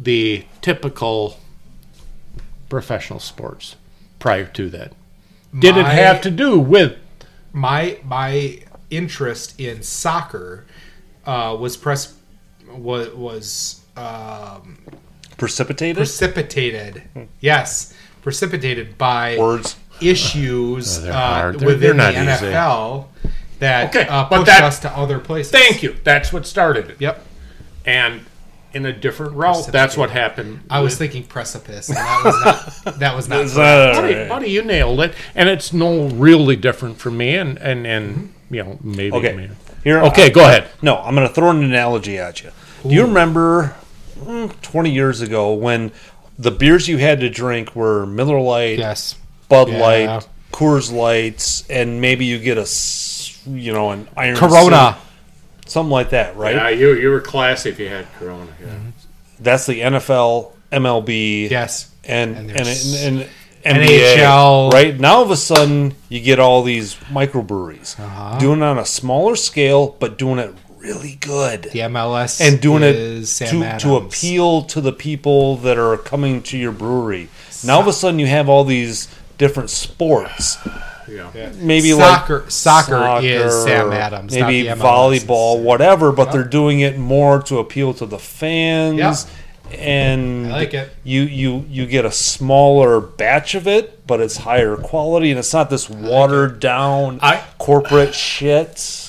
the 0.00 0.44
typical 0.60 1.38
professional 2.68 3.18
sports 3.20 3.76
prior 4.18 4.44
to 4.46 4.68
that? 4.70 4.92
Did 5.58 5.76
it 5.76 5.86
have 5.86 6.20
to 6.22 6.30
do 6.30 6.58
with 6.58 6.96
my 7.52 7.98
my 8.04 8.60
interest 8.90 9.58
in 9.60 9.82
soccer 9.82 10.64
uh, 11.26 11.56
was 11.58 11.76
press 11.76 12.14
was 12.70 13.12
was 13.14 13.80
um, 13.96 14.78
Precipitated 15.36 15.96
precipitated. 15.96 17.02
Yes, 17.40 17.94
precipitated 18.22 18.98
by 18.98 19.36
words. 19.38 19.76
issues 20.00 21.02
they're 21.02 21.12
uh, 21.12 21.16
hard. 21.16 21.58
They're- 21.60 21.66
within 21.68 21.96
the 21.96 22.10
not 22.10 22.14
easy. 22.14 22.46
NFL 22.46 23.06
that 23.60 23.88
Okay, 23.94 24.08
uh, 24.08 24.28
but 24.28 24.38
pushed 24.38 24.46
that- 24.46 24.62
us 24.64 24.78
to 24.80 24.90
other 24.96 25.18
places. 25.18 25.52
Thank 25.52 25.82
you. 25.82 25.96
That's 26.04 26.32
what 26.32 26.46
started 26.46 26.90
it. 26.90 26.96
Yep. 27.00 27.24
And 27.86 28.24
in 28.74 28.84
a 28.86 28.92
different 28.92 29.32
route, 29.34 29.66
that's 29.72 29.96
what 29.96 30.10
happened. 30.10 30.60
I 30.70 30.80
was 30.80 30.92
with- 30.92 30.98
thinking 30.98 31.24
precipice, 31.24 31.88
and 31.88 31.96
that 31.96 32.22
was 32.24 32.44
not. 32.44 32.98
That 32.98 33.16
was 33.16 33.28
not. 33.28 33.46
That 33.48 33.94
buddy, 33.96 34.14
all 34.14 34.20
right? 34.20 34.28
buddy, 34.28 34.50
you 34.50 34.62
nailed 34.62 35.00
it. 35.00 35.14
And 35.34 35.48
it's 35.48 35.72
no 35.72 36.08
really 36.08 36.56
different 36.56 36.98
for 36.98 37.10
me 37.10 37.34
and 37.36 37.58
and, 37.58 37.86
and 37.86 38.34
you 38.50 38.62
know, 38.64 38.78
maybe 38.82 39.16
Okay. 39.16 39.32
maybe- 39.34 39.54
Here. 39.84 40.00
Okay, 40.04 40.30
go 40.30 40.40
ahead. 40.44 40.68
No, 40.82 40.96
I'm 40.98 41.14
going 41.14 41.26
to 41.28 41.32
throw 41.34 41.50
an 41.50 41.62
analogy 41.62 42.18
at 42.18 42.42
you. 42.42 42.50
Do 42.82 42.94
you 42.94 43.02
remember 43.02 43.74
mm, 44.20 44.60
20 44.62 44.90
years 44.90 45.20
ago 45.20 45.52
when 45.52 45.92
the 46.38 46.50
beers 46.50 46.88
you 46.88 46.98
had 46.98 47.20
to 47.20 47.28
drink 47.30 47.74
were 47.74 48.06
Miller 48.06 48.40
Lite, 48.40 48.78
Yes. 48.78 49.16
Bud 49.48 49.68
Yeah. 49.68 49.78
Light, 49.80 50.28
Coors 50.52 50.92
Lights, 50.92 51.64
and 51.68 52.00
maybe 52.00 52.24
you 52.24 52.38
get 52.38 52.58
a 52.58 52.66
you 53.50 53.72
know, 53.72 53.90
an 53.90 54.08
Iron 54.16 54.36
Corona. 54.36 54.92
City, 54.94 55.07
something 55.68 55.90
like 55.90 56.10
that, 56.10 56.36
right? 56.36 56.54
Yeah, 56.56 56.68
you 56.70 56.94
you 56.94 57.10
were 57.10 57.20
classy 57.20 57.70
if 57.70 57.78
you 57.78 57.88
had 57.88 58.06
Corona. 58.18 58.46
Yeah. 58.60 58.74
That's 59.40 59.66
the 59.66 59.80
NFL, 59.80 60.52
MLB, 60.72 61.48
Yes. 61.50 61.90
and 62.04 62.36
And 62.36 62.50
and, 62.50 62.68
and, 62.68 63.28
and 63.64 63.78
NBA, 63.78 64.16
NHL. 64.16 64.72
right? 64.72 64.98
Now, 64.98 65.16
all 65.16 65.22
of 65.22 65.30
a 65.30 65.36
sudden, 65.36 65.94
you 66.08 66.20
get 66.20 66.38
all 66.40 66.62
these 66.62 66.94
microbreweries 67.10 67.98
Uh-huh. 68.00 68.38
doing 68.38 68.58
it 68.60 68.64
on 68.64 68.78
a 68.78 68.84
smaller 68.86 69.36
scale, 69.36 69.96
but 70.00 70.16
doing 70.18 70.38
it 70.38 70.54
really 70.78 71.16
good. 71.20 71.64
The 71.72 71.80
MLS 71.80 72.40
and 72.40 72.60
doing 72.60 72.82
it 72.82 73.26
Sam 73.26 73.48
to, 73.50 73.64
Adams. 73.64 73.82
to 73.82 73.96
appeal 73.96 74.62
to 74.62 74.80
the 74.80 74.92
people 74.92 75.56
that 75.58 75.76
are 75.78 75.96
coming 75.96 76.40
to 76.44 76.56
your 76.58 76.72
brewery. 76.72 77.28
Now 77.64 77.74
all 77.76 77.80
of 77.80 77.88
a 77.88 77.92
sudden 77.92 78.18
you 78.20 78.26
have 78.28 78.48
all 78.48 78.64
these 78.64 79.08
different 79.38 79.70
sports. 79.70 80.56
Yeah. 81.08 81.52
Maybe 81.60 81.90
Soccer- 81.92 82.40
like 82.40 82.50
soccer 82.50 83.20
is 83.22 83.64
Sam 83.64 83.92
Adams, 83.92 84.36
not 84.36 84.46
maybe 84.46 84.68
the 84.68 84.74
volleyball, 84.74 85.62
whatever. 85.62 86.12
But 86.12 86.32
they're 86.32 86.44
doing 86.44 86.80
it 86.80 86.98
more 86.98 87.42
to 87.42 87.58
appeal 87.58 87.94
to 87.94 88.06
the 88.06 88.18
fans. 88.18 88.98
Yeah. 88.98 89.14
And 89.78 90.46
I 90.46 90.50
like 90.50 90.72
it. 90.74 90.90
You 91.04 91.22
you 91.22 91.64
you 91.68 91.84
get 91.86 92.06
a 92.06 92.10
smaller 92.10 93.00
batch 93.00 93.54
of 93.54 93.66
it, 93.68 94.06
but 94.06 94.18
it's 94.20 94.38
higher 94.38 94.76
quality, 94.76 95.30
and 95.30 95.38
it's 95.38 95.52
not 95.52 95.68
this 95.68 95.90
watered 95.90 96.58
down 96.58 97.18
I- 97.22 97.42
corporate 97.58 98.14
shit. 98.14 99.07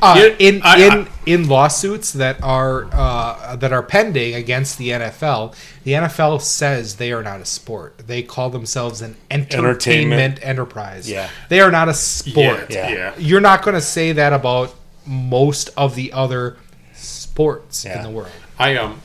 Uh, 0.00 0.30
in 0.38 0.60
I- 0.62 0.80
in 0.86 0.92
I- 0.92 1.08
in 1.26 1.48
lawsuits 1.48 2.12
that 2.12 2.40
are 2.42 2.88
uh, 2.92 3.56
that 3.56 3.72
are 3.72 3.82
pending 3.82 4.34
against 4.34 4.78
the 4.78 4.90
NFL, 4.90 5.54
the 5.84 5.92
NFL 5.94 6.40
says 6.40 6.96
they 6.96 7.12
are 7.12 7.22
not 7.22 7.40
a 7.40 7.44
sport. 7.44 7.98
They 8.06 8.22
call 8.22 8.48
themselves 8.50 9.02
an 9.02 9.16
entertainment, 9.30 9.54
Entertainment. 9.64 10.38
enterprise. 10.42 11.10
Yeah. 11.10 11.28
they 11.48 11.60
are 11.60 11.70
not 11.72 11.88
a 11.88 11.94
sport. 11.94 12.70
Yeah. 12.70 12.88
Yeah. 12.88 12.94
yeah. 12.94 13.14
You're 13.18 13.40
not 13.40 13.62
going 13.62 13.74
to 13.74 13.80
say 13.80 14.12
that 14.12 14.32
about 14.32 14.74
most 15.04 15.70
of 15.76 15.94
the 15.96 16.12
other 16.12 16.56
sports 16.94 17.84
Yeah. 17.84 17.96
in 17.98 18.02
the 18.04 18.10
world. 18.10 18.30
I 18.58 18.76
um, 18.76 19.00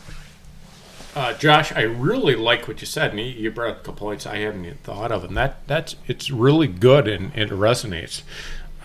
uh, 1.15 1.33
Josh, 1.33 1.71
I 1.71 1.81
really 1.81 2.35
like 2.35 2.67
what 2.67 2.81
you 2.81 2.87
said, 2.87 3.11
and 3.11 3.19
you, 3.19 3.25
you 3.27 3.51
brought 3.51 3.69
up 3.69 3.77
a 3.81 3.85
couple 3.85 4.07
points 4.07 4.25
I 4.25 4.37
hadn't 4.37 4.65
even 4.65 4.77
thought 4.79 5.11
of, 5.11 5.23
and 5.23 5.35
that 5.37 5.65
that's 5.67 5.95
it's 6.07 6.31
really 6.31 6.67
good 6.67 7.07
and 7.07 7.31
it 7.35 7.49
resonates. 7.49 8.21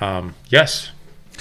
Um, 0.01 0.35
yes, 0.49 0.91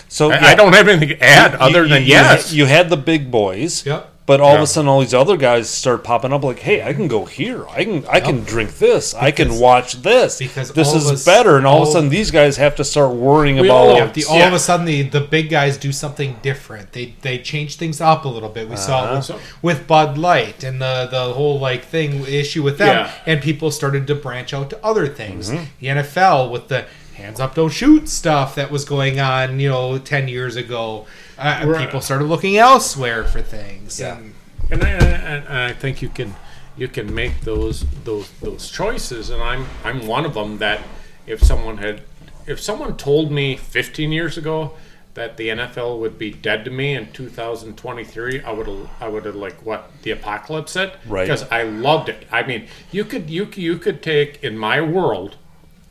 So 0.10 0.32
I, 0.32 0.36
yeah. 0.36 0.46
I 0.48 0.56
don't 0.56 0.74
have 0.74 0.88
anything 0.88 1.10
to 1.10 1.24
add 1.24 1.54
You- 1.54 1.58
other 1.60 1.84
you- 1.84 1.90
than 1.90 2.02
you 2.04 2.08
yes. 2.10 2.50
had- 2.50 2.56
You 2.58 2.66
had 2.66 2.90
the 2.90 2.98
big 2.98 3.30
boys. 3.32 3.86
Yep. 3.86 4.14
But 4.28 4.42
all 4.42 4.58
of 4.58 4.62
a 4.62 4.68
sudden, 4.68 4.90
all 4.90 5.00
these 5.00 5.14
other 5.14 5.38
guys 5.38 5.70
start 5.70 6.04
popping 6.04 6.34
up. 6.34 6.44
Like, 6.44 6.60
hey, 6.60 6.84
I 6.84 6.92
can 6.92 7.08
go 7.08 7.24
here. 7.24 7.66
I 7.70 7.86
can 7.86 8.06
I 8.12 8.20
can 8.20 8.44
drink 8.44 8.78
this. 8.78 9.14
I 9.16 9.32
can 9.32 9.58
watch 9.58 10.02
this. 10.02 10.38
because 10.38 10.74
this 10.74 10.94
is 10.94 11.10
us- 11.10 11.24
better. 11.24 11.56
And 11.56 11.66
all, 11.66 11.84
of 11.84 11.88
a 11.88 11.92
sudden, 11.94 12.10
these 12.10 12.30
guys 12.30 12.58
have 12.58 12.76
to 12.76 12.84
start 12.84 13.14
worrying 13.16 13.58
about. 13.58 13.72
all- 13.72 13.96
Yeah, 13.96 14.08
the, 14.12 14.26
all 14.26 14.38
Yeah. 14.38 14.48
of 14.50 14.54
a 14.54 14.60
sudden 14.60 14.86
the, 14.86 15.04
the 15.04 15.22
big 15.22 15.50
guys 15.50 15.78
do 15.78 15.94
something 15.94 16.36
different. 16.42 16.92
They 16.92 17.14
they 17.22 17.38
change 17.38 17.78
things 17.78 18.02
up 18.02 18.26
a 18.26 18.28
little 18.28 18.50
bit. 18.50 18.68
We 18.68 18.76
saw 18.76 19.16
it 19.18 19.22
So- 19.22 19.36
with, 19.36 19.44
with 19.62 19.88
Bud 19.88 20.18
Light 20.18 20.62
and 20.62 20.82
the 20.82 21.08
the 21.10 21.32
whole 21.32 21.58
like 21.58 21.86
thing 21.86 22.26
issue 22.28 22.64
with 22.64 22.80
them, 22.80 22.90
Yeah. 23.06 23.12
and 23.26 23.42
people 23.42 23.72
started 23.72 24.08
to 24.08 24.16
branch 24.16 24.54
out 24.54 24.70
to 24.72 24.80
other 24.86 25.08
things. 25.08 25.52
Mm-hmm. 25.52 25.64
The 25.80 25.88
NFL 25.88 26.52
with 26.52 26.68
the 26.68 26.84
hands 27.18 27.40
up, 27.40 27.56
don't 27.56 27.70
shoot 27.72 28.08
stuff 28.10 28.56
that 28.56 28.72
was 28.72 28.86
going 28.86 29.20
on, 29.20 29.60
you 29.60 29.70
know, 29.70 29.98
ten 29.98 30.28
years 30.28 30.56
ago. 30.56 31.06
Uh, 31.38 31.64
Right. 31.68 31.86
people 31.86 32.02
started 32.02 32.26
looking 32.26 32.58
elsewhere 32.58 33.24
for 33.24 33.42
things. 33.42 34.00
Yeah. 34.00 34.18
And 34.18 34.34
and 34.72 34.84
I, 34.84 34.90
and 34.90 35.48
I 35.48 35.74
think 35.74 36.02
you 36.02 36.10
can 36.10 36.36
you 36.78 36.88
can 36.88 37.14
make 37.14 37.42
those 37.42 37.86
those 38.04 38.30
those 38.42 38.70
choices, 38.72 39.30
and 39.30 39.42
I'm 39.42 39.66
I'm 39.84 40.08
one 40.08 40.26
of 40.26 40.34
them. 40.34 40.58
That 40.60 40.82
if 41.26 41.42
someone 41.44 41.78
had 41.78 42.02
if 42.46 42.60
someone 42.60 42.96
told 42.98 43.32
me 43.32 43.56
15 43.58 44.12
years 44.12 44.38
ago 44.38 44.74
that 45.16 45.36
the 45.38 45.48
NFL 45.50 46.00
would 46.00 46.18
be 46.20 46.32
dead 46.32 46.64
to 46.66 46.72
me 46.72 46.94
in 46.94 47.12
2023, 47.12 48.42
I 48.44 48.52
would 48.52 48.68
have 48.68 48.90
I 49.02 49.08
would 49.08 49.26
have 49.26 49.36
like 49.36 49.66
what 49.66 49.92
the 50.04 50.12
apocalypse 50.12 50.74
hit 50.76 50.94
Right. 51.08 51.24
because 51.26 51.44
I 51.50 51.64
loved 51.64 52.10
it. 52.10 52.26
I 52.32 52.44
mean, 52.44 52.68
you 52.92 53.04
could 53.04 53.30
you 53.30 53.48
you 53.56 53.78
could 53.78 54.02
take 54.04 54.44
in 54.44 54.58
my 54.58 54.82
world. 54.82 55.36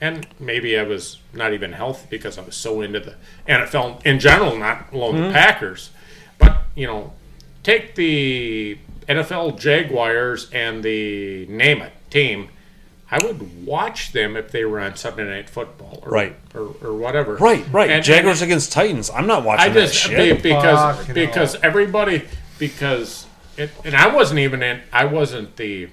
And 0.01 0.27
maybe 0.39 0.78
I 0.78 0.82
was 0.82 1.18
not 1.32 1.55
even 1.55 1.73
healthy 1.73 2.06
because 2.10 2.39
I 2.39 2.43
was 2.43 2.55
so 2.55 2.82
into 2.82 3.01
the 3.01 3.14
NFL 3.48 4.05
in 4.05 4.18
general, 4.20 4.56
not 4.56 4.93
alone 4.93 5.16
the 5.16 5.27
hmm. 5.28 5.32
Packers. 5.32 5.90
But 6.39 6.62
you 6.74 6.86
know, 6.86 7.12
take 7.62 7.94
the 7.94 8.78
NFL 9.09 9.59
Jaguars 9.59 10.51
and 10.52 10.82
the 10.82 11.47
name 11.47 11.81
it 11.81 11.93
team. 12.10 12.48
I 13.10 13.24
would 13.24 13.64
watch 13.64 14.12
them 14.12 14.36
if 14.36 14.51
they 14.51 14.64
were 14.64 14.81
on 14.81 14.97
Sunday 14.97 15.24
Night 15.24 15.48
Football, 15.48 16.01
or, 16.02 16.10
Right. 16.10 16.36
or, 16.55 16.74
or 16.82 16.93
whatever. 16.93 17.36
Right, 17.36 17.64
right. 17.73 17.89
And- 17.89 18.05
Jaguars 18.05 18.43
and 18.43 18.51
against 18.51 18.73
Titans. 18.73 19.10
I'm 19.10 19.28
not 19.28 19.44
watching 19.44 19.70
I 19.70 19.73
just 19.73 20.09
that 20.09 20.10
be- 20.10 20.16
shit. 20.16 20.43
because 20.43 20.97
Fuck, 20.97 21.09
you 21.09 21.14
know. 21.14 21.27
because 21.27 21.55
everybody 21.62 22.23
because 22.59 23.27
it, 23.56 23.70
and 23.85 23.94
I 23.94 24.09
wasn't 24.12 24.40
even 24.40 24.62
in. 24.62 24.82
I 24.93 25.05
wasn't 25.05 25.56
the 25.56 25.89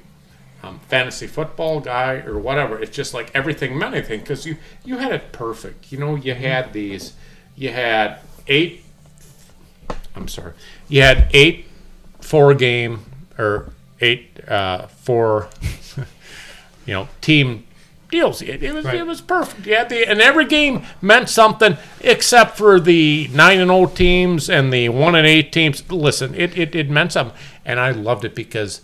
um, 0.63 0.79
fantasy 0.87 1.27
football 1.27 1.79
guy 1.81 2.15
or 2.25 2.39
whatever. 2.39 2.79
It's 2.79 2.95
just 2.95 3.13
like 3.13 3.29
everything 3.35 3.77
meant 3.77 3.93
anything 3.95 4.21
because 4.21 4.45
you 4.45 4.57
you 4.85 4.97
had 4.97 5.11
it 5.11 5.31
perfect. 5.31 5.91
You 5.91 5.97
know, 5.99 6.15
you 6.15 6.33
had 6.33 6.73
these. 6.73 7.13
You 7.55 7.69
had 7.69 8.19
eight. 8.47 8.83
I'm 10.15 10.27
sorry. 10.27 10.53
You 10.87 11.01
had 11.01 11.27
eight 11.33 11.65
four 12.21 12.53
game 12.53 13.03
or 13.37 13.73
eight 13.99 14.39
uh, 14.47 14.87
four. 14.87 15.49
you 16.85 16.93
know, 16.93 17.09
team 17.21 17.65
deals. 18.09 18.41
It, 18.41 18.63
it 18.63 18.73
was 18.73 18.85
Right. 18.85 18.95
it 18.95 19.05
was 19.05 19.21
perfect. 19.21 19.65
Yeah, 19.67 19.83
the 19.83 20.05
and 20.09 20.21
every 20.21 20.45
game 20.45 20.83
meant 21.01 21.29
something 21.29 21.77
except 22.01 22.57
for 22.57 22.79
the 22.79 23.29
nine 23.33 23.59
and 23.59 23.69
zero 23.69 23.85
teams 23.87 24.49
and 24.49 24.71
the 24.71 24.89
one 24.89 25.15
and 25.15 25.27
eight 25.27 25.51
teams. 25.51 25.89
Listen, 25.91 26.33
it, 26.35 26.57
it 26.57 26.73
it 26.75 26.89
meant 26.89 27.11
something, 27.11 27.35
and 27.65 27.79
I 27.79 27.91
loved 27.91 28.23
it 28.23 28.33
because 28.35 28.81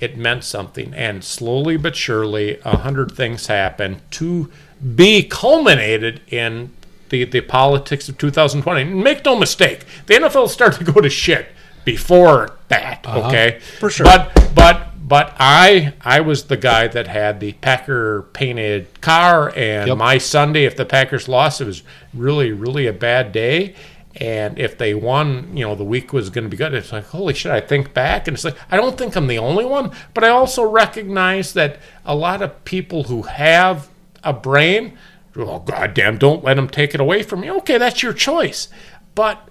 it 0.00 0.16
meant 0.16 0.44
something. 0.44 0.94
And 0.94 1.24
slowly 1.24 1.76
but 1.76 1.96
surely, 1.96 2.58
a 2.64 2.78
hundred 2.78 3.12
things 3.12 3.46
happened 3.46 4.00
to 4.12 4.50
be 4.94 5.22
culminated 5.24 6.20
in 6.28 6.70
the 7.08 7.24
the 7.24 7.40
politics 7.40 8.08
of 8.08 8.18
2020. 8.18 8.82
And 8.82 9.02
make 9.02 9.24
no 9.24 9.36
mistake, 9.36 9.84
the 10.06 10.14
NFL 10.14 10.48
started 10.48 10.84
to 10.84 10.92
go 10.92 11.00
to 11.00 11.10
shit 11.10 11.48
before 11.84 12.56
that. 12.68 13.04
Uh-huh. 13.06 13.28
Okay, 13.28 13.60
For 13.78 13.90
sure. 13.90 14.04
But 14.04 14.52
but 14.54 14.88
but 15.08 15.34
I 15.38 15.94
I 16.02 16.20
was 16.20 16.44
the 16.44 16.56
guy 16.56 16.86
that 16.88 17.06
had 17.08 17.40
the 17.40 17.52
Packer 17.54 18.22
painted 18.34 19.00
car, 19.00 19.50
and 19.56 19.88
Yep. 19.88 19.96
my 19.96 20.18
Sunday, 20.18 20.64
if 20.64 20.76
the 20.76 20.84
Packers 20.84 21.28
lost, 21.28 21.60
it 21.60 21.64
was 21.64 21.82
really 22.12 22.52
really 22.52 22.86
a 22.86 22.92
bad 22.92 23.32
day. 23.32 23.74
And 24.16 24.58
if 24.58 24.76
they 24.78 24.94
won, 24.94 25.56
you 25.56 25.64
know, 25.64 25.74
the 25.74 25.84
week 25.84 26.12
was 26.12 26.30
going 26.30 26.44
to 26.44 26.50
be 26.50 26.56
good. 26.56 26.74
It's 26.74 26.92
like, 26.92 27.06
holy 27.06 27.34
shit! 27.34 27.52
I 27.52 27.60
think 27.60 27.94
back, 27.94 28.26
and 28.26 28.34
it's 28.34 28.44
like, 28.44 28.56
I 28.70 28.76
don't 28.76 28.98
think 28.98 29.14
I'm 29.14 29.26
the 29.26 29.38
only 29.38 29.64
one, 29.64 29.92
but 30.14 30.24
I 30.24 30.28
also 30.28 30.64
recognize 30.64 31.52
that 31.52 31.78
a 32.04 32.16
lot 32.16 32.42
of 32.42 32.64
people 32.64 33.04
who 33.04 33.22
have 33.22 33.88
a 34.24 34.32
brain, 34.32 34.98
oh 35.36 35.60
goddamn, 35.60 36.18
don't 36.18 36.42
let 36.42 36.54
them 36.54 36.68
take 36.68 36.94
it 36.94 37.00
away 37.00 37.22
from 37.22 37.44
you. 37.44 37.56
Okay, 37.58 37.78
that's 37.78 38.02
your 38.02 38.12
choice, 38.12 38.68
but 39.14 39.48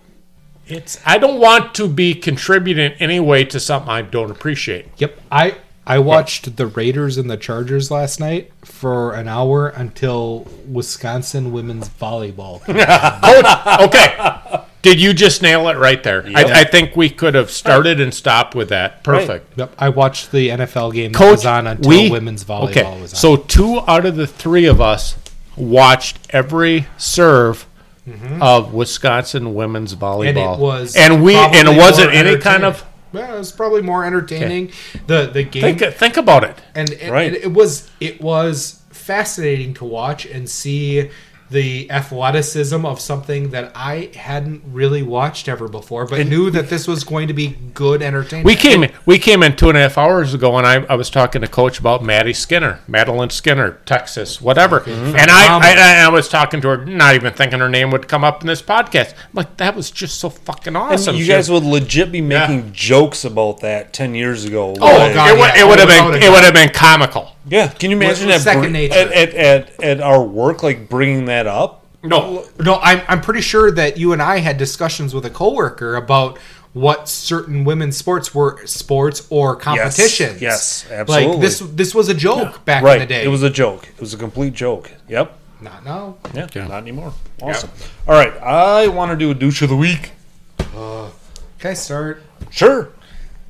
it's 0.65 0.99
I 1.05 1.17
don't 1.17 1.39
want 1.39 1.73
to 1.75 1.87
be 1.87 2.13
contributing 2.13 2.91
in 2.91 2.97
any 2.99 3.19
way 3.19 3.45
to 3.45 3.59
something 3.59 3.89
I 3.89 4.01
don't 4.01 4.31
appreciate. 4.31 4.87
Yep. 4.97 5.19
I 5.31 5.57
I 5.87 5.99
watched 5.99 6.57
the 6.57 6.67
Raiders 6.67 7.17
and 7.17 7.29
the 7.29 7.37
Chargers 7.37 7.89
last 7.89 8.19
night 8.19 8.51
for 8.65 9.13
an 9.13 9.29
hour 9.29 9.69
until 9.69 10.45
Wisconsin 10.69 11.53
women's 11.53 11.89
volleyball. 11.89 12.61
Oh, 13.29 13.85
okay. 13.85 14.63
Did 14.81 15.01
you 15.01 15.13
just 15.13 15.41
nail 15.41 15.67
it 15.69 15.77
right 15.77 16.01
there? 16.03 16.25
I, 16.35 16.61
I 16.61 16.63
think 16.63 16.95
we 16.95 17.09
could 17.09 17.35
have 17.35 17.49
started 17.49 17.99
and 17.99 18.13
stopped 18.13 18.53
with 18.53 18.69
that. 18.69 19.03
Perfect. 19.03 19.57
yep. 19.57 19.73
I 19.77 19.89
watched 19.89 20.31
the 20.31 20.49
NFL 20.49 20.93
game 20.93 21.11
that 21.11 21.17
Coach, 21.17 21.37
was 21.37 21.45
on 21.45 21.67
until 21.67 21.89
we 21.89 22.11
women's 22.11 22.43
volleyball 22.43 22.69
okay. 22.69 23.01
was 23.01 23.13
on. 23.13 23.17
So 23.19 23.37
two 23.37 23.81
out 23.87 24.05
of 24.05 24.15
the 24.15 24.27
three 24.27 24.65
of 24.65 24.79
us 24.79 25.17
watched 25.55 26.19
every 26.29 26.87
serve 26.97 27.65
mm-hmm. 28.07 28.41
of 28.41 28.73
Wisconsin 28.73 29.55
women's 29.55 29.95
volleyball, 29.95 30.27
and 30.29 30.37
it 30.37 30.59
was 30.59 30.95
and 30.95 31.23
we 31.23 31.35
and 31.35 31.51
probably 31.51 31.73
it 31.73 31.77
wasn't 31.77 32.13
any 32.13 32.37
kind 32.37 32.63
of 32.63 32.85
well, 33.17 33.35
it 33.35 33.39
was 33.39 33.51
probably 33.51 33.81
more 33.81 34.05
entertaining. 34.05 34.71
The 35.07 35.29
the 35.31 35.43
game 35.43 35.77
think 35.77 35.93
think 35.95 36.17
about 36.17 36.43
it. 36.43 36.55
and 36.75 36.89
Right. 37.09 37.33
it, 37.33 37.43
it 37.45 37.53
was 37.53 37.89
it 37.99 38.21
was 38.21 38.81
fascinating 38.89 39.73
to 39.75 39.85
watch 39.85 40.25
and 40.25 40.49
see 40.49 41.09
the 41.49 41.89
athleticism 41.89 42.85
of 42.85 42.99
something 42.99 43.51
that 43.51 43.71
I 43.75 44.11
hadn't 44.15 44.63
really 44.67 45.01
watched 45.03 45.47
ever 45.47 45.67
before, 45.67 46.05
but 46.05 46.27
knew 46.27 46.49
that 46.51 46.69
this 46.69 46.87
was 46.87 47.03
going 47.03 47.27
to 47.29 47.33
be 47.33 47.55
good 47.73 48.01
entertainment. 48.01 48.45
We 48.45 48.55
came 48.55 48.83
in, 48.83 48.91
we 49.05 49.17
came 49.17 49.43
in 49.43 49.55
two 49.55 49.69
and 49.69 49.77
a 49.77 49.81
half 49.81 49.97
hours 49.97 50.33
ago, 50.33 50.57
and 50.57 50.67
I, 50.67 50.83
I 50.91 50.95
was 50.95 51.09
talking 51.09 51.41
to 51.41 51.47
Coach 51.47 51.79
about 51.79 52.03
Maddie 52.03 52.33
Skinner, 52.33 52.79
Madeline 52.87 53.29
Skinner, 53.29 53.79
Texas, 53.85 54.41
whatever. 54.41 54.81
And 54.87 55.15
um, 55.15 55.61
I, 55.61 55.75
I 55.77 56.05
I 56.05 56.09
was 56.09 56.27
talking 56.27 56.59
to 56.61 56.67
her, 56.69 56.85
not 56.85 57.15
even 57.15 57.33
thinking 57.33 57.59
her 57.59 57.69
name 57.69 57.91
would 57.91 58.07
come 58.07 58.23
up 58.23 58.41
in 58.41 58.47
this 58.47 58.61
podcast. 58.61 59.13
I'm 59.13 59.29
like, 59.33 59.57
that 59.57 59.75
was 59.75 59.89
just 59.89 60.19
so 60.19 60.29
fucking 60.29 60.75
awesome. 60.75 61.15
you 61.15 61.23
She 61.23 61.27
guys 61.29 61.49
was- 61.49 61.61
would 61.61 61.69
legit 61.69 62.11
be 62.11 62.21
making 62.21 62.73
jokes 62.73 63.23
about 63.23 63.61
that 63.61 63.93
ten 63.93 64.15
years 64.15 64.43
ago. 64.45 64.75
Oh, 64.79 64.85
Like- 64.85 65.13
God, 65.13 65.29
it, 65.29 65.39
would, 65.39 65.39
yeah. 65.55 65.63
it 65.63 65.67
would 65.67 65.79
have 65.79 65.89
oh, 65.89 66.11
been 66.11 66.23
it 66.23 66.29
would 66.29 66.43
have 66.43 66.53
been 66.53 66.69
comical. 66.69 67.31
Yeah. 67.47 67.67
Can 67.67 67.91
you 67.91 67.97
imagine 67.97 68.27
was 68.27 68.43
that 68.43 68.53
second 68.53 68.63
br- 68.63 68.69
nature. 68.69 68.93
at, 68.95 69.11
at, 69.11 69.33
at, 69.33 69.83
at 69.83 70.01
our 70.01 70.21
work, 70.23 70.63
like 70.63 70.89
bringing 70.89 71.25
that 71.25 71.47
up? 71.47 71.85
No, 72.03 72.45
No, 72.59 72.75
I'm 72.81 73.01
I'm 73.07 73.21
pretty 73.21 73.41
sure 73.41 73.71
that 73.71 73.97
you 73.97 74.13
and 74.13 74.21
I 74.21 74.37
had 74.37 74.57
discussions 74.57 75.13
with 75.13 75.25
a 75.25 75.29
coworker 75.29 75.95
about 75.95 76.37
what 76.73 77.09
certain 77.09 77.63
women's 77.65 77.97
sports 77.97 78.35
were 78.35 78.63
sports 78.67 79.25
or 79.31 79.55
competitions. 79.55 80.41
yes, 80.41 80.85
Like 80.89 80.99
absolutely. 80.99 81.41
this 81.41 81.59
this 81.59 81.95
was 81.95 82.07
a 82.07 82.13
joke 82.13 82.63
back 82.65 82.83
right. 82.83 83.01
in 83.01 83.07
the 83.07 83.13
day. 83.13 83.23
It 83.23 83.29
was 83.29 83.41
a 83.43 83.49
joke. 83.49 83.87
It 83.87 83.99
was 83.99 84.13
a 84.13 84.17
complete 84.17 84.53
joke. 84.53 84.91
Yep. 85.09 85.37
not 85.59 85.83
now. 85.83 86.17
Yeah. 86.35 86.47
Yeah. 86.53 86.67
Not 86.67 86.83
anymore. 86.83 87.13
Awesome. 87.41 87.71
All 88.07 88.13
right. 88.13 88.31
I 88.41 88.87
want 88.89 89.11
to 89.11 89.17
do 89.17 89.31
a 89.31 89.33
douche 89.33 89.63
of 89.63 89.69
the 89.69 89.75
week. 89.75 90.11
Can 90.59 91.71
I 91.71 91.73
start? 91.73 92.21
Sure. 92.51 92.89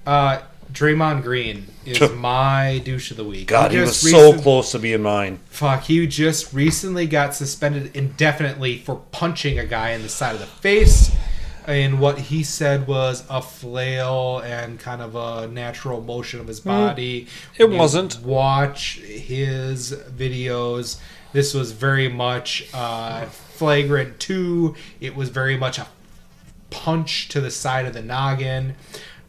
Uh, 0.05 0.41
Draymond 0.71 1.23
Green 1.23 1.67
is 1.85 2.11
my 2.13 2.81
douche 2.83 3.11
of 3.11 3.17
the 3.17 3.23
week. 3.23 3.47
God, 3.47 3.71
he 3.71 3.79
was 3.79 4.01
just 4.01 4.11
so 4.11 4.39
close 4.39 4.71
to 4.71 4.79
being 4.79 5.01
mine. 5.01 5.39
Fuck, 5.49 5.83
he 5.83 6.05
just 6.07 6.53
recently 6.53 7.07
got 7.07 7.33
suspended 7.33 7.95
indefinitely 7.95 8.77
for 8.79 8.97
punching 9.11 9.57
a 9.57 9.65
guy 9.65 9.91
in 9.91 10.01
the 10.01 10.09
side 10.09 10.33
of 10.35 10.41
the 10.41 10.47
face. 10.47 11.15
And 11.65 11.99
what 11.99 12.17
he 12.17 12.43
said 12.43 12.87
was 12.87 13.25
a 13.29 13.41
flail 13.41 14.39
and 14.39 14.79
kind 14.79 15.01
of 15.01 15.15
a 15.15 15.47
natural 15.49 16.01
motion 16.01 16.39
of 16.39 16.47
his 16.47 16.61
body. 16.61 17.23
Mm. 17.25 17.27
it 17.57 17.71
you 17.71 17.77
wasn't. 17.77 18.21
Watch 18.21 18.99
his 18.99 19.91
videos. 19.91 20.99
This 21.33 21.53
was 21.53 21.73
very 21.73 22.07
much 22.07 22.69
uh, 22.73 23.25
flagrant 23.25 24.17
too. 24.19 24.75
It 25.01 25.13
was 25.13 25.27
very 25.27 25.57
much 25.57 25.77
a 25.77 25.87
punch 26.69 27.27
to 27.29 27.41
the 27.41 27.51
side 27.51 27.85
of 27.85 27.93
the 27.93 28.01
noggin. 28.01 28.75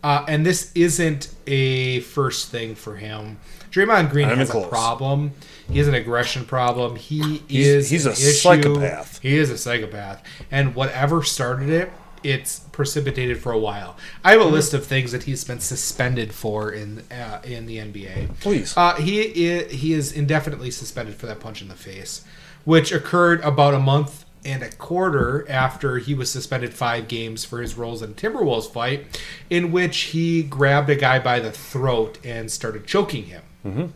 Uh, 0.09 0.25
and 0.27 0.47
this 0.47 0.73
isn't 0.75 1.29
a 1.47 2.01
first 2.01 2.49
thing 2.49 2.75
for 2.75 2.97
him. 2.97 3.37
Draymond 3.71 4.09
Green 4.09 4.27
has 4.27 4.49
a 4.55 4.67
problem. 4.67 5.33
He 5.71 5.77
has 5.81 5.87
an 5.87 5.93
aggression 5.93 6.47
problem. 6.47 6.97
He 6.97 7.43
is 7.51 7.91
he's 7.91 8.07
an 8.07 8.13
a 8.13 8.15
issue. 8.15 8.31
psychopath. 8.31 9.21
He 9.21 9.37
is 9.37 9.51
a 9.51 9.59
psychopath. 9.59 10.23
And 10.51 10.75
whatever 10.75 11.23
started 11.23 11.69
it, 11.69 11.93
it's 12.23 12.61
precipitated 12.73 13.43
for 13.43 13.53
a 13.53 13.59
while. 13.59 13.99
I 14.25 14.33
have 14.33 14.41
a 14.41 14.45
list 14.47 14.73
of 14.73 14.87
things 14.87 15.13
that 15.13 15.25
he's 15.25 15.45
been 15.45 15.61
suspended 15.61 16.33
for 16.33 16.73
in 16.73 17.01
uh, 17.13 17.43
in 17.45 17.67
the 17.67 17.77
NBA. 17.77 18.41
Please. 18.41 18.75
Uh, 18.79 18.95
he 18.95 19.65
he 19.65 19.93
is 19.93 20.11
indefinitely 20.11 20.71
suspended 20.71 21.17
for 21.17 21.27
that 21.27 21.39
punch 21.39 21.61
in 21.61 21.69
the 21.69 21.75
face, 21.75 22.25
which 22.65 22.93
occurred 22.93 23.43
about 23.43 23.75
a 23.75 23.79
month 23.79 24.25
and 24.45 24.63
a 24.63 24.71
quarter 24.71 25.45
after 25.49 25.99
he 25.99 26.15
was 26.15 26.31
suspended 26.31 26.73
five 26.75 27.09
games 27.09 27.45
for 27.45 27.61
his 27.61 27.77
roles 27.77 28.03
in 28.03 28.15
Timberwolves 28.15 28.71
fight, 28.71 29.21
in 29.51 29.73
which 29.73 29.99
he 30.13 30.43
grabbed 30.43 30.89
a 30.91 30.97
guy 30.97 31.19
by 31.19 31.41
the 31.41 31.51
throat 31.53 32.19
and 32.25 32.51
started 32.51 32.87
choking 32.87 33.25
him. 33.25 33.43
Mm-hmm. 33.67 33.87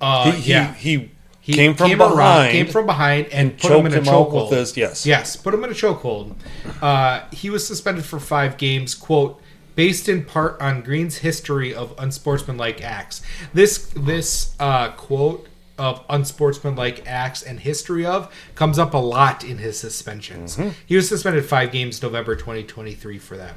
Uh, 0.00 0.32
He, 0.32 0.50
yeah. 0.50 0.74
he, 0.74 1.10
He 1.40 1.52
came 1.54 1.74
from 1.74 1.90
around- 1.92 2.08
behind. 2.16 2.52
came 2.52 2.66
from 2.68 2.86
behind, 2.86 3.26
and, 3.26 3.50
and 3.50 3.58
put 3.58 3.72
him 3.72 3.86
in 3.86 3.94
a 3.94 4.00
chokehold. 4.00 4.76
yes. 4.76 5.06
yes, 5.06 5.36
put 5.36 5.54
him 5.54 5.64
in 5.64 5.70
a 5.70 5.74
chokehold. 5.74 6.34
Uh, 6.80 7.22
he 7.32 7.50
was 7.50 7.66
suspended 7.66 8.04
for 8.04 8.18
five 8.20 8.56
games. 8.56 8.94
"Quote: 8.94 9.40
Based 9.74 10.08
in 10.08 10.24
part 10.24 10.60
on 10.60 10.82
Green's 10.82 11.18
history 11.18 11.74
of 11.74 11.94
unsportsmanlike 11.98 12.82
acts." 12.82 13.22
This 13.54 13.88
this 13.96 14.54
uh, 14.60 14.90
quote 14.90 15.48
of 15.78 16.04
unsportsmanlike 16.08 17.02
acts 17.06 17.42
and 17.42 17.60
history 17.60 18.04
of 18.04 18.32
comes 18.54 18.78
up 18.78 18.94
a 18.94 18.98
lot 18.98 19.42
in 19.42 19.58
his 19.58 19.78
suspensions. 19.78 20.56
Mm-hmm. 20.56 20.70
He 20.86 20.96
was 20.96 21.08
suspended 21.08 21.44
five 21.44 21.72
games 21.72 22.02
November 22.02 22.36
2023 22.36 23.18
for 23.18 23.36
that. 23.36 23.54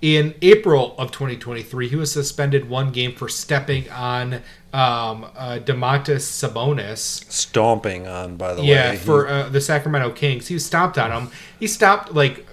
In 0.00 0.34
April 0.42 0.94
of 0.98 1.10
2023, 1.10 1.88
he 1.88 1.96
was 1.96 2.12
suspended 2.12 2.68
one 2.68 2.92
game 2.92 3.14
for 3.14 3.28
stepping 3.28 3.90
on 3.90 4.34
um, 4.72 5.24
uh, 5.36 5.58
Domantas 5.64 6.22
Sabonis. 6.22 7.30
stomping 7.30 8.06
on, 8.06 8.36
by 8.36 8.54
the 8.54 8.62
Yeah, 8.62 8.90
way. 8.90 8.94
Yeah, 8.94 9.00
for 9.00 9.28
uh, 9.28 9.48
the 9.48 9.60
Sacramento 9.60 10.10
Kings. 10.10 10.48
He 10.48 10.58
stomped 10.58 10.98
on 10.98 11.10
him. 11.10 11.30
He 11.58 11.66
stopped 11.66 12.12
like 12.14 12.46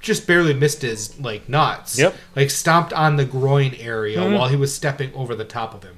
just 0.00 0.26
barely 0.26 0.52
missed 0.52 0.82
his 0.82 1.18
like 1.18 1.48
nuts. 1.48 1.98
Yep. 1.98 2.12
Mm-hmm. 2.12 2.38
Like 2.40 2.50
stomped 2.50 2.92
on 2.92 3.16
the 3.16 3.24
groin 3.24 3.74
area 3.80 4.20
while 4.20 4.48
he 4.48 4.56
was 4.56 4.74
stepping 4.74 5.12
over 5.14 5.34
the 5.34 5.44
top 5.46 5.74
of 5.74 5.82
him. 5.82 5.96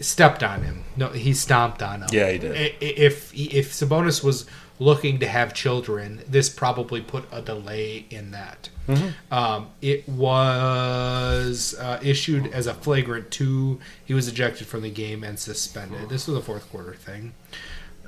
Stepped 0.00 0.42
on 0.42 0.62
him. 0.62 0.84
No, 0.96 1.08
he 1.08 1.34
stomped 1.34 1.82
on 1.82 2.02
him. 2.02 2.08
Yeah, 2.12 2.30
he 2.30 2.38
did. 2.38 2.76
If 2.80 3.34
if 3.34 3.72
Sabonis 3.72 4.22
was 4.22 4.46
looking 4.78 5.18
to 5.18 5.26
have 5.26 5.54
children, 5.54 6.22
this 6.28 6.48
probably 6.48 7.00
put 7.00 7.24
a 7.32 7.42
delay 7.42 8.06
in 8.10 8.30
that. 8.30 8.70
Mm-hmm. 8.86 9.34
Um, 9.34 9.68
it 9.82 10.08
was 10.08 11.74
uh, 11.78 11.98
issued 12.02 12.46
as 12.48 12.66
a 12.66 12.74
flagrant 12.74 13.30
two. 13.30 13.80
He 14.04 14.14
was 14.14 14.28
ejected 14.28 14.66
from 14.66 14.82
the 14.82 14.90
game 14.90 15.24
and 15.24 15.38
suspended. 15.38 16.08
This 16.08 16.28
was 16.28 16.36
a 16.38 16.42
fourth 16.42 16.70
quarter 16.70 16.94
thing. 16.94 17.34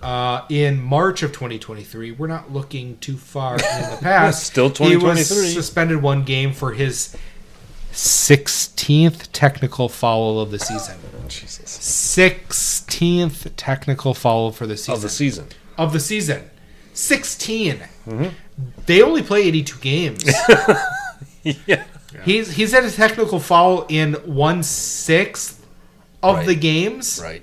Uh, 0.03 0.47
in 0.49 0.81
March 0.81 1.23
of 1.23 1.31
2023, 1.33 2.13
we're 2.13 2.27
not 2.27 2.51
looking 2.51 2.97
too 2.99 3.17
far 3.17 3.55
in 3.55 3.59
the 3.59 3.99
past. 4.03 4.45
Still 4.45 4.71
2023. 4.71 5.37
He 5.37 5.43
was 5.43 5.53
suspended 5.53 6.01
one 6.01 6.25
game 6.25 6.53
for 6.53 6.73
his 6.73 7.15
16th 7.93 9.29
technical 9.33 9.89
foul 9.89 10.41
of 10.41 10.51
the 10.51 10.59
season. 10.59 10.97
Jesus. 11.29 11.79
16th 11.79 13.51
technical 13.57 14.15
foul 14.15 14.53
for 14.53 14.67
the 14.67 14.77
season. 14.77 14.95
Of 14.95 15.03
the 15.03 15.09
season. 15.09 15.47
Of 15.79 15.93
the 15.93 16.01
season. 16.01 16.51
16. 16.95 17.77
Mm-hmm. 18.07 18.29
They 18.87 19.03
only 19.03 19.23
play 19.23 19.43
82 19.43 19.79
games. 19.79 20.25
Yeah. 21.43 21.85
He's 22.23 22.53
he's 22.53 22.73
had 22.73 22.85
a 22.85 22.91
technical 22.91 23.41
foul 23.41 23.87
in 23.89 24.13
one 24.27 24.63
sixth 24.63 25.67
of 26.23 26.37
Right. 26.37 26.47
the 26.49 26.55
games. 26.55 27.19
Right. 27.23 27.43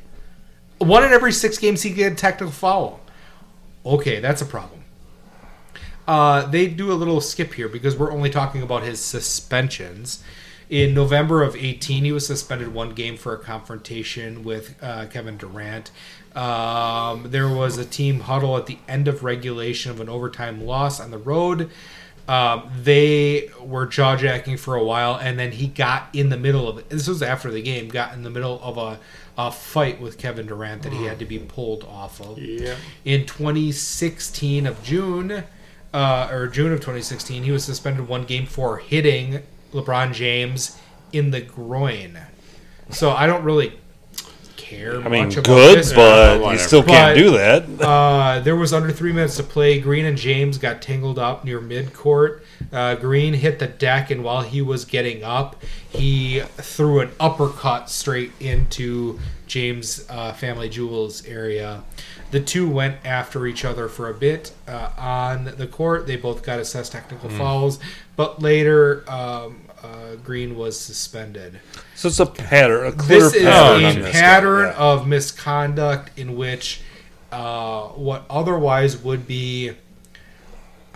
One 0.78 1.03
in 1.03 1.11
every 1.11 1.32
six 1.32 1.57
games 1.57 1.82
he 1.82 1.90
get 1.90 2.11
a 2.11 2.15
technical 2.15 2.52
foul. 2.52 2.99
Okay, 3.84 4.19
that's 4.19 4.44
a 4.44 4.45
problem. 4.45 4.76
Uh, 6.07 6.45
they 6.45 6.67
do 6.67 6.91
a 6.91 6.93
little 6.93 7.19
skip 7.19 7.53
here 7.53 7.67
because 7.67 7.97
we're 7.97 8.11
only 8.11 8.29
talking 8.29 8.61
about 8.61 8.84
his 8.84 8.99
suspensions. 8.99 10.23
In 10.69 10.93
November 10.93 11.43
of 11.43 11.55
18, 11.55 12.03
he 12.05 12.11
was 12.11 12.27
suspended 12.27 12.73
one 12.73 12.91
game 12.91 13.17
for 13.17 13.34
a 13.34 13.38
confrontation 13.38 14.43
with 14.43 14.75
uh, 14.81 15.05
Kevin 15.07 15.38
Durant. 15.38 15.91
Um, 16.35 17.31
there 17.31 17.47
was 17.49 17.77
a 17.77 17.85
team 17.85 18.21
huddle 18.21 18.57
at 18.57 18.65
the 18.65 18.77
end 18.88 19.07
of 19.07 19.23
regulation 19.23 19.91
of 19.91 19.99
an 20.01 20.09
overtime 20.09 20.65
loss 20.65 20.99
on 20.99 21.11
the 21.11 21.17
road. 21.17 21.69
Um, 22.27 22.69
they 22.81 23.49
were 23.61 23.85
jaw 23.85 24.17
jacking 24.17 24.57
for 24.57 24.75
a 24.75 24.84
while, 24.84 25.15
and 25.15 25.39
then 25.39 25.53
he 25.53 25.67
got 25.67 26.09
in 26.13 26.27
the 26.29 26.38
middle 26.38 26.67
of 26.67 26.77
it. 26.77 26.89
This 26.89 27.07
was 27.07 27.23
after 27.23 27.49
the 27.49 27.61
game. 27.61 27.88
Got 27.88 28.13
in 28.13 28.23
the 28.23 28.29
middle 28.29 28.59
of 28.61 28.77
a, 28.77 28.99
a 29.38 29.51
fight 29.51 30.01
with 30.01 30.17
Kevin 30.17 30.47
Durant 30.47 30.84
that 30.84 30.91
he 30.91 31.05
had 31.05 31.19
to 31.19 31.25
be 31.25 31.39
pulled 31.39 31.85
off 31.85 32.19
of. 32.19 32.38
Yeah. 32.38 32.75
In 33.05 33.25
2016 33.25 34.67
of 34.67 34.84
June, 34.84 35.45
uh, 35.93 36.30
or 36.31 36.47
June 36.47 36.72
of 36.72 36.80
2016, 36.80 37.43
he 37.43 37.51
was 37.51 37.64
suspended 37.64 38.07
one 38.07 38.23
game 38.26 38.45
for 38.45 38.77
hitting 38.77 39.41
LeBron 39.73 40.14
James 40.14 40.77
in 41.14 41.31
the 41.31 41.41
groin. 41.41 42.19
So 42.89 43.11
I 43.11 43.27
don't 43.27 43.43
really 43.43 43.73
care 44.55 44.99
I 45.01 45.07
mean, 45.07 45.26
about 45.31 45.43
good, 45.45 45.77
this. 45.80 45.93
but 45.93 46.51
you 46.51 46.57
still 46.57 46.84
can't 46.84 47.15
But- 47.15 47.22
do 47.22 47.31
that. 47.31 47.81
Uh, 47.81 48.39
there 48.41 48.55
was 48.55 48.73
under 48.73 48.91
three 48.91 49.14
minutes 49.14 49.38
to 49.38 49.43
play. 49.43 49.80
Green 49.80 50.05
and 50.05 50.18
James 50.18 50.57
got 50.57 50.81
tangled 50.81 51.18
up 51.18 51.45
near 51.45 51.61
midcourt. 51.61 52.41
Uh, 52.73 52.95
Green 52.95 53.34
hit 53.34 53.59
the 53.59 53.68
deck, 53.68 54.11
and 54.11 54.23
while 54.23 54.41
he 54.41 54.61
was 54.61 54.84
getting 54.84 55.23
up, 55.23 55.64
he 55.89 56.41
threw 56.57 56.99
an 56.99 57.11
uppercut 57.19 57.89
straight 57.89 58.31
into 58.41 59.19
James' 59.48 60.06
uh, 60.10 60.34
family 60.34 60.69
jewels 60.69 61.26
area. 61.26 61.84
The 62.32 62.41
two 62.41 62.69
went 62.69 62.98
after 63.06 63.48
each 63.48 63.64
other 63.65 63.88
for 63.88 64.10
a 64.10 64.14
bit 64.14 64.52
uh, 64.68 64.91
on 64.98 65.45
the 65.57 65.65
court. 65.68 66.06
They 66.07 66.18
both 66.18 66.44
got 66.44 66.60
assessed 66.60 66.91
technical 66.91 67.30
fouls, 67.30 67.80
but 68.15 68.41
later 68.41 69.10
um, 69.10 69.61
uh, 69.82 70.15
Green 70.24 70.57
was 70.57 70.78
suspended. 70.80 71.60
So 71.95 72.10
it's 72.10 72.19
a 72.19 72.26
pattern, 72.26 72.88
a 72.88 72.91
clear 72.91 73.19
This 73.22 73.36
is 73.36 73.44
pattern. 73.44 73.86
on 73.86 73.91
a 73.91 73.94
this 74.02 74.06
guy, 74.06 74.11
pattern 74.11 74.65
yeah. 74.68 74.76
of 74.78 75.07
misconduct 75.07 76.18
in 76.19 76.36
which 76.36 76.82
uh, 77.32 77.88
what 77.90 78.26
otherwise 78.30 78.98
would 78.98 79.26
be 79.28 79.72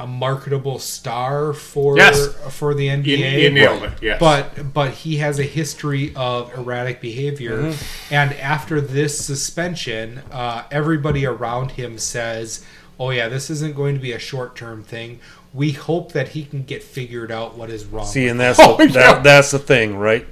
a 0.02 0.08
marketable 0.08 0.80
star 0.80 1.54
for 1.54 1.96
Yes. 1.98 2.28
for 2.50 2.74
the 2.74 2.88
NBA. 2.88 3.06
You, 3.34 3.40
you 3.44 3.50
nailed 3.52 3.84
it. 3.84 3.92
Yes. 4.02 4.20
But 4.20 4.74
but 4.74 4.92
he 4.92 5.18
has 5.18 5.38
a 5.40 5.44
history 5.44 6.12
of 6.16 6.52
erratic 6.58 7.02
behavior, 7.02 7.58
Mm-hmm. 7.58 8.14
and 8.14 8.34
after 8.34 8.82
this 8.82 9.20
suspension, 9.24 10.22
uh, 10.32 10.64
everybody 10.72 11.26
around 11.26 11.72
him 11.72 11.98
says, 12.00 12.66
"Oh 13.00 13.12
yeah, 13.12 13.28
this 13.30 13.50
isn't 13.50 13.76
going 13.76 13.94
to 13.96 14.02
be 14.02 14.12
a 14.12 14.20
short 14.20 14.56
term 14.56 14.84
thing. 14.84 15.20
We 15.54 15.72
hope 15.74 16.14
that 16.14 16.30
he 16.30 16.46
can 16.46 16.64
get 16.64 16.82
figured 16.82 17.32
out 17.32 17.58
what 17.58 17.70
is 17.70 17.86
wrong." 17.86 18.06
See, 18.08 18.28
and 18.28 18.40
that's 18.40 18.60
Oh, 18.62 18.78
the, 18.78 18.86
yeah. 18.88 18.94
that, 19.14 19.24
that's 19.24 19.52
the 19.52 19.60
thing, 19.60 19.98
right? 19.98 20.26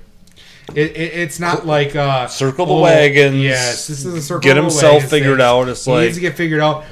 It, 0.75 0.91
it, 0.95 1.13
it's 1.23 1.39
not 1.39 1.65
like 1.65 1.95
uh, 1.95 2.27
Circle 2.27 2.67
the 2.67 2.73
wagons, 2.75 3.35
Yes, 3.37 3.87
this 3.87 4.05
is 4.05 4.13
a 4.13 4.21
circle. 4.21 4.41
get 4.41 4.53
the 4.53 4.61
himself 4.61 4.93
wagons 4.95 5.09
figured 5.11 5.37
thing. 5.39 5.45
out, 5.45 5.67
it's 5.67 5.83
he 5.85 5.91
like- 5.91 6.03
needs 6.05 6.15
to 6.17 6.21
get 6.21 6.35
figured 6.37 6.61
out. 6.61 6.85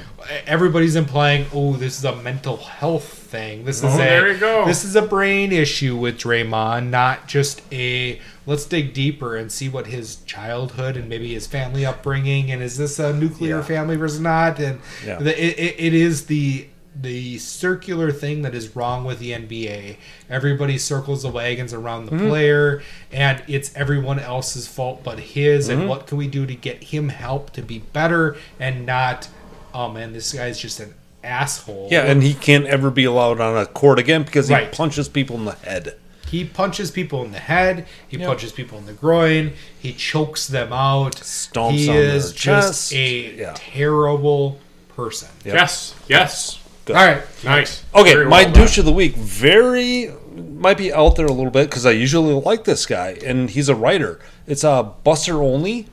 Everybody's 0.46 0.96
implying, 0.96 1.46
oh, 1.54 1.74
this 1.74 1.98
is 1.98 2.04
a 2.04 2.14
mental 2.16 2.56
health 2.58 3.04
thing. 3.08 3.64
This 3.64 3.78
is 3.78 3.84
Oh, 3.84 3.94
a 3.94 3.96
there 3.98 4.32
you 4.32 4.38
go. 4.38 4.64
this 4.66 4.84
is 4.84 4.94
a 4.96 5.02
brain 5.02 5.52
issue 5.52 5.96
with 5.96 6.18
Draymond, 6.18 6.88
not 6.90 7.26
just 7.28 7.62
a. 7.72 8.20
Let's 8.46 8.64
dig 8.64 8.94
deeper 8.94 9.36
and 9.36 9.50
see 9.52 9.68
what 9.68 9.86
his 9.88 10.16
childhood 10.24 10.96
and 10.96 11.08
maybe 11.08 11.34
his 11.34 11.46
family 11.46 11.84
upbringing 11.84 12.50
and 12.50 12.62
is 12.62 12.78
this 12.78 12.98
a 12.98 13.12
nuclear 13.12 13.56
Yeah. 13.58 13.62
family 13.62 13.96
versus 13.96 14.20
not? 14.20 14.58
And 14.58 14.80
Yeah. 15.06 15.18
the, 15.18 15.32
it, 15.44 15.74
it, 15.78 15.94
is 15.94 16.26
the 16.26 16.66
the 17.00 17.38
circular 17.38 18.10
thing 18.10 18.42
that 18.42 18.54
is 18.56 18.74
wrong 18.74 19.04
with 19.04 19.20
the 19.20 19.30
NBA. 19.32 19.96
Everybody 20.28 20.78
circles 20.78 21.22
the 21.22 21.28
wagons 21.28 21.72
around 21.72 22.06
the 22.06 22.12
Mm-hmm. 22.12 22.28
player, 22.28 22.82
and 23.12 23.40
it's 23.46 23.70
everyone 23.76 24.18
else's 24.18 24.66
fault 24.66 25.04
but 25.04 25.20
his. 25.20 25.68
Mm-hmm. 25.68 25.80
And 25.80 25.88
what 25.88 26.06
can 26.08 26.18
we 26.18 26.26
do 26.26 26.44
to 26.46 26.54
get 26.54 26.84
him 26.84 27.10
help 27.10 27.50
to 27.52 27.62
be 27.62 27.78
better 27.92 28.36
and 28.58 28.84
not, 28.84 29.28
oh 29.78 29.88
man, 29.90 30.12
this 30.12 30.32
guy's 30.32 30.58
just 30.58 30.80
an 30.80 30.92
asshole. 31.22 31.88
Yeah, 31.90 32.02
and 32.04 32.22
he 32.22 32.34
can't 32.34 32.66
ever 32.66 32.90
be 32.90 33.04
allowed 33.04 33.40
on 33.40 33.56
a 33.56 33.66
court 33.66 33.98
again 33.98 34.22
because 34.24 34.48
he 34.48 34.54
Right. 34.54 34.72
punches 34.72 35.08
people 35.08 35.36
in 35.36 35.44
the 35.44 35.52
head. 35.52 35.94
he 36.30 36.44
punches 36.44 36.90
people 36.90 37.24
in 37.24 37.32
the 37.32 37.38
head. 37.38 37.86
He 38.06 38.18
Yep. 38.18 38.26
punches 38.28 38.52
people 38.52 38.76
in 38.76 38.84
the 38.86 38.92
groin. 38.92 39.52
He 39.80 39.92
chokes 39.94 40.46
them 40.46 40.72
out. 40.74 41.16
Stomps 41.16 41.72
he 41.72 41.88
on 41.88 41.96
is 41.96 42.32
just 42.32 42.92
a 42.92 43.34
Yeah. 43.34 43.54
terrible 43.56 44.58
person. 44.94 45.28
Yep. 45.46 45.54
yes. 45.54 45.94
Yes. 46.06 46.58
Good. 46.84 46.96
All 46.96 47.06
right. 47.06 47.22
Nice. 47.44 47.82
Okay, 47.94 48.12
Very 48.12 48.26
my 48.26 48.42
well 48.42 48.52
done. 48.52 48.62
douche 48.64 48.76
of 48.78 48.84
the 48.84 48.92
week 48.92 49.14
very 49.16 50.10
might 50.36 50.76
be 50.76 50.92
out 50.92 51.16
there 51.16 51.24
a 51.26 51.32
little 51.32 51.50
bit 51.50 51.70
because 51.70 51.86
I 51.86 51.92
usually 51.92 52.34
like 52.34 52.64
this 52.64 52.84
guy 52.84 53.16
and 53.24 53.48
he's 53.48 53.68
a 53.70 53.74
writer. 53.74 54.20
It's 54.46 54.64
uh, 54.64 54.82
Buster 54.82 55.40
Olney 55.42 55.86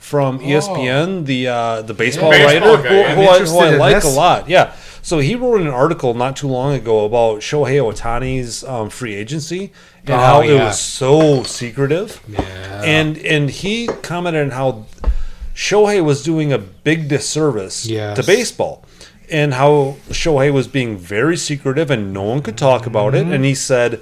from 0.00 0.40
E 0.42 0.46
ESPN, 0.46 1.24
the 1.26 1.46
uh, 1.46 1.82
the 1.82 1.94
baseball 1.94 2.30
Baseball 2.30 2.76
writer 2.76 2.82
guy, 2.82 2.88
who, 2.88 2.94
yeah. 2.96 3.14
who 3.14 3.22
I'm 3.22 3.42
I, 3.42 3.46
who 3.46 3.58
I 3.58 3.76
like 3.76 3.94
this. 3.96 4.04
a 4.04 4.08
lot. 4.16 4.48
Yeah, 4.48 4.74
so 5.02 5.18
he 5.20 5.36
wrote 5.36 5.60
an 5.60 5.68
article 5.68 6.14
not 6.14 6.34
too 6.36 6.48
long 6.48 6.74
ago 6.74 7.04
about 7.04 7.40
Shohei 7.40 7.78
Ohtani's 7.80 8.64
um, 8.64 8.90
free 8.90 9.14
agency 9.14 9.72
and 10.06 10.10
Oh, 10.10 10.16
how 10.18 10.40
it 10.42 10.54
was 10.54 10.80
so 10.80 11.42
secretive. 11.44 12.20
Yeah. 12.28 12.82
And 12.82 13.16
and 13.18 13.50
he 13.50 13.86
commented 14.02 14.44
on 14.46 14.50
how 14.50 14.86
Shohei 15.54 16.02
was 16.02 16.22
doing 16.22 16.52
a 16.52 16.58
big 16.58 17.08
disservice 17.08 17.86
Yes. 17.86 18.16
to 18.16 18.22
baseball 18.24 18.84
and 19.30 19.54
how 19.54 19.96
Shohei 20.08 20.52
was 20.52 20.66
being 20.66 20.96
very 20.96 21.36
secretive 21.36 21.90
and 21.90 22.12
no 22.12 22.22
one 22.22 22.42
could 22.42 22.56
talk 22.58 22.86
about 22.86 23.14
it. 23.14 23.26
And 23.26 23.44
he 23.44 23.54
said, 23.54 24.00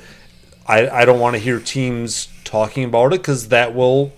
I, 0.67 0.89
I 0.89 1.05
don't 1.05 1.19
want 1.21 1.35
to 1.35 1.39
hear 1.41 1.59
teams 1.61 2.29
talking 2.45 2.85
about 2.85 3.13
it 3.13 3.21
because 3.21 3.49
that 3.49 3.75
will 3.75 4.13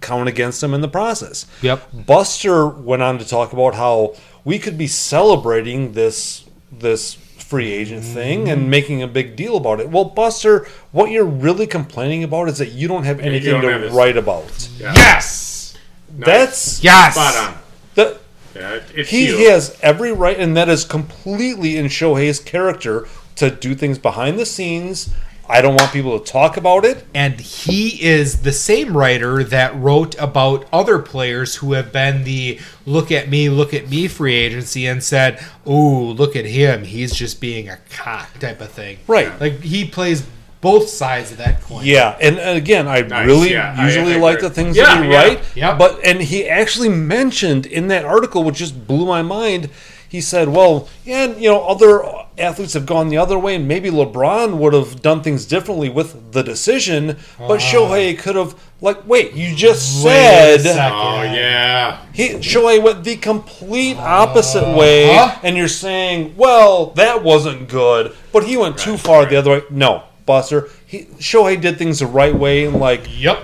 count 0.00 0.28
against 0.28 0.62
him 0.62 0.72
in 0.74 0.80
the 0.80 0.88
process. 0.88 1.46
Yep. 1.62 1.88
Buster 2.06 2.66
went 2.66 3.02
on 3.02 3.18
to 3.18 3.26
talk 3.28 3.52
about 3.52 3.74
how 3.74 4.14
we 4.44 4.58
could 4.58 4.76
be 4.78 4.86
celebrating 4.86 5.92
this 5.92 6.44
this 6.72 7.14
free 7.14 7.72
agent 7.72 8.04
thing 8.04 8.40
Mm-hmm. 8.42 8.50
and 8.50 8.70
making 8.70 9.02
a 9.02 9.08
big 9.08 9.34
deal 9.34 9.56
about 9.56 9.80
it. 9.80 9.90
Well, 9.90 10.04
Buster, 10.04 10.66
what 10.92 11.10
you're 11.10 11.24
really 11.24 11.66
complaining 11.66 12.22
about 12.22 12.48
is 12.48 12.58
that 12.58 12.70
you 12.72 12.86
don't 12.86 13.02
have 13.04 13.18
anything 13.20 13.50
don't 13.52 13.62
to 13.62 13.72
have 13.72 13.80
this- 13.80 13.92
write 13.92 14.16
about. 14.16 14.68
Yes. 14.78 15.76
That's 16.16 16.82
Yes. 16.82 17.14
Spot 17.14 17.36
on. 17.36 17.58
the, 17.94 18.18
Yeah, 18.54 18.80
it's 18.94 19.10
he, 19.10 19.26
he 19.26 19.44
has 19.50 19.76
every 19.82 20.12
right, 20.12 20.38
and 20.38 20.56
that 20.56 20.68
is 20.68 20.84
completely 20.84 21.76
in 21.76 21.86
Shohei's 21.86 22.38
character 22.38 23.06
to 23.36 23.50
do 23.50 23.74
things 23.74 23.98
behind 23.98 24.38
the 24.38 24.46
scenes. 24.46 25.10
I 25.50 25.60
don't 25.60 25.74
want 25.74 25.92
people 25.92 26.18
to 26.18 26.32
talk 26.32 26.56
about 26.56 26.84
it. 26.84 27.04
And 27.14 27.40
he 27.40 28.02
is 28.02 28.42
the 28.42 28.52
same 28.52 28.96
writer 28.96 29.42
that 29.44 29.74
wrote 29.76 30.14
about 30.18 30.64
other 30.72 30.98
players 31.00 31.56
who 31.56 31.72
have 31.72 31.92
been 31.92 32.24
the 32.24 32.60
look 32.86 33.10
at 33.10 33.28
me, 33.28 33.48
look 33.50 33.74
at 33.74 33.90
me 33.90 34.08
free 34.08 34.34
agency 34.34 34.86
and 34.86 35.02
said, 35.02 35.44
Ooh, 35.68 36.10
look 36.12 36.36
at 36.36 36.44
him. 36.46 36.84
He's 36.84 37.12
just 37.14 37.40
being 37.40 37.68
a 37.68 37.78
cock 37.90 38.38
type 38.38 38.60
of 38.60 38.70
thing. 38.70 38.98
Right. 39.06 39.38
Like 39.40 39.60
he 39.60 39.86
plays 39.86 40.26
both 40.60 40.88
sides 40.90 41.32
of 41.32 41.38
that 41.38 41.62
coin. 41.62 41.86
Yeah, 41.86 42.18
and 42.20 42.38
and 42.38 42.58
again, 42.58 42.86
I 42.86 43.00
Nice, 43.00 43.26
really 43.26 43.52
yeah, 43.52 43.82
usually 43.82 44.14
I 44.14 44.18
like 44.18 44.36
agree. 44.38 44.48
the 44.48 44.54
things 44.54 44.76
Yeah, 44.76 44.84
that 44.94 45.04
he 45.04 45.10
yeah, 45.10 45.16
write. 45.18 45.40
yeah. 45.56 45.76
But 45.78 46.04
and 46.04 46.20
he 46.20 46.46
actually 46.48 46.90
mentioned 46.90 47.64
in 47.64 47.88
that 47.88 48.04
article, 48.04 48.44
which 48.44 48.56
just 48.56 48.86
blew 48.86 49.06
my 49.06 49.22
mind. 49.22 49.70
He 50.10 50.20
said, 50.20 50.48
"Well, 50.48 50.88
yeah, 51.04 51.22
and, 51.26 51.40
you 51.40 51.48
know, 51.48 51.62
other 51.62 52.02
athletes 52.36 52.72
have 52.72 52.84
gone 52.84 53.10
the 53.10 53.16
other 53.16 53.38
way, 53.38 53.54
and 53.54 53.68
maybe 53.68 53.90
LeBron 53.90 54.56
would 54.58 54.72
have 54.72 55.00
done 55.02 55.22
things 55.22 55.46
differently 55.46 55.88
with 55.88 56.32
the 56.32 56.42
decision, 56.42 57.16
but 57.38 57.60
Shohei 57.60 58.18
could 58.18 58.34
have 58.34 58.56
like, 58.80 59.06
wait, 59.06 59.34
you 59.34 59.54
just. 59.54 60.04
Wait 60.04 60.58
said. 60.60 60.90
Oh 60.92 61.22
yeah. 61.22 62.00
he 62.12 62.30
Shohei 62.40 62.82
went 62.82 63.04
the 63.04 63.16
complete 63.16 63.96
opposite 63.98 64.76
way, 64.76 65.16
Uh-huh. 65.16 65.38
and 65.44 65.56
you're 65.56 65.68
saying, 65.68 66.34
well, 66.36 66.86
that 66.96 67.22
wasn't 67.22 67.68
good, 67.68 68.12
but 68.32 68.42
he 68.44 68.56
went 68.56 68.78
too 68.78 68.96
far 68.96 69.20
right. 69.20 69.30
the 69.30 69.36
other 69.36 69.50
way. 69.52 69.62
No, 69.70 70.02
Buster, 70.26 70.68
he 70.86 71.04
Shohei 71.20 71.60
did 71.60 71.78
things 71.78 72.00
the 72.00 72.06
right 72.06 72.34
way, 72.34 72.64
and 72.64 72.80
like, 72.80 73.02
Yep. 73.16 73.38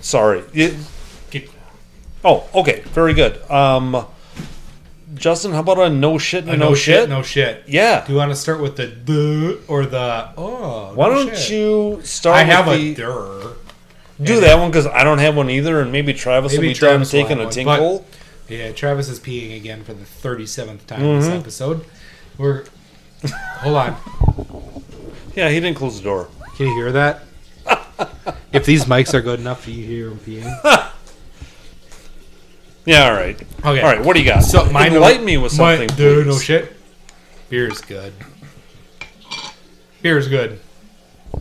sorry, 0.00 0.44
It- 0.52 0.74
Keep- 1.32 1.50
oh, 2.24 2.44
okay, 2.54 2.82
very 2.92 3.14
good. 3.14 3.40
Um, 3.50 4.06
Justin, 5.14 5.52
how 5.52 5.60
about 5.60 5.78
a 5.78 5.90
no 5.90 6.18
shit, 6.18 6.44
A 6.44 6.46
no, 6.48 6.56
no, 6.56 6.74
shit? 6.74 7.02
shit, 7.02 7.08
no 7.08 7.22
shit. 7.22 7.62
Yeah. 7.68 8.04
Do 8.04 8.12
you 8.12 8.18
want 8.18 8.30
to 8.32 8.36
start 8.36 8.60
with 8.60 8.76
the 8.76 8.86
the 8.86 9.60
or 9.68 9.86
the 9.86 10.30
oh? 10.36 10.92
Why 10.94 11.08
no 11.08 11.14
don't 11.26 11.36
shit. 11.36 11.50
you 11.50 12.00
start? 12.02 12.36
I 12.36 12.42
with 12.44 12.52
have 12.52 12.68
a 12.68 12.76
the, 12.76 12.94
der. 12.94 13.52
do 14.22 14.40
that 14.40 14.58
one 14.58 14.70
because 14.70 14.86
I 14.86 15.04
don't 15.04 15.18
have 15.18 15.36
one 15.36 15.50
either, 15.50 15.80
and 15.80 15.92
maybe 15.92 16.12
Travis 16.14 16.52
Maybe 16.52 16.66
will 16.68 16.70
be 16.74 16.78
Travis 16.78 17.10
done 17.10 17.20
taking 17.22 17.40
a 17.40 17.50
tinkle. 17.50 18.04
Yeah, 18.48 18.72
Travis 18.72 19.08
is 19.08 19.20
peeing 19.20 19.56
again 19.56 19.84
for 19.84 19.94
the 19.94 20.04
thirty 20.04 20.46
seventh 20.46 20.86
time 20.86 21.00
Mm-hmm. 21.00 21.20
this 21.20 21.28
episode. 21.40 21.84
We're 22.36 22.64
hold 23.60 23.76
on. 23.76 23.96
Yeah, 25.34 25.48
he 25.48 25.60
didn't 25.60 25.76
close 25.76 25.96
the 25.98 26.04
door. 26.04 26.28
Can 26.56 26.66
you 26.66 26.74
hear 26.74 26.92
that? 26.92 27.22
if 28.52 28.64
these 28.66 28.84
mics 28.84 29.14
are 29.14 29.20
good 29.22 29.40
enough, 29.40 29.64
do 29.64 29.72
you 29.72 29.84
hear 29.86 30.08
him 30.10 30.18
peeing? 30.18 30.60
Yeah, 32.84 33.08
all 33.08 33.14
right. 33.14 33.40
Okay. 33.40 33.80
All 33.80 33.86
right, 33.88 34.04
what 34.04 34.14
do 34.14 34.20
you 34.22 34.28
got? 34.28 34.40
So 34.42 34.64
mine 34.70 34.92
Enlighten 34.92 35.24
me 35.24 35.38
with 35.38 35.56
my- 35.58 35.76
something, 35.78 35.96
Dude, 35.96 36.26
no 36.26 36.32
please. 36.34 36.42
shit. 36.44 36.72
Beer's 37.48 37.80
good. 37.80 38.12
Beer's 40.02 40.28
good. 40.28 40.60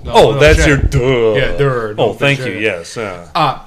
No, 0.03 0.11
Oh, 0.14 0.32
no 0.32 0.40
that's 0.40 0.60
shit. 0.60 0.68
your 0.68 0.78
duh. 0.78 1.36
Yeah, 1.40 1.57
duh, 1.57 1.94
no, 1.94 1.95
oh, 1.98 2.14
thank 2.14 2.40
you. 2.40 2.53
Yes. 2.53 2.98
Uh, 2.98 3.28
Uh, 3.36 3.60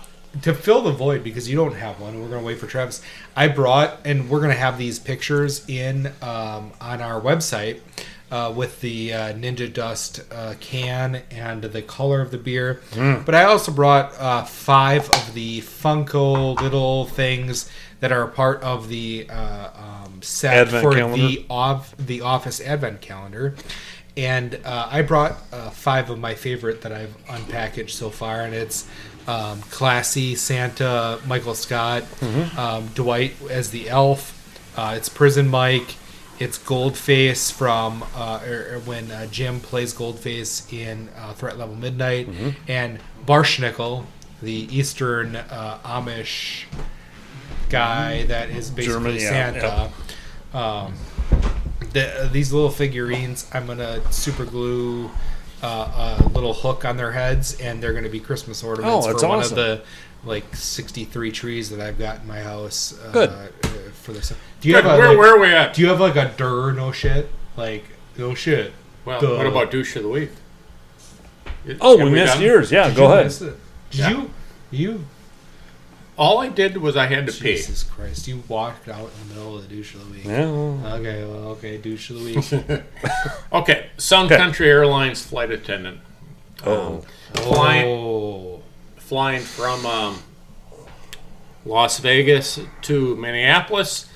to 0.43 0.53
fill 0.55 0.83
the 0.83 0.91
void 0.93 1.23
because 1.25 1.49
you 1.49 1.57
don't 1.57 1.75
have 1.77 2.01
one, 2.01 2.21
we're 2.21 2.29
gonna 2.29 2.43
wait 2.47 2.59
for 2.59 2.67
Travis. 2.67 3.01
I 3.37 3.49
brought, 3.49 4.01
and 4.05 4.29
we're 4.29 4.41
gonna 4.41 4.55
have 4.55 4.77
these 4.79 4.99
pictures 4.99 5.63
in 5.69 6.13
um, 6.23 6.73
on 6.81 7.01
our 7.01 7.21
website 7.21 7.81
uh, 8.31 8.53
with 8.55 8.81
the 8.81 9.13
uh, 9.13 9.33
Ninja 9.35 9.73
Dust 9.73 10.21
uh, 10.33 10.55
can 10.61 11.23
and 11.31 11.63
the 11.63 11.83
color 11.83 12.21
of 12.21 12.31
the 12.31 12.39
beer. 12.39 12.81
But 12.95 13.35
I 13.35 13.45
also 13.45 13.73
brought 13.73 14.13
uh, 14.19 14.45
five 14.45 15.09
of 15.11 15.35
the 15.35 15.61
Funko 15.61 16.61
little 16.61 17.07
things 17.07 17.71
that 18.01 18.13
are 18.13 18.27
part 18.27 18.63
of 18.63 18.89
the 18.89 19.27
uh, 19.31 19.71
um, 19.75 20.23
set 20.23 20.55
Advent 20.57 20.83
for 20.83 20.93
calendar. 20.93 21.27
the 21.29 21.47
off 21.49 21.97
the 21.97 22.21
Office 22.21 22.61
Advent 22.61 23.01
calendar. 23.01 23.55
And 24.17 24.59
uh, 24.65 24.89
I 24.91 25.03
brought 25.03 25.37
uh, 25.53 25.71
five 25.71 26.09
of 26.09 26.19
my 26.19 26.35
favorite 26.35 26.81
that 26.83 26.93
I've 26.93 27.15
unpackaged 27.27 27.91
so 27.91 28.09
far, 28.09 28.41
and 28.41 28.55
it's 28.55 28.89
um, 29.29 29.61
classy 29.63 30.35
Santa, 30.37 31.21
Michael 31.27 31.55
Scott, 31.55 32.05
um, 32.57 32.87
Dwight 32.95 33.35
as 33.51 33.71
the 33.71 33.91
elf. 33.91 34.33
Uh, 34.77 34.95
it's 34.97 35.09
Prison 35.11 35.49
Mike. 35.49 35.97
It's 36.39 36.59
Goldface 36.59 37.51
from 37.51 38.05
uh, 38.15 38.41
er, 38.45 38.75
er, 38.75 38.81
when 38.81 39.11
uh, 39.11 39.27
Jim 39.27 39.61
plays 39.61 39.95
Goldface 39.95 40.71
in 40.73 41.09
uh, 41.17 41.33
Threat 41.33 41.59
Level 41.59 41.77
Midnight, 41.77 42.29
and 42.69 42.99
Belsnickel, 43.25 44.05
the 44.43 44.69
Eastern 44.77 45.37
uh, 45.37 45.79
Amish 45.85 46.65
guy 47.69 48.25
that 48.25 48.51
is 48.51 48.71
basically 48.71 48.95
German, 48.95 49.15
yeah, 49.15 49.29
Santa. 49.29 49.93
Um, 50.53 50.95
the, 51.93 52.29
these 52.33 52.53
little 52.53 52.71
figurines, 52.71 53.49
I'm 53.53 53.67
gonna 53.67 54.01
super 54.13 54.45
glue 54.45 55.11
uh, 55.63 56.19
a 56.23 56.29
little 56.29 56.53
hook 56.53 56.85
on 56.85 56.97
their 56.97 57.13
heads, 57.13 57.59
and 57.61 57.83
they're 57.83 57.95
gonna 57.95 58.11
be 58.11 58.21
Christmas 58.21 58.63
ornaments 58.63 59.07
Oh, 59.07 59.19
for 59.19 59.29
one 59.29 59.43
of 59.43 59.51
the 59.55 59.83
like 60.25 60.55
63 60.55 61.31
trees 61.33 61.71
that 61.71 61.81
I've 61.81 61.99
got 61.99 62.21
in 62.21 62.27
my 62.27 62.41
house. 62.41 62.99
Uh, 63.01 63.13
Good. 63.13 63.53
For 64.03 64.13
this, 64.13 64.33
do 64.61 64.69
you 64.69 64.75
Good. 64.75 64.85
have 64.85 64.95
a, 64.95 64.99
Where, 64.99 65.09
like, 65.11 65.19
where 65.19 65.35
are 65.37 65.41
we 65.41 65.53
at? 65.53 65.75
Do 65.75 65.83
you 65.83 65.89
have 65.89 66.01
like 66.01 66.17
a 66.17 66.33
dur 66.37 66.73
no 66.73 66.93
shit? 66.93 67.29
Like 67.57 67.85
no 68.17 68.35
shit. 68.35 68.73
well, 69.05 69.21
Duh. 69.21 69.37
what 69.37 69.47
about 69.47 69.71
douche 69.71 69.97
of 69.97 70.03
the 70.05 70.09
week? 70.09 70.31
oh, 71.81 71.99
Have 71.99 72.07
we 72.07 72.13
missed 72.15 72.35
done- 72.35 72.43
yours. 72.43 72.71
Yeah, 72.73 72.89
Did 72.89 72.97
go 72.97 73.07
ahead. 73.07 73.25
miss 73.27 73.41
it? 73.43 73.57
Did 73.91 73.99
Yeah. 74.01 74.11
you? 74.11 74.31
You? 74.71 75.05
All 76.19 76.39
I 76.39 76.49
did 76.49 76.79
was 76.79 76.97
I 76.97 77.07
had 77.09 77.27
to 77.27 77.33
pee. 77.33 77.57
Jesus 77.57 77.83
Christ! 77.83 78.27
You 78.27 78.43
walked 78.49 78.89
out 78.89 79.11
in 79.21 79.29
the 79.29 79.35
middle 79.35 79.57
of 79.57 79.69
the 79.69 79.75
douche 79.75 79.95
of 79.95 80.07
the 80.07 80.13
week. 80.15 80.25
Yeah, 80.25 80.45
Okay, 80.47 81.25
well, 81.25 81.49
okay, 81.51 81.77
douche 81.77 82.09
of 82.11 82.21
the 82.21 82.25
week. 82.25 82.83
Okay, 83.53 83.87
Sun 83.99 84.27
Okay. 84.27 84.37
Country 84.39 84.69
Airlines 84.71 85.23
flight 85.25 85.51
attendant. 85.51 86.01
Oh. 86.65 87.05
Flying, 87.35 87.87
oh, 87.87 88.63
flying 88.97 89.43
from 89.43 89.85
um, 89.85 90.23
Las 91.67 91.99
Vegas 91.99 92.61
to 92.83 93.17
Minneapolis. 93.17 94.09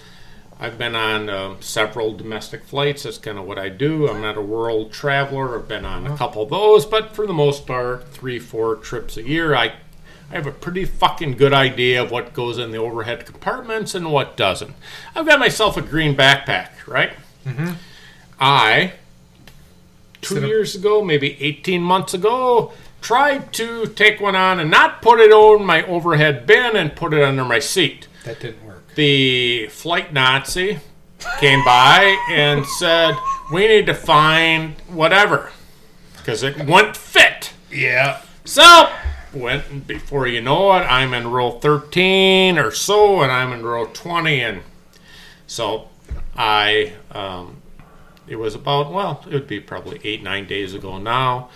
I've 0.59 0.79
been 0.79 0.95
on 0.95 1.29
um, 1.29 1.57
several 1.61 2.15
domestic 2.15 2.65
flights. 2.65 3.03
That's 3.03 3.19
kind 3.19 3.39
of 3.39 3.47
what 3.47 3.59
I 3.59 3.71
do. 3.71 4.09
I'm 4.09 4.21
not 4.21 4.37
a 4.37 4.43
world 4.43 4.93
traveler. 4.93 5.59
I've 5.59 5.67
been 5.67 5.85
on 5.85 6.07
a 6.07 6.17
couple 6.17 6.43
of 6.43 6.51
those, 6.51 6.87
but 6.87 7.15
for 7.17 7.27
the 7.27 7.33
most 7.33 7.67
part, 7.67 8.09
three, 8.13 8.39
four 8.39 8.77
trips 8.77 9.17
a 9.17 9.23
year. 9.23 9.55
I, 9.55 9.73
I 10.31 10.35
have 10.35 10.47
a 10.47 10.53
pretty 10.53 10.85
fucking 10.85 11.39
good 11.39 11.53
idea 11.55 12.03
of 12.03 12.11
what 12.11 12.35
goes 12.35 12.59
in 12.59 12.71
the 12.73 12.79
overhead 12.79 13.27
compartments 13.27 13.95
and 13.95 14.13
what 14.13 14.37
doesn't. 14.37 14.75
I've 15.17 15.27
got 15.27 15.41
myself 15.41 15.77
a 15.77 15.83
green 15.83 16.15
backpack, 16.15 16.87
right? 16.87 17.13
I 18.39 18.93
two 20.21 20.47
years 20.47 20.75
ago, 20.75 21.03
maybe 21.03 21.43
18 21.43 21.83
months 21.83 22.15
ago, 22.15 22.73
tried 23.01 23.53
to 23.55 23.87
take 23.87 24.21
one 24.21 24.37
on 24.37 24.61
and 24.61 24.71
not 24.71 25.03
put 25.03 25.21
it 25.21 25.33
on 25.33 25.65
my 25.65 25.85
overhead 25.87 26.47
bin 26.47 26.77
and 26.77 26.95
put 26.95 27.13
it 27.15 27.23
under 27.23 27.45
my 27.45 27.59
seat. 27.59 28.09
that 28.25 28.41
didn't 28.41 28.65
work. 28.65 28.95
The 28.95 29.69
flight 29.69 30.13
Nazi 30.13 30.79
came 31.39 31.65
by 31.65 32.17
and 32.31 32.67
said, 32.67 33.15
We 33.53 33.67
need 33.67 33.87
to 33.87 33.95
find 33.95 34.75
whatever 34.89 35.53
because 36.17 36.43
it 36.43 36.57
wouldn't 36.67 36.97
fit. 36.97 37.53
Yeah. 37.71 38.23
So, 38.45 38.91
went 39.33 39.69
and 39.71 39.87
before 39.87 40.27
you 40.27 40.41
know 40.41 40.73
it, 40.73 40.81
I'm 40.81 41.15
in 41.15 41.29
row 41.31 41.53
13 41.53 42.59
or 42.59 42.71
so, 42.71 43.23
and 43.23 43.31
I'm 43.31 43.53
in 43.53 43.65
row 43.65 43.87
20, 43.87 44.41
and 44.41 44.63
so 45.47 45.89
I, 46.37 46.95
um, 47.13 47.63
it 48.27 48.37
was 48.37 48.55
about 48.55 48.93
well, 48.93 49.25
it 49.27 49.33
would 49.33 49.47
be 49.47 49.61
probably 49.61 50.01
eight 50.05 50.23
nine 50.23 50.47
days 50.47 50.75
ago 50.75 50.99
now. 50.99 51.51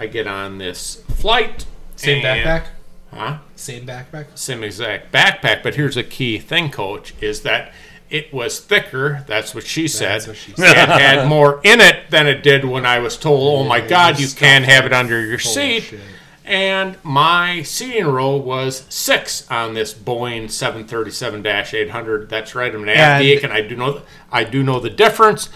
I 0.00 0.06
get 0.06 0.26
on 0.26 0.58
this 0.58 1.02
flight. 1.16 1.66
Same 1.96 2.24
and- 2.24 2.44
backpack. 2.46 2.66
Huh? 3.12 3.38
Same 3.56 3.86
backpack. 3.86 4.26
Same 4.38 4.62
exact 4.64 5.12
backpack, 5.12 5.62
but 5.64 5.74
here's 5.74 5.96
a 5.96 6.04
key 6.04 6.38
thing, 6.38 6.70
Coach, 6.70 7.12
is 7.20 7.42
that 7.42 7.72
it 8.08 8.32
was 8.32 8.60
thicker. 8.60 9.24
That's 9.26 9.52
what 9.54 9.66
she 9.66 9.88
said. 9.88 10.22
What 10.26 10.36
she 10.36 10.52
it 10.52 10.58
had 10.58 11.26
more 11.28 11.60
in 11.64 11.80
it 11.80 12.08
than 12.10 12.26
it 12.28 12.42
did 12.44 12.64
when 12.64 12.86
I 12.86 13.00
was 13.00 13.16
told, 13.16 13.60
"Oh 13.60 13.68
my 13.68 13.78
Yeah, 13.78 13.88
God, 13.88 14.18
you 14.20 14.28
can 14.28 14.62
have 14.62 14.86
it 14.86 14.92
under 14.92 15.20
your 15.24 15.38
seat." 15.40 15.82
shit. 15.82 16.00
And 16.44 16.96
my 17.04 17.62
seating 17.62 18.06
row 18.06 18.36
was 18.36 18.84
six 18.88 19.48
on 19.50 19.74
this 19.74 19.92
Boeing 19.94 20.44
737-800. 20.48 22.28
That's 22.28 22.54
right. 22.54 22.74
I'm 22.74 22.82
an 22.84 22.88
And- 22.88 23.44
and 23.44 23.52
I 23.52 23.60
do 23.60 23.76
know 23.76 24.02
I 24.32 24.44
do 24.44 24.62
know 24.62 24.80
the 24.80 24.90
difference. 24.90 25.48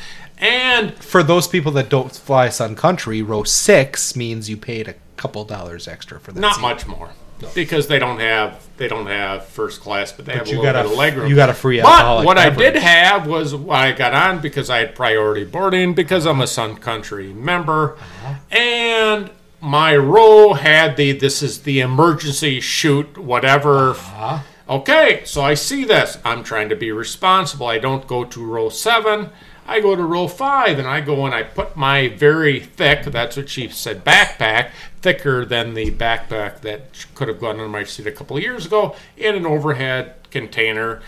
And 0.44 0.94
For 1.02 1.22
those 1.22 1.48
people 1.48 1.72
that 1.72 1.88
don't 1.88 2.14
fly 2.14 2.48
Sun 2.50 2.76
Country, 2.76 3.22
row 3.22 3.44
six 3.44 4.14
means 4.14 4.50
you 4.50 4.56
paid 4.56 4.88
a 4.88 4.94
couple 5.16 5.44
dollars 5.44 5.88
extra 5.88 6.20
for 6.20 6.32
that. 6.32 6.40
not 6.40 6.56
seat. 6.56 6.60
much 6.62 6.86
more. 6.86 7.10
because 7.54 7.88
they 7.88 7.98
don't 7.98 8.20
have 8.20 8.66
they 8.76 8.88
don't 8.88 9.06
have 9.06 9.44
first 9.46 9.80
class, 9.80 10.12
but 10.12 10.24
they 10.26 10.32
have 10.34 10.46
a 10.46 10.50
you 10.50 10.56
little 10.60 10.72
got 10.72 10.82
bit 10.82 10.90
a 10.90 10.92
of 10.92 10.98
leg 10.98 11.16
room. 11.16 11.28
you 11.30 11.34
got 11.36 11.50
a 11.50 11.54
free 11.54 11.80
But 11.80 12.24
what 12.24 12.38
I 12.38 12.50
did 12.50 12.76
have 12.76 13.26
was 13.26 13.54
I 13.68 13.92
got 13.92 14.12
on 14.14 14.40
because 14.40 14.68
I 14.70 14.78
had 14.78 14.94
priority 14.94 15.44
boarding 15.44 15.94
because 15.94 16.26
I'm 16.26 16.40
a 16.40 16.46
Sun 16.46 16.76
Country 16.76 17.32
member, 17.32 17.96
uh-huh. 17.96 18.34
and 18.56 19.30
my 19.60 19.96
row 19.96 20.54
had 20.54 20.96
the 20.96 21.12
this 21.12 21.42
is 21.42 21.62
the 21.62 21.80
emergency 21.80 22.60
shoot 22.60 23.16
whatever. 23.18 23.90
Uh-huh. 23.90 24.38
Okay, 24.68 25.22
so 25.24 25.42
I 25.42 25.54
see 25.54 25.84
this. 25.84 26.16
I'm 26.24 26.42
trying 26.42 26.70
to 26.70 26.76
be 26.76 26.90
responsible. 26.90 27.66
I 27.66 27.78
don't 27.78 28.06
go 28.06 28.24
to 28.24 28.44
row 28.44 28.68
seven. 28.70 29.30
I 29.66 29.80
go 29.80 29.96
to 29.96 30.02
row 30.04 30.28
five, 30.28 30.78
and 30.78 30.86
I 30.86 31.00
go 31.00 31.24
and 31.24 31.34
I 31.34 31.42
put 31.42 31.76
my 31.76 32.08
very 32.08 32.60
thick. 32.60 33.04
That's 33.04 33.36
what 33.36 33.48
she 33.48 33.68
said. 33.68 34.04
Backpack 34.04 34.70
thicker 35.00 35.44
than 35.44 35.74
the 35.74 35.90
backpack 35.90 36.60
that 36.60 37.06
could 37.14 37.28
have 37.28 37.40
gone 37.40 37.56
under 37.56 37.68
my 37.68 37.84
seat 37.84 38.06
a 38.06 38.12
couple 38.12 38.36
of 38.36 38.42
years 38.42 38.66
ago 38.66 38.96
in 39.16 39.34
an 39.34 39.46
overhead 39.46 40.14
container, 40.30 41.00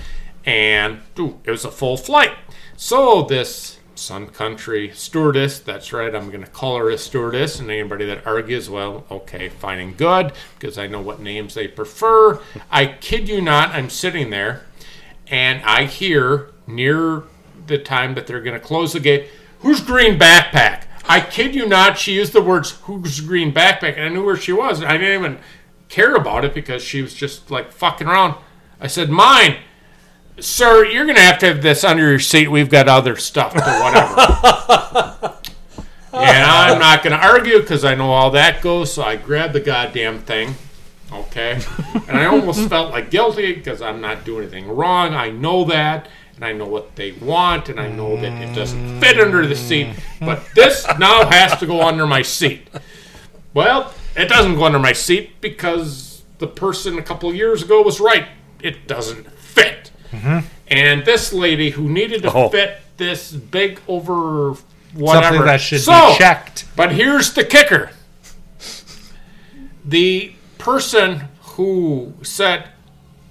and 0.44 1.00
ooh, 1.18 1.38
it 1.44 1.50
was 1.50 1.64
a 1.64 1.70
full 1.70 1.96
flight. 1.96 2.32
So 2.76 3.22
this 3.22 3.78
Sun 3.94 4.28
Country 4.28 4.90
stewardess, 4.92 5.58
that's 5.58 5.92
right, 5.92 6.14
I'm 6.14 6.28
going 6.28 6.44
to 6.44 6.50
call 6.50 6.76
her 6.76 6.90
a 6.90 6.98
stewardess, 6.98 7.58
and 7.58 7.70
anybody 7.70 8.04
that 8.04 8.26
argues, 8.26 8.68
well, 8.68 9.06
okay, 9.10 9.48
fine 9.48 9.78
and 9.78 9.96
good, 9.96 10.32
because 10.58 10.76
I 10.76 10.86
know 10.86 11.00
what 11.00 11.20
names 11.20 11.54
they 11.54 11.66
prefer. 11.66 12.40
I 12.70 12.86
kid 12.86 13.28
you 13.28 13.40
not, 13.40 13.70
I'm 13.70 13.88
sitting 13.88 14.28
there, 14.28 14.66
and 15.26 15.62
I 15.64 15.84
hear 15.84 16.52
near 16.66 17.24
the 17.66 17.78
time 17.78 18.14
that 18.14 18.26
they're 18.26 18.40
going 18.40 18.58
to 18.58 18.64
close 18.64 18.92
the 18.92 19.00
gate, 19.00 19.28
who's 19.60 19.80
green 19.80 20.18
backpack? 20.18 20.84
I 21.08 21.20
kid 21.20 21.54
you 21.54 21.66
not, 21.66 21.98
she 21.98 22.14
used 22.14 22.32
the 22.32 22.42
words, 22.42 22.72
who's 22.82 23.20
green 23.20 23.52
backpack, 23.52 23.94
and 23.94 24.02
I 24.02 24.08
knew 24.08 24.24
where 24.24 24.36
she 24.36 24.52
was, 24.52 24.82
I 24.82 24.96
didn't 24.96 25.24
even 25.24 25.38
care 25.88 26.14
about 26.14 26.44
it 26.44 26.54
because 26.54 26.82
she 26.82 27.02
was 27.02 27.14
just 27.14 27.50
like 27.50 27.72
fucking 27.72 28.06
around. 28.06 28.34
I 28.80 28.86
said, 28.86 29.10
mine. 29.10 29.58
Sir, 30.38 30.84
you're 30.84 31.04
going 31.06 31.16
to 31.16 31.22
have 31.22 31.38
to 31.38 31.46
have 31.46 31.62
this 31.62 31.82
under 31.82 32.10
your 32.10 32.18
seat. 32.18 32.48
We've 32.48 32.68
got 32.68 32.88
other 32.88 33.16
stuff 33.16 33.54
or 33.54 33.60
whatever. 33.60 35.32
and 36.12 36.44
I'm 36.44 36.78
not 36.78 37.02
going 37.02 37.18
to 37.18 37.26
argue 37.26 37.60
because 37.60 37.86
I 37.86 37.94
know 37.94 38.10
all 38.10 38.30
that 38.32 38.60
goes. 38.60 38.92
So 38.92 39.02
I 39.02 39.16
grabbed 39.16 39.54
the 39.54 39.60
goddamn 39.60 40.20
thing. 40.20 40.54
Okay. 41.10 41.60
And 42.08 42.18
I 42.18 42.26
almost 42.26 42.68
felt 42.68 42.90
like 42.90 43.10
guilty 43.10 43.54
because 43.54 43.80
I'm 43.80 44.00
not 44.00 44.24
doing 44.24 44.42
anything 44.42 44.68
wrong. 44.68 45.14
I 45.14 45.30
know 45.30 45.64
that. 45.64 46.08
And 46.36 46.44
I 46.44 46.52
know 46.52 46.66
what 46.66 46.94
they 46.96 47.12
want. 47.12 47.68
And 47.68 47.80
I 47.80 47.88
know 47.90 48.16
that 48.16 48.32
it 48.42 48.54
doesn't 48.54 48.78
mm. 48.78 49.00
fit 49.00 49.18
under 49.18 49.46
the 49.46 49.56
seat. 49.56 49.88
But 50.20 50.42
this 50.54 50.86
now 50.98 51.28
has 51.28 51.58
to 51.58 51.66
go 51.66 51.82
under 51.82 52.06
my 52.06 52.22
seat. 52.22 52.68
Well, 53.54 53.92
it 54.14 54.28
doesn't 54.28 54.54
go 54.56 54.64
under 54.64 54.78
my 54.78 54.92
seat 54.92 55.40
because 55.40 56.22
the 56.38 56.46
person 56.46 56.98
a 56.98 57.02
couple 57.02 57.34
years 57.34 57.62
ago 57.62 57.80
was 57.82 58.00
right. 58.00 58.26
It 58.60 58.86
doesn't 58.86 59.30
fit. 59.32 59.90
Mm-hmm. 60.10 60.46
And 60.68 61.04
this 61.04 61.32
lady 61.32 61.70
who 61.70 61.88
needed 61.88 62.22
to 62.22 62.32
Oh. 62.32 62.48
fit 62.50 62.80
this 62.98 63.32
big 63.32 63.80
over 63.88 64.54
whatever. 64.92 65.26
Something 65.26 65.46
that 65.46 65.60
should 65.60 65.80
So, 65.80 66.10
be 66.12 66.18
checked. 66.18 66.66
But 66.76 66.92
here's 66.92 67.32
the 67.32 67.44
kicker. 67.44 67.90
The 69.84 70.34
person 70.58 71.28
who 71.40 72.14
said 72.22 72.68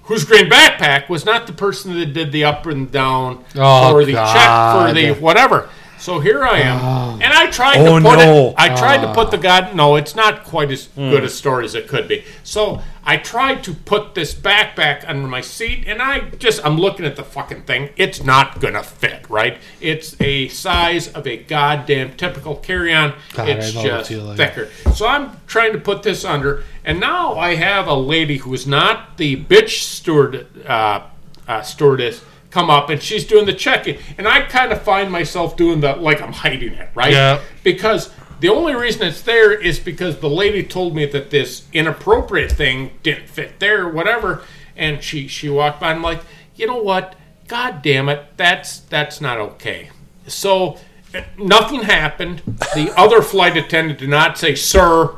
whose 0.06 0.24
green 0.24 0.50
backpack 0.50 1.10
was 1.10 1.26
not 1.26 1.48
the 1.48 1.54
person 1.54 1.98
that 2.00 2.08
did 2.14 2.32
the 2.32 2.44
up 2.44 2.66
and 2.66 2.92
down 2.92 3.44
Oh, 3.56 3.94
or 3.94 4.06
the 4.06 4.14
check 4.14 4.88
for 4.88 4.94
the 4.94 5.12
whatever. 5.20 5.70
So 6.06 6.20
here 6.20 6.44
I 6.44 6.60
am, 6.60 7.20
and 7.20 7.34
I 7.34 7.50
tried 7.50 7.78
Oh, 7.80 7.98
to 7.98 8.06
put 8.08 8.20
no. 8.20 8.50
it. 8.50 8.56
I 8.60 8.76
tried 8.76 9.02
to 9.02 9.12
put 9.12 9.32
the 9.32 9.40
god. 9.40 9.74
No, 9.76 9.96
it's 9.96 10.14
not 10.14 10.44
quite 10.44 10.70
as 10.70 10.86
good 10.96 11.24
a 11.24 11.30
story 11.30 11.66
as 11.66 11.74
it 11.74 11.88
could 11.88 12.08
be. 12.08 12.24
So 12.44 12.84
I 13.04 13.18
tried 13.18 13.64
to 13.64 13.74
put 13.74 14.14
this 14.14 14.32
backpack 14.36 15.04
under 15.10 15.28
my 15.28 15.42
seat, 15.42 15.86
and 15.88 16.04
I 16.04 16.30
just 16.38 16.64
I'm 16.64 16.78
looking 16.78 17.08
at 17.08 17.16
the 17.16 17.24
fucking 17.24 17.64
thing. 17.64 17.90
It's 17.98 18.24
not 18.24 18.60
gonna 18.60 18.84
fit, 18.84 19.28
right? 19.32 19.58
It's 19.82 20.16
a 20.22 20.48
size 20.50 21.08
of 21.08 21.26
a 21.26 21.38
goddamn 21.38 22.14
typical 22.18 22.58
carry-on. 22.58 23.16
God, 23.34 23.50
it's 23.50 23.72
I 23.72 23.74
know 23.74 23.82
the 23.82 23.88
just 23.98 24.10
feeling. 24.10 24.38
thicker. 24.38 24.70
So 24.94 25.08
I'm 25.08 25.32
trying 25.48 25.74
to 25.74 25.80
put 25.80 26.04
this 26.04 26.24
under, 26.24 26.64
and 26.84 27.00
now 27.00 27.34
I 27.34 27.56
have 27.56 27.88
a 27.88 27.96
lady 27.96 28.38
who 28.38 28.54
is 28.54 28.68
not 28.68 29.18
the 29.18 29.38
bitch 29.44 29.82
steward 29.82 30.46
uh, 30.68 31.02
uh, 31.48 31.64
stewardess 31.64 32.22
come 32.56 32.70
up, 32.70 32.90
and 32.90 33.04
she's 33.04 33.26
doing 33.26 33.46
the 33.46 33.54
checking, 33.54 33.98
and 34.18 34.26
I 34.26 34.44
kind 34.44 34.72
of 34.72 34.82
find 34.82 35.12
myself 35.12 35.58
doing 35.58 35.82
the 35.82 35.94
like 35.98 36.22
I'm 36.22 36.32
hiding 36.32 36.72
it, 36.72 36.90
right? 36.96 37.12
Yeah. 37.12 37.42
Because 37.64 38.12
the 38.40 38.48
only 38.48 38.74
reason 38.74 39.06
it's 39.06 39.22
there 39.22 39.52
is 39.52 39.78
because 39.78 40.20
the 40.20 40.30
lady 40.30 40.64
told 40.64 40.96
me 40.96 41.06
that 41.06 41.32
this 41.32 41.66
inappropriate 41.74 42.54
thing 42.54 42.92
didn't 43.04 43.28
fit 43.28 43.60
there, 43.60 43.84
or 43.84 43.90
whatever, 43.90 44.42
and 44.78 45.04
she 45.04 45.28
she 45.28 45.50
walked 45.50 45.82
by. 45.82 45.90
and 45.90 45.98
I'm 45.98 46.02
like, 46.02 46.22
you 46.56 46.66
know 46.66 46.82
what? 46.82 47.16
God 47.50 47.82
damn 47.82 48.08
it, 48.08 48.24
that's 48.38 48.80
that's 48.80 49.20
not 49.20 49.38
okay. 49.38 49.90
So 50.28 50.78
nothing 51.38 51.82
happened. 51.82 52.42
The 52.74 52.94
other 52.98 53.22
flight 53.22 53.58
attendant 53.58 54.00
did 54.00 54.10
not 54.10 54.38
say, 54.38 54.56
"Sir, 54.56 55.14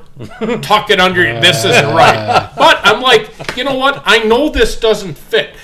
tuck 0.64 0.90
it 0.90 1.00
under. 1.00 1.24
your 1.24 1.40
This 1.40 1.64
isn't 1.64 1.94
right." 1.94 2.52
But 2.58 2.80
I'm 2.84 3.00
like, 3.04 3.56
you 3.56 3.64
know 3.64 3.76
what? 3.76 4.02
I 4.06 4.24
know 4.24 4.50
this 4.50 4.80
doesn't 4.80 5.20
fit. 5.20 5.56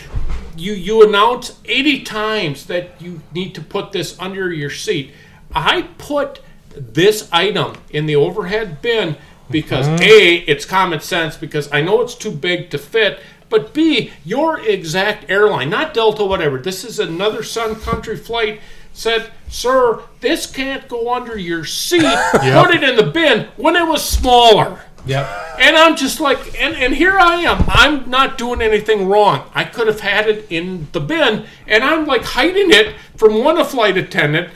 You 0.56 0.74
you 0.74 1.08
announce 1.08 1.60
80 1.66 2.04
times 2.04 2.66
that 2.68 3.02
you 3.02 3.22
need 3.34 3.56
to 3.56 3.62
put 3.62 3.92
this 3.92 4.20
under 4.20 4.52
your 4.52 4.70
seat. 4.70 5.12
I 5.54 5.84
put 5.98 6.42
this 6.76 7.30
item 7.32 7.76
in 7.90 8.06
the 8.06 8.16
overhead 8.16 8.82
bin 8.82 9.18
because 9.50 9.88
mm-hmm. 9.88 10.04
A, 10.04 10.36
it's 10.48 10.66
common 10.66 11.00
sense 11.00 11.38
because 11.38 11.72
I 11.72 11.82
know 11.82 12.02
it's 12.02 12.16
too 12.16 12.32
big 12.32 12.70
to 12.72 12.78
fit, 12.78 13.20
but 13.50 13.74
B, 13.74 14.12
your 14.26 14.60
exact 14.60 15.30
airline, 15.30 15.70
not 15.70 15.94
Delta, 15.94 16.26
whatever, 16.26 16.58
this 16.58 16.84
is 16.84 17.00
another 17.00 17.44
Sun 17.44 17.76
Country 17.82 18.18
flight, 18.18 18.60
said, 18.94 19.32
Sir, 19.48 20.02
this 20.22 20.48
can't 20.48 20.88
go 20.88 21.14
under 21.14 21.38
your 21.38 21.66
seat. 21.66 22.02
Put 22.32 22.74
it 22.74 22.84
in 22.84 22.96
the 22.96 23.12
bin 23.14 23.48
when 23.58 23.76
it 23.76 23.88
was 23.88 24.08
smaller. 24.08 24.82
Yep. 25.06 25.28
And 25.60 25.76
I'm 25.76 25.96
just 25.96 26.20
like, 26.20 26.60
and, 26.62 26.76
and 26.76 26.94
here 26.96 27.18
I 27.20 27.36
am. 27.42 27.64
I'm 27.68 28.10
not 28.10 28.38
doing 28.38 28.62
anything 28.62 29.08
wrong. 29.08 29.50
I 29.54 29.64
could 29.66 29.88
have 29.88 30.00
had 30.00 30.28
it 30.28 30.48
in 30.50 30.88
the 30.94 31.00
bin, 31.00 31.46
and 31.68 31.84
I'm 31.84 32.06
like 32.06 32.24
hiding 32.24 32.72
it 32.72 32.96
from 33.18 33.44
one 33.44 33.64
flight 33.66 33.98
attendant, 33.98 34.50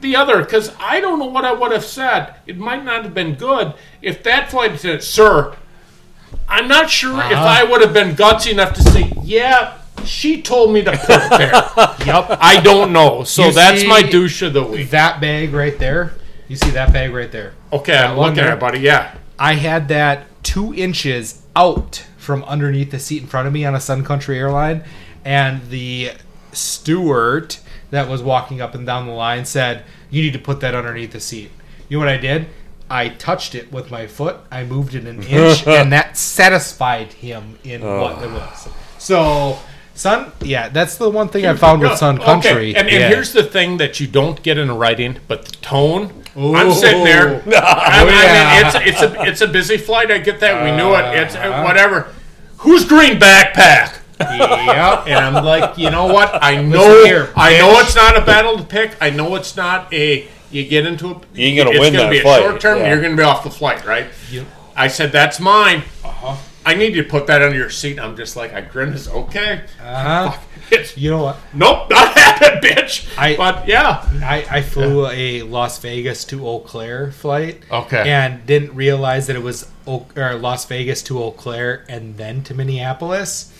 the 0.00 0.16
other, 0.16 0.40
because 0.42 0.72
I 0.80 1.00
don't 1.00 1.18
know 1.18 1.26
what 1.26 1.44
I 1.44 1.52
would 1.52 1.72
have 1.72 1.84
said. 1.84 2.34
It 2.46 2.56
might 2.56 2.84
not 2.84 3.04
have 3.04 3.14
been 3.14 3.34
good 3.34 3.74
if 4.02 4.22
that 4.22 4.50
flight 4.50 4.72
attendant, 4.74 5.02
sir, 5.02 5.56
I'm 6.48 6.68
not 6.68 6.90
sure 6.90 7.12
if 7.18 7.32
Uh-huh. 7.32 7.44
I 7.44 7.64
would 7.64 7.80
have 7.80 7.92
been 7.92 8.14
gutsy 8.16 8.52
enough 8.52 8.74
to 8.74 8.82
say, 8.82 9.12
yeah, 9.22 9.78
she 10.04 10.42
told 10.42 10.72
me 10.72 10.82
to 10.82 10.90
put 10.92 11.20
it 11.22 11.30
there. 11.30 11.52
Yep. 12.06 12.38
I 12.40 12.60
don't 12.60 12.92
know. 12.92 13.24
So 13.24 13.46
You 13.46 13.52
that's 13.52 13.84
my 13.84 14.02
douche 14.02 14.42
of 14.42 14.52
the 14.54 14.62
week. 14.64 14.90
That 14.90 15.20
bag 15.20 15.52
right 15.52 15.78
there. 15.78 16.14
You 16.48 16.56
see 16.56 16.70
that 16.70 16.92
bag 16.92 17.12
right 17.12 17.30
there? 17.30 17.52
Okay, 17.72 17.96
I'm 17.96 18.16
looking 18.18 18.38
at 18.40 18.54
it, 18.54 18.58
buddy. 18.60 18.80
Yeah. 18.80 19.14
I 19.40 19.54
had 19.54 19.88
that 19.88 20.26
two 20.42 20.74
inches 20.74 21.42
out 21.56 22.04
from 22.18 22.44
underneath 22.44 22.90
the 22.90 22.98
seat 22.98 23.22
in 23.22 23.28
front 23.28 23.48
of 23.48 23.52
me 23.52 23.64
on 23.64 23.74
a 23.74 23.80
Sun 23.80 24.04
Country 24.04 24.38
airline, 24.38 24.84
and 25.24 25.68
the 25.70 26.12
steward 26.52 27.56
that 27.90 28.08
was 28.08 28.22
walking 28.22 28.60
up 28.60 28.74
and 28.74 28.86
down 28.86 29.06
the 29.06 29.12
line 29.12 29.46
said, 29.46 29.84
"You 30.10 30.22
need 30.22 30.34
to 30.34 30.38
put 30.38 30.60
that 30.60 30.74
underneath 30.74 31.12
the 31.12 31.20
seat." 31.20 31.50
You 31.88 31.96
know 31.96 32.04
what 32.04 32.12
I 32.12 32.18
did? 32.18 32.46
I 32.90 33.08
touched 33.08 33.54
it 33.54 33.72
with 33.72 33.90
my 33.90 34.06
foot. 34.06 34.36
I 34.50 34.64
moved 34.64 34.94
it 34.94 35.06
an 35.06 35.22
inch, 35.28 35.66
and 35.66 35.92
that 35.92 36.18
satisfied 36.18 37.14
him 37.14 37.58
in 37.64 37.82
what 37.82 38.22
it 38.22 38.28
oh. 38.28 38.34
was. 38.34 38.68
So, 38.98 39.58
Sun, 39.94 40.32
yeah, 40.42 40.68
that's 40.68 40.96
the 40.96 41.08
one 41.08 41.28
thing 41.28 41.46
I 41.46 41.54
found 41.56 41.80
with 41.80 41.96
Sun 41.96 42.16
Okay, 42.16 42.24
Country. 42.24 42.76
And, 42.76 42.88
and 42.88 43.00
yeah. 43.00 43.08
here's 43.08 43.32
the 43.32 43.42
thing 43.42 43.78
that 43.78 44.00
you 44.00 44.06
don't 44.06 44.42
get 44.42 44.58
in 44.58 44.70
writing, 44.70 45.18
but 45.28 45.46
the 45.46 45.52
tone. 45.56 46.19
I'm 46.36 46.72
sitting 46.72 47.04
there. 47.04 47.42
I, 47.46 48.02
oh, 48.02 48.06
mean, 48.06 48.14
yeah. 48.14 48.66
it's 48.66 48.76
it's 48.88 49.02
a 49.02 49.22
it's 49.22 49.40
a 49.40 49.48
busy 49.48 49.76
flight. 49.76 50.10
I 50.10 50.18
get 50.18 50.40
that. 50.40 50.64
We 50.64 50.70
knew 50.70 50.94
it. 50.94 51.04
Uh, 51.04 51.22
it's 51.22 51.34
uh, 51.34 51.38
uh-huh. 51.38 51.64
whatever. 51.64 52.14
Who's 52.58 52.84
green 52.84 53.18
backpack? 53.18 54.00
Yep. 54.20 55.06
And 55.06 55.36
I'm 55.36 55.44
like, 55.44 55.78
you 55.78 55.90
know 55.90 56.06
what? 56.06 56.38
I 56.42 56.60
know. 56.62 57.04
here, 57.04 57.32
I 57.34 57.58
know 57.58 57.80
it's 57.80 57.96
not 57.96 58.16
a 58.16 58.24
battle 58.24 58.58
to 58.58 58.64
pick. 58.64 58.96
I 59.00 59.10
know 59.10 59.34
it's 59.34 59.56
not 59.56 59.92
a. 59.92 60.28
You 60.50 60.66
get 60.66 60.86
into 60.86 61.06
a. 61.06 61.20
You 61.32 61.46
ain't 61.46 61.58
gonna 61.58 61.70
it's 61.70 61.80
win 61.80 61.92
gonna 61.94 62.04
that 62.04 62.10
be 62.10 62.18
a 62.18 62.22
flight, 62.22 62.42
short 62.42 62.60
term. 62.60 62.78
yeah. 62.78 62.90
You're 62.90 63.00
going 63.00 63.12
to 63.12 63.16
be 63.16 63.22
off 63.22 63.44
the 63.44 63.50
flight, 63.50 63.84
right? 63.86 64.08
Yep. 64.30 64.46
I 64.76 64.88
said 64.88 65.12
that's 65.12 65.40
mine. 65.40 65.84
Uh-huh. 66.04 66.36
I 66.64 66.74
need 66.74 66.94
you 66.94 67.02
to 67.02 67.08
put 67.08 67.26
that 67.28 67.40
under 67.42 67.56
your 67.56 67.70
seat. 67.70 67.98
I'm 67.98 68.16
just 68.16 68.36
like, 68.36 68.52
I 68.52 68.60
grin. 68.60 68.92
It's 68.92 69.08
okay. 69.08 69.64
Uh-huh. 69.82 70.38
It's, 70.70 70.96
You 70.96 71.10
know 71.10 71.22
what? 71.22 71.36
nope, 71.54 71.90
not 71.90 72.16
happening, 72.16 72.60
bitch. 72.76 73.12
I- 73.18 73.36
but 73.36 73.66
yeah. 73.66 74.06
I, 74.22 74.46
I 74.48 74.62
flew 74.62 75.06
a 75.08 75.42
Las 75.42 75.78
Vegas 75.80 76.24
to 76.26 76.46
Eau 76.46 76.60
Claire 76.60 77.10
flight. 77.12 77.62
Okay. 77.70 78.08
And 78.08 78.44
didn't 78.46 78.74
realize 78.74 79.26
that 79.26 79.36
it 79.36 79.42
was 79.42 79.68
Oak, 79.86 80.16
or 80.16 80.34
Las 80.36 80.66
Vegas 80.66 81.02
to 81.04 81.20
Eau 81.22 81.30
Claire 81.32 81.84
and 81.88 82.16
then 82.16 82.42
to 82.44 82.54
Minneapolis. 82.54 83.52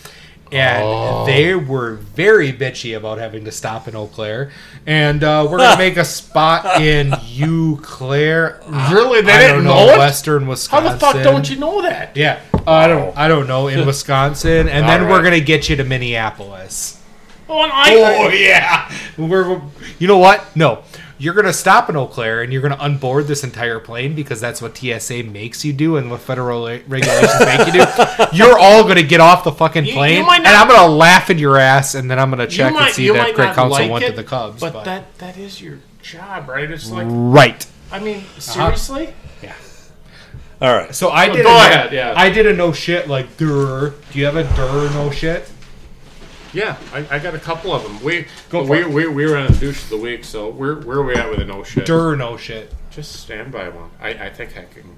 And 0.51 0.83
Oh. 0.83 1.25
they 1.25 1.55
were 1.55 1.93
very 1.95 2.51
bitchy 2.51 2.95
about 2.97 3.17
having 3.19 3.45
to 3.45 3.51
stop 3.51 3.87
in 3.87 3.95
Eau 3.95 4.07
Claire. 4.07 4.51
And 4.85 5.23
uh, 5.23 5.47
we're 5.49 5.59
going 5.59 5.71
to 5.71 5.77
make 5.77 5.95
a 5.97 6.03
spot 6.05 6.81
in 6.81 7.13
Eau 7.13 7.79
Claire. 7.81 8.59
Really? 8.91 9.21
They 9.21 9.31
I 9.31 9.39
didn't 9.41 9.63
don't 9.63 9.63
know 9.63 9.93
it? 9.93 9.97
Western 9.97 10.47
Wisconsin. 10.47 10.87
How 10.87 10.93
the 10.93 10.99
fuck 10.99 11.23
don't 11.23 11.49
you 11.49 11.55
know 11.57 11.81
that? 11.83 12.17
Yeah. 12.17 12.41
I 12.67 12.87
don't. 12.87 13.15
I 13.17 13.27
don't 13.27 13.47
know 13.47 13.69
in 13.69 13.85
Wisconsin, 13.87 14.67
and 14.69 14.87
then 14.87 15.03
All 15.05 15.09
we're 15.09 15.23
gonna 15.23 15.39
get 15.39 15.67
you 15.69 15.75
to 15.77 15.83
Minneapolis. 15.83 17.01
Oh, 17.49 17.63
and 17.63 17.71
I, 17.73 17.95
Oh 17.95 18.29
yeah, 18.29 18.91
we're. 19.17 19.59
You 19.97 20.07
know 20.07 20.19
what? 20.19 20.55
No, 20.55 20.83
you're 21.21 21.35
gonna 21.35 21.53
stop 21.53 21.87
in 21.87 21.95
Eau 21.95 22.07
Claire 22.07 22.41
and 22.41 22.51
you're 22.51 22.63
gonna 22.63 22.77
unboard 22.77 23.27
this 23.27 23.43
entire 23.43 23.79
plane 23.79 24.15
because 24.15 24.41
that's 24.41 24.59
what 24.59 24.75
TSA 24.75 25.21
makes 25.21 25.63
you 25.63 25.71
do 25.71 25.97
and 25.97 26.09
what 26.09 26.19
federal 26.19 26.65
regulations 26.65 27.39
make 27.45 27.67
you 27.67 27.73
do. 27.73 27.85
You're 28.33 28.57
all 28.57 28.83
gonna 28.87 29.03
get 29.03 29.21
off 29.21 29.43
the 29.43 29.51
fucking 29.51 29.85
plane, 29.85 30.17
you 30.17 30.25
might 30.25 30.39
and 30.39 30.47
I'm 30.47 30.67
gonna 30.67 30.91
laugh 30.91 31.29
in 31.29 31.37
your 31.37 31.57
ass, 31.57 31.93
and 31.93 32.09
then 32.09 32.17
I'm 32.17 32.31
gonna 32.31 32.47
check 32.47 32.73
might, 32.73 32.87
and 32.87 32.95
see 32.95 33.05
you 33.05 33.13
that 33.13 33.19
might 33.21 33.35
Craig 33.35 33.47
not 33.49 33.55
Counsell 33.55 33.81
like 33.81 33.91
went 33.91 34.05
it, 34.05 34.09
to 34.09 34.15
the 34.15 34.23
Cubs. 34.23 34.59
but, 34.59 34.73
But, 34.73 34.85
that 34.85 35.15
that 35.19 35.37
is 35.37 35.61
your 35.61 35.77
job, 36.01 36.49
right? 36.49 36.69
It's 36.69 36.89
like, 36.89 37.05
right. 37.07 37.67
I 37.91 37.99
mean, 37.99 38.17
uh-huh. 38.17 38.39
seriously. 38.39 39.13
Yeah. 39.43 39.53
All 40.59 40.75
right. 40.75 40.95
So 40.95 41.09
I 41.09 41.27
Well, 41.27 41.35
did. 41.35 41.43
go 41.43 41.53
a, 41.53 41.67
ahead, 41.67 41.93
yeah. 41.93 42.13
I 42.15 42.31
did 42.31 42.47
a 42.47 42.53
no 42.53 42.71
shit 42.71 43.07
like 43.07 43.37
dur. 43.37 43.93
Do 44.11 44.19
you 44.19 44.25
have 44.25 44.37
a 44.37 44.43
dur 44.55 44.89
no 44.95 45.11
shit? 45.11 45.47
Yeah, 46.53 46.77
I, 46.93 47.05
I 47.15 47.19
got 47.19 47.33
a 47.33 47.39
couple 47.39 47.73
of 47.73 47.83
them. 47.83 48.03
We 48.03 48.27
Go 48.49 48.63
we, 48.63 48.81
it. 48.81 48.89
we, 48.89 49.07
we 49.07 49.25
were 49.25 49.37
on 49.37 49.45
a 49.47 49.51
douche 49.57 49.83
of 49.83 49.89
the 49.89 49.97
week, 49.97 50.23
so 50.25 50.49
where 50.49 50.75
where 50.75 50.97
are 50.97 51.03
we 51.03 51.15
at 51.15 51.29
with 51.29 51.39
a 51.39 51.45
no 51.45 51.63
shit? 51.63 51.85
Dur 51.85 52.15
no 52.15 52.35
shit. 52.37 52.73
Just 52.89 53.13
stand 53.21 53.51
by 53.53 53.69
one. 53.69 53.89
I, 54.01 54.09
I 54.09 54.29
think 54.29 54.57
I 54.57 54.65
can. 54.65 54.97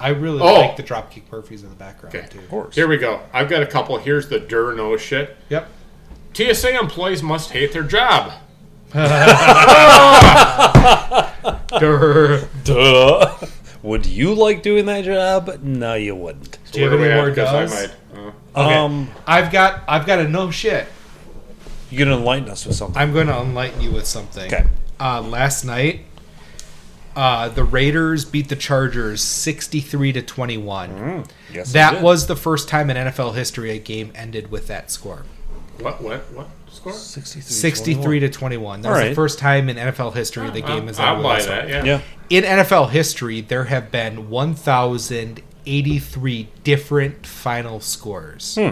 I 0.00 0.08
really 0.08 0.40
Oh. 0.40 0.54
like 0.60 0.76
the 0.76 0.82
Dropkick 0.82 1.30
Murphys 1.30 1.62
in 1.62 1.68
the 1.68 1.76
background 1.76 2.16
Okay. 2.16 2.26
too. 2.28 2.38
Of 2.40 2.48
course. 2.48 2.74
Here 2.74 2.88
we 2.88 2.96
go. 2.96 3.20
I've 3.32 3.48
got 3.50 3.62
a 3.62 3.66
couple. 3.66 3.98
Here's 3.98 4.28
the 4.28 4.40
dur 4.40 4.74
no 4.74 4.96
shit. 4.96 5.36
Yep. 5.50 5.68
TSA 6.34 6.78
employees 6.78 7.22
must 7.22 7.50
hate 7.50 7.72
their 7.72 7.82
job. 7.82 8.32
Dur. 11.78 12.48
Duh. 12.64 13.36
Would 13.82 14.06
you 14.06 14.34
like 14.34 14.62
doing 14.62 14.86
that 14.86 15.04
job? 15.04 15.60
No, 15.62 15.94
you 15.94 16.14
wouldn't. 16.14 16.58
Do 16.72 16.80
you 16.80 16.90
have 16.90 17.00
any 17.00 17.14
more 17.14 17.28
at? 17.28 17.34
'Cause 17.36 17.70
does? 17.70 17.72
I 17.72 17.80
might. 17.86 17.90
Uh, 18.14 18.30
Okay. 18.54 18.74
Um, 18.74 19.08
I've 19.26 19.50
got 19.50 19.82
I've 19.88 20.04
got 20.06 20.18
a 20.18 20.28
no 20.28 20.50
shit. 20.50 20.86
you 21.90 21.96
can 21.98 22.08
enlighten 22.12 22.50
us 22.50 22.66
with 22.66 22.76
something. 22.76 23.00
I'm 23.00 23.12
going 23.12 23.26
to 23.28 23.36
enlighten 23.38 23.80
you 23.80 23.90
with 23.90 24.06
something. 24.06 24.52
Okay. 24.52 24.64
Uh, 25.00 25.20
last 25.22 25.64
night, 25.64 26.00
uh, 27.16 27.48
the 27.48 27.64
Raiders 27.64 28.24
beat 28.24 28.48
the 28.48 28.56
Chargers 28.56 29.22
63 29.22 30.12
to 30.12 30.22
21. 30.22 31.24
Yes, 31.52 31.68
you 31.68 31.72
That 31.74 31.90
did. 31.94 32.02
was 32.02 32.26
the 32.26 32.36
first 32.36 32.68
time 32.68 32.88
in 32.90 32.96
NFL 32.96 33.32
history 33.32 33.70
a 33.70 33.78
game 33.78 34.12
ended 34.14 34.50
with 34.50 34.66
that 34.68 34.90
score. 34.90 35.22
what 35.78 36.00
what 36.02 36.20
what 36.32 36.48
score? 36.70 36.92
63, 36.92 37.42
63 37.42 38.20
to 38.20 38.28
21. 38.28 38.82
That 38.82 38.88
All 38.88 38.92
was 38.94 39.00
right. 39.02 39.08
the 39.08 39.14
first 39.14 39.38
time 39.38 39.68
in 39.68 39.76
NFL 39.78 40.12
history 40.14 40.48
the 40.50 40.60
game 40.60 40.88
is 40.88 40.98
I'll 40.98 41.08
ended 41.16 41.22
buy 41.24 41.36
with 41.36 41.46
that. 41.46 41.68
Yeah. 41.68 41.84
Yeah. 41.84 42.00
In 42.30 42.44
NFL 42.44 42.90
history, 42.90 43.40
there 43.40 43.64
have 43.64 43.90
been 43.90 44.30
1,083 45.64 46.48
different 46.64 47.26
final 47.26 47.80
scores. 47.80 48.56
Hmm. 48.56 48.70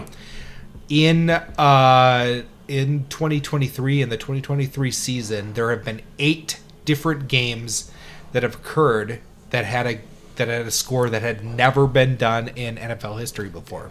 In 0.89 1.29
uh, 1.29 2.43
in 2.67 3.05
2023, 3.09 4.01
in 4.01 4.09
the 4.09 4.17
2023 4.17 4.91
season, 4.91 5.53
there 5.53 5.69
have 5.69 5.85
been 5.85 6.01
eight 6.19 6.59
different 6.85 7.27
games 7.27 7.91
that 8.31 8.43
have 8.43 8.55
occurred 8.55 9.19
that 9.51 9.65
had 9.65 9.87
a 9.87 9.99
that 10.35 10.47
had 10.47 10.65
a 10.65 10.71
score 10.71 11.09
that 11.09 11.21
had 11.21 11.43
never 11.43 11.87
been 11.87 12.17
done 12.17 12.49
in 12.49 12.75
NFL 12.75 13.19
history 13.19 13.49
before. 13.49 13.89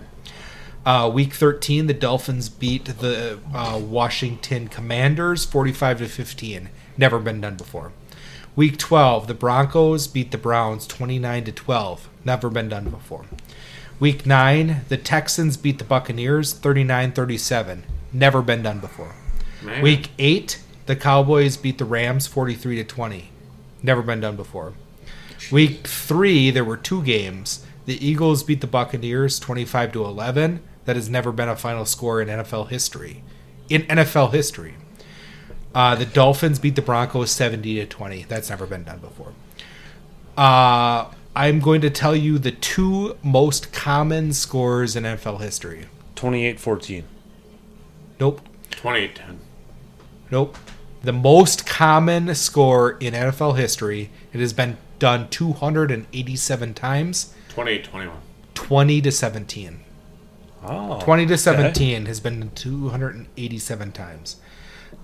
Uh, 0.84 1.10
week 1.12 1.34
13, 1.34 1.86
the 1.86 1.94
Dolphins 1.94 2.48
beat 2.48 2.86
the 2.86 3.38
uh, 3.54 3.78
Washington 3.78 4.68
Commanders 4.68 5.44
45 5.44 5.98
to 5.98 6.08
15. 6.08 6.70
Never 6.96 7.18
been 7.18 7.40
done 7.42 7.56
before. 7.56 7.92
Week 8.56 8.76
12, 8.76 9.28
the 9.28 9.34
Broncos 9.34 10.06
beat 10.08 10.32
the 10.32 10.38
Browns 10.38 10.86
29 10.86 11.44
to 11.44 11.52
12. 11.52 12.08
Never 12.24 12.50
been 12.50 12.68
done 12.68 12.90
before. 12.90 13.24
Week 14.00 14.26
9, 14.26 14.82
the 14.88 14.96
Texans 14.96 15.56
beat 15.56 15.78
the 15.78 15.84
Buccaneers 15.84 16.52
39 16.52 17.12
37. 17.12 17.84
Never 18.12 18.42
been 18.42 18.62
done 18.62 18.80
before. 18.80 19.14
Man. 19.62 19.82
Week 19.82 20.10
8, 20.18 20.60
the 20.86 20.96
Cowboys 20.96 21.56
beat 21.56 21.78
the 21.78 21.84
Rams 21.84 22.26
43 22.26 22.76
to 22.76 22.84
20. 22.84 23.30
Never 23.82 24.02
been 24.02 24.20
done 24.20 24.36
before. 24.36 24.72
Week 25.52 25.86
3, 25.86 26.50
there 26.50 26.64
were 26.64 26.76
two 26.76 27.02
games. 27.02 27.64
The 27.86 28.04
Eagles 28.04 28.42
beat 28.42 28.60
the 28.60 28.66
Buccaneers 28.66 29.38
25 29.38 29.92
to 29.92 30.04
11. 30.04 30.60
That 30.86 30.96
has 30.96 31.08
never 31.08 31.30
been 31.30 31.48
a 31.48 31.56
final 31.56 31.84
score 31.84 32.20
in 32.20 32.28
NFL 32.28 32.68
history. 32.68 33.22
In 33.68 33.82
NFL 33.82 34.32
history. 34.32 34.74
Uh, 35.74 35.94
the 35.94 36.06
Dolphins 36.06 36.58
beat 36.58 36.74
the 36.76 36.82
Broncos 36.82 37.30
70 37.30 37.76
to 37.76 37.86
20. 37.86 38.24
That's 38.24 38.50
never 38.50 38.66
been 38.66 38.84
done 38.84 38.98
before. 38.98 39.32
Uh, 40.36 41.06
I'm 41.36 41.60
going 41.60 41.80
to 41.82 41.90
tell 41.90 42.16
you 42.16 42.38
the 42.38 42.50
two 42.50 43.16
most 43.22 43.72
common 43.72 44.32
scores 44.32 44.96
in 44.96 45.04
NFL 45.04 45.40
history. 45.40 45.86
28 46.16 46.58
14. 46.58 47.04
Nope. 48.18 48.40
28-10. 48.70 49.38
Nope. 50.30 50.56
The 51.02 51.12
most 51.12 51.66
common 51.66 52.34
score 52.34 52.92
in 52.92 53.14
NFL 53.14 53.56
history. 53.56 54.10
It 54.32 54.40
has 54.40 54.52
been 54.52 54.76
done 54.98 55.28
287 55.30 56.74
times. 56.74 57.34
28-21. 57.48 58.10
20 58.54 59.00
to 59.00 59.10
17. 59.10 59.80
Oh. 60.62 61.00
20 61.00 61.26
to 61.26 61.38
17 61.38 62.06
has 62.06 62.20
been 62.20 62.50
287 62.54 63.92
times. 63.92 64.36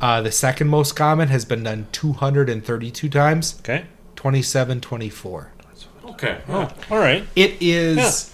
Uh, 0.00 0.20
the 0.20 0.33
second 0.33 0.68
most 0.68 0.92
common 0.94 1.28
has 1.28 1.44
been 1.44 1.62
done 1.62 1.86
232 1.92 3.08
times. 3.08 3.57
Okay. 3.60 3.86
27 4.16 4.81
24. 4.81 5.52
Okay. 6.10 6.39
Oh, 6.49 6.70
all 6.91 6.99
right. 6.99 7.25
It 7.34 7.57
is 7.60 8.33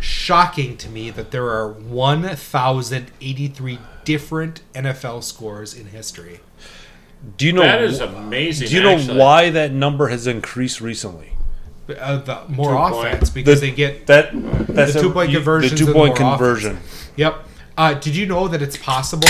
shocking 0.00 0.76
to 0.76 0.88
me 0.88 1.10
that 1.10 1.30
there 1.32 1.48
are 1.48 1.68
1,083 1.72 3.78
different 4.04 4.60
NFL 4.74 5.22
scores 5.24 5.74
in 5.74 5.86
history. 5.86 6.40
Do 7.36 7.46
you 7.46 7.52
know 7.52 7.62
That 7.62 7.82
is 7.82 8.00
amazing. 8.00 8.68
Do 8.68 8.74
you 8.76 8.82
know 8.82 8.94
actually. 8.96 9.18
why 9.18 9.50
that 9.50 9.72
number 9.72 10.06
has 10.08 10.26
increased 10.28 10.80
recently? 10.80 11.32
Uh, 11.88 12.18
the 12.18 12.42
more 12.48 12.70
Two 12.70 12.76
offense 12.96 13.30
point. 13.30 13.34
because 13.34 13.60
The- 13.60 13.70
they 13.70 13.76
get 13.76 14.06
That 14.06 14.30
that's 14.68 14.92
The 14.92 15.00
a- 15.00 15.02
two-point 15.02 15.30
you- 15.30 15.38
conversions 15.38 15.72
The 15.80 15.86
two 15.86 15.92
point 15.92 16.20
more 16.20 16.30
conversion. 16.30 16.78
Yep. 17.16 17.44
Uh, 17.76 17.94
did 17.94 18.14
you 18.14 18.26
know 18.26 18.46
that 18.48 18.62
it's 18.62 18.76
possible 18.76 19.28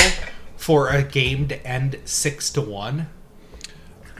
for 0.69 0.91
a 0.91 1.03
game 1.03 1.49
to 1.49 1.67
end 1.67 1.99
six 2.05 2.51
to 2.51 2.61
one? 2.61 3.07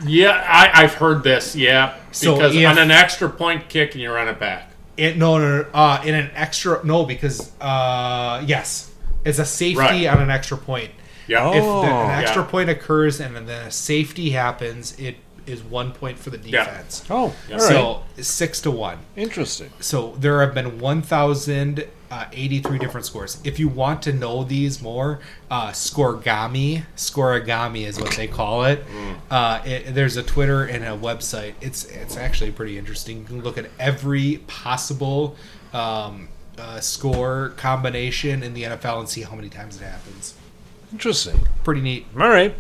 Yeah, 0.07 0.31
I, 0.49 0.83
I've 0.85 0.95
heard 0.95 1.23
this. 1.23 1.55
Yeah, 1.55 1.95
So 2.11 2.37
because 2.37 2.57
if- 2.57 2.67
on 2.67 2.79
an 2.79 2.91
extra 2.91 3.29
point 3.29 3.69
kick 3.69 3.93
and 3.93 4.01
you 4.01 4.11
run 4.11 4.29
it 4.29 4.41
back. 4.41 4.73
It 4.97 5.19
no 5.19 5.37
no, 5.37 5.59
no 5.63 5.69
uh, 5.75 6.01
in 6.07 6.15
an 6.15 6.31
extra 6.35 6.81
no 6.87 7.05
because 7.05 7.53
uh, 7.61 8.43
yes, 8.47 8.91
it's 9.27 9.39
a 9.39 9.45
safety 9.45 9.77
Right. 9.79 10.07
on 10.07 10.23
an 10.23 10.31
extra 10.31 10.57
point. 10.57 10.91
Yeah. 11.27 11.49
If 11.51 11.63
the, 11.63 11.69
Oh. 11.69 11.83
an 11.85 12.23
extra 12.23 12.43
Yeah. 12.43 12.49
point 12.51 12.71
occurs 12.71 13.21
and 13.21 13.37
then 13.37 13.47
a 13.51 13.71
safety 13.71 14.31
happens, 14.31 14.99
it 14.99 15.17
is 15.49 15.63
one 15.63 15.93
point 15.93 16.19
for 16.19 16.31
the 16.31 16.39
Yeah. 16.39 16.65
defense. 16.65 17.05
Oh, 17.11 17.17
all 17.17 17.35
right. 17.51 17.61
So 17.61 18.03
six 18.21 18.61
to 18.63 18.71
one. 18.71 18.99
Interesting. 19.17 19.71
So 19.81 20.15
there 20.19 20.41
have 20.41 20.55
been 20.55 20.79
1,083 20.79 22.79
different 22.79 23.07
scores. 23.07 23.39
If 23.45 23.59
you 23.59 23.69
want 23.69 24.03
to 24.03 24.13
know 24.13 24.45
these 24.45 24.81
more, 24.83 25.21
uh, 25.51 25.69
Scorigami, 25.71 26.85
Scorigami 26.97 27.87
is 27.87 27.99
what 28.01 28.13
they 28.13 28.27
call 28.27 28.65
it. 28.65 28.85
Uh, 29.31 29.61
it. 29.65 29.95
There's 29.95 30.17
a 30.17 30.23
Twitter 30.23 30.65
and 30.65 30.85
a 30.85 30.97
website. 30.97 31.55
It's 31.61 31.85
it's 31.85 32.17
actually 32.17 32.53
pretty 32.53 32.79
interesting. 32.79 33.19
You 33.19 33.25
can 33.25 33.43
look 33.43 33.59
at 33.59 33.67
every 33.79 34.39
possible 34.47 35.37
um, 35.73 36.29
uh, 36.59 36.81
score 36.81 37.53
combination 37.57 38.43
in 38.43 38.55
the 38.55 38.65
NFL 38.65 39.01
and 39.01 39.09
see 39.09 39.23
how 39.23 39.35
many 39.37 39.49
times 39.49 39.77
it 39.81 39.85
happens. 39.85 40.35
Interesting. 40.93 41.47
Pretty 41.65 41.81
neat. 41.81 42.07
All 42.15 42.29
right. 42.29 42.55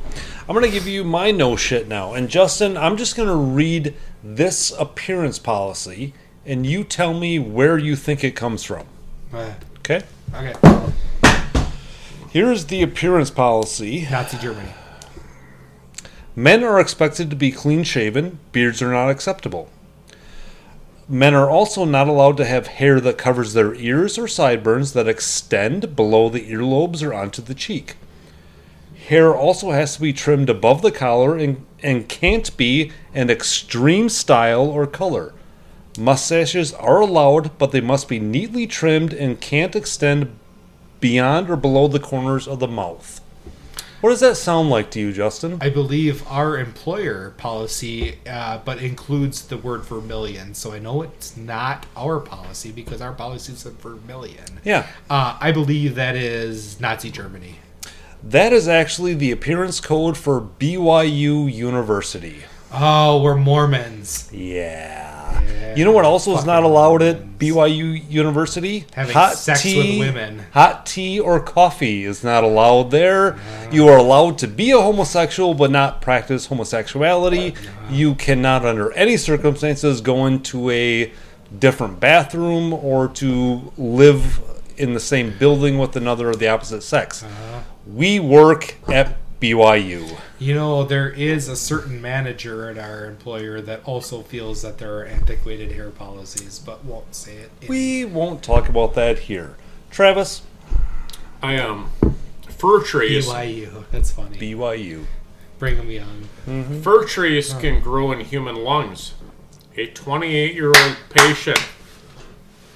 I'm 0.48 0.54
going 0.54 0.64
to 0.64 0.70
give 0.70 0.86
you 0.86 1.04
my 1.04 1.30
no 1.30 1.56
shit 1.56 1.88
now. 1.88 2.14
And 2.14 2.28
Justin, 2.28 2.76
I'm 2.76 2.96
just 2.96 3.16
going 3.16 3.28
to 3.28 3.34
read 3.34 3.94
this 4.22 4.70
appearance 4.72 5.38
policy 5.38 6.12
and 6.44 6.64
you 6.64 6.82
tell 6.82 7.12
me 7.12 7.38
where 7.38 7.76
you 7.78 7.94
think 7.94 8.24
it 8.24 8.32
comes 8.32 8.64
from. 8.64 8.86
Okay? 9.80 10.02
okay, 10.34 10.54
Here's 12.30 12.66
the 12.66 12.82
appearance 12.82 13.30
policy. 13.30 14.06
Nazi 14.10 14.38
Germany. 14.38 14.72
Men 16.34 16.62
are 16.64 16.78
expected 16.80 17.30
to 17.30 17.36
be 17.36 17.50
clean 17.50 17.84
shaven, 17.84 18.38
beards 18.52 18.80
are 18.80 18.92
not 18.92 19.10
acceptable. 19.10 19.68
Men 21.08 21.34
are 21.34 21.50
also 21.50 21.84
not 21.84 22.06
allowed 22.06 22.36
to 22.36 22.44
have 22.44 22.66
hair 22.66 23.00
that 23.00 23.18
covers 23.18 23.54
their 23.54 23.74
ears 23.74 24.18
or 24.18 24.28
sideburns 24.28 24.92
that 24.92 25.08
extend 25.08 25.96
below 25.96 26.28
the 26.28 26.50
earlobes 26.50 27.06
or 27.06 27.12
onto 27.12 27.42
the 27.42 27.54
cheek. 27.54 27.96
Hair 29.08 29.34
also 29.34 29.70
has 29.70 29.94
to 29.94 30.02
be 30.02 30.12
trimmed 30.12 30.50
above 30.50 30.82
the 30.82 30.92
collar 30.92 31.34
and, 31.34 31.64
and 31.82 32.06
can't 32.06 32.54
be 32.58 32.92
an 33.14 33.30
extreme 33.30 34.10
style 34.10 34.68
or 34.68 34.86
color. 34.86 35.32
Mustaches 35.98 36.74
are 36.74 37.00
allowed, 37.00 37.56
but 37.56 37.72
they 37.72 37.80
must 37.80 38.06
be 38.06 38.20
neatly 38.20 38.66
trimmed 38.66 39.14
and 39.14 39.40
can't 39.40 39.74
extend 39.74 40.38
beyond 41.00 41.48
or 41.48 41.56
below 41.56 41.88
the 41.88 41.98
corners 41.98 42.46
of 42.46 42.60
the 42.60 42.68
mouth. 42.68 43.22
What 44.02 44.10
does 44.10 44.20
that 44.20 44.36
sound 44.36 44.68
like 44.68 44.90
to 44.90 45.00
you, 45.00 45.14
Justin? 45.14 45.56
I 45.62 45.70
believe 45.70 46.22
our 46.28 46.58
employer 46.58 47.30
policy, 47.38 48.18
uh, 48.28 48.58
but 48.62 48.82
includes 48.82 49.46
the 49.46 49.56
word 49.56 49.84
vermilion. 49.84 50.52
So 50.52 50.72
I 50.72 50.80
know 50.80 51.00
it's 51.00 51.34
not 51.34 51.86
our 51.96 52.20
policy 52.20 52.72
because 52.72 53.00
our 53.00 53.14
policy 53.14 53.54
is 53.54 53.62
vermilion. 53.62 54.60
Yeah. 54.64 54.86
Uh, 55.08 55.38
I 55.40 55.50
believe 55.50 55.94
that 55.94 56.14
is 56.14 56.78
Nazi 56.78 57.10
Germany. 57.10 57.56
That 58.22 58.52
is 58.52 58.68
actually 58.68 59.14
the 59.14 59.30
appearance 59.30 59.80
code 59.80 60.16
for 60.16 60.40
BYU 60.40 61.52
University. 61.52 62.44
Oh, 62.72 63.22
we're 63.22 63.36
Mormons. 63.36 64.28
Yeah. 64.32 65.74
You 65.74 65.84
know 65.84 65.92
what 65.92 66.04
also 66.04 66.36
is 66.36 66.44
not 66.44 66.64
allowed 66.64 67.02
at 67.02 67.38
BYU 67.38 68.10
University? 68.10 68.84
Having 68.94 69.16
sex 69.36 69.64
with 69.64 69.98
women. 70.00 70.44
Hot 70.52 70.84
tea 70.84 71.20
or 71.20 71.38
coffee 71.40 72.04
is 72.04 72.24
not 72.24 72.42
allowed 72.42 72.90
there. 72.90 73.38
You 73.70 73.88
are 73.88 73.96
allowed 73.96 74.38
to 74.38 74.48
be 74.48 74.72
a 74.72 74.80
homosexual 74.80 75.54
but 75.54 75.70
not 75.70 76.02
practice 76.02 76.46
homosexuality. 76.46 77.54
You 77.90 78.16
cannot, 78.16 78.64
under 78.64 78.92
any 78.92 79.16
circumstances, 79.16 80.00
go 80.00 80.26
into 80.26 80.68
a 80.70 81.12
different 81.56 82.00
bathroom 82.00 82.72
or 82.72 83.08
to 83.08 83.72
live 83.78 84.40
in 84.76 84.94
the 84.94 85.00
same 85.00 85.36
building 85.38 85.78
with 85.78 85.96
another 85.96 86.30
of 86.30 86.38
the 86.38 86.48
opposite 86.48 86.82
sex. 86.82 87.22
Uh-huh. 87.22 87.60
We 87.88 88.20
work 88.20 88.76
at 88.88 89.16
BYU. 89.40 90.18
You 90.38 90.54
know, 90.54 90.84
there 90.84 91.08
is 91.08 91.48
a 91.48 91.56
certain 91.56 92.00
manager 92.02 92.68
at 92.70 92.78
our 92.78 93.06
employer 93.06 93.60
that 93.62 93.82
also 93.84 94.22
feels 94.22 94.62
that 94.62 94.78
there 94.78 94.98
are 94.98 95.04
antiquated 95.04 95.72
hair 95.72 95.90
policies, 95.90 96.58
but 96.58 96.84
won't 96.84 97.14
say 97.14 97.36
it. 97.36 97.50
in- 97.62 97.68
We 97.68 98.04
won't 98.04 98.42
talk 98.42 98.68
about 98.68 98.94
that 98.94 99.20
here. 99.20 99.56
Travis, 99.90 100.42
I 101.42 101.56
um, 101.56 101.90
fir 102.48 102.82
trees. 102.82 103.26
BYU. 103.26 103.84
That's 103.90 104.10
funny. 104.10 104.38
BYU. 104.38 105.04
Bring 105.58 105.76
them 105.76 105.90
young. 105.90 106.80
Fir 106.82 107.04
trees 107.04 107.52
can 107.54 107.80
grow 107.80 108.12
in 108.12 108.20
human 108.20 108.56
lungs. 108.56 109.14
A 109.76 109.86
28 109.86 110.54
year 110.54 110.68
old 110.68 110.96
patient. 111.10 111.58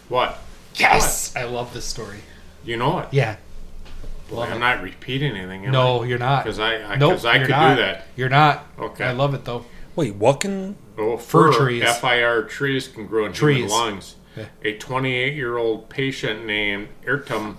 What? 0.08 0.38
Yes! 0.76 1.34
I 1.36 1.44
love 1.44 1.74
this 1.74 1.84
story. 1.84 2.18
You 2.64 2.76
know 2.76 2.98
it. 3.00 3.08
Yeah. 3.12 3.36
Boy, 4.32 4.42
I'm 4.44 4.60
not 4.60 4.82
repeating 4.82 5.36
anything. 5.36 5.66
am 5.66 5.72
No, 5.72 6.02
you're 6.04 6.18
not. 6.18 6.44
Because 6.44 6.58
I, 6.58 6.76
I, 6.76 6.96
Nope, 6.96 7.12
'cause 7.12 7.24
I 7.26 7.36
you're 7.36 7.46
could 7.46 7.50
not. 7.52 7.76
do 7.76 7.82
that. 7.82 8.06
You're 8.16 8.28
not. 8.30 8.66
Okay. 8.78 9.04
I 9.04 9.12
love 9.12 9.34
it 9.34 9.44
though. 9.44 9.66
Wait, 9.94 10.14
what 10.16 10.40
can 10.40 10.76
Oh, 10.96 11.16
Fir 11.18 11.52
fir, 11.52 11.58
trees. 11.58 11.84
FIR 11.98 12.44
trees 12.44 12.88
can 12.88 13.06
grow 13.06 13.26
in 13.26 13.32
Trees. 13.32 13.58
human 13.58 13.70
lungs. 13.70 14.16
Yeah. 14.36 14.46
A 14.64 14.72
28 14.78 15.34
year 15.34 15.58
old 15.58 15.88
patient 15.90 16.46
named 16.46 16.88
Artyom 17.06 17.56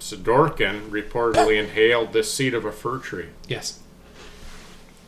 Sidorkin 0.00 0.88
reportedly 0.90 1.58
inhaled 1.62 2.12
the 2.12 2.22
seed 2.24 2.54
of 2.54 2.64
a 2.64 2.72
fir 2.72 2.98
tree. 2.98 3.26
Yes. 3.46 3.78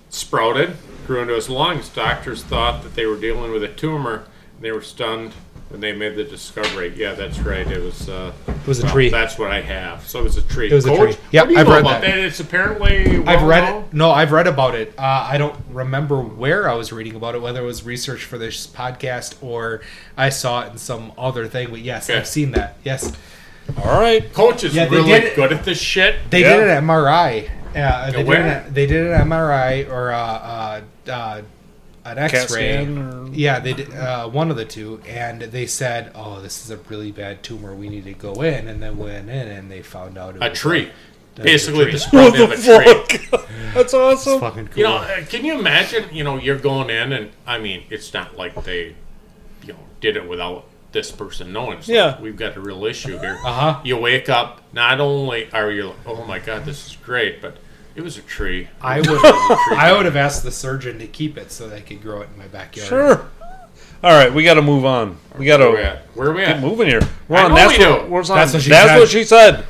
Sprouted, 0.09 0.77
grew 1.07 1.21
into 1.23 1.35
his 1.35 1.49
lungs. 1.49 1.89
Doctors 1.89 2.43
thought 2.43 2.83
that 2.83 2.95
they 2.95 3.07
were 3.07 3.17
dealing 3.17 3.53
with 3.53 3.63
a 3.63 3.69
tumor. 3.69 4.25
They 4.61 4.73
were 4.73 4.83
stunned 4.83 5.33
when 5.71 5.81
they 5.81 5.93
made 5.93 6.17
the 6.17 6.25
discovery. 6.25 6.93
Yeah, 6.97 7.15
that's 7.15 7.39
right. 7.39 7.67
It 7.67 7.83
was. 7.83 8.09
Uh, 8.09 8.33
It 8.47 8.67
was 8.67 8.81
a 8.81 8.85
well, 8.85 8.93
tree. 8.93 9.09
That's 9.09 9.39
what 9.39 9.51
I 9.51 9.61
have. 9.63 10.07
So 10.07 10.19
it 10.21 10.25
was 10.25 10.37
a 10.37 10.43
tree. 10.43 10.71
It 10.71 10.75
was 10.75 10.85
a 10.85 10.95
tree. 10.97 11.17
Yep, 11.31 11.45
what 11.45 11.49
do 11.49 11.55
you 11.55 11.61
I've 11.61 11.69
read 11.69 11.81
about 11.81 12.01
that. 12.03 12.11
that? 12.11 12.19
It's 12.19 12.41
apparently. 12.41 13.25
I've 13.27 13.43
read 13.43 13.65
known. 13.65 13.83
it. 13.85 13.93
No, 13.95 14.11
I've 14.11 14.33
read 14.33 14.47
about 14.49 14.75
it. 14.75 14.93
Uh, 14.99 15.03
I 15.31 15.39
don't 15.39 15.55
remember 15.71 16.21
where 16.21 16.69
I 16.69 16.75
was 16.75 16.93
reading 16.93 17.15
about 17.15 17.35
it, 17.35 17.41
whether 17.43 17.63
it 17.63 17.67
was 17.67 17.85
research 17.85 18.25
for 18.25 18.37
this 18.37 18.67
podcast 18.67 19.43
or 19.43 19.81
I 20.17 20.29
saw 20.29 20.63
it 20.67 20.73
in 20.73 20.79
some 20.79 21.13
other 21.17 21.47
thing. 21.47 21.71
But 21.71 21.81
yes, 21.81 22.11
Okay. 22.11 22.19
I've 22.19 22.27
seen 22.27 22.51
that. 22.53 22.77
Yes, 22.85 23.13
All 23.85 24.01
right. 24.01 24.31
Coach 24.35 24.65
is 24.65 24.75
Yeah, 24.75 24.89
really 24.89 25.21
good 25.37 25.53
at 25.53 25.65
this 25.65 25.81
shit. 25.81 26.17
they 26.31 26.41
Yeah. 26.43 26.57
did 26.57 26.65
it 26.65 26.71
at 26.71 26.83
MRI. 26.83 27.49
Uh, 27.75 28.11
they, 28.11 28.23
did 28.25 28.29
it 28.29 28.35
at, 28.41 28.75
they 28.75 28.87
did 28.87 29.07
it 29.07 29.11
at 29.13 29.21
MRI 29.25 29.89
or 29.89 30.11
uh, 30.13 30.19
uh, 30.19 30.81
uh, 31.09 31.43
an 32.05 32.19
X-ray. 32.19 32.87
or- 32.87 33.29
Yeah, 33.33 33.61
they 33.61 33.73
did 33.75 33.93
uh, 33.95 34.29
one 34.29 34.51
of 34.51 34.57
the 34.57 34.65
two, 34.65 35.01
and 35.07 35.43
they 35.43 35.67
said, 35.67 36.11
"Oh, 36.15 36.41
this 36.41 36.65
is 36.65 36.71
a 36.71 36.77
really 36.89 37.13
bad 37.13 37.43
tumor. 37.43 37.75
We 37.75 37.89
need 37.89 38.05
to 38.05 38.13
go 38.15 38.43
in." 38.43 38.69
And 38.69 38.83
then 38.83 38.97
went 38.99 39.29
in, 39.29 39.49
and 39.49 39.71
they 39.71 39.83
found 39.83 40.17
out 40.19 40.37
it 40.37 40.43
A 40.43 40.49
was 40.51 40.59
tree. 40.59 40.91
a- 41.37 41.41
Basically, 41.43 41.85
tree. 41.85 41.93
the 41.93 41.99
sprout 41.99 42.39
of 42.41 42.51
a 42.51 42.57
tree. 42.57 43.29
That's 43.75 43.95
awesome. 43.95 44.41
fucking 44.41 44.69
cool. 44.69 44.77
You 44.79 44.85
know, 44.85 44.97
uh, 44.97 45.25
can 45.27 45.45
you 45.45 45.59
imagine? 45.59 46.05
You 46.13 46.25
know, 46.25 46.37
you're 46.39 46.59
going 46.59 46.91
in, 46.91 47.13
and 47.13 47.31
I 47.47 47.59
mean, 47.59 47.85
it's 47.91 48.13
not 48.13 48.37
like 48.37 48.65
they, 48.65 48.97
you 49.65 49.73
know, 49.73 49.79
did 50.01 50.17
it 50.17 50.29
without 50.29 50.65
this 50.93 51.13
person 51.13 51.53
knowing. 51.53 51.79
It's 51.79 51.89
like, 51.89 51.95
Yeah. 51.95 52.21
we've 52.21 52.37
got 52.37 52.57
a 52.57 52.61
real 52.61 52.85
issue 52.85 53.17
here. 53.19 53.39
Uh-huh. 53.45 53.81
You 53.85 53.97
wake 53.97 54.29
up, 54.29 54.61
not 54.73 55.01
only 55.01 55.49
are 55.53 55.71
you, 55.71 55.89
like, 55.89 55.97
oh 56.07 56.25
my 56.25 56.41
god, 56.41 56.65
this 56.65 56.85
is 56.89 56.97
great, 56.97 57.41
but 57.41 57.59
it 58.01 58.05
was 58.05 58.17
a 58.17 58.23
tree. 58.23 58.69
I 58.81 59.01
would 59.01 59.21
I 59.79 59.93
would 59.93 60.07
have 60.07 60.17
asked 60.17 60.43
the 60.43 60.51
surgeon 60.51 60.99
to 60.99 61.07
keep 61.07 61.37
it 61.37 61.53
so 61.53 61.69
that 61.69 61.77
I 61.77 61.81
could 61.81 62.03
grow 62.03 62.23
it 62.23 62.29
in 62.33 62.39
my 62.39 62.47
backyard. 62.49 62.89
Sure. 62.89 63.29
All 64.03 64.13
right, 64.13 64.33
we 64.33 64.43
got 64.43 64.55
to 64.55 64.63
move 64.63 64.87
on. 64.87 65.19
We 65.39 65.45
got 65.45 65.61
Where 65.61 65.71
we 65.71 65.77
to? 65.77 66.03
Where 66.15 66.29
are 66.31 66.33
we 66.33 66.41
get 66.41 66.57
at? 66.57 66.63
moving 66.63 66.87
here. 66.89 67.03
We're 67.29 67.37
I 67.37 67.49
know 67.49 67.55
That's 67.55 67.79
we 67.79 67.85
what, 67.85 68.05
do. 68.07 68.11
we're 68.11 68.21
on. 68.21 68.27
That's 68.29 68.55
what 68.55 68.63
she 68.63 68.71
That's 68.71 68.99
what 68.99 69.09
she 69.11 69.25
said. 69.25 69.67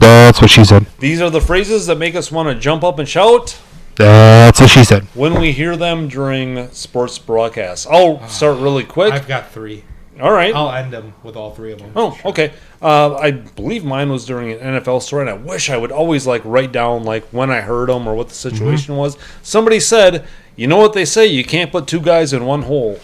That's 0.00 0.40
what 0.40 0.50
she 0.50 0.64
said. 0.64 0.86
These 1.00 1.20
are 1.20 1.30
the 1.30 1.40
phrases 1.40 1.86
that 1.86 1.98
make 1.98 2.14
us 2.14 2.30
want 2.30 2.48
to 2.48 2.54
jump 2.54 2.84
up 2.84 2.98
and 3.00 3.08
shout 3.08 3.60
That's 3.96 4.60
what 4.60 4.70
she 4.70 4.84
said. 4.84 5.04
when 5.14 5.40
we 5.40 5.50
hear 5.52 5.76
them 5.76 6.06
during 6.08 6.70
sports 6.70 7.18
broadcasts. 7.18 7.86
I'll 7.90 8.26
start 8.28 8.58
really 8.60 8.84
quick. 8.84 9.12
I've 9.12 9.26
got 9.28 9.50
three. 9.50 9.82
All 10.20 10.30
right. 10.32 10.54
I'll 10.54 10.70
end 10.70 10.92
them 10.92 11.14
with 11.22 11.36
all 11.36 11.54
three 11.54 11.72
of 11.72 11.78
them. 11.78 11.92
Oh, 11.96 12.18
okay. 12.26 12.52
Uh, 12.82 13.14
I 13.16 13.30
believe 13.30 13.82
mine 13.84 14.10
was 14.10 14.26
during 14.26 14.52
an 14.52 14.58
NFL 14.58 15.00
story, 15.02 15.22
and 15.22 15.30
I 15.30 15.34
wish 15.34 15.70
I 15.70 15.76
would 15.76 15.90
always 15.92 16.26
like 16.26 16.42
write 16.44 16.70
down 16.72 17.04
like 17.04 17.24
when 17.32 17.50
I 17.50 17.60
heard 17.62 17.88
them 17.88 18.06
or 18.06 18.14
what 18.14 18.28
the 18.28 18.34
situation 18.34 18.96
was. 18.96 19.16
Somebody 19.42 19.80
said, 19.80 20.26
"You 20.54 20.66
know 20.66 20.76
what 20.76 20.92
they 20.92 21.04
say? 21.06 21.26
You 21.26 21.44
can't 21.44 21.72
put 21.72 21.86
two 21.86 22.00
guys 22.00 22.32
in 22.34 22.44
one 22.44 22.62
hole." 22.62 22.98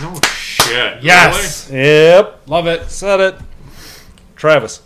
No 0.00 0.14
shit. 0.26 1.02
Yes, 1.02 1.70
Yep, 1.72 2.42
love 2.46 2.66
it. 2.66 2.90
said 2.90 3.18
it. 3.20 3.34
Travis. 4.36 4.82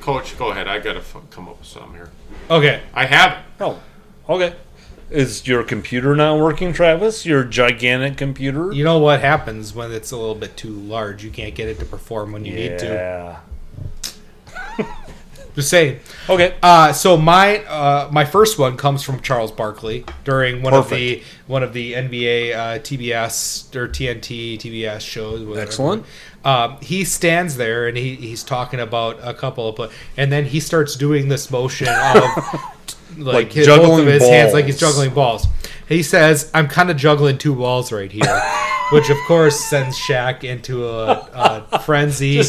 Coach, 0.00 0.38
go 0.38 0.50
ahead. 0.50 0.66
I 0.68 0.78
gotta 0.78 1.00
f- 1.00 1.16
come 1.30 1.48
up 1.48 1.58
with 1.58 1.68
something 1.68 1.92
here. 1.94 2.10
Okay, 2.50 2.80
I 2.94 3.04
have 3.04 3.32
it. 3.32 3.38
Oh, 3.60 3.78
okay. 4.28 4.54
Is 5.10 5.46
your 5.46 5.62
computer 5.62 6.16
not 6.16 6.38
working, 6.38 6.72
Travis? 6.72 7.24
Your 7.24 7.44
gigantic 7.44 8.16
computer? 8.16 8.72
you 8.72 8.82
know 8.82 8.98
what 8.98 9.20
happens 9.20 9.72
when 9.74 9.92
it's 9.92 10.10
a 10.10 10.16
little 10.16 10.34
bit 10.34 10.56
too 10.56 10.70
large? 10.70 11.22
You 11.22 11.30
can't 11.30 11.54
get 11.54 11.68
it 11.68 11.78
to 11.78 11.84
perform 11.84 12.32
when 12.32 12.44
you 12.44 12.54
need 12.54 12.78
to. 12.80 12.86
Yeah. 14.78 14.84
Just 15.54 15.70
saying. 15.70 16.00
Okay. 16.28 16.54
Uh, 16.62 16.92
so 16.92 17.16
my 17.16 17.64
uh, 17.64 18.10
my 18.12 18.26
first 18.26 18.58
one 18.58 18.76
comes 18.76 19.02
from 19.02 19.20
Charles 19.22 19.50
Barkley 19.50 20.04
during 20.22 20.60
one 20.60 20.74
of 20.74 20.90
the 20.90 21.22
one 21.46 21.62
of 21.62 21.72
the 21.72 21.94
NBA 21.94 22.54
uh, 22.54 22.78
TBS 22.80 23.74
or 23.74 23.88
TNT 23.88 24.58
TBS 24.58 25.00
shows. 25.00 25.46
whatever. 25.46 25.66
Excellent. 25.66 26.04
Um, 26.44 26.76
he 26.82 27.04
stands 27.04 27.56
there 27.56 27.88
and 27.88 27.96
he, 27.96 28.16
he's 28.16 28.44
talking 28.44 28.78
about 28.80 29.18
a 29.22 29.32
couple 29.32 29.68
of, 29.68 29.92
and 30.16 30.30
then 30.30 30.44
he 30.44 30.60
starts 30.60 30.94
doing 30.94 31.28
this 31.28 31.50
motion 31.50 31.88
of 31.88 32.22
like, 33.16 33.34
Like 33.34 33.54
both 33.54 33.64
juggling 33.64 34.06
of 34.06 34.12
his 34.12 34.22
hands, 34.28 34.52
like 34.52 34.64
he's 34.66 34.78
juggling 34.78 35.12
balls. 35.14 35.46
He 35.88 36.02
says, 36.02 36.50
"I'm 36.52 36.66
kind 36.66 36.90
of 36.90 36.96
juggling 36.96 37.38
two 37.38 37.54
balls 37.54 37.92
right 37.92 38.10
here," 38.10 38.42
which 38.92 39.08
of 39.08 39.16
course 39.28 39.58
sends 39.58 39.96
Shaq 39.96 40.42
into 40.42 40.88
a, 40.88 41.64
a 41.72 41.78
frenzy. 41.84 42.42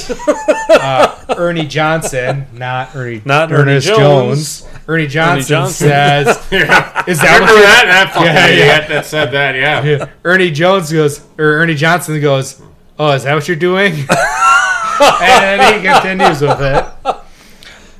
Uh, 0.69 1.15
Ernie 1.37 1.67
Johnson, 1.67 2.47
not 2.53 2.95
Ernie, 2.95 3.21
Not 3.25 3.51
Ernie 3.51 3.73
Ernest 3.73 3.87
Jones. 3.87 4.67
Ernie 4.87 5.05
Johnson, 5.05 5.47
Johnson. 5.47 5.87
says, 5.87 6.47
Yeah. 6.51 7.03
"Is 7.07 7.19
that 7.19 7.39
Remember 7.39 7.53
what 7.53 7.61
that? 7.63 7.85
That 7.85 8.13
fucking 8.13 8.25
Yeah, 8.25 8.47
yeah. 8.47 8.87
that 8.87 9.05
said 9.05 9.31
that. 9.31 9.55
Yeah. 9.55 10.09
Ernie 10.25 10.49
Jones 10.51 10.91
goes, 10.91 11.19
or 11.37 11.45
Ernie 11.59 11.75
Johnson 11.75 12.19
goes, 12.19 12.59
"Oh, 12.97 13.11
is 13.11 13.23
that 13.23 13.35
what 13.35 13.47
you're 13.47 13.55
doing?" 13.55 13.93
and 13.93 15.59
then 15.59 15.79
he 15.79 15.87
continues 15.87 16.41
with 16.41 16.59
it. 16.59 16.85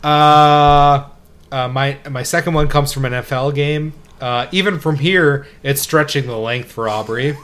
Uh, 0.03 1.06
uh, 1.51 1.67
my 1.67 1.97
my 2.09 2.23
second 2.23 2.53
one 2.53 2.67
comes 2.67 2.91
from 2.93 3.05
an 3.05 3.13
NFL 3.13 3.53
game. 3.55 3.93
Uh, 4.19 4.47
even 4.51 4.79
from 4.79 4.95
here, 4.97 5.45
it's 5.63 5.81
stretching 5.81 6.25
the 6.27 6.37
length 6.37 6.71
for 6.71 6.89
Aubrey. 6.89 7.37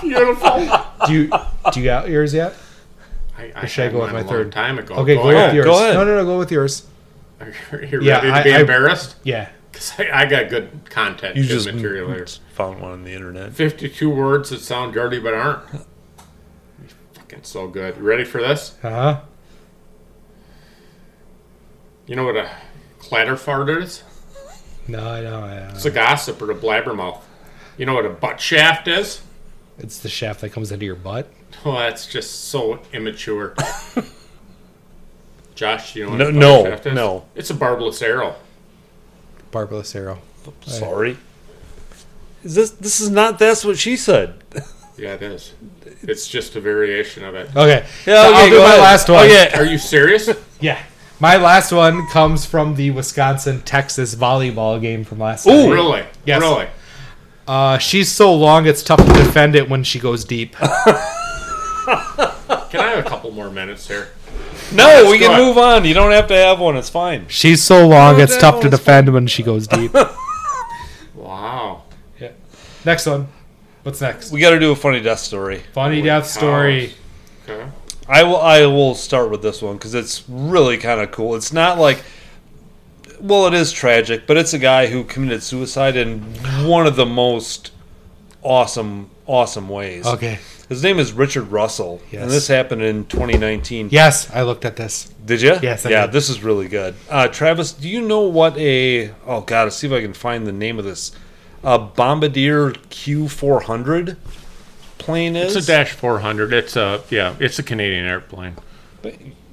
Beautiful. 0.00 0.68
Do 1.06 1.12
you 1.12 1.30
do 1.72 1.80
you 1.80 1.84
got 1.84 2.08
yours 2.08 2.32
yet? 2.34 2.54
I, 3.38 3.52
I 3.54 3.66
should 3.66 3.88
I 3.88 3.92
go 3.92 4.00
with 4.02 4.12
my 4.12 4.20
a 4.20 4.22
long 4.22 4.28
third? 4.30 4.52
time 4.52 4.78
ago. 4.78 4.94
Okay, 4.96 5.14
go, 5.14 5.30
ahead. 5.30 5.48
with 5.48 5.54
yours. 5.56 5.64
go 5.66 5.74
ahead. 5.78 5.94
No, 5.94 6.04
no, 6.04 6.16
no, 6.16 6.24
go 6.24 6.38
with 6.38 6.50
yours. 6.50 6.86
Are 7.40 7.82
you 7.82 8.00
Yeah, 8.02 8.16
ready 8.16 8.28
to 8.28 8.34
I- 8.34 8.42
be 8.42 8.54
I- 8.54 8.60
embarrassed? 8.60 9.16
Yeah. 9.24 9.48
'Cause 9.72 9.92
I, 9.98 10.10
I 10.22 10.26
got 10.26 10.48
good 10.50 10.68
content, 10.90 11.36
You 11.36 11.44
just 11.44 11.64
material 11.72 12.10
here. 12.12 12.26
found 12.54 12.80
one 12.80 12.90
on 12.90 13.04
the 13.04 13.12
internet. 13.12 13.52
52 13.52 14.10
words 14.10 14.50
that 14.50 14.58
sound 14.60 14.92
dirty 14.94 15.20
but 15.20 15.32
aren't. 15.32 15.62
Fucking 17.14 17.44
so 17.44 17.68
good. 17.68 17.96
You 17.96 18.02
ready 18.02 18.24
for 18.24 18.40
this? 18.42 18.76
Uh 18.82 18.90
huh. 18.90 19.20
You 22.10 22.16
know 22.16 22.24
what 22.24 22.36
a 22.36 22.50
clatter 22.98 23.36
fart 23.36 23.70
is? 23.70 24.02
No, 24.88 24.98
I 24.98 25.20
know. 25.20 25.42
I 25.44 25.54
know. 25.60 25.68
It's 25.76 25.84
a 25.84 25.92
gossip 25.92 26.42
or 26.42 26.50
a 26.50 26.56
blabbermouth. 26.56 27.20
You 27.78 27.86
know 27.86 27.94
what 27.94 28.04
a 28.04 28.08
butt 28.10 28.40
shaft 28.40 28.88
is? 28.88 29.22
It's 29.78 30.00
the 30.00 30.08
shaft 30.08 30.40
that 30.40 30.48
comes 30.50 30.72
into 30.72 30.84
your 30.84 30.96
butt. 30.96 31.28
Oh, 31.64 31.78
that's 31.78 32.08
just 32.08 32.46
so 32.48 32.80
immature. 32.92 33.54
Josh, 35.54 35.94
you 35.94 36.06
know 36.06 36.10
what 36.10 36.18
No- 36.18 36.28
a 36.28 36.32
no, 36.32 36.64
shaft 36.64 36.86
is? 36.86 36.94
no. 36.94 37.26
It's 37.36 37.50
a 37.50 37.54
barbless 37.54 38.02
arrow. 38.02 38.34
Barbarous 39.52 39.94
arrow. 39.94 40.18
Sorry. 40.62 41.16
Is 42.42 42.56
this 42.56 42.70
this 42.72 42.98
is 42.98 43.08
not 43.10 43.38
that's 43.38 43.64
what 43.64 43.78
she 43.78 43.96
said. 43.96 44.42
Yeah, 44.98 45.14
it 45.14 45.22
is. 45.22 45.54
It's 46.02 46.28
just 46.28 46.56
a 46.56 46.60
variation 46.60 47.24
of 47.24 47.34
it. 47.34 47.48
Okay. 47.56 47.86
Yeah, 48.04 48.22
so 48.24 48.28
okay, 48.32 48.38
I'll 48.42 48.48
do 48.50 48.56
go 48.56 48.62
my 48.64 48.68
ahead. 48.68 48.80
last 48.80 49.08
one. 49.08 49.20
Oh, 49.20 49.22
yeah. 49.22 49.58
Are 49.58 49.64
you 49.64 49.78
serious? 49.78 50.28
Yeah. 50.60 50.82
My 51.20 51.36
last 51.36 51.70
one 51.70 52.06
comes 52.08 52.46
from 52.46 52.76
the 52.76 52.90
Wisconsin 52.90 53.60
Texas 53.62 54.14
volleyball 54.14 54.80
game 54.80 55.04
from 55.04 55.18
last 55.18 55.46
Ooh. 55.46 55.50
night. 55.50 55.68
really? 55.70 56.04
Yes. 56.24 56.40
Really? 56.40 56.66
Uh, 57.46 57.76
she's 57.78 58.10
so 58.10 58.34
long 58.34 58.66
it's 58.66 58.82
tough 58.82 59.04
to 59.04 59.12
defend 59.12 59.54
it 59.54 59.68
when 59.68 59.84
she 59.84 59.98
goes 59.98 60.24
deep. 60.24 60.56
Can 60.56 60.70
I 62.80 62.90
have 62.94 63.04
a 63.04 63.08
couple 63.08 63.30
more 63.32 63.50
minutes 63.50 63.86
here? 63.88 64.08
No, 64.72 65.08
we 65.10 65.18
can 65.18 65.32
ahead. 65.32 65.42
move 65.44 65.58
on. 65.58 65.84
You 65.84 65.92
don't 65.94 66.12
have 66.12 66.28
to 66.28 66.34
have 66.36 66.60
one. 66.60 66.76
It's 66.76 66.88
fine. 66.88 67.26
She's 67.28 67.60
so 67.62 67.86
long 67.88 68.14
Oh, 68.16 68.18
it's 68.22 68.34
that 68.34 68.40
tough 68.40 68.60
to 68.60 68.68
one's 68.68 68.78
defend 68.78 69.12
when 69.12 69.26
she 69.26 69.42
goes 69.42 69.66
deep. 69.66 69.94
Wow. 71.14 71.82
Yeah. 72.20 72.30
Next 72.84 73.06
one. 73.06 73.28
What's 73.82 74.00
next? 74.00 74.30
We 74.32 74.40
got 74.40 74.50
to 74.50 74.58
do 74.60 74.72
a 74.72 74.76
funny 74.76 75.00
death 75.00 75.18
story. 75.20 75.62
Funny 75.72 75.96
Holy 75.96 76.06
death 76.06 76.24
cows. 76.24 76.32
story. 76.32 76.92
Okay. 77.48 77.66
I 78.10 78.24
will. 78.24 78.36
I 78.40 78.66
will 78.66 78.94
start 78.96 79.30
with 79.30 79.40
this 79.40 79.62
one 79.62 79.76
because 79.76 79.94
it's 79.94 80.24
really 80.28 80.76
kind 80.78 81.00
of 81.00 81.10
cool. 81.12 81.36
It's 81.36 81.52
not 81.52 81.78
like, 81.78 82.02
well, 83.20 83.46
it 83.46 83.54
is 83.54 83.70
tragic, 83.70 84.26
but 84.26 84.36
it's 84.36 84.52
a 84.52 84.58
guy 84.58 84.86
who 84.88 85.04
committed 85.04 85.42
suicide 85.44 85.96
in 85.96 86.20
one 86.66 86.86
of 86.88 86.96
the 86.96 87.06
most 87.06 87.70
awesome, 88.42 89.10
awesome 89.26 89.68
ways. 89.68 90.06
Okay. 90.06 90.38
His 90.68 90.82
name 90.84 90.98
is 91.00 91.12
Richard 91.12 91.50
Russell, 91.50 92.00
Yes. 92.12 92.22
and 92.22 92.30
this 92.30 92.46
happened 92.46 92.82
in 92.82 93.04
2019. 93.06 93.88
Yes, 93.90 94.30
I 94.32 94.42
looked 94.42 94.64
at 94.64 94.76
this. 94.76 95.12
Did 95.24 95.42
you? 95.42 95.56
Yes, 95.62 95.84
I 95.84 95.90
yeah, 95.90 96.06
did. 96.06 96.12
this 96.12 96.28
is 96.28 96.42
really 96.44 96.68
good. 96.68 96.94
Uh, 97.08 97.26
Travis, 97.28 97.72
do 97.72 97.88
you 97.88 98.00
know 98.00 98.22
what 98.22 98.56
a? 98.56 99.10
Oh 99.26 99.40
God, 99.42 99.64
let's 99.64 99.76
see 99.76 99.86
if 99.88 99.92
I 99.92 100.00
can 100.00 100.14
find 100.14 100.46
the 100.46 100.52
name 100.52 100.78
of 100.78 100.84
this. 100.84 101.12
A 101.64 101.78
Bombardier 101.78 102.70
Q400 102.72 104.16
plane 105.00 105.34
is. 105.36 105.56
It's 105.56 105.66
a 105.68 105.72
Dash 105.72 105.92
400. 105.92 106.52
It's 106.52 106.76
a 106.76 107.02
yeah. 107.10 107.34
It's 107.40 107.58
a 107.58 107.62
Canadian 107.62 108.04
airplane. 108.06 108.56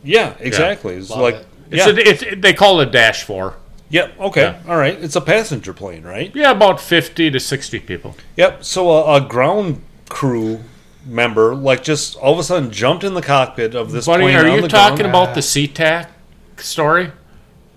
Yeah, 0.03 0.35
exactly. 0.39 0.95
It's 0.95 1.09
Love 1.09 1.19
like. 1.21 1.35
it. 1.35 1.47
It's 1.71 1.85
Yeah. 1.85 1.93
a, 1.93 1.95
it's, 1.97 2.41
they 2.41 2.53
call 2.53 2.79
it 2.79 2.87
a 2.87 2.91
Dash 2.91 3.23
4. 3.23 3.55
Yep. 3.89 4.19
Okay. 4.19 4.41
Yeah. 4.41 4.61
All 4.67 4.77
right. 4.77 4.97
It's 5.01 5.15
a 5.15 5.21
passenger 5.21 5.73
plane, 5.73 6.03
right? 6.03 6.33
Yeah, 6.35 6.51
about 6.51 6.79
50 6.79 7.31
to 7.31 7.39
60 7.39 7.79
people. 7.81 8.15
Yep. 8.35 8.63
So 8.63 8.89
a, 8.91 9.15
a 9.15 9.21
ground 9.27 9.81
crew 10.09 10.59
member, 11.05 11.55
like, 11.55 11.83
just 11.83 12.15
all 12.17 12.33
of 12.33 12.39
a 12.39 12.43
sudden 12.43 12.69
jumped 12.71 13.03
in 13.03 13.13
the 13.15 13.21
cockpit 13.21 13.75
of 13.75 13.91
this 13.91 14.05
Buddy, 14.05 14.23
plane. 14.23 14.35
are 14.35 14.47
you 14.55 14.61
the 14.61 14.67
talking 14.67 14.97
ground. 14.97 15.09
about 15.09 15.35
the 15.35 15.41
SeaTac 15.41 16.07
story? 16.57 17.11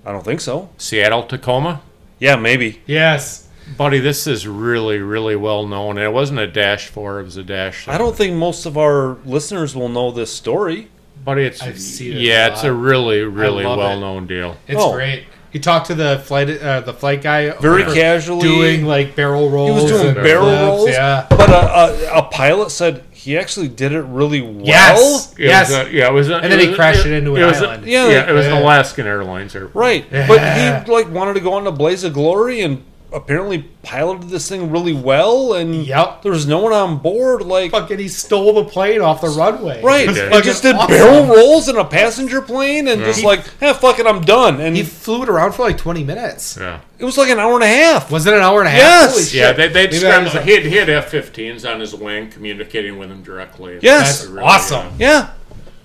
I 0.05 0.13
don't 0.13 0.25
think 0.25 0.41
so. 0.41 0.71
Seattle 0.79 1.25
Tacoma? 1.25 1.81
Yeah, 2.19 2.37
maybe. 2.37 2.81
Yes. 2.87 3.49
Buddy, 3.77 3.99
this 4.01 4.27
is 4.27 4.47
really, 4.47 4.99
really 4.99 5.37
well 5.37 5.67
known. 5.67 5.97
And 5.99 6.05
it 6.05 6.13
wasn't 6.13 6.41
a 6.41 6.47
Dash 6.47 6.89
4, 6.89 7.21
it 7.21 7.25
was 7.25 7.37
a 7.37 7.43
Dash. 7.43 7.87
I 7.89 7.99
don't 7.99 8.17
think 8.17 8.37
most 8.37 8.67
of 8.67 8.77
our 8.77 9.17
listeners 9.25 9.75
will 9.77 9.89
know 9.89 10.11
this 10.11 10.33
story. 10.33 10.89
Buddy, 11.25 11.43
it's 11.45 11.63
I've 11.63 11.79
seen 11.81 12.13
it 12.17 12.21
yeah, 12.23 12.47
a 12.49 12.53
it's 12.53 12.65
a 12.65 12.73
really, 12.73 13.21
really 13.23 13.65
well 13.65 14.01
known 14.01 14.27
deal. 14.27 14.57
It's 14.67 14.81
Oh. 14.81 14.93
great. 14.93 15.25
He 15.53 15.59
talked 15.59 15.89
to 15.89 15.97
the 15.97 16.23
flight 16.25 16.49
uh, 16.63 16.81
the 16.83 16.95
flight 16.95 17.23
guy 17.23 17.51
Very 17.59 17.83
casually. 17.83 18.43
doing 18.43 18.85
like 18.87 19.17
barrel 19.17 19.51
rolls. 19.51 19.79
He 19.79 19.83
was 19.83 19.93
doing 19.93 20.07
and 20.15 20.25
barrel 20.25 20.45
flips, 20.47 20.63
rolls. 20.63 20.89
Yeah. 20.91 21.27
But 21.29 21.51
a, 21.51 22.15
a, 22.15 22.19
a 22.19 22.23
pilot 22.31 22.71
said 22.71 23.03
he 23.11 23.37
actually 23.37 23.67
did 23.67 23.91
it 23.93 24.03
really 24.03 24.41
well. 24.43 24.65
Yes. 24.65 25.33
It 25.33 25.41
yes. 25.41 25.71
was 25.71 25.89
a, 25.89 25.93
yeah, 25.93 26.09
it 26.09 26.13
was. 26.13 26.31
A, 26.31 26.37
And 26.37 26.53
then 26.53 26.61
he 26.61 26.73
crashed 26.73 27.05
it 27.05 27.13
into 27.13 27.35
an 27.35 27.45
was 27.45 27.61
a- 27.61 27.67
island. 27.67 27.85
Yeah, 27.85 28.09
yeah, 28.09 28.31
it 28.31 28.33
was 28.33 28.47
an. 28.47 28.53
Alaskan 28.53 29.07
Airlines 29.09 29.55
airplane. 29.57 29.73
Right. 29.75 30.07
Yeah. 30.13 30.29
But 30.29 30.87
he 30.87 30.93
like 30.93 31.11
wanted 31.11 31.35
to 31.35 31.41
go 31.41 31.53
on 31.55 31.67
a 31.67 31.73
blaze 31.73 32.05
of 32.05 32.13
glory 32.13 32.61
and 32.61 32.85
apparently 33.13 33.59
piloted 33.83 34.29
this 34.29 34.49
thing 34.49 34.71
really 34.71 34.93
well 34.93 35.55
and 35.55 35.85
Yep. 35.85 36.23
there 36.23 36.33
was 36.33 36.47
no 36.47 36.59
one 36.61 36.73
on 36.73 36.99
board 36.99 37.43
like 37.43 37.71
Fucking 37.73 37.99
he 37.99 38.09
stole 38.09 38.53
the 38.55 38.65
plane 38.65 39.01
off 39.01 39.21
the 39.23 39.29
runway. 39.31 39.83
Right. 39.83 40.09
It 40.09 40.17
Yeah. 40.17 40.37
He 40.37 40.43
just 40.43 40.63
did 40.63 40.77
awesome. 40.77 40.89
barrel 40.91 41.27
rolls 41.27 41.69
in 41.69 41.77
a 41.77 41.85
passenger 41.85 42.41
plane 42.41 42.87
and 42.89 43.03
just 43.03 43.25
like, 43.25 43.41
eh, 43.61 43.73
fuck 43.73 43.99
it, 43.99 44.07
I'm 44.07 44.21
done. 44.21 44.61
And 44.61 44.77
He 44.77 44.83
flew 44.83 45.23
it 45.23 45.29
around 45.29 45.53
for 45.53 45.63
like 45.63 45.77
20 45.79 46.05
minutes. 46.05 46.57
Yeah. 46.61 46.81
it 46.99 47.05
was 47.05 47.17
like 47.19 47.31
an 47.31 47.39
hour 47.39 47.55
and 47.55 47.65
a 47.65 47.67
half. 47.67 48.11
Was 48.11 48.27
it 48.27 48.35
an 48.35 48.41
hour 48.41 48.61
and 48.61 48.69
a 48.69 48.71
half? 48.71 48.81
Yes. 48.81 49.11
Holy 49.13 49.23
shit. 49.25 49.35
Yeah, 49.35 49.53
they, 49.53 49.69
they 49.69 49.75
Maybe 49.85 49.91
described 49.93 50.37
I- 50.37 50.43
he 50.43 50.53
had, 50.55 50.63
he 50.65 50.77
had 50.77 50.89
F-15s 50.91 51.65
on 51.71 51.81
his 51.81 51.95
wing, 51.95 52.31
communicating 52.31 52.99
with 52.99 53.11
him 53.11 53.23
directly. 53.23 53.79
Yes. 53.83 54.25
It's 54.25 54.33
awesome. 54.37 54.93
Yeah. 54.99 55.31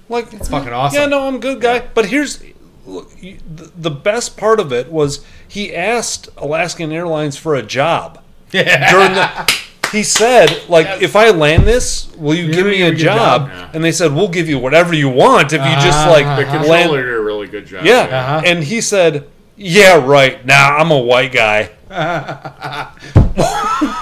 Like 0.10 0.32
it's 0.34 0.50
fucking 0.50 0.72
awesome. 0.72 1.00
Yeah, 1.02 1.08
no, 1.08 1.28
I'm 1.28 1.40
good 1.40 1.60
guy. 1.62 1.80
But 1.94 2.06
here's 2.06 2.40
look, 2.86 3.12
you- 3.22 3.40
the, 3.56 3.72
the 3.76 3.92
best 3.92 4.38
part 4.38 4.60
of 4.60 4.72
it 4.72 4.92
was 4.92 5.24
he 5.48 5.76
asked 5.76 6.30
Alaskan 6.38 6.92
Airlines 6.92 7.38
for 7.38 7.56
a 7.56 7.64
job. 7.64 8.22
Yeah. 8.52 8.90
during 8.92 9.14
the 9.14 9.54
he 9.92 10.02
said 10.04 10.64
like 10.70 11.02
if 11.02 11.16
i 11.16 11.30
land 11.30 11.64
this 11.64 12.08
will 12.18 12.34
you 12.36 12.52
give 12.52 12.66
me 12.66 12.82
a 12.82 12.92
give 12.92 12.96
me 12.96 13.02
a 13.02 13.04
job 13.06 13.48
job. 13.48 13.50
Yeah. 13.50 13.72
and 13.74 13.84
they 13.84 13.92
said 13.92 14.14
we'll 14.14 14.28
give 14.30 14.48
you 14.50 14.58
whatever 14.60 14.94
you 14.94 15.10
want 15.10 15.52
if 15.54 15.60
you 15.62 15.72
just 15.76 15.98
Uh-huh. 15.98 16.12
like 16.12 16.26
The 16.26 16.32
Uh-huh. 16.44 16.52
controller 16.58 16.78
land 16.88 16.92
did 16.92 17.14
a 17.14 17.20
really 17.22 17.48
good 17.48 17.66
job. 17.66 17.86
yeah 17.86 18.02
Uh-huh. 18.02 18.42
and 18.46 18.64
he 18.64 18.82
said 18.82 19.28
yeah 19.58 19.96
right 20.06 20.46
now 20.46 20.78
i'm 20.78 20.92
a 20.92 20.98
white 20.98 21.32
guy 21.34 21.70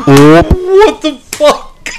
what 0.05 1.01
the 1.01 1.17
fuck 1.31 1.89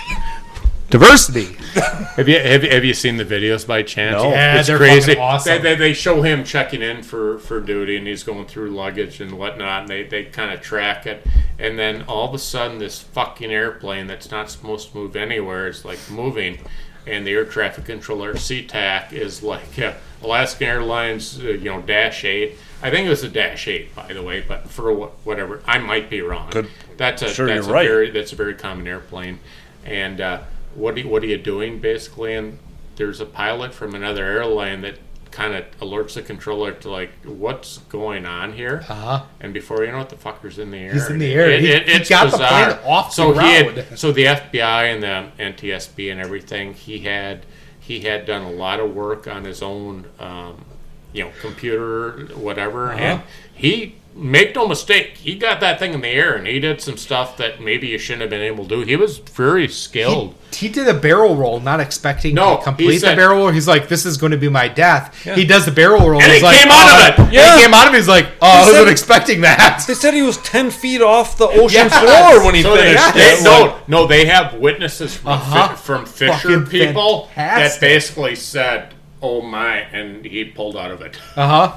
Diversity. 0.91 1.57
Have 2.17 2.29
you 2.29 2.39
have, 2.39 2.63
have 2.63 2.85
you 2.85 2.95
seen 2.95 3.17
the 3.17 3.25
videos 3.25 3.67
by 3.67 3.83
chance? 3.83 4.23
No. 4.23 4.31
Yeah, 4.31 4.59
it's 4.59 4.69
they're 4.69 4.77
crazy. 4.79 5.17
awesome. 5.17 5.57
They, 5.63 5.71
they, 5.71 5.75
they 5.75 5.93
show 5.93 6.23
him 6.23 6.45
checking 6.45 6.81
in 6.83 7.03
for, 7.03 7.39
for 7.41 7.61
duty, 7.61 7.97
and 7.97 8.07
he's 8.07 8.23
going 8.23 8.47
through 8.47 8.71
luggage 8.71 9.21
and 9.21 9.33
whatnot. 9.39 9.83
And 9.83 9.89
they, 9.89 10.05
they 10.05 10.25
kind 10.25 10.53
of 10.53 10.61
track 10.61 11.07
it, 11.07 11.27
and 11.59 11.77
then 11.79 12.03
all 12.03 12.29
of 12.29 12.35
a 12.35 12.39
sudden, 12.39 12.79
this 12.79 13.01
fucking 13.01 13.51
airplane 13.53 14.07
that's 14.07 14.31
not 14.31 14.51
supposed 14.51 14.91
to 14.93 14.97
move 14.97 15.17
anywhere 15.17 15.67
is 15.69 15.85
like 15.85 15.99
moving, 16.11 16.59
and 17.07 17.27
the 17.27 17.33
air 17.33 17.45
traffic 17.45 17.85
controller 17.87 18.35
SeaTac 18.35 19.13
is 19.13 19.43
like 19.43 19.77
uh, 19.79 19.95
Alaskan 20.23 20.69
Airlines, 20.69 21.41
uh, 21.41 21.49
you 21.49 21.65
know, 21.71 21.81
Dash 21.83 22.25
Eight. 22.25 22.57
I 22.83 22.91
think 22.91 23.07
it 23.07 23.11
was 23.11 23.25
a 23.25 23.29
Dash 23.29 23.67
Eight, 23.67 23.95
by 23.95 24.13
the 24.13 24.23
way, 24.23 24.41
but 24.47 24.69
for 24.69 24.95
wh- 24.95 25.27
whatever, 25.27 25.61
I 25.67 25.79
might 25.79 26.09
be 26.09 26.21
wrong. 26.23 26.51
Good. 26.51 26.69
That's 26.97 27.23
a 27.23 27.29
Sure, 27.29 27.47
that's 27.49 27.67
you're 27.67 27.71
a 27.75 27.79
right. 27.79 27.89
very 27.89 28.11
that's 28.11 28.33
a 28.33 28.37
very 28.37 28.55
common 28.55 28.87
airplane, 28.87 29.41
and 29.85 30.21
uh, 30.21 30.43
what 30.77 30.95
are 30.95 31.01
you, 31.01 31.09
what 31.09 31.23
are 31.23 31.27
you 31.27 31.39
doing 31.39 31.79
basically? 31.81 32.35
And 32.35 32.59
there's 32.97 33.21
a 33.21 33.27
pilot 33.27 33.75
from 33.75 33.95
another 33.95 34.25
airline 34.25 34.83
that 34.83 34.99
kind 35.31 35.53
of 35.55 35.65
alerts 35.81 36.15
the 36.15 36.23
controller 36.23 36.71
to 36.71 36.89
like 36.91 37.11
what's 37.25 37.79
going 37.89 38.25
on 38.25 38.53
here, 38.53 38.85
Uh-huh. 38.89 39.23
and 39.41 39.53
before 39.53 39.85
you 39.85 39.91
know 39.91 40.01
it, 40.01 40.09
the 40.09 40.15
fucker's 40.17 40.61
in 40.61 40.71
the 40.71 40.79
air. 40.79 40.93
He's 40.93 41.11
in 41.11 41.19
the 41.19 41.33
air. 41.33 41.51
He- 41.59 41.67
he 41.67 41.73
it's 41.73 42.09
got 42.09 42.31
the 42.31 42.37
plane 42.37 42.79
off 42.87 43.09
the 43.09 43.15
so 43.15 43.29
he 43.33 43.39
ground. 43.41 43.77
had, 43.79 43.99
so 43.99 44.13
the 44.13 44.27
FBI 44.27 44.85
and 44.95 45.03
the 45.03 45.43
NTSB 45.43 46.13
and 46.13 46.21
everything, 46.21 46.75
he 46.75 47.01
had 47.01 47.47
he 47.81 48.01
had 48.01 48.25
done 48.27 48.43
a 48.43 48.51
lot 48.51 48.79
of 48.81 48.95
work 48.95 49.27
on 49.27 49.45
his 49.45 49.61
own, 49.61 50.07
um, 50.21 50.65
you 51.13 51.25
know, 51.25 51.31
computer, 51.43 52.27
whatever, 52.37 52.93
Uh-huh. 52.93 52.99
and 53.01 53.21
he. 53.53 53.97
Make 54.17 54.55
no 54.55 54.69
mistake, 54.69 55.17
he 55.17 55.35
got 55.35 55.59
that 55.59 55.81
thing 55.81 55.93
in 55.93 56.01
the 56.01 56.09
air 56.09 56.35
and 56.37 56.47
he 56.47 56.61
did 56.61 56.81
some 56.81 56.97
stuff 56.97 57.37
that 57.39 57.61
maybe 57.61 57.89
you 57.89 57.99
shouldn't 57.99 58.21
have 58.21 58.31
been 58.31 58.43
able 58.43 58.63
to 58.65 58.77
do. 58.77 58.81
He 58.83 58.95
was 58.95 59.19
very 59.19 59.67
skilled. 59.67 60.37
He 60.53 60.69
did 60.69 60.87
a 60.87 60.95
barrel 60.95 61.35
roll, 61.35 61.59
not 61.59 61.81
expecting 61.81 62.37
No, 62.37 62.59
to 62.59 62.63
complete 62.63 63.01
said- 63.01 63.13
the 63.13 63.17
barrel 63.17 63.39
roll. 63.39 63.49
He's 63.49 63.67
like, 63.67 63.89
"This 63.89 64.07
is 64.07 64.17
going 64.17 64.31
to 64.31 64.39
be 64.39 64.49
my 64.49 64.69
death." 64.69 65.21
He 65.25 65.45
does 65.45 65.65
the 65.65 65.73
barrel 65.73 66.09
roll, 66.09 66.23
And 66.23 66.31
he's 66.31 66.43
he 66.43 66.47
like, 66.47 66.59
came 66.61 66.71
out 66.71 67.11
of 67.11 67.19
"Oh." 67.19 67.25
it! 67.29 67.33
Yeah. 67.33 67.57
he 67.57 67.63
came 67.65 67.75
out 67.75 67.89
of 67.89 67.95
it. 67.95 67.97
He's 67.97 68.07
like, 68.07 68.29
"Oh, 68.41 68.47
I 68.47 68.65
wasn't 68.71 68.89
expecting 68.89 69.41
that." 69.41 69.83
they 69.89 69.95
said 69.95 70.15
he 70.15 70.23
was 70.23 70.37
10 70.39 70.71
feet 70.71 71.03
off 71.03 71.37
the 71.37 71.49
ocean 71.49 71.71
Yes. 71.91 71.99
floor 71.99 72.45
when 72.47 72.55
he 72.55 72.63
So 72.63 72.77
they, 72.77 72.95
finished 72.95 73.15
they- 73.15 73.33
it. 73.33 73.43
no, 73.43 73.79
no, 73.89 74.07
they 74.07 74.27
have 74.27 74.55
witnesses 74.55 75.17
from, 75.17 75.33
Uh-huh. 75.33 75.69
fi- 75.71 75.75
from 75.75 76.07
Fisher 76.07 76.35
Fucking 76.35 76.67
people 76.67 77.31
fantastic. 77.35 77.81
that 77.81 77.87
basically 77.87 78.37
said, 78.37 78.95
"Oh 79.21 79.43
my," 79.43 79.79
and 79.93 80.25
he 80.25 80.45
pulled 80.45 80.77
out 80.77 80.93
of 80.93 81.01
it. 81.03 81.17
Uh 81.35 81.49
huh. 81.49 81.73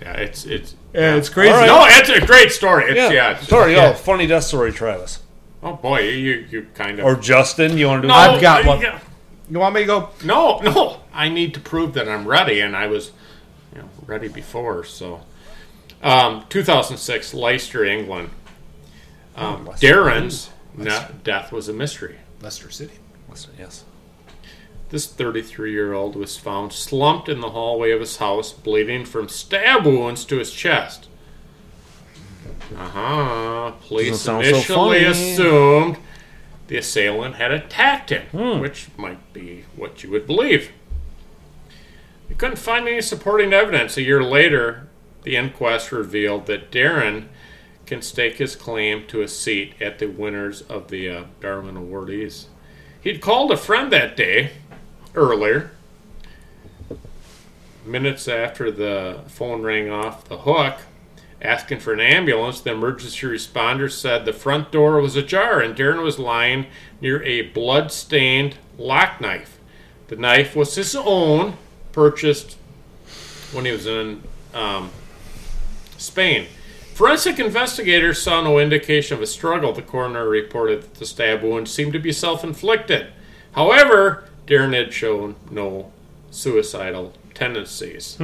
Yeah, 0.00 0.12
it's 0.12 0.44
it's 0.44 0.74
Yeah, 0.94 1.16
it's 1.16 1.28
crazy. 1.28 1.52
All 1.52 1.58
right. 1.60 1.66
no, 1.66 1.84
it's 1.88 2.08
a 2.10 2.26
great 2.26 2.52
story. 2.52 2.84
It's, 2.84 2.96
yeah, 2.96 3.10
yeah, 3.10 3.30
it's- 3.32 3.48
sorry 3.48 3.74
yeah. 3.74 3.90
oh 3.90 3.94
funny 3.94 4.26
death 4.26 4.44
story 4.44 4.72
travis 4.72 5.20
Oh 5.62 5.74
boy, 5.74 6.00
you 6.00 6.46
you 6.50 6.66
kind 6.74 6.98
of 6.98 7.04
or 7.06 7.14
justin 7.16 7.78
you 7.78 7.86
want 7.86 8.02
to 8.02 8.08
do 8.08 8.08
no, 8.08 8.14
I've 8.14 8.40
got 8.40 8.64
one. 8.66 8.80
yeah. 8.80 8.98
You 9.50 9.58
want 9.58 9.74
me 9.74 9.82
to 9.82 9.86
go? 9.86 10.08
No, 10.24 10.58
no, 10.60 11.00
I 11.12 11.28
need 11.28 11.52
to 11.54 11.60
prove 11.60 11.94
that 11.94 12.08
I'm 12.08 12.26
ready, 12.26 12.60
and 12.60 12.74
I 12.74 12.86
was, 12.86 13.10
you 13.74 13.82
know, 13.82 13.88
ready 14.06 14.28
before. 14.28 14.82
So, 14.84 15.20
um, 16.02 16.46
2006, 16.48 17.34
Leicester, 17.34 17.84
England. 17.84 18.30
Um, 19.36 19.66
Leicester. 19.66 19.86
Darren's 19.86 20.50
na- 20.74 21.06
death 21.22 21.52
was 21.52 21.68
a 21.68 21.72
mystery. 21.74 22.18
Leicester 22.40 22.70
City. 22.70 22.94
yes 23.58 23.84
This 24.92 25.06
33 25.06 25.72
year 25.72 25.94
old 25.94 26.14
was 26.16 26.36
found 26.36 26.72
slumped 26.74 27.26
in 27.30 27.40
the 27.40 27.50
hallway 27.50 27.92
of 27.92 28.00
his 28.00 28.18
house, 28.18 28.52
bleeding 28.52 29.06
from 29.06 29.28
stab 29.30 29.86
wounds 29.86 30.26
to 30.26 30.36
his 30.36 30.52
chest. 30.52 31.08
Uh 32.76 32.88
huh. 32.88 33.72
Police 33.88 34.10
Doesn't 34.10 34.24
sound 34.24 34.44
so 34.44 34.50
initially 34.50 34.98
funny. 35.00 35.04
assumed 35.10 35.96
the 36.68 36.76
assailant 36.76 37.36
had 37.36 37.50
attacked 37.52 38.10
him, 38.10 38.26
Hmm. 38.32 38.60
which 38.60 38.88
might 38.98 39.32
be 39.32 39.64
what 39.76 40.02
you 40.04 40.10
would 40.10 40.26
believe. 40.26 40.70
They 42.28 42.34
couldn't 42.34 42.56
find 42.58 42.86
any 42.86 43.00
supporting 43.00 43.54
evidence. 43.54 43.96
A 43.96 44.02
year 44.02 44.22
later, 44.22 44.88
the 45.22 45.36
inquest 45.36 45.90
revealed 45.90 46.44
that 46.46 46.70
Darren 46.70 47.28
can 47.86 48.02
stake 48.02 48.36
his 48.36 48.56
claim 48.56 49.06
to 49.06 49.22
a 49.22 49.28
seat 49.28 49.72
at 49.80 49.98
the 49.98 50.06
winners 50.06 50.60
of 50.62 50.88
the 50.88 51.08
uh, 51.08 51.24
Darwin 51.40 51.76
awardees. 51.76 52.44
He'd 53.00 53.22
called 53.22 53.50
a 53.50 53.56
friend 53.56 53.90
that 53.90 54.16
day, 54.16 54.50
earlier, 55.14 55.70
minutes 57.84 58.28
after 58.28 58.70
the 58.70 59.20
phone 59.26 59.62
rang 59.62 59.90
off 59.90 60.24
the 60.24 60.38
hook, 60.38 60.78
asking 61.40 61.80
for 61.80 61.92
an 61.92 62.00
ambulance. 62.00 62.60
The 62.60 62.72
emergency 62.72 63.26
responder 63.26 63.90
said 63.90 64.24
the 64.24 64.32
front 64.32 64.70
door 64.70 65.00
was 65.00 65.16
ajar 65.16 65.60
and 65.60 65.76
Darren 65.76 66.02
was 66.02 66.18
lying 66.18 66.66
near 67.00 67.22
a 67.22 67.42
blood-stained 67.42 68.56
lock 68.78 69.20
knife. 69.20 69.58
The 70.08 70.16
knife 70.16 70.54
was 70.54 70.74
his 70.74 70.94
own, 70.94 71.56
purchased 71.92 72.56
when 73.52 73.64
he 73.64 73.72
was 73.72 73.86
in 73.86 74.22
um, 74.54 74.90
Spain. 75.98 76.46
Forensic 76.94 77.38
investigators 77.38 78.20
saw 78.20 78.42
no 78.42 78.58
indication 78.58 79.16
of 79.16 79.22
a 79.22 79.26
struggle. 79.26 79.72
The 79.72 79.82
coroner 79.82 80.28
reported 80.28 80.82
that 80.82 80.94
the 80.94 81.06
stab 81.06 81.42
wound 81.42 81.68
seemed 81.68 81.94
to 81.94 81.98
be 81.98 82.12
self 82.12 82.44
inflicted. 82.44 83.08
However, 83.52 84.28
Darren 84.46 84.74
had 84.74 84.92
shown 84.92 85.36
no 85.50 85.92
suicidal 86.30 87.12
tendencies. 87.34 88.18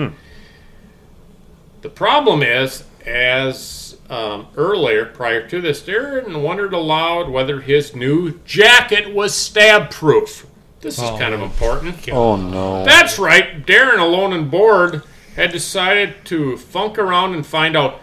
The 1.83 1.89
problem 1.89 2.43
is, 2.43 2.85
as 3.07 3.97
um, 4.11 4.49
earlier, 4.57 5.05
prior 5.07 5.47
to 5.49 5.61
this, 5.61 5.83
Darren 5.83 6.43
wondered 6.43 6.73
aloud 6.73 7.29
whether 7.31 7.61
his 7.61 7.95
new 7.95 8.41
jacket 8.45 9.15
was 9.15 9.35
stab 9.35 9.91
proof. 9.91 10.47
This 10.81 10.95
is 10.99 11.11
kind 11.19 11.35
of 11.35 11.41
important. 11.41 12.09
Oh 12.11 12.37
no. 12.37 12.85
That's 12.85 13.19
right. 13.19 13.65
Darren, 13.67 13.99
alone 13.99 14.33
and 14.33 14.51
bored, 14.51 15.03
had 15.37 15.53
decided 15.53 16.25
to 16.27 16.57
funk 16.57 16.99
around 16.99 17.35
and 17.35 17.47
find 17.47 17.77
out. 17.77 18.01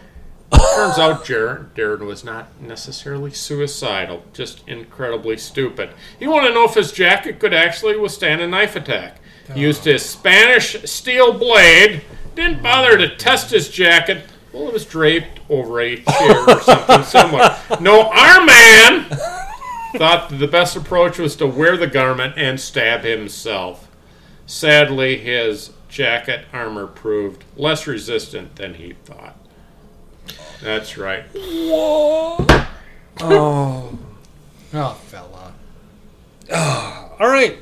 Turns 0.76 1.00
out 1.00 1.26
Darren 1.26 2.06
was 2.06 2.24
not 2.24 2.62
necessarily 2.62 3.32
suicidal, 3.32 4.24
just 4.34 4.68
incredibly 4.68 5.38
stupid. 5.38 5.90
He 6.20 6.28
wanted 6.28 6.50
to 6.50 6.54
know 6.54 6.66
if 6.66 6.74
his 6.76 6.92
jacket 6.92 7.40
could 7.40 7.54
actually 7.54 7.98
withstand 7.98 8.42
a 8.42 8.48
knife 8.48 8.76
attack. 8.76 9.20
He 9.54 9.62
used 9.62 9.86
his 9.86 10.04
Spanish 10.04 10.82
steel 10.84 11.34
blade, 11.34 12.02
didn't 12.36 12.64
bother 12.64 12.98
to 12.98 13.16
test 13.16 13.52
his 13.52 13.70
jacket. 13.70 14.26
Well, 14.52 14.68
it 14.68 14.74
was 14.74 14.86
draped 14.86 15.40
over 15.50 15.80
a 15.80 15.98
chair 15.98 16.50
or 16.50 16.62
something 16.62 17.04
similar. 17.04 17.56
No, 17.80 18.10
our 18.10 18.46
man 18.46 19.06
thought 19.96 20.30
that 20.30 20.38
the 20.40 20.48
best 20.48 20.76
approach 20.76 21.18
was 21.20 21.36
to 21.38 21.48
wear 21.48 21.78
the 21.78 21.88
garment 21.88 22.36
and 22.38 22.60
stab 22.60 23.04
himself. 23.04 23.90
Sadly, 24.46 25.18
his 25.18 25.72
jacket 25.90 26.46
armor 26.52 26.88
proved 26.88 27.44
less 27.56 27.88
resistant 27.88 28.56
than 28.58 28.76
he 28.76 28.94
thought. 29.06 29.38
That's 30.66 30.98
right. 30.98 31.24
Whoa. 31.36 32.38
Oh, 33.22 34.00
oh, 34.74 34.94
fella. 35.06 35.54
All 37.20 37.28
right, 37.30 37.60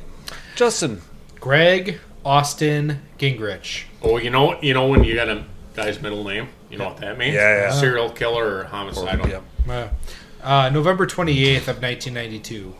Justin. 0.55 1.01
Greg 1.41 1.99
Austin 2.23 3.01
Gingrich. 3.19 3.83
Oh, 4.01 4.15
you 4.15 4.29
know, 4.29 4.57
you 4.61 4.73
know 4.73 4.87
when 4.87 5.03
you 5.03 5.15
got 5.15 5.27
a 5.27 5.43
guy's 5.75 6.01
middle 6.01 6.23
name, 6.23 6.47
you 6.69 6.77
know 6.77 6.85
what 6.85 6.97
that 6.99 7.17
means? 7.17 7.35
Yeah, 7.35 7.63
yeah. 7.63 7.71
Serial 7.71 8.09
killer 8.09 8.59
or 8.59 8.63
homicidal. 8.63 9.27
Yep. 9.27 9.43
Uh, 9.67 9.87
uh, 10.41 10.69
November 10.69 11.05
28th 11.05 11.67
of 11.67 11.81
1992. 11.81 12.73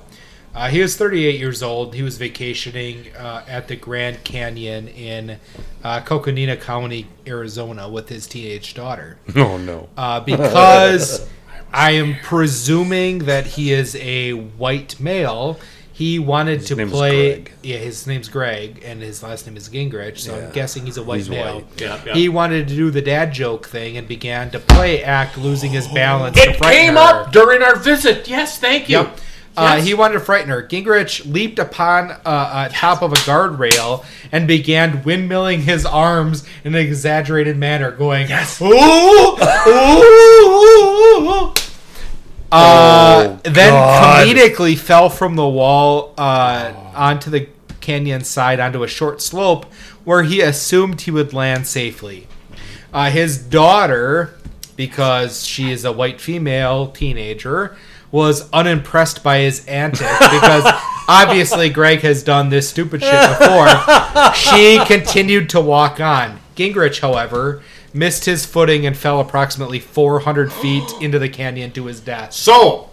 Uh, 0.56 0.70
he 0.70 0.82
was 0.82 0.96
38 0.96 1.40
years 1.40 1.64
old. 1.64 1.96
He 1.96 2.04
was 2.04 2.18
vacationing 2.18 3.08
uh, 3.18 3.44
at 3.48 3.68
the 3.68 3.76
Grand 3.76 4.24
Canyon 4.24 4.88
in 4.88 5.38
uh, 5.84 6.02
Coconino 6.02 6.56
County, 6.58 7.08
Arizona, 7.26 7.90
with 7.90 8.08
his 8.10 8.28
teenage 8.28 8.74
daughter. 8.74 9.18
Oh 9.36 9.58
no. 9.58 9.90
Uh, 9.98 10.20
because 10.20 11.28
I 11.74 11.92
am 11.92 12.16
presuming 12.22 13.20
that 13.26 13.46
he 13.48 13.72
is 13.74 13.96
a 13.96 14.34
white 14.34 15.00
male. 15.00 15.60
He 15.92 16.18
wanted 16.20 16.66
to 16.68 16.76
name 16.76 16.88
is 16.88 16.94
play. 16.94 17.34
Greg. 17.42 17.52
Yeah, 17.62 17.78
his 17.78 18.06
name's 18.08 18.28
Greg, 18.28 18.82
and 18.84 19.00
his 19.02 19.22
last 19.24 19.46
name 19.48 19.56
is 19.58 19.70
Gingrich. 19.70 20.18
So 20.20 20.36
Yeah. 20.38 20.46
I'm 20.48 20.52
guessing 20.52 20.86
he's 20.86 20.98
a 20.98 21.04
white 21.04 21.18
He's 21.18 21.30
male. 21.30 21.56
white. 21.58 21.82
Yeah, 21.82 22.02
yeah. 22.06 22.14
He 22.16 22.30
wanted 22.30 22.68
to 22.68 22.76
do 22.76 22.90
the 22.92 23.02
dad 23.02 23.32
joke 23.32 23.68
thing 23.68 23.98
and 23.98 24.08
began 24.08 24.50
to 24.52 24.60
play 24.60 25.04
act, 25.04 25.38
losing 25.38 25.72
his 25.72 25.88
balance. 25.88 26.36
to 26.42 26.50
It 26.52 26.60
came 26.62 26.94
her. 26.94 27.00
up 27.00 27.32
during 27.32 27.62
our 27.62 27.76
visit. 27.76 28.28
Yes, 28.28 28.58
thank 28.60 28.90
you. 28.90 28.98
Yep. 29.00 29.18
Uh, 29.56 29.76
Yes. 29.78 29.86
he 29.88 29.94
wanted 29.94 30.14
to 30.16 30.20
frighten 30.20 30.50
her. 30.50 30.64
Gingrich 30.64 31.32
leaped 31.32 31.60
upon 31.60 32.10
uh, 32.12 32.18
uh, 32.26 32.70
top 32.72 33.02
of 33.04 33.14
a 33.14 33.18
guardrail 33.18 34.04
and 34.32 34.48
began 34.48 35.04
windmilling 35.04 35.60
his 35.60 35.86
arms 35.86 36.44
in 36.64 36.74
an 36.74 36.82
exaggerated 36.82 37.56
manner, 37.58 37.92
going, 37.92 38.28
"Yes, 38.30 38.60
ooh, 38.60 38.66
ooh, 38.74 40.50
ooh." 41.48 41.54
Uh, 42.52 43.38
then 43.44 43.72
God. 43.72 44.28
comedically 44.28 44.78
fell 44.78 45.10
from 45.10 45.36
the 45.36 45.48
wall 45.48 46.14
uh, 46.18 46.72
onto 46.96 47.30
the 47.32 47.48
canyon 47.82 48.24
side 48.24 48.60
onto 48.60 48.84
a 48.84 48.88
short 48.88 49.22
slope 49.22 49.66
where 50.04 50.24
he 50.24 50.42
assumed 50.42 51.02
he 51.02 51.12
would 51.12 51.34
land 51.34 51.66
safely. 51.68 52.28
Uh, 52.94 53.10
his 53.10 53.38
daughter, 53.40 54.36
because 54.76 55.46
she 55.46 55.72
is 55.72 55.84
a 55.84 55.92
white 55.92 56.22
female 56.22 56.88
teenager, 56.88 57.76
was 58.14 58.48
unimpressed 58.54 59.24
by 59.24 59.40
his 59.40 59.66
antics 59.66 60.20
because 60.20 60.64
obviously 61.08 61.68
Greg 61.68 62.02
has 62.02 62.22
done 62.22 62.50
this 62.50 62.70
stupid 62.70 63.02
shit 63.02 63.40
before. 63.40 63.68
she 64.36 64.80
continued 64.86 65.50
to 65.50 65.60
walk 65.60 66.00
on. 66.00 66.40
Gingrich, 66.56 67.00
however, 67.02 67.64
missed 67.92 68.26
his 68.26 68.46
footing 68.46 68.86
and 68.86 68.96
fell 68.96 69.20
approximately 69.20 69.80
400 69.80 70.54
feet 70.62 70.94
into 71.02 71.18
the 71.18 71.28
canyon 71.28 71.72
to 71.72 71.88
his 71.88 72.00
death. 72.00 72.34
So, 72.34 72.92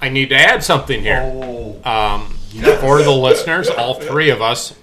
I 0.00 0.08
need 0.08 0.28
to 0.28 0.36
add 0.36 0.62
something 0.62 1.00
here. 1.02 1.20
Oh. 1.24 1.80
Um, 1.84 2.34
for 2.78 3.02
the 3.02 3.10
listeners, 3.10 3.68
all 3.68 3.94
three 3.94 4.30
of 4.30 4.40
us, 4.40 4.76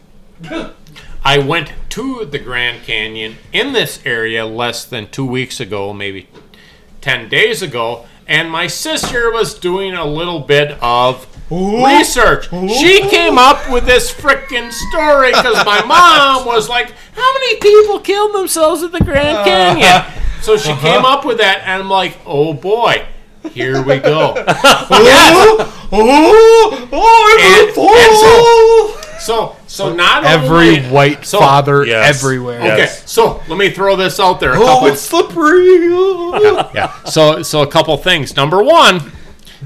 I 1.24 1.38
went 1.38 1.72
to 1.91 2.25
the 2.25 2.40
Grand 2.40 2.83
Canyon 2.83 3.38
in 3.53 3.72
this 3.72 4.06
area 4.06 4.45
less 4.45 4.83
than 4.83 5.09
two 5.09 5.25
weeks 5.25 5.61
ago, 5.61 5.93
maybe 5.93 6.27
10 7.00 7.30
days 7.30 7.61
ago, 7.61 8.06
and 8.32 8.50
my 8.50 8.68
sister 8.68 9.32
was 9.32 9.53
doing 9.53 9.93
a 9.93 10.06
little 10.06 10.40
bit 10.40 10.72
of 10.82 11.27
research. 11.51 12.50
She 12.50 13.01
came 13.10 13.38
up 13.38 13.69
with 13.69 13.85
this 13.85 14.11
freaking 14.11 14.72
story 14.72 15.32
because 15.32 15.66
my 15.66 15.82
mom 15.85 16.45
was 16.45 16.69
like, 16.69 16.93
How 17.14 17.34
many 17.34 17.58
people 17.60 18.00
killed 18.00 18.34
themselves 18.34 18.84
at 18.84 18.92
the 18.93 19.03
Grand 19.03 19.45
Canyon? 19.45 20.03
So 20.42 20.58
she 20.58 20.74
came 20.77 21.03
up 21.06 21.26
with 21.26 21.38
that, 21.40 21.60
and 21.66 21.84
I'm 21.84 21.90
like, 21.90 22.18
Oh 22.26 22.53
boy. 22.53 23.06
Here 23.51 23.82
we 23.82 23.98
go. 24.00 24.34
Yes. 24.45 25.68
Oh, 25.93 26.88
oh, 26.93 27.38
And- 27.42 29.11
and 29.14 29.22
so, 29.22 29.56
so 29.72 29.93
not 29.93 30.24
Every 30.25 30.77
only, 30.77 30.90
white 30.90 31.25
so- 31.25 31.40
father 31.40 31.85
Yes. 31.85 32.17
everywhere. 32.17 32.59
Okay, 32.59 32.77
Yes. 32.77 33.09
so 33.09 33.41
let 33.48 33.58
me 33.58 33.69
throw 33.69 33.95
this 33.95 34.19
out 34.19 34.40
there. 34.40 34.53
A 34.53 34.59
Oh, 34.59 34.66
couple, 34.66 34.88
it's 34.90 35.01
slippery. 35.01 35.88
yeah. 36.75 36.91
So, 37.06 37.41
so 37.41 37.61
a 37.61 37.67
couple 37.67 37.95
things. 37.98 38.35
Number 38.35 38.61
one, 38.61 39.11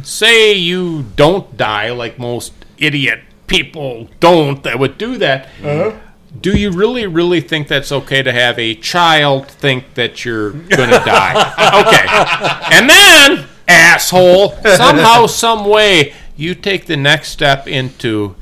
say 0.03 0.53
you 0.53 1.05
don't 1.15 1.55
die 1.57 1.89
like 1.91 2.19
most 2.19 2.53
idiot 2.77 3.21
people 3.47 4.07
don't 4.19 4.63
that 4.63 4.77
would 4.79 4.97
do 4.97 5.17
that. 5.17 5.47
Uh-huh. 5.63 5.91
Do 6.39 6.51
you 6.57 6.69
really, 6.71 7.07
really 7.07 7.39
think 7.41 7.67
that's 7.69 7.91
okay 7.91 8.21
to 8.21 8.31
have 8.31 8.59
a 8.59 8.75
child 8.75 9.47
think 9.47 9.93
that 9.93 10.25
you're 10.25 10.51
gonna 10.51 11.03
die? 11.05 11.33
okay, 12.67 12.75
and 12.75 12.89
then 12.89 13.45
asshole, 13.67 14.49
somehow, 14.75 15.27
some 15.27 15.65
way, 15.65 16.13
you 16.35 16.53
take 16.53 16.85
the 16.87 16.97
next 16.97 17.29
step 17.29 17.67
into. 17.67 18.35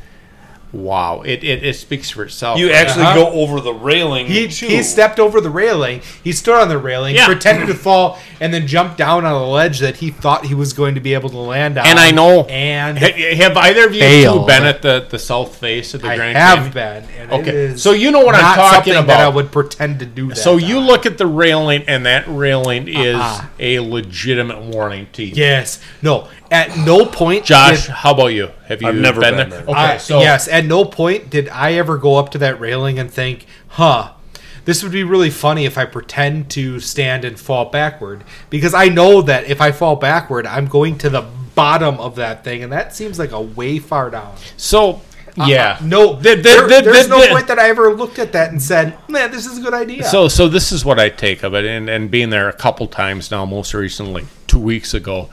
Wow, 0.73 1.21
it, 1.21 1.43
it, 1.43 1.63
it 1.63 1.75
speaks 1.75 2.09
for 2.09 2.23
itself. 2.23 2.57
You 2.57 2.71
actually 2.71 3.03
Uh-huh. 3.05 3.13
go 3.25 3.29
over 3.31 3.61
the 3.61 3.73
railing. 3.75 4.25
He, 4.25 4.47
too. 4.47 4.65
he 4.65 4.81
stepped 4.81 5.19
over 5.19 5.39
the 5.39 5.51
railing. 5.51 6.01
He 6.23 6.31
stood 6.31 6.59
on 6.59 6.67
the 6.67 6.79
railing, 6.79 7.13
Yeah. 7.15 7.27
pretended 7.27 7.67
to 7.67 7.75
fall, 7.75 8.17
and 8.41 8.51
then 8.51 8.65
jumped 8.65 8.97
down 8.97 9.23
on 9.23 9.33
a 9.33 9.45
ledge 9.47 9.77
that 9.81 9.97
he 9.97 10.09
thought 10.09 10.47
he 10.47 10.55
was 10.55 10.73
going 10.73 10.95
to 10.95 10.99
be 11.01 11.13
able 11.13 11.29
to 11.29 11.37
land 11.37 11.77
on. 11.77 11.85
And 11.85 11.99
I 11.99 12.09
know. 12.09 12.45
And 12.45 12.97
Ha- 12.97 13.35
Have 13.35 13.55
either 13.55 13.85
of 13.85 13.93
you 13.93 14.01
two 14.01 14.07
Failed. 14.07 14.47
been 14.47 14.63
at 14.63 14.81
the, 14.81 15.05
the 15.07 15.19
south 15.19 15.57
face 15.57 15.93
of 15.93 16.01
the 16.01 16.07
I 16.09 16.15
Grand 16.15 16.37
have 16.39 16.73
Canyon? 16.73 16.73
been. 16.73 17.21
And 17.21 17.31
Okay, 17.33 17.49
it 17.49 17.55
is 17.55 17.83
so 17.83 17.91
you 17.91 18.09
know 18.09 18.21
what 18.21 18.33
I'm 18.33 18.55
talking 18.55 18.93
about. 18.95 19.07
That 19.07 19.21
I 19.21 19.29
would 19.29 19.51
pretend 19.51 19.99
to 19.99 20.07
do 20.07 20.29
that. 20.29 20.37
So 20.37 20.57
you 20.57 20.77
on. 20.79 20.87
look 20.87 21.05
at 21.05 21.19
the 21.19 21.27
railing, 21.27 21.83
and 21.87 22.03
that 22.07 22.23
railing 22.27 22.87
is 22.87 23.15
Uh-uh. 23.15 23.45
a 23.59 23.79
legitimate 23.79 24.59
warning 24.61 25.05
to 25.13 25.23
you. 25.23 25.33
Yes. 25.35 25.79
No. 26.01 26.29
At 26.53 26.77
no 26.77 27.05
point, 27.05 27.45
Josh, 27.45 27.87
did- 27.87 27.91
how 27.91 28.11
about 28.11 28.27
you? 28.27 28.49
Have 28.67 28.81
you 28.81 28.89
I've 28.89 28.95
never 28.95 29.19
been, 29.21 29.35
been 29.35 29.49
there? 29.49 29.59
there. 29.61 29.69
Okay, 29.69 29.79
I- 29.93 29.97
so 29.97 30.19
yes. 30.19 30.47
At 30.47 30.65
no 30.65 30.85
point 30.85 31.29
did 31.29 31.49
I 31.49 31.73
ever 31.73 31.97
go 31.97 32.15
up 32.17 32.29
to 32.31 32.37
that 32.37 32.59
railing 32.59 32.99
and 32.99 33.11
think, 33.11 33.45
"Huh." 33.69 34.09
This 34.65 34.81
would 34.81 34.93
be 34.93 35.03
really 35.03 35.29
funny 35.29 35.65
if 35.65 35.77
I 35.77 35.83
pretend 35.83 36.49
to 36.51 36.79
stand 36.79 37.25
and 37.25 37.37
fall 37.37 37.65
backward 37.65 38.23
because 38.49 38.73
I 38.73 38.87
know 38.87 39.21
that 39.23 39.49
if 39.49 39.59
I 39.59 39.73
fall 39.73 39.97
backward, 39.97 40.45
I'm 40.47 40.67
going 40.67 40.97
to 40.99 41.09
the 41.09 41.23
bottom 41.53 41.99
of 41.99 42.15
that 42.15 42.43
thing, 42.45 42.63
and 42.63 42.71
that 42.71 42.95
seems 42.95 43.19
like 43.19 43.31
a 43.33 43.41
way 43.41 43.79
far 43.79 44.09
down. 44.09 44.31
so 44.55 45.01
uh-huh. 45.35 45.49
Yeah. 45.49 45.77
No, 45.81 46.13
The- 46.13 46.35
the- 46.35 46.41
there- 46.43 46.61
the- 46.67 46.81
there's 46.91 47.07
the- 47.07 47.17
no 47.17 47.27
point 47.27 47.47
that 47.47 47.57
I 47.57 47.67
ever 47.69 47.91
looked 47.91 48.19
at 48.19 48.33
that 48.33 48.51
and 48.51 48.61
said, 48.61 48.93
"Man, 49.09 49.31
this 49.31 49.47
is 49.47 49.57
a 49.57 49.61
good 49.61 49.73
idea." 49.73 50.03
So, 50.03 50.27
so 50.27 50.47
this 50.47 50.71
is 50.71 50.85
what 50.85 50.99
I 50.99 51.09
take 51.09 51.41
of 51.41 51.55
it, 51.55 51.65
and, 51.65 51.89
and 51.89 52.11
being 52.11 52.29
there 52.29 52.47
a 52.47 52.53
couple 52.53 52.85
times 52.85 53.31
now, 53.31 53.43
most 53.43 53.73
recently 53.73 54.25
two 54.45 54.59
weeks 54.59 54.93
ago, 54.93 55.29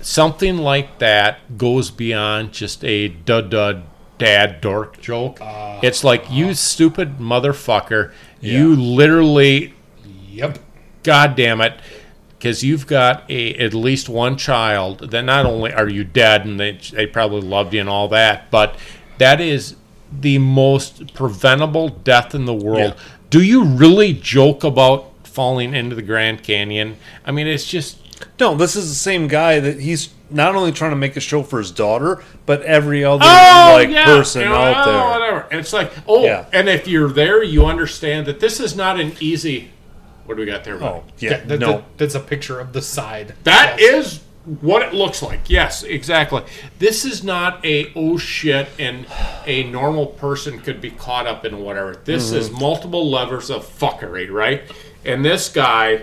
something 0.00 0.58
like 0.58 0.98
that 0.98 1.58
goes 1.58 1.90
beyond 1.90 2.52
just 2.52 2.84
a 2.84 3.08
dud 3.08 3.50
dud 3.50 3.84
dad 4.18 4.60
dork 4.60 5.00
joke. 5.00 5.40
Uh, 5.40 5.80
it's 5.82 6.04
like 6.04 6.30
you 6.30 6.46
uh-huh. 6.46 6.54
stupid 6.54 7.18
motherfucker, 7.18 8.12
you 8.40 8.76
literally, 8.76 9.74
yep. 10.28 10.58
god 11.02 11.36
damn 11.36 11.60
it, 11.60 11.80
because 12.38 12.62
you've 12.62 12.86
got 12.86 13.28
a 13.30 13.54
at 13.56 13.74
least 13.74 14.08
one 14.08 14.36
child. 14.36 15.10
Then 15.10 15.26
not 15.26 15.46
only 15.46 15.72
are 15.72 15.88
you 15.88 16.04
dead, 16.04 16.44
and 16.44 16.60
they 16.60 16.72
they 16.92 17.06
probably 17.06 17.42
loved 17.42 17.74
you 17.74 17.80
and 17.80 17.88
all 17.88 18.08
that, 18.08 18.50
but 18.50 18.76
that 19.18 19.40
is 19.40 19.76
the 20.12 20.38
most 20.38 21.14
preventable 21.14 21.88
death 21.88 22.34
in 22.34 22.44
the 22.44 22.54
world. 22.54 22.94
Yeah. 22.96 23.02
Do 23.30 23.42
you 23.42 23.64
really 23.64 24.12
joke 24.12 24.64
about 24.64 25.12
falling 25.24 25.74
into 25.74 25.94
the 25.94 26.02
Grand 26.02 26.42
Canyon? 26.42 26.96
I 27.24 27.30
mean, 27.30 27.46
it's 27.46 27.66
just 27.66 27.99
No, 28.38 28.54
this 28.54 28.76
is 28.76 28.88
the 28.88 28.94
same 28.94 29.28
guy 29.28 29.60
that 29.60 29.80
he's 29.80 30.10
not 30.30 30.54
only 30.54 30.72
trying 30.72 30.90
to 30.90 30.96
make 30.96 31.16
a 31.16 31.20
show 31.20 31.42
for 31.42 31.58
his 31.58 31.70
daughter, 31.70 32.22
but 32.46 32.62
every 32.62 33.04
other 33.04 33.24
oh 33.24 33.70
like 33.74 33.90
yeah, 33.90 34.04
person 34.04 34.42
you 34.42 34.48
know, 34.48 34.54
out 34.54 34.86
oh, 34.86 34.90
there. 34.90 35.20
Whatever. 35.20 35.48
And 35.50 35.60
it's 35.60 35.72
like, 35.72 35.92
oh, 36.06 36.24
Yeah. 36.24 36.46
and 36.52 36.68
if 36.68 36.86
you're 36.86 37.10
there, 37.10 37.42
you 37.42 37.66
understand 37.66 38.26
that 38.26 38.40
this 38.40 38.60
is 38.60 38.76
not 38.76 39.00
an 39.00 39.14
easy. 39.20 39.70
What 40.24 40.36
do 40.36 40.40
we 40.40 40.46
got 40.46 40.64
there? 40.64 40.78
buddy? 40.78 41.00
Oh, 41.00 41.04
yeah, 41.18 41.40
That- 41.44 41.58
no. 41.58 41.72
that- 41.72 41.98
that's 41.98 42.14
a 42.14 42.20
picture 42.20 42.60
of 42.60 42.72
the 42.72 42.82
side. 42.82 43.34
That 43.44 43.76
Yes. 43.78 44.06
is 44.06 44.20
what 44.60 44.82
it 44.82 44.94
looks 44.94 45.22
like. 45.22 45.40
Yes, 45.48 45.82
exactly. 45.82 46.42
This 46.78 47.04
is 47.04 47.22
not 47.22 47.64
a 47.64 47.92
oh 47.94 48.16
shit 48.16 48.68
and 48.78 49.06
a 49.46 49.64
normal 49.64 50.06
person 50.06 50.60
could 50.60 50.80
be 50.80 50.90
caught 50.90 51.26
up 51.26 51.44
in 51.44 51.60
whatever. 51.60 51.94
This 52.04 52.32
is 52.32 52.48
mm-hmm. 52.48 52.60
multiple 52.60 53.10
levers 53.10 53.50
of 53.50 53.66
fuckery, 53.66 54.30
right? 54.30 54.62
And 55.04 55.24
this 55.24 55.48
guy, 55.48 56.02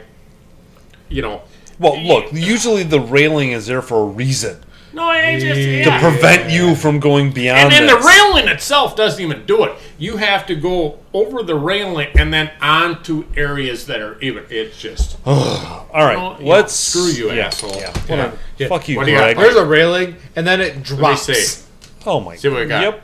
you 1.09 1.21
know, 1.21 1.41
Well, 1.79 2.01
look, 2.01 2.33
usually 2.33 2.83
the 2.83 2.99
railing 2.99 3.51
is 3.51 3.67
there 3.67 3.81
for 3.81 4.03
a 4.03 4.05
reason 4.05 4.63
no, 4.97 5.11
it 5.11 5.39
just 5.39 5.87
to 5.89 5.99
prevent 5.99 6.49
you 6.51 6.75
from 6.75 6.99
going 6.99 7.31
beyond. 7.31 7.59
And 7.59 7.71
then 7.71 7.85
the 7.85 8.03
railing 8.03 8.47
itself 8.47 8.95
doesn't 8.95 9.23
even 9.23 9.45
do 9.45 9.63
it. 9.65 9.73
You 9.99 10.17
have 10.17 10.47
to 10.47 10.55
go 10.55 10.97
over 11.13 11.43
the 11.43 11.53
railing 11.55 12.07
and 12.17 12.33
then 12.33 12.51
onto 12.61 13.25
areas 13.35 13.85
that 13.85 14.01
are 14.01 14.19
even. 14.21 14.45
It's 14.49 14.79
just 14.79 15.17
All 15.25 15.85
right, 15.93 16.17
Well, 16.17 16.37
yeah, 16.39 16.51
let's 16.51 16.73
screw 16.73 17.11
you, 17.11 17.31
yeah, 17.31 17.45
asshole. 17.45 17.75
Yeah, 17.75 17.93
Yeah. 18.09 18.31
Yeah. 18.57 18.67
Fuck 18.69 18.89
you, 18.89 18.97
What 18.97 19.05
do 19.05 19.11
you. 19.11 19.17
There's 19.19 19.55
a 19.55 19.65
railing, 19.65 20.15
and 20.35 20.47
then 20.47 20.61
it 20.61 20.81
drops. 20.81 21.23
see. 21.23 21.63
oh 22.07 22.19
my. 22.19 22.35
See 22.35 22.49
what 22.49 22.61
we 22.61 22.65
got. 22.65 22.81
Yep. 22.81 23.03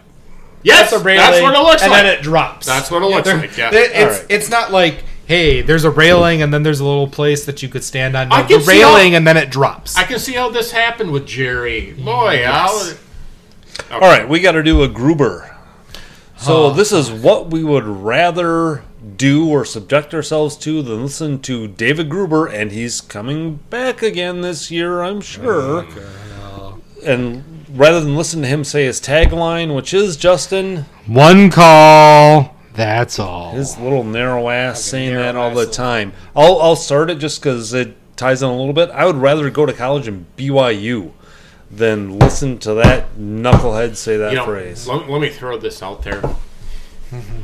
yes, 0.64 0.90
That's 0.90 1.02
a 1.02 1.06
railing, 1.06 1.20
that's 1.30 1.42
what 1.44 1.54
it 1.54 1.60
looks 1.60 1.82
and 1.84 1.92
like. 1.92 2.04
then 2.04 2.18
it 2.18 2.24
drops. 2.24 2.66
That's 2.66 2.90
what 2.90 3.04
it 3.04 3.06
looks 3.06 3.28
There- 3.28 3.38
like, 3.38 3.56
yeah. 3.56 3.70
there- 3.70 3.84
It's 3.84 3.96
All 4.00 4.08
right. 4.22 4.26
it's 4.30 4.50
not 4.50 4.72
like 4.72 5.04
hey, 5.26 5.62
there's 5.62 5.84
a 5.84 5.90
railing, 5.92 6.42
and 6.42 6.54
then 6.54 6.64
there's 6.64 6.80
a 6.80 6.86
little 6.86 7.08
place 7.08 7.46
that 7.46 7.62
you 7.64 7.70
could 7.70 7.84
stand 7.84 8.16
on. 8.16 8.30
No, 8.30 8.36
I 8.36 8.42
the 8.44 8.48
can 8.56 8.62
see 8.62 8.82
how- 8.82 8.96
railing, 8.96 9.16
and 9.16 9.26
then 9.28 9.38
it 9.38 9.50
drops. 9.50 9.96
I 9.98 10.04
can 10.04 10.20
see 10.20 10.34
how 10.34 10.50
this 10.50 10.72
happened 10.72 11.12
with 11.12 11.26
Jerry. 11.26 11.94
Boy, 11.94 12.44
I'll, 12.46 12.94
All 13.92 14.00
right, 14.02 14.28
we 14.28 14.40
got 14.40 14.52
to 14.54 14.64
do 14.64 14.84
a 14.84 14.88
Gruber. 14.88 15.50
So 16.38 16.72
this 16.72 16.92
is 16.92 17.10
what 17.10 17.52
we 17.52 17.64
would 17.64 17.86
rather 17.86 18.84
do 19.16 19.50
or 19.50 19.64
subject 19.64 20.14
ourselves 20.14 20.58
to 20.58 20.82
than 20.82 21.04
listen 21.04 21.40
to 21.44 21.68
David 21.70 22.10
Gruber, 22.10 22.48
and 22.48 22.72
he's 22.72 23.00
coming 23.00 23.56
back 23.70 24.02
again 24.04 24.42
this 24.42 24.70
year, 24.70 25.02
I'm 25.02 25.22
sure. 25.22 25.86
And 27.06 27.66
rather 27.74 28.00
than 28.02 28.16
listen 28.16 28.42
to 28.42 28.48
him 28.48 28.64
say 28.64 28.86
his 28.86 29.00
tagline, 29.02 29.76
which 29.76 29.94
is 29.94 30.16
Justin, 30.18 30.86
One 31.06 31.50
call. 31.50 32.56
That's 32.74 33.20
all. 33.20 33.52
his 33.52 33.78
little 33.78 34.04
narrow 34.04 34.50
ass 34.50 34.84
saying 34.84 35.14
narrow 35.14 35.24
that 35.24 35.36
all 35.36 35.54
the 35.54 35.68
time. 35.68 36.14
I'll 36.36 36.60
I'll 36.62 36.76
start 36.76 37.10
it 37.10 37.20
just 37.20 37.42
because 37.42 37.74
it 37.74 37.96
ties 38.16 38.42
in 38.42 38.50
a 38.50 38.56
little 38.58 38.74
bit. 38.74 38.90
I 38.92 39.06
would 39.06 39.18
rather 39.18 39.50
go 39.50 39.66
to 39.66 39.74
college 39.74 40.08
in 40.08 40.26
BYU 40.38 41.12
than 41.70 42.20
listen 42.20 42.60
to 42.60 42.74
that 42.76 43.16
knucklehead 43.16 43.96
say 43.96 44.18
that 44.18 44.32
you 44.32 44.38
know, 44.38 44.46
phrase. 44.46 44.88
let, 44.88 45.10
let 45.10 45.22
me 45.22 45.30
throw 45.30 45.58
this 45.58 45.82
out 45.82 46.04
there. 46.04 46.22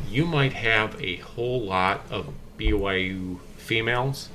You 0.08 0.26
might 0.26 0.52
have 0.52 1.00
a 1.00 1.16
whole 1.16 1.60
lot 1.62 2.02
of 2.10 2.32
BYU 2.58 3.38
females 3.56 4.28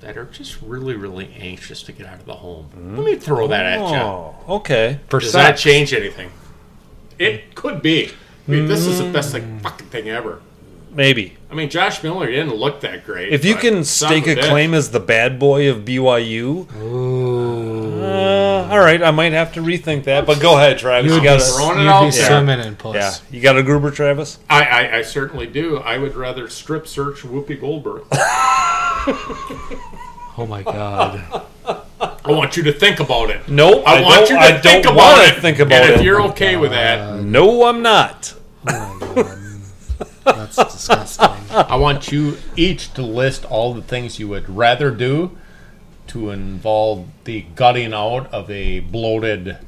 that 0.00 0.16
are 0.18 0.24
just 0.24 0.60
really, 0.60 0.94
really 0.94 1.32
anxious 1.38 1.82
to 1.84 1.92
get 1.92 2.06
out 2.06 2.18
of 2.18 2.26
the 2.26 2.34
home. 2.34 2.94
Let 2.96 3.04
me 3.04 3.16
throw 3.16 3.46
that 3.48 3.64
at 3.64 3.78
you. 3.78 3.96
Oh, 3.96 4.34
okay. 4.48 5.00
For 5.08 5.20
Does 5.20 5.32
that 5.32 5.56
change 5.56 5.94
anything? 5.94 6.30
It 7.18 7.54
could 7.54 7.80
be. 7.80 8.10
I 8.46 8.50
mean, 8.50 8.66
this 8.66 8.86
is 8.86 8.98
the 8.98 9.10
best 9.10 9.32
like, 9.32 9.62
fucking 9.62 9.88
thing 9.88 10.08
ever. 10.08 10.40
Maybe. 10.94 11.36
I 11.50 11.54
mean, 11.54 11.70
Josh 11.70 12.02
Miller 12.02 12.26
didn't 12.26 12.54
look 12.54 12.80
that 12.82 13.04
great. 13.04 13.32
If 13.32 13.44
you 13.44 13.54
but 13.54 13.62
can 13.62 13.84
son 13.84 14.10
stake 14.10 14.26
of 14.28 14.38
a 14.38 14.40
bitch. 14.40 14.48
claim 14.48 14.74
as 14.74 14.90
the 14.90 15.00
bad 15.00 15.38
boy 15.40 15.68
of 15.68 15.78
BYU, 15.84 16.68
uh, 18.00 18.70
all 18.70 18.78
right, 18.78 19.02
I 19.02 19.10
might 19.10 19.32
have 19.32 19.52
to 19.54 19.60
rethink 19.60 20.04
that. 20.04 20.24
But 20.24 20.40
go 20.40 20.56
ahead, 20.56 20.78
Travis. 20.78 21.10
You 21.10 21.22
got 21.22 21.38
be, 21.38 21.44
throwing 21.44 21.80
it 21.80 21.88
out 21.88 22.12
there. 22.12 22.26
swimming 22.26 22.60
in 22.60 22.76
puss. 22.76 22.94
yeah, 22.94 23.14
you 23.30 23.40
got 23.40 23.56
a 23.58 23.62
Gruber, 23.62 23.90
Travis. 23.90 24.38
I, 24.48 24.64
I, 24.64 24.96
I 24.98 25.02
certainly 25.02 25.46
do. 25.46 25.78
I 25.78 25.98
would 25.98 26.14
rather 26.14 26.48
strip 26.48 26.86
search 26.86 27.22
Whoopi 27.22 27.60
Goldberg. 27.60 28.04
Oh 30.36 30.46
my 30.46 30.62
god. 30.62 31.24
I 31.66 32.32
want 32.32 32.56
you 32.56 32.62
to 32.64 32.72
think 32.72 33.00
about 33.00 33.30
it. 33.30 33.48
No, 33.48 33.82
I, 33.82 33.98
I, 33.98 34.02
want 34.02 34.28
don't. 34.28 34.30
you 34.30 34.36
to 34.36 34.40
I 34.40 34.60
think 34.60 34.84
don't 34.84 34.94
about 34.94 35.16
want 35.18 35.28
it. 35.28 35.34
to 35.34 35.40
think 35.40 35.58
about 35.58 35.82
and 35.82 35.90
it. 35.90 35.96
if 35.96 36.02
you're 36.02 36.22
okay 36.22 36.56
with 36.56 36.70
that, 36.70 37.22
no, 37.22 37.66
I'm 37.66 37.82
not. 37.82 38.34
That's 40.24 40.56
disgusting. 40.56 41.28
I 41.50 41.76
want 41.76 42.10
you 42.10 42.38
each 42.56 42.92
to 42.94 43.02
list 43.02 43.44
all 43.44 43.74
the 43.74 43.82
things 43.82 44.18
you 44.18 44.28
would 44.28 44.48
rather 44.48 44.90
do 44.90 45.36
to 46.08 46.30
involve 46.30 47.06
the 47.24 47.42
gutting 47.54 47.92
out 47.92 48.32
of 48.32 48.50
a 48.50 48.80
bloated 48.80 49.58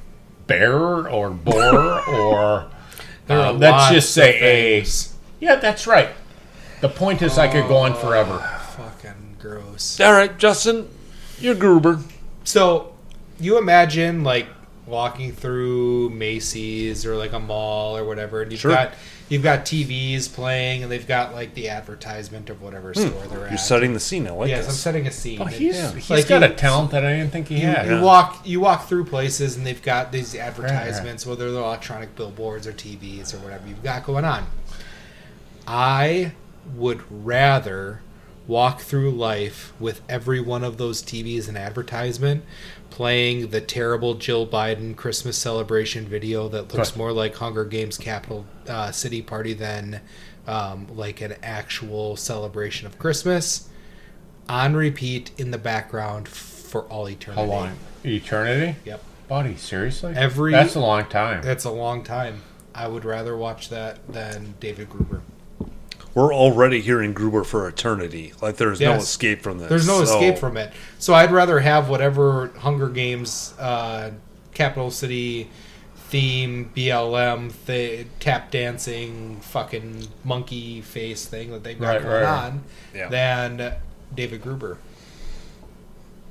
bear 0.47 1.09
or 1.09 1.31
boar 1.31 2.09
or 2.09 2.71
uh, 3.29 3.53
let's 3.53 3.93
just 3.93 4.13
say 4.15 4.81
a 4.81 4.85
yeah 5.41 5.57
that's 5.57 5.87
right 5.87 6.11
the 6.83 6.89
point 6.89 7.21
is 7.21 7.37
i 7.37 7.49
could 7.49 7.67
go 7.67 7.79
on 7.79 7.95
forever 7.95 8.39
Fucking 8.39 8.56
gross. 9.49 10.01
All 10.01 10.13
right, 10.13 10.37
Justin, 10.39 10.89
you're 11.39 11.55
Gruber. 11.55 12.01
So, 12.45 12.95
you 13.39 13.59
imagine 13.59 14.25
like 14.25 14.47
walking 14.87 15.33
through 15.33 16.11
Macy's 16.11 17.05
or 17.05 17.17
like 17.17 17.33
a 17.33 17.41
mall 17.41 17.97
or 17.97 18.05
whatever, 18.05 18.43
and 18.43 18.53
you've 18.53 18.61
Sure. 18.61 18.73
got 18.73 18.93
you've 19.29 19.43
got 19.43 19.67
TVs 19.67 20.33
playing, 20.33 20.85
and 20.85 20.93
they've 20.93 21.07
got 21.07 21.35
like 21.35 21.55
the 21.55 21.69
advertisement 21.69 22.49
of 22.49 22.63
whatever 22.63 22.93
hmm. 22.93 23.01
store 23.01 23.27
they're 23.27 23.45
at. 23.45 23.51
You're 23.51 23.59
setting 23.59 23.93
the 23.93 24.01
scene. 24.01 24.27
I 24.27 24.31
like 24.31 24.49
yes, 24.49 24.67
I'm 24.67 24.73
setting 24.73 25.07
a 25.07 25.11
scene. 25.11 25.41
oh, 25.41 25.45
And 25.45 25.55
he's, 25.55 25.77
Yeah. 25.77 25.93
he's 25.93 26.11
Like 26.11 26.29
got 26.29 26.43
you- 26.43 26.49
a 26.49 26.55
talent 26.55 26.93
that 26.93 27.05
i 27.05 27.11
didn't 27.17 27.33
think 27.33 27.49
he 27.49 27.57
you, 27.61 27.67
had 27.67 27.87
you 27.87 28.01
walk 28.01 28.41
you 28.45 28.61
walk 28.61 28.89
through 28.89 29.07
places, 29.07 29.57
and 29.57 29.67
they've 29.67 29.83
got 29.83 30.13
these 30.13 30.35
advertisements, 30.35 31.27
Right, 31.27 31.31
whether 31.31 31.51
they're 31.53 31.63
electronic 31.63 32.15
billboards 32.15 32.67
or 32.67 32.73
TVs 32.73 33.35
or 33.35 33.39
whatever 33.39 33.67
you've 33.67 33.83
got 33.83 34.05
going 34.05 34.25
on. 34.25 34.47
I 35.67 36.33
would 36.75 37.03
rather 37.11 38.01
walk 38.47 38.81
through 38.81 39.11
life 39.11 39.73
with 39.81 40.01
every 40.09 40.41
one 40.41 40.63
of 40.63 40.77
those 40.79 41.03
TVs 41.03 41.49
and 41.49 41.59
advertisement 41.59 42.45
playing 42.91 43.49
the 43.49 43.61
terrible 43.61 44.15
Jill 44.15 44.47
Biden 44.47 44.97
Christmas 44.97 45.37
celebration 45.37 46.07
video 46.07 46.49
that 46.49 46.73
looks 46.73 46.91
Right. 46.91 46.97
more 46.97 47.13
like 47.13 47.35
Hunger 47.35 47.65
Games 47.65 47.99
Capitol 47.99 48.47
uh, 48.69 48.93
City 48.93 49.21
Party 49.21 49.53
than 49.53 50.01
um, 50.47 50.87
like 50.95 51.21
an 51.21 51.35
actual 51.43 52.17
celebration 52.17 52.87
of 52.87 52.99
Christmas 52.99 53.69
on 54.49 54.75
repeat 54.77 55.33
in 55.37 55.51
the 55.51 55.59
background 55.59 56.29
for 56.29 56.83
all 56.85 57.09
eternity. 57.09 57.43
how 57.43 57.49
long 57.49 57.73
eternity 58.05 58.77
Yep. 58.85 59.03
buddy 59.27 59.57
seriously 59.57 60.15
Every- 60.17 60.53
that's 60.53 60.77
a 60.77 60.81
long 60.81 61.07
time 61.07 61.43
That's 61.43 61.65
a 61.65 61.71
long 61.71 62.05
time. 62.05 62.43
I 62.75 62.87
would 62.87 63.05
rather 63.05 63.37
watch 63.37 63.71
that 63.71 63.99
than 64.07 64.55
David 64.61 64.89
Gruber. 64.91 65.23
We're 66.17 66.33
already 66.35 66.81
hearing 66.81 67.13
Gruber 67.13 67.45
for 67.45 67.69
eternity. 67.69 68.33
Like 68.41 68.57
there's 68.57 68.81
no 68.81 68.95
escape 68.95 69.43
from 69.43 69.59
this. 69.59 69.69
There's 69.69 69.87
no 69.87 70.03
So- 70.03 70.15
escape 70.15 70.39
from 70.39 70.57
it. 70.57 70.73
So 70.99 71.13
I'd 71.13 71.31
rather 71.31 71.59
have 71.61 71.91
whatever 71.91 72.53
Hunger 72.61 72.89
Games, 72.89 73.53
uh, 73.59 74.13
Capitol 74.55 74.91
City 74.91 75.51
theme, 76.09 76.71
BLM, 76.75 77.53
th- 77.67 78.07
tap 78.19 78.51
dancing, 78.51 79.41
fucking 79.43 80.09
monkey 80.25 80.81
face 80.81 81.27
thing 81.27 81.51
that 81.51 81.63
they've 81.65 81.79
got 81.79 81.97
Right, 81.97 82.03
going 82.03 82.23
right. 82.23 82.25
on 82.25 82.65
Yeah. 82.95 83.09
than 83.11 83.75
David 84.15 84.41
Gruber. 84.43 84.79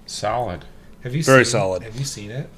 solid 0.07 0.65
Have 1.03 1.13
you 1.15 1.21
Very 1.23 1.45
seen, 1.45 1.51
solid. 1.51 1.83
Have 1.83 1.95
you 1.99 2.05
seen 2.05 2.31
it? 2.31 2.49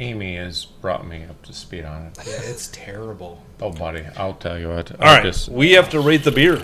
Amy 0.00 0.36
has 0.36 0.64
brought 0.64 1.06
me 1.06 1.24
up 1.24 1.40
to 1.42 1.52
speed 1.52 1.84
on 1.84 2.06
it 2.06 2.18
Yeah, 2.26 2.40
it's 2.42 2.68
terrible. 2.68 3.42
oh 3.60 3.70
buddy 3.72 4.04
i'll 4.16 4.34
tell 4.34 4.58
you 4.58 4.68
what 4.68 4.90
All 5.00 5.14
right, 5.22 5.48
we 5.48 5.72
have 5.72 5.90
to 5.90 6.00
rate 6.00 6.24
the 6.24 6.32
beer. 6.32 6.62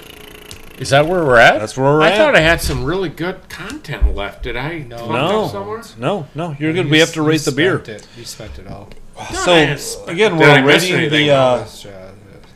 Is 0.78 0.90
that 0.90 1.06
where 1.06 1.24
we're 1.24 1.38
at? 1.38 1.58
That's 1.58 1.74
where 1.74 1.86
we're 1.86 2.02
I 2.02 2.08
at. 2.08 2.12
I 2.14 2.18
thought 2.18 2.34
I 2.36 2.40
had 2.40 2.60
some 2.60 2.84
really 2.84 3.08
good 3.08 3.48
content 3.48 4.14
left. 4.14 4.42
Did 4.42 4.56
I? 4.58 4.80
No. 4.80 5.06
No, 5.10 5.86
no, 5.98 6.26
no. 6.34 6.56
You're 6.58 6.74
good. 6.74 6.84
You 6.84 6.90
We 6.90 6.98
have 6.98 7.14
to 7.14 7.22
you 7.22 7.28
rate 7.28 7.40
the 7.40 7.52
beer. 7.52 7.82
spent 7.82 8.02
It. 8.02 8.08
You 8.18 8.24
spent 8.26 8.58
it 8.58 8.66
all. 8.66 8.90
So 9.32 9.54
again, 10.06 10.36
we're 10.36 10.60
miss 10.62 10.90
rating 10.90 11.10
the 11.10 11.30
uh, 11.30 11.66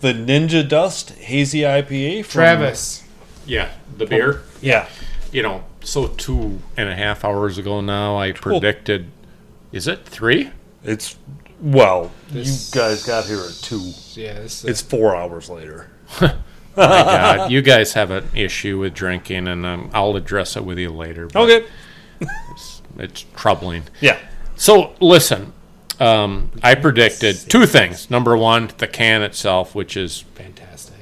the 0.02 0.12
Ninja 0.12 0.68
Dust 0.68 1.12
Hazy 1.12 1.60
IPA. 1.60 2.26
From, 2.26 2.31
Travis. 2.31 3.05
Yeah, 3.47 3.70
the 3.97 4.05
beer. 4.05 4.42
Yeah. 4.60 4.86
You 5.33 5.42
know, 5.42 5.65
so 5.83 6.09
two 6.09 6.60
and 6.76 6.91
a 6.91 6.94
half 6.97 7.25
hours 7.25 7.57
ago 7.57 7.81
now, 7.81 8.18
I 8.18 8.33
predicted. 8.33 9.10
Is 9.73 9.86
it 9.89 10.05
three? 10.05 10.50
It's 10.84 11.17
well, 11.60 12.10
This- 12.31 12.75
you 12.75 12.81
guys 12.81 13.05
got 13.05 13.26
here 13.26 13.41
at 13.41 13.52
two. 13.62 13.92
Yeah, 14.15 14.34
this, 14.41 14.65
It's 14.65 14.81
four 14.81 15.15
hours 15.15 15.49
later. 15.50 15.91
My 16.20 16.33
God, 16.76 17.50
you 17.50 17.62
guys 17.62 17.92
have 17.94 18.10
an 18.10 18.28
issue 18.34 18.78
with 18.78 18.94
drinking, 18.94 19.49
and 19.49 19.67
um, 19.67 19.91
I'll 19.92 20.17
address 20.17 20.57
it 20.57 20.65
with 20.65 20.78
you 20.78 20.91
later. 20.91 21.26
but 21.26 21.41
Okay. 21.42 21.67
it's 22.99 23.25
troubling. 23.36 23.83
Yeah. 24.00 24.18
So 24.57 24.94
listen, 25.00 25.52
um, 25.99 26.50
I 26.62 26.75
predicted 26.76 27.36
two 27.36 27.67
things. 27.67 28.09
Number 28.10 28.36
one, 28.36 28.70
the 28.78 28.86
can 28.86 29.23
itself, 29.23 29.75
which 29.75 29.97
is 29.97 30.20
fantastic. 30.34 30.94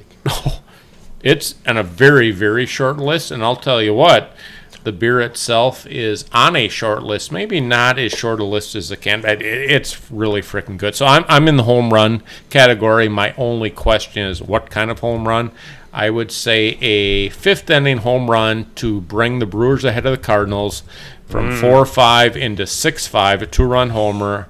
it's 1.23 1.55
on 1.67 1.77
a 1.77 1.83
very 1.83 2.31
very 2.31 2.65
short 2.65 2.97
list, 2.97 3.31
and 3.31 3.43
I'll 3.43 3.55
tell 3.55 3.81
you 3.81 3.93
what, 3.93 4.35
the 4.83 4.91
beer 4.91 5.21
itself 5.21 5.85
is 5.87 6.25
on 6.31 6.55
a 6.55 6.67
short 6.67 7.03
list. 7.03 7.31
Maybe 7.31 7.59
not 7.59 7.99
as 7.99 8.11
short 8.11 8.39
a 8.39 8.43
list 8.43 8.75
as 8.75 8.89
the 8.89 8.97
can, 8.97 9.21
but 9.21 9.41
it's 9.41 10.11
really 10.11 10.41
freaking 10.41 10.77
good. 10.77 10.95
So 10.95 11.05
I'm 11.05 11.25
I'm 11.27 11.47
in 11.47 11.57
the 11.57 11.63
home 11.63 11.93
run 11.93 12.23
category. 12.49 13.07
My 13.09 13.33
only 13.37 13.69
question 13.69 14.25
is 14.27 14.41
what 14.41 14.69
kind 14.69 14.89
of 14.89 14.99
home 14.99 15.27
run. 15.27 15.51
I 15.91 16.09
would 16.09 16.31
say 16.31 16.77
a 16.81 17.29
fifth 17.29 17.69
inning 17.69 17.99
home 17.99 18.29
run 18.29 18.71
to 18.75 19.01
bring 19.01 19.39
the 19.39 19.45
Brewers 19.45 19.83
ahead 19.83 20.05
of 20.05 20.11
the 20.11 20.23
Cardinals 20.23 20.83
from 21.25 21.55
four 21.55 21.85
five 21.85 22.37
into 22.37 22.65
six 22.67 23.07
five, 23.07 23.41
a 23.41 23.47
two 23.47 23.63
run 23.63 23.89
homer. 23.89 24.49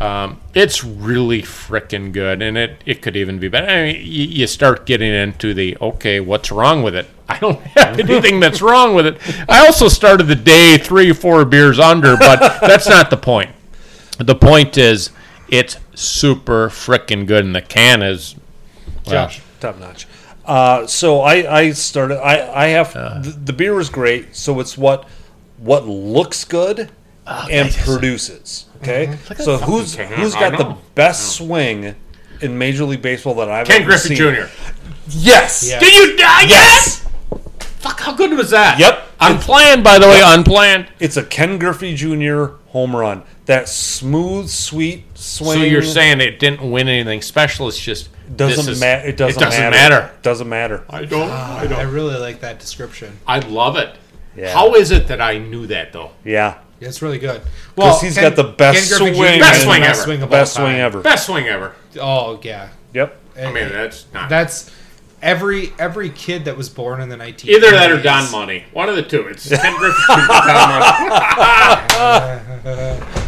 Um, 0.00 0.40
it's 0.52 0.82
really 0.82 1.42
freaking 1.42 2.12
good, 2.12 2.42
and 2.42 2.58
it, 2.58 2.82
it 2.84 3.02
could 3.02 3.16
even 3.16 3.38
be 3.38 3.46
better. 3.46 3.68
I 3.68 3.92
mean, 3.92 3.96
you, 4.04 4.24
you 4.24 4.46
start 4.48 4.84
getting 4.84 5.12
into 5.12 5.54
the 5.54 5.76
okay, 5.80 6.18
what's 6.18 6.50
wrong 6.50 6.82
with 6.82 6.96
it? 6.96 7.06
I 7.32 7.38
don't 7.38 7.60
have 7.60 7.98
anything 7.98 8.40
that's 8.40 8.60
wrong 8.60 8.94
with 8.94 9.06
it. 9.06 9.18
I 9.48 9.64
also 9.66 9.88
started 9.88 10.24
the 10.24 10.34
day 10.34 10.78
three 10.78 11.12
four 11.12 11.44
beers 11.44 11.78
under, 11.78 12.16
but 12.16 12.60
that's 12.60 12.88
not 12.88 13.10
the 13.10 13.16
point. 13.16 13.50
The 14.18 14.34
point 14.34 14.76
is, 14.76 15.10
it's 15.48 15.76
super 15.94 16.68
freaking 16.68 17.26
good, 17.26 17.44
and 17.44 17.54
the 17.54 17.62
can 17.62 18.02
is 18.02 18.34
well, 19.06 19.26
Josh. 19.26 19.42
Top 19.60 19.78
notch. 19.78 20.06
Uh, 20.44 20.86
so 20.86 21.20
I, 21.20 21.58
I 21.60 21.70
started. 21.72 22.18
I, 22.18 22.64
I 22.64 22.66
have 22.68 22.92
the, 22.92 23.30
the 23.44 23.52
beer 23.52 23.78
is 23.80 23.88
great. 23.88 24.34
So 24.34 24.60
it's 24.60 24.76
what 24.76 25.08
what 25.58 25.86
looks 25.86 26.44
good 26.44 26.90
and 27.26 27.72
produces. 27.72 28.66
Okay. 28.82 29.16
So 29.36 29.58
who's 29.58 29.94
can. 29.94 30.12
who's 30.12 30.34
I 30.34 30.50
got 30.50 30.58
the 30.58 30.76
best 30.94 31.36
swing 31.36 31.94
in 32.40 32.58
Major 32.58 32.84
League 32.84 33.02
Baseball 33.02 33.34
that 33.36 33.48
I've 33.48 33.66
Ken 33.66 33.82
ever 33.82 33.90
Griffey 33.90 34.16
seen? 34.16 34.16
Jr. 34.16 34.50
Yes. 35.08 35.68
Yeah. 35.68 35.78
Did 35.78 35.94
you 35.94 36.16
die 36.16 36.42
Yes. 36.48 37.01
Fuck, 37.82 38.00
how 38.00 38.14
good 38.14 38.30
was 38.36 38.50
that? 38.50 38.78
Yep. 38.78 39.08
Unplanned, 39.20 39.82
by 39.84 39.98
the 39.98 40.06
way, 40.06 40.20
unplanned. 40.24 40.86
It's 41.00 41.16
a 41.16 41.22
Ken 41.24 41.58
Griffey 41.58 41.94
Jr. 41.94 42.44
home 42.68 42.94
run. 42.94 43.24
That 43.46 43.68
smooth, 43.68 44.48
sweet 44.48 45.04
swing. 45.18 45.58
So 45.58 45.64
you're 45.64 45.82
saying 45.82 46.20
it 46.20 46.38
didn't 46.38 46.68
win 46.70 46.88
anything 46.88 47.22
special? 47.22 47.66
It's 47.68 47.78
just 47.78 48.08
this 48.28 48.56
doesn't 48.56 48.72
is- 48.74 48.80
matter? 48.80 49.08
It 49.08 49.16
doesn't, 49.16 49.42
It 49.42 49.44
doesn't 49.44 49.60
matter. 49.60 49.76
matter. 49.76 50.10
Doesn't 50.22 50.48
matter. 50.48 50.84
I 50.88 51.04
don't. 51.04 51.28
I 51.28 51.60
I 51.62 51.66
don't. 51.66 51.78
I 51.78 51.82
really 51.82 52.16
like 52.18 52.40
that 52.40 52.60
description. 52.60 53.18
I 53.26 53.40
love 53.40 53.76
it. 53.76 53.94
Yeah. 54.36 54.52
How 54.52 54.74
is 54.76 54.90
it 54.92 55.08
that 55.08 55.20
I 55.20 55.38
knew 55.38 55.66
that 55.66 55.92
though? 55.92 56.12
Yeah. 56.24 56.58
Yeah, 56.80 56.88
it's 56.88 57.02
really 57.02 57.18
good. 57.18 57.42
Well, 57.76 57.98
he's 58.00 58.16
got 58.16 58.34
the 58.36 58.44
best 58.44 58.90
Ken 58.90 58.98
swing 58.98 59.14
Jr. 59.14 59.20
Best 59.20 59.42
has 59.42 59.58
the 59.58 59.64
swing 59.66 59.80
best 59.82 59.98
ever. 60.00 60.04
swing 60.18 60.30
Best 60.30 60.54
swing 60.54 60.76
ever. 60.76 61.00
Best 61.00 61.26
swing 61.26 61.46
ever. 61.48 61.74
Oh 62.00 62.40
yeah. 62.42 62.68
Yep. 62.94 63.18
I 63.38 63.52
mean, 63.52 63.68
that's 63.70 64.06
not 64.12 64.28
That's 64.28 64.70
every 65.22 65.72
every 65.78 66.10
kid 66.10 66.44
that 66.44 66.56
was 66.56 66.68
born 66.68 67.00
in 67.00 67.08
the 67.08 67.16
19 67.16 67.50
either 67.50 67.70
that 67.70 67.90
or 67.90 68.02
Don 68.02 68.30
Money. 68.30 68.64
One 68.72 68.88
of 68.88 68.96
the 68.96 69.02
two. 69.02 69.28
It's 69.28 69.48
Ken 69.48 69.76
Griffey 69.78 70.02
Jr. 70.08 70.14
Don 70.26 70.68
Money. 72.68 73.06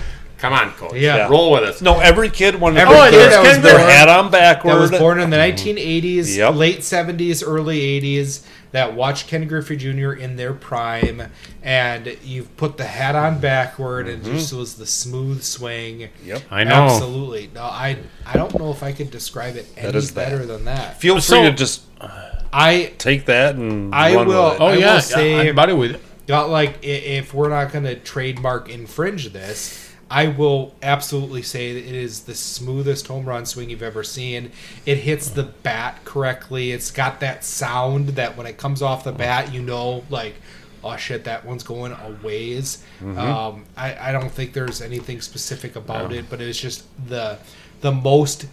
Come 0.45 0.53
on, 0.53 0.73
coach. 0.73 0.97
Yeah. 0.97 1.29
Roll 1.29 1.53
with 1.53 1.63
us. 1.63 1.81
No, 1.81 2.01
every 2.01 2.29
kid 2.29 2.57
wanted 2.57 2.81
Every 2.81 2.95
to 2.95 3.01
put 3.01 3.11
kid 3.13 3.19
their, 3.19 3.31
that 3.31 3.43
was 3.49 3.63
their 3.63 3.79
born- 3.79 3.89
hat 3.89 4.09
on 4.11 4.31
backward. 4.31 4.75
that 4.75 4.81
was 4.81 4.91
born 4.91 5.19
in 5.19 5.31
the 5.31 5.39
mm-hmm. 5.39 5.79
1980s, 5.79 6.37
Yep. 6.37 6.55
late 6.55 6.81
70s, 6.81 7.43
early 7.47 7.81
80s, 8.03 8.45
that 8.75 8.93
watched 8.93 9.29
Ken 9.29 9.47
Griffey 9.47 9.77
Jr. 9.77 10.15
in 10.15 10.35
their 10.35 10.53
prime, 10.53 11.31
and 11.63 12.19
you've 12.25 12.57
put 12.57 12.77
the 12.77 12.85
hat 12.85 13.15
on 13.15 13.39
backward, 13.39 14.09
and 14.09 14.21
mm-hmm. 14.25 14.33
just 14.33 14.53
was 14.53 14.75
the 14.75 14.85
smooth 14.85 15.45
swing. 15.45 16.09
Yep. 16.25 16.43
I 16.51 16.65
know. 16.65 16.87
Absolutely. 16.87 17.51
No, 17.55 17.63
I 17.63 17.99
I 18.27 18.33
don't 18.33 18.59
know 18.59 18.73
if 18.73 18.83
I 18.83 18.91
could 18.91 19.13
describe 19.13 19.55
it 19.55 19.67
any 19.77 19.97
is 19.97 20.13
that. 20.15 20.29
better 20.29 20.45
than 20.45 20.65
that. 20.65 21.01
Feel 21.01 21.15
free 21.15 21.21
So- 21.21 21.43
to 21.45 21.53
just 21.53 21.83
uh, 22.01 22.31
I 22.53 22.93
take 22.99 23.27
that 23.27 23.55
and 23.55 23.95
I 23.95 24.17
run 24.17 24.27
will- 24.27 24.45
with 24.47 24.55
it. 24.55 24.61
Oh 24.61 24.67
I 24.67 24.73
will 24.73 24.81
yeah, 24.81 24.99
say- 24.99 25.39
I'm 25.39 25.49
about 25.51 25.71
it 25.71 25.75
with 25.75 25.93
it. 25.93 26.01
got 26.27 26.51
like 26.51 26.81
if 26.83 27.33
we're 27.33 27.51
not 27.51 27.71
going 27.71 27.85
to 27.85 27.95
trademark 27.95 28.69
infringe 28.69 29.33
this 29.33 29.84
i 30.15 30.29
will 30.29 30.73
absolutely 30.81 31.43
say 31.43 31.73
that 31.75 31.81
it 31.81 31.95
is 31.95 32.21
the 32.21 32.35
smoothest 32.35 33.09
home 33.09 33.25
run 33.25 33.45
swing 33.45 33.69
you've 33.69 33.83
ever 33.83 34.05
seen. 34.05 34.53
It 34.87 34.99
hits 34.99 35.29
the 35.29 35.43
bat 35.43 36.05
correctly. 36.05 36.71
It's 36.71 36.93
got 36.93 37.19
that 37.21 37.45
sound 37.45 38.11
that 38.11 38.37
when 38.37 38.47
it 38.47 38.57
comes 38.57 38.81
off 38.81 39.03
the 39.03 39.13
bat 39.13 39.53
you 39.53 39.61
know 39.61 40.05
like 40.11 40.37
oh 40.85 40.97
shit 40.97 41.25
that 41.25 41.45
one's 41.45 41.65
going 41.65 41.93
a 41.93 42.17
ways. 42.23 42.85
Um, 43.03 43.65
I, 43.77 44.11
I 44.11 44.13
don't 44.13 44.31
think 44.31 44.53
there's 44.53 44.81
anything 44.81 45.21
specific 45.21 45.75
about 45.75 46.13
it 46.13 46.31
but 46.31 46.41
it's 46.41 46.61
just 46.61 46.85
the 47.09 47.39
the 47.81 47.91
most 47.93 48.47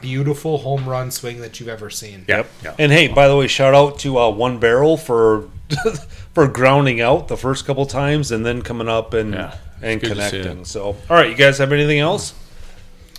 beautiful 0.00 0.58
home 0.58 0.88
run 0.88 1.10
swing 1.10 1.40
that 1.40 1.58
you've 1.58 1.68
ever 1.68 1.90
seen. 1.90 2.24
Yep. 2.28 2.76
And 2.78 2.92
hey, 2.92 3.08
by 3.08 3.26
the 3.26 3.36
way, 3.36 3.48
shout 3.48 3.74
out 3.74 3.98
to 4.00 4.18
uh, 4.18 4.30
One 4.30 4.60
Barrel 4.60 4.96
for 4.96 5.48
for 6.32 6.46
grounding 6.46 7.00
out 7.00 7.26
the 7.26 7.36
first 7.36 7.66
couple 7.66 7.86
times 7.86 8.30
and 8.30 8.46
then 8.46 8.62
coming 8.62 8.88
up 8.88 9.14
and 9.14 9.34
Yeah, 9.34 9.56
and 9.82 10.00
good 10.00 10.10
connecting. 10.10 10.64
So, 10.64 10.84
all 10.84 10.96
right, 11.10 11.30
you 11.30 11.36
guys 11.36 11.58
have 11.58 11.72
anything 11.72 11.98
else? 11.98 12.34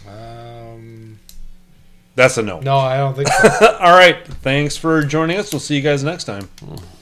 um, 0.07 1.19
That's 2.15 2.37
a 2.37 2.41
no. 2.41 2.59
no 2.59 2.77
i 2.77 2.97
don't 2.97 3.15
think 3.15 3.27
so 3.29 3.77
All 3.79 3.91
right, 3.93 4.25
thanks 4.27 4.75
for 4.77 5.03
joining 5.03 5.37
us. 5.37 5.51
We'll 5.53 5.59
see 5.59 5.75
you 5.75 5.81
guys 5.81 6.03
next 6.03 6.25
time. 6.25 6.49